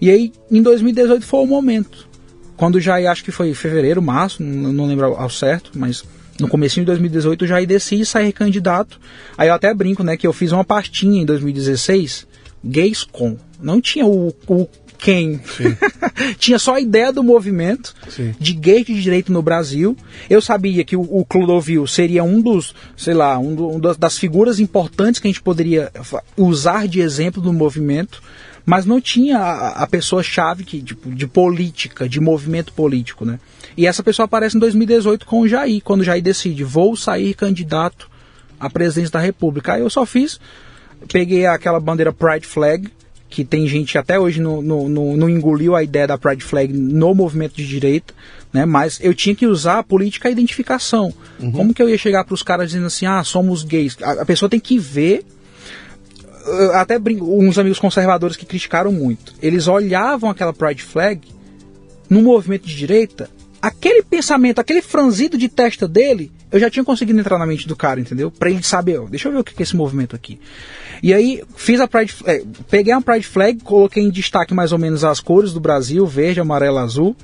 E 0.00 0.10
aí 0.10 0.32
em 0.50 0.62
2018 0.62 1.24
foi 1.24 1.40
o 1.40 1.46
momento. 1.46 2.08
Quando 2.56 2.76
o 2.76 2.80
Jair, 2.80 3.10
acho 3.10 3.22
que 3.22 3.30
foi 3.30 3.54
fevereiro, 3.54 4.02
março, 4.02 4.42
não, 4.42 4.72
não 4.72 4.86
lembro 4.86 5.06
ao 5.14 5.30
certo, 5.30 5.72
mas 5.74 6.04
no 6.40 6.48
começo 6.48 6.76
de 6.76 6.86
2018 6.86 7.44
eu 7.44 7.48
já 7.48 7.64
decidi 7.64 8.06
sair 8.06 8.32
candidato. 8.32 8.98
Aí 9.36 9.48
eu 9.48 9.54
até 9.54 9.72
brinco, 9.74 10.02
né, 10.02 10.16
que 10.16 10.26
eu 10.26 10.32
fiz 10.32 10.50
uma 10.50 10.64
pastinha 10.64 11.22
em 11.22 11.26
2016, 11.26 12.26
gays 12.64 13.04
com. 13.04 13.36
Não 13.60 13.80
tinha 13.80 14.06
o, 14.06 14.34
o 14.46 14.68
quem. 14.98 15.40
tinha 16.38 16.58
só 16.58 16.74
a 16.74 16.80
ideia 16.80 17.12
do 17.12 17.22
movimento 17.22 17.94
Sim. 18.08 18.34
de 18.38 18.52
gays 18.52 18.86
de 18.86 19.00
direito 19.00 19.32
no 19.32 19.40
Brasil. 19.40 19.96
Eu 20.28 20.42
sabia 20.42 20.84
que 20.84 20.96
o, 20.96 21.00
o 21.00 21.24
Clodovil 21.24 21.86
seria 21.86 22.24
um 22.24 22.40
dos, 22.40 22.74
sei 22.96 23.14
lá, 23.14 23.38
um, 23.38 23.54
do, 23.54 23.68
um 23.68 23.80
das 23.80 24.18
figuras 24.18 24.60
importantes 24.60 25.20
que 25.20 25.28
a 25.28 25.30
gente 25.30 25.42
poderia 25.42 25.90
usar 26.36 26.86
de 26.88 27.00
exemplo 27.00 27.40
do 27.40 27.52
movimento 27.52 28.20
mas 28.66 28.84
não 28.84 29.00
tinha 29.00 29.38
a, 29.38 29.82
a 29.82 29.86
pessoa-chave 29.86 30.62
que, 30.62 30.82
tipo, 30.82 31.10
de 31.10 31.26
política, 31.26 32.06
de 32.06 32.20
movimento 32.20 32.70
político, 32.74 33.24
né? 33.24 33.40
E 33.74 33.86
essa 33.86 34.02
pessoa 34.02 34.26
aparece 34.26 34.58
em 34.58 34.60
2018 34.60 35.24
com 35.24 35.40
o 35.40 35.48
Jair, 35.48 35.80
quando 35.82 36.02
o 36.02 36.04
Jair 36.04 36.22
decide, 36.22 36.64
vou 36.64 36.94
sair 36.94 37.32
candidato 37.32 38.10
à 38.60 38.68
presidência 38.68 39.12
da 39.12 39.20
República. 39.20 39.72
Aí 39.72 39.80
eu 39.80 39.88
só 39.88 40.04
fiz, 40.04 40.38
peguei 41.10 41.46
aquela 41.46 41.80
bandeira 41.80 42.12
Pride 42.12 42.46
Flag, 42.46 42.90
que 43.28 43.44
tem 43.44 43.66
gente 43.68 43.98
até 43.98 44.18
hoje 44.18 44.40
não, 44.40 44.62
não, 44.62 44.88
não, 44.88 45.16
não, 45.16 45.28
engoliu 45.28 45.76
a 45.76 45.82
ideia 45.82 46.06
da 46.06 46.16
Pride 46.16 46.42
Flag 46.42 46.72
no 46.72 47.14
movimento 47.14 47.56
de 47.56 47.66
direita, 47.66 48.14
né? 48.52 48.64
mas 48.64 48.98
eu 49.02 49.14
tinha 49.14 49.34
que 49.34 49.46
usar 49.46 49.80
a 49.80 49.82
política 49.82 50.28
a 50.28 50.30
identificação. 50.30 51.12
Uhum. 51.38 51.52
Como 51.52 51.74
que 51.74 51.82
eu 51.82 51.88
ia 51.88 51.98
chegar 51.98 52.24
para 52.24 52.34
os 52.34 52.42
caras 52.42 52.68
dizendo 52.70 52.86
assim, 52.86 53.06
ah, 53.06 53.22
somos 53.22 53.62
gays? 53.62 53.96
A, 54.02 54.22
a 54.22 54.24
pessoa 54.24 54.48
tem 54.48 54.58
que 54.58 54.78
ver 54.78 55.24
até 56.72 56.98
brinco, 56.98 57.24
uns 57.26 57.58
amigos 57.58 57.78
conservadores 57.78 58.36
que 58.36 58.46
criticaram 58.46 58.92
muito. 58.92 59.34
Eles 59.42 59.66
olhavam 59.68 60.30
aquela 60.30 60.52
Pride 60.52 60.82
Flag 60.82 61.20
no 62.08 62.22
movimento 62.22 62.66
de 62.66 62.74
direita, 62.74 63.28
aquele 63.60 64.02
pensamento, 64.02 64.60
aquele 64.60 64.80
franzido 64.80 65.36
de 65.36 65.48
testa 65.48 65.86
dele, 65.86 66.32
eu 66.50 66.58
já 66.58 66.70
tinha 66.70 66.84
conseguido 66.84 67.18
entrar 67.18 67.38
na 67.38 67.46
mente 67.46 67.68
do 67.68 67.76
cara, 67.76 68.00
entendeu? 68.00 68.30
Para 68.30 68.50
ele 68.50 68.62
saber, 68.62 68.98
ó, 68.98 69.06
deixa 69.06 69.28
eu 69.28 69.32
ver 69.32 69.38
o 69.38 69.44
que 69.44 69.54
é 69.58 69.62
esse 69.62 69.76
movimento 69.76 70.16
aqui. 70.16 70.38
E 71.02 71.12
aí 71.12 71.42
fiz 71.56 71.80
a 71.80 71.86
Pride, 71.86 72.14
é, 72.24 72.42
peguei 72.70 72.92
a 72.92 73.00
Pride 73.00 73.26
Flag, 73.26 73.60
coloquei 73.62 74.02
em 74.02 74.10
destaque 74.10 74.54
mais 74.54 74.72
ou 74.72 74.78
menos 74.78 75.04
as 75.04 75.20
cores 75.20 75.52
do 75.52 75.60
Brasil, 75.60 76.06
verde, 76.06 76.40
amarelo, 76.40 76.78
azul, 76.78 77.16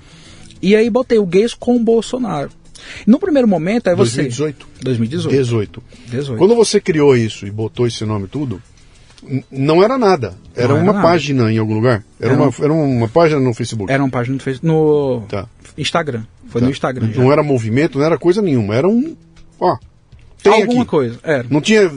e 0.61 0.77
aí 0.77 0.89
botei 0.91 1.19
o 1.19 1.27
gays 1.27 1.55
com 1.55 1.77
o 1.77 1.81
Bolsonaro. 1.81 2.51
No 3.07 3.19
primeiro 3.19 3.49
momento 3.49 3.89
é 3.89 3.95
você. 3.95 4.23
2018. 4.23 4.67
2018. 4.83 5.37
18. 5.37 5.83
18. 6.11 6.39
Quando 6.39 6.55
você 6.55 6.81
criou 6.81 7.17
isso 7.17 7.47
e 7.47 7.51
botou 7.51 7.87
esse 7.87 8.05
nome 8.05 8.29
tudo, 8.29 8.63
não 9.51 9.83
era 9.83 9.99
nada. 9.99 10.35
Era, 10.55 10.73
era 10.73 10.75
uma 10.75 10.93
nada. 10.93 11.03
página 11.03 11.53
em 11.53 11.59
algum 11.59 11.75
lugar? 11.75 12.05
Era, 12.21 12.33
era, 12.33 12.43
uma, 12.43 12.53
era 12.61 12.73
uma 12.73 13.09
página 13.09 13.41
no 13.41 13.55
Facebook? 13.55 13.93
Era 13.93 14.03
uma 14.03 14.11
página 14.11 14.35
no 14.35 14.43
Facebook. 14.43 14.67
No 14.67 15.23
tá. 15.29 15.47
Instagram. 15.77 16.23
Foi 16.49 16.61
tá. 16.61 16.67
no 16.67 16.71
Instagram. 16.71 17.07
Não 17.15 17.27
já. 17.27 17.33
era 17.33 17.43
movimento, 17.43 17.99
não 17.99 18.05
era 18.05 18.19
coisa 18.19 18.41
nenhuma. 18.41 18.75
Era 18.75 18.89
um. 18.89 19.17
Ó. 19.59 19.77
Tem 20.43 20.53
Alguma 20.53 20.83
aqui. 20.83 20.91
coisa. 20.91 21.19
Era. 21.23 21.47
Não 21.49 21.61
tinha. 21.61 21.91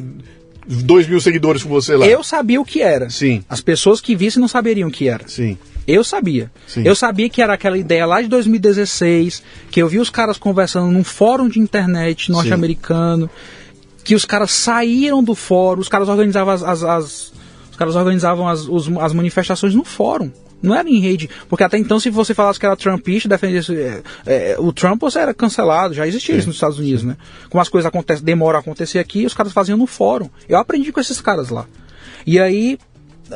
dois 0.66 1.08
mil 1.08 1.20
seguidores 1.20 1.64
com 1.64 1.70
você 1.70 1.96
lá. 1.96 2.06
Eu 2.06 2.24
sabia 2.24 2.60
o 2.60 2.66
que 2.66 2.82
era. 2.82 3.10
Sim. 3.10 3.44
As 3.50 3.62
pessoas 3.62 4.02
que 4.02 4.16
vissem 4.16 4.40
não 4.40 4.48
saberiam 4.48 4.90
o 4.90 4.92
que 4.92 5.08
era. 5.08 5.28
Sim. 5.28 5.58
Eu 5.88 6.04
sabia. 6.04 6.52
Sim. 6.68 6.84
Eu 6.84 6.96
sabia 6.96 7.30
que 7.30 7.42
era 7.42 7.54
aquela 7.54 7.78
ideia 7.78 8.06
lá 8.06 8.22
de 8.22 8.28
2016, 8.28 9.42
que 9.72 9.82
eu 9.82 9.88
vi 9.88 10.00
os 10.00 10.10
caras 10.10 10.38
conversando 10.38 10.92
num 10.92 11.04
fórum 11.04 11.48
de 11.48 11.60
internet 11.60 12.30
norte-americano, 12.30 13.30
que 14.08 14.16
os 14.16 14.24
caras 14.24 14.52
saíram 14.52 15.22
do 15.22 15.36
fórum, 15.36 15.82
os 15.82 15.90
caras 15.90 16.08
organizavam 16.08 16.54
as, 16.54 16.64
as, 16.64 16.82
as 16.82 17.34
os 17.70 17.76
caras 17.76 17.94
organizavam 17.94 18.48
as, 18.48 18.66
os, 18.66 18.88
as 19.02 19.12
manifestações 19.12 19.76
no 19.76 19.84
fórum. 19.84 20.32
Não 20.62 20.74
era 20.74 20.90
em 20.90 21.02
rede. 21.02 21.30
Porque 21.50 21.62
até 21.62 21.78
então, 21.78 22.00
se 22.00 22.10
você 22.10 22.34
falasse 22.34 22.58
que 22.58 22.66
era 22.66 22.78
Trumpista, 22.78 23.28
defendesse 23.28 23.76
é, 23.76 24.02
é, 24.26 24.56
o 24.60 24.72
Trump, 24.72 25.02
você 25.02 25.20
era 25.20 25.34
cancelado. 25.34 25.94
Já 25.94 26.08
existia 26.08 26.36
Sim. 26.36 26.40
isso 26.40 26.48
nos 26.48 26.56
Estados 26.56 26.80
Unidos, 26.80 27.04
né? 27.04 27.18
Como 27.50 27.62
as 27.62 27.68
coisas 27.68 27.86
acontecem, 27.86 28.24
demoram 28.24 28.58
a 28.58 28.62
acontecer 28.62 28.98
aqui, 28.98 29.26
os 29.26 29.34
caras 29.34 29.52
faziam 29.52 29.78
no 29.78 29.86
fórum. 29.86 30.30
Eu 30.48 30.58
aprendi 30.58 30.94
com 30.94 31.02
esses 31.02 31.20
caras 31.20 31.50
lá. 31.50 31.66
E 32.26 32.40
aí, 32.40 32.80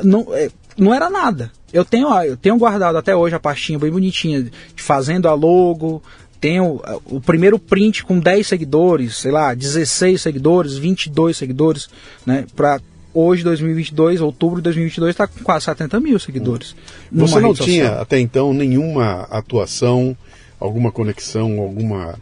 não, 0.01 0.25
é, 0.33 0.49
não 0.77 0.93
era 0.93 1.09
nada. 1.09 1.51
Eu 1.73 1.83
tenho, 1.83 2.07
eu 2.23 2.37
tenho 2.37 2.57
guardado 2.57 2.97
até 2.97 3.13
hoje 3.13 3.35
a 3.35 3.39
pastinha 3.39 3.77
bem 3.77 3.91
bonitinha, 3.91 4.43
de 4.43 4.81
fazendo 4.81 5.27
a 5.27 5.33
logo, 5.33 6.01
tenho 6.41 6.77
uh, 6.77 7.01
o 7.05 7.21
primeiro 7.21 7.59
print 7.59 8.03
com 8.03 8.19
10 8.19 8.45
seguidores, 8.47 9.15
sei 9.17 9.31
lá, 9.31 9.53
16 9.53 10.19
seguidores, 10.19 10.75
22 10.75 11.37
seguidores, 11.37 11.87
né? 12.25 12.45
Pra 12.55 12.81
hoje, 13.13 13.43
2022, 13.43 14.21
outubro 14.21 14.57
de 14.57 14.63
2022, 14.63 15.11
está 15.11 15.27
com 15.27 15.43
quase 15.43 15.65
70 15.65 15.99
mil 15.99 16.17
seguidores. 16.17 16.75
Você 17.11 17.39
não 17.39 17.53
tinha 17.53 17.99
até 18.01 18.19
então 18.19 18.53
nenhuma 18.53 19.27
atuação, 19.29 20.17
alguma 20.59 20.91
conexão, 20.91 21.59
alguma. 21.59 22.15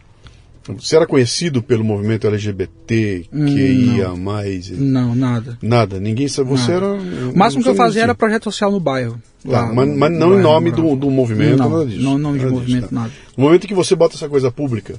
Você 0.68 0.96
era 0.96 1.06
conhecido 1.06 1.62
pelo 1.62 1.82
movimento 1.82 2.26
LGBT, 2.26 3.26
que 3.30 3.96
ia 3.96 4.14
mais. 4.14 4.70
Não, 4.70 5.14
nada. 5.14 5.58
Nada, 5.62 5.98
ninguém 5.98 6.28
sabe. 6.28 6.50
Você 6.50 6.72
era. 6.72 6.86
O 6.86 7.36
máximo 7.36 7.62
que 7.62 7.68
eu 7.68 7.74
fazia 7.74 8.02
era 8.02 8.14
projeto 8.14 8.44
social 8.44 8.70
no 8.70 8.78
bairro. 8.78 9.20
Tá, 9.42 9.50
lá 9.66 9.72
mas, 9.72 9.88
mas 9.88 10.12
não 10.12 10.38
em 10.38 10.42
nome 10.42 10.70
do, 10.70 10.94
do 10.94 11.10
movimento, 11.10 11.56
Não, 11.56 11.70
nada 11.70 11.86
disso. 11.86 12.02
não 12.02 12.18
nome 12.18 12.38
de 12.38 12.44
nada 12.44 12.56
disso, 12.56 12.70
movimento, 12.70 12.88
tá. 12.90 12.94
nada. 12.94 13.12
No 13.34 13.44
momento 13.44 13.66
que 13.66 13.74
você 13.74 13.96
bota 13.96 14.14
essa 14.14 14.28
coisa 14.28 14.50
pública 14.50 14.96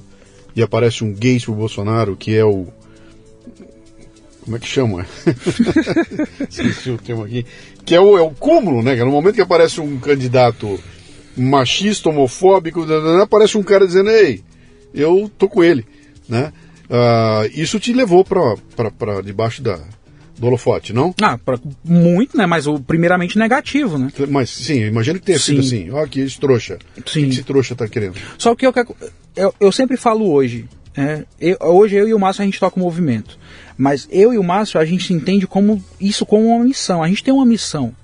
e 0.56 0.62
aparece 0.62 1.04
um 1.04 1.12
gays 1.12 1.44
pro 1.44 1.54
Bolsonaro, 1.54 2.16
que 2.16 2.34
é 2.34 2.44
o. 2.44 2.66
Como 4.44 4.56
é 4.56 4.58
que 4.58 4.66
chama? 4.66 5.06
Esqueci 6.50 6.90
o 6.90 6.98
termo 6.98 7.22
aqui. 7.22 7.46
Que 7.84 7.94
é 7.94 8.00
o, 8.00 8.18
é 8.18 8.20
o 8.20 8.30
cúmulo, 8.30 8.82
né? 8.82 8.96
No 8.96 9.12
momento 9.12 9.36
que 9.36 9.40
aparece 9.40 9.80
um 9.80 9.96
candidato 10.00 10.76
machista, 11.36 12.08
homofóbico, 12.08 12.84
aparece 13.22 13.56
um 13.56 13.62
cara 13.62 13.86
dizendo, 13.86 14.10
ei, 14.10 14.42
eu 14.94 15.30
tô 15.38 15.48
com 15.48 15.62
ele, 15.64 15.86
né? 16.28 16.52
Ah, 16.90 17.42
isso 17.54 17.80
te 17.80 17.92
levou 17.92 18.24
pra 18.24 18.54
debaixo 19.24 19.62
da, 19.62 19.78
do 20.38 20.46
holofote, 20.46 20.92
não? 20.92 21.14
Ah, 21.22 21.38
pra- 21.38 21.58
muito, 21.84 22.36
né? 22.36 22.44
Mas 22.46 22.66
o 22.66 22.78
primeiramente 22.80 23.38
negativo, 23.38 23.96
né? 23.98 24.10
Mas 24.28 24.50
sim, 24.50 24.80
imagino 24.84 25.18
que 25.18 25.24
tenha 25.26 25.38
sido 25.38 25.62
Sim. 25.62 25.84
assim. 25.84 25.90
Ó, 25.90 26.06
que 26.06 26.20
esse 26.20 26.38
trouxa. 26.38 26.78
O 26.96 27.08
Sim. 27.10 27.24
que 27.24 27.30
esse 27.30 27.42
trouxa 27.42 27.74
tá 27.74 27.88
querendo? 27.88 28.14
Só 28.36 28.54
que 28.54 28.66
eu, 28.66 28.72
eu, 29.36 29.54
eu 29.58 29.72
sempre 29.72 29.96
falo 29.96 30.30
hoje. 30.30 30.66
é, 30.94 31.24
eu- 31.40 31.56
hoje 31.60 31.96
eu 31.96 32.06
e 32.06 32.12
o 32.12 32.18
Márcio 32.18 32.42
a 32.42 32.44
gente 32.44 32.60
toca 32.60 32.78
o 32.78 32.82
movimento. 32.82 33.38
Mas 33.78 34.06
eu 34.12 34.34
e 34.34 34.38
o 34.38 34.42
Márcio 34.44 34.78
a 34.78 34.84
gente 34.84 35.14
entende 35.14 35.46
como 35.46 35.82
isso 35.98 36.26
como 36.26 36.48
uma 36.48 36.62
missão. 36.62 37.02
A 37.02 37.08
gente 37.08 37.24
tem 37.24 37.32
uma 37.32 37.46
missão. 37.46 37.94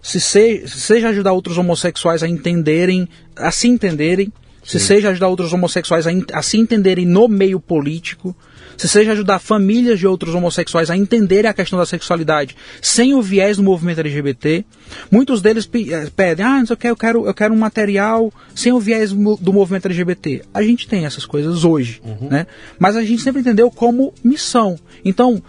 Se, 0.00 0.20
se- 0.20 0.62
seja 0.68 1.08
ajudar 1.08 1.32
outros 1.32 1.58
homossexuais 1.58 2.22
a 2.22 2.28
entenderem, 2.28 3.08
a 3.34 3.50
se 3.50 3.66
entenderem, 3.66 4.32
se 4.66 4.80
seja 4.80 5.10
ajudar 5.10 5.28
outros 5.28 5.52
homossexuais 5.52 6.06
a, 6.06 6.10
a 6.32 6.42
se 6.42 6.58
entenderem 6.58 7.06
no 7.06 7.28
meio 7.28 7.60
político, 7.60 8.36
se 8.76 8.88
seja 8.88 9.12
ajudar 9.12 9.38
famílias 9.38 9.98
de 9.98 10.06
outros 10.06 10.34
homossexuais 10.34 10.90
a 10.90 10.96
entenderem 10.96 11.50
a 11.50 11.54
questão 11.54 11.78
da 11.78 11.86
sexualidade 11.86 12.54
sem 12.82 13.14
o 13.14 13.22
viés 13.22 13.56
do 13.56 13.62
movimento 13.62 14.00
LGBT. 14.00 14.64
Muitos 15.10 15.40
deles 15.40 15.68
eh, 15.72 16.10
pedem, 16.14 16.44
ah, 16.44 16.58
não 16.58 16.66
sei 16.66 16.74
o 16.74 16.76
que, 16.76 16.88
eu 16.88 16.96
quero, 16.96 17.26
eu 17.26 17.32
quero 17.32 17.54
um 17.54 17.58
material 17.58 18.32
sem 18.54 18.72
o 18.72 18.80
viés 18.80 19.12
do 19.12 19.52
movimento 19.52 19.86
LGBT. 19.86 20.42
A 20.52 20.62
gente 20.62 20.86
tem 20.86 21.06
essas 21.06 21.24
coisas 21.24 21.64
hoje, 21.64 22.02
né? 22.20 22.46
Mas 22.78 22.96
a 22.96 23.02
gente 23.02 23.22
sempre 23.22 23.40
entendeu 23.40 23.70
como 23.70 24.12
missão. 24.22 24.78
Então, 25.04 25.42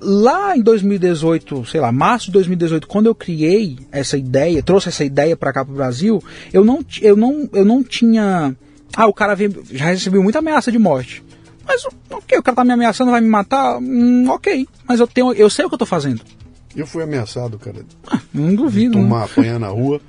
lá 0.00 0.56
em 0.56 0.62
2018, 0.62 1.66
sei 1.66 1.80
lá, 1.80 1.92
março 1.92 2.26
de 2.26 2.32
2018, 2.32 2.86
quando 2.88 3.06
eu 3.06 3.14
criei 3.14 3.78
essa 3.92 4.16
ideia, 4.16 4.62
trouxe 4.62 4.88
essa 4.88 5.04
ideia 5.04 5.36
para 5.36 5.52
cá 5.52 5.64
pro 5.64 5.74
Brasil, 5.74 6.22
eu 6.52 6.64
não, 6.64 6.84
eu 7.00 7.16
não, 7.16 7.48
eu 7.52 7.64
não 7.64 7.82
tinha. 7.82 8.54
Ah, 8.96 9.06
o 9.06 9.12
cara 9.12 9.34
veio, 9.34 9.62
já 9.70 9.86
recebeu 9.86 10.22
muita 10.22 10.38
ameaça 10.40 10.72
de 10.72 10.78
morte. 10.78 11.22
Mas 11.66 11.86
ok, 12.10 12.38
o 12.38 12.42
cara 12.42 12.56
tá 12.56 12.64
me 12.64 12.72
ameaçando, 12.72 13.10
vai 13.10 13.20
me 13.20 13.28
matar, 13.28 13.78
hum, 13.78 14.28
ok. 14.28 14.66
Mas 14.88 14.98
eu 14.98 15.06
tenho, 15.06 15.32
eu 15.34 15.48
sei 15.48 15.64
o 15.64 15.68
que 15.68 15.74
eu 15.74 15.78
tô 15.78 15.86
fazendo. 15.86 16.22
Eu 16.74 16.86
fui 16.86 17.02
ameaçado, 17.02 17.58
cara, 17.58 17.84
Não 18.32 18.54
duvido. 18.54 18.96
né? 18.96 19.02
tomar, 19.04 19.24
apanhar 19.24 19.58
na 19.58 19.68
rua 19.68 20.00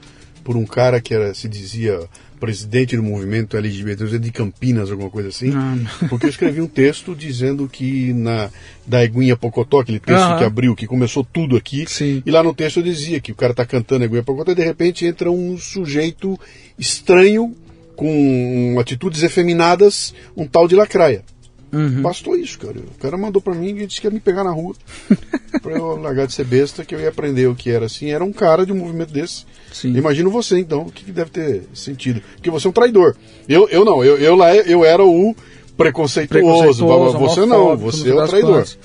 por 0.43 0.55
um 0.55 0.65
cara 0.65 0.99
que 1.01 1.13
era, 1.13 1.33
se 1.33 1.47
dizia 1.47 1.99
presidente 2.41 2.97
do 2.97 3.03
movimento 3.03 3.55
LGBT 3.55 4.17
de 4.17 4.31
Campinas, 4.31 4.89
alguma 4.89 5.11
coisa 5.11 5.29
assim, 5.29 5.53
Ah, 5.55 5.77
porque 6.09 6.25
eu 6.25 6.29
escrevi 6.29 6.59
um 6.59 6.67
texto 6.67 7.15
dizendo 7.15 7.69
que 7.69 8.11
na 8.13 8.49
da 8.85 9.03
Eguinha 9.03 9.37
Pocotó, 9.37 9.79
aquele 9.79 9.99
texto 9.99 10.37
que 10.39 10.43
abriu, 10.43 10.75
que 10.75 10.87
começou 10.87 11.23
tudo 11.23 11.55
aqui, 11.55 11.85
Sim. 11.87 12.23
e 12.25 12.31
lá 12.31 12.41
no 12.41 12.53
texto 12.53 12.77
eu 12.77 12.83
dizia 12.83 13.21
que 13.21 13.31
o 13.31 13.35
cara 13.35 13.53
tá 13.53 13.63
cantando 13.63 14.03
Eguinha 14.03 14.23
Pocotó 14.23 14.51
e 14.51 14.55
de 14.55 14.63
repente 14.63 15.05
entra 15.05 15.31
um 15.31 15.55
sujeito 15.55 16.37
estranho 16.79 17.55
com 17.95 18.77
atitudes 18.79 19.21
efeminadas, 19.21 20.11
um 20.35 20.47
tal 20.47 20.67
de 20.67 20.75
lacraia. 20.75 21.23
Uhum. 21.71 22.01
Bastou 22.01 22.35
isso, 22.35 22.59
cara. 22.59 22.77
O 22.77 22.99
cara 22.99 23.17
mandou 23.17 23.41
pra 23.41 23.53
mim 23.53 23.69
e 23.69 23.87
disse 23.87 24.01
que 24.01 24.07
ia 24.07 24.11
me 24.11 24.19
pegar 24.19 24.43
na 24.43 24.51
rua 24.51 24.75
pra 25.61 25.73
eu 25.73 25.95
largar 25.97 26.27
de 26.27 26.33
ser 26.33 26.45
besta, 26.45 26.83
que 26.83 26.93
eu 26.93 26.99
ia 26.99 27.09
aprender 27.09 27.47
o 27.47 27.55
que 27.55 27.69
era 27.69 27.85
assim. 27.85 28.11
Era 28.11 28.23
um 28.23 28.33
cara 28.33 28.65
de 28.65 28.73
um 28.73 28.77
movimento 28.77 29.13
desse. 29.13 29.45
Sim. 29.71 29.95
Imagino 29.95 30.29
você, 30.29 30.59
então, 30.59 30.81
o 30.81 30.91
que, 30.91 31.05
que 31.05 31.11
deve 31.11 31.31
ter 31.31 31.63
sentido. 31.73 32.21
Porque 32.35 32.49
você 32.49 32.67
é 32.67 32.69
um 32.69 32.73
traidor. 32.73 33.15
Eu, 33.47 33.69
eu 33.69 33.85
não, 33.85 34.03
eu, 34.03 34.17
eu 34.17 34.35
lá 34.35 34.55
eu 34.55 34.83
era 34.83 35.03
o 35.03 35.35
preconceituoso. 35.77 36.85
preconceituoso, 36.85 37.17
você 37.17 37.45
não, 37.45 37.77
você 37.77 38.09
é 38.09 38.13
o 38.13 38.27
traidor. 38.27 38.53
contas. 38.55 38.77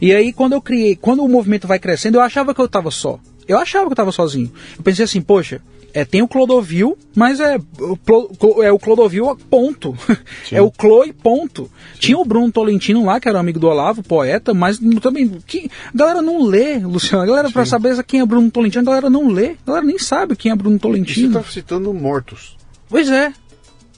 E 0.00 0.12
aí, 0.12 0.32
quando 0.32 0.52
eu 0.52 0.62
criei, 0.62 0.96
quando 0.96 1.24
o 1.24 1.28
movimento 1.28 1.66
vai 1.66 1.78
crescendo, 1.78 2.18
eu 2.18 2.22
achava 2.22 2.54
que 2.54 2.60
eu 2.60 2.68
tava 2.68 2.90
só. 2.90 3.18
Eu 3.46 3.58
achava 3.58 3.86
que 3.86 3.92
eu 3.92 3.96
tava 3.96 4.12
sozinho. 4.12 4.52
Eu 4.76 4.84
pensei 4.84 5.04
assim, 5.04 5.20
poxa, 5.20 5.60
é, 6.00 6.04
tem 6.04 6.22
o 6.22 6.28
Clodovil, 6.28 6.96
mas 7.16 7.40
é 7.40 7.56
o, 7.80 7.96
Clo- 7.96 8.28
Clo- 8.38 8.62
é 8.62 8.70
o 8.70 8.78
Clodovil, 8.78 9.36
ponto. 9.50 9.96
é 10.52 10.60
o 10.62 10.72
Chloe, 10.78 11.12
ponto. 11.12 11.70
Tinha 11.98 12.18
o 12.18 12.24
Bruno 12.24 12.50
Tolentino 12.52 13.04
lá, 13.04 13.18
que 13.20 13.28
era 13.28 13.38
amigo 13.40 13.58
do 13.58 13.66
Olavo, 13.68 14.02
poeta, 14.02 14.52
mas 14.54 14.78
não- 14.80 15.00
também. 15.00 15.28
Que, 15.46 15.70
a 15.92 15.96
galera 15.96 16.22
não 16.22 16.42
lê, 16.44 16.78
Luciano. 16.78 17.22
A 17.22 17.26
galera, 17.26 17.50
pra 17.50 17.64
saber 17.66 18.02
quem 18.04 18.20
é 18.20 18.26
Bruno 18.26 18.50
Tolentino, 18.50 18.82
a 18.82 18.86
galera 18.86 19.10
não 19.10 19.28
lê. 19.28 19.56
A 19.64 19.66
galera 19.66 19.86
nem 19.86 19.98
sabe 19.98 20.36
quem 20.36 20.52
é 20.52 20.56
Bruno 20.56 20.76
E 20.76 20.78
você 20.78 20.82
Tolentino. 20.82 21.38
está 21.38 21.50
citando 21.50 21.92
mortos. 21.94 22.56
Pois 22.88 23.10
é. 23.10 23.32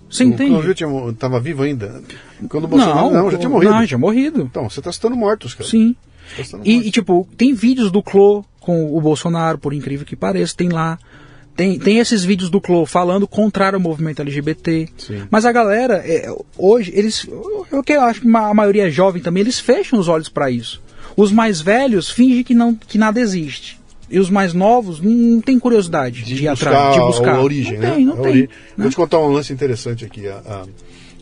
Você 0.08 0.24
O 0.24 0.26
entende? 0.28 0.50
Clodovil 0.50 1.10
estava 1.10 1.38
vivo 1.38 1.62
ainda. 1.62 2.02
Quando 2.48 2.64
o 2.64 2.68
Bolsonaro. 2.68 3.10
Não, 3.10 3.30
já 3.30 3.38
tinha 3.38 3.48
morrido. 3.50 3.72
Não, 3.72 3.86
já 3.86 3.98
morrido. 3.98 4.42
Então, 4.42 4.68
você 4.68 4.80
está 4.80 4.90
citando 4.90 5.16
mortos, 5.16 5.54
cara. 5.54 5.68
Sim. 5.68 5.94
Tá 6.36 6.58
E, 6.64 6.88
e, 6.88 6.90
tipo, 6.90 7.28
tem 7.36 7.52
vídeos 7.54 7.90
do 7.90 8.02
Clô 8.02 8.44
com 8.60 8.96
o 8.96 9.00
Bolsonaro, 9.00 9.58
por 9.58 9.72
incrível 9.72 10.06
que 10.06 10.14
pareça, 10.14 10.54
tem 10.56 10.68
lá. 10.68 10.98
Tem, 11.56 11.78
tem 11.78 11.98
esses 11.98 12.24
vídeos 12.24 12.48
do 12.48 12.60
Clô 12.60 12.86
falando 12.86 13.28
contrário 13.28 13.76
ao 13.76 13.80
movimento 13.82 14.22
LGBT. 14.22 14.88
Sim. 14.96 15.22
Mas 15.30 15.44
a 15.44 15.52
galera, 15.52 15.96
é, 16.06 16.26
hoje, 16.56 16.90
eles. 16.94 17.26
Eu, 17.70 17.82
que 17.82 17.92
eu 17.92 18.00
acho 18.02 18.22
que 18.22 18.28
a 18.28 18.54
maioria 18.54 18.86
é 18.86 18.90
jovem 18.90 19.20
também, 19.20 19.42
eles 19.42 19.60
fecham 19.60 19.98
os 19.98 20.08
olhos 20.08 20.28
para 20.28 20.50
isso. 20.50 20.80
Os 21.16 21.30
mais 21.30 21.60
velhos 21.60 22.08
fingem 22.08 22.42
que, 22.42 22.54
não, 22.54 22.74
que 22.74 22.96
nada 22.96 23.20
existe. 23.20 23.78
E 24.08 24.18
os 24.18 24.30
mais 24.30 24.54
novos 24.54 25.00
não, 25.00 25.10
não 25.10 25.40
têm 25.40 25.58
curiosidade 25.58 26.22
de, 26.24 26.34
de, 26.34 26.44
ir 26.46 26.50
buscar 26.50 26.68
atrás, 26.70 26.94
de 26.94 27.00
buscar. 27.00 27.34
a 27.36 27.42
origem, 27.42 27.74
não 27.78 27.80
né? 27.88 27.94
Tem, 27.94 28.04
não 28.06 28.12
A 28.14 28.16
tem. 28.16 28.26
ori- 28.26 28.40
né? 28.42 28.48
Vou 28.78 28.90
te 28.90 28.96
contar 28.96 29.18
um 29.20 29.28
lance 29.28 29.52
interessante 29.52 30.04
aqui. 30.04 30.26
a- 30.28 30.42
a- 30.46 30.66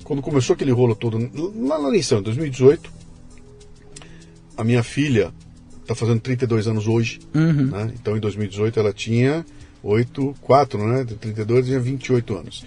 quando 0.05 0.23
começou 0.23 0.55
aquele 0.55 0.71
rolo 0.71 0.95
todo, 0.95 1.19
lá 1.67 1.79
na 1.81 1.89
eleição, 1.89 2.21
em 2.21 2.23
2018, 2.23 2.91
a 4.57 4.65
minha 4.65 4.83
filha 4.83 5.33
está 5.83 5.95
fazendo 5.95 6.21
32 6.21 6.67
anos 6.67 6.87
hoje, 6.87 7.19
Uhum. 7.35 7.67
né? 7.67 7.91
Então 8.01 8.17
em 8.17 8.21
2018 8.21 8.79
ela 8.81 8.93
tinha 8.93 9.45
8, 9.89 10.35
4, 10.43 10.87
né? 10.87 11.05
De 11.05 11.15
32 11.15 11.67
tinha 11.67 11.81
28 11.81 12.37
anos. 12.37 12.65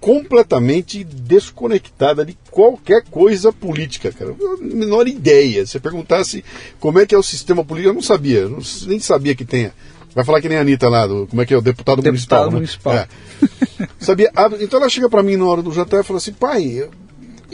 Completamente 0.00 1.02
desconectada 1.02 2.24
de 2.24 2.36
qualquer 2.50 3.02
coisa 3.10 3.52
política, 3.52 4.12
cara. 4.12 4.30
A 4.32 4.56
menor 4.64 5.08
ideia. 5.08 5.66
Se 5.66 5.72
você 5.72 5.80
perguntasse 5.80 6.44
como 6.78 7.00
é 7.00 7.06
que 7.06 7.14
é 7.14 7.18
o 7.18 7.22
sistema 7.22 7.64
político, 7.64 7.90
eu 7.90 7.94
não 7.94 8.02
sabia. 8.02 8.38
Eu 8.40 8.58
nem 8.86 9.00
sabia 9.00 9.34
que 9.34 9.44
tenha. 9.44 9.72
Vai 10.14 10.24
falar 10.24 10.40
que 10.40 10.48
nem 10.48 10.56
a 10.56 10.60
Anitta 10.62 10.88
lá, 10.88 11.06
do, 11.06 11.26
como 11.26 11.42
é 11.42 11.46
que 11.46 11.52
é 11.52 11.56
o 11.56 11.60
deputado, 11.60 12.00
Deputado 12.00 12.50
municipal. 12.52 12.94
né? 12.94 12.98
municipal. 13.02 13.86
É. 13.86 13.88
Sabia? 14.00 14.32
Então 14.60 14.80
ela 14.80 14.88
chega 14.88 15.08
pra 15.08 15.22
mim 15.22 15.36
na 15.36 15.44
hora 15.44 15.62
do 15.62 15.72
jantar 15.72 16.00
e 16.00 16.04
fala 16.04 16.16
assim, 16.18 16.32
pai, 16.32 16.88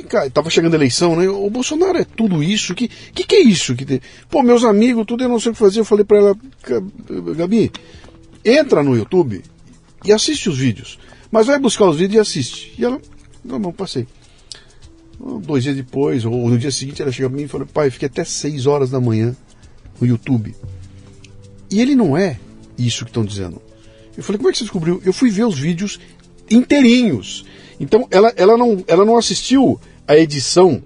cara, 0.09 0.31
tava 0.31 0.48
chegando 0.51 0.72
a 0.74 0.76
eleição, 0.76 1.16
né? 1.16 1.28
O 1.28 1.51
Bolsonaro 1.51 1.98
é 1.98 2.05
tudo 2.05 2.43
isso? 2.43 2.74
Que 2.74 2.89
que, 2.89 3.24
que 3.24 3.36
é 3.36 3.40
isso? 3.40 3.74
Que? 3.74 4.01
Pô, 4.31 4.43
meus 4.43 4.64
amigos, 4.64 5.05
tudo 5.06 5.24
eu 5.24 5.28
não 5.28 5.40
sei 5.40 5.51
o 5.51 5.52
que 5.55 5.59
fazer. 5.59 5.81
Eu 5.81 5.85
falei 5.85 6.05
pra 6.05 6.18
ela, 6.18 6.36
"Ga- 6.66 6.82
Gabi, 7.36 7.72
entra 8.45 8.83
no 8.83 8.97
YouTube 8.97 9.43
e 10.05 10.12
assiste 10.12 10.49
os 10.49 10.59
vídeos. 10.59 10.99
Mas 11.31 11.47
vai 11.47 11.59
buscar 11.59 11.87
os 11.87 11.97
vídeos 11.97 12.16
e 12.16 12.21
assiste. 12.21 12.75
E 12.79 12.85
ela, 12.85 13.01
não, 13.45 13.59
não, 13.59 13.73
passei. 13.73 14.07
Dois 15.43 15.62
dias 15.62 15.77
depois, 15.77 16.25
ou 16.25 16.49
no 16.49 16.59
dia 16.59 16.71
seguinte, 16.71 17.01
ela 17.01 17.11
chega 17.11 17.29
pra 17.29 17.39
mim 17.39 17.45
e 17.45 17.49
falou, 17.49 17.66
pai, 17.66 17.91
fiquei 17.91 18.07
até 18.07 18.25
seis 18.25 18.66
horas 18.66 18.91
da 18.91 19.01
manhã 19.01 19.35
no 20.01 20.07
YouTube. 20.07 20.55
E 21.71 21.81
ele 21.81 21.95
não 21.95 22.16
é 22.16 22.39
isso 22.77 23.05
que 23.05 23.11
estão 23.11 23.25
dizendo. 23.25 23.61
Eu 24.16 24.23
falei, 24.23 24.39
como 24.39 24.49
é 24.49 24.53
que 24.53 24.59
você 24.59 24.65
descobriu? 24.65 25.01
Eu 25.05 25.12
fui 25.12 25.31
ver 25.31 25.45
os 25.45 25.59
vídeos 25.59 25.99
inteirinhos. 26.51 27.45
Então 27.81 28.07
ela, 28.11 28.33
ela, 28.37 28.57
não, 28.57 28.85
ela 28.87 29.05
não 29.05 29.16
assistiu 29.16 29.81
a 30.07 30.16
edição 30.16 30.83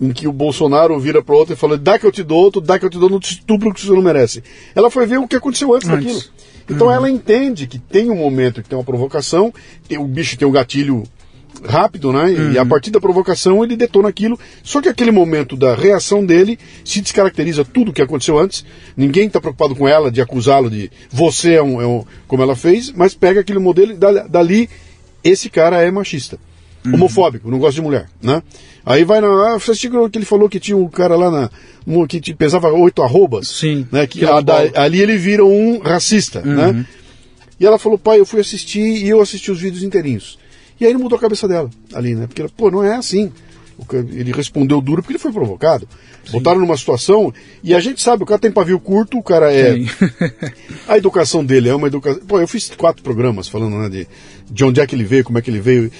em 0.00 0.12
que 0.12 0.28
o 0.28 0.32
Bolsonaro 0.32 0.98
vira 0.98 1.22
para 1.22 1.34
outro 1.34 1.54
e 1.54 1.56
fala: 1.56 1.78
dá 1.78 1.98
que 1.98 2.06
eu 2.06 2.12
te 2.12 2.22
dou 2.22 2.38
outro, 2.38 2.60
dá 2.60 2.78
que 2.78 2.84
eu 2.84 2.90
te 2.90 2.98
dou, 2.98 3.08
não 3.08 3.20
te 3.20 3.32
estupro 3.32 3.72
que 3.72 3.80
você 3.80 3.92
não 3.92 4.02
merece. 4.02 4.42
Ela 4.74 4.90
foi 4.90 5.06
ver 5.06 5.18
o 5.18 5.26
que 5.26 5.36
aconteceu 5.36 5.74
antes, 5.74 5.88
antes. 5.88 6.04
daquilo. 6.04 6.32
Então 6.68 6.88
uhum. 6.88 6.92
ela 6.92 7.10
entende 7.10 7.66
que 7.66 7.78
tem 7.78 8.10
um 8.10 8.16
momento 8.16 8.62
que 8.62 8.68
tem 8.68 8.78
uma 8.78 8.84
provocação, 8.84 9.52
tem, 9.88 9.98
o 9.98 10.06
bicho 10.06 10.36
tem 10.36 10.46
um 10.46 10.52
gatilho 10.52 11.04
rápido, 11.64 12.12
né? 12.12 12.24
Uhum. 12.24 12.52
E 12.52 12.58
a 12.58 12.66
partir 12.66 12.90
da 12.90 13.00
provocação 13.00 13.62
ele 13.64 13.76
detona 13.76 14.08
aquilo. 14.08 14.38
Só 14.62 14.80
que 14.80 14.88
aquele 14.88 15.10
momento 15.10 15.56
da 15.56 15.74
reação 15.74 16.24
dele 16.24 16.58
se 16.84 17.00
descaracteriza 17.00 17.64
tudo 17.64 17.90
o 17.90 17.92
que 17.92 18.02
aconteceu 18.02 18.38
antes. 18.38 18.64
Ninguém 18.96 19.26
está 19.26 19.40
preocupado 19.40 19.74
com 19.74 19.88
ela, 19.88 20.10
de 20.10 20.20
acusá-lo 20.20 20.70
de 20.70 20.90
você 21.10 21.54
é 21.54 21.62
um, 21.62 21.80
é 21.80 21.86
um, 21.86 22.04
como 22.26 22.42
ela 22.42 22.56
fez, 22.56 22.92
mas 22.92 23.14
pega 23.14 23.40
aquele 23.40 23.58
modelo 23.58 23.92
e 23.92 24.28
dali 24.28 24.68
esse 25.22 25.48
cara 25.48 25.82
é 25.82 25.90
machista. 25.90 26.38
Uhum. 26.86 26.94
Homofóbico, 26.94 27.50
não 27.50 27.58
gosta 27.58 27.74
de 27.74 27.82
mulher, 27.82 28.08
né? 28.22 28.42
Aí 28.84 29.04
vai 29.04 29.20
na. 29.20 29.26
Ah, 29.26 29.58
você 29.58 29.72
assistiu 29.72 30.08
que 30.08 30.18
ele 30.18 30.24
falou 30.24 30.48
que 30.48 30.60
tinha 30.60 30.76
um 30.76 30.88
cara 30.88 31.16
lá 31.16 31.30
na. 31.30 31.50
Um, 31.86 32.06
que 32.06 32.34
pesava 32.34 32.68
oito 32.72 33.02
arrobas. 33.02 33.48
Sim. 33.48 33.86
Né, 33.90 34.06
que, 34.06 34.24
a, 34.24 34.40
da, 34.40 34.58
ali 34.74 35.00
ele 35.00 35.16
vira 35.16 35.44
um 35.44 35.78
racista, 35.78 36.40
né? 36.40 36.66
uhum. 36.66 36.72
né? 36.72 36.86
E 37.58 37.66
ela 37.66 37.78
falou, 37.78 37.98
pai, 37.98 38.20
eu 38.20 38.26
fui 38.26 38.40
assistir 38.40 38.80
e 38.80 39.08
eu 39.08 39.20
assisti 39.20 39.50
os 39.50 39.60
vídeos 39.60 39.82
inteirinhos. 39.82 40.38
E 40.78 40.84
aí 40.84 40.92
ele 40.92 40.98
mudou 40.98 41.16
a 41.16 41.20
cabeça 41.20 41.48
dela 41.48 41.70
ali, 41.94 42.14
né? 42.14 42.26
Porque, 42.26 42.46
pô, 42.54 42.70
não 42.70 42.84
é 42.84 42.96
assim. 42.96 43.32
Ele 43.92 44.32
respondeu 44.32 44.80
duro 44.80 45.02
porque 45.02 45.14
ele 45.14 45.18
foi 45.18 45.32
provocado. 45.32 45.88
Sim. 46.24 46.32
Botaram 46.32 46.60
numa 46.60 46.76
situação. 46.76 47.32
E 47.62 47.74
a 47.74 47.80
gente 47.80 48.02
sabe, 48.02 48.22
o 48.22 48.26
cara 48.26 48.40
tem 48.40 48.50
pavio 48.50 48.78
curto, 48.80 49.18
o 49.18 49.22
cara 49.22 49.52
é. 49.52 49.76
a 50.88 50.96
educação 50.96 51.44
dele 51.44 51.68
é 51.68 51.74
uma 51.74 51.86
educação. 51.86 52.20
Pô, 52.26 52.40
eu 52.40 52.48
fiz 52.48 52.70
quatro 52.70 53.02
programas 53.02 53.48
falando 53.48 53.76
né, 53.76 53.88
de, 53.88 54.08
de 54.50 54.64
onde 54.64 54.80
é 54.80 54.86
que 54.86 54.94
ele 54.94 55.04
veio, 55.04 55.24
como 55.24 55.38
é 55.38 55.42
que 55.42 55.50
ele 55.50 55.60
veio. 55.60 55.90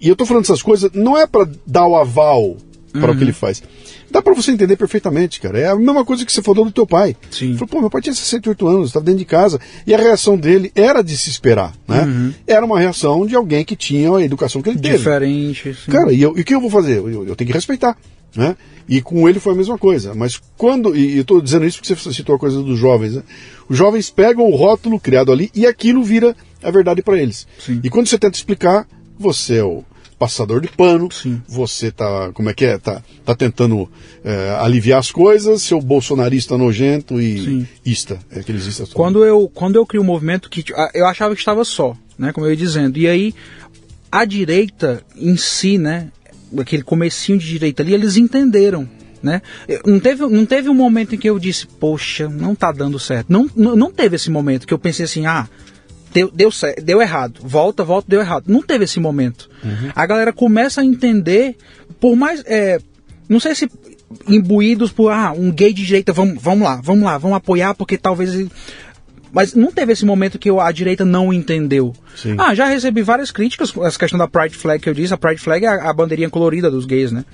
E 0.00 0.08
eu 0.08 0.16
tô 0.16 0.24
falando 0.26 0.44
essas 0.44 0.62
coisas, 0.62 0.90
não 0.92 1.16
é 1.16 1.26
para 1.26 1.48
dar 1.66 1.86
o 1.86 1.96
aval 1.96 2.56
para 2.92 3.10
uhum. 3.10 3.14
o 3.14 3.16
que 3.16 3.24
ele 3.24 3.32
faz. 3.32 3.62
Dá 4.10 4.22
para 4.22 4.32
você 4.32 4.50
entender 4.50 4.76
perfeitamente, 4.76 5.40
cara. 5.40 5.58
É 5.58 5.66
a 5.68 5.76
mesma 5.76 6.04
coisa 6.04 6.24
que 6.24 6.32
você 6.32 6.40
falou 6.40 6.64
do 6.64 6.72
teu 6.72 6.86
pai. 6.86 7.14
Sim. 7.30 7.54
Falou, 7.54 7.68
pô, 7.68 7.80
meu 7.80 7.90
pai 7.90 8.00
tinha 8.00 8.14
68 8.14 8.66
anos, 8.66 8.88
estava 8.88 9.04
dentro 9.04 9.18
de 9.18 9.24
casa. 9.26 9.60
E 9.86 9.94
a 9.94 9.98
reação 9.98 10.36
dele 10.36 10.72
era 10.74 11.02
de 11.02 11.16
se 11.16 11.28
esperar, 11.28 11.74
né? 11.86 12.04
Uhum. 12.04 12.34
Era 12.46 12.64
uma 12.64 12.78
reação 12.78 13.26
de 13.26 13.36
alguém 13.36 13.64
que 13.64 13.76
tinha 13.76 14.10
a 14.10 14.22
educação 14.22 14.62
que 14.62 14.70
ele 14.70 14.78
teve. 14.78 14.96
Diferente. 14.96 15.74
Sim. 15.74 15.90
Cara, 15.90 16.12
e, 16.12 16.24
o 16.24 16.34
que 16.34 16.54
eu 16.54 16.60
vou 16.60 16.70
fazer? 16.70 16.98
Eu, 16.98 17.26
eu, 17.26 17.36
tenho 17.36 17.48
que 17.48 17.54
respeitar. 17.54 17.96
Né? 18.34 18.56
E 18.88 19.00
com 19.02 19.28
ele 19.28 19.40
foi 19.40 19.52
a 19.52 19.56
mesma 19.56 19.76
coisa. 19.76 20.14
Mas 20.14 20.40
quando. 20.56 20.96
E 20.96 21.16
eu 21.16 21.22
estou 21.22 21.40
dizendo 21.40 21.66
isso 21.66 21.78
porque 21.78 21.94
você 21.94 22.12
citou 22.12 22.36
a 22.36 22.38
coisa 22.38 22.62
dos 22.62 22.78
jovens. 22.78 23.14
Né? 23.14 23.22
Os 23.68 23.76
jovens 23.76 24.08
pegam 24.10 24.46
o 24.46 24.56
rótulo 24.56 24.98
criado 24.98 25.30
ali 25.30 25.50
e 25.54 25.66
aquilo 25.66 26.02
vira 26.02 26.34
a 26.62 26.70
verdade 26.70 27.02
para 27.02 27.18
eles. 27.18 27.46
Sim. 27.58 27.80
E 27.82 27.90
quando 27.90 28.06
você 28.06 28.18
tenta 28.18 28.36
explicar, 28.36 28.86
você 29.18 29.56
é 29.56 29.64
o 29.64 29.84
passador 30.18 30.60
de 30.60 30.68
pano, 30.68 31.08
Sim. 31.12 31.40
você 31.46 31.92
tá, 31.92 32.32
como 32.34 32.50
é 32.50 32.54
que 32.54 32.64
é, 32.64 32.76
tá, 32.76 33.02
tá 33.24 33.34
tentando 33.34 33.88
é, 34.24 34.56
aliviar 34.58 34.98
as 34.98 35.12
coisas, 35.12 35.62
seu 35.62 35.80
bolsonarista 35.80 36.58
nojento 36.58 37.20
e 37.20 37.44
Sim. 37.44 37.68
ista, 37.86 38.18
é 38.30 38.40
aqueles 38.40 38.66
istas. 38.66 38.92
Quando 38.92 39.24
eu, 39.24 39.48
quando 39.54 39.76
eu 39.76 39.86
criei 39.86 40.00
o 40.00 40.02
um 40.02 40.06
movimento 40.06 40.50
que 40.50 40.64
eu 40.92 41.06
achava 41.06 41.34
que 41.34 41.40
estava 41.40 41.64
só, 41.64 41.96
né, 42.18 42.32
como 42.32 42.46
eu 42.46 42.50
ia 42.50 42.56
dizendo, 42.56 42.98
e 42.98 43.06
aí 43.06 43.34
a 44.10 44.24
direita 44.24 45.02
em 45.16 45.36
si, 45.36 45.78
né, 45.78 46.10
aquele 46.58 46.82
comecinho 46.82 47.38
de 47.38 47.46
direita 47.46 47.82
ali, 47.82 47.94
eles 47.94 48.16
entenderam, 48.16 48.88
né? 49.22 49.42
Não 49.84 50.00
teve, 50.00 50.26
não 50.26 50.46
teve 50.46 50.68
um 50.68 50.74
momento 50.74 51.14
em 51.14 51.18
que 51.18 51.28
eu 51.28 51.38
disse, 51.38 51.66
poxa, 51.66 52.28
não 52.28 52.54
tá 52.54 52.72
dando 52.72 52.98
certo. 52.98 53.32
Não, 53.32 53.50
não, 53.54 53.76
não 53.76 53.90
teve 53.90 54.16
esse 54.16 54.30
momento 54.30 54.66
que 54.66 54.72
eu 54.72 54.78
pensei 54.78 55.04
assim, 55.04 55.26
ah, 55.26 55.48
deu, 56.12 56.30
deu, 56.32 56.50
deu 56.82 57.02
errado, 57.02 57.40
volta, 57.42 57.84
volta, 57.84 58.08
deu 58.08 58.20
errado. 58.20 58.44
Não 58.48 58.62
teve 58.62 58.84
esse 58.84 59.00
momento. 59.00 59.48
Uhum. 59.64 59.90
A 59.94 60.06
galera 60.06 60.32
começa 60.32 60.80
a 60.80 60.84
entender, 60.84 61.56
por 62.00 62.16
mais. 62.16 62.42
É, 62.46 62.78
não 63.28 63.38
sei 63.40 63.54
se 63.54 63.68
imbuídos 64.26 64.90
por 64.90 65.12
ah, 65.12 65.32
um 65.36 65.50
gay 65.50 65.72
de 65.72 65.84
direita, 65.84 66.12
vamos, 66.12 66.42
vamos 66.42 66.64
lá, 66.64 66.80
vamos 66.82 67.04
lá, 67.04 67.18
vamos 67.18 67.36
apoiar, 67.36 67.74
porque 67.74 67.98
talvez. 67.98 68.48
Mas 69.32 69.54
não 69.54 69.70
teve 69.70 69.92
esse 69.92 70.06
momento 70.06 70.38
que 70.38 70.50
a 70.50 70.72
direita 70.72 71.04
não 71.04 71.32
entendeu. 71.32 71.94
Sim. 72.20 72.34
Ah, 72.36 72.52
já 72.52 72.66
recebi 72.66 73.00
várias 73.00 73.30
críticas, 73.30 73.72
essa 73.84 73.98
questão 73.98 74.18
da 74.18 74.26
Pride 74.26 74.56
Flag 74.56 74.82
que 74.82 74.88
eu 74.88 74.94
disse. 74.94 75.14
A 75.14 75.16
Pride 75.16 75.40
Flag 75.40 75.64
é 75.64 75.68
a, 75.68 75.90
a 75.90 75.92
bandeirinha 75.92 76.28
colorida 76.28 76.68
dos 76.68 76.84
gays, 76.84 77.12
né? 77.12 77.24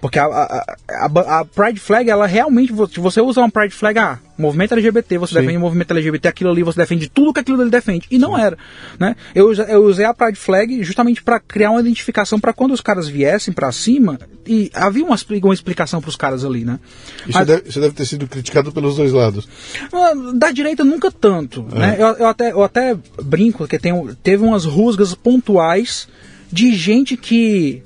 Porque 0.00 0.18
a, 0.18 0.24
a, 0.24 0.76
a, 0.90 1.40
a 1.40 1.44
Pride 1.44 1.78
Flag, 1.78 2.10
ela 2.10 2.26
realmente, 2.26 2.72
se 2.92 2.98
você 2.98 3.20
usa 3.20 3.40
uma 3.40 3.50
Pride 3.50 3.72
Flag, 3.72 3.98
ah, 4.00 4.18
movimento 4.36 4.72
LGBT, 4.72 5.18
você 5.18 5.34
Sim. 5.34 5.40
defende 5.40 5.58
o 5.58 5.60
movimento 5.60 5.92
LGBT, 5.92 6.28
aquilo 6.28 6.50
ali 6.50 6.64
você 6.64 6.80
defende 6.80 7.08
tudo 7.08 7.32
que 7.32 7.38
aquilo 7.38 7.60
ali 7.60 7.70
defende. 7.70 8.08
E 8.10 8.18
não 8.18 8.34
Sim. 8.34 8.42
era. 8.42 8.58
Né? 8.98 9.14
Eu, 9.32 9.52
eu 9.52 9.84
usei 9.84 10.04
a 10.04 10.12
Pride 10.12 10.38
Flag 10.38 10.82
justamente 10.82 11.22
para 11.22 11.38
criar 11.38 11.70
uma 11.70 11.80
identificação 11.80 12.40
para 12.40 12.52
quando 12.52 12.72
os 12.72 12.80
caras 12.80 13.08
viessem 13.08 13.54
para 13.54 13.70
cima, 13.70 14.18
e 14.46 14.70
havia 14.74 15.04
uma, 15.04 15.16
uma 15.44 15.54
explicação 15.54 16.00
para 16.00 16.08
os 16.08 16.16
caras 16.16 16.44
ali, 16.44 16.64
né? 16.64 16.80
Isso, 17.26 17.38
Mas, 17.38 17.46
deve, 17.46 17.68
isso 17.68 17.80
deve 17.80 17.94
ter 17.94 18.04
sido 18.04 18.26
criticado 18.26 18.72
pelos 18.72 18.96
dois 18.96 19.12
lados. 19.12 19.48
Ah, 19.92 20.12
da 20.34 20.50
direita 20.50 20.84
nunca 20.84 21.10
tanto. 21.10 21.66
É. 21.72 21.78
Né? 21.78 21.96
Eu, 21.98 22.08
eu, 22.08 22.26
até, 22.26 22.52
eu 22.52 22.62
até 22.62 22.96
brinco 23.22 23.68
que 23.68 23.78
tem, 23.78 23.92
teve 24.32 24.42
umas 24.42 24.64
rusgas 24.64 25.14
pontuais 25.14 26.08
de 26.50 26.74
gente 26.74 27.16
que 27.16 27.82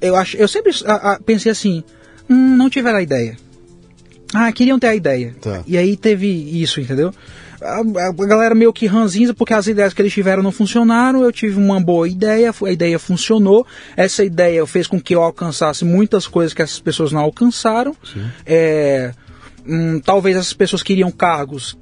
eu 0.00 0.14
acho 0.14 0.36
eu 0.36 0.46
sempre 0.46 0.72
a, 0.84 1.12
a, 1.12 1.20
pensei 1.20 1.50
assim 1.50 1.82
hum, 2.28 2.56
não 2.56 2.68
tiveram 2.68 2.98
a 2.98 3.02
ideia 3.02 3.36
ah, 4.32 4.52
queriam 4.52 4.78
ter 4.78 4.88
a 4.88 4.94
ideia. 4.94 5.34
Tá. 5.40 5.62
E 5.66 5.76
aí 5.76 5.96
teve 5.96 6.28
isso, 6.28 6.80
entendeu? 6.80 7.12
A, 7.60 7.80
a, 7.80 8.12
galera 8.12 8.54
meio 8.54 8.72
que 8.72 8.86
ranzinza 8.86 9.34
porque 9.34 9.52
as 9.52 9.66
ideias 9.66 9.92
que 9.92 10.00
eles 10.00 10.12
tiveram 10.12 10.42
não 10.42 10.52
funcionaram. 10.52 11.22
Eu 11.22 11.32
tive 11.32 11.58
uma 11.58 11.80
boa 11.80 12.08
ideia, 12.08 12.54
a 12.64 12.70
ideia 12.70 12.98
funcionou. 12.98 13.66
Essa 13.96 14.24
ideia 14.24 14.64
fez 14.66 14.86
com 14.86 15.00
que 15.00 15.14
eu 15.14 15.22
alcançasse 15.22 15.84
muitas 15.84 16.26
coisas 16.26 16.54
que 16.54 16.62
essas 16.62 16.78
pessoas 16.78 17.12
não 17.12 17.20
alcançaram. 17.20 17.96
É, 18.46 19.12
hum, 19.66 20.00
talvez 20.00 20.36
essas 20.36 20.52
pessoas 20.52 20.82
queriam 20.82 21.10
cargos 21.10 21.76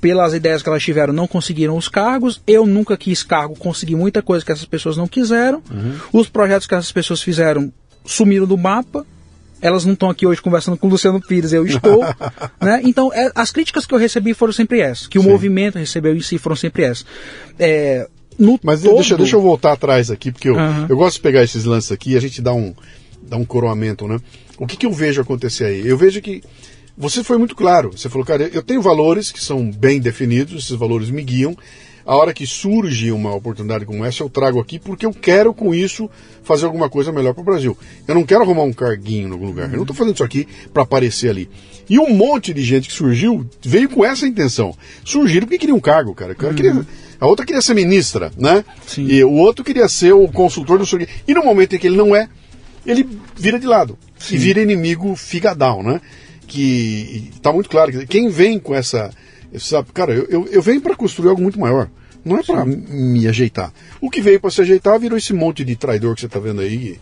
pelas 0.00 0.34
ideias 0.34 0.62
que 0.62 0.68
elas 0.68 0.82
tiveram, 0.82 1.12
não 1.12 1.26
conseguiram 1.26 1.76
os 1.76 1.88
cargos. 1.88 2.40
Eu 2.46 2.66
nunca 2.66 2.96
quis 2.96 3.22
cargo, 3.22 3.56
consegui 3.56 3.94
muita 3.94 4.22
coisa 4.22 4.44
que 4.44 4.52
essas 4.52 4.64
pessoas 4.64 4.96
não 4.96 5.06
quiseram. 5.06 5.62
Uhum. 5.70 5.96
Os 6.12 6.28
projetos 6.28 6.66
que 6.66 6.74
essas 6.74 6.92
pessoas 6.92 7.22
fizeram 7.22 7.72
sumiram 8.04 8.46
do 8.46 8.56
mapa 8.56 9.04
elas 9.60 9.84
não 9.84 9.94
estão 9.94 10.08
aqui 10.08 10.26
hoje 10.26 10.40
conversando 10.40 10.76
com 10.76 10.86
o 10.86 10.90
Luciano 10.90 11.20
Pires, 11.20 11.52
eu 11.52 11.66
estou. 11.66 12.00
né? 12.60 12.80
Então, 12.84 13.12
é, 13.12 13.30
as 13.34 13.50
críticas 13.50 13.86
que 13.86 13.94
eu 13.94 13.98
recebi 13.98 14.34
foram 14.34 14.52
sempre 14.52 14.80
essas, 14.80 15.06
que 15.06 15.20
Sim. 15.20 15.26
o 15.26 15.30
movimento 15.30 15.78
recebeu 15.78 16.14
em 16.14 16.20
si 16.20 16.38
foram 16.38 16.56
sempre 16.56 16.84
essas. 16.84 17.04
É, 17.58 18.08
Mas 18.62 18.82
todo... 18.82 18.94
deixa, 18.94 19.16
deixa 19.16 19.36
eu 19.36 19.42
voltar 19.42 19.72
atrás 19.72 20.10
aqui, 20.10 20.30
porque 20.30 20.48
eu, 20.48 20.54
uhum. 20.54 20.86
eu 20.88 20.96
gosto 20.96 21.16
de 21.16 21.22
pegar 21.22 21.42
esses 21.42 21.64
lances 21.64 21.90
aqui 21.90 22.12
e 22.12 22.16
a 22.16 22.20
gente 22.20 22.40
dá 22.40 22.52
um, 22.52 22.74
dá 23.22 23.36
um 23.36 23.44
coroamento, 23.44 24.06
né? 24.06 24.20
O 24.58 24.66
que, 24.66 24.76
que 24.76 24.86
eu 24.86 24.92
vejo 24.92 25.20
acontecer 25.20 25.64
aí? 25.64 25.86
Eu 25.86 25.96
vejo 25.96 26.20
que 26.20 26.42
você 26.98 27.22
foi 27.22 27.38
muito 27.38 27.54
claro. 27.54 27.92
Você 27.96 28.08
falou, 28.08 28.26
cara, 28.26 28.50
eu 28.52 28.62
tenho 28.62 28.82
valores 28.82 29.30
que 29.30 29.42
são 29.42 29.70
bem 29.70 30.00
definidos, 30.00 30.64
esses 30.64 30.76
valores 30.76 31.10
me 31.10 31.22
guiam 31.22 31.56
a 32.08 32.16
hora 32.16 32.32
que 32.32 32.46
surge 32.46 33.12
uma 33.12 33.34
oportunidade 33.34 33.84
como 33.84 34.02
essa, 34.02 34.22
eu 34.22 34.30
trago 34.30 34.58
aqui 34.58 34.78
porque 34.78 35.04
eu 35.04 35.12
quero 35.12 35.52
com 35.52 35.74
isso 35.74 36.08
fazer 36.42 36.64
alguma 36.64 36.88
coisa 36.88 37.12
melhor 37.12 37.34
para 37.34 37.42
o 37.42 37.44
Brasil. 37.44 37.76
Eu 38.08 38.14
não 38.14 38.24
quero 38.24 38.40
arrumar 38.40 38.62
um 38.62 38.72
carguinho 38.72 39.28
em 39.28 39.32
algum 39.32 39.44
lugar. 39.44 39.66
Eu 39.66 39.76
não 39.76 39.82
estou 39.82 39.94
fazendo 39.94 40.14
isso 40.14 40.24
aqui 40.24 40.48
para 40.72 40.84
aparecer 40.84 41.28
ali. 41.28 41.50
E 41.86 41.98
um 41.98 42.14
monte 42.14 42.54
de 42.54 42.62
gente 42.62 42.88
que 42.88 42.94
surgiu 42.94 43.46
veio 43.60 43.90
com 43.90 44.02
essa 44.06 44.26
intenção. 44.26 44.74
Surgiram 45.04 45.46
porque 45.46 45.58
queria 45.58 45.74
um 45.74 45.80
cargo, 45.80 46.14
cara. 46.14 46.34
cara 46.34 46.54
queria, 46.54 46.72
uhum. 46.72 46.84
a 47.20 47.26
outra 47.26 47.44
queria 47.44 47.60
ser 47.60 47.74
ministra, 47.74 48.32
né? 48.38 48.64
Sim. 48.86 49.06
E 49.06 49.22
o 49.22 49.32
outro 49.32 49.62
queria 49.62 49.86
ser 49.86 50.14
o 50.14 50.26
consultor 50.28 50.78
do 50.78 50.86
seu. 50.86 50.98
E 51.26 51.34
no 51.34 51.44
momento 51.44 51.76
em 51.76 51.78
que 51.78 51.88
ele 51.88 51.96
não 51.98 52.16
é, 52.16 52.26
ele 52.86 53.06
vira 53.36 53.58
de 53.58 53.66
lado. 53.66 53.98
Sim. 54.18 54.36
E 54.36 54.38
vira 54.38 54.62
inimigo 54.62 55.14
figadão, 55.14 55.82
né? 55.82 56.00
Que 56.48 57.30
está 57.34 57.52
muito 57.52 57.70
claro. 57.70 58.06
Quem 58.06 58.28
vem 58.28 58.58
com 58.58 58.74
essa. 58.74 59.10
Sabe, 59.58 59.92
cara, 59.92 60.12
eu, 60.12 60.26
eu, 60.28 60.46
eu 60.46 60.62
venho 60.62 60.80
para 60.80 60.96
construir 60.96 61.28
algo 61.28 61.40
muito 61.40 61.60
maior. 61.60 61.88
Não 62.24 62.38
é 62.38 62.42
para 62.42 62.64
me 62.64 63.26
ajeitar. 63.28 63.72
O 64.00 64.10
que 64.10 64.20
veio 64.20 64.40
para 64.40 64.50
se 64.50 64.60
ajeitar 64.60 64.98
virou 64.98 65.16
esse 65.16 65.32
monte 65.32 65.64
de 65.64 65.76
traidor 65.76 66.14
que 66.14 66.20
você 66.20 66.26
está 66.26 66.38
vendo 66.38 66.60
aí. 66.60 66.98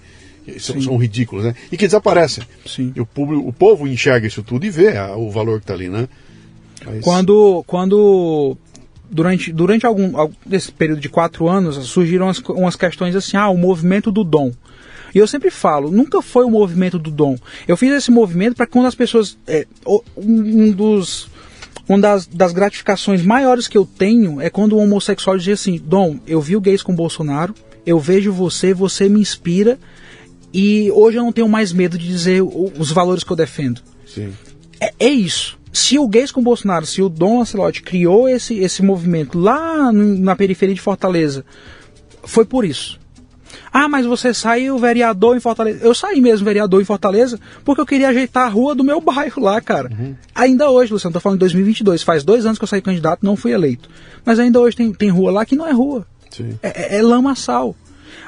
São, 0.59 0.81
são, 0.81 0.97
ridículos, 0.97 1.45
né? 1.45 1.57
E 1.73 1.77
que 1.77 1.87
desaparecem. 1.87 2.45
Sim. 2.65 2.93
E 2.95 3.01
o, 3.01 3.07
público, 3.07 3.49
o 3.49 3.53
povo 3.53 3.89
enxerga 3.89 4.29
isso 4.29 4.45
tudo 4.45 4.65
e 4.65 4.71
vê 4.71 4.97
a, 4.97 5.17
o 5.17 5.29
valor 5.29 5.59
que 5.59 5.65
está 5.65 5.75
ali, 5.75 5.89
né? 5.89 6.09
Mas... 6.85 7.03
Quando, 7.03 7.65
quando 7.67 8.57
durante, 9.11 9.53
durante 9.53 9.87
algum, 9.87 10.17
algum 10.17 10.35
desse 10.45 10.71
período 10.71 11.01
de 11.01 11.09
quatro 11.09 11.49
anos 11.49 11.77
surgiram 11.89 12.27
umas, 12.27 12.39
umas 12.39 12.77
questões 12.77 13.17
assim, 13.17 13.37
ah, 13.37 13.49
o 13.49 13.57
movimento 13.57 14.11
do 14.11 14.23
dom. 14.25 14.53
E 15.17 15.19
eu 15.19 15.27
sempre 15.27 15.51
falo, 15.51 15.91
nunca 15.91 16.21
foi 16.21 16.45
o 16.45 16.51
movimento 16.51 16.99
do 16.99 17.11
dom. 17.11 17.39
Eu 17.67 17.75
fiz 17.75 17.91
esse 17.91 18.11
movimento 18.11 18.55
para 18.55 18.67
quando 18.67 18.85
as 18.85 18.95
pessoas. 18.95 19.39
É, 19.47 19.67
um 20.15 20.71
dos 20.71 21.31
uma 21.89 21.99
das, 21.99 22.27
das, 22.27 22.53
gratificações 22.53 23.25
maiores 23.25 23.67
que 23.67 23.79
eu 23.79 23.87
tenho 23.87 24.43
é 24.43 24.51
quando 24.51 24.75
o 24.75 24.79
homossexual 24.79 25.39
diz 25.39 25.59
assim: 25.59 25.81
Dom, 25.83 26.19
eu 26.27 26.39
vi 26.39 26.55
o 26.55 26.61
gays 26.61 26.83
com 26.83 26.95
Bolsonaro, 26.95 27.55
eu 27.87 27.99
vejo 27.99 28.31
você, 28.31 28.75
você 28.75 29.09
me 29.09 29.19
inspira 29.19 29.79
e 30.53 30.91
hoje 30.91 31.17
eu 31.17 31.25
não 31.25 31.33
tenho 31.33 31.49
mais 31.49 31.73
medo 31.73 31.97
de 31.97 32.07
dizer 32.07 32.43
os 32.43 32.93
valores 32.93 33.25
que 33.25 33.33
eu 33.33 33.37
defendo. 33.37 33.81
Sim. 34.07 34.35
É, 34.79 34.93
é 34.99 35.09
isso. 35.09 35.59
Se 35.73 35.99
o 35.99 36.07
Gays 36.07 36.31
com 36.31 36.43
Bolsonaro, 36.43 36.85
se 36.85 37.01
o 37.01 37.09
Dom 37.09 37.39
Lancelotti 37.39 37.81
criou 37.81 38.29
esse, 38.29 38.59
esse 38.59 38.83
movimento 38.83 39.39
lá 39.39 39.91
na 39.91 40.37
periferia 40.37 40.75
de 40.75 40.81
Fortaleza, 40.83 41.43
foi 42.23 42.45
por 42.45 42.67
isso. 42.67 43.01
Ah, 43.79 43.89
mas 43.89 44.07
você 44.07 44.33
saiu 44.33 44.79
vereador 44.79 45.37
em 45.37 45.41
Fortaleza. 45.41 45.85
Eu 45.85 45.95
saí 45.95 46.19
mesmo 46.19 46.47
vereador 46.47 46.81
em 46.81 46.85
Fortaleza 46.87 47.39
porque 47.63 47.79
eu 47.79 47.85
queria 47.85 48.09
ajeitar 48.09 48.47
a 48.47 48.49
rua 48.49 48.75
do 48.75 48.83
meu 48.83 49.03
bairro 49.03 49.43
lá, 49.43 49.61
cara. 49.61 49.91
Uhum. 49.93 50.15
Ainda 50.35 50.71
hoje, 50.71 50.91
Luciano, 50.91 51.13
tô 51.13 51.21
falando 51.21 51.37
em 51.37 51.41
2022. 51.41 52.03
Faz 52.03 52.25
dois 52.25 52.47
anos 52.47 52.57
que 52.57 52.65
eu 52.65 52.69
saí 52.69 52.81
candidato, 52.81 53.21
não 53.23 53.37
fui 53.37 53.53
eleito. 53.53 53.91
Mas 54.25 54.39
ainda 54.39 54.59
hoje 54.59 54.75
tem, 54.75 54.95
tem 54.95 55.11
rua 55.11 55.31
lá 55.31 55.45
que 55.45 55.55
não 55.55 55.67
é 55.67 55.73
rua. 55.73 56.07
É, 56.63 56.97
é, 56.97 56.99
é 56.99 57.03
lamaçal. 57.03 57.77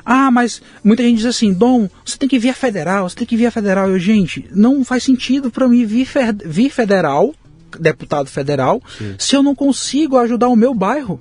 Ah, 0.05 0.31
mas 0.31 0.61
muita 0.85 1.03
gente 1.03 1.17
diz 1.17 1.25
assim, 1.25 1.51
Dom, 1.51 1.89
você 2.05 2.19
tem 2.19 2.29
que 2.29 2.39
vir 2.39 2.51
a 2.51 2.55
federal, 2.55 3.09
você 3.09 3.17
tem 3.17 3.27
que 3.27 3.37
vir 3.37 3.47
a 3.47 3.51
federal. 3.51 3.89
Eu, 3.89 3.99
gente, 3.99 4.45
não 4.55 4.85
faz 4.85 5.03
sentido 5.03 5.51
para 5.51 5.67
mim 5.67 5.87
vir, 5.87 6.07
vir 6.45 6.69
federal, 6.69 7.35
deputado 7.81 8.29
federal, 8.29 8.83
Sim. 8.99 9.15
se 9.19 9.35
eu 9.35 9.43
não 9.43 9.55
consigo 9.55 10.19
ajudar 10.19 10.49
o 10.49 10.57
meu 10.57 10.75
bairro. 10.75 11.19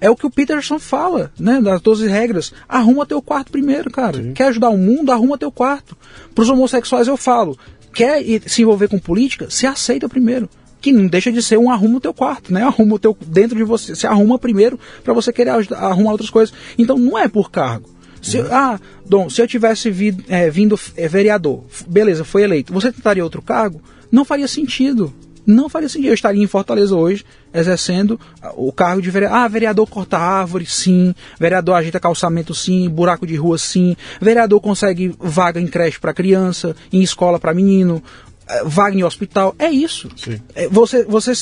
É 0.00 0.08
o 0.08 0.16
que 0.16 0.26
o 0.26 0.30
Peterson 0.30 0.78
fala, 0.78 1.30
né? 1.38 1.60
Das 1.60 1.80
12 1.80 2.08
regras. 2.08 2.52
Arruma 2.68 3.04
teu 3.04 3.20
quarto 3.20 3.52
primeiro, 3.52 3.90
cara. 3.90 4.22
Sim. 4.22 4.32
Quer 4.32 4.48
ajudar 4.48 4.70
o 4.70 4.78
mundo? 4.78 5.12
Arruma 5.12 5.36
teu 5.36 5.52
quarto. 5.52 5.96
Para 6.34 6.42
os 6.42 6.48
homossexuais 6.48 7.06
eu 7.06 7.16
falo. 7.16 7.58
Quer 7.92 8.22
se 8.46 8.62
envolver 8.62 8.88
com 8.88 8.98
política? 8.98 9.50
Se 9.50 9.66
aceita 9.66 10.08
primeiro. 10.08 10.48
Que 10.80 10.92
não 10.92 11.06
deixa 11.06 11.30
de 11.30 11.42
ser 11.42 11.58
um 11.58 11.70
arruma 11.70 11.98
o 11.98 12.00
teu 12.00 12.14
quarto, 12.14 12.52
né? 12.52 12.62
Arruma 12.62 12.94
o 12.94 12.98
teu 12.98 13.16
dentro 13.26 13.56
de 13.56 13.64
você. 13.64 13.94
Se 13.94 14.06
arruma 14.06 14.38
primeiro 14.38 14.80
para 15.04 15.12
você 15.12 15.32
querer 15.32 15.50
arrumar 15.50 16.12
outras 16.12 16.30
coisas. 16.30 16.54
Então 16.78 16.96
não 16.96 17.18
é 17.18 17.28
por 17.28 17.50
cargo. 17.50 17.88
Se, 18.22 18.38
uhum. 18.38 18.48
Ah, 18.50 18.80
Dom, 19.06 19.28
se 19.30 19.40
eu 19.40 19.46
tivesse 19.48 19.90
vi, 19.90 20.16
é, 20.28 20.50
vindo 20.50 20.78
é, 20.96 21.08
vereador, 21.08 21.64
beleza, 21.86 22.24
foi 22.24 22.42
eleito, 22.42 22.72
você 22.72 22.92
tentaria 22.92 23.24
outro 23.24 23.40
cargo? 23.40 23.80
Não 24.10 24.24
faria 24.24 24.46
sentido. 24.46 25.12
Não 25.46 25.68
faria 25.68 25.88
sentido. 25.88 26.10
Eu 26.10 26.14
estaria 26.14 26.42
em 26.42 26.46
Fortaleza 26.46 26.94
hoje, 26.94 27.24
exercendo 27.52 28.18
o 28.54 28.72
cargo 28.72 29.02
de 29.02 29.10
vereador. 29.10 29.38
Ah, 29.38 29.48
vereador 29.48 29.88
corta 29.88 30.18
árvore, 30.18 30.66
sim. 30.66 31.14
Vereador 31.38 31.74
ajeita 31.74 32.00
calçamento, 32.00 32.54
sim. 32.54 32.88
Buraco 32.88 33.26
de 33.26 33.36
rua, 33.36 33.58
sim. 33.58 33.96
Vereador 34.20 34.60
consegue 34.60 35.14
vaga 35.18 35.60
em 35.60 35.66
creche 35.66 35.98
para 35.98 36.14
criança, 36.14 36.74
em 36.92 37.02
escola 37.02 37.38
para 37.38 37.54
menino, 37.54 38.02
eh, 38.48 38.62
vaga 38.64 38.96
em 38.96 39.04
hospital. 39.04 39.54
É 39.58 39.70
isso. 39.70 40.08
Sim. 40.16 40.40
É, 40.54 40.68
você, 40.68 41.04
você, 41.04 41.34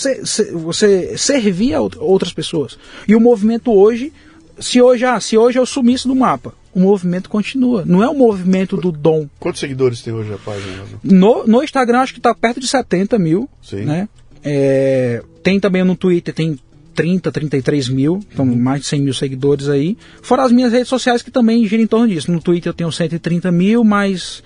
você 0.53 1.17
servia 1.17 1.81
outras 1.81 2.33
pessoas. 2.33 2.79
E 3.07 3.15
o 3.15 3.21
movimento 3.21 3.73
hoje, 3.73 4.13
se 4.59 4.81
hoje, 4.81 5.05
ah, 5.05 5.21
se 5.21 5.37
hoje 5.37 5.59
eu 5.59 5.67
sumisse 5.67 6.09
do 6.09 6.15
mapa, 6.15 6.55
o 6.75 6.81
movimento 6.81 7.29
continua. 7.29 7.85
Não 7.85 8.03
é 8.03 8.09
o 8.09 8.15
movimento 8.15 8.77
do 8.77 8.93
dom. 8.93 9.27
Quantos 9.39 9.61
seguidores 9.61 10.03
tem 10.03 10.13
hoje 10.13 10.33
a 10.33 10.39
página? 10.39 10.85
No, 11.03 11.47
no 11.47 11.63
Instagram 11.63 12.01
acho 12.01 12.13
que 12.13 12.21
está 12.21 12.35
perto 12.35 12.61
de 12.61 12.69
70 12.69 13.19
mil. 13.19 13.49
Sim. 13.63 13.85
Né? 13.85 14.09
É, 14.45 15.23
tem 15.49 15.59
também 15.59 15.83
no 15.83 15.97
Twitter, 15.97 16.35
tem 16.35 16.59
30, 16.95 17.33
33 17.33 17.89
mil, 17.89 18.21
então 18.31 18.45
uhum. 18.45 18.55
mais 18.55 18.83
de 18.83 18.87
100 18.89 19.01
mil 19.01 19.15
seguidores 19.15 19.67
aí. 19.67 19.97
Fora 20.21 20.43
as 20.43 20.53
minhas 20.53 20.71
redes 20.71 20.89
sociais 20.89 21.23
que 21.23 21.31
também 21.31 21.67
giram 21.67 21.83
em 21.83 21.87
torno 21.87 22.07
disso. 22.07 22.31
No 22.31 22.39
Twitter 22.39 22.69
eu 22.69 22.75
tenho 22.75 22.93
130 22.93 23.51
mil, 23.51 23.83
mais 23.83 24.43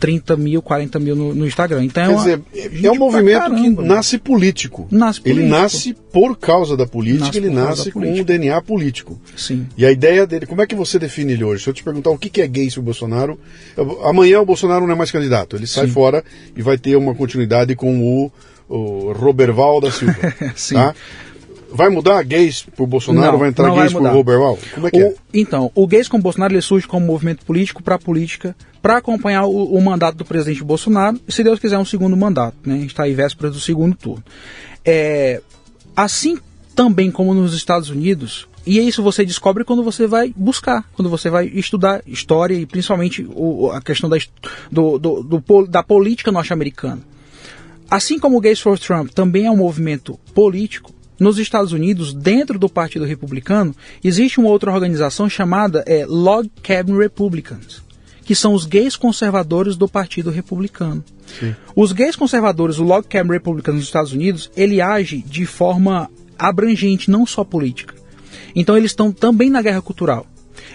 30 0.00 0.38
mil, 0.38 0.62
40 0.62 0.98
mil 1.00 1.14
no, 1.14 1.34
no 1.34 1.46
Instagram. 1.46 1.84
Então, 1.84 2.24
Quer 2.24 2.38
dizer, 2.38 2.86
é 2.86 2.90
um 2.90 2.96
movimento 2.96 3.54
que 3.54 3.68
nasce 3.82 4.16
político. 4.16 4.88
Nasce 4.90 5.20
político. 5.20 5.44
Ele 5.44 5.50
nasce 5.50 5.94
por 6.10 6.38
causa 6.38 6.78
da 6.78 6.86
política, 6.86 7.26
nasce 7.26 7.38
ele 7.38 7.50
nasce 7.50 7.92
com 7.92 8.00
um 8.00 8.24
DNA 8.24 8.62
político. 8.62 9.20
Sim. 9.36 9.66
E 9.76 9.84
a 9.84 9.92
ideia 9.92 10.26
dele, 10.26 10.46
como 10.46 10.62
é 10.62 10.66
que 10.66 10.74
você 10.74 10.98
define 10.98 11.34
ele 11.34 11.44
hoje? 11.44 11.64
Se 11.64 11.68
eu 11.68 11.74
te 11.74 11.84
perguntar 11.84 12.08
o 12.08 12.16
que 12.16 12.40
é 12.40 12.46
gay 12.46 12.70
se 12.70 12.78
o 12.78 12.82
Bolsonaro. 12.82 13.38
Amanhã 14.02 14.40
o 14.40 14.46
Bolsonaro 14.46 14.86
não 14.86 14.94
é 14.94 14.96
mais 14.96 15.10
candidato. 15.10 15.56
Ele 15.56 15.66
sai 15.66 15.88
Sim. 15.88 15.92
fora 15.92 16.24
e 16.56 16.62
vai 16.62 16.78
ter 16.78 16.96
uma 16.96 17.14
continuidade 17.14 17.74
com 17.74 18.00
o, 18.00 18.32
o 18.68 19.12
Roberval 19.12 19.80
da 19.80 19.90
Silva. 19.90 20.14
Sim. 20.54 20.74
Tá? 20.74 20.94
Vai 21.70 21.90
mudar 21.90 22.22
gays 22.22 22.62
pro 22.62 22.86
Bolsonaro? 22.86 23.32
Não, 23.32 23.38
vai 23.38 23.50
entrar 23.50 23.70
gays 23.74 23.92
pro 23.92 24.08
Roberval? 24.08 24.58
Como 24.74 24.86
é 24.86 24.90
que 24.90 25.02
o, 25.02 25.06
é? 25.06 25.14
Então, 25.34 25.70
o 25.74 25.86
gays 25.86 26.08
com 26.08 26.18
Bolsonaro 26.18 26.54
ele 26.54 26.62
surge 26.62 26.86
como 26.86 27.04
movimento 27.04 27.44
político 27.44 27.82
para 27.82 27.96
a 27.96 27.98
política, 27.98 28.56
para 28.80 28.96
acompanhar 28.96 29.44
o, 29.44 29.74
o, 29.74 29.82
mandato 29.82 30.16
do 30.16 30.24
presidente 30.24 30.64
Bolsonaro, 30.64 31.20
e 31.28 31.32
se 31.32 31.44
Deus 31.44 31.58
quiser, 31.58 31.78
um 31.78 31.84
segundo 31.84 32.16
mandato. 32.16 32.56
Né? 32.64 32.74
A 32.74 32.78
gente 32.78 32.90
está 32.90 33.02
aí 33.02 33.12
véspera 33.12 33.50
do 33.50 33.60
segundo 33.60 33.94
turno. 33.94 34.24
É, 34.84 35.42
assim 35.94 36.38
também 36.74 37.10
como 37.10 37.34
nos 37.34 37.54
Estados 37.54 37.90
Unidos, 37.90 38.48
e 38.64 38.78
isso 38.78 39.02
você 39.02 39.24
descobre 39.24 39.64
quando 39.64 39.82
você 39.82 40.06
vai 40.06 40.32
buscar, 40.36 40.88
quando 40.94 41.10
você 41.10 41.28
vai 41.28 41.46
estudar 41.46 42.02
história 42.06 42.54
e 42.54 42.64
principalmente 42.64 43.26
o, 43.34 43.70
a 43.72 43.80
questão 43.80 44.08
da, 44.08 44.16
do, 44.70 44.98
do, 44.98 45.22
do, 45.22 45.66
da 45.66 45.82
política 45.82 46.30
norte-americana. 46.30 47.00
Assim 47.90 48.18
como 48.18 48.36
o 48.36 48.40
Gays 48.40 48.60
for 48.60 48.78
Trump 48.78 49.10
também 49.10 49.46
é 49.46 49.50
um 49.50 49.56
movimento 49.56 50.18
político, 50.34 50.92
nos 51.18 51.38
Estados 51.38 51.72
Unidos, 51.72 52.14
dentro 52.14 52.58
do 52.58 52.68
Partido 52.68 53.04
Republicano, 53.04 53.74
existe 54.04 54.38
uma 54.38 54.50
outra 54.50 54.72
organização 54.72 55.28
chamada 55.28 55.82
é, 55.86 56.06
Log 56.06 56.48
Cabin 56.62 56.96
Republicans, 56.96 57.82
que 58.24 58.36
são 58.36 58.54
os 58.54 58.64
gays 58.64 58.94
conservadores 58.94 59.74
do 59.74 59.88
Partido 59.88 60.30
Republicano. 60.30 61.02
Sim. 61.40 61.56
Os 61.74 61.90
gays 61.92 62.14
conservadores, 62.14 62.78
o 62.78 62.84
Log 62.84 63.06
Cabin 63.08 63.32
Republicans 63.32 63.74
nos 63.74 63.84
Estados 63.84 64.12
Unidos, 64.12 64.48
ele 64.56 64.80
age 64.80 65.22
de 65.26 65.44
forma 65.44 66.08
abrangente, 66.38 67.10
não 67.10 67.26
só 67.26 67.42
política. 67.42 67.94
Então 68.54 68.76
eles 68.76 68.92
estão 68.92 69.10
também 69.10 69.50
na 69.50 69.60
guerra 69.60 69.82
cultural. 69.82 70.24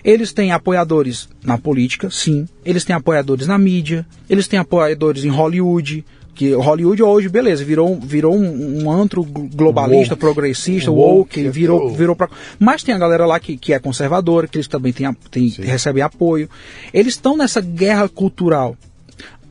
Eles 0.04 0.34
têm 0.34 0.52
apoiadores 0.52 1.30
na 1.42 1.58
política, 1.58 2.10
sim. 2.10 2.46
Eles 2.66 2.84
têm 2.84 2.96
apoiadores 2.96 3.48
na 3.48 3.58
mídia. 3.58 4.06
Eles 4.30 4.48
têm 4.48 4.60
apoiadores 4.60 5.24
em 5.24 5.30
Hollywood 5.30 6.04
que 6.34 6.54
Hollywood 6.54 7.04
hoje, 7.04 7.30
beleza, 7.30 7.64
virou, 7.64 8.00
virou 8.00 8.36
um, 8.36 8.84
um 8.84 8.92
antro 8.92 9.24
globalista, 9.24 10.16
woke. 10.16 10.20
progressista, 10.20 10.92
woke, 10.92 11.40
woke 11.42 11.50
virou, 11.50 11.90
virou 11.90 12.16
pra... 12.16 12.30
Mas 12.60 12.84
tem 12.84 12.94
a 12.94 12.98
galera 12.98 13.26
lá 13.26 13.40
que, 13.40 13.56
que 13.56 13.74
é 13.74 13.80
conservadora, 13.80 14.48
que 14.48 14.58
eles 14.58 14.68
também 14.68 14.92
têm, 14.92 15.12
têm, 15.30 15.48
recebem 15.48 16.02
apoio. 16.02 16.50
Eles 16.94 17.14
estão 17.14 17.38
nessa 17.38 17.62
guerra 17.62 18.10
cultural. 18.10 18.76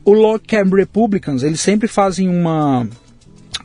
O 0.03 0.11
Log 0.11 0.41
Cabin 0.45 0.75
Republicans, 0.75 1.43
eles 1.43 1.61
sempre 1.61 1.87
fazem 1.87 2.27
uma... 2.27 2.87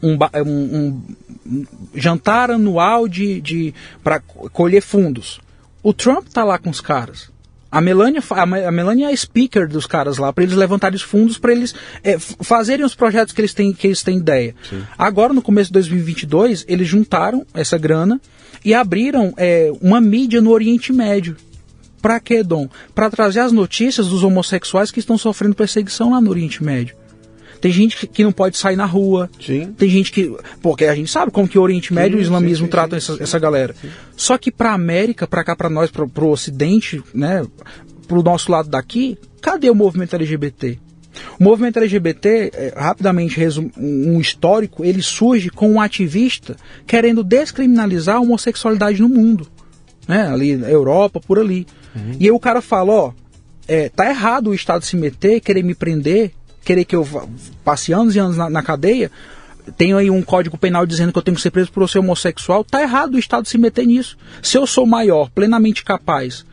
Um, 0.01 0.17
um, 0.45 1.03
um 1.45 1.67
jantar 1.95 2.51
anual 2.53 3.09
de, 3.09 3.41
de 3.41 3.75
para 4.05 4.21
colher 4.21 4.83
fundos. 4.83 5.41
O 5.83 5.93
Trump 5.93 6.29
tá 6.29 6.45
lá 6.45 6.59
com 6.59 6.71
os 6.71 6.81
caras. 6.81 7.31
A 7.71 7.81
Melania, 7.81 8.23
a 8.31 8.71
Melania 8.73 9.11
é 9.11 9.13
a 9.13 9.17
speaker 9.17 9.69
dos 9.69 9.87
caras 9.87 10.17
lá, 10.17 10.33
para 10.33 10.43
eles 10.43 10.57
levantarem 10.57 10.97
os 10.97 11.03
fundos, 11.03 11.37
para 11.37 11.53
eles 11.53 11.75
é, 12.03 12.19
fazerem 12.19 12.85
os 12.85 12.95
projetos 12.95 13.35
que 13.35 13.41
eles 13.43 13.53
têm, 13.53 13.73
que 13.73 13.87
eles 13.87 14.03
têm 14.03 14.19
ideia. 14.19 14.55
Sim. 14.69 14.83
Agora, 14.97 15.35
no 15.35 15.43
começo 15.43 15.69
de 15.69 15.75
2022, 15.75 16.65
eles 16.67 16.89
juntaram 16.89 17.47
essa 17.53 17.77
grana 17.77 18.19
e 18.65 18.73
abriram 18.73 19.35
é, 19.37 19.71
uma 19.83 20.01
mídia 20.01 20.41
no 20.41 20.51
Oriente 20.51 20.93
Médio. 20.93 21.37
Para 22.01 22.21
quê, 22.21 22.43
Dom? 22.43 22.69
Para 22.95 23.11
trazer 23.11 23.41
as 23.41 23.53
notícias 23.53 24.07
dos 24.07 24.23
homossexuais 24.23 24.91
que 24.91 25.01
estão 25.01 25.19
sofrendo 25.19 25.55
perseguição 25.55 26.13
lá 26.13 26.21
no 26.21 26.31
Oriente 26.31 26.63
Médio. 26.65 26.97
Tem 27.61 27.73
gente 27.73 28.07
que 28.07 28.23
não 28.23 28.33
pode 28.33 28.57
sair 28.57 28.77
na 28.77 28.87
rua. 28.87 29.29
Sim. 29.41 29.73
Tem 29.77 29.89
gente 29.89 30.13
que. 30.13 30.35
Porque 30.63 30.85
a 30.85 30.95
gente 30.95 31.11
sabe 31.11 31.33
como 31.33 31.49
que 31.49 31.59
o 31.59 31.63
Oriente 31.63 31.93
Médio 31.93 32.13
sim, 32.13 32.19
e 32.19 32.21
o 32.21 32.23
islamismo 32.23 32.67
sim, 32.67 32.71
tratam 32.71 32.97
essa, 32.97 33.17
essa 33.21 33.39
galera. 33.39 33.75
Só 34.17 34.39
que 34.39 34.51
para 34.51 34.73
América, 34.73 35.27
para 35.27 35.45
cá, 35.45 35.57
para 35.57 35.69
nós, 35.69 35.91
para 35.91 36.05
o 36.05 36.31
Ocidente, 36.31 37.03
né? 37.13 37.45
Para 38.07 38.19
o 38.19 38.23
nosso 38.23 38.51
lado 38.51 38.69
daqui, 38.69 39.19
cadê 39.41 39.69
o 39.69 39.75
movimento 39.75 40.15
LGBT? 40.15 40.79
O 41.39 41.45
movimento 41.45 41.79
LGBT, 41.79 42.51
é, 42.55 42.75
rapidamente 42.77 43.41
um 43.77 44.21
histórico, 44.21 44.85
ele 44.85 45.03
surge 45.03 45.51
com 45.51 45.71
um 45.71 45.81
ativista 45.81 46.57
querendo 46.87 47.25
descriminalizar 47.25 48.17
a 48.17 48.21
homossexualidade 48.21 49.01
no 49.01 49.09
mundo. 49.09 49.47
Né? 50.07 50.27
Ali 50.29 50.57
na 50.57 50.69
Europa, 50.71 51.21
por 51.21 51.39
ali. 51.39 51.67
Uhum. 51.95 52.17
E 52.19 52.27
aí 52.27 52.31
o 52.31 52.41
cara 52.41 52.61
fala, 52.61 52.93
ó, 52.93 53.13
é, 53.67 53.89
tá 53.89 54.09
errado 54.09 54.49
o 54.49 54.55
Estado 54.55 54.85
se 54.85 54.97
meter, 54.97 55.41
querer 55.41 55.63
me 55.63 55.75
prender, 55.75 56.33
querer 56.69 56.85
que 56.85 56.95
eu 56.95 57.09
passe 57.65 57.95
anos 57.95 58.15
e 58.15 58.19
anos 58.19 58.37
na, 58.37 58.51
na 58.51 58.63
cadeia, 58.63 59.11
tenho 59.79 59.97
aí 59.97 60.11
um 60.11 60.21
código 60.21 60.59
penal 60.59 60.85
dizendo 60.85 61.11
que 61.11 61.19
eu 61.19 61.23
tenho 61.23 61.35
que 61.35 61.41
ser 61.41 61.51
preso 61.51 61.73
por 61.73 61.89
ser 61.89 61.99
homossexual, 61.99 62.63
tá 62.63 62.83
errado 62.83 63.15
o 63.15 63.19
Estado 63.19 63.49
se 63.49 63.57
meter 63.57 63.87
nisso. 63.87 64.19
Se 64.43 64.59
eu 64.59 64.67
sou 64.67 64.85
maior, 64.85 65.31
plenamente 65.31 65.83
capaz, 65.83 66.45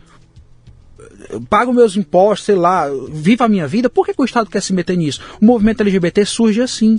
pago 1.49 1.73
meus 1.73 1.97
impostos, 1.97 2.45
sei 2.45 2.55
lá, 2.55 2.87
vivo 3.09 3.43
a 3.43 3.49
minha 3.49 3.67
vida, 3.67 3.89
por 3.89 4.05
que, 4.05 4.13
que, 4.13 4.21
o 4.21 4.25
Estado 4.25 4.49
quer 4.49 4.61
se 4.61 4.71
meter 4.71 4.95
nisso? 4.95 5.19
O 5.41 5.45
movimento 5.45 5.81
LGBT 5.81 6.25
surge 6.25 6.61
assim, 6.61 6.97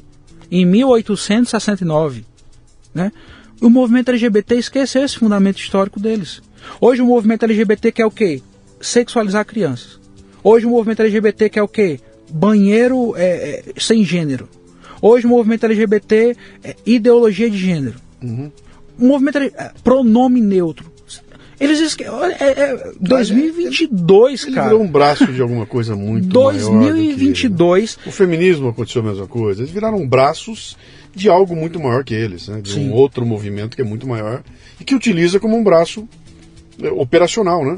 em 0.50 0.66
1869. 0.66 2.22
Né? 2.94 3.10
O 3.62 3.70
movimento 3.70 4.10
LGBT 4.10 4.56
esqueceu 4.56 5.02
esse 5.02 5.18
fundamento 5.18 5.58
histórico 5.58 5.98
deles. 5.98 6.42
Hoje 6.78 7.00
o 7.00 7.06
movimento 7.06 7.44
LGBT 7.44 7.92
quer 7.92 8.04
o 8.04 8.10
quê? 8.10 8.42
Sexualizar 8.78 9.46
crianças. 9.46 9.98
Hoje 10.44 10.66
o 10.66 10.70
movimento 10.70 11.00
LGBT 11.00 11.48
quer 11.48 11.62
o 11.62 11.68
quê? 11.68 11.98
Banheiro 12.30 13.14
é, 13.16 13.24
é, 13.24 13.62
sem 13.78 14.04
gênero. 14.04 14.48
Hoje 15.00 15.26
o 15.26 15.30
movimento 15.30 15.64
LGBT 15.64 16.36
é 16.64 16.76
ideologia 16.84 17.50
de 17.50 17.58
gênero. 17.58 17.96
Uhum. 18.22 18.50
O 18.98 19.06
movimento 19.06 19.38
é 19.38 19.72
pronome 19.84 20.40
neutro. 20.40 20.96
Eles 21.58 21.80
esque... 21.80 22.04
é, 22.04 22.44
é 22.44 22.92
2022, 23.00 24.44
ele, 24.44 24.54
cara. 24.54 24.66
Ele 24.66 24.74
virou 24.74 24.86
um 24.86 24.90
braço 24.90 25.26
de 25.32 25.40
alguma 25.40 25.64
coisa 25.64 25.96
muito 25.96 26.28
2022. 26.28 27.98
O 28.06 28.10
feminismo 28.10 28.68
aconteceu 28.68 29.00
a 29.00 29.04
mesma 29.06 29.26
coisa. 29.26 29.62
Eles 29.62 29.72
viraram 29.72 30.06
braços 30.06 30.76
de 31.14 31.30
algo 31.30 31.56
muito 31.56 31.80
maior 31.80 32.04
que 32.04 32.12
eles, 32.12 32.48
né? 32.48 32.60
De 32.60 32.72
Sim. 32.72 32.90
um 32.90 32.92
outro 32.92 33.24
movimento 33.24 33.74
que 33.74 33.80
é 33.80 33.84
muito 33.84 34.06
maior 34.06 34.42
e 34.78 34.84
que 34.84 34.94
utiliza 34.94 35.40
como 35.40 35.56
um 35.56 35.64
braço 35.64 36.06
operacional, 36.92 37.64
né? 37.64 37.76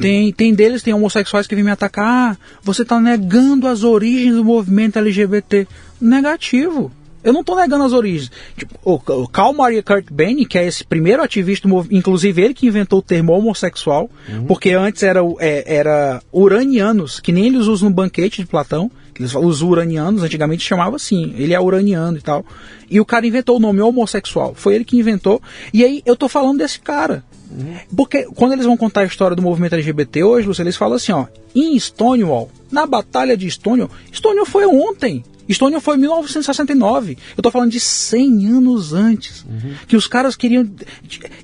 Tem, 0.00 0.32
tem 0.32 0.54
deles, 0.54 0.82
tem 0.82 0.94
homossexuais 0.94 1.46
que 1.46 1.54
vêm 1.54 1.64
me 1.64 1.70
atacar. 1.70 2.32
Ah, 2.32 2.36
você 2.62 2.82
está 2.82 3.00
negando 3.00 3.66
as 3.66 3.82
origens 3.82 4.34
do 4.34 4.44
movimento 4.44 4.98
LGBT. 4.98 5.66
Negativo. 6.00 6.90
Eu 7.24 7.32
não 7.32 7.40
estou 7.40 7.56
negando 7.56 7.84
as 7.84 7.92
origens. 7.92 8.30
Tipo, 8.56 8.74
o, 8.84 9.28
Karl 9.28 9.52
Maria 9.52 9.82
Kurt 9.82 10.06
Benny, 10.10 10.44
que 10.44 10.58
é 10.58 10.66
esse 10.66 10.84
primeiro 10.84 11.22
ativista, 11.22 11.68
inclusive 11.90 12.42
ele 12.42 12.54
que 12.54 12.66
inventou 12.66 12.98
o 12.98 13.02
termo 13.02 13.32
homossexual, 13.32 14.10
uhum. 14.28 14.46
porque 14.46 14.70
antes 14.70 15.02
era, 15.02 15.20
é, 15.38 15.76
era 15.76 16.22
uranianos, 16.32 17.20
que 17.20 17.32
nem 17.32 17.46
eles 17.46 17.66
usam 17.66 17.88
no 17.88 17.94
banquete 17.94 18.42
de 18.42 18.48
Platão. 18.48 18.90
Eles, 19.18 19.34
os 19.34 19.62
uranianos 19.62 20.22
antigamente 20.22 20.64
chamavam 20.64 20.96
assim, 20.96 21.34
ele 21.36 21.52
é 21.52 21.60
uraniano 21.60 22.16
e 22.16 22.22
tal. 22.22 22.44
E 22.90 22.98
o 22.98 23.04
cara 23.04 23.26
inventou 23.26 23.56
o 23.56 23.60
nome 23.60 23.80
homossexual. 23.80 24.54
Foi 24.54 24.74
ele 24.74 24.84
que 24.84 24.98
inventou. 24.98 25.40
E 25.72 25.84
aí 25.84 26.02
eu 26.04 26.16
tô 26.16 26.28
falando 26.28 26.58
desse 26.58 26.80
cara. 26.80 27.22
Uhum. 27.50 27.76
Porque 27.96 28.24
quando 28.34 28.52
eles 28.52 28.64
vão 28.64 28.76
contar 28.76 29.02
a 29.02 29.04
história 29.04 29.36
do 29.36 29.42
movimento 29.42 29.74
LGBT 29.74 30.24
hoje, 30.24 30.46
Lúcio, 30.46 30.62
eles 30.62 30.76
falam 30.76 30.96
assim, 30.96 31.12
ó, 31.12 31.26
em 31.54 31.78
Stonewall, 31.78 32.50
na 32.70 32.86
batalha 32.86 33.36
de 33.36 33.50
Stonewall, 33.50 33.90
Stonewall 34.10 34.46
foi 34.46 34.66
ontem. 34.66 35.22
Estônia 35.48 35.80
foi 35.80 35.96
em 35.96 36.00
1969. 36.00 37.12
Eu 37.12 37.18
estou 37.38 37.52
falando 37.52 37.70
de 37.70 37.80
100 37.80 38.46
anos 38.46 38.92
antes. 38.92 39.44
Uhum. 39.44 39.74
Que 39.86 39.96
os 39.96 40.06
caras 40.06 40.36
queriam. 40.36 40.68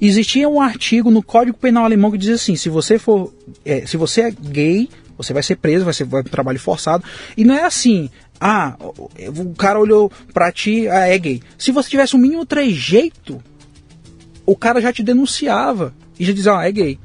Existia 0.00 0.48
um 0.48 0.60
artigo 0.60 1.10
no 1.10 1.22
Código 1.22 1.58
Penal 1.58 1.84
Alemão 1.84 2.10
que 2.10 2.18
dizia 2.18 2.36
assim: 2.36 2.56
se 2.56 2.68
você 2.68 2.98
for. 2.98 3.32
É, 3.64 3.86
se 3.86 3.96
você 3.96 4.22
é 4.22 4.30
gay, 4.30 4.88
você 5.16 5.32
vai 5.32 5.42
ser 5.42 5.56
preso, 5.56 5.84
vai 5.84 5.94
ser 5.94 6.04
vai 6.04 6.22
trabalho 6.22 6.60
forçado. 6.60 7.04
E 7.36 7.44
não 7.44 7.54
é 7.54 7.64
assim. 7.64 8.08
Ah, 8.40 8.76
o 8.78 9.52
cara 9.54 9.80
olhou 9.80 10.12
pra 10.32 10.52
ti, 10.52 10.88
ah, 10.88 11.08
é 11.08 11.18
gay. 11.18 11.42
Se 11.58 11.72
você 11.72 11.90
tivesse 11.90 12.14
um 12.14 12.20
mínimo 12.20 12.46
trejeito, 12.46 13.42
o 14.46 14.54
cara 14.54 14.80
já 14.80 14.92
te 14.92 15.02
denunciava 15.02 15.92
e 16.18 16.24
já 16.24 16.32
dizia, 16.32 16.56
ah, 16.56 16.68
é 16.68 16.70
gay. 16.70 16.98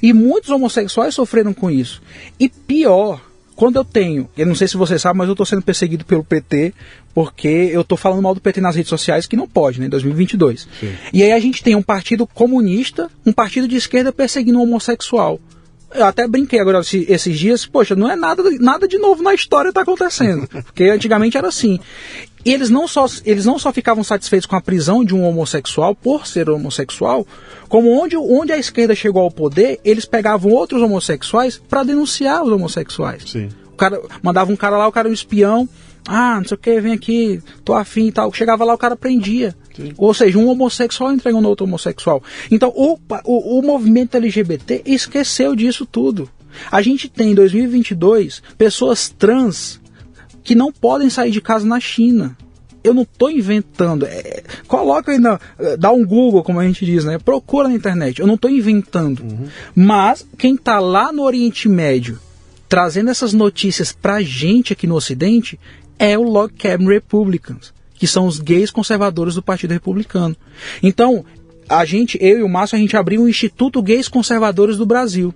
E 0.00 0.12
muitos 0.12 0.50
homossexuais 0.50 1.14
sofreram 1.14 1.52
com 1.52 1.70
isso. 1.70 2.00
E 2.38 2.48
pior, 2.48 3.20
quando 3.56 3.76
eu 3.76 3.84
tenho, 3.84 4.28
eu 4.36 4.46
não 4.46 4.54
sei 4.54 4.68
se 4.68 4.76
você 4.76 4.98
sabe, 4.98 5.18
mas 5.18 5.26
eu 5.26 5.32
estou 5.32 5.46
sendo 5.46 5.62
perseguido 5.62 6.04
pelo 6.04 6.22
PT 6.22 6.74
porque 7.14 7.48
eu 7.48 7.80
estou 7.80 7.96
falando 7.96 8.20
mal 8.20 8.34
do 8.34 8.40
PT 8.42 8.60
nas 8.60 8.76
redes 8.76 8.90
sociais, 8.90 9.26
que 9.26 9.34
não 9.34 9.48
pode, 9.48 9.80
né, 9.80 9.86
em 9.86 9.88
2022. 9.88 10.68
Sim. 10.78 10.94
E 11.14 11.22
aí 11.22 11.32
a 11.32 11.40
gente 11.40 11.64
tem 11.64 11.74
um 11.74 11.82
partido 11.82 12.26
comunista, 12.26 13.10
um 13.24 13.32
partido 13.32 13.66
de 13.66 13.74
esquerda 13.74 14.12
perseguindo 14.12 14.58
um 14.58 14.62
homossexual. 14.62 15.40
Eu 15.94 16.04
até 16.04 16.28
brinquei 16.28 16.60
agora 16.60 16.80
esses 16.80 17.38
dias, 17.38 17.64
poxa, 17.64 17.96
não 17.96 18.10
é 18.10 18.14
nada, 18.14 18.42
nada 18.60 18.86
de 18.86 18.98
novo 18.98 19.22
na 19.22 19.32
história 19.32 19.70
está 19.70 19.80
acontecendo. 19.80 20.46
Porque 20.64 20.84
antigamente 20.84 21.38
era 21.38 21.48
assim. 21.48 21.80
E 22.46 22.52
eles 22.52 22.70
não, 22.70 22.86
só, 22.86 23.06
eles 23.24 23.44
não 23.44 23.58
só 23.58 23.72
ficavam 23.72 24.04
satisfeitos 24.04 24.46
com 24.46 24.54
a 24.54 24.60
prisão 24.60 25.04
de 25.04 25.12
um 25.12 25.24
homossexual 25.24 25.96
por 25.96 26.28
ser 26.28 26.48
homossexual, 26.48 27.26
como 27.68 27.90
onde, 27.90 28.16
onde 28.16 28.52
a 28.52 28.56
esquerda 28.56 28.94
chegou 28.94 29.22
ao 29.22 29.32
poder, 29.32 29.80
eles 29.84 30.04
pegavam 30.04 30.52
outros 30.52 30.80
homossexuais 30.80 31.58
para 31.58 31.82
denunciar 31.82 32.44
os 32.44 32.52
homossexuais. 32.52 33.24
Sim. 33.32 33.48
O 33.72 33.76
cara 33.76 34.00
mandava 34.22 34.52
um 34.52 34.56
cara 34.56 34.78
lá, 34.78 34.86
o 34.86 34.92
cara 34.92 35.08
era 35.08 35.10
um 35.10 35.12
espião. 35.12 35.68
Ah, 36.06 36.36
não 36.36 36.44
sei 36.44 36.54
o 36.54 36.58
que, 36.58 36.80
vem 36.80 36.92
aqui, 36.92 37.42
tô 37.64 37.74
afim 37.74 38.06
e 38.06 38.12
tal. 38.12 38.32
Chegava 38.32 38.64
lá, 38.64 38.74
o 38.74 38.78
cara 38.78 38.94
prendia. 38.94 39.52
Sim. 39.74 39.92
Ou 39.98 40.14
seja, 40.14 40.38
um 40.38 40.46
homossexual 40.46 41.12
entregando 41.12 41.48
outro 41.48 41.66
homossexual. 41.66 42.22
Então, 42.48 42.72
o, 42.76 42.96
o, 43.24 43.58
o 43.58 43.62
movimento 43.62 44.16
LGBT 44.16 44.82
esqueceu 44.86 45.56
disso 45.56 45.84
tudo. 45.84 46.30
A 46.70 46.80
gente 46.80 47.08
tem 47.08 47.32
em 47.32 47.34
2022 47.34 48.40
pessoas 48.56 49.08
trans 49.08 49.80
que 50.46 50.54
não 50.54 50.72
podem 50.72 51.10
sair 51.10 51.32
de 51.32 51.40
casa 51.40 51.66
na 51.66 51.80
China 51.80 52.36
eu 52.84 52.94
não 52.94 53.02
estou 53.02 53.28
inventando. 53.28 54.06
É, 54.06 54.44
coloca 54.68 55.10
aí, 55.10 55.18
na, 55.18 55.40
dá 55.76 55.90
um 55.90 56.06
Google, 56.06 56.44
como 56.44 56.60
a 56.60 56.64
gente 56.64 56.86
diz, 56.86 57.04
né? 57.04 57.18
Procura 57.18 57.68
na 57.68 57.74
internet. 57.74 58.20
Eu 58.20 58.28
não 58.28 58.36
estou 58.36 58.48
inventando. 58.48 59.24
Uhum. 59.24 59.48
Mas 59.74 60.24
quem 60.38 60.54
está 60.54 60.78
lá 60.78 61.12
no 61.12 61.22
Oriente 61.22 61.68
Médio 61.68 62.20
trazendo 62.68 63.10
essas 63.10 63.32
notícias 63.32 63.90
para 63.90 64.22
gente 64.22 64.72
aqui 64.72 64.86
no 64.86 64.94
Ocidente 64.94 65.58
é 65.98 66.16
o 66.16 66.22
Log 66.22 66.52
Cabin 66.54 66.86
Republicans, 66.86 67.74
que 67.94 68.06
são 68.06 68.24
os 68.24 68.38
gays 68.38 68.70
conservadores 68.70 69.34
do 69.34 69.42
Partido 69.42 69.72
Republicano. 69.72 70.36
Então, 70.80 71.24
a 71.68 71.84
gente, 71.84 72.16
eu 72.20 72.38
e 72.38 72.42
o 72.44 72.48
Márcio, 72.48 72.76
a 72.76 72.80
gente 72.80 72.96
abriu 72.96 73.22
o 73.22 73.28
Instituto 73.28 73.82
Gays 73.82 74.06
Conservadores 74.06 74.76
do 74.76 74.86
Brasil. 74.86 75.34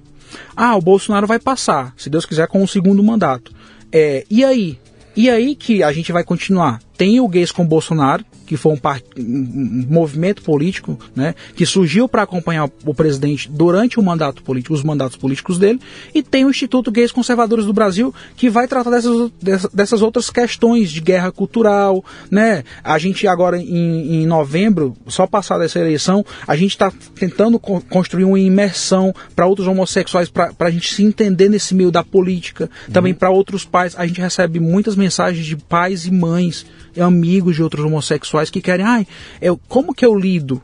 Ah, 0.54 0.76
o 0.76 0.80
Bolsonaro 0.80 1.26
vai 1.26 1.40
passar, 1.40 1.92
se 1.96 2.08
Deus 2.08 2.24
quiser, 2.24 2.46
com 2.46 2.62
o 2.62 2.68
segundo 2.68 3.02
mandato. 3.02 3.52
É, 3.90 4.24
e 4.30 4.44
aí? 4.44 4.78
E 5.16 5.28
aí 5.28 5.54
que 5.54 5.82
a 5.82 5.92
gente 5.92 6.12
vai 6.12 6.24
continuar. 6.24 6.80
Tem 7.00 7.18
o 7.18 7.26
Gays 7.26 7.50
com 7.50 7.64
Bolsonaro, 7.64 8.22
que 8.44 8.58
foi 8.58 8.74
um, 8.74 8.78
um 9.16 9.86
movimento 9.88 10.42
político 10.42 10.98
né, 11.16 11.34
que 11.54 11.64
surgiu 11.64 12.06
para 12.06 12.24
acompanhar 12.24 12.68
o 12.84 12.92
presidente 12.92 13.48
durante 13.50 13.98
o 13.98 14.02
mandato 14.02 14.42
político, 14.42 14.74
os 14.74 14.82
mandatos 14.82 15.16
políticos 15.16 15.58
dele, 15.58 15.80
e 16.14 16.22
tem 16.22 16.44
o 16.44 16.50
Instituto 16.50 16.90
Gays 16.90 17.10
Conservadores 17.10 17.64
do 17.64 17.72
Brasil, 17.72 18.14
que 18.36 18.50
vai 18.50 18.68
tratar 18.68 18.90
dessas, 18.90 19.30
dessas 19.72 20.02
outras 20.02 20.28
questões 20.28 20.90
de 20.90 21.00
guerra 21.00 21.32
cultural. 21.32 22.04
Né? 22.30 22.64
A 22.84 22.98
gente 22.98 23.26
agora, 23.26 23.56
em, 23.56 24.16
em 24.16 24.26
novembro, 24.26 24.94
só 25.06 25.26
passada 25.26 25.64
essa 25.64 25.78
eleição, 25.78 26.22
a 26.46 26.54
gente 26.54 26.72
está 26.72 26.92
tentando 27.14 27.58
co 27.58 27.80
construir 27.88 28.24
uma 28.24 28.38
imersão 28.38 29.14
para 29.34 29.46
outros 29.46 29.66
homossexuais, 29.66 30.28
para 30.28 30.54
a 30.58 30.70
gente 30.70 30.92
se 30.92 31.02
entender 31.02 31.48
nesse 31.48 31.74
meio 31.74 31.90
da 31.90 32.04
política, 32.04 32.64
uhum. 32.64 32.92
também 32.92 33.14
para 33.14 33.30
outros 33.30 33.64
pais. 33.64 33.94
A 33.96 34.06
gente 34.06 34.20
recebe 34.20 34.60
muitas 34.60 34.96
mensagens 34.96 35.46
de 35.46 35.56
pais 35.56 36.04
e 36.04 36.10
mães 36.10 36.66
amigos 36.98 37.56
de 37.56 37.62
outros 37.62 37.84
homossexuais 37.84 38.50
que 38.50 38.60
querem, 38.60 38.84
ai, 38.84 39.06
eu, 39.40 39.60
como 39.68 39.94
que 39.94 40.04
eu 40.04 40.18
lido? 40.18 40.62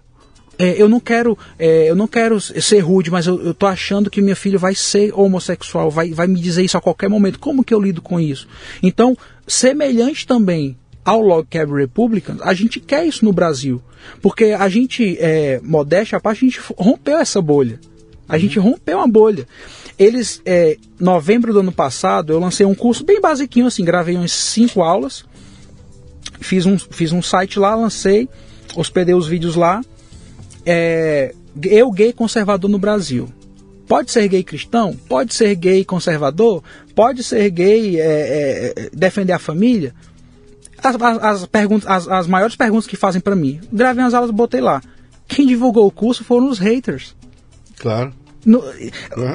É, 0.59 0.81
eu 0.81 0.89
não 0.89 0.98
quero 0.98 1.36
é, 1.59 1.90
eu 1.90 1.94
não 1.94 2.09
quero 2.09 2.40
ser 2.40 2.78
rude, 2.81 3.11
mas 3.11 3.27
eu, 3.27 3.43
eu 3.43 3.53
tô 3.53 3.66
achando 3.66 4.11
que 4.11 4.23
minha 4.23 4.36
filha 4.36 4.59
vai 4.59 4.74
ser 4.74 5.12
homossexual, 5.15 5.90
vai, 5.90 6.12
vai 6.12 6.27
me 6.27 6.40
dizer 6.40 6.65
isso 6.65 6.78
a 6.78 6.81
qualquer 6.81 7.11
momento. 7.11 7.39
Como 7.39 7.62
que 7.62 7.74
eu 7.74 7.81
lido 7.81 8.01
com 8.01 8.19
isso? 8.19 8.48
Então, 8.82 9.16
semelhante 9.47 10.27
também 10.27 10.77
ao 11.05 11.20
Log 11.20 11.47
Cabin 11.48 11.74
Republican, 11.74 12.39
a 12.40 12.53
gente 12.55 12.81
quer 12.81 13.07
isso 13.07 13.24
no 13.24 13.32
Brasil. 13.32 13.81
Porque 14.20 14.47
a 14.47 14.69
gente, 14.69 15.16
é, 15.20 15.61
modéstia 15.62 16.19
à 16.19 16.20
parte, 16.20 16.44
a 16.44 16.48
gente 16.48 16.61
rompeu 16.77 17.19
essa 17.19 17.40
bolha. 17.40 17.78
A 18.28 18.35
uhum. 18.35 18.40
gente 18.40 18.59
rompeu 18.59 18.98
uma 18.98 19.07
bolha. 19.07 19.47
Eles, 19.98 20.43
é, 20.44 20.77
novembro 20.98 21.53
do 21.53 21.61
ano 21.61 21.73
passado, 21.73 22.32
eu 22.32 22.40
lancei 22.40 22.66
um 22.66 22.74
curso 22.74 23.05
bem 23.05 23.20
basiquinho, 23.20 23.66
assim, 23.66 23.85
gravei 23.85 24.16
umas 24.16 24.32
cinco 24.32 24.82
aulas 24.82 25.24
Fiz 26.40 26.66
um, 26.66 26.78
fiz 26.78 27.12
um 27.12 27.22
site 27.22 27.58
lá, 27.58 27.74
lancei, 27.74 28.28
hospedei 28.74 29.14
os 29.14 29.26
vídeos 29.26 29.56
lá. 29.56 29.82
É, 30.64 31.34
eu 31.62 31.90
gay 31.90 32.12
conservador 32.12 32.70
no 32.70 32.78
Brasil. 32.78 33.28
Pode 33.86 34.10
ser 34.10 34.26
gay 34.28 34.42
cristão? 34.42 34.96
Pode 35.08 35.32
ser 35.32 35.54
gay 35.54 35.84
conservador? 35.84 36.62
Pode 36.94 37.22
ser 37.22 37.48
gay 37.50 38.00
é, 38.00 38.74
é, 38.76 38.90
defender 38.92 39.32
a 39.32 39.38
família? 39.38 39.94
As, 40.82 40.96
as, 40.96 41.22
as, 41.22 41.46
perguntas, 41.46 41.88
as, 41.88 42.08
as 42.08 42.26
maiores 42.26 42.56
perguntas 42.56 42.86
que 42.86 42.96
fazem 42.96 43.20
para 43.20 43.36
mim. 43.36 43.60
Gravei 43.72 44.04
as 44.04 44.12
aulas, 44.12 44.30
botei 44.30 44.60
lá. 44.60 44.82
Quem 45.28 45.46
divulgou 45.46 45.86
o 45.86 45.90
curso 45.90 46.24
foram 46.24 46.48
os 46.48 46.58
haters. 46.58 47.14
Claro. 47.78 48.12
No, 48.47 48.62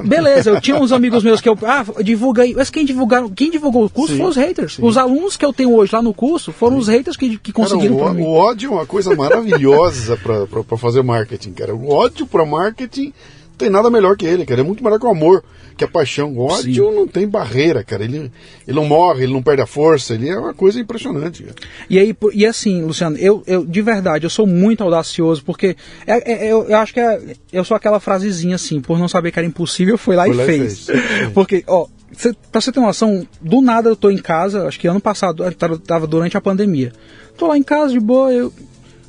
beleza, 0.06 0.52
eu 0.52 0.62
tinha 0.62 0.78
uns 0.80 0.94
amigos 0.94 1.22
meus 1.22 1.42
que 1.42 1.50
eu. 1.50 1.58
Ah, 1.64 1.86
divulguei. 2.02 2.54
Mas 2.56 2.70
quem, 2.70 2.86
divulgaram, 2.86 3.30
quem 3.30 3.52
divulgou 3.52 3.84
o 3.84 3.90
curso 3.90 4.16
foram 4.16 4.30
os 4.30 4.38
haters. 4.38 4.76
Sim. 4.76 4.86
Os 4.86 4.96
alunos 4.96 5.36
que 5.36 5.44
eu 5.44 5.52
tenho 5.52 5.76
hoje 5.76 5.94
lá 5.94 6.02
no 6.02 6.14
curso 6.14 6.54
foram 6.54 6.78
sim. 6.78 6.82
os 6.82 6.88
haters 6.88 7.18
que, 7.18 7.38
que 7.38 7.52
conseguiram. 7.52 7.98
Cara, 7.98 8.12
o, 8.14 8.22
o, 8.22 8.34
ódio 8.34 8.72
é 8.72 8.74
uma 8.74 8.86
coisa 8.86 9.14
maravilhosa 9.14 10.18
para 10.18 10.78
fazer 10.78 11.04
marketing, 11.04 11.52
cara. 11.52 11.76
O 11.76 11.90
ódio 11.90 12.26
para 12.26 12.46
marketing 12.46 13.14
tem 13.62 13.70
nada 13.70 13.90
melhor 13.90 14.18
que 14.18 14.26
ele, 14.26 14.46
cara. 14.46 14.62
É 14.62 14.64
muito 14.64 14.84
melhor 14.84 15.00
que 15.00 15.06
o 15.06 15.10
amor 15.10 15.44
que 15.78 15.84
a 15.84 15.88
paixão. 15.88 16.34
O 16.34 16.48
ódio 16.48 16.90
Sim. 16.90 16.96
não 16.96 17.08
tem 17.08 17.28
barreira, 17.28 17.84
cara. 17.84 18.04
Ele, 18.04 18.32
ele 18.68 18.76
não 18.76 18.86
morre, 18.86 19.24
ele 19.24 19.34
não 19.34 19.42
perde 19.42 19.62
a 19.62 19.68
força, 19.68 20.16
ele 20.16 20.30
é 20.30 20.38
uma 20.38 20.54
coisa 20.54 20.80
impressionante. 20.80 21.44
Cara. 21.44 21.56
E 21.90 22.00
aí, 22.00 22.16
e 22.34 22.46
assim, 22.46 22.82
Luciano, 22.84 23.18
eu, 23.18 23.44
eu 23.46 23.66
de 23.66 23.82
verdade, 23.82 24.26
eu 24.26 24.30
sou 24.30 24.48
muito 24.48 24.84
audacioso, 24.84 25.44
porque 25.44 25.76
é, 26.06 26.32
é, 26.32 26.52
eu, 26.52 26.64
eu, 26.68 26.78
acho 26.78 26.94
que 26.94 27.00
é, 27.00 27.36
eu 27.54 27.64
sou 27.64 27.78
aquela 27.78 28.00
frasezinha 28.00 28.56
assim, 28.56 28.82
por 28.82 28.98
não 28.98 29.08
saber 29.08 29.32
que 29.32 29.40
era 29.40 29.48
impossível, 29.48 29.98
foi 29.98 30.16
lá 30.16 30.26
foi 30.26 30.34
e 30.34 30.38
lá 30.38 30.46
fez. 30.46 30.90
E 30.90 30.98
fez. 30.98 31.32
porque, 31.34 31.64
ó, 31.68 31.88
cê, 32.14 32.36
pra 32.52 32.60
você 32.60 32.72
ter 32.72 32.80
uma 32.80 32.88
noção, 32.88 33.26
do 33.40 33.62
nada 33.62 33.90
eu 33.90 33.96
tô 33.96 34.10
em 34.10 34.18
casa, 34.18 34.68
acho 34.68 34.80
que 34.80 34.88
ano 34.88 35.00
passado, 35.00 35.44
tava 35.86 36.08
durante 36.08 36.36
a 36.36 36.42
pandemia. 36.42 36.92
Tô 37.38 37.48
lá 37.48 37.58
em 37.58 37.64
casa 37.64 37.94
de 37.94 38.00
boa, 38.00 38.32
eu 38.32 38.52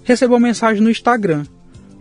recebo 0.05 0.35
uma 0.35 0.41
mensagem 0.41 0.83
no 0.83 0.91
Instagram. 0.91 1.45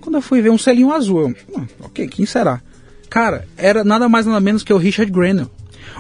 Quando 0.02 0.16
eu 0.16 0.22
fui 0.22 0.42
ver 0.42 0.50
um 0.50 0.58
selinho 0.58 0.92
azul, 0.92 1.30
eu, 1.30 1.36
ah, 1.56 1.66
ok, 1.82 2.08
quem 2.08 2.26
será? 2.26 2.62
Cara, 3.10 3.48
era 3.56 3.84
nada 3.84 4.10
mais 4.10 4.26
nada 4.26 4.40
menos 4.40 4.64
que 4.64 4.74
o 4.74 4.78
Richard 4.78 5.12
Grenell. 5.12 5.50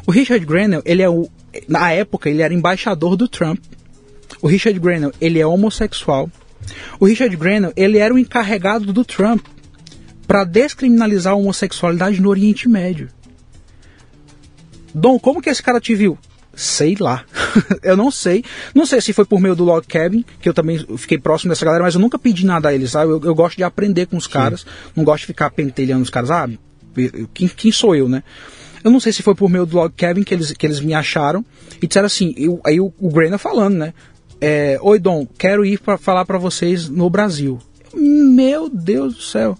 O 0.07 0.11
Richard 0.11 0.45
Grenell, 0.45 0.81
ele 0.85 1.01
é 1.01 1.09
o. 1.09 1.29
Na 1.67 1.91
época, 1.91 2.29
ele 2.29 2.41
era 2.41 2.53
embaixador 2.53 3.15
do 3.15 3.27
Trump. 3.27 3.59
O 4.41 4.47
Richard 4.47 4.79
Grenell, 4.79 5.13
ele 5.21 5.39
é 5.39 5.45
homossexual. 5.45 6.29
O 6.99 7.05
Richard 7.05 7.35
Grenell, 7.35 7.73
ele 7.75 7.97
era 7.97 8.13
o 8.13 8.19
encarregado 8.19 8.91
do 8.93 9.03
Trump 9.03 9.45
para 10.25 10.43
descriminalizar 10.43 11.33
a 11.33 11.35
homossexualidade 11.35 12.21
no 12.21 12.29
Oriente 12.29 12.69
Médio. 12.69 13.09
Dom, 14.93 15.19
como 15.19 15.41
que 15.41 15.49
esse 15.49 15.61
cara 15.61 15.79
te 15.79 15.93
viu? 15.93 16.17
Sei 16.55 16.95
lá. 16.99 17.25
eu 17.83 17.97
não 17.97 18.11
sei. 18.11 18.43
Não 18.73 18.85
sei 18.85 19.01
se 19.01 19.13
foi 19.13 19.25
por 19.25 19.39
meio 19.39 19.55
do 19.55 19.63
Log 19.63 19.85
Cabin, 19.87 20.23
que 20.39 20.47
eu 20.47 20.53
também 20.53 20.85
fiquei 20.97 21.17
próximo 21.17 21.49
dessa 21.49 21.65
galera, 21.65 21.83
mas 21.83 21.95
eu 21.95 22.01
nunca 22.01 22.19
pedi 22.19 22.45
nada 22.45 22.69
a 22.69 22.73
eles, 22.73 22.91
sabe? 22.91 23.11
Eu, 23.11 23.21
eu 23.23 23.35
gosto 23.35 23.57
de 23.57 23.63
aprender 23.63 24.07
com 24.07 24.17
os 24.17 24.25
Sim. 24.25 24.31
caras, 24.31 24.65
não 24.95 25.03
gosto 25.03 25.21
de 25.21 25.27
ficar 25.27 25.49
pentelhando 25.51 26.03
os 26.03 26.09
caras. 26.09 26.31
Ah, 26.31 26.49
quem, 27.33 27.47
quem 27.47 27.71
sou 27.71 27.95
eu, 27.95 28.09
né? 28.09 28.23
Eu 28.83 28.89
não 28.89 28.99
sei 28.99 29.13
se 29.13 29.21
foi 29.21 29.35
por 29.35 29.49
meio 29.49 29.65
do 29.65 29.75
Log 29.75 29.93
Cabin 29.95 30.23
que 30.23 30.33
eles, 30.33 30.51
que 30.53 30.65
eles 30.65 30.79
me 30.79 30.93
acharam 30.93 31.45
e 31.81 31.87
disseram 31.87 32.07
assim, 32.07 32.33
eu, 32.35 32.59
aí 32.65 32.79
o, 32.79 32.91
o 32.99 33.09
Grainer 33.09 33.37
falando, 33.37 33.75
né? 33.75 33.93
É, 34.39 34.79
Oi, 34.81 34.97
Dom, 34.97 35.27
quero 35.37 35.63
ir 35.63 35.79
para 35.79 35.97
falar 35.97 36.25
para 36.25 36.39
vocês 36.39 36.89
no 36.89 37.09
Brasil. 37.09 37.59
Meu 37.93 38.69
Deus 38.69 39.15
do 39.15 39.21
céu. 39.21 39.57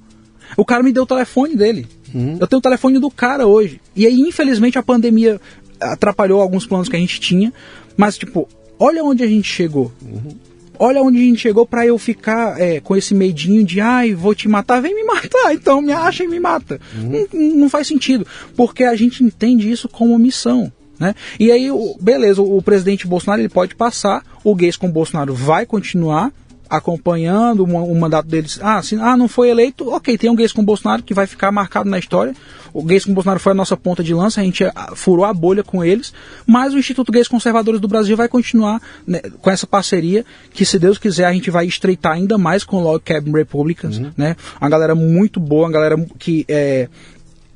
O 0.58 0.66
cara 0.66 0.82
me 0.82 0.92
deu 0.92 1.04
o 1.04 1.08
telefone 1.08 1.56
dele. 1.56 1.88
Uhum. 2.14 2.38
Eu 2.40 2.48
tenho 2.48 2.60
o 2.60 2.62
telefone 2.62 3.00
do 3.00 3.10
cara 3.10 3.46
hoje. 3.46 3.80
E 3.96 4.06
aí, 4.06 4.20
infelizmente, 4.20 4.78
a 4.78 4.84
pandemia 4.84 5.40
atrapalhou 5.80 6.42
alguns 6.42 6.66
planos 6.66 6.90
que 6.90 6.96
a 6.96 7.00
gente 7.00 7.20
tinha. 7.20 7.54
Mas, 7.98 8.18
tipo, 8.18 8.48
olha 8.80 9.04
onde 9.04 9.24
a 9.24 9.28
gente 9.28 9.48
chegou. 9.48 9.92
Uhum. 10.02 10.36
Olha 10.80 11.02
onde 11.04 11.20
a 11.20 11.22
gente 11.22 11.40
chegou 11.40 11.66
para 11.66 11.86
eu 11.86 11.98
ficar 12.00 12.60
é, 12.60 12.80
com 12.80 12.96
esse 12.96 13.14
medinho 13.14 13.64
de, 13.64 13.80
ai, 13.80 14.16
vou 14.16 14.34
te 14.34 14.48
matar, 14.48 14.82
vem 14.82 14.96
me 14.96 15.04
matar, 15.04 15.54
então 15.54 15.82
me 15.82 15.92
acha 15.92 16.24
e 16.24 16.28
me 16.28 16.40
mata. 16.40 16.80
Uhum. 16.96 17.28
Não, 17.32 17.56
não 17.58 17.70
faz 17.70 17.88
sentido, 17.88 18.26
porque 18.56 18.84
a 18.84 18.96
gente 18.96 19.24
entende 19.24 19.72
isso 19.72 19.88
como 19.88 20.18
missão. 20.18 20.72
Né? 21.00 21.16
E 21.40 21.52
aí, 21.52 21.68
beleza, 22.00 22.42
o, 22.42 22.62
presidente 22.62 23.08
Bolsonaro 23.08 23.42
ele 23.42 23.50
pode 23.50 23.76
passar, 23.76 24.24
o 24.44 24.54
gays 24.54 24.78
com 24.78 24.88
o 24.88 24.92
Bolsonaro 24.92 25.34
vai 25.34 25.66
continuar, 25.66 26.32
acompanhando 26.72 27.66
o, 27.66 27.96
mandato 27.96 28.30
deles. 28.30 28.58
Ah, 28.62 28.78
assim, 28.78 28.98
ah, 29.02 29.18
não 29.18 29.28
foi 29.28 29.50
eleito, 29.50 29.90
ok, 29.92 30.18
tem 30.18 30.30
um 30.30 30.36
gays 30.36 30.54
com 30.54 30.64
Bolsonaro 30.64 31.04
que 31.04 31.14
vai 31.14 31.28
ficar 31.28 31.52
marcado 31.52 31.90
na 31.90 32.00
história. 32.00 32.34
O 32.72 32.82
gays 32.82 33.04
com 33.04 33.14
Bolsonaro 33.14 33.42
foi 33.42 33.52
a 33.52 33.56
nossa 33.56 33.76
ponta 33.76 34.02
de 34.02 34.14
lança, 34.14 34.40
a 34.40 34.44
gente 34.44 34.64
ah, 34.64 34.94
furou 34.96 35.26
a 35.26 35.34
bolha 35.34 35.66
com 35.66 35.84
eles, 35.84 36.14
mas 36.48 36.74
o 36.74 36.80
Instituto 36.80 37.12
Gays 37.12 37.28
Conservadores 37.28 37.82
do 37.82 37.90
Brasil 37.90 38.16
vai 38.16 38.30
continuar 38.30 38.82
né, 39.06 39.20
com 39.42 39.52
essa 39.52 39.68
parceria, 39.68 40.26
que 40.54 40.64
se 40.64 40.80
Deus 40.80 40.98
quiser 40.98 41.26
a 41.26 41.34
gente 41.34 41.52
vai 41.52 41.66
estreitar 41.66 42.14
ainda 42.14 42.38
mais 42.38 42.64
com 42.64 42.78
o 42.78 42.82
Log 42.82 43.02
Cabin 43.04 43.34
Republicans, 43.34 43.98
uhum. 43.98 44.12
né? 44.16 44.38
Uma 44.62 44.70
galera 44.70 44.96
muito 44.96 45.42
boa, 45.42 45.66
uma 45.66 45.74
galera 45.74 45.98
que 46.18 46.46
é, 46.48 46.88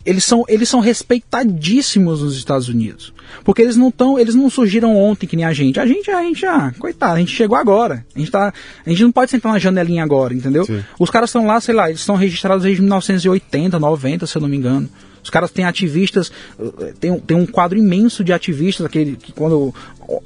eles 0.06 0.24
são, 0.24 0.46
eles 0.48 0.70
são 0.70 0.80
respeitadíssimos 0.80 2.22
nos 2.22 2.38
Estados 2.38 2.70
Unidos. 2.70 3.14
Porque 3.44 3.62
eles 3.62 3.76
não 3.76 3.90
estão, 3.90 4.20
eles 4.20 4.36
não 4.36 4.50
surgiram 4.50 4.96
ontem 4.96 5.26
que 5.26 5.36
nem 5.36 5.46
a 5.46 5.54
gente. 5.54 5.80
A 5.80 5.86
gente, 5.86 6.10
a 6.12 6.22
gente, 6.22 6.46
ah, 6.46 6.72
coitado, 6.78 7.16
a 7.16 7.20
gente 7.20 7.36
chegou 7.36 7.58
agora. 7.58 8.06
A 8.16 8.20
gente, 8.20 8.30
tá, 8.30 8.54
a 8.86 8.90
gente 8.90 9.04
não 9.04 9.12
pode 9.12 9.32
sentar 9.32 9.52
na 9.52 9.60
janelinha 9.60 10.04
agora, 10.04 10.34
entendeu? 10.34 10.66
Sim. 10.66 10.84
Os 11.00 11.10
caras 11.10 11.30
estão 11.30 11.48
lá, 11.48 11.60
sei 11.60 11.74
lá, 11.74 11.90
eles 11.90 12.02
estão 12.02 12.16
registrados 12.16 12.64
desde 12.64 12.82
1980, 12.82 13.80
90, 13.80 14.28
se 14.28 14.38
eu 14.38 14.42
não 14.42 14.50
me 14.50 14.58
engano. 14.58 14.88
Os 15.24 15.30
caras 15.32 15.50
têm 15.50 15.66
ativistas, 15.66 16.32
eh, 16.60 16.94
tem, 17.00 17.20
tem 17.20 17.36
um 17.36 17.48
quadro 17.48 17.80
imenso 17.80 18.24
de 18.24 18.32
ativistas, 18.32 18.86
aquele 18.86 19.16
que 19.16 19.32
quando 19.32 19.74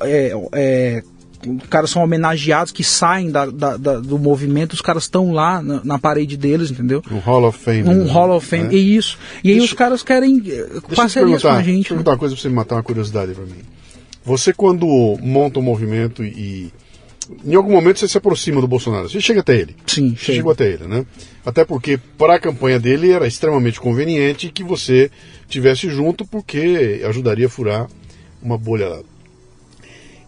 é, 0.02 0.34
é, 0.52 1.04
os 1.46 1.68
caras 1.70 1.90
são 1.90 2.04
homenageados 2.04 2.72
que 2.72 2.84
saem 2.84 3.32
da, 3.32 3.46
da, 3.46 3.78
da 3.78 4.00
do 4.00 4.20
movimento, 4.20 4.74
os 4.74 4.82
caras 4.82 5.04
estão 5.04 5.32
lá 5.32 5.62
na, 5.62 5.82
na, 5.84 6.00
parede 6.00 6.36
deles, 6.36 6.70
entendeu? 6.70 7.02
Um 7.10 7.20
Hall 7.20 7.46
of 7.46 7.58
Fame. 7.58 7.84
Um 7.84 8.04
né? 8.04 8.12
Hall 8.12 8.36
of 8.36 8.46
Fame, 8.46 8.76
é. 8.76 8.78
e 8.78 8.96
isso. 8.96 9.18
E 9.44 9.52
aí 9.52 9.60
os 9.60 9.74
caras 9.74 10.04
querem 10.04 10.44
eh, 10.48 10.68
parceria 10.96 11.40
com 11.40 11.48
a 11.48 11.62
gente. 11.62 11.76
Deixa 11.76 11.94
eu 11.94 11.98
perguntar 11.98 12.12
uma 12.12 12.18
coisa 12.18 12.36
pra 12.36 12.42
você 12.42 12.50
matar 12.50 12.76
uma 12.76 12.84
curiosidade 12.84 13.34
para 13.34 13.46
mim. 13.46 13.62
Você 14.26 14.52
quando 14.52 14.86
monta 15.22 15.60
um 15.60 15.64
movimento 15.64 16.24
e 16.24 16.74
em 17.46 17.56
algum 17.56 17.72
momento 17.72 18.00
você 18.00 18.08
se 18.08 18.18
aproxima 18.18 18.60
do 18.60 18.68
Bolsonaro, 18.68 19.08
você 19.08 19.22
chega 19.22 19.40
até 19.40 19.56
ele. 19.56 19.76
Sim, 19.86 20.16
você 20.16 20.34
chegou 20.34 20.52
até 20.52 20.68
ele, 20.68 20.88
né? 20.88 21.06
Até 21.46 21.64
porque 21.64 22.00
para 22.18 22.36
a 22.36 22.40
campanha 22.40 22.80
dele 22.80 23.12
era 23.12 23.28
extremamente 23.28 23.80
conveniente 23.80 24.52
que 24.52 24.64
você 24.64 25.10
tivesse 25.48 25.90
junto 25.90 26.26
porque 26.26 27.02
ajudaria 27.08 27.46
a 27.46 27.50
furar 27.50 27.88
uma 28.42 28.58
bolha 28.58 29.04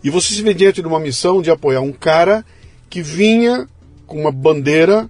e 0.03 0.10
você 0.10 0.34
se 0.34 0.41
vê 0.41 0.53
diante 0.53 0.82
de 0.82 0.88
uma 0.88 0.99
missão 0.99 1.41
de 1.41 1.52
apoiar 1.52 1.82
um 1.82 1.91
cara 1.91 2.45
que 2.90 3.02
vinha 3.02 3.68
com 4.06 4.19
uma 4.19 4.32
bandeira 4.32 5.10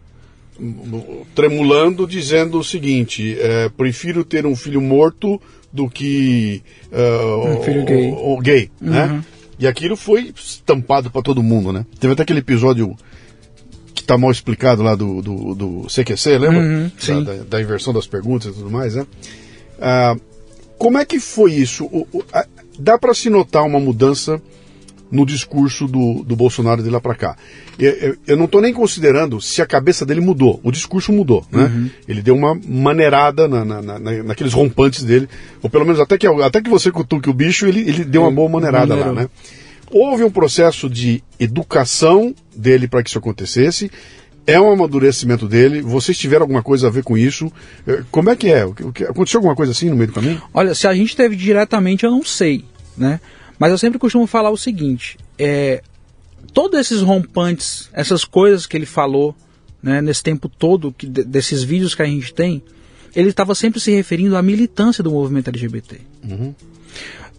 tremulando, 1.33 2.05
dizendo 2.05 2.59
o 2.59 2.63
seguinte: 2.63 3.37
é, 3.39 3.69
prefiro 3.69 4.23
ter 4.23 4.45
um 4.45 4.55
filho 4.55 4.81
morto 4.81 5.41
do 5.71 5.89
que 5.89 6.61
uh, 6.91 7.47
um 7.47 7.63
filho 7.63 7.85
gay, 7.85 8.11
o, 8.11 8.33
o 8.33 8.41
gay 8.41 8.69
né? 8.79 9.05
uhum. 9.05 9.17
né? 9.17 9.25
E 9.57 9.67
aquilo 9.67 9.95
foi 9.95 10.33
estampado 10.35 11.11
para 11.11 11.21
todo 11.21 11.43
mundo, 11.43 11.71
né? 11.71 11.85
Teve 11.99 12.13
até 12.13 12.23
aquele 12.23 12.39
episódio 12.39 12.95
que 13.93 14.01
está 14.01 14.17
mal 14.17 14.31
explicado 14.31 14.81
lá 14.81 14.95
do, 14.95 15.21
do, 15.21 15.53
do 15.53 15.87
CQC, 15.87 16.37
lembra? 16.39 16.59
Uhum, 16.59 17.23
da, 17.23 17.33
da, 17.33 17.43
da, 17.43 17.61
inversão 17.61 17.93
das 17.93 18.07
perguntas 18.07 18.51
e 18.51 18.57
tudo 18.57 18.71
mais, 18.71 18.95
né? 18.95 19.05
Ah, 19.79 20.15
como 20.79 20.97
é 20.97 21.05
que 21.05 21.19
foi 21.19 21.53
isso? 21.53 21.85
O, 21.85 22.07
o, 22.11 22.23
a, 22.33 22.43
dá 22.79 22.97
para 22.97 23.13
se 23.13 23.29
notar 23.29 23.63
uma 23.63 23.79
mudança 23.79 24.41
no 25.11 25.25
discurso 25.25 25.87
do, 25.87 26.23
do 26.23 26.35
Bolsonaro 26.35 26.81
de 26.81 26.89
lá 26.89 27.01
para 27.01 27.15
cá. 27.15 27.37
Eu, 27.77 27.91
eu, 27.91 28.17
eu 28.27 28.37
não 28.37 28.45
estou 28.45 28.61
nem 28.61 28.73
considerando 28.73 29.41
se 29.41 29.61
a 29.61 29.65
cabeça 29.65 30.05
dele 30.05 30.21
mudou. 30.21 30.59
O 30.63 30.71
discurso 30.71 31.11
mudou, 31.11 31.45
né? 31.51 31.63
Uhum. 31.63 31.89
Ele 32.07 32.21
deu 32.21 32.35
uma 32.35 32.59
maneirada 32.65 33.47
na, 33.47 33.65
na, 33.65 33.81
na, 33.81 33.99
naqueles 33.99 34.53
rompantes 34.53 35.03
dele, 35.03 35.27
ou 35.61 35.69
pelo 35.69 35.85
menos 35.85 35.99
até 35.99 36.17
que, 36.17 36.25
até 36.25 36.61
que 36.61 36.69
você 36.69 36.91
cutuque 36.91 37.29
o 37.29 37.33
bicho, 37.33 37.65
ele, 37.65 37.81
ele 37.81 38.05
deu 38.05 38.21
uma 38.21 38.31
boa 38.31 38.49
maneirada 38.49 38.95
lá, 38.95 39.11
né? 39.11 39.29
Houve 39.91 40.23
um 40.23 40.31
processo 40.31 40.89
de 40.89 41.21
educação 41.37 42.33
dele 42.55 42.87
para 42.87 43.03
que 43.03 43.09
isso 43.09 43.19
acontecesse. 43.19 43.91
É 44.47 44.59
um 44.59 44.71
amadurecimento 44.71 45.47
dele. 45.47 45.81
Vocês 45.81 46.17
tiveram 46.17 46.43
alguma 46.43 46.63
coisa 46.63 46.87
a 46.87 46.89
ver 46.89 47.03
com 47.03 47.17
isso? 47.17 47.51
Eh, 47.85 48.01
como 48.09 48.29
é 48.29 48.35
que 48.35 48.47
é? 48.47 48.61
Aconteceu 48.61 49.39
alguma 49.39 49.55
coisa 49.55 49.73
assim 49.73 49.89
no 49.89 49.95
meio 49.95 50.07
do 50.07 50.13
caminho? 50.13 50.41
Olha, 50.53 50.73
se 50.73 50.87
a 50.87 50.93
gente 50.93 51.15
teve 51.15 51.35
diretamente, 51.35 52.05
eu 52.05 52.11
não 52.11 52.23
sei, 52.23 52.63
né? 52.97 53.19
Mas 53.61 53.69
eu 53.69 53.77
sempre 53.77 53.99
costumo 53.99 54.25
falar 54.25 54.49
o 54.49 54.57
seguinte: 54.57 55.19
é, 55.37 55.83
todos 56.51 56.79
esses 56.79 57.03
rompantes, 57.03 57.91
essas 57.93 58.25
coisas 58.25 58.65
que 58.65 58.75
ele 58.75 58.87
falou 58.87 59.35
né, 59.83 60.01
nesse 60.01 60.23
tempo 60.23 60.49
todo, 60.49 60.91
que, 60.91 61.05
desses 61.05 61.61
vídeos 61.61 61.93
que 61.93 62.01
a 62.01 62.05
gente 62.05 62.33
tem, 62.33 62.63
ele 63.15 63.29
estava 63.29 63.53
sempre 63.53 63.79
se 63.79 63.91
referindo 63.91 64.35
à 64.35 64.41
militância 64.41 65.03
do 65.03 65.11
movimento 65.11 65.49
LGBT. 65.49 66.01
Uhum. 66.27 66.55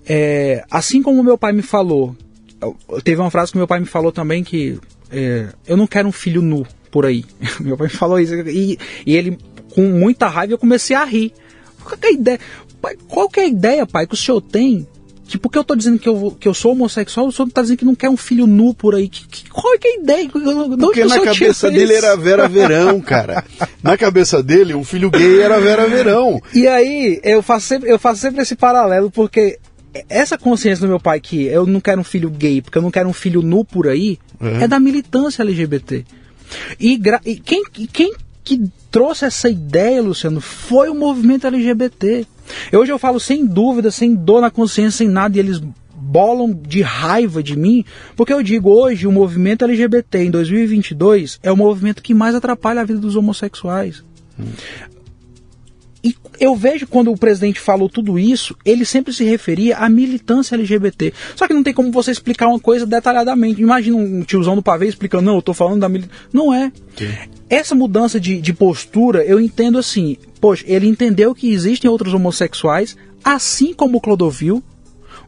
É, 0.07 0.65
assim 0.71 1.03
como 1.03 1.25
meu 1.25 1.37
pai 1.37 1.53
me 1.53 1.61
falou, 1.61 2.17
teve 3.03 3.21
uma 3.21 3.31
frase 3.31 3.51
que 3.51 3.59
meu 3.59 3.67
pai 3.67 3.81
me 3.81 3.87
falou 3.87 4.13
também 4.13 4.45
que 4.45 4.79
é, 5.11 5.49
eu 5.67 5.77
não 5.77 5.89
quero 5.89 6.07
um 6.07 6.13
filho 6.13 6.41
nu 6.41 6.65
por 6.93 7.05
aí. 7.05 7.25
meu 7.59 7.77
pai 7.77 7.89
me 7.89 7.93
falou 7.93 8.21
isso 8.21 8.33
e, 8.33 8.79
e, 9.05 9.17
ele 9.17 9.37
com 9.75 9.83
muita 9.89 10.29
raiva 10.29 10.53
eu 10.53 10.59
comecei 10.59 10.95
a 10.95 11.05
rir. 11.05 11.33
Qual 11.83 11.99
é 12.01 12.07
a 12.07 12.13
ideia? 12.13 12.41
Pai, 12.81 12.97
qual 13.09 13.29
é 13.39 13.41
a 13.41 13.47
ideia, 13.47 13.85
pai, 13.85 14.07
que 14.07 14.15
o 14.15 14.17
senhor 14.17 14.41
tem 14.41 14.87
que 15.33 15.39
porque 15.39 15.57
eu 15.57 15.65
tô 15.65 15.75
dizendo 15.75 15.99
que 15.99 16.07
eu, 16.07 16.37
que 16.39 16.47
eu 16.47 16.53
sou 16.53 16.73
homossexual, 16.73 17.27
o 17.27 17.33
senhor 17.33 17.51
tá 17.51 17.63
dizendo 17.63 17.79
que 17.79 17.85
não 17.87 17.95
quer 17.95 18.11
um 18.11 18.19
filho 18.19 18.47
nu 18.47 18.75
por 18.75 18.95
aí. 18.95 19.09
Que, 19.09 19.27
que, 19.27 19.49
qual 19.49 19.73
é, 19.73 19.79
que 19.79 19.89
é 19.89 19.91
a 19.93 19.95
ideia? 19.95 20.29
Porque 20.29 21.05
na 21.07 21.21
cabeça 21.21 21.71
dele 21.71 21.95
era 21.95 22.15
Vera 22.21 22.47
Verão, 22.47 23.01
cara. 23.01 23.43
na 23.83 23.97
cabeça 23.97 24.43
dele, 24.43 24.75
um 24.75 24.85
filho 24.85 25.11
gay 25.11 25.41
era 25.41 25.59
Vera 25.59 25.89
Verão. 25.89 26.39
E 26.55 26.69
aí, 26.69 27.19
eu 27.25 27.43
faço 27.43 27.67
sempre, 27.67 27.91
eu 27.91 27.99
faço 27.99 28.21
sempre 28.21 28.43
esse 28.43 28.55
paralelo, 28.55 29.11
porque 29.11 29.59
essa 30.07 30.37
consciência 30.37 30.85
do 30.85 30.89
meu 30.91 31.01
pai 31.01 31.19
que 31.19 31.45
eu 31.45 31.65
não 31.67 31.81
quero 31.81 32.03
um 32.03 32.05
filho 32.05 32.29
gay, 32.29 32.61
porque 32.61 32.77
eu 32.77 32.83
não 32.83 32.91
quero 32.91 33.09
um 33.09 33.15
filho 33.15 33.41
nu 33.41 33.65
por 33.65 33.89
aí, 33.89 34.19
é, 34.39 34.65
é 34.65 34.69
da 34.69 34.79
militância 34.79 35.43
LGBT. 35.43 36.05
E, 36.79 37.01
e 37.25 37.37
quem, 37.37 37.65
quem 37.91 38.13
que 38.45 38.71
trouxe 38.91 39.25
essa 39.25 39.49
ideia, 39.49 40.03
Luciano, 40.03 40.43
foi 40.43 40.91
o 40.91 40.95
movimento 40.95 41.47
LGBT. 41.47 42.27
Hoje 42.73 42.93
eu 42.93 42.99
falo 42.99 43.19
sem 43.21 43.47
dúvida, 43.47 43.91
sem 43.91 44.15
dor 44.15 44.41
na 44.41 44.51
consciência, 44.51 44.99
sem 44.99 45.09
nada, 45.09 45.37
e 45.37 45.41
eles 45.41 45.61
bolam 45.95 46.53
de 46.53 46.83
raiva 46.83 47.43
de 47.43 47.57
mim, 47.57 47.85
porque 48.17 48.33
eu 48.33 48.43
digo 48.43 48.71
hoje 48.71 49.07
o 49.07 49.13
movimento 49.13 49.65
LGBT 49.65 50.25
em 50.25 50.31
2022 50.31 51.39
é 51.43 51.51
o 51.51 51.57
movimento 51.57 52.03
que 52.03 52.13
mais 52.13 52.35
atrapalha 52.35 52.81
a 52.81 52.85
vida 52.85 52.99
dos 52.99 53.17
homossexuais. 53.17 54.05
Hum. 54.39 54.45
E 56.05 56.17
eu 56.41 56.57
vejo 56.57 56.87
quando 56.87 57.13
o 57.13 57.17
presidente 57.17 57.61
falou 57.61 57.89
tudo 57.89 58.19
isso, 58.19 58.57
ele 58.65 58.85
sempre 58.85 59.13
se 59.13 59.23
referia 59.23 59.77
à 59.77 59.89
militância 59.89 60.57
LGBT. 60.57 61.15
Só 61.37 61.47
que 61.47 61.55
não 61.55 61.63
tem 61.63 61.73
como 61.73 61.93
você 61.93 62.11
explicar 62.11 62.49
uma 62.49 62.59
coisa 62.59 62.85
detalhadamente. 62.85 63.63
Imagina 63.63 63.97
um 63.97 64.23
tiozão 64.23 64.57
do 64.57 64.63
pavê 64.63 64.89
explicando, 64.89 65.27
não, 65.27 65.35
eu 65.35 65.39
estou 65.39 65.55
falando 65.55 65.81
da 65.81 65.89
militância. 65.89 66.27
Não 66.33 66.53
é. 66.53 66.73
Sim. 66.97 67.09
Essa 67.49 67.77
mudança 67.77 68.19
de, 68.19 68.41
de 68.41 68.53
postura, 68.53 69.25
eu 69.25 69.39
entendo 69.39 69.79
assim. 69.79 70.17
Poxa, 70.43 70.65
ele 70.67 70.89
entendeu 70.89 71.37
que 71.37 71.53
existem 71.53 71.89
outros 71.89 72.13
homossexuais, 72.13 72.97
assim 73.23 73.73
como 73.73 73.99
o 73.99 74.01
Clodovil. 74.01 74.61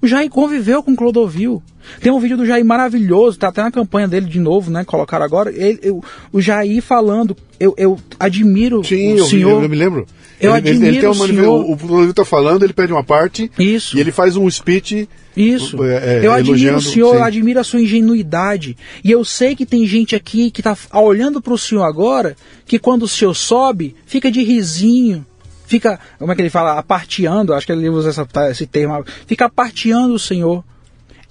O 0.02 0.08
Jair 0.08 0.28
conviveu 0.28 0.82
com 0.82 0.90
o 0.90 0.96
Clodovil. 0.96 1.62
Tem 2.00 2.10
um 2.10 2.18
vídeo 2.18 2.36
do 2.36 2.44
Jair 2.44 2.64
maravilhoso, 2.64 3.38
tá 3.38 3.46
até 3.46 3.62
na 3.62 3.70
campanha 3.70 4.08
dele 4.08 4.26
de 4.26 4.40
novo, 4.40 4.72
né? 4.72 4.82
Colocaram 4.84 5.24
agora. 5.24 5.52
Ele, 5.52 5.78
eu, 5.84 6.02
o 6.32 6.40
Jair 6.40 6.82
falando, 6.82 7.36
eu, 7.60 7.72
eu 7.78 7.96
admiro 8.18 8.82
Sim, 8.82 9.14
o 9.14 9.24
senhor. 9.26 9.62
Eu, 9.62 9.68
me 9.68 9.76
lembro. 9.76 10.04
Eu 10.44 10.56
ele, 10.56 10.68
admiro 10.68 10.86
ele, 10.86 11.00
tem 11.00 11.08
uma, 11.08 11.24
o 11.24 11.26
senhor. 11.26 11.70
O 11.70 11.76
Clodovil 11.76 12.14
tá 12.14 12.24
falando, 12.24 12.62
ele 12.62 12.72
pede 12.72 12.92
uma 12.92 13.04
parte. 13.04 13.50
Isso. 13.58 13.96
E 13.96 14.00
ele 14.00 14.12
faz 14.12 14.36
um 14.36 14.48
speech 14.50 15.08
Isso. 15.36 15.82
É, 15.84 16.20
é, 16.20 16.26
eu 16.26 16.32
admiro 16.32 16.76
o 16.76 16.80
senhor, 16.80 17.10
sim. 17.12 17.16
eu 17.16 17.24
admiro 17.24 17.60
a 17.60 17.64
sua 17.64 17.80
ingenuidade. 17.80 18.76
E 19.02 19.10
eu 19.10 19.24
sei 19.24 19.56
que 19.56 19.66
tem 19.66 19.86
gente 19.86 20.14
aqui 20.14 20.50
que 20.50 20.60
está 20.60 20.76
olhando 20.92 21.40
para 21.40 21.52
o 21.52 21.58
senhor 21.58 21.84
agora, 21.84 22.36
que 22.66 22.78
quando 22.78 23.04
o 23.04 23.08
senhor 23.08 23.34
sobe, 23.34 23.94
fica 24.06 24.30
de 24.30 24.42
risinho. 24.42 25.24
Fica, 25.66 25.98
como 26.18 26.30
é 26.30 26.34
que 26.34 26.42
ele 26.42 26.50
fala? 26.50 26.78
Aparteando, 26.78 27.54
acho 27.54 27.66
que 27.66 27.72
ele 27.72 27.88
usa 27.88 28.10
essa, 28.10 28.28
esse 28.50 28.66
termo. 28.66 29.04
Fica 29.26 29.46
aparteando 29.46 30.14
o 30.14 30.18
senhor. 30.18 30.62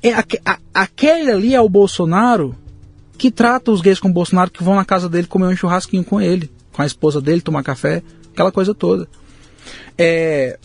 É, 0.01 0.11
a, 0.13 0.57
aquele 0.73 1.31
ali 1.31 1.55
é 1.55 1.61
o 1.61 1.69
Bolsonaro 1.69 2.55
que 3.17 3.31
trata 3.31 3.71
os 3.71 3.79
gays 3.79 3.99
com 3.99 4.09
o 4.09 4.13
Bolsonaro, 4.13 4.51
que 4.51 4.63
vão 4.63 4.75
na 4.75 4.83
casa 4.83 5.07
dele 5.07 5.27
comer 5.27 5.45
um 5.45 5.55
churrasquinho 5.55 6.03
com 6.03 6.19
ele, 6.19 6.51
com 6.73 6.81
a 6.81 6.85
esposa 6.85 7.21
dele, 7.21 7.39
tomar 7.39 7.63
café, 7.63 8.03
aquela 8.33 8.51
coisa 8.51 8.73
toda. 8.73 9.07
É, 9.97 10.57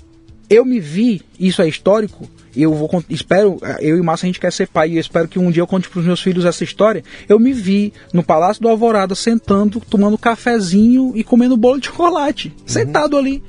eu 0.51 0.65
me 0.65 0.81
vi, 0.81 1.23
isso 1.39 1.61
é 1.63 1.69
histórico, 1.69 2.29
eu 2.57 2.75
vou 2.75 2.91
espero, 3.09 3.59
eu 3.81 3.97
e 3.97 4.03
Márcio 4.03 4.27
a 4.27 4.29
gente 4.29 4.41
quer 4.41 4.53
ser 4.53 4.67
pai, 4.67 4.91
e 4.91 4.95
eu 4.97 5.01
espero 5.01 5.29
que 5.29 5.39
um 5.39 5.51
dia 5.51 5.63
eu 5.63 5.67
conte 5.67 5.89
para 5.89 6.01
os 6.01 6.07
meus 6.07 6.21
filhos 6.21 6.45
essa 6.45 6.65
história. 6.65 7.05
Eu 7.29 7.39
me 7.39 7.53
vi 7.53 7.93
no 8.13 8.23
Palácio 8.23 8.63
do 8.63 8.69
Alvorada 8.69 9.15
sentando, 9.15 9.81
tomando 9.81 10.19
cafezinho 10.19 11.13
e 11.15 11.23
comendo 11.23 11.57
bolo 11.57 11.79
de 11.79 11.87
chocolate, 11.87 12.49
uhum. 12.49 12.65
sentado 12.67 13.17
ali 13.17 13.43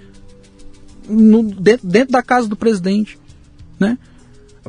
no, 1.08 1.44
dentro, 1.44 1.88
dentro 1.88 2.12
da 2.12 2.22
casa 2.22 2.48
do 2.48 2.56
presidente, 2.56 3.18
né? 3.80 3.98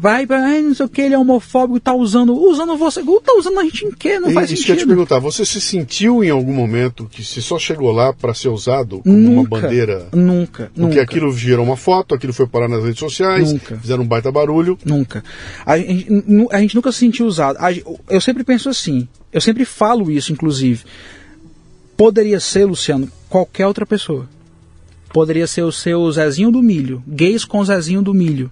Vai, 0.00 0.24
vai, 0.24 0.62
não 0.62 0.74
sei 0.74 0.86
o 0.86 0.88
que, 0.88 1.02
ele 1.02 1.14
é 1.14 1.18
homofóbico, 1.18 1.78
tá 1.78 1.94
usando, 1.94 2.32
usando 2.32 2.76
você, 2.76 3.02
tá 3.02 3.34
usando 3.38 3.60
a 3.60 3.64
gente 3.64 3.84
em 3.84 3.90
quê? 3.90 4.18
Não 4.18 4.30
e, 4.30 4.32
faz 4.32 4.50
isso 4.50 4.62
sentido. 4.62 4.62
Isso 4.62 4.66
que 4.66 4.72
eu 4.72 4.76
te 4.76 4.86
perguntar, 4.86 5.18
você 5.18 5.44
se 5.44 5.60
sentiu 5.60 6.24
em 6.24 6.30
algum 6.30 6.54
momento 6.54 7.06
que 7.10 7.22
se 7.22 7.42
só 7.42 7.58
chegou 7.58 7.92
lá 7.92 8.12
para 8.12 8.32
ser 8.32 8.48
usado 8.48 9.00
como 9.00 9.14
nunca, 9.14 9.40
uma 9.40 9.60
bandeira? 9.60 10.08
Nunca, 10.12 10.70
porque 10.74 10.80
nunca. 10.80 11.02
aquilo 11.02 11.32
gerou 11.36 11.64
uma 11.64 11.76
foto, 11.76 12.14
aquilo 12.14 12.32
foi 12.32 12.46
parar 12.46 12.68
nas 12.68 12.82
redes 12.82 12.98
sociais, 12.98 13.52
nunca. 13.52 13.76
fizeram 13.76 14.02
um 14.02 14.06
baita 14.06 14.32
barulho. 14.32 14.78
Nunca. 14.84 15.22
A 15.66 15.76
gente, 15.76 16.08
a 16.50 16.60
gente 16.60 16.74
nunca 16.74 16.90
se 16.90 16.98
sentiu 16.98 17.26
usado. 17.26 17.58
Eu 18.08 18.20
sempre 18.20 18.42
penso 18.42 18.70
assim, 18.70 19.06
eu 19.30 19.40
sempre 19.40 19.66
falo 19.66 20.10
isso, 20.10 20.32
inclusive. 20.32 20.82
Poderia 21.94 22.40
ser, 22.40 22.64
Luciano, 22.64 23.10
qualquer 23.28 23.66
outra 23.66 23.84
pessoa. 23.84 24.26
Poderia 25.12 25.46
ser 25.46 25.62
o 25.62 25.72
seu 25.72 26.10
Zezinho 26.10 26.50
do 26.50 26.62
Milho, 26.62 27.02
gays 27.06 27.44
com 27.44 27.62
Zezinho 27.62 28.00
do 28.00 28.14
Milho 28.14 28.50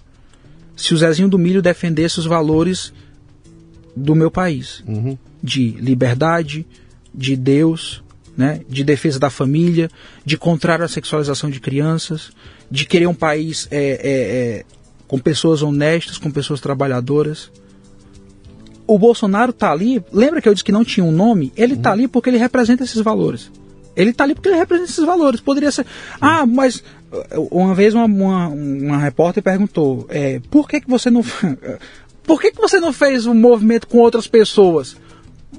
se 0.78 0.94
o 0.94 0.96
Zezinho 0.96 1.28
do 1.28 1.36
Milho 1.36 1.60
defendesse 1.60 2.20
os 2.20 2.24
valores 2.24 2.92
do 3.96 4.14
meu 4.14 4.30
país, 4.30 4.84
uhum. 4.86 5.18
de 5.42 5.72
liberdade, 5.72 6.64
de 7.12 7.34
Deus, 7.34 8.00
né, 8.36 8.60
de 8.68 8.84
defesa 8.84 9.18
da 9.18 9.28
família, 9.28 9.90
de 10.24 10.38
contrário 10.38 10.84
à 10.84 10.88
sexualização 10.88 11.50
de 11.50 11.58
crianças, 11.58 12.30
de 12.70 12.86
querer 12.86 13.08
um 13.08 13.14
país 13.14 13.66
é, 13.72 13.76
é, 13.76 13.90
é, 14.60 14.64
com 15.08 15.18
pessoas 15.18 15.62
honestas, 15.62 16.16
com 16.16 16.30
pessoas 16.30 16.60
trabalhadoras. 16.60 17.50
O 18.86 18.96
Bolsonaro 19.00 19.50
está 19.50 19.72
ali, 19.72 20.00
lembra 20.12 20.40
que 20.40 20.48
eu 20.48 20.54
disse 20.54 20.64
que 20.64 20.70
não 20.70 20.84
tinha 20.84 21.04
um 21.04 21.10
nome? 21.10 21.52
Ele 21.56 21.74
está 21.74 21.88
uhum. 21.88 21.94
ali 21.94 22.08
porque 22.08 22.30
ele 22.30 22.38
representa 22.38 22.84
esses 22.84 23.02
valores. 23.02 23.50
Ele 23.96 24.10
está 24.10 24.22
ali 24.22 24.32
porque 24.32 24.48
ele 24.48 24.56
representa 24.56 24.88
esses 24.88 25.04
valores. 25.04 25.40
Poderia 25.40 25.72
ser. 25.72 25.84
Ah, 26.20 26.46
mas 26.46 26.84
uma 27.50 27.74
vez 27.74 27.94
uma, 27.94 28.04
uma, 28.04 28.48
uma 28.48 28.98
repórter 28.98 29.42
perguntou: 29.42 30.06
é, 30.08 30.40
por 30.50 30.68
que, 30.68 30.80
que 30.80 30.88
você 30.88 31.10
não. 31.10 31.22
por 32.24 32.40
que, 32.40 32.52
que 32.52 32.60
você 32.60 32.78
não 32.78 32.92
fez 32.92 33.26
um 33.26 33.34
movimento 33.34 33.86
com 33.86 33.98
outras 33.98 34.26
pessoas? 34.26 34.96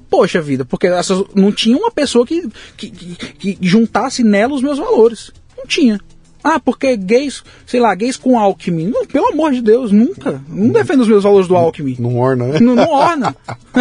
Poxa 0.10 0.42
vida, 0.42 0.66
porque 0.66 0.88
essas, 0.88 1.24
não 1.36 1.52
tinha 1.52 1.78
uma 1.78 1.92
pessoa 1.92 2.26
que, 2.26 2.48
que, 2.78 2.90
que, 2.90 3.56
que 3.56 3.58
juntasse 3.62 4.24
nela 4.24 4.54
os 4.54 4.62
meus 4.62 4.78
valores. 4.78 5.32
Não 5.58 5.66
tinha. 5.66 6.00
Ah, 6.44 6.60
porque 6.60 6.96
gays, 6.96 7.44
sei 7.66 7.80
lá, 7.80 7.94
gays 7.94 8.16
com 8.16 8.40
Alckmin. 8.40 8.88
Não, 8.88 9.06
pelo 9.06 9.28
amor 9.28 9.52
de 9.52 9.62
Deus, 9.62 9.92
nunca. 9.92 10.42
Não 10.48 10.70
defendo 10.70 11.02
os 11.02 11.08
meus 11.08 11.24
valores 11.24 11.48
do 11.48 11.56
Alckmin. 11.56 11.98
Não, 12.00 12.18
orna, 12.18 12.48
né? 12.48 12.60
Não, 12.60 12.76
não 12.76 12.90
orna. 12.90 13.36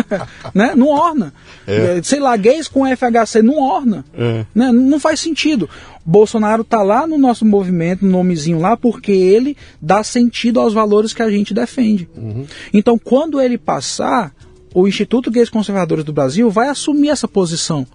né? 0.54 0.72
Não 0.74 0.88
orna. 0.88 1.32
É. 1.66 2.00
Sei 2.02 2.18
lá, 2.18 2.36
gays 2.36 2.66
com 2.66 2.84
FHC 2.86 3.42
não 3.42 3.58
orna. 3.58 4.04
É. 4.12 4.44
Né? 4.54 4.72
Não 4.72 4.98
faz 4.98 5.20
sentido. 5.20 5.68
Bolsonaro 6.04 6.64
tá 6.64 6.82
lá 6.82 7.06
no 7.06 7.18
nosso 7.18 7.44
movimento, 7.44 8.04
no 8.04 8.10
nomezinho 8.10 8.58
lá, 8.58 8.76
porque 8.76 9.12
ele 9.12 9.56
dá 9.80 10.02
sentido 10.02 10.58
aos 10.58 10.72
valores 10.72 11.12
que 11.12 11.22
a 11.22 11.30
gente 11.30 11.52
defende. 11.54 12.08
Uhum. 12.16 12.46
Então, 12.72 12.98
quando 12.98 13.40
ele 13.40 13.58
passar, 13.58 14.32
o 14.74 14.88
Instituto 14.88 15.30
Gays 15.30 15.50
Conservadores 15.50 16.04
do 16.04 16.12
Brasil 16.12 16.50
vai 16.50 16.68
assumir 16.68 17.10
essa 17.10 17.28
posição. 17.28 17.86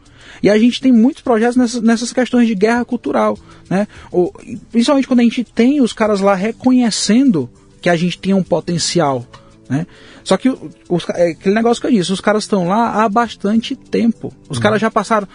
E 0.43 0.49
a 0.49 0.57
gente 0.59 0.81
tem 0.81 0.91
muitos 0.91 1.23
projetos 1.23 1.55
nessas, 1.55 1.81
nessas 1.81 2.11
questões 2.11 2.47
de 2.47 2.53
guerra 2.53 2.83
cultural. 2.83 3.39
Né? 3.69 3.87
O, 4.11 4.29
principalmente 4.69 5.07
quando 5.07 5.21
a 5.21 5.23
gente 5.23 5.41
tem 5.41 5.79
os 5.79 5.93
caras 5.93 6.19
lá 6.19 6.35
reconhecendo 6.35 7.49
que 7.81 7.89
a 7.89 7.95
gente 7.95 8.19
tem 8.19 8.33
um 8.33 8.43
potencial. 8.43 9.25
Né? 9.69 9.87
Só 10.21 10.35
que 10.35 10.49
os, 10.49 11.09
é 11.15 11.29
aquele 11.29 11.55
negócio 11.55 11.79
que 11.79 11.87
eu 11.87 11.91
disse, 11.91 12.11
os 12.11 12.19
caras 12.19 12.43
estão 12.43 12.67
lá 12.67 13.03
há 13.03 13.07
bastante 13.07 13.73
tempo. 13.73 14.33
Os 14.49 14.57
uhum. 14.57 14.63
caras 14.63 14.81
já 14.81 14.91
passaram. 14.91 15.27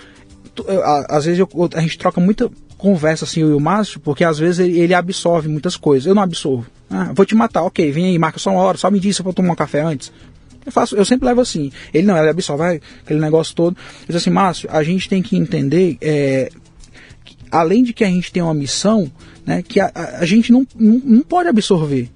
Às 1.08 1.24
vezes 1.24 1.38
eu, 1.38 1.48
a 1.74 1.80
gente 1.80 1.96
troca 1.96 2.20
muita 2.20 2.50
conversa 2.76 3.24
assim, 3.24 3.40
eu 3.40 3.50
e 3.50 3.54
o 3.54 3.60
Márcio, 3.60 3.98
porque 4.00 4.22
às 4.22 4.38
vezes 4.38 4.60
ele, 4.60 4.78
ele 4.78 4.94
absorve 4.94 5.48
muitas 5.48 5.76
coisas. 5.76 6.06
Eu 6.06 6.14
não 6.14 6.22
absorvo. 6.22 6.66
Ah, 6.90 7.12
vou 7.14 7.26
te 7.26 7.34
matar, 7.34 7.62
ok, 7.64 7.90
vem 7.90 8.06
aí, 8.06 8.18
marca 8.18 8.38
só 8.38 8.50
uma 8.50 8.62
hora, 8.62 8.78
só 8.78 8.90
me 8.90 8.98
diz 8.98 9.16
se 9.16 9.20
eu 9.20 9.24
vou 9.24 9.32
tomar 9.32 9.52
um 9.52 9.56
café 9.56 9.80
antes. 9.80 10.10
Eu, 10.68 10.72
faço, 10.72 10.94
eu 10.94 11.04
sempre 11.04 11.26
levo 11.26 11.40
assim. 11.40 11.72
Ele 11.92 12.06
não, 12.06 12.16
ele 12.16 12.28
absorve 12.28 12.80
aquele 13.02 13.18
negócio 13.18 13.54
todo. 13.54 13.76
Eu 14.02 14.06
diz 14.08 14.16
assim, 14.16 14.30
Márcio, 14.30 14.68
a 14.70 14.82
gente 14.82 15.08
tem 15.08 15.22
que 15.22 15.34
entender, 15.34 15.96
é, 16.00 16.50
que, 17.24 17.36
além 17.50 17.82
de 17.82 17.94
que 17.94 18.04
a 18.04 18.06
gente 18.06 18.30
tem 18.30 18.42
uma 18.42 18.52
missão, 18.52 19.10
né, 19.46 19.62
que 19.66 19.80
a, 19.80 19.90
a, 19.94 20.18
a 20.18 20.26
gente 20.26 20.52
não, 20.52 20.66
não, 20.76 21.00
não 21.02 21.22
pode 21.22 21.48
absorver. 21.48 22.10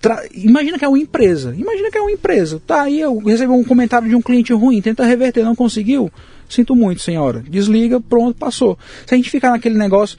Tra... 0.00 0.20
Imagina 0.34 0.78
que 0.78 0.84
é 0.84 0.88
uma 0.88 0.98
empresa. 0.98 1.54
Imagina 1.56 1.90
que 1.92 1.96
é 1.96 2.00
uma 2.00 2.10
empresa. 2.10 2.60
Tá 2.66 2.82
aí, 2.82 3.00
eu 3.00 3.16
recebi 3.18 3.52
um 3.52 3.62
comentário 3.62 4.08
de 4.08 4.16
um 4.16 4.20
cliente 4.20 4.52
ruim, 4.52 4.82
tenta 4.82 5.06
reverter, 5.06 5.44
não 5.44 5.54
conseguiu. 5.54 6.10
Sinto 6.48 6.74
muito, 6.74 7.00
senhora. 7.00 7.44
Desliga, 7.48 8.00
pronto, 8.00 8.36
passou. 8.36 8.76
Se 9.06 9.14
a 9.14 9.16
gente 9.16 9.30
ficar 9.30 9.50
naquele 9.50 9.78
negócio, 9.78 10.18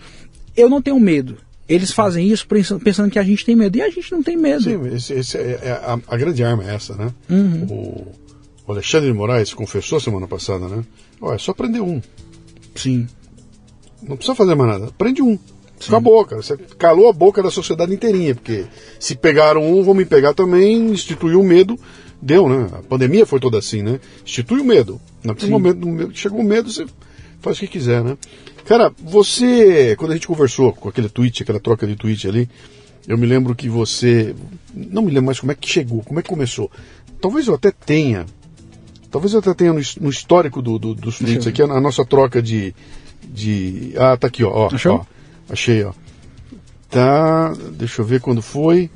eu 0.56 0.70
não 0.70 0.82
tenho 0.82 1.00
medo. 1.00 1.38
Eles 1.70 1.92
fazem 1.92 2.28
isso 2.28 2.48
pensando 2.84 3.12
que 3.12 3.20
a 3.20 3.24
gente 3.24 3.46
tem 3.46 3.56
medo. 3.56 3.78
E 3.78 3.82
a 3.84 3.90
gente 3.92 4.12
não 4.12 4.24
tem 4.24 4.36
medo. 4.36 4.64
Sim, 4.64 4.96
esse, 4.96 5.14
esse 5.14 5.38
é, 5.38 5.60
é 5.62 5.72
a, 5.72 6.00
a, 6.08 6.18
grande 6.18 6.44
arma 6.44 6.68
é 6.68 6.74
essa, 6.74 6.96
né? 6.96 7.14
Uhum. 7.30 7.68
O, 7.70 8.16
o, 8.66 8.72
Alexandre 8.72 9.12
de 9.12 9.16
Moraes 9.16 9.54
confessou 9.54 10.00
semana 10.00 10.28
passada, 10.28 10.68
né? 10.68 10.84
Olha, 11.22 11.36
é 11.36 11.38
só 11.38 11.54
prender 11.54 11.82
um. 11.82 12.02
Sim. 12.74 13.08
Não 14.02 14.18
precisa 14.18 14.34
fazer 14.34 14.56
mais 14.56 14.80
nada. 14.80 14.92
Prende 14.98 15.22
um. 15.22 15.38
Sim. 15.80 15.90
Acabou, 15.90 16.26
cara. 16.26 16.42
Você 16.42 16.58
calou 16.58 17.08
a 17.08 17.14
boca 17.14 17.44
da 17.44 17.52
sociedade 17.52 17.94
inteirinha, 17.94 18.34
porque 18.34 18.66
se 19.00 19.16
pegaram 19.16 19.64
um, 19.64 19.84
vão 19.84 19.94
me 19.94 20.06
pegar 20.06 20.34
também, 20.34 20.90
instituiu 20.90 21.40
o 21.40 21.46
medo, 21.46 21.80
deu, 22.20 22.50
né? 22.50 22.68
A 22.74 22.82
pandemia 22.82 23.28
foi 23.28 23.40
toda 23.40 23.60
assim, 23.60 23.84
né? 23.84 24.00
Institui 24.26 24.60
o 24.60 24.66
medo. 24.66 25.00
Naquele 25.24 25.52
momento, 25.52 25.88
chegou 26.14 26.40
o 26.40 26.44
medo, 26.44 26.72
você 26.72 26.88
faz 27.42 27.58
o 27.58 27.60
que 27.60 27.68
quiser, 27.68 28.04
né? 28.04 28.18
Cara, 28.70 28.94
você, 29.00 29.96
quando 29.96 30.12
a 30.12 30.14
gente 30.14 30.28
conversou 30.28 30.72
com 30.72 30.88
aquele 30.90 31.10
tweet, 31.10 31.42
aquela 31.42 31.60
troca 31.60 31.88
de 31.88 31.96
tweet 31.96 32.28
ali, 32.28 32.48
eu 33.08 33.18
me 33.18 33.26
lembro 33.26 33.56
que 33.56 33.68
você. 33.68 34.36
Não 34.76 35.02
me 35.02 35.08
lembro 35.08 35.24
mais 35.24 35.40
como 35.40 35.52
é 35.52 35.56
que 35.56 35.68
chegou, 35.68 36.04
como 36.04 36.20
é 36.20 36.22
que 36.22 36.30
começou. 36.30 36.70
Talvez 37.20 37.48
eu 37.48 37.56
até 37.56 37.72
tenha. 37.72 38.28
Talvez 39.10 39.34
eu 39.34 39.40
até 39.40 39.56
tenha 39.56 39.74
no, 39.74 39.82
no 40.02 40.10
histórico 40.12 40.62
do, 40.62 40.78
do, 40.78 40.94
dos 40.94 41.18
tweets 41.18 41.48
aqui, 41.48 41.64
a, 41.64 41.66
a, 41.66 41.82
nossa 41.82 42.06
troca 42.06 42.44
de, 42.44 42.76
de. 43.24 43.96
Ah, 43.98 44.16
tá 44.16 44.28
aqui, 44.28 44.44
ó. 44.44 44.52
ó, 44.52 44.70
ó 44.90 45.02
achei, 45.50 45.84
ó. 45.84 45.92
Tá. 46.92 47.56
Deixa 47.72 48.04
eu 48.04 48.06
ver 48.06 48.22
quando 48.22 48.40
foi. 48.40 48.92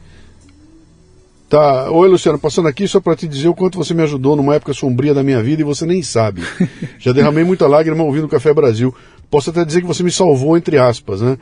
Tá. 1.49 1.89
Oi, 1.89 2.09
Luciano, 2.09 2.37
passando 2.37 2.67
aqui 2.67 2.87
só 2.87 2.99
para 2.99 3.15
te 3.15 3.27
dizer 3.27 3.47
o 3.47 3.55
quanto 3.55 3.79
você 3.79 3.95
me 3.95 4.03
ajudou 4.03 4.35
numa 4.35 4.53
época 4.53 4.71
sombria 4.71 5.15
da 5.15 5.23
minha 5.23 5.41
vida 5.41 5.63
e 5.63 5.65
você 5.65 5.83
nem 5.83 6.03
sabe. 6.03 6.43
Já 6.99 7.11
derramei 7.11 7.43
muita 7.43 7.65
lágrima 7.65 8.03
ouvindo 8.03 8.25
o 8.25 8.29
Café 8.29 8.53
Brasil. 8.53 8.93
Posso 9.33 9.49
até 9.49 9.65
dizer 9.65 9.81
que 9.81 9.87
você 9.87 10.03
me 10.03 10.11
salvou, 10.11 10.55
entre 10.55 10.77
aspas, 10.77 11.19
né? 11.19 11.39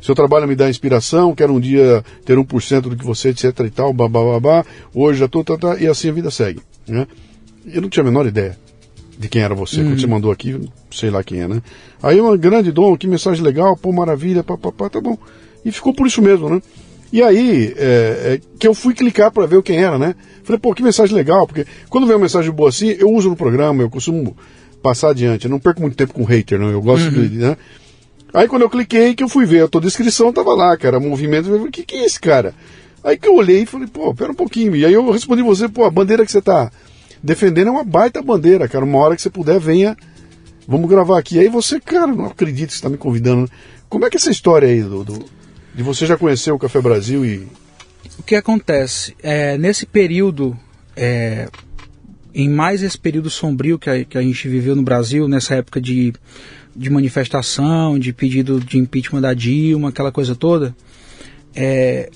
Seu 0.00 0.14
trabalho 0.14 0.46
me 0.46 0.54
dá 0.54 0.70
inspiração, 0.70 1.34
quero 1.34 1.52
um 1.52 1.58
dia 1.58 2.04
ter 2.24 2.38
1% 2.38 2.82
do 2.82 2.94
que 2.94 3.04
você, 3.04 3.30
etc 3.30 3.46
e 3.66 3.70
tal, 3.70 3.92
babá, 3.92 4.64
Hoje 4.94 5.18
já 5.18 5.26
tô, 5.26 5.42
tá, 5.42 5.58
tá, 5.58 5.76
e 5.76 5.88
assim 5.88 6.08
a 6.08 6.12
vida 6.12 6.30
segue, 6.30 6.60
né? 6.86 7.04
Eu 7.66 7.82
não 7.82 7.88
tinha 7.88 8.04
a 8.04 8.04
menor 8.04 8.26
ideia 8.26 8.56
de 9.18 9.28
quem 9.28 9.42
era 9.42 9.56
você. 9.56 9.80
Uhum. 9.80 9.88
Quando 9.88 10.00
você 10.00 10.06
mandou 10.06 10.30
aqui, 10.30 10.70
sei 10.92 11.10
lá 11.10 11.24
quem 11.24 11.40
é, 11.40 11.48
né? 11.48 11.60
Aí 12.00 12.20
uma 12.20 12.36
grande 12.36 12.70
dom, 12.70 12.96
que 12.96 13.08
mensagem 13.08 13.42
legal, 13.42 13.76
pô, 13.76 13.90
maravilha, 13.90 14.44
papapá, 14.44 14.88
tá 14.88 15.00
bom. 15.00 15.18
E 15.64 15.72
ficou 15.72 15.92
por 15.92 16.06
isso 16.06 16.22
mesmo, 16.22 16.48
né? 16.48 16.62
E 17.12 17.24
aí, 17.24 17.74
é, 17.76 18.34
é, 18.34 18.40
que 18.56 18.68
eu 18.68 18.72
fui 18.72 18.94
clicar 18.94 19.32
para 19.32 19.46
ver 19.46 19.60
quem 19.64 19.82
era, 19.82 19.98
né? 19.98 20.14
Falei, 20.44 20.60
pô, 20.60 20.72
que 20.72 20.82
mensagem 20.82 21.16
legal, 21.16 21.44
porque 21.44 21.66
quando 21.88 22.06
vem 22.06 22.14
uma 22.14 22.22
mensagem 22.22 22.52
boa 22.52 22.68
assim, 22.68 22.90
eu 23.00 23.10
uso 23.10 23.28
no 23.28 23.34
programa, 23.34 23.82
eu 23.82 23.90
costumo 23.90 24.36
passar 24.82 25.10
adiante. 25.10 25.44
Eu 25.44 25.50
não 25.50 25.58
perco 25.58 25.80
muito 25.80 25.96
tempo 25.96 26.12
com 26.12 26.24
hater, 26.24 26.58
não. 26.58 26.70
Eu 26.70 26.82
gosto 26.82 27.04
uhum. 27.04 27.26
de, 27.26 27.38
né? 27.38 27.56
Aí 28.34 28.48
quando 28.48 28.62
eu 28.62 28.70
cliquei, 28.70 29.14
que 29.14 29.22
eu 29.22 29.28
fui 29.28 29.44
ver 29.44 29.64
a 29.64 29.68
tua 29.68 29.80
descrição, 29.80 30.32
tava 30.32 30.54
lá, 30.54 30.76
cara, 30.76 30.98
movimento. 30.98 31.48
Eu 31.48 31.54
falei, 31.54 31.68
o 31.68 31.70
que, 31.70 31.84
que 31.84 31.96
é 31.96 32.04
esse 32.04 32.18
cara? 32.18 32.54
Aí 33.04 33.16
que 33.16 33.28
eu 33.28 33.34
olhei 33.34 33.62
e 33.62 33.66
falei, 33.66 33.86
pô, 33.86 34.14
pera 34.14 34.32
um 34.32 34.34
pouquinho. 34.34 34.74
E 34.74 34.84
aí 34.84 34.92
eu 34.92 35.10
respondi 35.10 35.42
você, 35.42 35.68
pô, 35.68 35.84
a 35.84 35.90
bandeira 35.90 36.24
que 36.24 36.32
você 36.32 36.40
tá 36.40 36.70
defendendo 37.22 37.68
é 37.68 37.70
uma 37.70 37.84
baita 37.84 38.22
bandeira, 38.22 38.66
cara. 38.68 38.84
Uma 38.84 38.98
hora 38.98 39.16
que 39.16 39.22
você 39.22 39.30
puder, 39.30 39.60
venha. 39.60 39.96
Vamos 40.66 40.88
gravar 40.88 41.18
aqui. 41.18 41.38
Aí 41.38 41.48
você, 41.48 41.80
cara, 41.80 42.06
não 42.06 42.26
acredito 42.26 42.68
que 42.68 42.74
você 42.74 42.78
está 42.78 42.88
me 42.88 42.96
convidando. 42.96 43.50
Como 43.88 44.04
é 44.06 44.10
que 44.10 44.16
é 44.16 44.18
essa 44.18 44.30
história 44.30 44.68
aí, 44.68 44.82
do, 44.82 45.04
do 45.04 45.24
de 45.74 45.82
você 45.82 46.06
já 46.06 46.16
conhecer 46.16 46.50
o 46.50 46.58
Café 46.58 46.80
Brasil 46.80 47.24
e. 47.24 47.46
O 48.18 48.22
que 48.22 48.34
acontece? 48.34 49.16
É, 49.22 49.56
nesse 49.56 49.86
período, 49.86 50.56
é, 50.94 51.48
em 52.34 52.48
mais 52.48 52.82
esse 52.82 52.98
período 52.98 53.30
sombrio 53.30 53.78
que 53.78 53.90
a, 53.90 54.04
que 54.04 54.16
a 54.16 54.22
gente 54.22 54.48
viveu 54.48 54.74
no 54.74 54.82
Brasil, 54.82 55.28
nessa 55.28 55.54
época 55.54 55.80
de, 55.80 56.12
de 56.74 56.90
manifestação, 56.90 57.98
de 57.98 58.12
pedido 58.12 58.60
de 58.60 58.78
impeachment 58.78 59.20
da 59.20 59.34
Dilma, 59.34 59.90
aquela 59.90 60.12
coisa 60.12 60.34
toda, 60.34 60.74
é, 61.54 62.10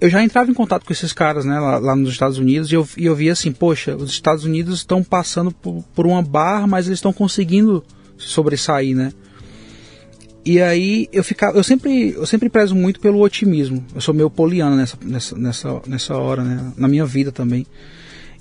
eu 0.00 0.08
já 0.08 0.22
entrava 0.22 0.50
em 0.50 0.54
contato 0.54 0.84
com 0.84 0.92
esses 0.92 1.12
caras 1.12 1.44
né, 1.44 1.58
lá, 1.58 1.78
lá 1.78 1.96
nos 1.96 2.10
Estados 2.10 2.38
Unidos 2.38 2.70
e 2.70 2.74
eu, 2.74 2.88
e 2.96 3.06
eu 3.06 3.14
via 3.14 3.32
assim, 3.32 3.52
poxa, 3.52 3.96
os 3.96 4.10
Estados 4.10 4.44
Unidos 4.44 4.78
estão 4.78 5.02
passando 5.02 5.50
por, 5.50 5.84
por 5.94 6.06
uma 6.06 6.22
barra, 6.22 6.66
mas 6.66 6.86
eles 6.86 6.98
estão 6.98 7.12
conseguindo 7.12 7.84
sobressair, 8.16 8.96
né? 8.96 9.12
E 10.44 10.60
aí 10.62 11.08
eu 11.12 11.22
ficava, 11.22 11.58
eu 11.58 11.62
sempre, 11.62 12.14
eu 12.14 12.24
sempre 12.24 12.48
prezo 12.48 12.74
muito 12.74 13.00
pelo 13.00 13.20
otimismo. 13.20 13.84
Eu 13.94 14.00
sou 14.00 14.14
meio 14.14 14.30
poliano 14.30 14.76
nessa, 14.76 14.96
nessa, 15.02 15.36
nessa, 15.36 15.82
nessa 15.86 16.16
hora, 16.16 16.42
né? 16.42 16.72
Na 16.76 16.88
minha 16.88 17.04
vida 17.04 17.30
também. 17.30 17.66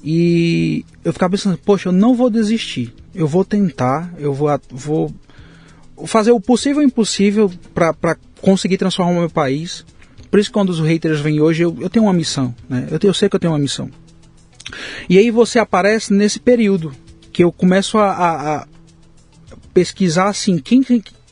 E 0.04 0.86
eu 1.04 1.12
ficava 1.12 1.32
pensando, 1.32 1.58
poxa, 1.58 1.90
eu 1.90 1.94
não 1.94 2.16
vou 2.16 2.30
desistir. 2.30 2.94
Eu 3.14 3.28
vou 3.28 3.44
tentar, 3.44 4.14
eu 4.20 4.34
vou, 4.34 4.60
vou 4.70 5.14
fazer 6.06 6.32
o 6.32 6.40
possível 6.40 6.82
e 6.82 6.86
o 6.86 6.88
impossível 6.88 7.52
para 7.74 8.16
conseguir 8.42 8.78
transformar 8.78 9.12
o 9.12 9.20
meu 9.20 9.30
país. 9.30 9.86
Por 10.30 10.40
isso, 10.40 10.52
quando 10.52 10.70
os 10.70 10.80
haters 10.80 11.20
vêm 11.20 11.42
hoje, 11.42 11.64
eu, 11.64 11.76
eu 11.80 11.90
tenho 11.90 12.06
uma 12.06 12.14
missão. 12.14 12.54
Né? 12.70 12.88
Eu, 12.92 13.00
eu 13.02 13.14
sei 13.14 13.30
que 13.30 13.36
eu 13.36 13.40
tenho 13.40 13.54
uma 13.54 13.60
missão. 13.60 13.90
E 15.10 15.18
aí 15.18 15.32
você 15.32 15.60
aparece 15.60 16.14
nesse 16.14 16.40
período 16.40 16.94
que 17.32 17.44
eu 17.44 17.52
começo 17.52 17.98
a, 17.98 18.12
a, 18.12 18.58
a 18.58 18.68
pesquisar 19.74 20.30
assim, 20.30 20.58
quem, 20.60 20.84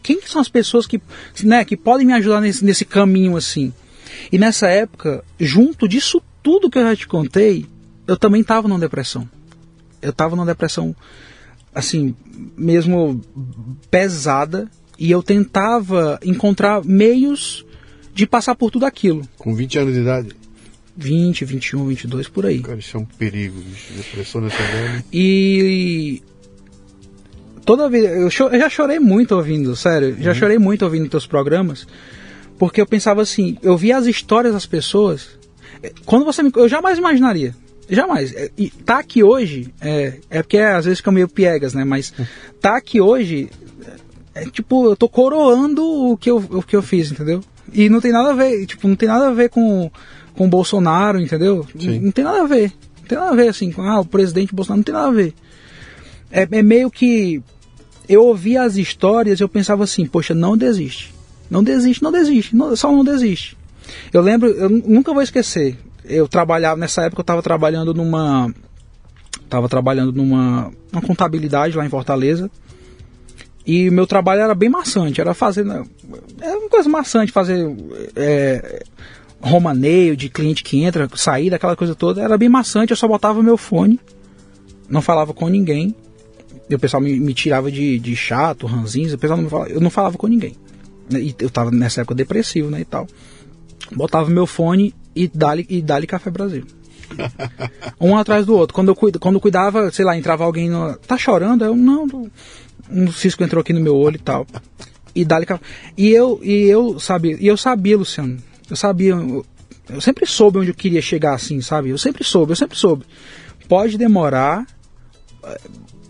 quem 0.01 0.21
são 0.21 0.39
as 0.39 0.49
pessoas 0.49 0.87
que, 0.87 1.01
né, 1.43 1.65
que 1.65 1.75
podem 1.75 2.05
me 2.05 2.13
ajudar 2.13 2.41
nesse, 2.41 2.63
nesse 2.63 2.85
caminho 2.85 3.35
assim. 3.35 3.73
E 4.31 4.37
nessa 4.37 4.67
época, 4.67 5.23
junto 5.39 5.87
disso 5.87 6.21
tudo 6.41 6.69
que 6.69 6.77
eu 6.77 6.83
já 6.83 6.95
te 6.95 7.07
contei, 7.07 7.65
eu 8.07 8.17
também 8.17 8.41
estava 8.41 8.67
numa 8.67 8.79
depressão. 8.79 9.27
Eu 10.01 10.11
estava 10.11 10.35
numa 10.35 10.45
depressão, 10.45 10.95
assim, 11.73 12.15
mesmo 12.57 13.21
pesada, 13.89 14.69
e 14.97 15.11
eu 15.11 15.23
tentava 15.23 16.19
encontrar 16.23 16.83
meios 16.83 17.65
de 18.13 18.25
passar 18.25 18.55
por 18.55 18.71
tudo 18.71 18.85
aquilo. 18.85 19.27
Com 19.37 19.55
20 19.55 19.79
anos 19.79 19.93
de 19.93 19.99
idade? 19.99 20.35
20, 20.97 21.43
21, 21.43 21.85
22, 21.87 22.27
por 22.29 22.45
aí. 22.45 22.59
Cara, 22.59 22.79
isso 22.79 22.95
é 22.95 22.99
um 22.99 23.05
perigo, 23.05 23.59
bicho. 23.59 23.93
Depressão 23.93 24.41
nessa 24.41 24.61
idade. 24.61 25.05
E 25.11 26.21
toda 27.65 27.89
vez. 27.89 28.05
Eu, 28.05 28.49
eu, 28.49 28.59
já 28.59 28.69
chorei 28.69 28.99
muito 28.99 29.35
ouvindo, 29.35 29.75
sério. 29.75 30.15
Já 30.21 30.31
uhum. 30.31 30.35
chorei 30.35 30.57
muito 30.57 30.85
ouvindo 30.85 31.09
teus 31.09 31.27
programas. 31.27 31.85
Porque 32.57 32.79
eu 32.79 32.85
pensava 32.85 33.21
assim, 33.21 33.57
eu 33.61 33.75
via 33.75 33.97
as 33.97 34.05
histórias 34.05 34.53
das 34.53 34.65
pessoas. 34.65 35.37
Quando 36.05 36.23
você 36.23 36.41
me. 36.41 36.51
Eu 36.55 36.69
jamais 36.69 36.97
imaginaria. 36.97 37.53
Jamais. 37.89 38.33
É, 38.33 38.49
e 38.57 38.69
tá 38.69 38.99
aqui 38.99 39.23
hoje, 39.23 39.73
é, 39.79 40.19
é 40.29 40.41
porque 40.41 40.57
às 40.57 40.85
vezes 40.85 40.99
fica 40.99 41.11
meio 41.11 41.27
piegas, 41.27 41.73
né? 41.73 41.83
Mas 41.83 42.13
tá 42.59 42.77
aqui 42.77 42.99
hoje, 42.99 43.49
é, 44.35 44.43
é, 44.43 44.45
tipo, 44.45 44.85
eu 44.85 44.95
tô 44.95 45.07
coroando 45.07 45.83
o 45.83 46.17
que 46.17 46.29
eu, 46.29 46.37
o 46.37 46.63
que 46.63 46.75
eu 46.75 46.81
fiz, 46.81 47.11
entendeu? 47.11 47.41
E 47.73 47.89
não 47.89 48.01
tem 48.01 48.11
nada 48.11 48.31
a 48.31 48.33
ver, 48.33 48.65
tipo, 48.65 48.87
não 48.87 48.95
tem 48.95 49.07
nada 49.07 49.27
a 49.27 49.33
ver 49.33 49.49
com, 49.49 49.91
com 50.35 50.45
o 50.45 50.49
Bolsonaro, 50.49 51.19
entendeu? 51.19 51.65
Não, 51.75 51.93
não, 52.01 52.11
tem 52.11 52.23
nada 52.23 52.41
a 52.41 52.47
ver. 52.47 52.71
Não 53.01 53.07
tem 53.07 53.17
nada 53.17 53.31
a 53.31 53.35
ver, 53.35 53.49
assim, 53.49 53.71
com 53.71 53.81
ah, 53.81 53.99
o 53.99 54.05
presidente 54.05 54.55
Bolsonaro, 54.55 54.79
não 54.79 54.83
tem 54.83 54.93
nada 54.93 55.07
a 55.07 55.11
ver. 55.11 55.33
É, 56.31 56.47
é 56.49 56.63
meio 56.63 56.89
que. 56.89 57.41
Eu 58.07 58.23
ouvia 58.23 58.63
as 58.63 58.77
histórias 58.77 59.39
e 59.39 59.43
eu 59.43 59.49
pensava 59.49 59.83
assim, 59.83 60.05
poxa, 60.05 60.33
não 60.35 60.55
desiste. 60.55 61.13
Não 61.49 61.63
desiste, 61.63 62.03
não 62.03 62.11
desiste, 62.11 62.55
não, 62.55 62.75
só 62.75 62.91
não 62.91 63.03
desiste. 63.03 63.57
Eu 64.11 64.21
lembro, 64.21 64.49
eu 64.49 64.69
nunca 64.69 65.13
vou 65.13 65.21
esquecer. 65.21 65.77
Eu 66.07 66.27
trabalhava, 66.27 66.79
nessa 66.79 67.03
época 67.03 67.21
eu 67.21 67.23
estava 67.23 67.41
trabalhando 67.41 67.93
numa. 67.93 68.53
Estava 69.43 69.69
trabalhando 69.69 70.11
numa 70.11 70.71
uma 70.91 71.01
contabilidade 71.01 71.77
lá 71.77 71.85
em 71.85 71.89
Fortaleza. 71.89 72.49
E 73.65 73.89
meu 73.89 74.05
trabalho 74.05 74.41
era 74.41 74.53
bem 74.53 74.69
maçante, 74.69 75.19
era 75.19 75.33
fazer. 75.33 75.65
Era 76.39 76.59
uma 76.59 76.69
coisa 76.69 76.87
maçante, 76.87 77.31
fazer 77.31 77.67
é, 78.15 78.83
romaneio 79.41 80.15
de 80.15 80.29
cliente 80.29 80.63
que 80.63 80.83
entra, 80.83 81.09
saída, 81.15 81.55
aquela 81.55 81.75
coisa 81.75 81.95
toda. 81.95 82.21
Era 82.21 82.37
bem 82.37 82.49
maçante, 82.49 82.91
eu 82.91 82.97
só 82.97 83.07
botava 83.07 83.41
meu 83.41 83.57
fone, 83.57 83.99
não 84.87 85.01
falava 85.01 85.33
com 85.33 85.47
ninguém. 85.47 85.95
E 86.69 86.75
o 86.75 86.79
pessoal 86.79 87.01
me, 87.01 87.19
me 87.19 87.33
tirava 87.33 87.71
de, 87.71 87.99
de 87.99 88.15
chato, 88.15 88.67
ranzinho, 88.67 89.13
o 89.13 89.17
pessoal 89.17 89.41
não 89.41 89.49
falava, 89.49 89.69
eu 89.69 89.81
não 89.81 89.89
falava 89.89 90.17
com 90.17 90.27
ninguém. 90.27 90.55
E 91.11 91.35
eu 91.39 91.49
tava 91.49 91.71
nessa 91.71 92.01
época 92.01 92.15
depressivo, 92.15 92.69
né, 92.69 92.81
e 92.81 92.85
tal. 92.85 93.07
Botava 93.91 94.29
meu 94.29 94.47
fone 94.47 94.93
e 95.15 95.27
dali, 95.27 95.65
e 95.69 95.81
dali 95.81 96.05
Café 96.05 96.29
Brasil. 96.29 96.65
um 97.99 98.17
atrás 98.17 98.45
do 98.45 98.55
outro. 98.55 98.73
Quando 98.73 98.89
eu, 98.89 98.95
quando 99.19 99.35
eu 99.35 99.41
cuidava, 99.41 99.91
sei 99.91 100.03
lá, 100.03 100.17
entrava 100.17 100.43
alguém 100.43 100.69
no, 100.69 100.95
Tá 100.97 101.17
chorando? 101.17 101.63
Eu, 101.63 101.75
não, 101.75 102.07
um 102.89 103.11
cisco 103.11 103.43
entrou 103.43 103.61
aqui 103.61 103.73
no 103.73 103.79
meu 103.79 103.95
olho 103.95 104.15
e 104.15 104.19
tal. 104.19 104.45
E 105.13 105.23
dali 105.23 105.45
E 105.97 106.09
eu, 106.09 106.39
e 106.43 106.63
eu 106.63 106.99
sabia, 106.99 107.37
e 107.39 107.47
eu 107.47 107.55
sabia, 107.55 107.97
Luciano. 107.97 108.37
Eu 108.69 108.75
sabia, 108.75 109.11
eu, 109.11 109.45
eu 109.89 110.01
sempre 110.01 110.25
soube 110.25 110.59
onde 110.59 110.69
eu 110.69 110.75
queria 110.75 111.01
chegar 111.01 111.33
assim, 111.33 111.61
sabe? 111.61 111.89
Eu 111.89 111.97
sempre 111.97 112.23
soube, 112.23 112.51
eu 112.51 112.55
sempre 112.55 112.77
soube. 112.77 113.05
Pode 113.69 113.97
demorar, 113.97 114.65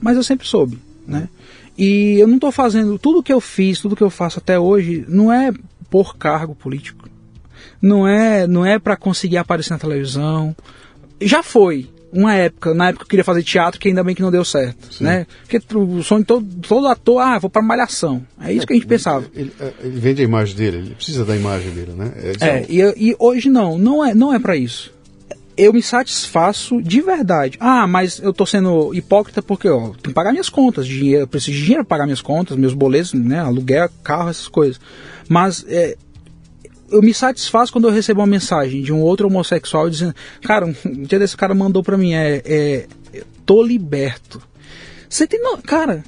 mas 0.02 0.18
eu 0.18 0.23
sempre 0.23 0.48
soube, 0.48 0.80
né? 1.07 1.30
E 1.77 2.18
eu 2.19 2.27
não 2.27 2.36
estou 2.36 2.52
fazendo 2.52 2.98
tudo 2.98 3.22
que 3.22 3.34
eu 3.34 3.41
fiz, 3.41 3.80
tudo 3.82 3.95
que 3.95 4.03
eu 4.03 4.10
faço 4.10 4.40
até 4.40 4.57
hoje, 4.57 5.06
não 5.07 5.32
é 5.32 5.53
por 5.90 6.18
cargo 6.18 6.56
político. 6.56 7.10
Não 7.86 8.07
é, 8.07 8.48
não 8.48 8.66
é 8.66 8.80
para 8.80 8.98
conseguir 8.98 9.38
aparecer 9.38 9.72
na 9.72 9.78
televisão. 9.78 10.56
Já 11.22 11.44
foi, 11.44 11.88
uma 12.12 12.34
época, 12.34 12.74
na 12.74 12.90
época 12.90 13.03
eu 13.03 13.07
queria 13.07 13.24
fazer 13.24 13.44
teatro, 13.44 13.80
que 13.80 13.90
ainda 13.90 14.03
bem 14.03 14.16
que 14.16 14.24
não 14.24 14.32
deu 14.32 14.44
certo, 14.44 14.91
Sim. 14.91 15.03
né? 15.03 15.28
Porque 15.41 15.62
o 15.76 16.02
sonho 16.02 16.22
de 16.22 16.26
todo, 16.26 16.48
todo 16.68 16.88
ator, 16.88 17.20
ah, 17.20 17.38
vou 17.38 17.48
para 17.49 17.62
malhação. 17.62 18.26
É 18.41 18.52
isso 18.52 18.64
é, 18.64 18.66
que 18.66 18.74
a 18.74 18.76
gente 18.76 18.88
pensava. 18.88 19.26
Ele, 19.36 19.52
ele, 19.84 19.99
vende 19.99 20.22
a 20.22 20.26
imagem 20.26 20.56
dele, 20.56 20.78
ele 20.78 20.95
precisa 20.95 21.24
da 21.24 21.36
imagem 21.36 21.72
dele, 21.72 21.91
né? 21.91 22.12
É, 22.41 22.48
é 22.48 22.66
e, 22.68 23.10
e, 23.10 23.16
hoje 23.20 23.52
não, 23.52 23.78
não 23.78 24.03
é, 24.03 24.16
não 24.16 24.34
é 24.34 24.40
para 24.40 24.56
isso. 24.56 24.91
Eu 25.56 25.72
me 25.72 25.82
satisfaço 25.84 26.82
de 26.82 27.02
verdade. 27.02 27.56
Ah, 27.62 27.86
mas 27.86 28.20
eu 28.20 28.34
tô 28.34 28.48
sendo 28.48 28.95
hipócrita 28.95 29.44
porque, 29.44 29.70
ó, 29.70 29.90
tenho 29.90 29.94
que 29.94 30.14
pagar 30.14 30.32
minhas 30.32 30.49
contas, 30.49 30.88
dinheiro, 30.88 31.22
eu 31.24 31.28
preciso 31.28 31.56
de 31.56 31.64
dinheiro 31.64 31.86
para 31.86 31.98
pagar 31.98 32.06
minhas 32.06 32.22
contas, 32.22 32.57
meus 32.57 32.74
boletos, 32.74 33.14
né, 33.14 33.40
aluguel, 33.40 33.90
carro, 34.03 34.30
essas 34.30 34.48
coisas. 34.48 34.82
Mas 35.30 35.64
é, 35.68 35.95
eu 36.91 37.02
me 37.02 37.14
satisfaço 37.14 37.72
quando 37.72 37.88
eu 37.88 37.94
recebo 37.94 38.22
uma 38.22 38.28
mensagem 38.28 38.82
de 38.82 38.94
um 38.94 39.02
outro 39.02 39.28
homossexual 39.28 39.90
dizendo, 39.90 40.16
cara, 40.41 40.66
um 40.66 41.03
dia 41.03 41.20
desse 41.20 41.36
cara 41.36 41.53
mandou 41.53 41.84
pra 41.84 41.98
mim, 41.98 42.14
é, 42.14 42.41
é 42.45 42.88
tô 43.45 43.64
liberto. 43.64 44.41
Você 45.10 45.28
tem, 45.28 45.40
cara, 45.64 46.03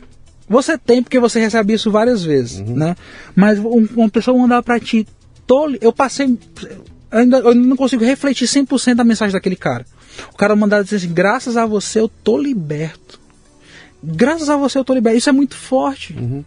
você 0.49 0.77
tem 0.77 1.03
porque 1.03 1.19
você 1.19 1.39
recebe 1.39 1.73
isso 1.73 1.91
várias 1.91 2.23
vezes, 2.23 2.59
uhum. 2.59 2.75
né? 2.75 2.95
Mas 3.35 3.59
um, 3.59 3.87
uma 3.95 4.09
pessoa 4.09 4.37
mandar 4.37 4.63
pra 4.63 4.79
ti, 4.79 5.07
tô, 5.45 5.69
eu 5.81 5.93
passei, 5.93 6.25
eu 6.27 6.85
ainda 7.11 7.37
eu 7.37 7.55
não 7.55 7.75
consigo 7.75 8.03
refletir 8.03 8.47
100% 8.47 8.95
da 8.95 9.03
mensagem 9.03 9.33
daquele 9.33 9.55
cara. 9.55 9.85
O 10.33 10.37
cara 10.37 10.55
mandar 10.55 10.83
dizer 10.83 10.97
assim, 10.97 11.13
graças 11.13 11.57
a 11.57 11.65
você 11.65 11.99
eu 11.99 12.09
tô 12.09 12.37
liberto. 12.37 13.19
Graças 14.03 14.49
a 14.49 14.57
você 14.57 14.77
eu 14.77 14.85
tô 14.85 14.93
liberto. 14.93 15.17
Isso 15.17 15.29
é 15.29 15.33
muito 15.33 15.55
forte. 15.55 16.13
Uhum. 16.13 16.43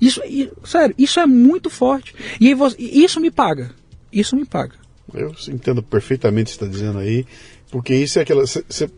Isso, 0.00 0.20
sério, 0.64 0.94
isso 0.98 1.20
é 1.20 1.26
muito 1.26 1.70
forte. 1.70 2.14
E 2.40 2.54
você, 2.54 2.76
isso 2.78 3.20
me 3.20 3.30
paga. 3.30 3.70
Isso 4.12 4.36
me 4.36 4.44
paga. 4.44 4.74
Eu 5.14 5.34
entendo 5.48 5.82
perfeitamente 5.82 6.52
o 6.52 6.58
que 6.58 6.58
você 6.58 6.64
está 6.64 6.66
dizendo 6.66 6.98
aí, 6.98 7.24
porque 7.70 7.94
isso 7.94 8.18
é 8.18 8.22
aquela. 8.22 8.46
Cê, 8.46 8.90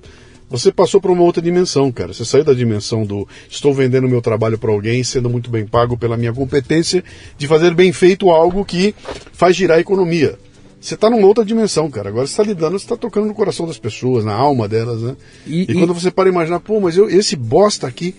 você 0.51 0.73
passou 0.73 0.99
para 1.01 1.12
uma 1.12 1.23
outra 1.23 1.43
dimensão, 1.43 1.93
cara. 1.93 2.12
Você 2.15 2.25
saiu 2.25 2.43
da 2.43 2.55
dimensão 2.55 3.05
do 3.05 3.29
estou 3.51 3.75
vendendo 3.75 4.09
meu 4.09 4.23
trabalho 4.23 4.59
para 4.59 4.73
alguém, 4.73 5.05
sendo 5.05 5.29
muito 5.29 5.51
bem 5.51 5.66
pago 5.66 5.97
pela 5.97 6.16
minha 6.16 6.33
competência 6.33 7.05
de 7.37 7.47
fazer 7.47 7.75
bem 7.75 7.93
feito 7.93 8.31
algo 8.31 8.65
que 8.65 8.95
faz 9.33 9.55
girar 9.55 9.77
a 9.77 9.81
economia. 9.81 10.39
Você 10.81 10.95
está 10.95 11.11
numa 11.11 11.27
outra 11.27 11.45
dimensão, 11.45 11.91
cara. 11.91 12.09
Agora 12.09 12.27
você 12.27 12.33
está 12.33 12.43
lidando, 12.43 12.79
você 12.79 12.85
está 12.85 12.97
tocando 12.97 13.27
no 13.27 13.35
coração 13.35 13.66
das 13.66 13.79
pessoas, 13.79 14.25
na 14.25 14.33
alma 14.33 14.66
delas, 14.66 15.03
né? 15.03 15.16
E, 15.47 15.59
e, 15.59 15.62
e 15.62 15.75
quando 15.75 15.93
você 15.93 16.11
para 16.11 16.31
imaginar, 16.31 16.61
pô, 16.61 16.81
mas 16.81 16.97
eu, 16.97 17.11
esse 17.11 17.37
bosta 17.37 17.87
aqui, 17.87 18.15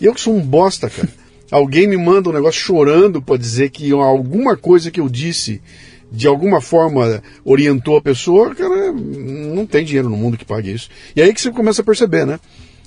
eu 0.00 0.14
que 0.14 0.20
sou 0.20 0.36
um 0.36 0.42
bosta, 0.42 0.88
cara 0.88 1.21
alguém 1.52 1.86
me 1.86 1.98
manda 1.98 2.30
um 2.30 2.32
negócio 2.32 2.60
chorando 2.60 3.20
para 3.20 3.36
dizer 3.36 3.70
que 3.70 3.92
alguma 3.92 4.56
coisa 4.56 4.90
que 4.90 4.98
eu 4.98 5.08
disse 5.08 5.60
de 6.10 6.26
alguma 6.26 6.60
forma 6.60 7.22
orientou 7.44 7.96
a 7.96 8.02
pessoa, 8.02 8.54
cara, 8.54 8.92
não 8.92 9.64
tem 9.64 9.84
dinheiro 9.84 10.10
no 10.10 10.16
mundo 10.16 10.36
que 10.36 10.44
pague 10.44 10.72
isso. 10.72 10.88
E 11.14 11.22
aí 11.22 11.32
que 11.32 11.40
você 11.40 11.50
começa 11.50 11.82
a 11.82 11.84
perceber, 11.84 12.26
né? 12.26 12.40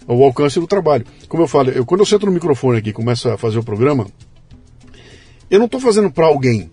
O 0.07 0.23
alcance 0.23 0.59
do 0.59 0.67
trabalho. 0.67 1.05
Como 1.27 1.41
eu 1.41 1.47
falo, 1.47 1.69
eu, 1.69 1.85
quando 1.85 2.01
eu 2.01 2.05
sento 2.05 2.25
no 2.25 2.31
microfone 2.31 2.77
aqui 2.77 2.89
e 2.89 2.93
começo 2.93 3.27
a 3.29 3.37
fazer 3.37 3.57
o 3.57 3.63
programa, 3.63 4.05
eu 5.49 5.57
não 5.57 5.65
estou 5.65 5.79
fazendo 5.79 6.11
para 6.11 6.27
alguém. 6.27 6.69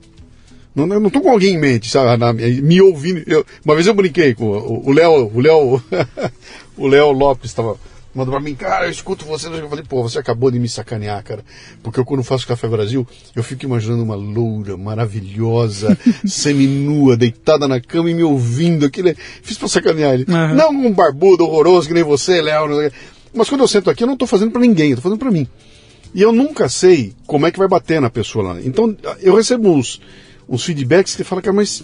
Não, 0.74 0.86
não 0.86 1.06
estou 1.06 1.22
com 1.22 1.30
alguém 1.30 1.54
em 1.54 1.58
mente, 1.58 1.88
sabe? 1.88 2.18
Na, 2.18 2.32
me 2.32 2.80
ouvindo. 2.82 3.22
Eu, 3.26 3.44
uma 3.64 3.74
vez 3.74 3.86
eu 3.86 3.94
brinquei 3.94 4.34
com 4.34 4.46
o 4.46 4.92
Léo, 4.92 5.30
o 5.34 5.40
Léo, 5.40 5.82
o 6.76 6.86
Léo 6.86 7.12
Lopes 7.12 7.50
estava 7.50 7.78
mandou 8.14 8.32
pra 8.32 8.42
mim, 8.42 8.54
cara, 8.54 8.86
eu 8.86 8.90
escuto 8.90 9.24
você. 9.24 9.48
Eu 9.48 9.68
falei, 9.68 9.84
pô, 9.88 10.02
você 10.02 10.18
acabou 10.18 10.50
de 10.50 10.58
me 10.58 10.68
sacanear, 10.68 11.22
cara. 11.22 11.44
Porque 11.82 11.98
eu, 11.98 12.04
quando 12.04 12.22
faço 12.22 12.46
Café 12.46 12.68
Brasil, 12.68 13.06
eu 13.34 13.42
fico 13.42 13.64
imaginando 13.64 14.02
uma 14.02 14.14
loura 14.14 14.76
maravilhosa, 14.76 15.96
seminua, 16.26 17.16
deitada 17.16 17.66
na 17.66 17.80
cama 17.80 18.10
e 18.10 18.14
me 18.14 18.22
ouvindo. 18.22 18.86
Aquilo 18.86 19.08
é... 19.08 19.14
Fiz 19.14 19.56
pra 19.56 19.68
sacanear 19.68 20.14
ele. 20.14 20.26
Uhum. 20.28 20.54
Não 20.54 20.70
um 20.70 20.92
barbudo 20.92 21.44
horroroso 21.44 21.88
que 21.88 21.94
nem 21.94 22.02
você, 22.02 22.40
Léo. 22.40 22.90
Mas 23.34 23.48
quando 23.48 23.62
eu 23.62 23.68
sento 23.68 23.90
aqui, 23.90 24.02
eu 24.02 24.08
não 24.08 24.16
tô 24.16 24.26
fazendo 24.26 24.50
para 24.50 24.60
ninguém, 24.60 24.90
eu 24.90 24.96
tô 24.96 25.02
fazendo 25.02 25.18
para 25.18 25.30
mim. 25.30 25.46
E 26.14 26.20
eu 26.20 26.32
nunca 26.32 26.68
sei 26.68 27.14
como 27.26 27.46
é 27.46 27.50
que 27.50 27.58
vai 27.58 27.68
bater 27.68 28.00
na 28.00 28.10
pessoa 28.10 28.52
lá. 28.52 28.60
Então, 28.62 28.94
eu 29.20 29.34
recebo 29.34 29.72
uns, 29.72 30.00
uns 30.46 30.62
feedbacks 30.64 31.16
que 31.16 31.24
falam, 31.24 31.42
cara, 31.42 31.56
mas 31.56 31.82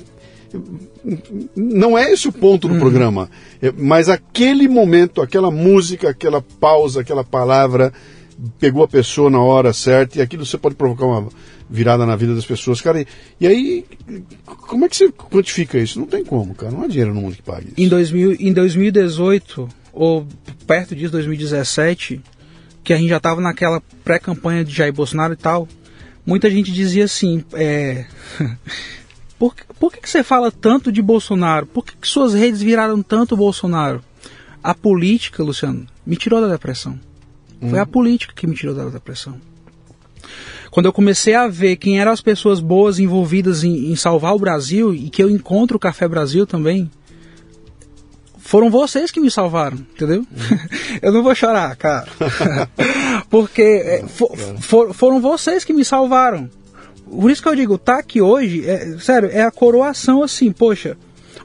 não 1.54 1.96
é 1.96 2.12
esse 2.12 2.28
o 2.28 2.32
ponto 2.32 2.68
do 2.68 2.74
uhum. 2.74 2.80
programa, 2.80 3.30
é, 3.60 3.72
mas 3.76 4.08
aquele 4.08 4.68
momento, 4.68 5.20
aquela 5.20 5.50
música, 5.50 6.10
aquela 6.10 6.40
pausa, 6.40 7.00
aquela 7.00 7.24
palavra 7.24 7.92
pegou 8.58 8.82
a 8.82 8.88
pessoa 8.88 9.28
na 9.28 9.40
hora 9.40 9.72
certa 9.72 10.18
e 10.18 10.22
aquilo 10.22 10.46
você 10.46 10.56
pode 10.56 10.76
provocar 10.76 11.06
uma 11.06 11.28
virada 11.68 12.06
na 12.06 12.16
vida 12.16 12.34
das 12.34 12.46
pessoas, 12.46 12.80
cara. 12.80 13.00
E, 13.00 13.06
e 13.40 13.46
aí, 13.46 13.84
como 14.46 14.84
é 14.84 14.88
que 14.88 14.96
você 14.96 15.10
quantifica 15.10 15.78
isso? 15.78 15.98
Não 15.98 16.06
tem 16.06 16.24
como, 16.24 16.54
cara. 16.54 16.72
Não 16.72 16.82
há 16.82 16.86
dinheiro 16.86 17.12
no 17.12 17.20
mundo 17.20 17.36
que 17.36 17.42
pague 17.42 17.68
isso. 17.68 17.74
Em, 17.76 17.88
2000, 17.88 18.36
em 18.40 18.52
2018, 18.52 19.68
ou 19.92 20.26
perto 20.66 20.94
disso, 20.94 21.12
2017, 21.12 22.20
que 22.82 22.92
a 22.92 22.96
gente 22.96 23.08
já 23.08 23.18
estava 23.18 23.40
naquela 23.40 23.82
pré-campanha 24.04 24.64
de 24.64 24.74
Jair 24.74 24.92
Bolsonaro 24.92 25.34
e 25.34 25.36
tal, 25.36 25.68
muita 26.24 26.50
gente 26.50 26.72
dizia 26.72 27.04
assim, 27.04 27.44
é... 27.52 28.06
Por, 29.38 29.54
por 29.78 29.92
que, 29.92 30.00
que 30.00 30.10
você 30.10 30.24
fala 30.24 30.50
tanto 30.50 30.90
de 30.90 31.00
Bolsonaro? 31.00 31.66
Por 31.66 31.84
que, 31.84 31.96
que 31.96 32.08
suas 32.08 32.34
redes 32.34 32.60
viraram 32.60 33.02
tanto 33.02 33.36
Bolsonaro? 33.36 34.02
A 34.62 34.74
política, 34.74 35.42
Luciano, 35.42 35.86
me 36.04 36.16
tirou 36.16 36.40
da 36.40 36.48
depressão. 36.48 36.98
Hum. 37.62 37.70
Foi 37.70 37.78
a 37.78 37.86
política 37.86 38.34
que 38.34 38.46
me 38.46 38.54
tirou 38.54 38.74
da 38.74 38.88
depressão. 38.88 39.40
Quando 40.70 40.86
eu 40.86 40.92
comecei 40.92 41.34
a 41.34 41.48
ver 41.48 41.76
quem 41.76 42.00
eram 42.00 42.12
as 42.12 42.20
pessoas 42.20 42.60
boas 42.60 42.98
envolvidas 42.98 43.64
em, 43.64 43.90
em 43.90 43.96
salvar 43.96 44.34
o 44.34 44.38
Brasil 44.38 44.92
e 44.92 45.08
que 45.08 45.22
eu 45.22 45.30
encontro 45.30 45.76
o 45.76 45.80
Café 45.80 46.06
Brasil 46.06 46.46
também, 46.46 46.90
foram 48.38 48.70
vocês 48.70 49.10
que 49.10 49.20
me 49.20 49.30
salvaram, 49.30 49.76
entendeu? 49.76 50.20
Hum. 50.22 50.58
eu 51.00 51.12
não 51.12 51.22
vou 51.22 51.34
chorar, 51.34 51.76
cara. 51.76 52.08
Porque 53.30 53.62
é, 53.62 54.04
for, 54.08 54.36
for, 54.60 54.94
foram 54.94 55.20
vocês 55.20 55.64
que 55.64 55.72
me 55.72 55.84
salvaram. 55.84 56.50
Por 57.08 57.30
isso 57.30 57.42
que 57.42 57.48
eu 57.48 57.56
digo, 57.56 57.78
tá 57.78 57.98
aqui 57.98 58.20
hoje, 58.20 58.68
é, 58.68 58.98
sério, 58.98 59.28
é 59.32 59.42
a 59.42 59.50
coroação 59.50 60.22
assim, 60.22 60.52
poxa. 60.52 60.96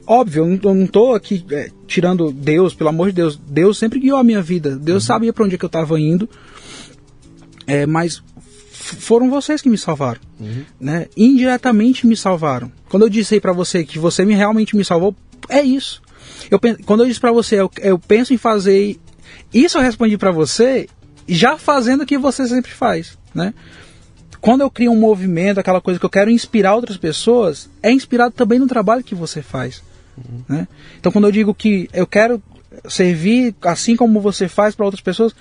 Óbvio, 0.06 0.60
eu 0.62 0.74
não, 0.74 0.86
tô 0.86 1.14
aqui 1.14 1.44
é, 1.50 1.70
tirando 1.86 2.30
Deus, 2.30 2.74
pelo 2.74 2.90
amor 2.90 3.08
de 3.08 3.14
Deus. 3.14 3.36
Deus 3.36 3.78
sempre 3.78 3.98
guiou 3.98 4.18
a 4.18 4.24
minha 4.24 4.42
vida. 4.42 4.76
Deus 4.76 5.02
uhum. 5.02 5.06
sabia 5.06 5.32
para 5.32 5.44
onde 5.44 5.54
é 5.54 5.58
que 5.58 5.64
eu 5.64 5.68
estava 5.68 5.98
indo. 5.98 6.28
É, 7.66 7.86
mas 7.86 8.22
foram 8.72 9.30
vocês 9.30 9.62
que 9.62 9.70
me 9.70 9.78
salvaram, 9.78 10.20
uhum. 10.38 10.64
né? 10.78 11.06
Indiretamente 11.16 12.06
me 12.06 12.16
salvaram. 12.16 12.70
Quando 12.88 13.04
eu 13.04 13.08
disse 13.08 13.34
aí 13.34 13.40
para 13.40 13.52
você 13.52 13.82
que 13.82 13.98
você 13.98 14.24
me, 14.26 14.34
realmente 14.34 14.76
me 14.76 14.84
salvou, 14.84 15.16
é 15.48 15.62
isso. 15.62 16.02
Eu, 16.50 16.60
quando 16.84 17.02
eu 17.02 17.06
disse 17.06 17.20
para 17.20 17.32
você, 17.32 17.60
eu, 17.60 17.70
eu, 17.80 17.98
penso 17.98 18.34
em 18.34 18.36
fazer 18.36 18.98
isso, 19.52 19.78
eu 19.78 19.82
respondi 19.82 20.18
para 20.18 20.30
você 20.30 20.86
já 21.26 21.56
fazendo 21.56 22.02
o 22.02 22.06
que 22.06 22.18
você 22.18 22.46
sempre 22.46 22.70
faz, 22.70 23.16
né? 23.34 23.54
Quando 24.44 24.60
eu 24.60 24.70
crio 24.70 24.92
um 24.92 25.00
movimento, 25.00 25.58
aquela 25.58 25.80
coisa 25.80 25.98
que 25.98 26.04
eu 26.04 26.10
quero 26.10 26.30
inspirar 26.30 26.74
outras 26.74 26.98
pessoas, 26.98 27.66
é 27.82 27.90
inspirado 27.90 28.34
também 28.34 28.58
no 28.58 28.66
trabalho 28.66 29.02
que 29.02 29.14
você 29.14 29.40
faz. 29.40 29.82
Uhum. 30.18 30.42
Né? 30.46 30.68
Então, 31.00 31.10
quando 31.10 31.26
eu 31.26 31.32
digo 31.32 31.54
que 31.54 31.88
eu 31.94 32.06
quero 32.06 32.42
servir 32.86 33.54
assim 33.62 33.96
como 33.96 34.20
você 34.20 34.46
faz 34.46 34.74
para 34.74 34.84
outras 34.84 35.00
pessoas, 35.00 35.34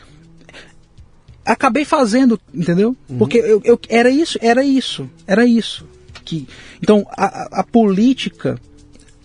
acabei 1.43 1.83
fazendo, 1.83 2.39
entendeu? 2.53 2.95
Uhum. 3.09 3.17
Porque 3.17 3.39
eu, 3.39 3.61
eu, 3.65 3.77
era 3.89 4.09
isso, 4.09 4.39
era 4.41 4.63
isso, 4.63 5.09
era 5.27 5.45
isso. 5.45 5.85
Que, 6.23 6.47
então, 6.81 7.05
a, 7.09 7.59
a 7.59 7.63
política, 7.65 8.57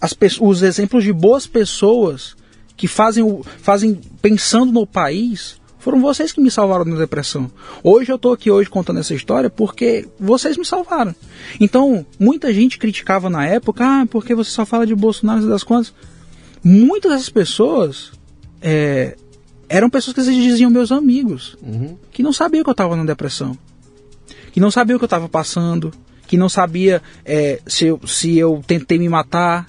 as, 0.01 0.13
os 0.41 0.63
exemplos 0.63 1.05
de 1.05 1.13
boas 1.13 1.47
pessoas 1.47 2.37
que 2.77 2.89
fazem, 2.89 3.23
o, 3.23 3.45
fazem 3.63 4.01
pensando 4.21 4.73
no 4.73 4.85
país, 4.85 5.61
foram 5.89 6.03
vocês 6.03 6.33
que 6.33 6.41
me 6.43 6.51
salvaram 6.51 6.85
da 6.85 6.97
depressão. 6.97 7.51
Hoje 7.83 8.13
eu 8.13 8.17
estou 8.17 8.35
aqui 8.35 8.51
hoje 8.51 8.69
contando 8.69 9.01
essa 9.01 9.15
história 9.15 9.49
porque 9.49 10.07
vocês 10.21 10.59
me 10.59 10.65
salvaram. 10.67 11.15
Então, 11.59 12.05
muita 12.21 12.53
gente 12.53 12.77
criticava 12.77 13.31
na 13.31 13.47
época, 13.47 13.83
ah, 13.87 14.07
porque 14.07 14.35
você 14.35 14.51
só 14.51 14.67
fala 14.67 14.87
de 14.87 14.95
Bolsonaro 14.95 15.43
e 15.43 15.49
das 15.49 15.63
contas. 15.65 15.95
Muitas 16.63 17.13
dessas 17.13 17.31
pessoas 17.31 18.13
é, 18.61 19.17
eram 19.67 19.89
pessoas 19.89 20.15
que 20.15 20.23
diziam 20.23 20.71
meus 20.71 20.93
amigos, 20.93 21.57
uhum. 21.63 21.97
que 22.13 22.23
não 22.23 22.35
sabiam 22.35 22.63
que 22.63 22.69
eu 22.69 22.73
estava 22.73 22.95
na 22.95 23.07
depressão, 23.07 23.57
que 24.53 24.61
não 24.61 24.71
sabiam 24.71 24.97
o 24.97 24.99
que 24.99 25.05
eu 25.05 25.07
estava 25.07 25.27
passando, 25.27 25.91
que 26.27 26.37
não 26.37 26.51
sabia 26.51 27.01
é, 27.25 27.63
se, 27.67 27.87
eu, 27.87 27.99
se 28.07 28.37
eu 28.37 28.63
tentei 28.67 28.99
me 28.99 29.09
matar, 29.09 29.67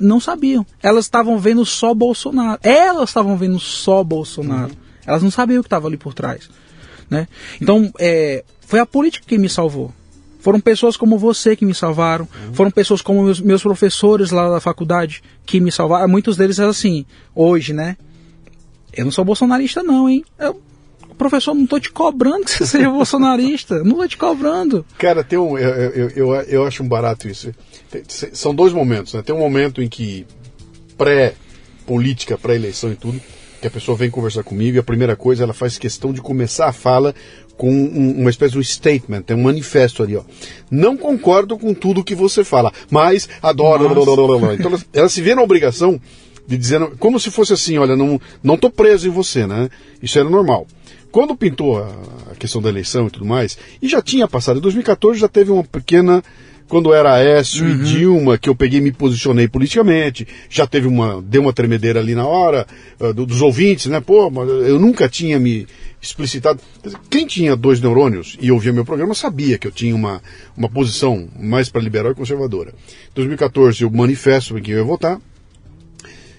não 0.00 0.18
sabiam. 0.18 0.66
Elas 0.82 1.04
estavam 1.04 1.38
vendo 1.38 1.64
só 1.64 1.94
Bolsonaro. 1.94 2.58
Elas 2.60 3.10
estavam 3.10 3.36
vendo 3.36 3.60
só 3.60 4.02
Bolsonaro. 4.02 4.72
Uhum. 4.72 4.87
Elas 5.08 5.22
não 5.22 5.30
sabiam 5.30 5.60
o 5.60 5.62
que 5.62 5.66
estava 5.66 5.88
ali 5.88 5.96
por 5.96 6.12
trás. 6.12 6.50
Né? 7.08 7.26
Então, 7.60 7.90
é, 7.98 8.44
foi 8.60 8.78
a 8.78 8.84
política 8.84 9.24
que 9.26 9.38
me 9.38 9.48
salvou. 9.48 9.90
Foram 10.38 10.60
pessoas 10.60 10.96
como 10.96 11.18
você 11.18 11.56
que 11.56 11.64
me 11.64 11.74
salvaram, 11.74 12.28
uhum. 12.46 12.54
foram 12.54 12.70
pessoas 12.70 13.00
como 13.00 13.22
meus, 13.22 13.40
meus, 13.40 13.62
professores 13.62 14.30
lá 14.30 14.50
da 14.50 14.60
faculdade 14.60 15.22
que 15.46 15.60
me 15.60 15.72
salvaram. 15.72 16.06
Muitos 16.06 16.36
deles 16.36 16.60
assim, 16.60 17.06
hoje, 17.34 17.72
né? 17.72 17.96
Eu 18.92 19.06
não 19.06 19.10
sou 19.10 19.24
bolsonarista, 19.24 19.82
não, 19.82 20.08
hein? 20.08 20.22
Eu, 20.38 20.60
professor, 21.16 21.54
não 21.54 21.64
estou 21.64 21.80
te 21.80 21.90
cobrando 21.90 22.44
que 22.44 22.52
você 22.52 22.66
seja 22.66 22.90
bolsonarista. 22.90 23.82
Não 23.82 23.92
estou 23.92 24.08
te 24.08 24.16
cobrando. 24.18 24.84
Cara, 24.98 25.24
tem 25.24 25.38
um, 25.38 25.58
eu, 25.58 25.70
eu, 25.70 26.10
eu, 26.10 26.34
eu 26.42 26.66
acho 26.66 26.82
um 26.82 26.88
barato 26.88 27.26
isso. 27.28 27.52
São 28.32 28.54
dois 28.54 28.72
momentos, 28.72 29.14
né? 29.14 29.22
Tem 29.22 29.34
um 29.34 29.38
momento 29.38 29.82
em 29.82 29.88
que 29.88 30.26
pré-política, 30.96 32.36
pré-eleição 32.36 32.92
e 32.92 32.96
tudo, 32.96 33.20
que 33.60 33.66
a 33.66 33.70
pessoa 33.70 33.96
vem 33.96 34.10
conversar 34.10 34.42
comigo 34.42 34.76
e 34.76 34.80
a 34.80 34.82
primeira 34.82 35.16
coisa 35.16 35.42
ela 35.42 35.52
faz 35.52 35.78
questão 35.78 36.12
de 36.12 36.20
começar 36.20 36.68
a 36.68 36.72
fala 36.72 37.14
com 37.56 37.70
um, 37.70 38.20
uma 38.20 38.30
espécie 38.30 38.52
de 38.52 38.58
um 38.58 38.62
statement, 38.62 39.22
tem 39.22 39.36
um 39.36 39.42
manifesto 39.42 40.02
ali, 40.02 40.16
ó. 40.16 40.22
Não 40.70 40.96
concordo 40.96 41.58
com 41.58 41.74
tudo 41.74 42.04
que 42.04 42.14
você 42.14 42.44
fala, 42.44 42.72
mas 42.88 43.28
adoro. 43.42 43.84
Então 44.54 44.70
ela, 44.70 44.80
ela, 44.92 45.08
se 45.08 45.20
vê 45.20 45.34
na 45.34 45.42
obrigação 45.42 46.00
de 46.46 46.56
dizer, 46.56 46.80
como 46.98 47.18
se 47.18 47.30
fosse 47.30 47.52
assim, 47.52 47.76
olha, 47.76 47.96
não, 47.96 48.20
não 48.42 48.56
tô 48.56 48.70
preso 48.70 49.08
em 49.08 49.10
você, 49.10 49.46
né? 49.46 49.68
Isso 50.00 50.18
era 50.18 50.30
normal. 50.30 50.66
Quando 51.10 51.36
pintou 51.36 51.78
a, 51.78 51.88
a 52.30 52.34
questão 52.36 52.62
da 52.62 52.68
eleição 52.68 53.08
e 53.08 53.10
tudo 53.10 53.24
mais, 53.24 53.58
e 53.82 53.88
já 53.88 54.00
tinha 54.00 54.28
passado, 54.28 54.58
em 54.58 54.62
2014 54.62 55.18
já 55.18 55.28
teve 55.28 55.50
uma 55.50 55.64
pequena 55.64 56.22
quando 56.68 56.92
era 56.92 57.14
Aécio 57.14 57.64
uhum. 57.64 57.72
e 57.72 57.84
Dilma, 57.84 58.38
que 58.38 58.48
eu 58.48 58.54
peguei 58.54 58.78
e 58.78 58.82
me 58.82 58.92
posicionei 58.92 59.48
politicamente, 59.48 60.28
já 60.50 60.66
teve 60.66 60.86
uma, 60.86 61.22
deu 61.22 61.42
uma 61.42 61.52
tremedeira 61.52 61.98
ali 61.98 62.14
na 62.14 62.26
hora, 62.26 62.66
uh, 63.00 63.12
dos 63.12 63.40
ouvintes, 63.40 63.86
né? 63.86 64.00
Pô, 64.00 64.30
mas 64.30 64.48
eu 64.48 64.78
nunca 64.78 65.08
tinha 65.08 65.38
me 65.38 65.66
explicitado. 66.00 66.60
Quem 67.10 67.26
tinha 67.26 67.56
dois 67.56 67.80
neurônios 67.80 68.36
e 68.40 68.52
ouvia 68.52 68.72
meu 68.72 68.84
programa 68.84 69.14
sabia 69.14 69.58
que 69.58 69.66
eu 69.66 69.72
tinha 69.72 69.94
uma, 69.94 70.22
uma 70.56 70.68
posição 70.68 71.28
mais 71.38 71.68
para 71.68 71.80
liberal 71.80 72.12
e 72.12 72.14
conservadora. 72.14 72.70
Em 72.70 73.14
2014 73.14 73.82
eu 73.82 73.90
manifesto 73.90 74.56
em 74.56 74.62
que 74.62 74.70
eu 74.70 74.78
ia 74.78 74.84
votar, 74.84 75.20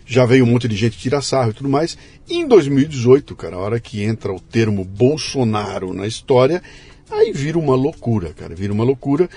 já 0.05 0.25
veio 0.25 0.43
um 0.43 0.47
monte 0.47 0.67
de 0.67 0.75
gente 0.75 0.97
tirar 0.97 1.21
sarro 1.21 1.51
e 1.51 1.53
tudo 1.53 1.69
mais. 1.69 1.97
E 2.27 2.35
em 2.35 2.47
2018, 2.47 3.35
cara, 3.35 3.55
a 3.55 3.59
hora 3.59 3.79
que 3.79 4.03
entra 4.03 4.31
o 4.31 4.39
termo 4.39 4.83
Bolsonaro 4.83 5.93
na 5.93 6.07
história, 6.07 6.61
aí 7.11 7.31
vira 7.33 7.59
uma 7.59 7.75
loucura, 7.75 8.33
cara, 8.33 8.55
vira 8.55 8.73
uma 8.73 8.83
loucura 8.83 9.29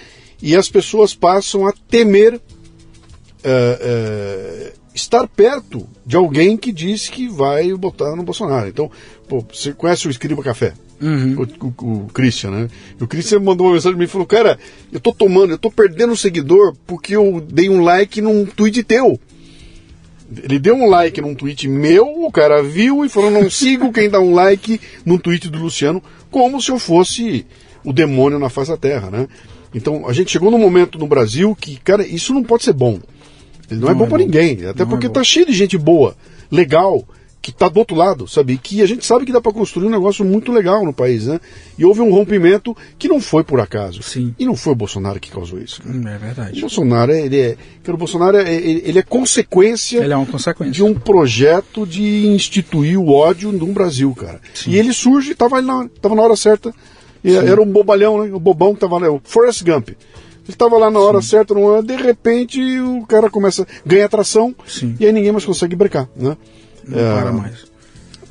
e 0.43 0.57
as 0.57 0.69
pessoas 0.69 1.15
passam 1.15 1.67
a 1.67 1.73
temer 1.73 2.35
uh, 2.35 2.37
uh, 2.37 4.73
estar 4.93 5.29
perto 5.29 5.89
de 6.05 6.17
alguém 6.17 6.57
que 6.57 6.73
diz 6.73 7.09
que 7.09 7.29
vai 7.29 7.73
botar 7.75 8.17
no 8.17 8.25
Bolsonaro. 8.25 8.69
Então, 8.69 8.91
pô, 9.29 9.45
você 9.53 9.73
conhece 9.73 10.09
o 10.09 10.11
Escriba 10.11 10.43
Café? 10.43 10.75
Uhum. 11.01 11.37
O, 11.37 11.67
o, 11.67 12.05
o, 12.05 12.07
Christian, 12.09 12.51
né? 12.51 12.69
E 13.01 13.03
o 13.03 13.09
Christian 13.09 13.41
mandou 13.41 13.69
uma 13.69 13.75
mensagem 13.75 13.93
para 13.93 13.99
mim 13.99 14.05
e 14.05 14.09
falou: 14.09 14.27
Cara, 14.27 14.59
eu 14.93 15.01
tô 15.01 15.13
tomando, 15.13 15.53
eu 15.53 15.59
tô 15.59 15.71
perdendo 15.71 16.13
um 16.13 16.17
seguidor 16.17 16.75
porque 16.87 17.17
eu 17.17 17.41
dei 17.41 17.69
um 17.69 17.81
like 17.81 18.21
num 18.21 18.45
tweet 18.45 18.83
teu. 18.85 19.19
Ele 20.45 20.59
deu 20.59 20.75
um 20.75 20.89
like 20.89 21.21
num 21.21 21.35
tweet 21.35 21.69
meu, 21.69 22.07
o 22.07 22.31
cara 22.31 22.63
viu 22.63 23.05
e 23.05 23.09
falou: 23.09 23.31
Não 23.31 23.51
sigo 23.51 23.93
quem 23.93 24.09
dá 24.09 24.21
um 24.21 24.33
like 24.33 24.81
num 25.05 25.19
tweet 25.19 25.51
do 25.51 25.59
Luciano, 25.59 26.03
como 26.31 26.63
se 26.63 26.71
eu 26.71 26.79
fosse 26.79 27.45
o 27.85 27.93
demônio 27.93 28.39
na 28.39 28.49
face 28.49 28.71
da 28.71 28.77
terra, 28.77 29.11
né? 29.11 29.29
Então 29.75 30.07
a 30.07 30.13
gente 30.13 30.31
chegou 30.31 30.51
num 30.51 30.59
momento 30.59 30.99
no 30.99 31.07
Brasil 31.07 31.57
que, 31.59 31.77
cara, 31.77 32.07
isso 32.07 32.33
não 32.35 32.43
pode 32.43 32.65
ser 32.65 32.73
bom. 32.73 33.01
Ele 33.71 33.81
não, 33.81 33.89
é 33.89 33.91
não 33.91 33.91
é 33.91 33.95
bom 33.95 34.05
é 34.05 34.09
para 34.09 34.19
ninguém. 34.19 34.67
Até 34.67 34.83
não 34.85 34.91
porque 34.91 35.07
é 35.07 35.11
tá 35.11 35.25
cheio 35.25 35.47
de 35.47 35.53
gente 35.53 35.79
boa, 35.79 36.15
legal, 36.51 37.05
que 37.43 37.51
está 37.51 37.69
do 37.69 37.79
outro 37.81 37.97
lado, 37.97 38.29
sabe? 38.29 38.57
Que 38.57 38.81
a 38.83 38.87
gente 38.87 39.05
sabe 39.05 39.27
que 39.27 39.33
dá 39.33 39.41
para 39.41 39.53
construir 39.53 39.87
um 39.87 39.91
negócio 39.91 40.25
muito 40.25 40.53
legal 40.53 40.85
no 40.85 40.93
país, 40.93 41.27
né? 41.27 41.41
E 41.77 41.85
houve 41.85 42.01
um 42.01 42.13
rompimento 42.13 42.75
que 42.97 43.09
não 43.09 43.21
foi 43.21 43.43
por 43.43 43.59
acaso. 43.59 44.01
Sim. 44.01 44.33
E 44.39 44.47
não 44.47 44.55
foi 44.55 44.75
o 44.75 44.77
Bolsonaro 44.77 45.19
que 45.19 45.31
causou 45.31 45.59
isso. 45.59 45.83
Hum, 45.85 46.07
é 46.07 46.17
verdade. 46.17 46.57
O 46.59 46.61
Bolsonaro, 46.61 47.11
ele 47.11 47.41
é, 47.41 47.57
o 47.89 47.97
Bolsonaro, 47.97 48.37
é, 48.37 48.55
ele 48.55 48.97
é 48.97 49.03
consequência. 49.03 50.05
Ele 50.05 50.13
é 50.13 50.17
uma 50.17 50.27
consequência. 50.27 50.73
De 50.73 50.85
um 50.85 50.95
projeto 50.95 51.85
de 51.85 52.29
instituir 52.29 52.97
o 52.99 53.11
ódio 53.11 53.51
no 53.51 53.67
Brasil, 53.67 54.15
cara. 54.15 54.41
Sim. 54.55 54.71
E 54.71 54.79
ele 54.79 54.93
surge, 54.93 55.33
estava 55.33 55.61
na, 55.61 55.89
tava 56.01 56.15
na 56.15 56.23
hora 56.23 56.37
certa. 56.37 56.73
Era 57.25 57.61
um 57.61 57.67
bobalhão, 57.67 58.25
né? 58.25 58.33
O 58.33 58.41
bobão 58.41 58.71
que 58.71 58.85
estava 58.85 58.99
lá, 58.99 59.11
o 59.11 59.21
Forrest 59.23 59.63
Gump. 59.63 59.89
Ele 59.89 59.97
estava 60.49 60.77
lá 60.77 60.91
na 60.91 60.99
hora 60.99 61.23
Sim. 61.23 61.29
certa, 61.29 61.55
não, 61.55 61.83
de 61.83 61.95
repente 61.95 62.61
o 62.81 63.07
cara 63.07 63.31
começa, 63.31 63.67
ganha 63.87 64.07
atração 64.07 64.55
Sim. 64.67 64.97
e 64.99 65.07
aí 65.07 65.13
ninguém 65.13 65.31
mais 65.31 65.45
consegue 65.45 65.77
brecar, 65.77 66.09
né? 66.17 66.37
Não 66.85 66.99
é, 66.99 67.21
para 67.21 67.33
mais. 67.33 67.65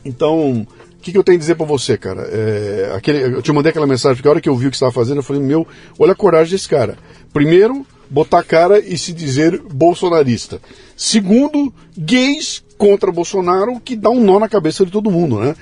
Então, 0.03 0.61
o 0.61 0.67
que, 1.01 1.11
que, 1.11 1.17
eu 1.17 1.23
tenho 1.23 1.37
a 1.37 1.39
dizer 1.39 1.55
para 1.55 1.65
você, 1.65 1.97
cara? 1.97 2.23
É, 2.23 2.91
aquele, 2.95 3.35
eu 3.35 3.41
te 3.41 3.51
mandei 3.53 3.69
aquela 3.69 3.87
mensagem, 3.87 4.17
porque 4.17 4.27
a 4.27 4.31
hora 4.31 4.41
que 4.41 4.49
eu 4.49 4.55
vi 4.55 4.67
o 4.67 4.71
que 4.71 4.77
você 4.77 4.83
estava 4.83 4.91
fazendo, 4.91 5.17
eu 5.17 5.23
falei, 5.23 5.41
meu, 5.41 5.65
olha 5.97 6.11
a 6.11 6.15
coragem 6.15 6.51
desse 6.51 6.67
cara. 6.67 6.97
Primeiro, 7.31 7.85
botar 8.09 8.39
a 8.39 8.43
cara 8.43 8.79
e 8.79 8.97
se 8.97 9.13
dizer 9.13 9.61
bolsonarista. 9.73 10.59
Segundo, 10.97 11.73
gays 11.97 12.61
contra 12.77 13.11
Bolsonaro, 13.11 13.79
que 13.79 13.95
dá 13.95 14.09
um 14.09 14.21
nó 14.21 14.37
na 14.37 14.49
cabeça 14.49 14.85
de 14.85 14.91
todo 14.91 15.09
mundo, 15.09 15.39
né? 15.39 15.55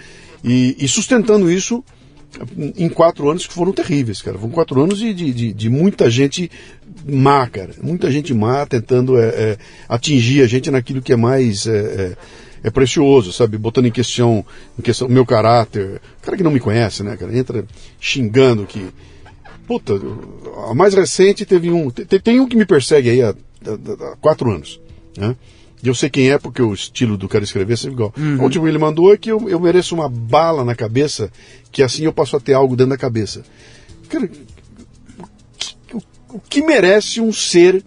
E, 0.43 0.75
e 0.79 0.87
sustentando 0.87 1.51
isso 1.51 1.83
em 2.77 2.89
quatro 2.89 3.29
anos 3.29 3.47
que 3.47 3.53
foram 3.53 3.71
terríveis, 3.71 4.21
cara. 4.21 4.37
Foram 4.37 4.51
quatro 4.51 4.81
anos 4.81 4.99
de, 4.99 5.13
de, 5.13 5.53
de 5.53 5.69
muita 5.69 6.09
gente 6.09 6.49
má, 7.05 7.47
cara. 7.47 7.71
Muita 7.81 8.11
gente 8.11 8.33
má 8.33 8.65
tentando 8.65 9.17
é, 9.17 9.27
é, 9.27 9.57
atingir 9.87 10.41
a 10.41 10.47
gente 10.47 10.69
naquilo 10.69 11.01
que 11.01 11.13
é 11.13 11.15
mais 11.15 11.65
é, 11.67 11.77
é 11.77 12.17
é 12.63 12.69
precioso, 12.69 13.31
sabe? 13.31 13.57
Botando 13.57 13.85
em 13.85 13.91
questão 13.91 14.45
em 14.77 14.81
questão 14.81 15.07
o 15.07 15.11
meu 15.11 15.25
caráter. 15.25 16.01
Cara 16.21 16.37
que 16.37 16.43
não 16.43 16.51
me 16.51 16.59
conhece, 16.59 17.03
né, 17.03 17.15
cara? 17.17 17.35
Entra 17.35 17.65
xingando 17.99 18.65
que. 18.65 18.87
Puta, 19.67 19.93
a 20.69 20.73
mais 20.73 20.93
recente 20.93 21.45
teve 21.45 21.71
um. 21.71 21.89
Tem, 21.89 22.19
tem 22.19 22.39
um 22.39 22.47
que 22.47 22.57
me 22.57 22.65
persegue 22.65 23.09
aí 23.09 23.21
há, 23.21 23.29
há, 23.29 24.11
há, 24.11 24.15
quatro 24.17 24.51
anos, 24.51 24.79
né? 25.17 25.35
Eu 25.83 25.95
sei 25.95 26.09
quem 26.09 26.29
é 26.29 26.37
porque 26.37 26.61
o 26.61 26.73
estilo 26.73 27.17
do 27.17 27.27
cara 27.27 27.43
escrever 27.43 27.73
é 27.73 27.75
sempre 27.77 27.95
igual. 27.95 28.13
Uhum. 28.17 28.39
O 28.39 28.43
último 28.43 28.65
que 28.65 28.69
ele 28.69 28.77
mandou 28.77 29.13
é 29.13 29.17
que 29.17 29.31
eu, 29.31 29.49
eu 29.49 29.59
mereço 29.59 29.95
uma 29.95 30.09
bala 30.09 30.65
na 30.65 30.75
cabeça, 30.75 31.31
que 31.71 31.81
assim 31.81 32.03
eu 32.03 32.13
passo 32.13 32.35
a 32.35 32.39
ter 32.39 32.53
algo 32.53 32.75
dentro 32.75 32.91
da 32.91 32.97
cabeça. 32.97 33.43
Cara, 34.09 34.29
o, 35.93 35.97
o, 36.35 36.39
que 36.39 36.61
merece 36.61 37.21
um 37.21 37.31
ser 37.31 37.83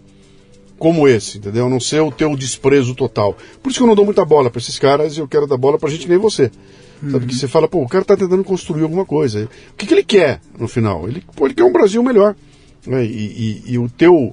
como 0.79 1.07
esse, 1.07 1.37
entendeu? 1.37 1.69
Não 1.69 1.79
ser 1.79 2.01
o 2.01 2.11
teu 2.11 2.35
desprezo 2.35 2.95
total. 2.95 3.37
Por 3.61 3.69
isso 3.69 3.79
que 3.79 3.83
eu 3.83 3.87
não 3.87 3.95
dou 3.95 4.05
muita 4.05 4.25
bola 4.25 4.49
para 4.49 4.59
esses 4.59 4.79
caras 4.79 5.15
e 5.15 5.19
eu 5.19 5.27
quero 5.27 5.47
dar 5.47 5.57
bola 5.57 5.77
pra 5.77 5.89
gente 5.89 6.09
nem 6.09 6.17
você. 6.17 6.51
Uhum. 7.01 7.11
Sabe 7.11 7.25
que 7.27 7.35
você 7.35 7.47
fala, 7.47 7.67
pô, 7.67 7.81
o 7.81 7.87
cara 7.87 8.05
tá 8.05 8.15
tentando 8.15 8.43
construir 8.43 8.83
alguma 8.83 9.05
coisa. 9.05 9.49
O 9.71 9.75
que, 9.77 9.85
que 9.85 9.93
ele 9.93 10.03
quer 10.03 10.39
no 10.57 10.67
final? 10.67 11.07
Ele, 11.07 11.23
pô, 11.35 11.45
ele 11.45 11.53
quer 11.53 11.63
um 11.63 11.71
Brasil 11.71 12.01
melhor. 12.01 12.35
Né? 12.85 13.05
E, 13.05 13.09
e, 13.67 13.73
e, 13.73 13.79
o 13.79 13.89
teu. 13.89 14.31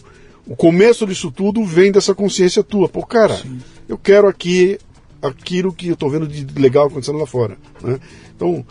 O 0.51 0.57
começo 0.57 1.07
disso 1.07 1.31
tudo 1.31 1.65
vem 1.65 1.93
dessa 1.93 2.13
consciência 2.13 2.65
tua. 2.65 2.89
Pô, 2.89 3.07
cara, 3.07 3.37
Sim. 3.37 3.61
eu 3.89 3.97
quero 3.97 4.27
aqui 4.27 4.79
aquilo 5.23 5.73
que 5.73 5.87
eu 5.87 5.97
tô 5.97 6.11
vendo 6.11 6.27
de 6.27 6.45
legal 6.61 6.89
acontecendo 6.89 7.19
lá 7.19 7.27
fora. 7.27 7.57
Né? 7.81 8.01
Então, 8.35 8.67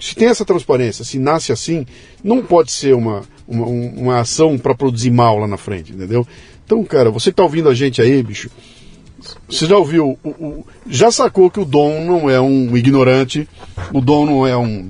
se 0.00 0.14
tem 0.14 0.28
essa 0.28 0.42
transparência, 0.42 1.04
se 1.04 1.18
nasce 1.18 1.52
assim, 1.52 1.84
não 2.24 2.42
pode 2.42 2.72
ser 2.72 2.94
uma, 2.94 3.24
uma, 3.46 3.66
uma 3.66 4.20
ação 4.20 4.56
para 4.56 4.74
produzir 4.74 5.10
mal 5.10 5.36
lá 5.38 5.46
na 5.46 5.58
frente, 5.58 5.92
entendeu? 5.92 6.26
Então, 6.64 6.82
cara, 6.82 7.10
você 7.10 7.30
que 7.30 7.36
tá 7.36 7.42
ouvindo 7.42 7.68
a 7.68 7.74
gente 7.74 8.00
aí, 8.00 8.22
bicho, 8.22 8.48
você 9.46 9.66
já 9.66 9.76
ouviu, 9.76 10.18
o, 10.24 10.28
o, 10.30 10.66
já 10.86 11.10
sacou 11.10 11.50
que 11.50 11.60
o 11.60 11.64
Dom 11.66 12.06
não 12.06 12.30
é 12.30 12.40
um 12.40 12.74
ignorante, 12.74 13.46
o 13.92 14.00
Dom 14.00 14.24
não 14.24 14.46
é 14.46 14.56
um, 14.56 14.88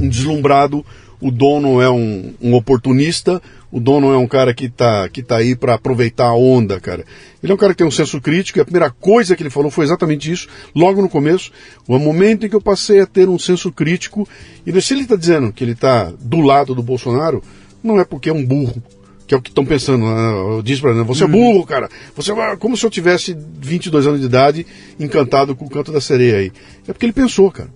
um 0.00 0.08
deslumbrado, 0.08 0.84
o 1.24 1.30
Dom 1.30 1.58
não 1.58 1.80
é 1.80 1.90
um, 1.90 2.34
um, 2.40 2.54
oportunista, 2.54 3.40
o 3.74 3.80
Dom 3.80 4.00
não 4.00 4.12
é 4.12 4.16
um 4.16 4.28
cara 4.28 4.54
que 4.54 4.68
tá, 4.68 5.08
que 5.08 5.20
tá 5.20 5.38
aí 5.38 5.56
para 5.56 5.74
aproveitar 5.74 6.26
a 6.26 6.34
onda, 6.36 6.78
cara. 6.78 7.04
Ele 7.42 7.50
é 7.50 7.54
um 7.56 7.58
cara 7.58 7.72
que 7.72 7.78
tem 7.78 7.86
um 7.86 7.90
senso 7.90 8.20
crítico 8.20 8.56
e 8.56 8.60
a 8.60 8.64
primeira 8.64 8.88
coisa 8.88 9.34
que 9.34 9.42
ele 9.42 9.50
falou 9.50 9.68
foi 9.68 9.84
exatamente 9.84 10.30
isso, 10.30 10.46
logo 10.72 11.02
no 11.02 11.08
começo, 11.08 11.50
o 11.88 11.98
momento 11.98 12.46
em 12.46 12.48
que 12.48 12.54
eu 12.54 12.60
passei 12.60 13.00
a 13.00 13.06
ter 13.06 13.28
um 13.28 13.36
senso 13.36 13.72
crítico, 13.72 14.28
e 14.64 14.80
se 14.80 14.94
ele 14.94 15.02
está 15.02 15.16
dizendo 15.16 15.52
que 15.52 15.64
ele 15.64 15.72
está 15.72 16.12
do 16.20 16.40
lado 16.40 16.72
do 16.72 16.84
Bolsonaro, 16.84 17.42
não 17.82 17.98
é 17.98 18.04
porque 18.04 18.28
é 18.30 18.32
um 18.32 18.46
burro, 18.46 18.80
que 19.26 19.34
é 19.34 19.36
o 19.36 19.42
que 19.42 19.50
estão 19.50 19.66
pensando. 19.66 20.06
Né? 20.06 20.62
Diz 20.62 20.78
para 20.78 20.92
ele, 20.92 21.02
você 21.02 21.24
é 21.24 21.26
burro, 21.26 21.66
cara. 21.66 21.88
Você 22.14 22.30
é 22.30 22.56
como 22.56 22.76
se 22.76 22.86
eu 22.86 22.90
tivesse 22.90 23.36
22 23.60 24.06
anos 24.06 24.20
de 24.20 24.26
idade, 24.26 24.64
encantado 25.00 25.56
com 25.56 25.64
o 25.64 25.70
canto 25.70 25.90
da 25.90 26.00
sereia 26.00 26.36
aí. 26.36 26.52
É 26.86 26.92
porque 26.92 27.06
ele 27.06 27.12
pensou, 27.12 27.50
cara. 27.50 27.70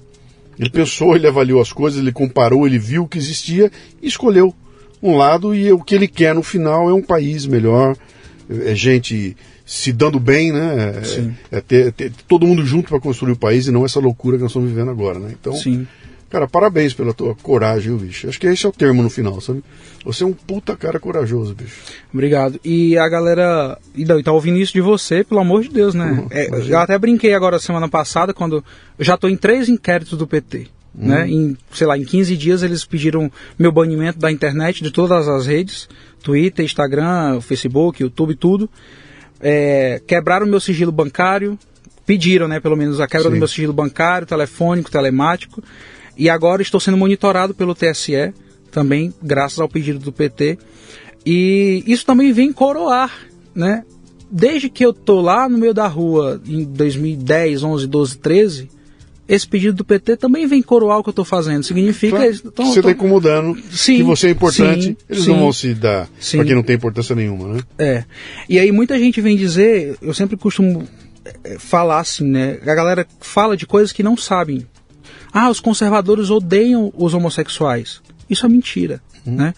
Ele 0.57 0.71
pensou, 0.71 1.17
ele 1.17 1.27
avaliou 1.27 1.61
as 1.61 1.73
coisas, 1.73 1.99
ele 1.99 2.13
comparou, 2.13 2.69
ele 2.69 2.79
viu 2.79 3.03
o 3.03 3.09
que 3.09 3.19
existia 3.19 3.69
e 4.01 4.07
escolheu 4.07 4.55
um 5.03 5.17
lado 5.17 5.55
e 5.55 5.73
o 5.73 5.81
que 5.81 5.95
ele 5.95 6.09
quer 6.09 6.35
no 6.35 6.43
final 6.43 6.89
é 6.89 6.95
um 6.95 7.03
país 7.03 7.47
melhor, 7.47 7.97
é 8.51 8.75
gente 8.75 9.37
se 9.65 9.93
dando 9.93 10.19
bem, 10.19 10.51
né? 10.51 11.03
É, 11.51 11.59
é 11.59 11.61
ter, 11.61 11.93
ter, 11.93 12.13
todo 12.27 12.47
mundo 12.47 12.65
junto 12.65 12.89
para 12.89 13.01
construir 13.01 13.33
o 13.33 13.39
país 13.39 13.67
e 13.67 13.71
não 13.71 13.85
essa 13.85 14.01
loucura 14.01 14.37
que 14.37 14.43
nós 14.43 14.51
estamos 14.51 14.71
vivendo 14.71 14.91
agora, 14.91 15.19
né? 15.19 15.35
Então, 15.39 15.53
Sim. 15.53 15.87
Cara, 16.31 16.47
parabéns 16.47 16.93
pela 16.93 17.15
tua 17.15 17.35
coragem, 17.35 17.97
bicho. 17.97 18.29
Acho 18.29 18.39
que 18.39 18.47
esse 18.47 18.67
é 18.67 18.69
o 18.69 18.73
termo 18.73 19.03
no 19.03 19.09
final, 19.09 19.41
sabe? 19.41 19.65
Você 20.05 20.25
é 20.25 20.27
um 20.27 20.33
puta 20.33 20.77
cara 20.77 21.01
corajoso, 21.01 21.55
bicho. 21.55 21.75
Obrigado. 22.13 22.61
E 22.63 22.99
a 22.99 23.09
galera. 23.09 23.79
E 23.95 24.05
não, 24.05 24.23
tá 24.23 24.31
ouvindo 24.33 24.59
isso 24.59 24.75
de 24.75 24.81
você, 24.83 25.25
pelo 25.25 25.41
amor 25.41 25.63
de 25.63 25.71
Deus, 25.71 25.95
né? 25.95 26.05
Uhum, 26.05 26.27
é, 26.31 26.49
eu 26.71 26.79
até 26.79 26.99
brinquei 26.99 27.33
agora 27.33 27.59
semana 27.59 27.89
passada, 27.89 28.35
quando. 28.35 28.63
Eu 28.99 29.05
já 29.05 29.17
tô 29.17 29.27
em 29.27 29.37
três 29.39 29.71
inquéritos 29.71 30.19
do 30.19 30.27
PT. 30.27 30.69
Uhum. 31.01 31.09
Né? 31.09 31.29
Em, 31.29 31.57
sei 31.73 31.87
lá, 31.87 31.97
em 31.97 32.05
15 32.05 32.37
dias 32.37 32.63
eles 32.63 32.85
pediram 32.85 33.31
meu 33.59 33.71
banimento 33.71 34.19
da 34.19 34.33
internet, 34.33 34.83
de 34.83 34.91
todas 34.91 35.29
as 35.29 35.47
redes: 35.47 35.89
Twitter, 36.23 36.65
Instagram, 36.65 37.41
Facebook, 37.41 38.03
YouTube, 38.03 38.35
tudo. 38.35 38.69
É, 39.41 40.03
quebraram 40.05 40.47
meu 40.47 40.59
sigilo 40.59 40.91
bancário, 40.91 41.57
pediram, 42.05 42.49
né, 42.49 42.59
pelo 42.59 42.77
menos 42.77 43.01
a 43.01 43.07
quebra 43.07 43.29
Sim. 43.29 43.35
do 43.35 43.39
meu 43.39 43.47
sigilo 43.47 43.73
bancário, 43.73 44.27
telefônico, 44.27 44.91
telemático. 44.91 45.63
E 46.17 46.29
agora 46.29 46.61
estou 46.61 46.81
sendo 46.81 46.97
monitorado 46.97 47.55
pelo 47.55 47.77
TSE, 47.77 48.35
também 48.73 49.15
graças 49.23 49.61
ao 49.61 49.69
pedido 49.69 50.01
do 50.01 50.13
PT. 50.13 50.59
E 51.25 51.85
isso 51.87 52.05
também 52.05 52.33
vem 52.33 52.53
coroar, 52.53 53.13
né? 53.55 53.85
Desde 54.31 54.69
que 54.69 54.85
eu 54.85 54.93
tô 54.93 55.21
lá 55.21 55.49
no 55.49 55.57
meio 55.57 55.73
da 55.73 55.87
rua 55.87 56.41
em 56.45 56.65
2010, 56.65 57.63
11, 57.63 57.87
12, 57.87 58.19
13, 58.19 58.69
esse 59.29 59.47
pedido 59.47 59.77
do 59.77 59.85
PT 59.85 60.17
também 60.17 60.47
vem 60.47 60.63
coroar 60.63 60.99
o 60.99 61.03
que 61.03 61.11
eu 61.11 61.13
estou 61.13 61.25
fazendo. 61.25 61.63
Significa 61.63 62.17
claro, 62.17 62.25
eles 62.25 62.41
tão, 62.55 62.67
você 62.67 62.81
está 62.81 62.91
incomodando, 62.91 63.57
sim, 63.71 63.99
que 63.99 64.03
você 64.03 64.29
é 64.29 64.31
importante, 64.31 64.85
sim, 64.85 64.97
eles 65.09 65.25
sim, 65.25 65.31
não 65.31 65.41
vão 65.41 65.53
se 65.53 65.75
dar 65.75 66.09
para 66.33 66.45
quem 66.45 66.55
não 66.55 66.63
tem 66.63 66.77
importância 66.77 67.15
nenhuma, 67.15 67.55
né? 67.55 67.61
É. 67.79 68.05
E 68.49 68.59
aí 68.59 68.73
muita 68.73 68.99
gente 68.99 69.21
vem 69.21 69.37
dizer, 69.37 69.99
eu 70.01 70.15
sempre 70.15 70.37
costumo 70.37 70.89
é, 71.45 71.59
falar 71.59 72.01
assim, 72.01 72.25
né? 72.25 72.59
A 72.63 72.75
galera 72.75 73.07
fala 73.21 73.57
de 73.57 73.67
coisas 73.67 73.93
que 73.93 74.03
não 74.03 74.17
sabem 74.17 74.67
ah, 75.33 75.51
os 75.51 75.61
conservadores 75.61 76.31
odeiam 76.31 76.93
os 76.97 77.15
homossexuais. 77.15 78.01
Isso 78.29 78.47
é 78.47 78.49
mentira, 78.49 79.03
uhum. 79.27 79.35
né? 79.35 79.55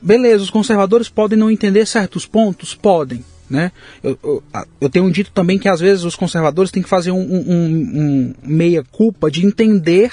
Beleza, 0.00 0.44
os 0.44 0.50
conservadores 0.50 1.08
podem 1.08 1.38
não 1.38 1.50
entender 1.50 1.86
certos 1.86 2.26
pontos? 2.26 2.74
Podem, 2.74 3.24
né? 3.48 3.70
Eu, 4.02 4.18
eu, 4.22 4.42
eu, 4.80 4.90
tenho 4.90 5.10
dito 5.10 5.30
também 5.30 5.58
que 5.58 5.68
às 5.68 5.80
vezes 5.80 6.04
os 6.04 6.16
conservadores 6.16 6.70
têm 6.70 6.82
que 6.82 6.88
fazer 6.88 7.10
um, 7.10 7.20
um, 7.20 7.52
um 7.54 8.34
meia-culpa 8.42 9.30
de 9.30 9.46
entender, 9.46 10.10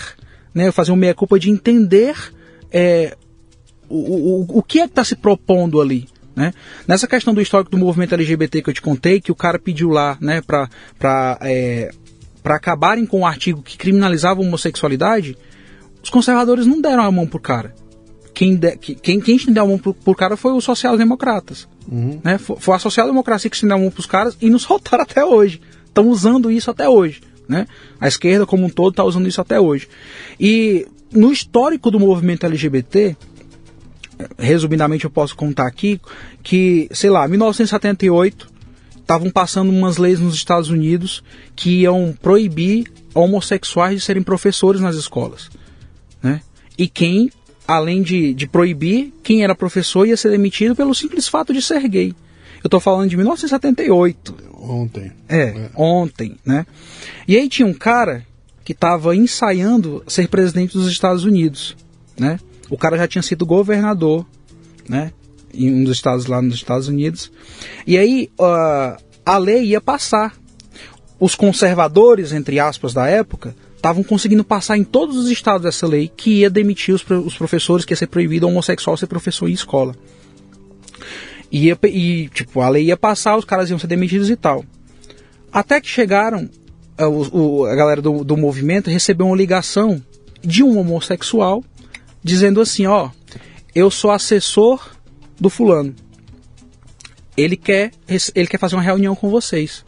né? 0.54 0.72
Fazer 0.72 0.92
um 0.92 0.96
meia-culpa 0.96 1.40
de 1.40 1.50
entender 1.50 2.16
é, 2.72 3.16
o, 3.90 3.98
o, 3.98 4.60
o 4.60 4.64
que 4.64 4.80
é 4.80 4.84
que 4.84 4.92
está 4.92 5.04
se 5.04 5.16
propondo 5.16 5.82
ali, 5.82 6.08
né? 6.36 6.54
Nessa 6.88 7.08
questão 7.08 7.34
do 7.34 7.42
histórico 7.42 7.72
do 7.72 7.78
movimento 7.78 8.14
LGBT 8.14 8.62
que 8.62 8.70
eu 8.70 8.74
te 8.74 8.82
contei, 8.82 9.20
que 9.20 9.32
o 9.32 9.36
cara 9.36 9.60
pediu 9.60 9.90
lá 9.90 10.18
né, 10.22 10.42
para 10.42 10.70
é, 11.42 11.92
para 12.42 12.56
acabarem 12.56 13.06
com 13.06 13.22
o 13.22 13.26
artigo 13.26 13.62
que 13.62 13.78
criminalizava 13.78 14.42
a 14.42 14.44
homossexualidade, 14.44 15.38
os 16.04 16.10
conservadores 16.10 16.66
não 16.66 16.82
deram 16.82 17.04
a 17.04 17.12
mão 17.12 17.26
pro 17.26 17.40
cara. 17.40 17.74
Quem, 18.34 18.56
de, 18.56 18.76
quem, 18.78 19.20
quem 19.20 19.36
estendeu 19.36 19.64
a 19.64 19.68
mão 19.68 19.78
pro, 19.78 19.94
pro 19.94 20.16
cara 20.16 20.36
foi 20.36 20.54
os 20.54 20.64
social-democratas. 20.64 21.68
Uhum. 21.90 22.20
Né? 22.24 22.38
Foi, 22.38 22.58
foi, 22.60 22.76
a 22.76 22.80
social-democracia 22.80 23.50
que 23.50 23.56
estendeu 23.56 23.78
a 23.78 23.80
mão 23.80 23.92
pros 23.92 24.06
caras 24.06 24.38
e 24.42 24.50
nos 24.50 24.64
soltaram 24.64 25.04
até 25.04 25.24
hoje. 25.24 25.62
Estão 25.86 26.08
usando 26.10 26.50
isso 26.52 26.72
até 26.72 26.90
hoje. 26.90 27.22
Né? 27.48 27.68
A 28.00 28.08
esquerda 28.08 28.46
como 28.46 28.66
um 28.66 28.70
todo 28.70 28.92
está 28.92 29.04
usando 29.04 29.28
isso 29.28 29.42
até 29.42 29.60
hoje. 29.60 29.88
E 30.40 30.88
no 31.12 31.32
histórico 31.32 31.92
do 31.92 32.00
movimento 32.00 32.46
LGBT, 32.46 33.16
resumidamente 34.38 35.06
eu 35.06 35.12
posso 35.12 35.36
contar 35.36 35.68
aqui 35.68 36.00
que, 36.42 36.88
sei 36.92 37.10
lá, 37.10 37.28
1978 37.28 38.52
estavam 39.00 39.30
passando 39.30 39.70
umas 39.70 39.98
leis 39.98 40.20
nos 40.20 40.34
Estados 40.34 40.70
Unidos 40.70 41.24
que 41.56 41.82
iam 41.82 42.16
proibir 42.22 42.92
homossexuais 43.14 43.96
de 43.96 44.02
serem 44.02 44.24
professores 44.24 44.82
nas 44.82 44.96
escolas. 44.96 45.50
Né? 46.22 46.42
E 46.78 46.88
quem, 46.88 47.30
além 47.68 48.02
de, 48.02 48.34
de 48.34 48.48
proibir, 48.48 49.14
quem 49.24 49.44
era 49.44 49.56
professor 49.56 50.08
ia 50.08 50.18
ser 50.18 50.30
demitido 50.30 50.76
pelo 50.76 50.94
simples 50.94 51.28
fato 51.28 51.54
de 51.54 51.62
ser 51.62 51.88
gay. 51.88 52.14
Eu 52.64 52.68
estou 52.68 52.80
falando 52.80 53.10
de 53.10 53.18
1978. 53.18 54.36
Ontem. 54.60 55.12
É, 55.28 55.42
é, 55.42 55.70
ontem, 55.76 56.38
né? 56.46 56.66
E 57.28 57.36
aí 57.36 57.50
tinha 57.50 57.68
um 57.68 57.74
cara 57.74 58.26
que 58.64 58.72
estava 58.72 59.16
ensaiando 59.16 60.04
ser 60.08 60.30
presidente 60.30 60.74
dos 60.74 60.88
Estados 60.88 61.26
Unidos, 61.26 61.76
né? 62.18 62.40
O 62.70 62.78
cara 62.78 62.98
já 62.98 63.08
tinha 63.08 63.22
sido 63.22 63.46
governador, 63.46 64.26
né? 64.88 65.12
Em 65.54 65.72
um 65.72 65.84
dos 65.84 65.98
estados 65.98 66.26
lá 66.26 66.42
nos 66.42 66.56
Estados 66.56 66.88
Unidos. 66.88 67.32
E 67.86 67.98
aí 67.98 68.32
uh, 68.40 68.98
a 69.26 69.38
lei 69.38 69.66
ia 69.66 69.82
passar. 69.82 70.34
Os 71.20 71.36
conservadores, 71.36 72.34
entre 72.34 72.60
aspas, 72.60 72.94
da 72.94 73.08
época, 73.08 73.56
estavam 73.84 74.02
conseguindo 74.02 74.46
passar 74.46 74.78
em 74.78 74.84
todos 74.86 75.18
os 75.18 75.30
estados 75.30 75.66
essa 75.66 75.86
lei 75.86 76.10
que 76.16 76.40
ia 76.40 76.50
demitir 76.50 76.96
os, 76.96 77.04
os 77.26 77.36
professores, 77.36 77.84
que 77.84 77.92
ia 77.92 77.98
ser 77.98 78.08
proibido 78.08 78.48
homossexual 78.48 78.96
ser 78.96 79.08
professor 79.08 79.50
em 79.50 79.52
escola. 79.52 79.94
E, 81.52 81.66
ia, 81.66 81.78
e, 81.84 82.30
tipo, 82.30 82.62
a 82.62 82.70
lei 82.70 82.86
ia 82.86 82.96
passar, 82.96 83.36
os 83.36 83.44
caras 83.44 83.70
iam 83.70 83.78
ser 83.78 83.88
demitidos 83.88 84.30
e 84.30 84.38
tal. 84.38 84.64
Até 85.52 85.82
que 85.82 85.90
chegaram, 85.90 86.50
a, 86.98 87.04
eh, 87.04 87.08
o, 87.08 87.66
a 87.66 87.76
galera 87.76 88.02
do, 88.02 88.24
do 88.24 88.38
movimento 88.38 88.90
recebeu 88.90 89.28
uma 89.28 89.36
ligação 89.36 90.02
de 90.42 90.64
um 90.64 90.80
homossexual 90.80 91.62
dizendo 92.24 92.62
assim: 92.62 92.86
Ó, 92.86 93.10
eu 93.76 93.92
sou 93.92 94.12
assessor 94.12 94.96
do 95.38 95.50
fulano. 95.50 95.94
Ele 97.36 97.58
quer, 97.58 97.92
ele 98.34 98.48
quer 98.48 98.60
fazer 98.60 98.78
uma 98.78 98.82
reunião 98.82 99.14
com 99.14 99.30
vocês. 99.30 99.84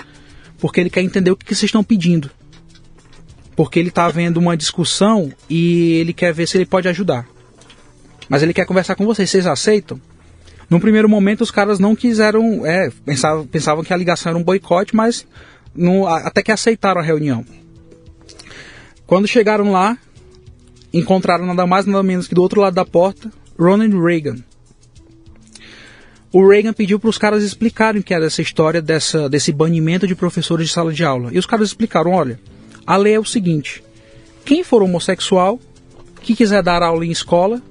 Porque 0.58 0.82
ele 0.82 0.90
quer 0.90 1.02
entender 1.02 1.32
o 1.32 1.38
que, 1.38 1.46
que 1.46 1.56
vocês 1.56 1.70
estão 1.70 1.84
pedindo. 1.84 2.30
Porque 3.56 3.80
ele 3.80 3.90
está 3.90 4.10
vendo 4.10 4.38
uma 4.38 4.58
discussão 4.58 5.32
e 5.50 5.94
ele 5.94 6.14
quer 6.14 6.34
ver 6.34 6.48
se 6.48 6.58
ele 6.58 6.66
pode 6.66 6.88
ajudar. 6.88 7.26
Mas 8.28 8.44
ele 8.44 8.54
quer 8.54 8.66
conversar 8.66 8.96
com 8.96 9.06
vocês. 9.06 9.30
Vocês 9.30 9.48
aceitam? 9.48 10.00
Num 10.70 10.80
primeiro 10.80 11.08
momento, 11.08 11.42
os 11.42 11.52
caras 11.52 11.80
não 11.80 11.96
quiseram. 11.96 12.66
É, 12.66 12.90
pensavam, 13.06 13.46
pensavam 13.46 13.84
que 13.84 13.94
a 13.94 13.98
ligação 13.98 14.32
era 14.32 14.40
um 14.40 14.44
boicote, 14.44 14.96
mas 14.96 15.26
no, 15.74 16.08
até 16.08 16.42
que 16.42 16.52
aceitaram 16.52 17.00
a 17.00 17.04
reunião. 17.04 17.46
Quando 19.06 19.28
chegaram 19.28 19.72
lá, 19.72 19.98
encontraram 20.92 21.46
nada 21.46 21.68
mais 21.68 21.86
nada 21.86 22.02
menos 22.02 22.28
que 22.28 22.34
do 22.34 22.42
outro 22.42 22.62
lado 22.62 22.74
da 22.74 22.86
porta 22.86 23.32
Ronald 23.58 23.96
Reagan. 23.96 24.38
O 26.32 26.50
Reagan 26.50 26.74
pediu 26.74 27.00
para 27.00 27.10
os 27.10 27.18
caras 27.18 27.44
explicarem 27.44 28.02
o 28.02 28.04
que 28.04 28.14
era 28.14 28.26
essa 28.26 28.42
história 28.42 28.82
dessa, 28.82 29.30
desse 29.30 29.54
banimento 29.54 30.06
de 30.06 30.16
professores 30.16 30.68
de 30.68 30.74
sala 30.74 30.92
de 30.92 31.04
aula. 31.06 31.30
E 31.32 31.38
os 31.38 31.46
caras 31.46 31.70
explicaram: 31.70 32.12
olha, 32.12 32.40
a 32.86 32.98
lei 32.98 33.14
é 33.14 33.20
o 33.20 33.26
seguinte: 33.26 33.84
quem 34.44 34.64
for 34.64 34.82
homossexual, 34.82 35.60
que 36.22 36.36
quiser 36.36 36.62
dar 36.62 36.82
aula 36.84 37.06
em 37.06 37.12
escola, 37.12 37.62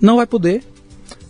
não 0.00 0.16
vai 0.16 0.26
poder. 0.26 0.62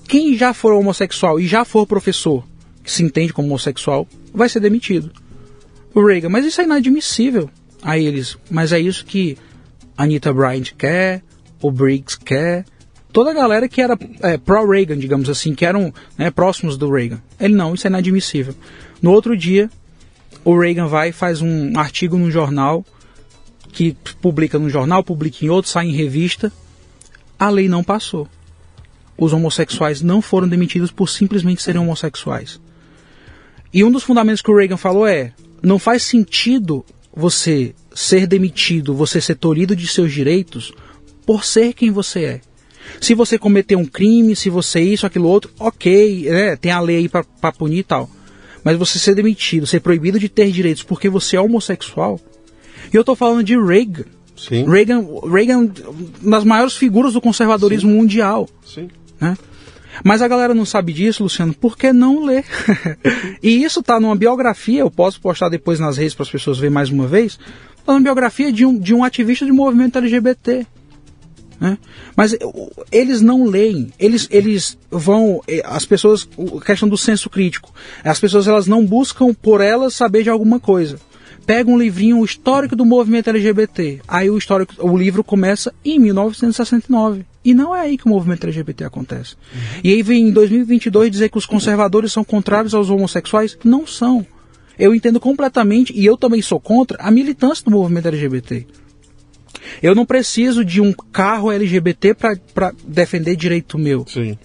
Quem 0.06 0.36
já 0.36 0.52
for 0.52 0.72
homossexual 0.72 1.38
e 1.38 1.46
já 1.46 1.64
for 1.64 1.86
professor, 1.86 2.44
que 2.82 2.90
se 2.90 3.02
entende 3.02 3.32
como 3.32 3.48
homossexual, 3.48 4.08
vai 4.34 4.48
ser 4.48 4.60
demitido. 4.60 5.10
O 5.94 6.04
Reagan, 6.04 6.28
mas 6.28 6.44
isso 6.44 6.60
é 6.60 6.64
inadmissível. 6.64 7.48
Aí 7.82 8.04
eles, 8.04 8.36
mas 8.50 8.72
é 8.72 8.80
isso 8.80 9.04
que 9.04 9.38
Anita 9.96 10.32
Bryant 10.32 10.72
quer, 10.76 11.22
o 11.62 11.70
Briggs 11.70 12.18
quer, 12.18 12.64
toda 13.12 13.30
a 13.30 13.34
galera 13.34 13.68
que 13.68 13.80
era 13.80 13.98
é, 14.20 14.36
pró-Reagan, 14.36 14.98
digamos 14.98 15.28
assim, 15.28 15.54
que 15.54 15.64
eram 15.64 15.92
né, 16.16 16.30
próximos 16.30 16.76
do 16.76 16.90
Reagan. 16.90 17.20
Ele 17.38 17.54
não, 17.54 17.74
isso 17.74 17.86
é 17.86 17.90
inadmissível. 17.90 18.54
No 19.02 19.12
outro 19.12 19.36
dia, 19.36 19.70
o 20.44 20.58
Reagan 20.58 20.86
vai 20.86 21.10
e 21.10 21.12
faz 21.12 21.40
um 21.40 21.78
artigo 21.78 22.16
no 22.16 22.30
jornal, 22.30 22.84
que 23.70 23.96
publica 24.20 24.58
no 24.58 24.68
jornal, 24.68 25.02
publica 25.02 25.44
em 25.44 25.48
outro, 25.48 25.70
sai 25.70 25.86
em 25.86 25.92
revista. 25.92 26.52
A 27.38 27.48
lei 27.48 27.68
não 27.68 27.82
passou. 27.82 28.28
Os 29.16 29.32
homossexuais 29.32 30.02
não 30.02 30.20
foram 30.20 30.48
demitidos 30.48 30.90
por 30.90 31.08
simplesmente 31.08 31.62
serem 31.62 31.80
homossexuais. 31.80 32.60
E 33.72 33.84
um 33.84 33.90
dos 33.90 34.02
fundamentos 34.02 34.42
que 34.42 34.50
o 34.50 34.56
Reagan 34.56 34.76
falou 34.76 35.06
é: 35.06 35.32
não 35.62 35.78
faz 35.78 36.02
sentido 36.02 36.84
você 37.14 37.74
ser 37.94 38.26
demitido, 38.26 38.94
você 38.94 39.20
ser 39.20 39.36
tolhido 39.36 39.74
de 39.76 39.86
seus 39.86 40.12
direitos 40.12 40.72
por 41.26 41.44
ser 41.44 41.74
quem 41.74 41.90
você 41.90 42.24
é. 42.24 42.40
Se 43.00 43.14
você 43.14 43.38
cometer 43.38 43.76
um 43.76 43.84
crime, 43.84 44.34
se 44.34 44.50
você 44.50 44.80
isso, 44.80 45.06
aquilo 45.06 45.28
outro, 45.28 45.50
ok, 45.58 46.28
né, 46.28 46.56
tem 46.56 46.72
a 46.72 46.80
lei 46.80 46.96
aí 46.96 47.08
para 47.08 47.52
punir 47.52 47.78
e 47.78 47.84
tal. 47.84 48.10
Mas 48.64 48.76
você 48.76 48.98
ser 48.98 49.14
demitido, 49.14 49.66
ser 49.66 49.80
proibido 49.80 50.18
de 50.18 50.28
ter 50.28 50.50
direitos 50.50 50.82
porque 50.82 51.08
você 51.08 51.36
é 51.36 51.40
homossexual. 51.40 52.20
E 52.92 52.96
eu 52.96 53.00
estou 53.00 53.16
falando 53.16 53.44
de 53.44 53.58
Reagan. 53.58 54.04
Sim. 54.36 54.64
Reagan, 54.64 55.04
Reagan, 55.30 55.70
uma 56.22 56.36
das 56.36 56.44
maiores 56.44 56.74
figuras 56.74 57.12
do 57.12 57.20
conservadorismo 57.20 57.90
Sim. 57.90 57.96
mundial. 57.96 58.48
Sim. 58.64 58.88
Né? 59.20 59.36
Mas 60.04 60.22
a 60.22 60.28
galera 60.28 60.54
não 60.54 60.64
sabe 60.64 60.92
disso, 60.92 61.22
Luciano, 61.22 61.52
por 61.52 61.76
que 61.76 61.92
não 61.92 62.24
ler? 62.24 62.44
e 63.42 63.62
isso 63.62 63.80
está 63.80 64.00
numa 64.00 64.16
biografia, 64.16 64.80
eu 64.80 64.90
posso 64.90 65.20
postar 65.20 65.48
depois 65.48 65.78
nas 65.78 65.96
redes 65.96 66.14
para 66.14 66.22
as 66.22 66.30
pessoas 66.30 66.58
verem 66.58 66.72
mais 66.72 66.88
uma 66.90 67.06
vez, 67.06 67.38
está 67.78 67.92
numa 67.92 68.02
biografia 68.02 68.52
de 68.52 68.64
um, 68.64 68.78
de 68.78 68.94
um 68.94 69.04
ativista 69.04 69.44
de 69.44 69.52
movimento 69.52 69.98
LGBT. 69.98 70.66
Né? 71.60 71.76
Mas 72.16 72.34
eles 72.90 73.20
não 73.20 73.44
leem, 73.44 73.92
eles, 73.98 74.26
eles 74.30 74.78
vão, 74.90 75.42
as 75.64 75.84
pessoas, 75.84 76.26
a 76.58 76.64
questão 76.64 76.88
do 76.88 76.96
senso 76.96 77.28
crítico, 77.28 77.74
as 78.02 78.18
pessoas 78.18 78.48
elas 78.48 78.66
não 78.66 78.86
buscam 78.86 79.34
por 79.34 79.60
elas 79.60 79.94
saber 79.94 80.22
de 80.22 80.30
alguma 80.30 80.58
coisa. 80.58 80.98
Pega 81.46 81.70
um 81.70 81.78
livrinho, 81.78 82.18
o 82.18 82.24
histórico 82.24 82.76
do 82.76 82.84
movimento 82.84 83.30
LGBT, 83.30 84.00
aí 84.06 84.30
o, 84.30 84.38
histórico, 84.38 84.74
o 84.78 84.96
livro 84.96 85.24
começa 85.24 85.72
em 85.84 85.98
1969. 85.98 87.24
E 87.44 87.54
não 87.54 87.74
é 87.74 87.80
aí 87.80 87.98
que 87.98 88.06
o 88.06 88.08
movimento 88.08 88.44
LGBT 88.44 88.84
acontece. 88.84 89.34
Uhum. 89.34 89.80
E 89.82 89.92
aí 89.92 90.02
vem 90.02 90.28
em 90.28 90.30
2022 90.30 91.10
dizer 91.10 91.30
que 91.30 91.38
os 91.38 91.46
conservadores 91.46 92.12
são 92.12 92.22
contrários 92.22 92.74
aos 92.74 92.90
homossexuais? 92.90 93.56
Não 93.64 93.86
são. 93.86 94.26
Eu 94.78 94.94
entendo 94.94 95.20
completamente, 95.20 95.92
e 95.94 96.06
eu 96.06 96.16
também 96.16 96.40
sou 96.40 96.60
contra, 96.60 96.98
a 97.00 97.10
militância 97.10 97.64
do 97.64 97.70
movimento 97.70 98.08
LGBT. 98.08 98.66
Eu 99.82 99.94
não 99.94 100.06
preciso 100.06 100.64
de 100.64 100.80
um 100.80 100.92
carro 100.92 101.50
LGBT 101.50 102.14
para 102.14 102.72
defender 102.86 103.36
direito 103.36 103.78
meu. 103.78 104.04
Sim. 104.08 104.36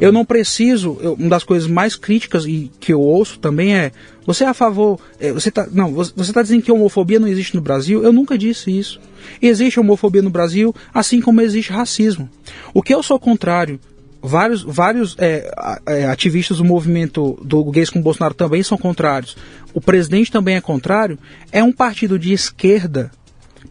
Eu 0.00 0.12
não 0.12 0.24
preciso. 0.24 0.98
Eu, 1.00 1.14
uma 1.14 1.30
das 1.30 1.44
coisas 1.44 1.68
mais 1.68 1.96
críticas 1.96 2.44
e 2.46 2.70
que 2.78 2.92
eu 2.92 3.00
ouço 3.00 3.38
também 3.38 3.76
é: 3.76 3.92
você 4.26 4.44
é 4.44 4.48
a 4.48 4.54
favor. 4.54 5.00
É, 5.18 5.32
você 5.32 5.50
tá, 5.50 5.66
não, 5.72 5.92
você 5.92 6.12
está 6.20 6.42
dizendo 6.42 6.62
que 6.62 6.72
homofobia 6.72 7.18
não 7.18 7.28
existe 7.28 7.54
no 7.54 7.60
Brasil? 7.60 8.02
Eu 8.02 8.12
nunca 8.12 8.38
disse 8.38 8.76
isso. 8.76 9.00
Existe 9.40 9.80
homofobia 9.80 10.22
no 10.22 10.30
Brasil, 10.30 10.74
assim 10.92 11.20
como 11.20 11.40
existe 11.40 11.72
racismo. 11.72 12.28
O 12.72 12.82
que 12.82 12.94
eu 12.94 13.02
sou 13.02 13.18
contrário 13.18 13.80
vários, 14.24 14.62
vários 14.62 15.14
é, 15.18 15.50
é, 15.86 16.06
ativistas 16.06 16.56
do 16.56 16.64
movimento 16.64 17.38
do 17.44 17.62
gays 17.70 17.90
com 17.90 18.00
Bolsonaro 18.00 18.34
também 18.34 18.62
são 18.62 18.78
contrários. 18.78 19.36
O 19.74 19.80
presidente 19.80 20.32
também 20.32 20.56
é 20.56 20.60
contrário. 20.60 21.18
É 21.52 21.62
um 21.62 21.72
partido 21.72 22.18
de 22.18 22.32
esquerda 22.32 23.10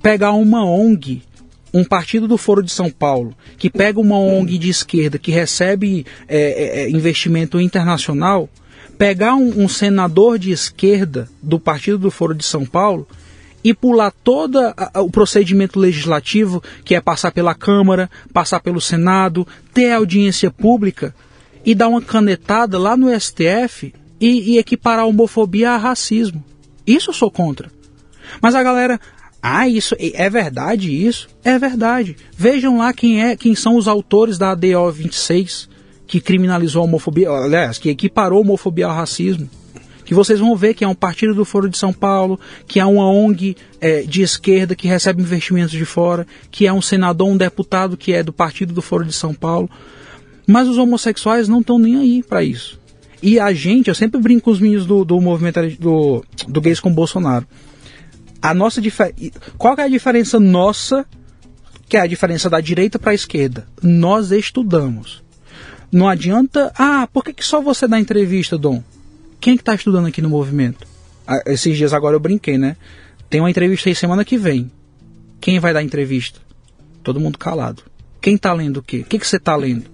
pegar 0.01 0.31
uma 0.31 0.65
ONG, 0.65 1.21
um 1.73 1.83
partido 1.83 2.27
do 2.27 2.37
Foro 2.37 2.61
de 2.61 2.71
São 2.71 2.89
Paulo, 2.89 3.35
que 3.57 3.69
pega 3.69 3.99
uma 3.99 4.17
ONG 4.17 4.57
de 4.57 4.69
esquerda 4.69 5.17
que 5.17 5.31
recebe 5.31 6.05
é, 6.27 6.37
é, 6.37 6.81
é, 6.81 6.89
investimento 6.89 7.59
internacional, 7.59 8.47
pegar 8.97 9.35
um, 9.35 9.63
um 9.63 9.67
senador 9.67 10.37
de 10.37 10.51
esquerda 10.51 11.27
do 11.41 11.59
partido 11.59 11.97
do 11.97 12.11
Foro 12.11 12.35
de 12.35 12.45
São 12.45 12.65
Paulo 12.65 13.07
e 13.63 13.73
pular 13.73 14.11
todo 14.11 14.59
o 14.95 15.09
procedimento 15.09 15.79
legislativo, 15.79 16.61
que 16.83 16.93
é 16.93 17.01
passar 17.01 17.31
pela 17.31 17.55
Câmara, 17.55 18.09
passar 18.33 18.59
pelo 18.59 18.81
Senado, 18.81 19.47
ter 19.73 19.91
audiência 19.91 20.51
pública 20.51 21.15
e 21.65 21.73
dar 21.73 21.87
uma 21.87 22.01
canetada 22.01 22.77
lá 22.77 22.97
no 22.97 23.07
STF 23.17 23.93
e, 24.19 24.53
e 24.53 24.57
equiparar 24.57 25.05
a 25.05 25.07
homofobia 25.07 25.71
a 25.71 25.77
racismo. 25.77 26.43
Isso 26.85 27.09
eu 27.09 27.13
sou 27.13 27.31
contra. 27.31 27.71
Mas 28.41 28.53
a 28.53 28.61
galera, 28.61 28.99
ah, 29.45 29.67
isso 29.67 29.93
é 29.99 30.29
verdade 30.29 30.89
isso? 30.89 31.27
É 31.43 31.59
verdade. 31.59 32.15
Vejam 32.33 32.77
lá 32.77 32.93
quem 32.93 33.21
é, 33.21 33.35
quem 33.35 33.53
são 33.53 33.75
os 33.75 33.89
autores 33.89 34.37
da 34.37 34.51
ADO 34.51 34.89
26 34.89 35.67
que 36.07 36.21
criminalizou 36.21 36.81
a 36.81 36.85
homofobia, 36.85 37.29
aliás, 37.29 37.77
que 37.77 37.89
equiparou 37.89 38.37
a 38.37 38.41
homofobia 38.41 38.85
ao 38.85 38.95
racismo. 38.95 39.49
Que 40.05 40.13
vocês 40.13 40.39
vão 40.39 40.55
ver 40.55 40.73
que 40.73 40.85
é 40.85 40.87
um 40.87 40.95
partido 40.95 41.35
do 41.35 41.43
Foro 41.43 41.67
de 41.67 41.77
São 41.77 41.91
Paulo, 41.91 42.39
que 42.65 42.79
é 42.79 42.85
uma 42.85 43.05
ONG 43.05 43.57
é, 43.81 44.03
de 44.03 44.21
esquerda 44.21 44.75
que 44.75 44.87
recebe 44.87 45.21
investimentos 45.21 45.71
de 45.71 45.83
fora, 45.83 46.25
que 46.49 46.65
é 46.65 46.71
um 46.71 46.81
senador, 46.81 47.27
um 47.27 47.35
deputado 47.35 47.97
que 47.97 48.13
é 48.13 48.23
do 48.23 48.31
partido 48.31 48.73
do 48.73 48.81
Foro 48.81 49.03
de 49.03 49.13
São 49.13 49.33
Paulo. 49.33 49.69
Mas 50.47 50.69
os 50.69 50.77
homossexuais 50.77 51.49
não 51.49 51.59
estão 51.59 51.77
nem 51.77 51.97
aí 51.97 52.23
para 52.23 52.41
isso. 52.41 52.79
E 53.21 53.37
a 53.41 53.51
gente, 53.51 53.89
eu 53.89 53.95
sempre 53.95 54.21
brinco 54.21 54.45
com 54.45 54.51
os 54.51 54.59
meninos 54.61 54.85
do, 54.85 55.03
do 55.03 55.19
movimento 55.19 55.59
do, 55.81 56.23
do 56.47 56.61
gays 56.61 56.79
com 56.79 56.93
Bolsonaro 56.93 57.45
a 58.43 58.53
nossa 58.53 58.81
qual 59.57 59.75
é 59.77 59.83
a 59.83 59.87
diferença 59.87 60.37
nossa, 60.37 61.05
que 61.87 61.95
é 61.95 62.01
a 62.01 62.07
diferença 62.07 62.49
da 62.49 62.59
direita 62.59 62.99
para 62.99 63.11
a 63.11 63.15
esquerda? 63.15 63.65
Nós 63.81 64.31
estudamos. 64.31 65.23
Não 65.89 66.09
adianta, 66.09 66.69
ah, 66.77 67.07
por 67.13 67.23
que, 67.23 67.31
que 67.31 67.45
só 67.45 67.61
você 67.61 67.87
dá 67.87 67.97
entrevista, 67.97 68.57
Dom? 68.57 68.83
Quem 69.39 69.53
é 69.53 69.55
que 69.55 69.61
está 69.61 69.73
estudando 69.73 70.07
aqui 70.07 70.21
no 70.21 70.29
movimento? 70.29 70.85
Ah, 71.25 71.41
esses 71.45 71.77
dias 71.77 71.93
agora 71.93 72.17
eu 72.17 72.19
brinquei, 72.19 72.57
né? 72.57 72.75
Tem 73.29 73.39
uma 73.39 73.49
entrevista 73.49 73.87
aí 73.87 73.95
semana 73.95 74.25
que 74.25 74.37
vem. 74.37 74.69
Quem 75.39 75.57
vai 75.59 75.73
dar 75.73 75.81
entrevista? 75.81 76.41
Todo 77.01 77.21
mundo 77.21 77.37
calado. 77.37 77.83
Quem 78.19 78.35
está 78.35 78.51
lendo 78.51 78.77
o 78.77 78.83
quê? 78.83 78.99
O 78.99 79.05
que, 79.05 79.19
que 79.19 79.27
você 79.27 79.37
está 79.37 79.55
lendo? 79.55 79.85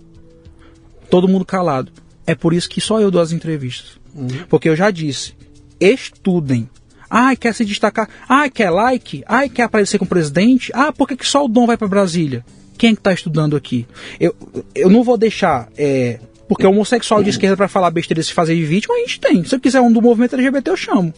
Todo 1.08 1.28
mundo 1.28 1.46
calado. 1.46 1.92
É 2.26 2.34
por 2.34 2.52
isso 2.52 2.68
que 2.68 2.82
só 2.82 3.00
eu 3.00 3.12
dou 3.12 3.22
as 3.22 3.32
entrevistas. 3.32 4.00
Uhum. 4.16 4.28
Porque 4.50 4.70
eu 4.70 4.76
já 4.76 4.90
disse, 4.90 5.36
estudem. 5.80 6.68
Ai, 7.10 7.36
quer 7.36 7.56
se 7.56 7.66
destacar. 7.66 8.08
Ai, 8.28 8.50
quer 8.50 8.70
like. 8.70 9.24
Ai, 9.28 9.50
quer 9.50 9.64
aparecer 9.64 9.98
com 9.98 10.06
o 10.06 10.08
presidente. 10.08 10.72
Ah, 10.76 10.94
por 10.94 11.08
que, 11.08 11.18
que 11.18 11.26
só 11.26 11.44
o 11.44 11.48
Dom 11.48 11.66
vai 11.66 11.76
para 11.76 11.88
Brasília? 11.88 12.46
Quem 12.78 12.92
é 12.92 12.94
que 12.94 13.00
está 13.00 13.12
estudando 13.12 13.56
aqui? 13.56 13.88
Eu, 14.20 14.36
eu 14.76 14.90
não 14.90 15.04
vou 15.04 15.18
deixar. 15.18 15.68
É, 15.78 16.20
porque 16.48 16.66
homossexual 16.66 17.24
de 17.24 17.32
esquerda 17.32 17.58
para 17.58 17.68
falar 17.68 17.90
besteira 17.92 18.22
e 18.22 18.24
se 18.24 18.34
fazer 18.34 18.56
de 18.56 18.64
vítima, 18.64 18.96
a 18.96 19.00
gente 19.00 19.20
tem. 19.20 19.44
Se 19.44 19.56
eu 19.56 19.60
quiser 19.60 19.82
um 19.82 19.92
do 19.92 20.02
movimento 20.02 20.36
LGBT, 20.36 20.70
eu 20.70 20.78
chamo. 20.78 21.14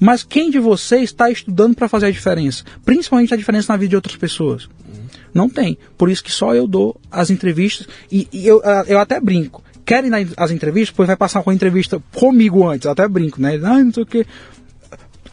Mas 0.00 0.22
quem 0.22 0.50
de 0.50 0.58
vocês 0.58 1.04
está 1.04 1.30
estudando 1.30 1.74
para 1.74 1.88
fazer 1.88 2.06
a 2.06 2.10
diferença? 2.10 2.64
Principalmente 2.84 3.34
a 3.34 3.36
diferença 3.36 3.72
na 3.72 3.76
vida 3.76 3.90
de 3.90 3.96
outras 3.96 4.16
pessoas. 4.16 4.68
Não 5.34 5.48
tem. 5.48 5.76
Por 5.96 6.10
isso 6.10 6.24
que 6.24 6.32
só 6.32 6.54
eu 6.54 6.66
dou 6.66 6.98
as 7.10 7.30
entrevistas. 7.30 7.86
E, 8.10 8.26
e 8.32 8.46
eu, 8.46 8.62
eu 8.86 8.98
até 8.98 9.20
brinco. 9.20 9.62
Querem 9.84 10.10
as 10.36 10.50
entrevistas? 10.50 10.94
Pois 10.96 11.06
vai 11.06 11.16
passar 11.16 11.42
com 11.42 11.50
a 11.50 11.54
entrevista 11.54 12.02
comigo 12.14 12.66
antes. 12.66 12.86
Eu 12.86 12.92
até 12.92 13.06
brinco, 13.06 13.40
né? 13.40 13.60
Ah, 13.62 13.82
não 13.82 13.92
sei 13.92 14.02
o 14.02 14.06
quê 14.06 14.26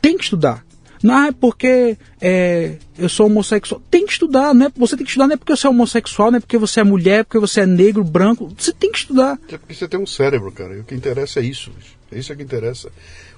tem 0.06 0.16
que 0.16 0.24
estudar. 0.24 0.64
Não 1.02 1.26
é 1.26 1.32
porque 1.32 1.98
é, 2.22 2.78
eu 2.98 3.10
sou 3.10 3.26
homossexual. 3.26 3.82
Tem 3.90 4.06
que 4.06 4.12
estudar, 4.12 4.54
né? 4.54 4.72
Você 4.76 4.96
tem 4.96 5.04
que 5.04 5.10
estudar 5.10 5.26
não 5.26 5.34
é 5.34 5.38
porque 5.38 5.56
você 5.56 5.66
é 5.66 5.70
homossexual, 5.70 6.30
não 6.30 6.38
é 6.38 6.40
porque 6.40 6.58
você 6.60 6.80
é 6.80 6.84
mulher, 6.84 7.26
porque 7.26 7.40
você 7.40 7.62
é 7.62 7.66
negro, 7.66 8.04
branco. 8.04 8.52
Você 8.56 8.72
tem 8.72 8.92
que 8.92 9.00
estudar. 9.00 9.40
É 9.50 9.58
porque 9.58 9.74
você 9.74 9.88
tem 9.88 10.00
um 10.00 10.06
cérebro, 10.06 10.52
cara. 10.52 10.76
E 10.76 10.80
o 10.80 10.84
que 10.84 10.94
interessa 10.94 11.40
é 11.40 11.44
isso. 11.44 11.72
É 12.12 12.20
isso 12.20 12.32
é 12.32 12.36
que 12.36 12.44
interessa. 12.44 12.92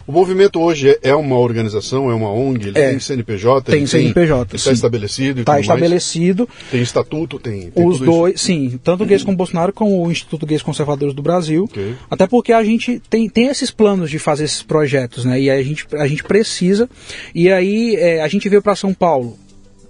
O 0.07 0.11
movimento 0.13 0.61
hoje 0.61 0.97
é 1.03 1.13
uma 1.13 1.37
organização, 1.37 2.09
é 2.09 2.13
uma 2.13 2.31
ONG, 2.31 2.69
ele 2.69 2.79
é, 2.79 2.91
tem 2.91 2.99
CNPJ, 2.99 3.69
tem 3.69 3.85
CNPJ, 3.85 4.55
está 4.55 4.71
estabelecido, 4.71 5.41
está 5.41 5.59
estabelecido, 5.59 6.47
mais. 6.47 6.71
tem 6.71 6.81
estatuto, 6.81 7.37
tem, 7.37 7.69
tem 7.71 7.85
os 7.85 7.99
dois, 7.99 8.35
isso. 8.35 8.45
sim, 8.45 8.79
tanto 8.81 9.03
o 9.03 9.05
Gays 9.05 9.23
como 9.23 9.35
Bolsonaro 9.35 9.73
como 9.73 10.01
o 10.01 10.09
Instituto 10.09 10.45
Gays 10.45 10.61
Conservadores 10.61 11.13
do 11.13 11.21
Brasil, 11.21 11.65
okay. 11.65 11.93
até 12.09 12.25
porque 12.25 12.53
a 12.53 12.63
gente 12.63 13.01
tem, 13.09 13.27
tem 13.27 13.47
esses 13.47 13.69
planos 13.69 14.09
de 14.09 14.17
fazer 14.17 14.45
esses 14.45 14.63
projetos, 14.63 15.25
né? 15.25 15.41
E 15.41 15.49
a 15.49 15.61
gente 15.61 15.85
a 15.95 16.07
gente 16.07 16.23
precisa 16.23 16.89
e 17.35 17.51
aí 17.51 17.97
é, 17.97 18.21
a 18.21 18.27
gente 18.29 18.47
veio 18.47 18.61
para 18.61 18.77
São 18.77 18.93
Paulo 18.93 19.37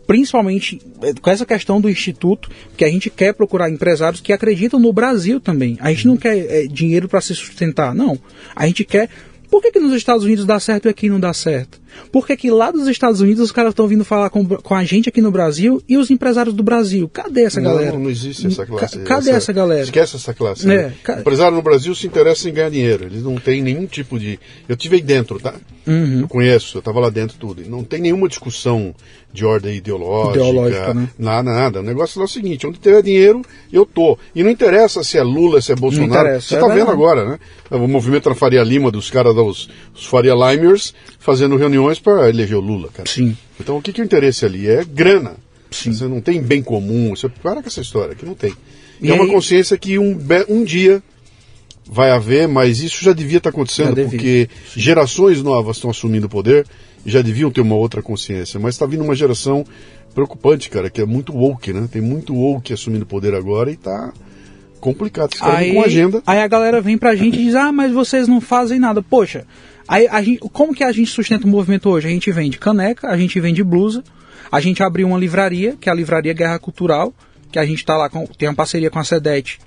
principalmente 0.07 0.81
é, 1.03 1.13
com 1.13 1.29
essa 1.29 1.45
questão 1.45 1.81
do 1.81 1.89
instituto, 1.89 2.49
que 2.77 2.85
a 2.85 2.89
gente 2.89 3.09
quer 3.09 3.33
procurar 3.33 3.69
empresários 3.69 4.21
que 4.21 4.31
acreditam 4.31 4.79
no 4.79 4.93
Brasil 4.93 5.39
também. 5.39 5.77
A 5.81 5.89
gente 5.91 6.07
não 6.07 6.15
quer 6.15 6.37
é, 6.37 6.65
dinheiro 6.65 7.09
para 7.09 7.19
se 7.19 7.35
sustentar, 7.35 7.93
não. 7.93 8.17
A 8.55 8.65
gente 8.65 8.85
quer 8.85 9.09
por 9.49 9.61
que, 9.61 9.71
que 9.71 9.79
nos 9.79 9.93
Estados 9.93 10.23
Unidos 10.23 10.45
dá 10.45 10.59
certo 10.59 10.87
e 10.87 10.89
aqui 10.89 11.09
não 11.09 11.19
dá 11.19 11.33
certo? 11.33 11.79
Por 12.11 12.25
que, 12.25 12.35
que 12.37 12.51
lá 12.51 12.71
dos 12.71 12.87
Estados 12.87 13.21
Unidos 13.21 13.43
os 13.43 13.51
caras 13.51 13.71
estão 13.71 13.87
vindo 13.87 14.03
falar 14.03 14.29
com, 14.29 14.45
com 14.45 14.75
a 14.75 14.83
gente 14.83 15.09
aqui 15.09 15.21
no 15.21 15.31
Brasil 15.31 15.81
e 15.87 15.97
os 15.97 16.09
empresários 16.09 16.55
do 16.55 16.63
Brasil? 16.63 17.09
Cadê 17.09 17.43
essa 17.43 17.61
galera? 17.61 17.93
Não, 17.93 18.01
não 18.01 18.09
existe 18.09 18.47
essa 18.47 18.65
classe. 18.65 18.99
Cadê 18.99 19.29
essa, 19.29 19.37
essa 19.37 19.53
galera? 19.53 19.83
Esquece 19.83 20.15
essa 20.15 20.33
classe. 20.33 20.65
É, 20.65 20.67
né? 20.67 20.93
ca... 21.03 21.17
O 21.17 21.19
empresário 21.19 21.55
no 21.55 21.61
Brasil 21.61 21.93
se 21.95 22.07
interessa 22.07 22.49
em 22.49 22.53
ganhar 22.53 22.69
dinheiro. 22.69 23.05
Eles 23.05 23.23
não 23.23 23.35
têm 23.35 23.61
nenhum 23.61 23.85
tipo 23.85 24.19
de. 24.19 24.39
Eu 24.67 24.75
tive 24.75 24.97
aí 24.97 25.01
dentro, 25.01 25.39
tá? 25.39 25.53
Uhum. 25.85 26.21
Eu 26.21 26.27
conheço, 26.27 26.77
eu 26.77 26.79
estava 26.79 26.99
lá 26.99 27.09
dentro 27.09 27.37
tudo. 27.37 27.63
Não 27.69 27.83
tem 27.83 28.01
nenhuma 28.01 28.27
discussão 28.27 28.93
de 29.31 29.45
ordem 29.45 29.75
ideológica, 29.75 30.39
ideológica 30.39 30.93
né? 30.93 31.09
nada, 31.17 31.53
nada. 31.53 31.79
O 31.79 31.83
negócio 31.83 32.19
é 32.21 32.25
o 32.25 32.27
seguinte: 32.27 32.65
onde 32.65 32.79
tiver 32.79 33.01
dinheiro, 33.01 33.41
eu 33.71 33.85
tô. 33.85 34.17
E 34.35 34.43
não 34.43 34.49
interessa 34.49 35.03
se 35.03 35.17
é 35.17 35.23
Lula, 35.23 35.61
se 35.61 35.71
é 35.71 35.75
Bolsonaro. 35.75 36.41
Você 36.41 36.55
está 36.55 36.67
é 36.67 36.75
vendo 36.75 36.91
agora, 36.91 37.23
né? 37.23 37.39
O 37.71 37.87
movimento 37.87 38.29
na 38.29 38.35
Faria 38.35 38.63
Lima 38.63 38.89
dos 38.91 39.09
caras 39.09 39.35
dos 39.35 39.69
Faria 39.95 40.33
Limers 40.33 40.93
fazendo 41.19 41.55
reuniões 41.55 41.86
para 41.95 42.29
eleger 42.29 42.57
o 42.57 42.61
Lula, 42.61 42.89
cara. 42.93 43.09
Sim. 43.09 43.37
Então 43.59 43.77
o 43.77 43.81
que, 43.81 43.93
que 43.93 44.01
é 44.01 44.03
o 44.03 44.05
interesse 44.05 44.45
ali? 44.45 44.67
É 44.67 44.83
grana. 44.83 45.35
Sim. 45.71 45.93
Você 45.93 46.07
não 46.07 46.21
tem 46.21 46.41
bem 46.41 46.61
comum. 46.61 47.15
Você 47.15 47.29
para 47.29 47.61
com 47.61 47.67
essa 47.67 47.81
história, 47.81 48.15
que 48.15 48.25
não 48.25 48.33
tem. 48.33 48.53
E 49.01 49.09
é 49.09 49.13
uma 49.13 49.27
consciência 49.27 49.77
que 49.77 49.97
um, 49.99 50.17
um 50.49 50.63
dia 50.63 51.03
vai 51.89 52.11
haver, 52.11 52.47
mas 52.47 52.81
isso 52.81 53.03
já 53.03 53.13
devia 53.13 53.37
estar 53.37 53.49
acontecendo, 53.49 53.95
porque 53.95 54.49
Sim. 54.73 54.79
gerações 54.79 55.41
novas 55.41 55.77
estão 55.77 55.89
assumindo 55.89 56.27
o 56.27 56.29
poder 56.29 56.65
e 57.05 57.11
já 57.11 57.21
deviam 57.21 57.51
ter 57.51 57.61
uma 57.61 57.75
outra 57.75 58.01
consciência. 58.01 58.59
Mas 58.59 58.75
está 58.75 58.85
vindo 58.85 59.03
uma 59.03 59.15
geração 59.15 59.65
preocupante, 60.13 60.69
cara, 60.69 60.89
que 60.89 60.99
é 60.99 61.05
muito 61.05 61.33
woke, 61.33 61.71
né? 61.71 61.87
Tem 61.91 62.01
muito 62.01 62.33
woke 62.33 62.73
assumindo 62.73 63.03
o 63.03 63.07
poder 63.07 63.33
agora 63.33 63.69
e 63.69 63.75
está 63.75 64.11
complicado. 64.79 65.35
aí, 65.41 65.73
com 65.73 65.81
agenda. 65.81 66.21
Aí 66.25 66.39
a 66.39 66.47
galera 66.47 66.81
vem 66.81 66.97
pra 66.97 67.15
gente 67.15 67.39
e 67.39 67.45
diz: 67.45 67.55
ah, 67.55 67.71
mas 67.71 67.91
vocês 67.91 68.27
não 68.27 68.41
fazem 68.41 68.79
nada. 68.79 69.01
Poxa, 69.01 69.45
aí 69.87 70.07
a 70.07 70.21
gente, 70.21 70.39
como 70.39 70.73
que 70.73 70.83
a 70.83 70.91
gente 70.91 71.09
sustenta 71.11 71.45
o 71.45 71.49
movimento 71.49 71.89
hoje? 71.89 72.07
A 72.07 72.11
gente 72.11 72.31
vende 72.31 72.57
caneca, 72.57 73.09
a 73.09 73.17
gente 73.17 73.39
vende 73.39 73.63
blusa, 73.63 74.03
a 74.51 74.59
gente 74.59 74.83
abriu 74.83 75.07
uma 75.07 75.17
livraria, 75.17 75.75
que 75.79 75.89
é 75.89 75.91
a 75.91 75.95
Livraria 75.95 76.33
Guerra 76.33 76.59
Cultural, 76.59 77.13
que 77.51 77.59
a 77.59 77.65
gente 77.65 77.79
está 77.79 77.95
lá, 77.95 78.09
com, 78.09 78.25
tem 78.25 78.47
uma 78.47 78.55
parceria 78.55 78.89
com 78.89 78.99
a 78.99 79.03
SEDET 79.03 79.59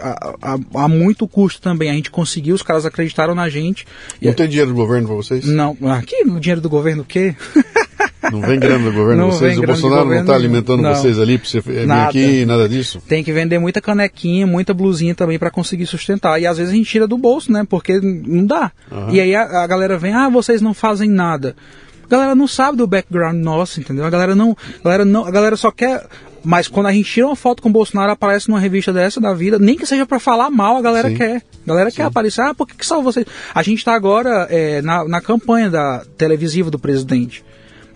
a, 0.00 0.36
a, 0.42 0.84
a, 0.84 0.88
muito 0.88 1.26
custo 1.26 1.60
também. 1.60 1.90
A 1.90 1.94
gente 1.94 2.10
conseguiu, 2.10 2.54
os 2.54 2.62
caras 2.62 2.84
acreditaram 2.84 3.34
na 3.34 3.48
gente. 3.48 3.86
Não 4.20 4.30
e, 4.30 4.34
tem 4.34 4.48
dinheiro 4.48 4.70
do 4.70 4.76
governo 4.76 5.06
para 5.06 5.16
vocês? 5.16 5.44
Não, 5.44 5.76
aqui 5.90 6.22
o 6.24 6.38
dinheiro 6.38 6.60
do 6.60 6.68
governo 6.68 7.02
o 7.02 7.06
quê? 7.06 7.34
Não 8.32 8.40
vem 8.40 8.58
grana 8.58 8.84
do 8.84 8.92
governo 8.92 9.24
não 9.24 9.30
vocês? 9.32 9.58
O 9.58 9.62
Bolsonaro 9.62 10.08
não 10.08 10.20
está 10.20 10.34
alimentando 10.34 10.82
não. 10.82 10.94
vocês 10.94 11.18
ali 11.18 11.38
para 11.38 11.48
você 11.48 11.60
vir 11.60 11.90
aqui, 11.90 12.44
nada 12.44 12.68
disso? 12.68 13.02
Tem 13.06 13.22
que 13.24 13.32
vender 13.32 13.58
muita 13.58 13.80
canequinha, 13.80 14.46
muita 14.46 14.74
blusinha 14.74 15.14
também 15.14 15.38
para 15.38 15.50
conseguir 15.50 15.86
sustentar. 15.86 16.40
E 16.40 16.46
às 16.46 16.58
vezes 16.58 16.72
a 16.72 16.76
gente 16.76 16.88
tira 16.88 17.06
do 17.06 17.18
bolso, 17.18 17.52
né? 17.52 17.66
Porque 17.68 18.00
não 18.00 18.46
dá. 18.46 18.72
Uhum. 18.90 19.10
E 19.10 19.20
aí 19.20 19.34
a, 19.34 19.62
a 19.62 19.66
galera 19.66 19.96
vem, 19.98 20.12
ah, 20.12 20.28
vocês 20.28 20.60
não 20.60 20.74
fazem 20.74 21.08
nada. 21.08 21.56
A 22.04 22.08
galera 22.08 22.34
não 22.34 22.46
sabe 22.46 22.78
do 22.78 22.86
background 22.86 23.36
nosso, 23.36 23.80
entendeu? 23.80 24.04
A 24.04 24.10
galera 24.10 24.34
não, 24.34 24.56
a 24.80 24.84
galera 24.84 25.04
não, 25.04 25.26
a 25.26 25.30
galera 25.30 25.56
só 25.56 25.70
quer 25.70 26.06
mas 26.44 26.68
quando 26.68 26.86
a 26.86 26.92
gente 26.92 27.10
tira 27.10 27.26
uma 27.26 27.36
foto 27.36 27.62
com 27.62 27.68
o 27.68 27.72
Bolsonaro, 27.72 28.12
aparece 28.12 28.48
numa 28.48 28.60
revista 28.60 28.92
dessa 28.92 29.20
da 29.20 29.34
vida, 29.34 29.58
nem 29.58 29.76
que 29.76 29.84
seja 29.84 30.06
para 30.06 30.18
falar 30.18 30.50
mal, 30.50 30.76
a 30.76 30.80
galera 30.82 31.08
Sim. 31.10 31.16
quer. 31.16 31.36
A 31.36 31.68
galera 31.68 31.90
Sim. 31.90 31.96
quer 31.96 32.02
aparecer. 32.04 32.40
Ah, 32.40 32.54
por 32.54 32.66
que, 32.66 32.74
que 32.74 32.86
só 32.86 33.02
vocês? 33.02 33.26
A 33.54 33.62
gente 33.62 33.78
está 33.78 33.94
agora 33.94 34.46
é, 34.50 34.80
na, 34.80 35.04
na 35.04 35.20
campanha 35.20 35.68
da 35.68 36.04
televisiva 36.16 36.70
do 36.70 36.78
presidente. 36.78 37.44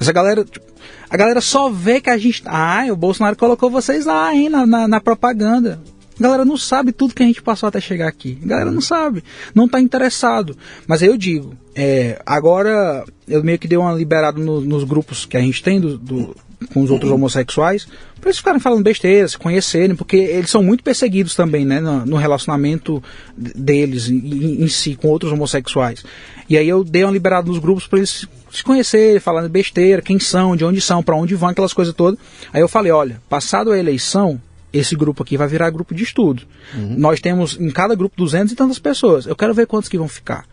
Mas 0.03 0.09
a 0.09 0.13
galera, 0.13 0.45
tipo, 0.45 0.67
a 1.09 1.17
galera 1.17 1.41
só 1.41 1.71
vê 1.71 2.01
que 2.01 2.11
a 2.11 2.19
gente. 2.19 2.43
Ah, 2.45 2.85
o 2.91 2.97
Bolsonaro 2.97 3.37
colocou 3.37 3.71
vocês 3.71 4.05
lá, 4.05 4.35
hein, 4.35 4.49
na, 4.49 4.67
na, 4.67 4.89
na 4.89 5.01
propaganda. 5.01 5.81
A 6.19 6.23
galera 6.25 6.45
não 6.45 6.57
sabe 6.57 6.91
tudo 6.91 7.15
que 7.15 7.23
a 7.23 7.27
gente 7.27 7.41
passou 7.41 7.69
até 7.69 7.81
chegar 7.81 8.09
aqui. 8.09 8.37
A 8.43 8.49
galera 8.49 8.73
não 8.73 8.81
sabe, 8.81 9.23
não 9.55 9.67
está 9.67 9.81
interessado. 9.81 10.57
Mas 10.89 11.05
aí 11.05 11.09
eu 11.09 11.17
digo, 11.17 11.57
é, 11.73 12.21
agora 12.27 13.05
eu 13.29 13.45
meio 13.45 13.61
que 13.61 13.69
dei 13.69 13.79
uma 13.79 13.93
liberada 13.93 14.41
no, 14.41 14.61
nos 14.61 14.83
grupos 14.83 15.25
que 15.25 15.37
a 15.37 15.41
gente 15.41 15.63
tem 15.63 15.81
do, 15.81 15.97
do, 15.97 16.37
com 16.73 16.83
os 16.83 16.91
outros 16.91 17.11
homossexuais, 17.11 17.87
para 18.21 18.29
eles 18.29 18.39
ficarem 18.39 18.61
falando 18.61 18.83
besteira, 18.83 19.27
se 19.27 19.39
conhecerem, 19.39 19.97
porque 19.97 20.17
eles 20.17 20.51
são 20.51 20.63
muito 20.63 20.85
perseguidos 20.85 21.35
também, 21.35 21.65
né, 21.65 21.81
no, 21.81 22.07
no 22.07 22.17
relacionamento 22.17 23.03
deles 23.37 24.09
em, 24.09 24.63
em, 24.63 24.69
si 24.69 24.95
com 24.95 25.09
outros 25.09 25.33
homossexuais. 25.33 26.05
E 26.49 26.57
aí 26.57 26.69
eu 26.69 26.85
dei 26.85 27.05
uma 27.05 27.13
liberada 27.13 27.49
nos 27.49 27.59
grupos 27.59 27.87
para 27.87 27.99
eles 27.99 28.27
se 28.51 28.63
conhecerem, 28.63 29.19
falando 29.19 29.49
besteira, 29.49 30.03
quem 30.03 30.19
são, 30.19 30.55
de 30.55 30.65
onde 30.65 30.81
são, 30.81 31.03
para 31.03 31.17
onde 31.17 31.35
vão, 31.35 31.49
aquelas 31.49 31.73
coisas 31.73 31.95
todas. 31.95 32.21
Aí 32.53 32.61
eu 32.61 32.69
falei, 32.69 32.93
olha, 32.93 33.21
passado 33.29 33.73
a 33.73 33.79
eleição, 33.79 34.41
esse 34.73 34.95
grupo 34.95 35.23
aqui 35.23 35.37
vai 35.37 35.49
virar 35.49 35.71
grupo 35.71 35.95
de 35.95 36.03
estudo. 36.03 36.43
Uhum. 36.75 36.95
Nós 36.99 37.21
temos 37.21 37.59
em 37.59 37.71
cada 37.71 37.95
grupo 37.95 38.15
200 38.17 38.53
e 38.53 38.57
tantas 38.57 38.79
pessoas. 38.79 39.27
Eu 39.27 39.37
quero 39.37 39.53
ver 39.55 39.67
quantos 39.67 39.89
que 39.89 39.99
vão 39.99 40.09
ficar. 40.09 40.47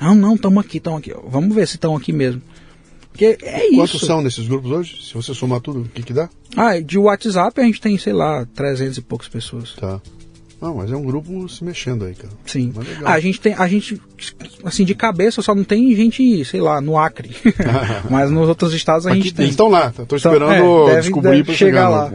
Não, 0.00 0.14
não, 0.14 0.34
estamos 0.34 0.64
aqui, 0.64 0.78
estamos 0.78 1.00
aqui. 1.00 1.14
Vamos 1.28 1.54
ver 1.54 1.66
se 1.68 1.76
estão 1.76 1.96
aqui 1.96 2.12
mesmo. 2.12 2.42
Porque 3.14 3.38
é 3.44 3.68
isso. 3.68 3.76
Quantos 3.76 4.00
são 4.00 4.20
nesses 4.20 4.48
grupos 4.48 4.72
hoje? 4.72 4.98
Se 5.00 5.14
você 5.14 5.32
somar 5.32 5.60
tudo, 5.60 5.82
o 5.82 5.84
que, 5.88 6.02
que 6.02 6.12
dá? 6.12 6.28
Ah, 6.56 6.80
de 6.80 6.98
WhatsApp 6.98 7.60
a 7.60 7.64
gente 7.64 7.80
tem, 7.80 7.96
sei 7.96 8.12
lá, 8.12 8.44
300 8.56 8.98
e 8.98 9.02
poucas 9.02 9.28
pessoas. 9.28 9.72
Tá. 9.74 10.00
Não, 10.60 10.74
mas 10.74 10.90
é 10.90 10.96
um 10.96 11.04
grupo 11.04 11.48
se 11.48 11.62
mexendo 11.62 12.06
aí, 12.06 12.14
cara. 12.14 12.32
Sim. 12.44 12.74
Ah, 13.04 13.12
a 13.12 13.20
gente 13.20 13.40
tem, 13.40 13.54
a 13.54 13.68
gente, 13.68 14.02
assim, 14.64 14.84
de 14.84 14.96
cabeça 14.96 15.40
só 15.42 15.54
não 15.54 15.62
tem 15.62 15.94
gente, 15.94 16.44
sei 16.44 16.60
lá, 16.60 16.80
no 16.80 16.98
Acre. 16.98 17.36
mas 18.10 18.32
nos 18.32 18.48
outros 18.48 18.74
estados 18.74 19.06
a 19.06 19.12
Aqui, 19.12 19.22
gente 19.22 19.34
tem. 19.34 19.44
Eles 19.44 19.52
estão 19.52 19.68
lá, 19.68 19.94
estou 19.96 20.16
esperando 20.16 20.52
então, 20.52 20.88
é, 20.88 21.00
descobrir 21.00 21.44
para 21.44 21.54
chegar, 21.54 21.86
chegar 21.86 21.88
lá. 21.88 22.10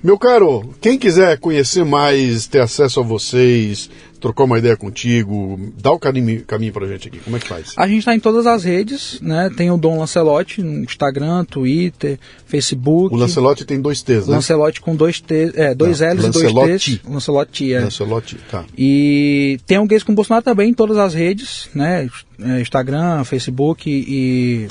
Meu 0.00 0.16
caro, 0.16 0.74
quem 0.80 0.96
quiser 0.96 1.40
conhecer 1.40 1.84
mais, 1.84 2.46
ter 2.46 2.60
acesso 2.60 3.00
a 3.00 3.02
vocês, 3.02 3.90
trocar 4.20 4.44
uma 4.44 4.58
ideia 4.58 4.76
contigo, 4.76 5.58
dá 5.80 5.92
o 5.92 5.98
caminho, 5.98 6.44
caminho 6.44 6.72
pra 6.72 6.86
gente 6.86 7.08
aqui. 7.08 7.18
Como 7.18 7.36
é 7.36 7.40
que 7.40 7.46
faz? 7.46 7.74
A 7.76 7.86
gente 7.86 8.00
está 8.00 8.14
em 8.14 8.20
todas 8.20 8.46
as 8.46 8.64
redes, 8.64 9.20
né? 9.20 9.50
Tem 9.56 9.70
o 9.70 9.76
Dom 9.76 9.98
Lancelotti 9.98 10.62
no 10.62 10.84
Instagram, 10.84 11.44
Twitter, 11.44 12.18
Facebook. 12.46 13.14
O 13.14 13.18
Lancelotti 13.18 13.64
tem 13.64 13.80
dois 13.80 14.02
T's, 14.02 14.26
né? 14.26 14.34
Lancelotti 14.34 14.80
com 14.80 14.94
dois 14.94 15.20
T's, 15.20 15.52
é, 15.54 15.74
dois 15.74 16.00
L's 16.00 16.24
e 16.24 16.30
dois 16.30 16.82
T's. 16.82 17.00
Lancelotti, 17.04 17.72
é. 17.72 17.80
Lancelotti, 17.80 18.36
tá. 18.50 18.64
E 18.76 19.58
tem 19.66 19.78
o 19.78 19.86
Gays 19.86 20.02
com 20.02 20.14
Bolsonaro 20.14 20.44
também 20.44 20.70
em 20.70 20.74
todas 20.74 20.98
as 20.98 21.14
redes, 21.14 21.68
né? 21.74 22.08
É, 22.40 22.60
Instagram, 22.60 23.24
Facebook 23.24 23.88
e 23.88 24.68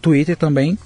Twitter 0.00 0.36
também. 0.36 0.78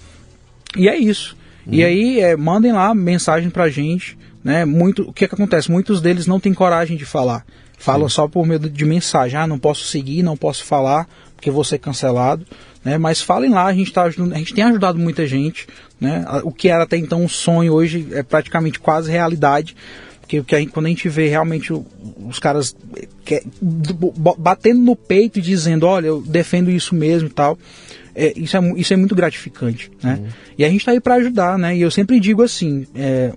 E 0.77 0.89
é 0.89 0.97
isso. 0.97 1.37
Hum. 1.67 1.71
E 1.73 1.85
aí, 1.85 2.21
é, 2.21 2.37
mandem 2.37 2.73
lá 2.73 2.95
mensagem 2.95 3.51
pra 3.51 3.69
gente, 3.69 4.17
né? 4.43 4.65
Muito, 4.65 5.03
o 5.03 5.13
que, 5.13 5.25
é 5.25 5.29
que 5.29 5.35
acontece? 5.35 5.71
Muitos 5.71 6.01
deles 6.01 6.27
não 6.27 6.41
têm 6.41 6.55
coragem 6.55 6.97
de 6.97 7.05
falar. 7.05 7.45
Falam 7.79 8.09
Sim. 8.09 8.15
só 8.17 8.29
por 8.29 8.47
meio 8.47 8.59
de 8.59 8.85
mensagem. 8.85 9.39
Ah, 9.39 9.47
não 9.47 9.59
posso 9.59 9.85
seguir, 9.85 10.23
não 10.23 10.37
posso 10.37 10.65
falar, 10.65 11.09
porque 11.37 11.51
vou 11.51 11.65
ser 11.65 11.79
cancelado. 11.79 12.45
Né? 12.85 12.99
Mas 12.99 13.21
falem 13.21 13.51
lá, 13.51 13.67
a 13.67 13.73
gente, 13.73 13.93
tá, 13.93 14.05
a 14.05 14.11
gente 14.11 14.55
tem 14.55 14.65
ajudado 14.65 14.99
muita 14.99 15.27
gente. 15.27 15.67
Né? 16.01 16.25
O 16.43 16.53
que 16.53 16.69
era 16.69 16.85
até 16.85 16.97
então 16.97 17.23
um 17.23 17.29
sonho, 17.29 17.73
hoje 17.73 18.09
é 18.13 18.23
praticamente 18.23 18.81
quase 18.81 19.11
realidade. 19.11 19.77
Porque, 20.21 20.41
porque 20.41 20.55
a 20.57 20.59
gente, 20.59 20.73
quando 20.73 20.87
a 20.87 20.89
gente 20.91 21.09
vê 21.09 21.29
realmente 21.29 21.73
os 21.73 22.39
caras 22.39 22.77
que, 23.25 23.43
batendo 24.39 24.81
no 24.81 24.95
peito 24.95 25.39
e 25.39 25.43
dizendo, 25.43 25.87
olha, 25.87 26.09
eu 26.09 26.21
defendo 26.21 26.71
isso 26.71 26.95
mesmo 26.95 27.29
e 27.29 27.33
tal, 27.33 27.59
é, 28.15 28.33
isso, 28.37 28.57
é, 28.57 28.73
isso 28.77 28.93
é 28.93 28.97
muito 28.97 29.15
gratificante, 29.15 29.91
né? 30.03 30.19
Uhum. 30.21 30.29
E 30.59 30.65
a 30.65 30.69
gente 30.69 30.81
está 30.81 30.93
aí 30.93 31.01
para 31.01 31.15
ajudar, 31.15 31.57
né? 31.57 31.77
E 31.77 31.81
eu 31.81 31.91
sempre 31.91 32.19
digo 32.19 32.43
assim, 32.43 32.87
é, 32.95 33.33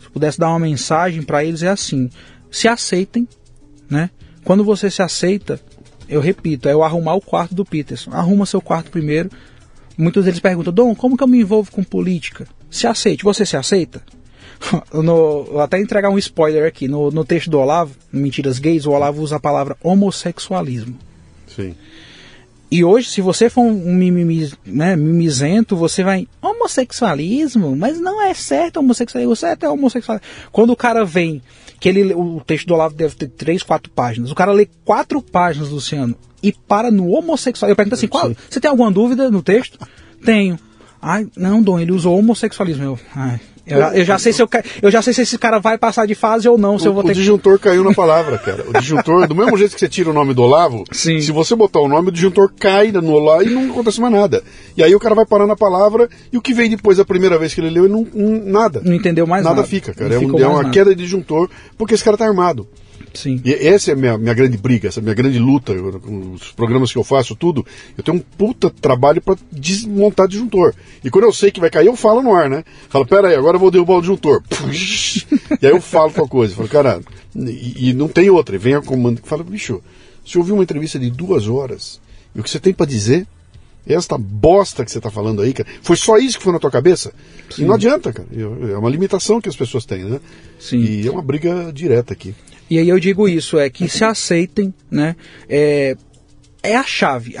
se 0.00 0.08
pudesse 0.08 0.38
dar 0.38 0.48
uma 0.48 0.60
mensagem 0.60 1.20
para 1.20 1.44
eles 1.44 1.62
é 1.62 1.68
assim, 1.68 2.08
se 2.50 2.68
aceitem, 2.68 3.28
né? 3.88 4.10
Quando 4.44 4.64
você 4.64 4.90
se 4.90 5.02
aceita, 5.02 5.60
eu 6.08 6.20
repito, 6.20 6.68
é 6.68 6.76
o 6.76 6.82
arrumar 6.82 7.14
o 7.14 7.20
quarto 7.20 7.54
do 7.54 7.64
Peterson. 7.64 8.10
Arruma 8.12 8.46
seu 8.46 8.60
quarto 8.60 8.90
primeiro. 8.90 9.30
Muitos 9.96 10.24
deles 10.24 10.40
perguntam, 10.40 10.72
Dom, 10.72 10.94
como 10.94 11.16
que 11.16 11.22
eu 11.22 11.28
me 11.28 11.40
envolvo 11.40 11.70
com 11.70 11.82
política? 11.82 12.46
Se 12.70 12.86
aceite. 12.86 13.24
Você 13.24 13.46
se 13.46 13.56
aceita? 13.56 14.02
no, 14.92 15.44
vou 15.44 15.60
até 15.60 15.80
entregar 15.80 16.10
um 16.10 16.18
spoiler 16.18 16.66
aqui. 16.66 16.88
No, 16.88 17.10
no 17.10 17.24
texto 17.24 17.50
do 17.50 17.58
Olavo, 17.58 17.94
Mentiras 18.12 18.58
Gays, 18.58 18.86
o 18.86 18.90
Olavo 18.90 19.22
usa 19.22 19.36
a 19.36 19.40
palavra 19.40 19.76
homossexualismo. 19.82 20.98
Sim. 21.46 21.74
E 22.70 22.82
hoje, 22.82 23.08
se 23.08 23.20
você 23.20 23.48
for 23.48 23.60
um 23.60 23.94
mimimi, 23.94 24.50
né, 24.66 24.96
mimizento, 24.96 25.76
você 25.76 26.02
vai. 26.02 26.26
Homossexualismo? 26.64 27.76
Mas 27.76 28.00
não 28.00 28.20
é 28.22 28.32
certo 28.32 28.78
homossexualismo. 28.78 29.32
O 29.32 29.36
certo 29.36 29.66
é 29.66 29.68
homossexualismo. 29.68 30.26
Quando 30.50 30.70
o 30.70 30.76
cara 30.76 31.04
vem, 31.04 31.42
que 31.78 31.88
ele, 31.88 32.14
o 32.14 32.40
texto 32.46 32.66
do 32.66 32.74
Olavo 32.74 32.94
deve 32.94 33.14
ter 33.14 33.28
três, 33.28 33.62
quatro 33.62 33.90
páginas. 33.90 34.30
O 34.30 34.34
cara 34.34 34.52
lê 34.52 34.68
quatro 34.84 35.20
páginas, 35.20 35.68
Luciano, 35.68 36.16
e 36.42 36.52
para 36.52 36.90
no 36.90 37.10
homossexual. 37.10 37.68
Eu 37.68 37.76
pergunto 37.76 37.94
assim: 37.94 38.08
qual, 38.08 38.32
você 38.48 38.60
tem 38.60 38.70
alguma 38.70 38.90
dúvida 38.90 39.30
no 39.30 39.42
texto? 39.42 39.78
Tenho. 40.24 40.58
Ai, 41.00 41.26
não, 41.36 41.62
Dom, 41.62 41.78
ele 41.78 41.92
usou 41.92 42.18
homossexualismo. 42.18 42.82
Eu, 42.82 42.98
ai, 43.14 43.40
eu, 43.66 43.78
eu, 43.78 44.04
já 44.04 44.18
sei 44.18 44.32
se 44.32 44.42
eu, 44.42 44.48
eu 44.82 44.90
já 44.90 45.00
sei 45.00 45.14
se 45.14 45.22
esse 45.22 45.38
cara 45.38 45.58
vai 45.58 45.78
passar 45.78 46.06
de 46.06 46.14
fase 46.14 46.46
ou 46.48 46.58
não. 46.58 46.78
Se 46.78 46.86
o, 46.86 46.90
eu 46.90 46.92
vou 46.92 47.02
ter 47.02 47.12
o 47.12 47.14
disjuntor 47.14 47.58
que... 47.58 47.64
caiu 47.64 47.82
na 47.82 47.94
palavra, 47.94 48.36
cara. 48.36 48.64
O 48.68 48.72
disjuntor, 48.72 49.26
do 49.26 49.34
mesmo 49.34 49.56
jeito 49.56 49.74
que 49.74 49.80
você 49.80 49.88
tira 49.88 50.10
o 50.10 50.12
nome 50.12 50.34
do 50.34 50.42
Olavo, 50.42 50.84
Sim. 50.92 51.20
se 51.20 51.32
você 51.32 51.54
botar 51.54 51.80
o 51.80 51.88
nome, 51.88 52.08
o 52.08 52.12
disjuntor 52.12 52.52
cai 52.58 52.92
no 52.92 53.12
Olavo 53.12 53.44
e 53.44 53.50
não 53.50 53.70
acontece 53.70 54.00
mais 54.00 54.12
nada. 54.12 54.42
E 54.76 54.82
aí 54.82 54.94
o 54.94 55.00
cara 55.00 55.14
vai 55.14 55.24
parar 55.24 55.46
na 55.46 55.56
palavra 55.56 56.08
e 56.32 56.36
o 56.36 56.42
que 56.42 56.52
vem 56.52 56.68
depois 56.68 56.98
da 56.98 57.04
primeira 57.04 57.38
vez 57.38 57.54
que 57.54 57.60
ele 57.60 57.70
leu, 57.70 57.88
não, 57.88 58.06
não 58.14 58.44
nada. 58.44 58.82
Não 58.84 58.94
entendeu 58.94 59.26
mais 59.26 59.42
nada. 59.42 59.56
Nada 59.56 59.66
fica, 59.66 59.94
cara. 59.94 60.14
É, 60.14 60.18
um, 60.18 60.38
é, 60.38 60.46
uma 60.46 60.62
nada. 60.62 60.70
queda 60.70 60.94
de 60.94 61.02
disjuntor 61.02 61.48
porque 61.78 61.94
esse 61.94 62.04
cara 62.04 62.16
tá 62.16 62.26
armado. 62.26 62.68
Sim. 63.14 63.40
E 63.44 63.52
essa 63.52 63.90
é 63.90 63.94
a 63.94 63.96
minha, 63.96 64.18
minha 64.18 64.34
grande 64.34 64.56
briga, 64.56 64.88
essa 64.88 64.98
é 64.98 65.00
a 65.00 65.04
minha 65.04 65.14
grande 65.14 65.38
luta. 65.38 65.72
Eu, 65.72 66.00
com 66.00 66.32
os 66.32 66.52
programas 66.52 66.92
que 66.92 66.98
eu 66.98 67.04
faço, 67.04 67.34
tudo, 67.34 67.64
eu 67.96 68.02
tenho 68.02 68.18
um 68.18 68.20
puta 68.20 68.68
trabalho 68.68 69.22
para 69.22 69.36
desmontar 69.50 70.28
disjuntor. 70.28 70.74
E 71.02 71.10
quando 71.10 71.24
eu 71.24 71.32
sei 71.32 71.50
que 71.50 71.60
vai 71.60 71.70
cair, 71.70 71.86
eu 71.86 71.96
falo 71.96 72.22
no 72.22 72.34
ar, 72.34 72.50
né? 72.50 72.64
Falo, 72.88 73.06
pera 73.06 73.28
aí, 73.28 73.34
agora 73.34 73.56
eu 73.56 73.60
vou 73.60 73.70
derrubar 73.70 73.98
o 73.98 74.00
disjuntor. 74.00 74.42
e 75.62 75.66
aí 75.66 75.72
eu 75.72 75.80
falo 75.80 76.10
tal 76.10 76.28
coisa. 76.28 76.54
Falo, 76.54 76.68
cara, 76.68 77.00
e, 77.34 77.90
e 77.90 77.92
não 77.94 78.08
tem 78.08 78.28
outra. 78.28 78.56
E 78.56 78.58
vem 78.58 78.74
a 78.74 78.82
comando 78.82 79.22
que 79.22 79.28
fala, 79.28 79.44
bicho, 79.44 79.80
se 80.26 80.36
eu 80.36 80.40
ouvir 80.40 80.52
uma 80.52 80.62
entrevista 80.62 80.98
de 80.98 81.10
duas 81.10 81.48
horas, 81.48 82.00
e 82.34 82.40
o 82.40 82.42
que 82.42 82.50
você 82.50 82.58
tem 82.58 82.74
para 82.74 82.86
dizer 82.86 83.26
esta 83.86 84.16
bosta 84.16 84.84
que 84.84 84.90
você 84.90 84.98
está 84.98 85.10
falando 85.10 85.42
aí, 85.42 85.52
cara, 85.52 85.68
foi 85.82 85.96
só 85.96 86.16
isso 86.16 86.38
que 86.38 86.44
foi 86.44 86.52
na 86.52 86.58
tua 86.58 86.70
cabeça? 86.70 87.12
Sim. 87.50 87.62
E 87.62 87.64
não 87.66 87.74
adianta, 87.74 88.12
cara. 88.12 88.28
É 88.32 88.76
uma 88.78 88.88
limitação 88.88 89.40
que 89.40 89.48
as 89.48 89.56
pessoas 89.56 89.84
têm, 89.84 90.04
né? 90.04 90.20
Sim. 90.58 90.78
E 90.78 91.06
é 91.06 91.10
uma 91.10 91.22
briga 91.22 91.70
direta 91.72 92.12
aqui. 92.14 92.34
E 92.68 92.78
aí 92.78 92.88
eu 92.88 92.98
digo 92.98 93.28
isso, 93.28 93.58
é 93.58 93.68
que 93.68 93.88
se 93.88 94.04
aceitem, 94.04 94.72
né? 94.90 95.16
É, 95.48 95.96
é 96.62 96.76
a 96.76 96.82
chave. 96.82 97.34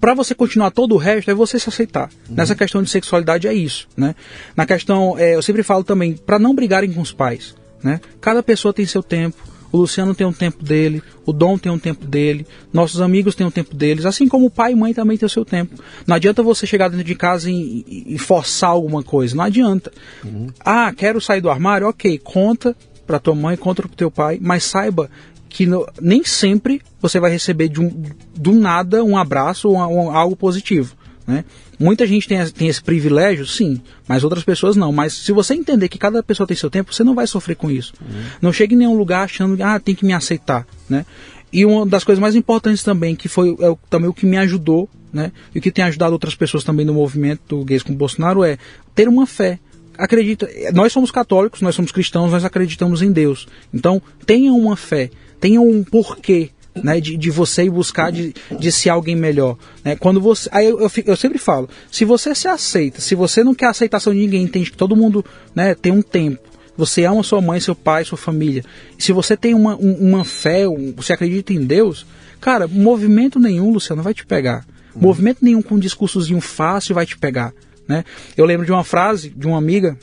Para 0.00 0.14
você 0.14 0.34
continuar 0.34 0.70
todo 0.70 0.94
o 0.94 0.98
resto, 0.98 1.30
é 1.30 1.34
você 1.34 1.58
se 1.58 1.68
aceitar. 1.68 2.08
Uhum. 2.28 2.36
Nessa 2.36 2.54
questão 2.54 2.82
de 2.82 2.88
sexualidade 2.88 3.46
é 3.46 3.52
isso, 3.52 3.86
né? 3.96 4.14
Na 4.56 4.64
questão, 4.64 5.16
é, 5.18 5.34
eu 5.34 5.42
sempre 5.42 5.62
falo 5.62 5.84
também, 5.84 6.14
para 6.14 6.38
não 6.38 6.54
brigarem 6.54 6.90
com 6.92 7.02
os 7.02 7.12
pais, 7.12 7.54
né? 7.82 8.00
Cada 8.20 8.42
pessoa 8.42 8.72
tem 8.72 8.86
seu 8.86 9.02
tempo. 9.02 9.36
O 9.70 9.78
Luciano 9.78 10.14
tem 10.14 10.26
um 10.26 10.32
tempo 10.32 10.64
dele, 10.64 11.02
o 11.26 11.32
Dom 11.32 11.58
tem 11.58 11.70
um 11.70 11.78
tempo 11.78 12.06
dele, 12.06 12.46
nossos 12.72 13.00
amigos 13.00 13.34
têm 13.34 13.46
um 13.46 13.50
tempo 13.50 13.74
deles, 13.74 14.06
assim 14.06 14.26
como 14.26 14.46
o 14.46 14.50
pai 14.50 14.72
e 14.72 14.76
mãe 14.76 14.94
também 14.94 15.18
têm 15.18 15.26
o 15.26 15.30
seu 15.30 15.44
tempo. 15.44 15.74
Não 16.06 16.16
adianta 16.16 16.42
você 16.42 16.66
chegar 16.66 16.88
dentro 16.88 17.04
de 17.04 17.14
casa 17.14 17.50
e, 17.50 17.84
e 18.06 18.16
forçar 18.16 18.70
alguma 18.70 19.02
coisa, 19.02 19.36
não 19.36 19.44
adianta. 19.44 19.92
Uhum. 20.24 20.46
Ah, 20.60 20.94
quero 20.96 21.20
sair 21.20 21.42
do 21.42 21.50
armário? 21.50 21.88
Ok, 21.88 22.18
conta 22.18 22.74
para 23.06 23.18
tua 23.18 23.34
mãe, 23.34 23.56
conta 23.56 23.82
para 23.82 23.90
teu 23.96 24.10
pai, 24.10 24.38
mas 24.40 24.64
saiba 24.64 25.10
que 25.48 25.64
no, 25.64 25.86
nem 26.00 26.24
sempre 26.24 26.82
você 27.00 27.18
vai 27.18 27.30
receber 27.30 27.68
de 27.68 27.80
um, 27.80 28.02
do 28.34 28.52
nada 28.52 29.02
um 29.02 29.16
abraço 29.16 29.68
ou, 29.68 29.76
ou 29.76 30.10
algo 30.10 30.36
positivo. 30.36 30.94
Né? 31.26 31.44
Muita 31.78 32.06
gente 32.06 32.28
tem, 32.28 32.44
tem 32.50 32.68
esse 32.68 32.82
privilégio, 32.82 33.46
sim, 33.46 33.80
mas 34.06 34.22
outras 34.22 34.44
pessoas 34.44 34.76
não. 34.76 34.92
Mas 34.92 35.12
se 35.12 35.32
você 35.32 35.54
entender 35.54 35.88
que 35.88 35.98
cada 35.98 36.22
pessoa 36.22 36.46
tem 36.46 36.56
seu 36.56 36.70
tempo, 36.70 36.94
você 36.94 37.02
não 37.02 37.14
vai 37.14 37.26
sofrer 37.26 37.56
com 37.56 37.70
isso. 37.70 37.92
Uhum. 38.00 38.22
Não 38.40 38.52
chegue 38.52 38.74
em 38.74 38.78
nenhum 38.78 38.96
lugar 38.96 39.24
achando 39.24 39.56
que 39.56 39.62
ah, 39.62 39.80
tem 39.80 39.94
que 39.94 40.04
me 40.04 40.12
aceitar. 40.12 40.66
Né? 40.88 41.04
E 41.52 41.64
uma 41.64 41.84
das 41.84 42.04
coisas 42.04 42.20
mais 42.20 42.34
importantes 42.34 42.82
também, 42.82 43.16
que 43.16 43.28
foi 43.28 43.56
é, 43.60 43.74
também 43.90 44.08
o 44.08 44.14
que 44.14 44.26
me 44.26 44.36
ajudou, 44.38 44.88
né? 45.12 45.32
e 45.54 45.58
o 45.58 45.62
que 45.62 45.70
tem 45.70 45.84
ajudado 45.84 46.12
outras 46.12 46.34
pessoas 46.34 46.64
também 46.64 46.86
no 46.86 46.94
movimento 46.94 47.64
gays 47.64 47.82
com 47.82 47.94
Bolsonaro, 47.94 48.44
é 48.44 48.58
ter 48.94 49.08
uma 49.08 49.26
fé 49.26 49.58
acredita, 49.98 50.48
nós 50.72 50.92
somos 50.92 51.10
católicos, 51.10 51.60
nós 51.60 51.74
somos 51.74 51.92
cristãos, 51.92 52.32
nós 52.32 52.44
acreditamos 52.44 53.02
em 53.02 53.12
Deus. 53.12 53.46
Então, 53.72 54.00
tenham 54.24 54.58
uma 54.58 54.76
fé, 54.76 55.10
tenham 55.40 55.66
um 55.66 55.82
porquê 55.82 56.50
né, 56.82 57.00
de, 57.00 57.16
de 57.16 57.30
você 57.30 57.64
ir 57.64 57.70
buscar 57.70 58.10
de, 58.12 58.34
de 58.58 58.72
ser 58.72 58.90
alguém 58.90 59.16
melhor. 59.16 59.56
Né? 59.84 59.96
Quando 59.96 60.20
você, 60.20 60.48
aí 60.52 60.66
eu, 60.66 60.80
eu, 60.80 60.90
eu, 61.06 61.16
sempre 61.16 61.38
falo, 61.38 61.68
se 61.90 62.04
você 62.04 62.34
se 62.34 62.48
aceita, 62.48 63.00
se 63.00 63.14
você 63.14 63.42
não 63.42 63.54
quer 63.54 63.66
a 63.66 63.70
aceitação 63.70 64.12
de 64.12 64.20
ninguém, 64.20 64.42
entende 64.42 64.70
que 64.70 64.76
todo 64.76 64.96
mundo 64.96 65.24
né, 65.54 65.74
tem 65.74 65.92
um 65.92 66.02
tempo, 66.02 66.40
você 66.76 67.04
ama 67.04 67.22
sua 67.22 67.40
mãe, 67.40 67.58
seu 67.60 67.74
pai, 67.74 68.04
sua 68.04 68.18
família, 68.18 68.64
se 68.98 69.12
você 69.12 69.36
tem 69.36 69.54
uma, 69.54 69.76
um, 69.76 69.92
uma 69.92 70.24
fé, 70.24 70.68
um, 70.68 70.92
você 70.94 71.12
acredita 71.12 71.52
em 71.52 71.64
Deus, 71.64 72.06
cara, 72.40 72.68
movimento 72.68 73.38
nenhum, 73.38 73.72
Luciano, 73.72 74.02
vai 74.02 74.12
te 74.12 74.26
pegar. 74.26 74.66
Movimento 74.94 75.38
nenhum 75.42 75.60
com 75.60 75.74
um 75.74 75.78
discursozinho 75.78 76.40
fácil 76.40 76.94
vai 76.94 77.04
te 77.04 77.18
pegar. 77.18 77.52
Né? 77.88 78.04
Eu 78.36 78.44
lembro 78.44 78.66
de 78.66 78.72
uma 78.72 78.84
frase 78.84 79.30
de 79.30 79.46
uma 79.46 79.58
amiga, 79.58 79.96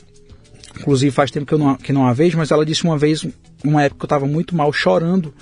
inclusive 0.78 1.10
faz 1.10 1.30
tempo 1.30 1.46
que 1.46 1.54
eu 1.54 1.58
não, 1.58 1.76
que 1.76 1.92
não 1.92 2.06
a 2.06 2.12
vejo, 2.12 2.38
mas 2.38 2.50
ela 2.50 2.64
disse 2.64 2.84
uma 2.84 2.96
vez, 2.96 3.26
uma 3.64 3.82
época 3.82 4.00
que 4.00 4.04
eu 4.04 4.06
estava 4.06 4.26
muito 4.26 4.54
mal, 4.54 4.72
chorando, 4.72 5.34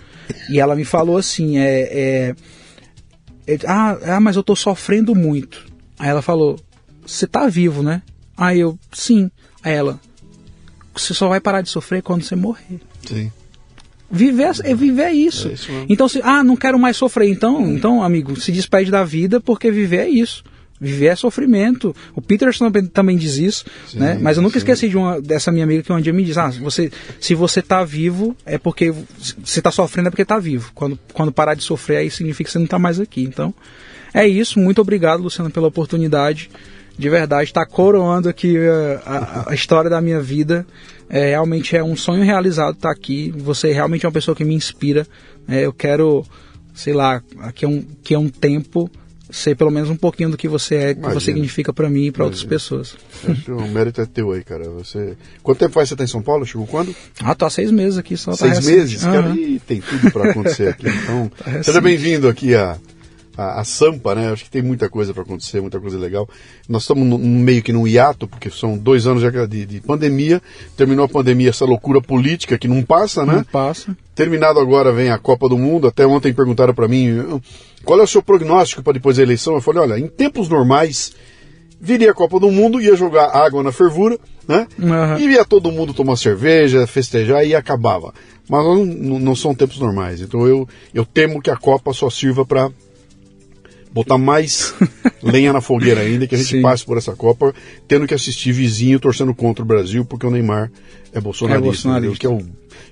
e 0.51 0.59
ela 0.59 0.75
me 0.75 0.85
falou 0.85 1.17
assim: 1.17 1.59
é, 1.59 1.81
é, 1.81 2.35
é 3.47 3.59
ah, 3.67 4.17
ah, 4.17 4.21
mas 4.21 4.37
eu 4.37 4.41
estou 4.41 4.57
sofrendo 4.57 5.15
muito. 5.15 5.65
Aí 5.99 6.09
ela 6.09 6.23
falou: 6.23 6.59
Você 7.07 7.25
está 7.25 7.47
vivo, 7.49 7.83
né? 7.83 8.03
Aí 8.37 8.61
eu, 8.61 8.79
sim. 8.93 9.31
Aí 9.63 9.73
ela: 9.73 10.01
Você 10.95 11.15
só 11.15 11.29
vai 11.29 11.41
parar 11.41 11.61
de 11.61 11.69
sofrer 11.69 12.03
quando 12.03 12.23
você 12.23 12.35
morrer. 12.35 12.81
Sim. 13.07 13.31
Viver 14.11 14.51
é, 14.63 14.75
viver 14.75 15.05
é 15.05 15.13
isso. 15.15 15.49
É 15.49 15.53
isso 15.53 15.71
então, 15.89 16.07
se, 16.07 16.21
ah, 16.23 16.45
não 16.45 16.55
quero 16.55 16.79
mais 16.79 16.99
sofrer. 16.99 17.31
Então, 17.31 17.67
então, 17.67 18.03
amigo, 18.03 18.39
se 18.39 18.53
despede 18.53 18.91
da 18.91 19.05
vida 19.05 19.41
porque 19.41 19.71
viver 19.71 20.01
é 20.01 20.09
isso. 20.09 20.45
Viver 20.83 21.07
é 21.07 21.15
sofrimento. 21.15 21.95
O 22.13 22.21
Peterson 22.21 22.65
também, 22.65 22.85
também 22.87 23.17
diz 23.17 23.37
isso, 23.37 23.65
sim, 23.87 24.01
né? 24.01 24.19
Mas 24.21 24.37
eu 24.37 24.43
nunca 24.43 24.55
sim. 24.55 24.59
esqueci 24.59 24.89
de 24.89 24.97
uma, 24.97 25.21
dessa 25.21 25.53
minha 25.53 25.63
amiga 25.63 25.81
que 25.85 25.93
um 25.93 26.01
dia 26.01 26.13
me 26.13 26.25
diz: 26.25 26.37
ah, 26.37 26.51
você, 26.51 26.91
se 27.21 27.37
você 27.37 27.61
está 27.61 27.85
vivo, 27.85 28.37
é 28.45 28.59
porque 28.59 28.91
você 28.91 29.61
está 29.61 29.71
sofrendo 29.71 30.09
é 30.09 30.11
porque 30.11 30.23
está 30.23 30.41
vivo. 30.41 30.73
Quando, 30.75 30.99
quando 31.13 31.31
parar 31.31 31.55
de 31.55 31.63
sofrer, 31.63 31.99
aí 31.99 32.11
significa 32.11 32.49
que 32.49 32.51
você 32.51 32.59
não 32.59 32.65
está 32.65 32.81
mais 32.81 32.99
aqui. 32.99 33.23
Então, 33.23 33.55
é 34.13 34.27
isso. 34.27 34.59
Muito 34.59 34.81
obrigado, 34.81 35.23
Luciano, 35.23 35.53
pela 35.53 35.69
oportunidade. 35.69 36.51
De 36.99 37.09
verdade, 37.09 37.45
está 37.45 37.65
coroando 37.65 38.29
aqui 38.29 38.57
a, 38.59 39.03
a, 39.07 39.51
a, 39.53 39.55
história 39.55 39.89
da 39.89 40.01
minha 40.01 40.21
vida. 40.21 40.67
É, 41.09 41.29
realmente 41.29 41.77
é 41.77 41.85
um 41.85 41.95
sonho 41.95 42.25
realizado 42.25 42.75
estar 42.75 42.89
tá 42.89 42.93
aqui. 42.93 43.33
Você 43.37 43.73
realmente 43.73 44.05
é 44.05 44.09
uma 44.09 44.13
pessoa 44.13 44.35
que 44.35 44.45
me 44.45 44.55
inspira. 44.57 45.07
É, 45.47 45.65
eu 45.65 45.73
quero, 45.73 46.27
sei 46.75 46.93
lá, 46.93 47.23
aqui 47.39 47.65
é 47.65 47.69
um, 47.69 47.83
que 48.03 48.15
é 48.15 48.19
um 48.19 48.29
tempo 48.29 48.91
ser 49.33 49.57
pelo 49.57 49.71
menos 49.71 49.89
um 49.89 49.97
pouquinho 49.97 50.31
do 50.31 50.37
que 50.37 50.47
você 50.47 50.75
é, 50.77 50.95
que 50.95 51.01
você 51.01 51.21
significa 51.21 51.73
para 51.73 51.89
mim 51.89 52.05
e 52.05 52.13
para 52.13 52.25
outras 52.25 52.45
pessoas. 52.45 52.95
Acho 53.27 53.43
que 53.43 53.51
o 53.51 53.67
mérito 53.67 54.01
é 54.01 54.07
teu 54.07 54.31
aí, 54.31 54.45
cara. 54.45 54.69
Você... 54.71 55.17
Quanto 55.43 55.59
tempo 55.59 55.73
faz 55.73 55.89
você 55.89 55.97
tá 55.97 56.05
em 56.05 56.07
São 56.07 56.23
Paulo? 56.23 56.45
Chegou 56.45 56.67
quando? 56.67 56.95
Ah, 57.21 57.35
tô 57.35 57.47
há 57.47 57.51
seis 57.51 57.71
meses 57.71 57.99
aqui 57.99 58.17
só. 58.17 58.33
Seis 58.33 58.61
tá 58.61 58.71
meses? 58.71 59.03
Uhum. 59.03 59.13
Cara, 59.13 59.31
e 59.31 59.59
tem 59.61 59.81
tudo 59.81 60.11
para 60.13 60.31
acontecer 60.31 60.69
aqui. 60.69 60.87
Então, 60.87 61.31
tá 61.43 61.63
seja 61.63 61.81
bem-vindo 61.81 62.29
aqui 62.29 62.55
a, 62.55 62.77
a, 63.37 63.61
a, 63.61 63.65
Sampa, 63.65 64.15
né? 64.15 64.31
Acho 64.31 64.45
que 64.45 64.51
tem 64.51 64.63
muita 64.63 64.89
coisa 64.89 65.13
para 65.13 65.23
acontecer, 65.23 65.61
muita 65.61 65.81
coisa 65.81 65.99
legal. 65.99 66.29
Nós 66.69 66.83
estamos 66.83 67.07
no, 67.07 67.19
meio 67.19 67.63
que 67.63 67.73
num 67.73 67.87
hiato, 67.87 68.27
porque 68.29 68.51
são 68.51 68.77
dois 68.77 69.07
anos 69.07 69.23
já 69.23 69.31
de, 69.47 69.67
de, 69.67 69.81
pandemia. 69.81 70.41
Terminou 70.77 71.05
a 71.05 71.09
pandemia, 71.09 71.51
essa 71.51 71.65
loucura 71.65 72.01
política 72.01 72.59
que 72.59 72.69
não 72.69 72.83
passa, 72.83 73.25
né? 73.25 73.37
Não 73.37 73.45
passa. 73.45 73.97
Terminado 74.15 74.61
agora 74.61 74.93
vem 74.93 75.11
a 75.11 75.19
Copa 75.19 75.49
do 75.49 75.59
Mundo. 75.59 75.89
Até 75.89 76.07
ontem 76.07 76.33
perguntaram 76.33 76.75
para 76.75 76.89
mim 76.89 77.41
qual 77.85 77.99
é 77.99 78.03
o 78.03 78.07
seu 78.07 78.23
prognóstico 78.23 78.83
para 78.83 78.95
depois 78.95 79.17
da 79.17 79.23
eleição? 79.23 79.55
Eu 79.55 79.61
falei, 79.61 79.83
olha, 79.83 79.99
em 79.99 80.07
tempos 80.07 80.49
normais, 80.49 81.13
viria 81.81 82.13
a 82.13 82.15
Copa 82.15 82.39
do 82.39 82.51
Mundo, 82.51 82.81
ia 82.81 82.95
jogar 82.95 83.37
água 83.37 83.63
na 83.63 83.73
fervura, 83.73 84.19
né? 84.47 84.67
Uhum. 84.79 85.19
E 85.19 85.33
ia 85.33 85.45
todo 85.45 85.73
mundo 85.73 85.93
tomar 85.93 86.17
cerveja, 86.17 86.87
festejar 86.87 87.45
e 87.45 87.55
acabava. 87.55 88.15
Mas 88.49 88.65
não, 88.65 88.85
não, 89.19 89.35
são 89.35 89.55
tempos 89.55 89.79
normais. 89.79 90.21
Então 90.21 90.47
eu, 90.47 90.69
eu 90.95 91.05
temo 91.05 91.43
que 91.43 91.51
a 91.51 91.57
Copa 91.57 91.93
só 91.93 92.09
sirva 92.09 92.45
para 92.45 92.71
botar 93.93 94.19
mais 94.19 94.75
lenha 95.23 95.53
na 95.53 95.61
fogueira 95.61 96.01
ainda, 96.01 96.27
que 96.27 96.35
a 96.35 96.39
gente 96.39 96.51
Sim. 96.51 96.63
passe 96.63 96.85
por 96.85 96.97
essa 96.97 97.15
Copa 97.15 97.55
tendo 97.87 98.07
que 98.07 98.15
assistir 98.15 98.53
vizinho 98.53 98.99
torcendo 98.99 99.35
contra 99.35 99.63
o 99.63 99.67
Brasil, 99.67 100.05
porque 100.05 100.27
o 100.27 100.31
Neymar 100.31 100.71
é 101.13 101.21
bolsonarista, 101.21 101.65
é 101.65 101.67
bolsonarista. 101.67 102.19
que 102.19 102.27
é 102.27 102.31
o, 102.31 102.41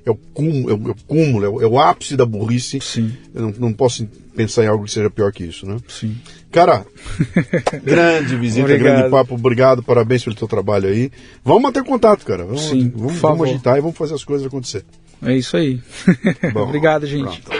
é 0.05 0.11
o 0.11 0.15
cúmulo, 0.15 0.71
é 0.71 0.75
o, 0.75 0.89
é 0.89 0.91
o, 0.91 0.97
cúmulo, 1.07 1.45
é 1.45 1.49
o, 1.49 1.63
é 1.63 1.67
o 1.67 1.79
ápice 1.79 2.17
da 2.17 2.27
burrice. 2.27 2.81
Sim. 2.81 3.13
Eu 3.35 3.43
não, 3.43 3.55
não 3.59 3.73
posso 3.73 4.07
pensar 4.37 4.65
em 4.65 4.69
algo 4.69 4.85
que 4.85 4.91
seja 4.91 5.11
pior 5.11 5.33
que 5.33 5.45
isso, 5.45 5.67
né? 5.67 5.79
Sim. 5.89 6.17
Cara, 6.51 6.85
grande 7.83 8.37
visita, 8.37 8.63
Obrigado. 8.63 8.97
grande 8.97 9.11
papo, 9.11 9.35
obrigado, 9.35 9.83
parabéns 9.83 10.23
pelo 10.23 10.37
teu 10.37 10.49
trabalho 10.49 10.89
aí. 10.89 11.11
Vamos 11.45 11.63
manter 11.63 11.83
contato, 11.83 12.25
cara. 12.27 12.45
Vamos, 12.45 12.69
Sim, 12.69 12.93
vamos, 12.95 13.17
vamos 13.17 13.49
agitar 13.49 13.79
e 13.79 13.81
vamos 13.81 13.97
fazer 13.97 14.15
as 14.15 14.25
coisas 14.25 14.47
acontecer. 14.47 14.85
É 15.23 15.37
isso 15.37 15.57
aí. 15.57 15.81
Bom, 16.53 16.61
Obrigado, 16.69 17.07
gente. 17.07 17.41
Pronto. 17.43 17.60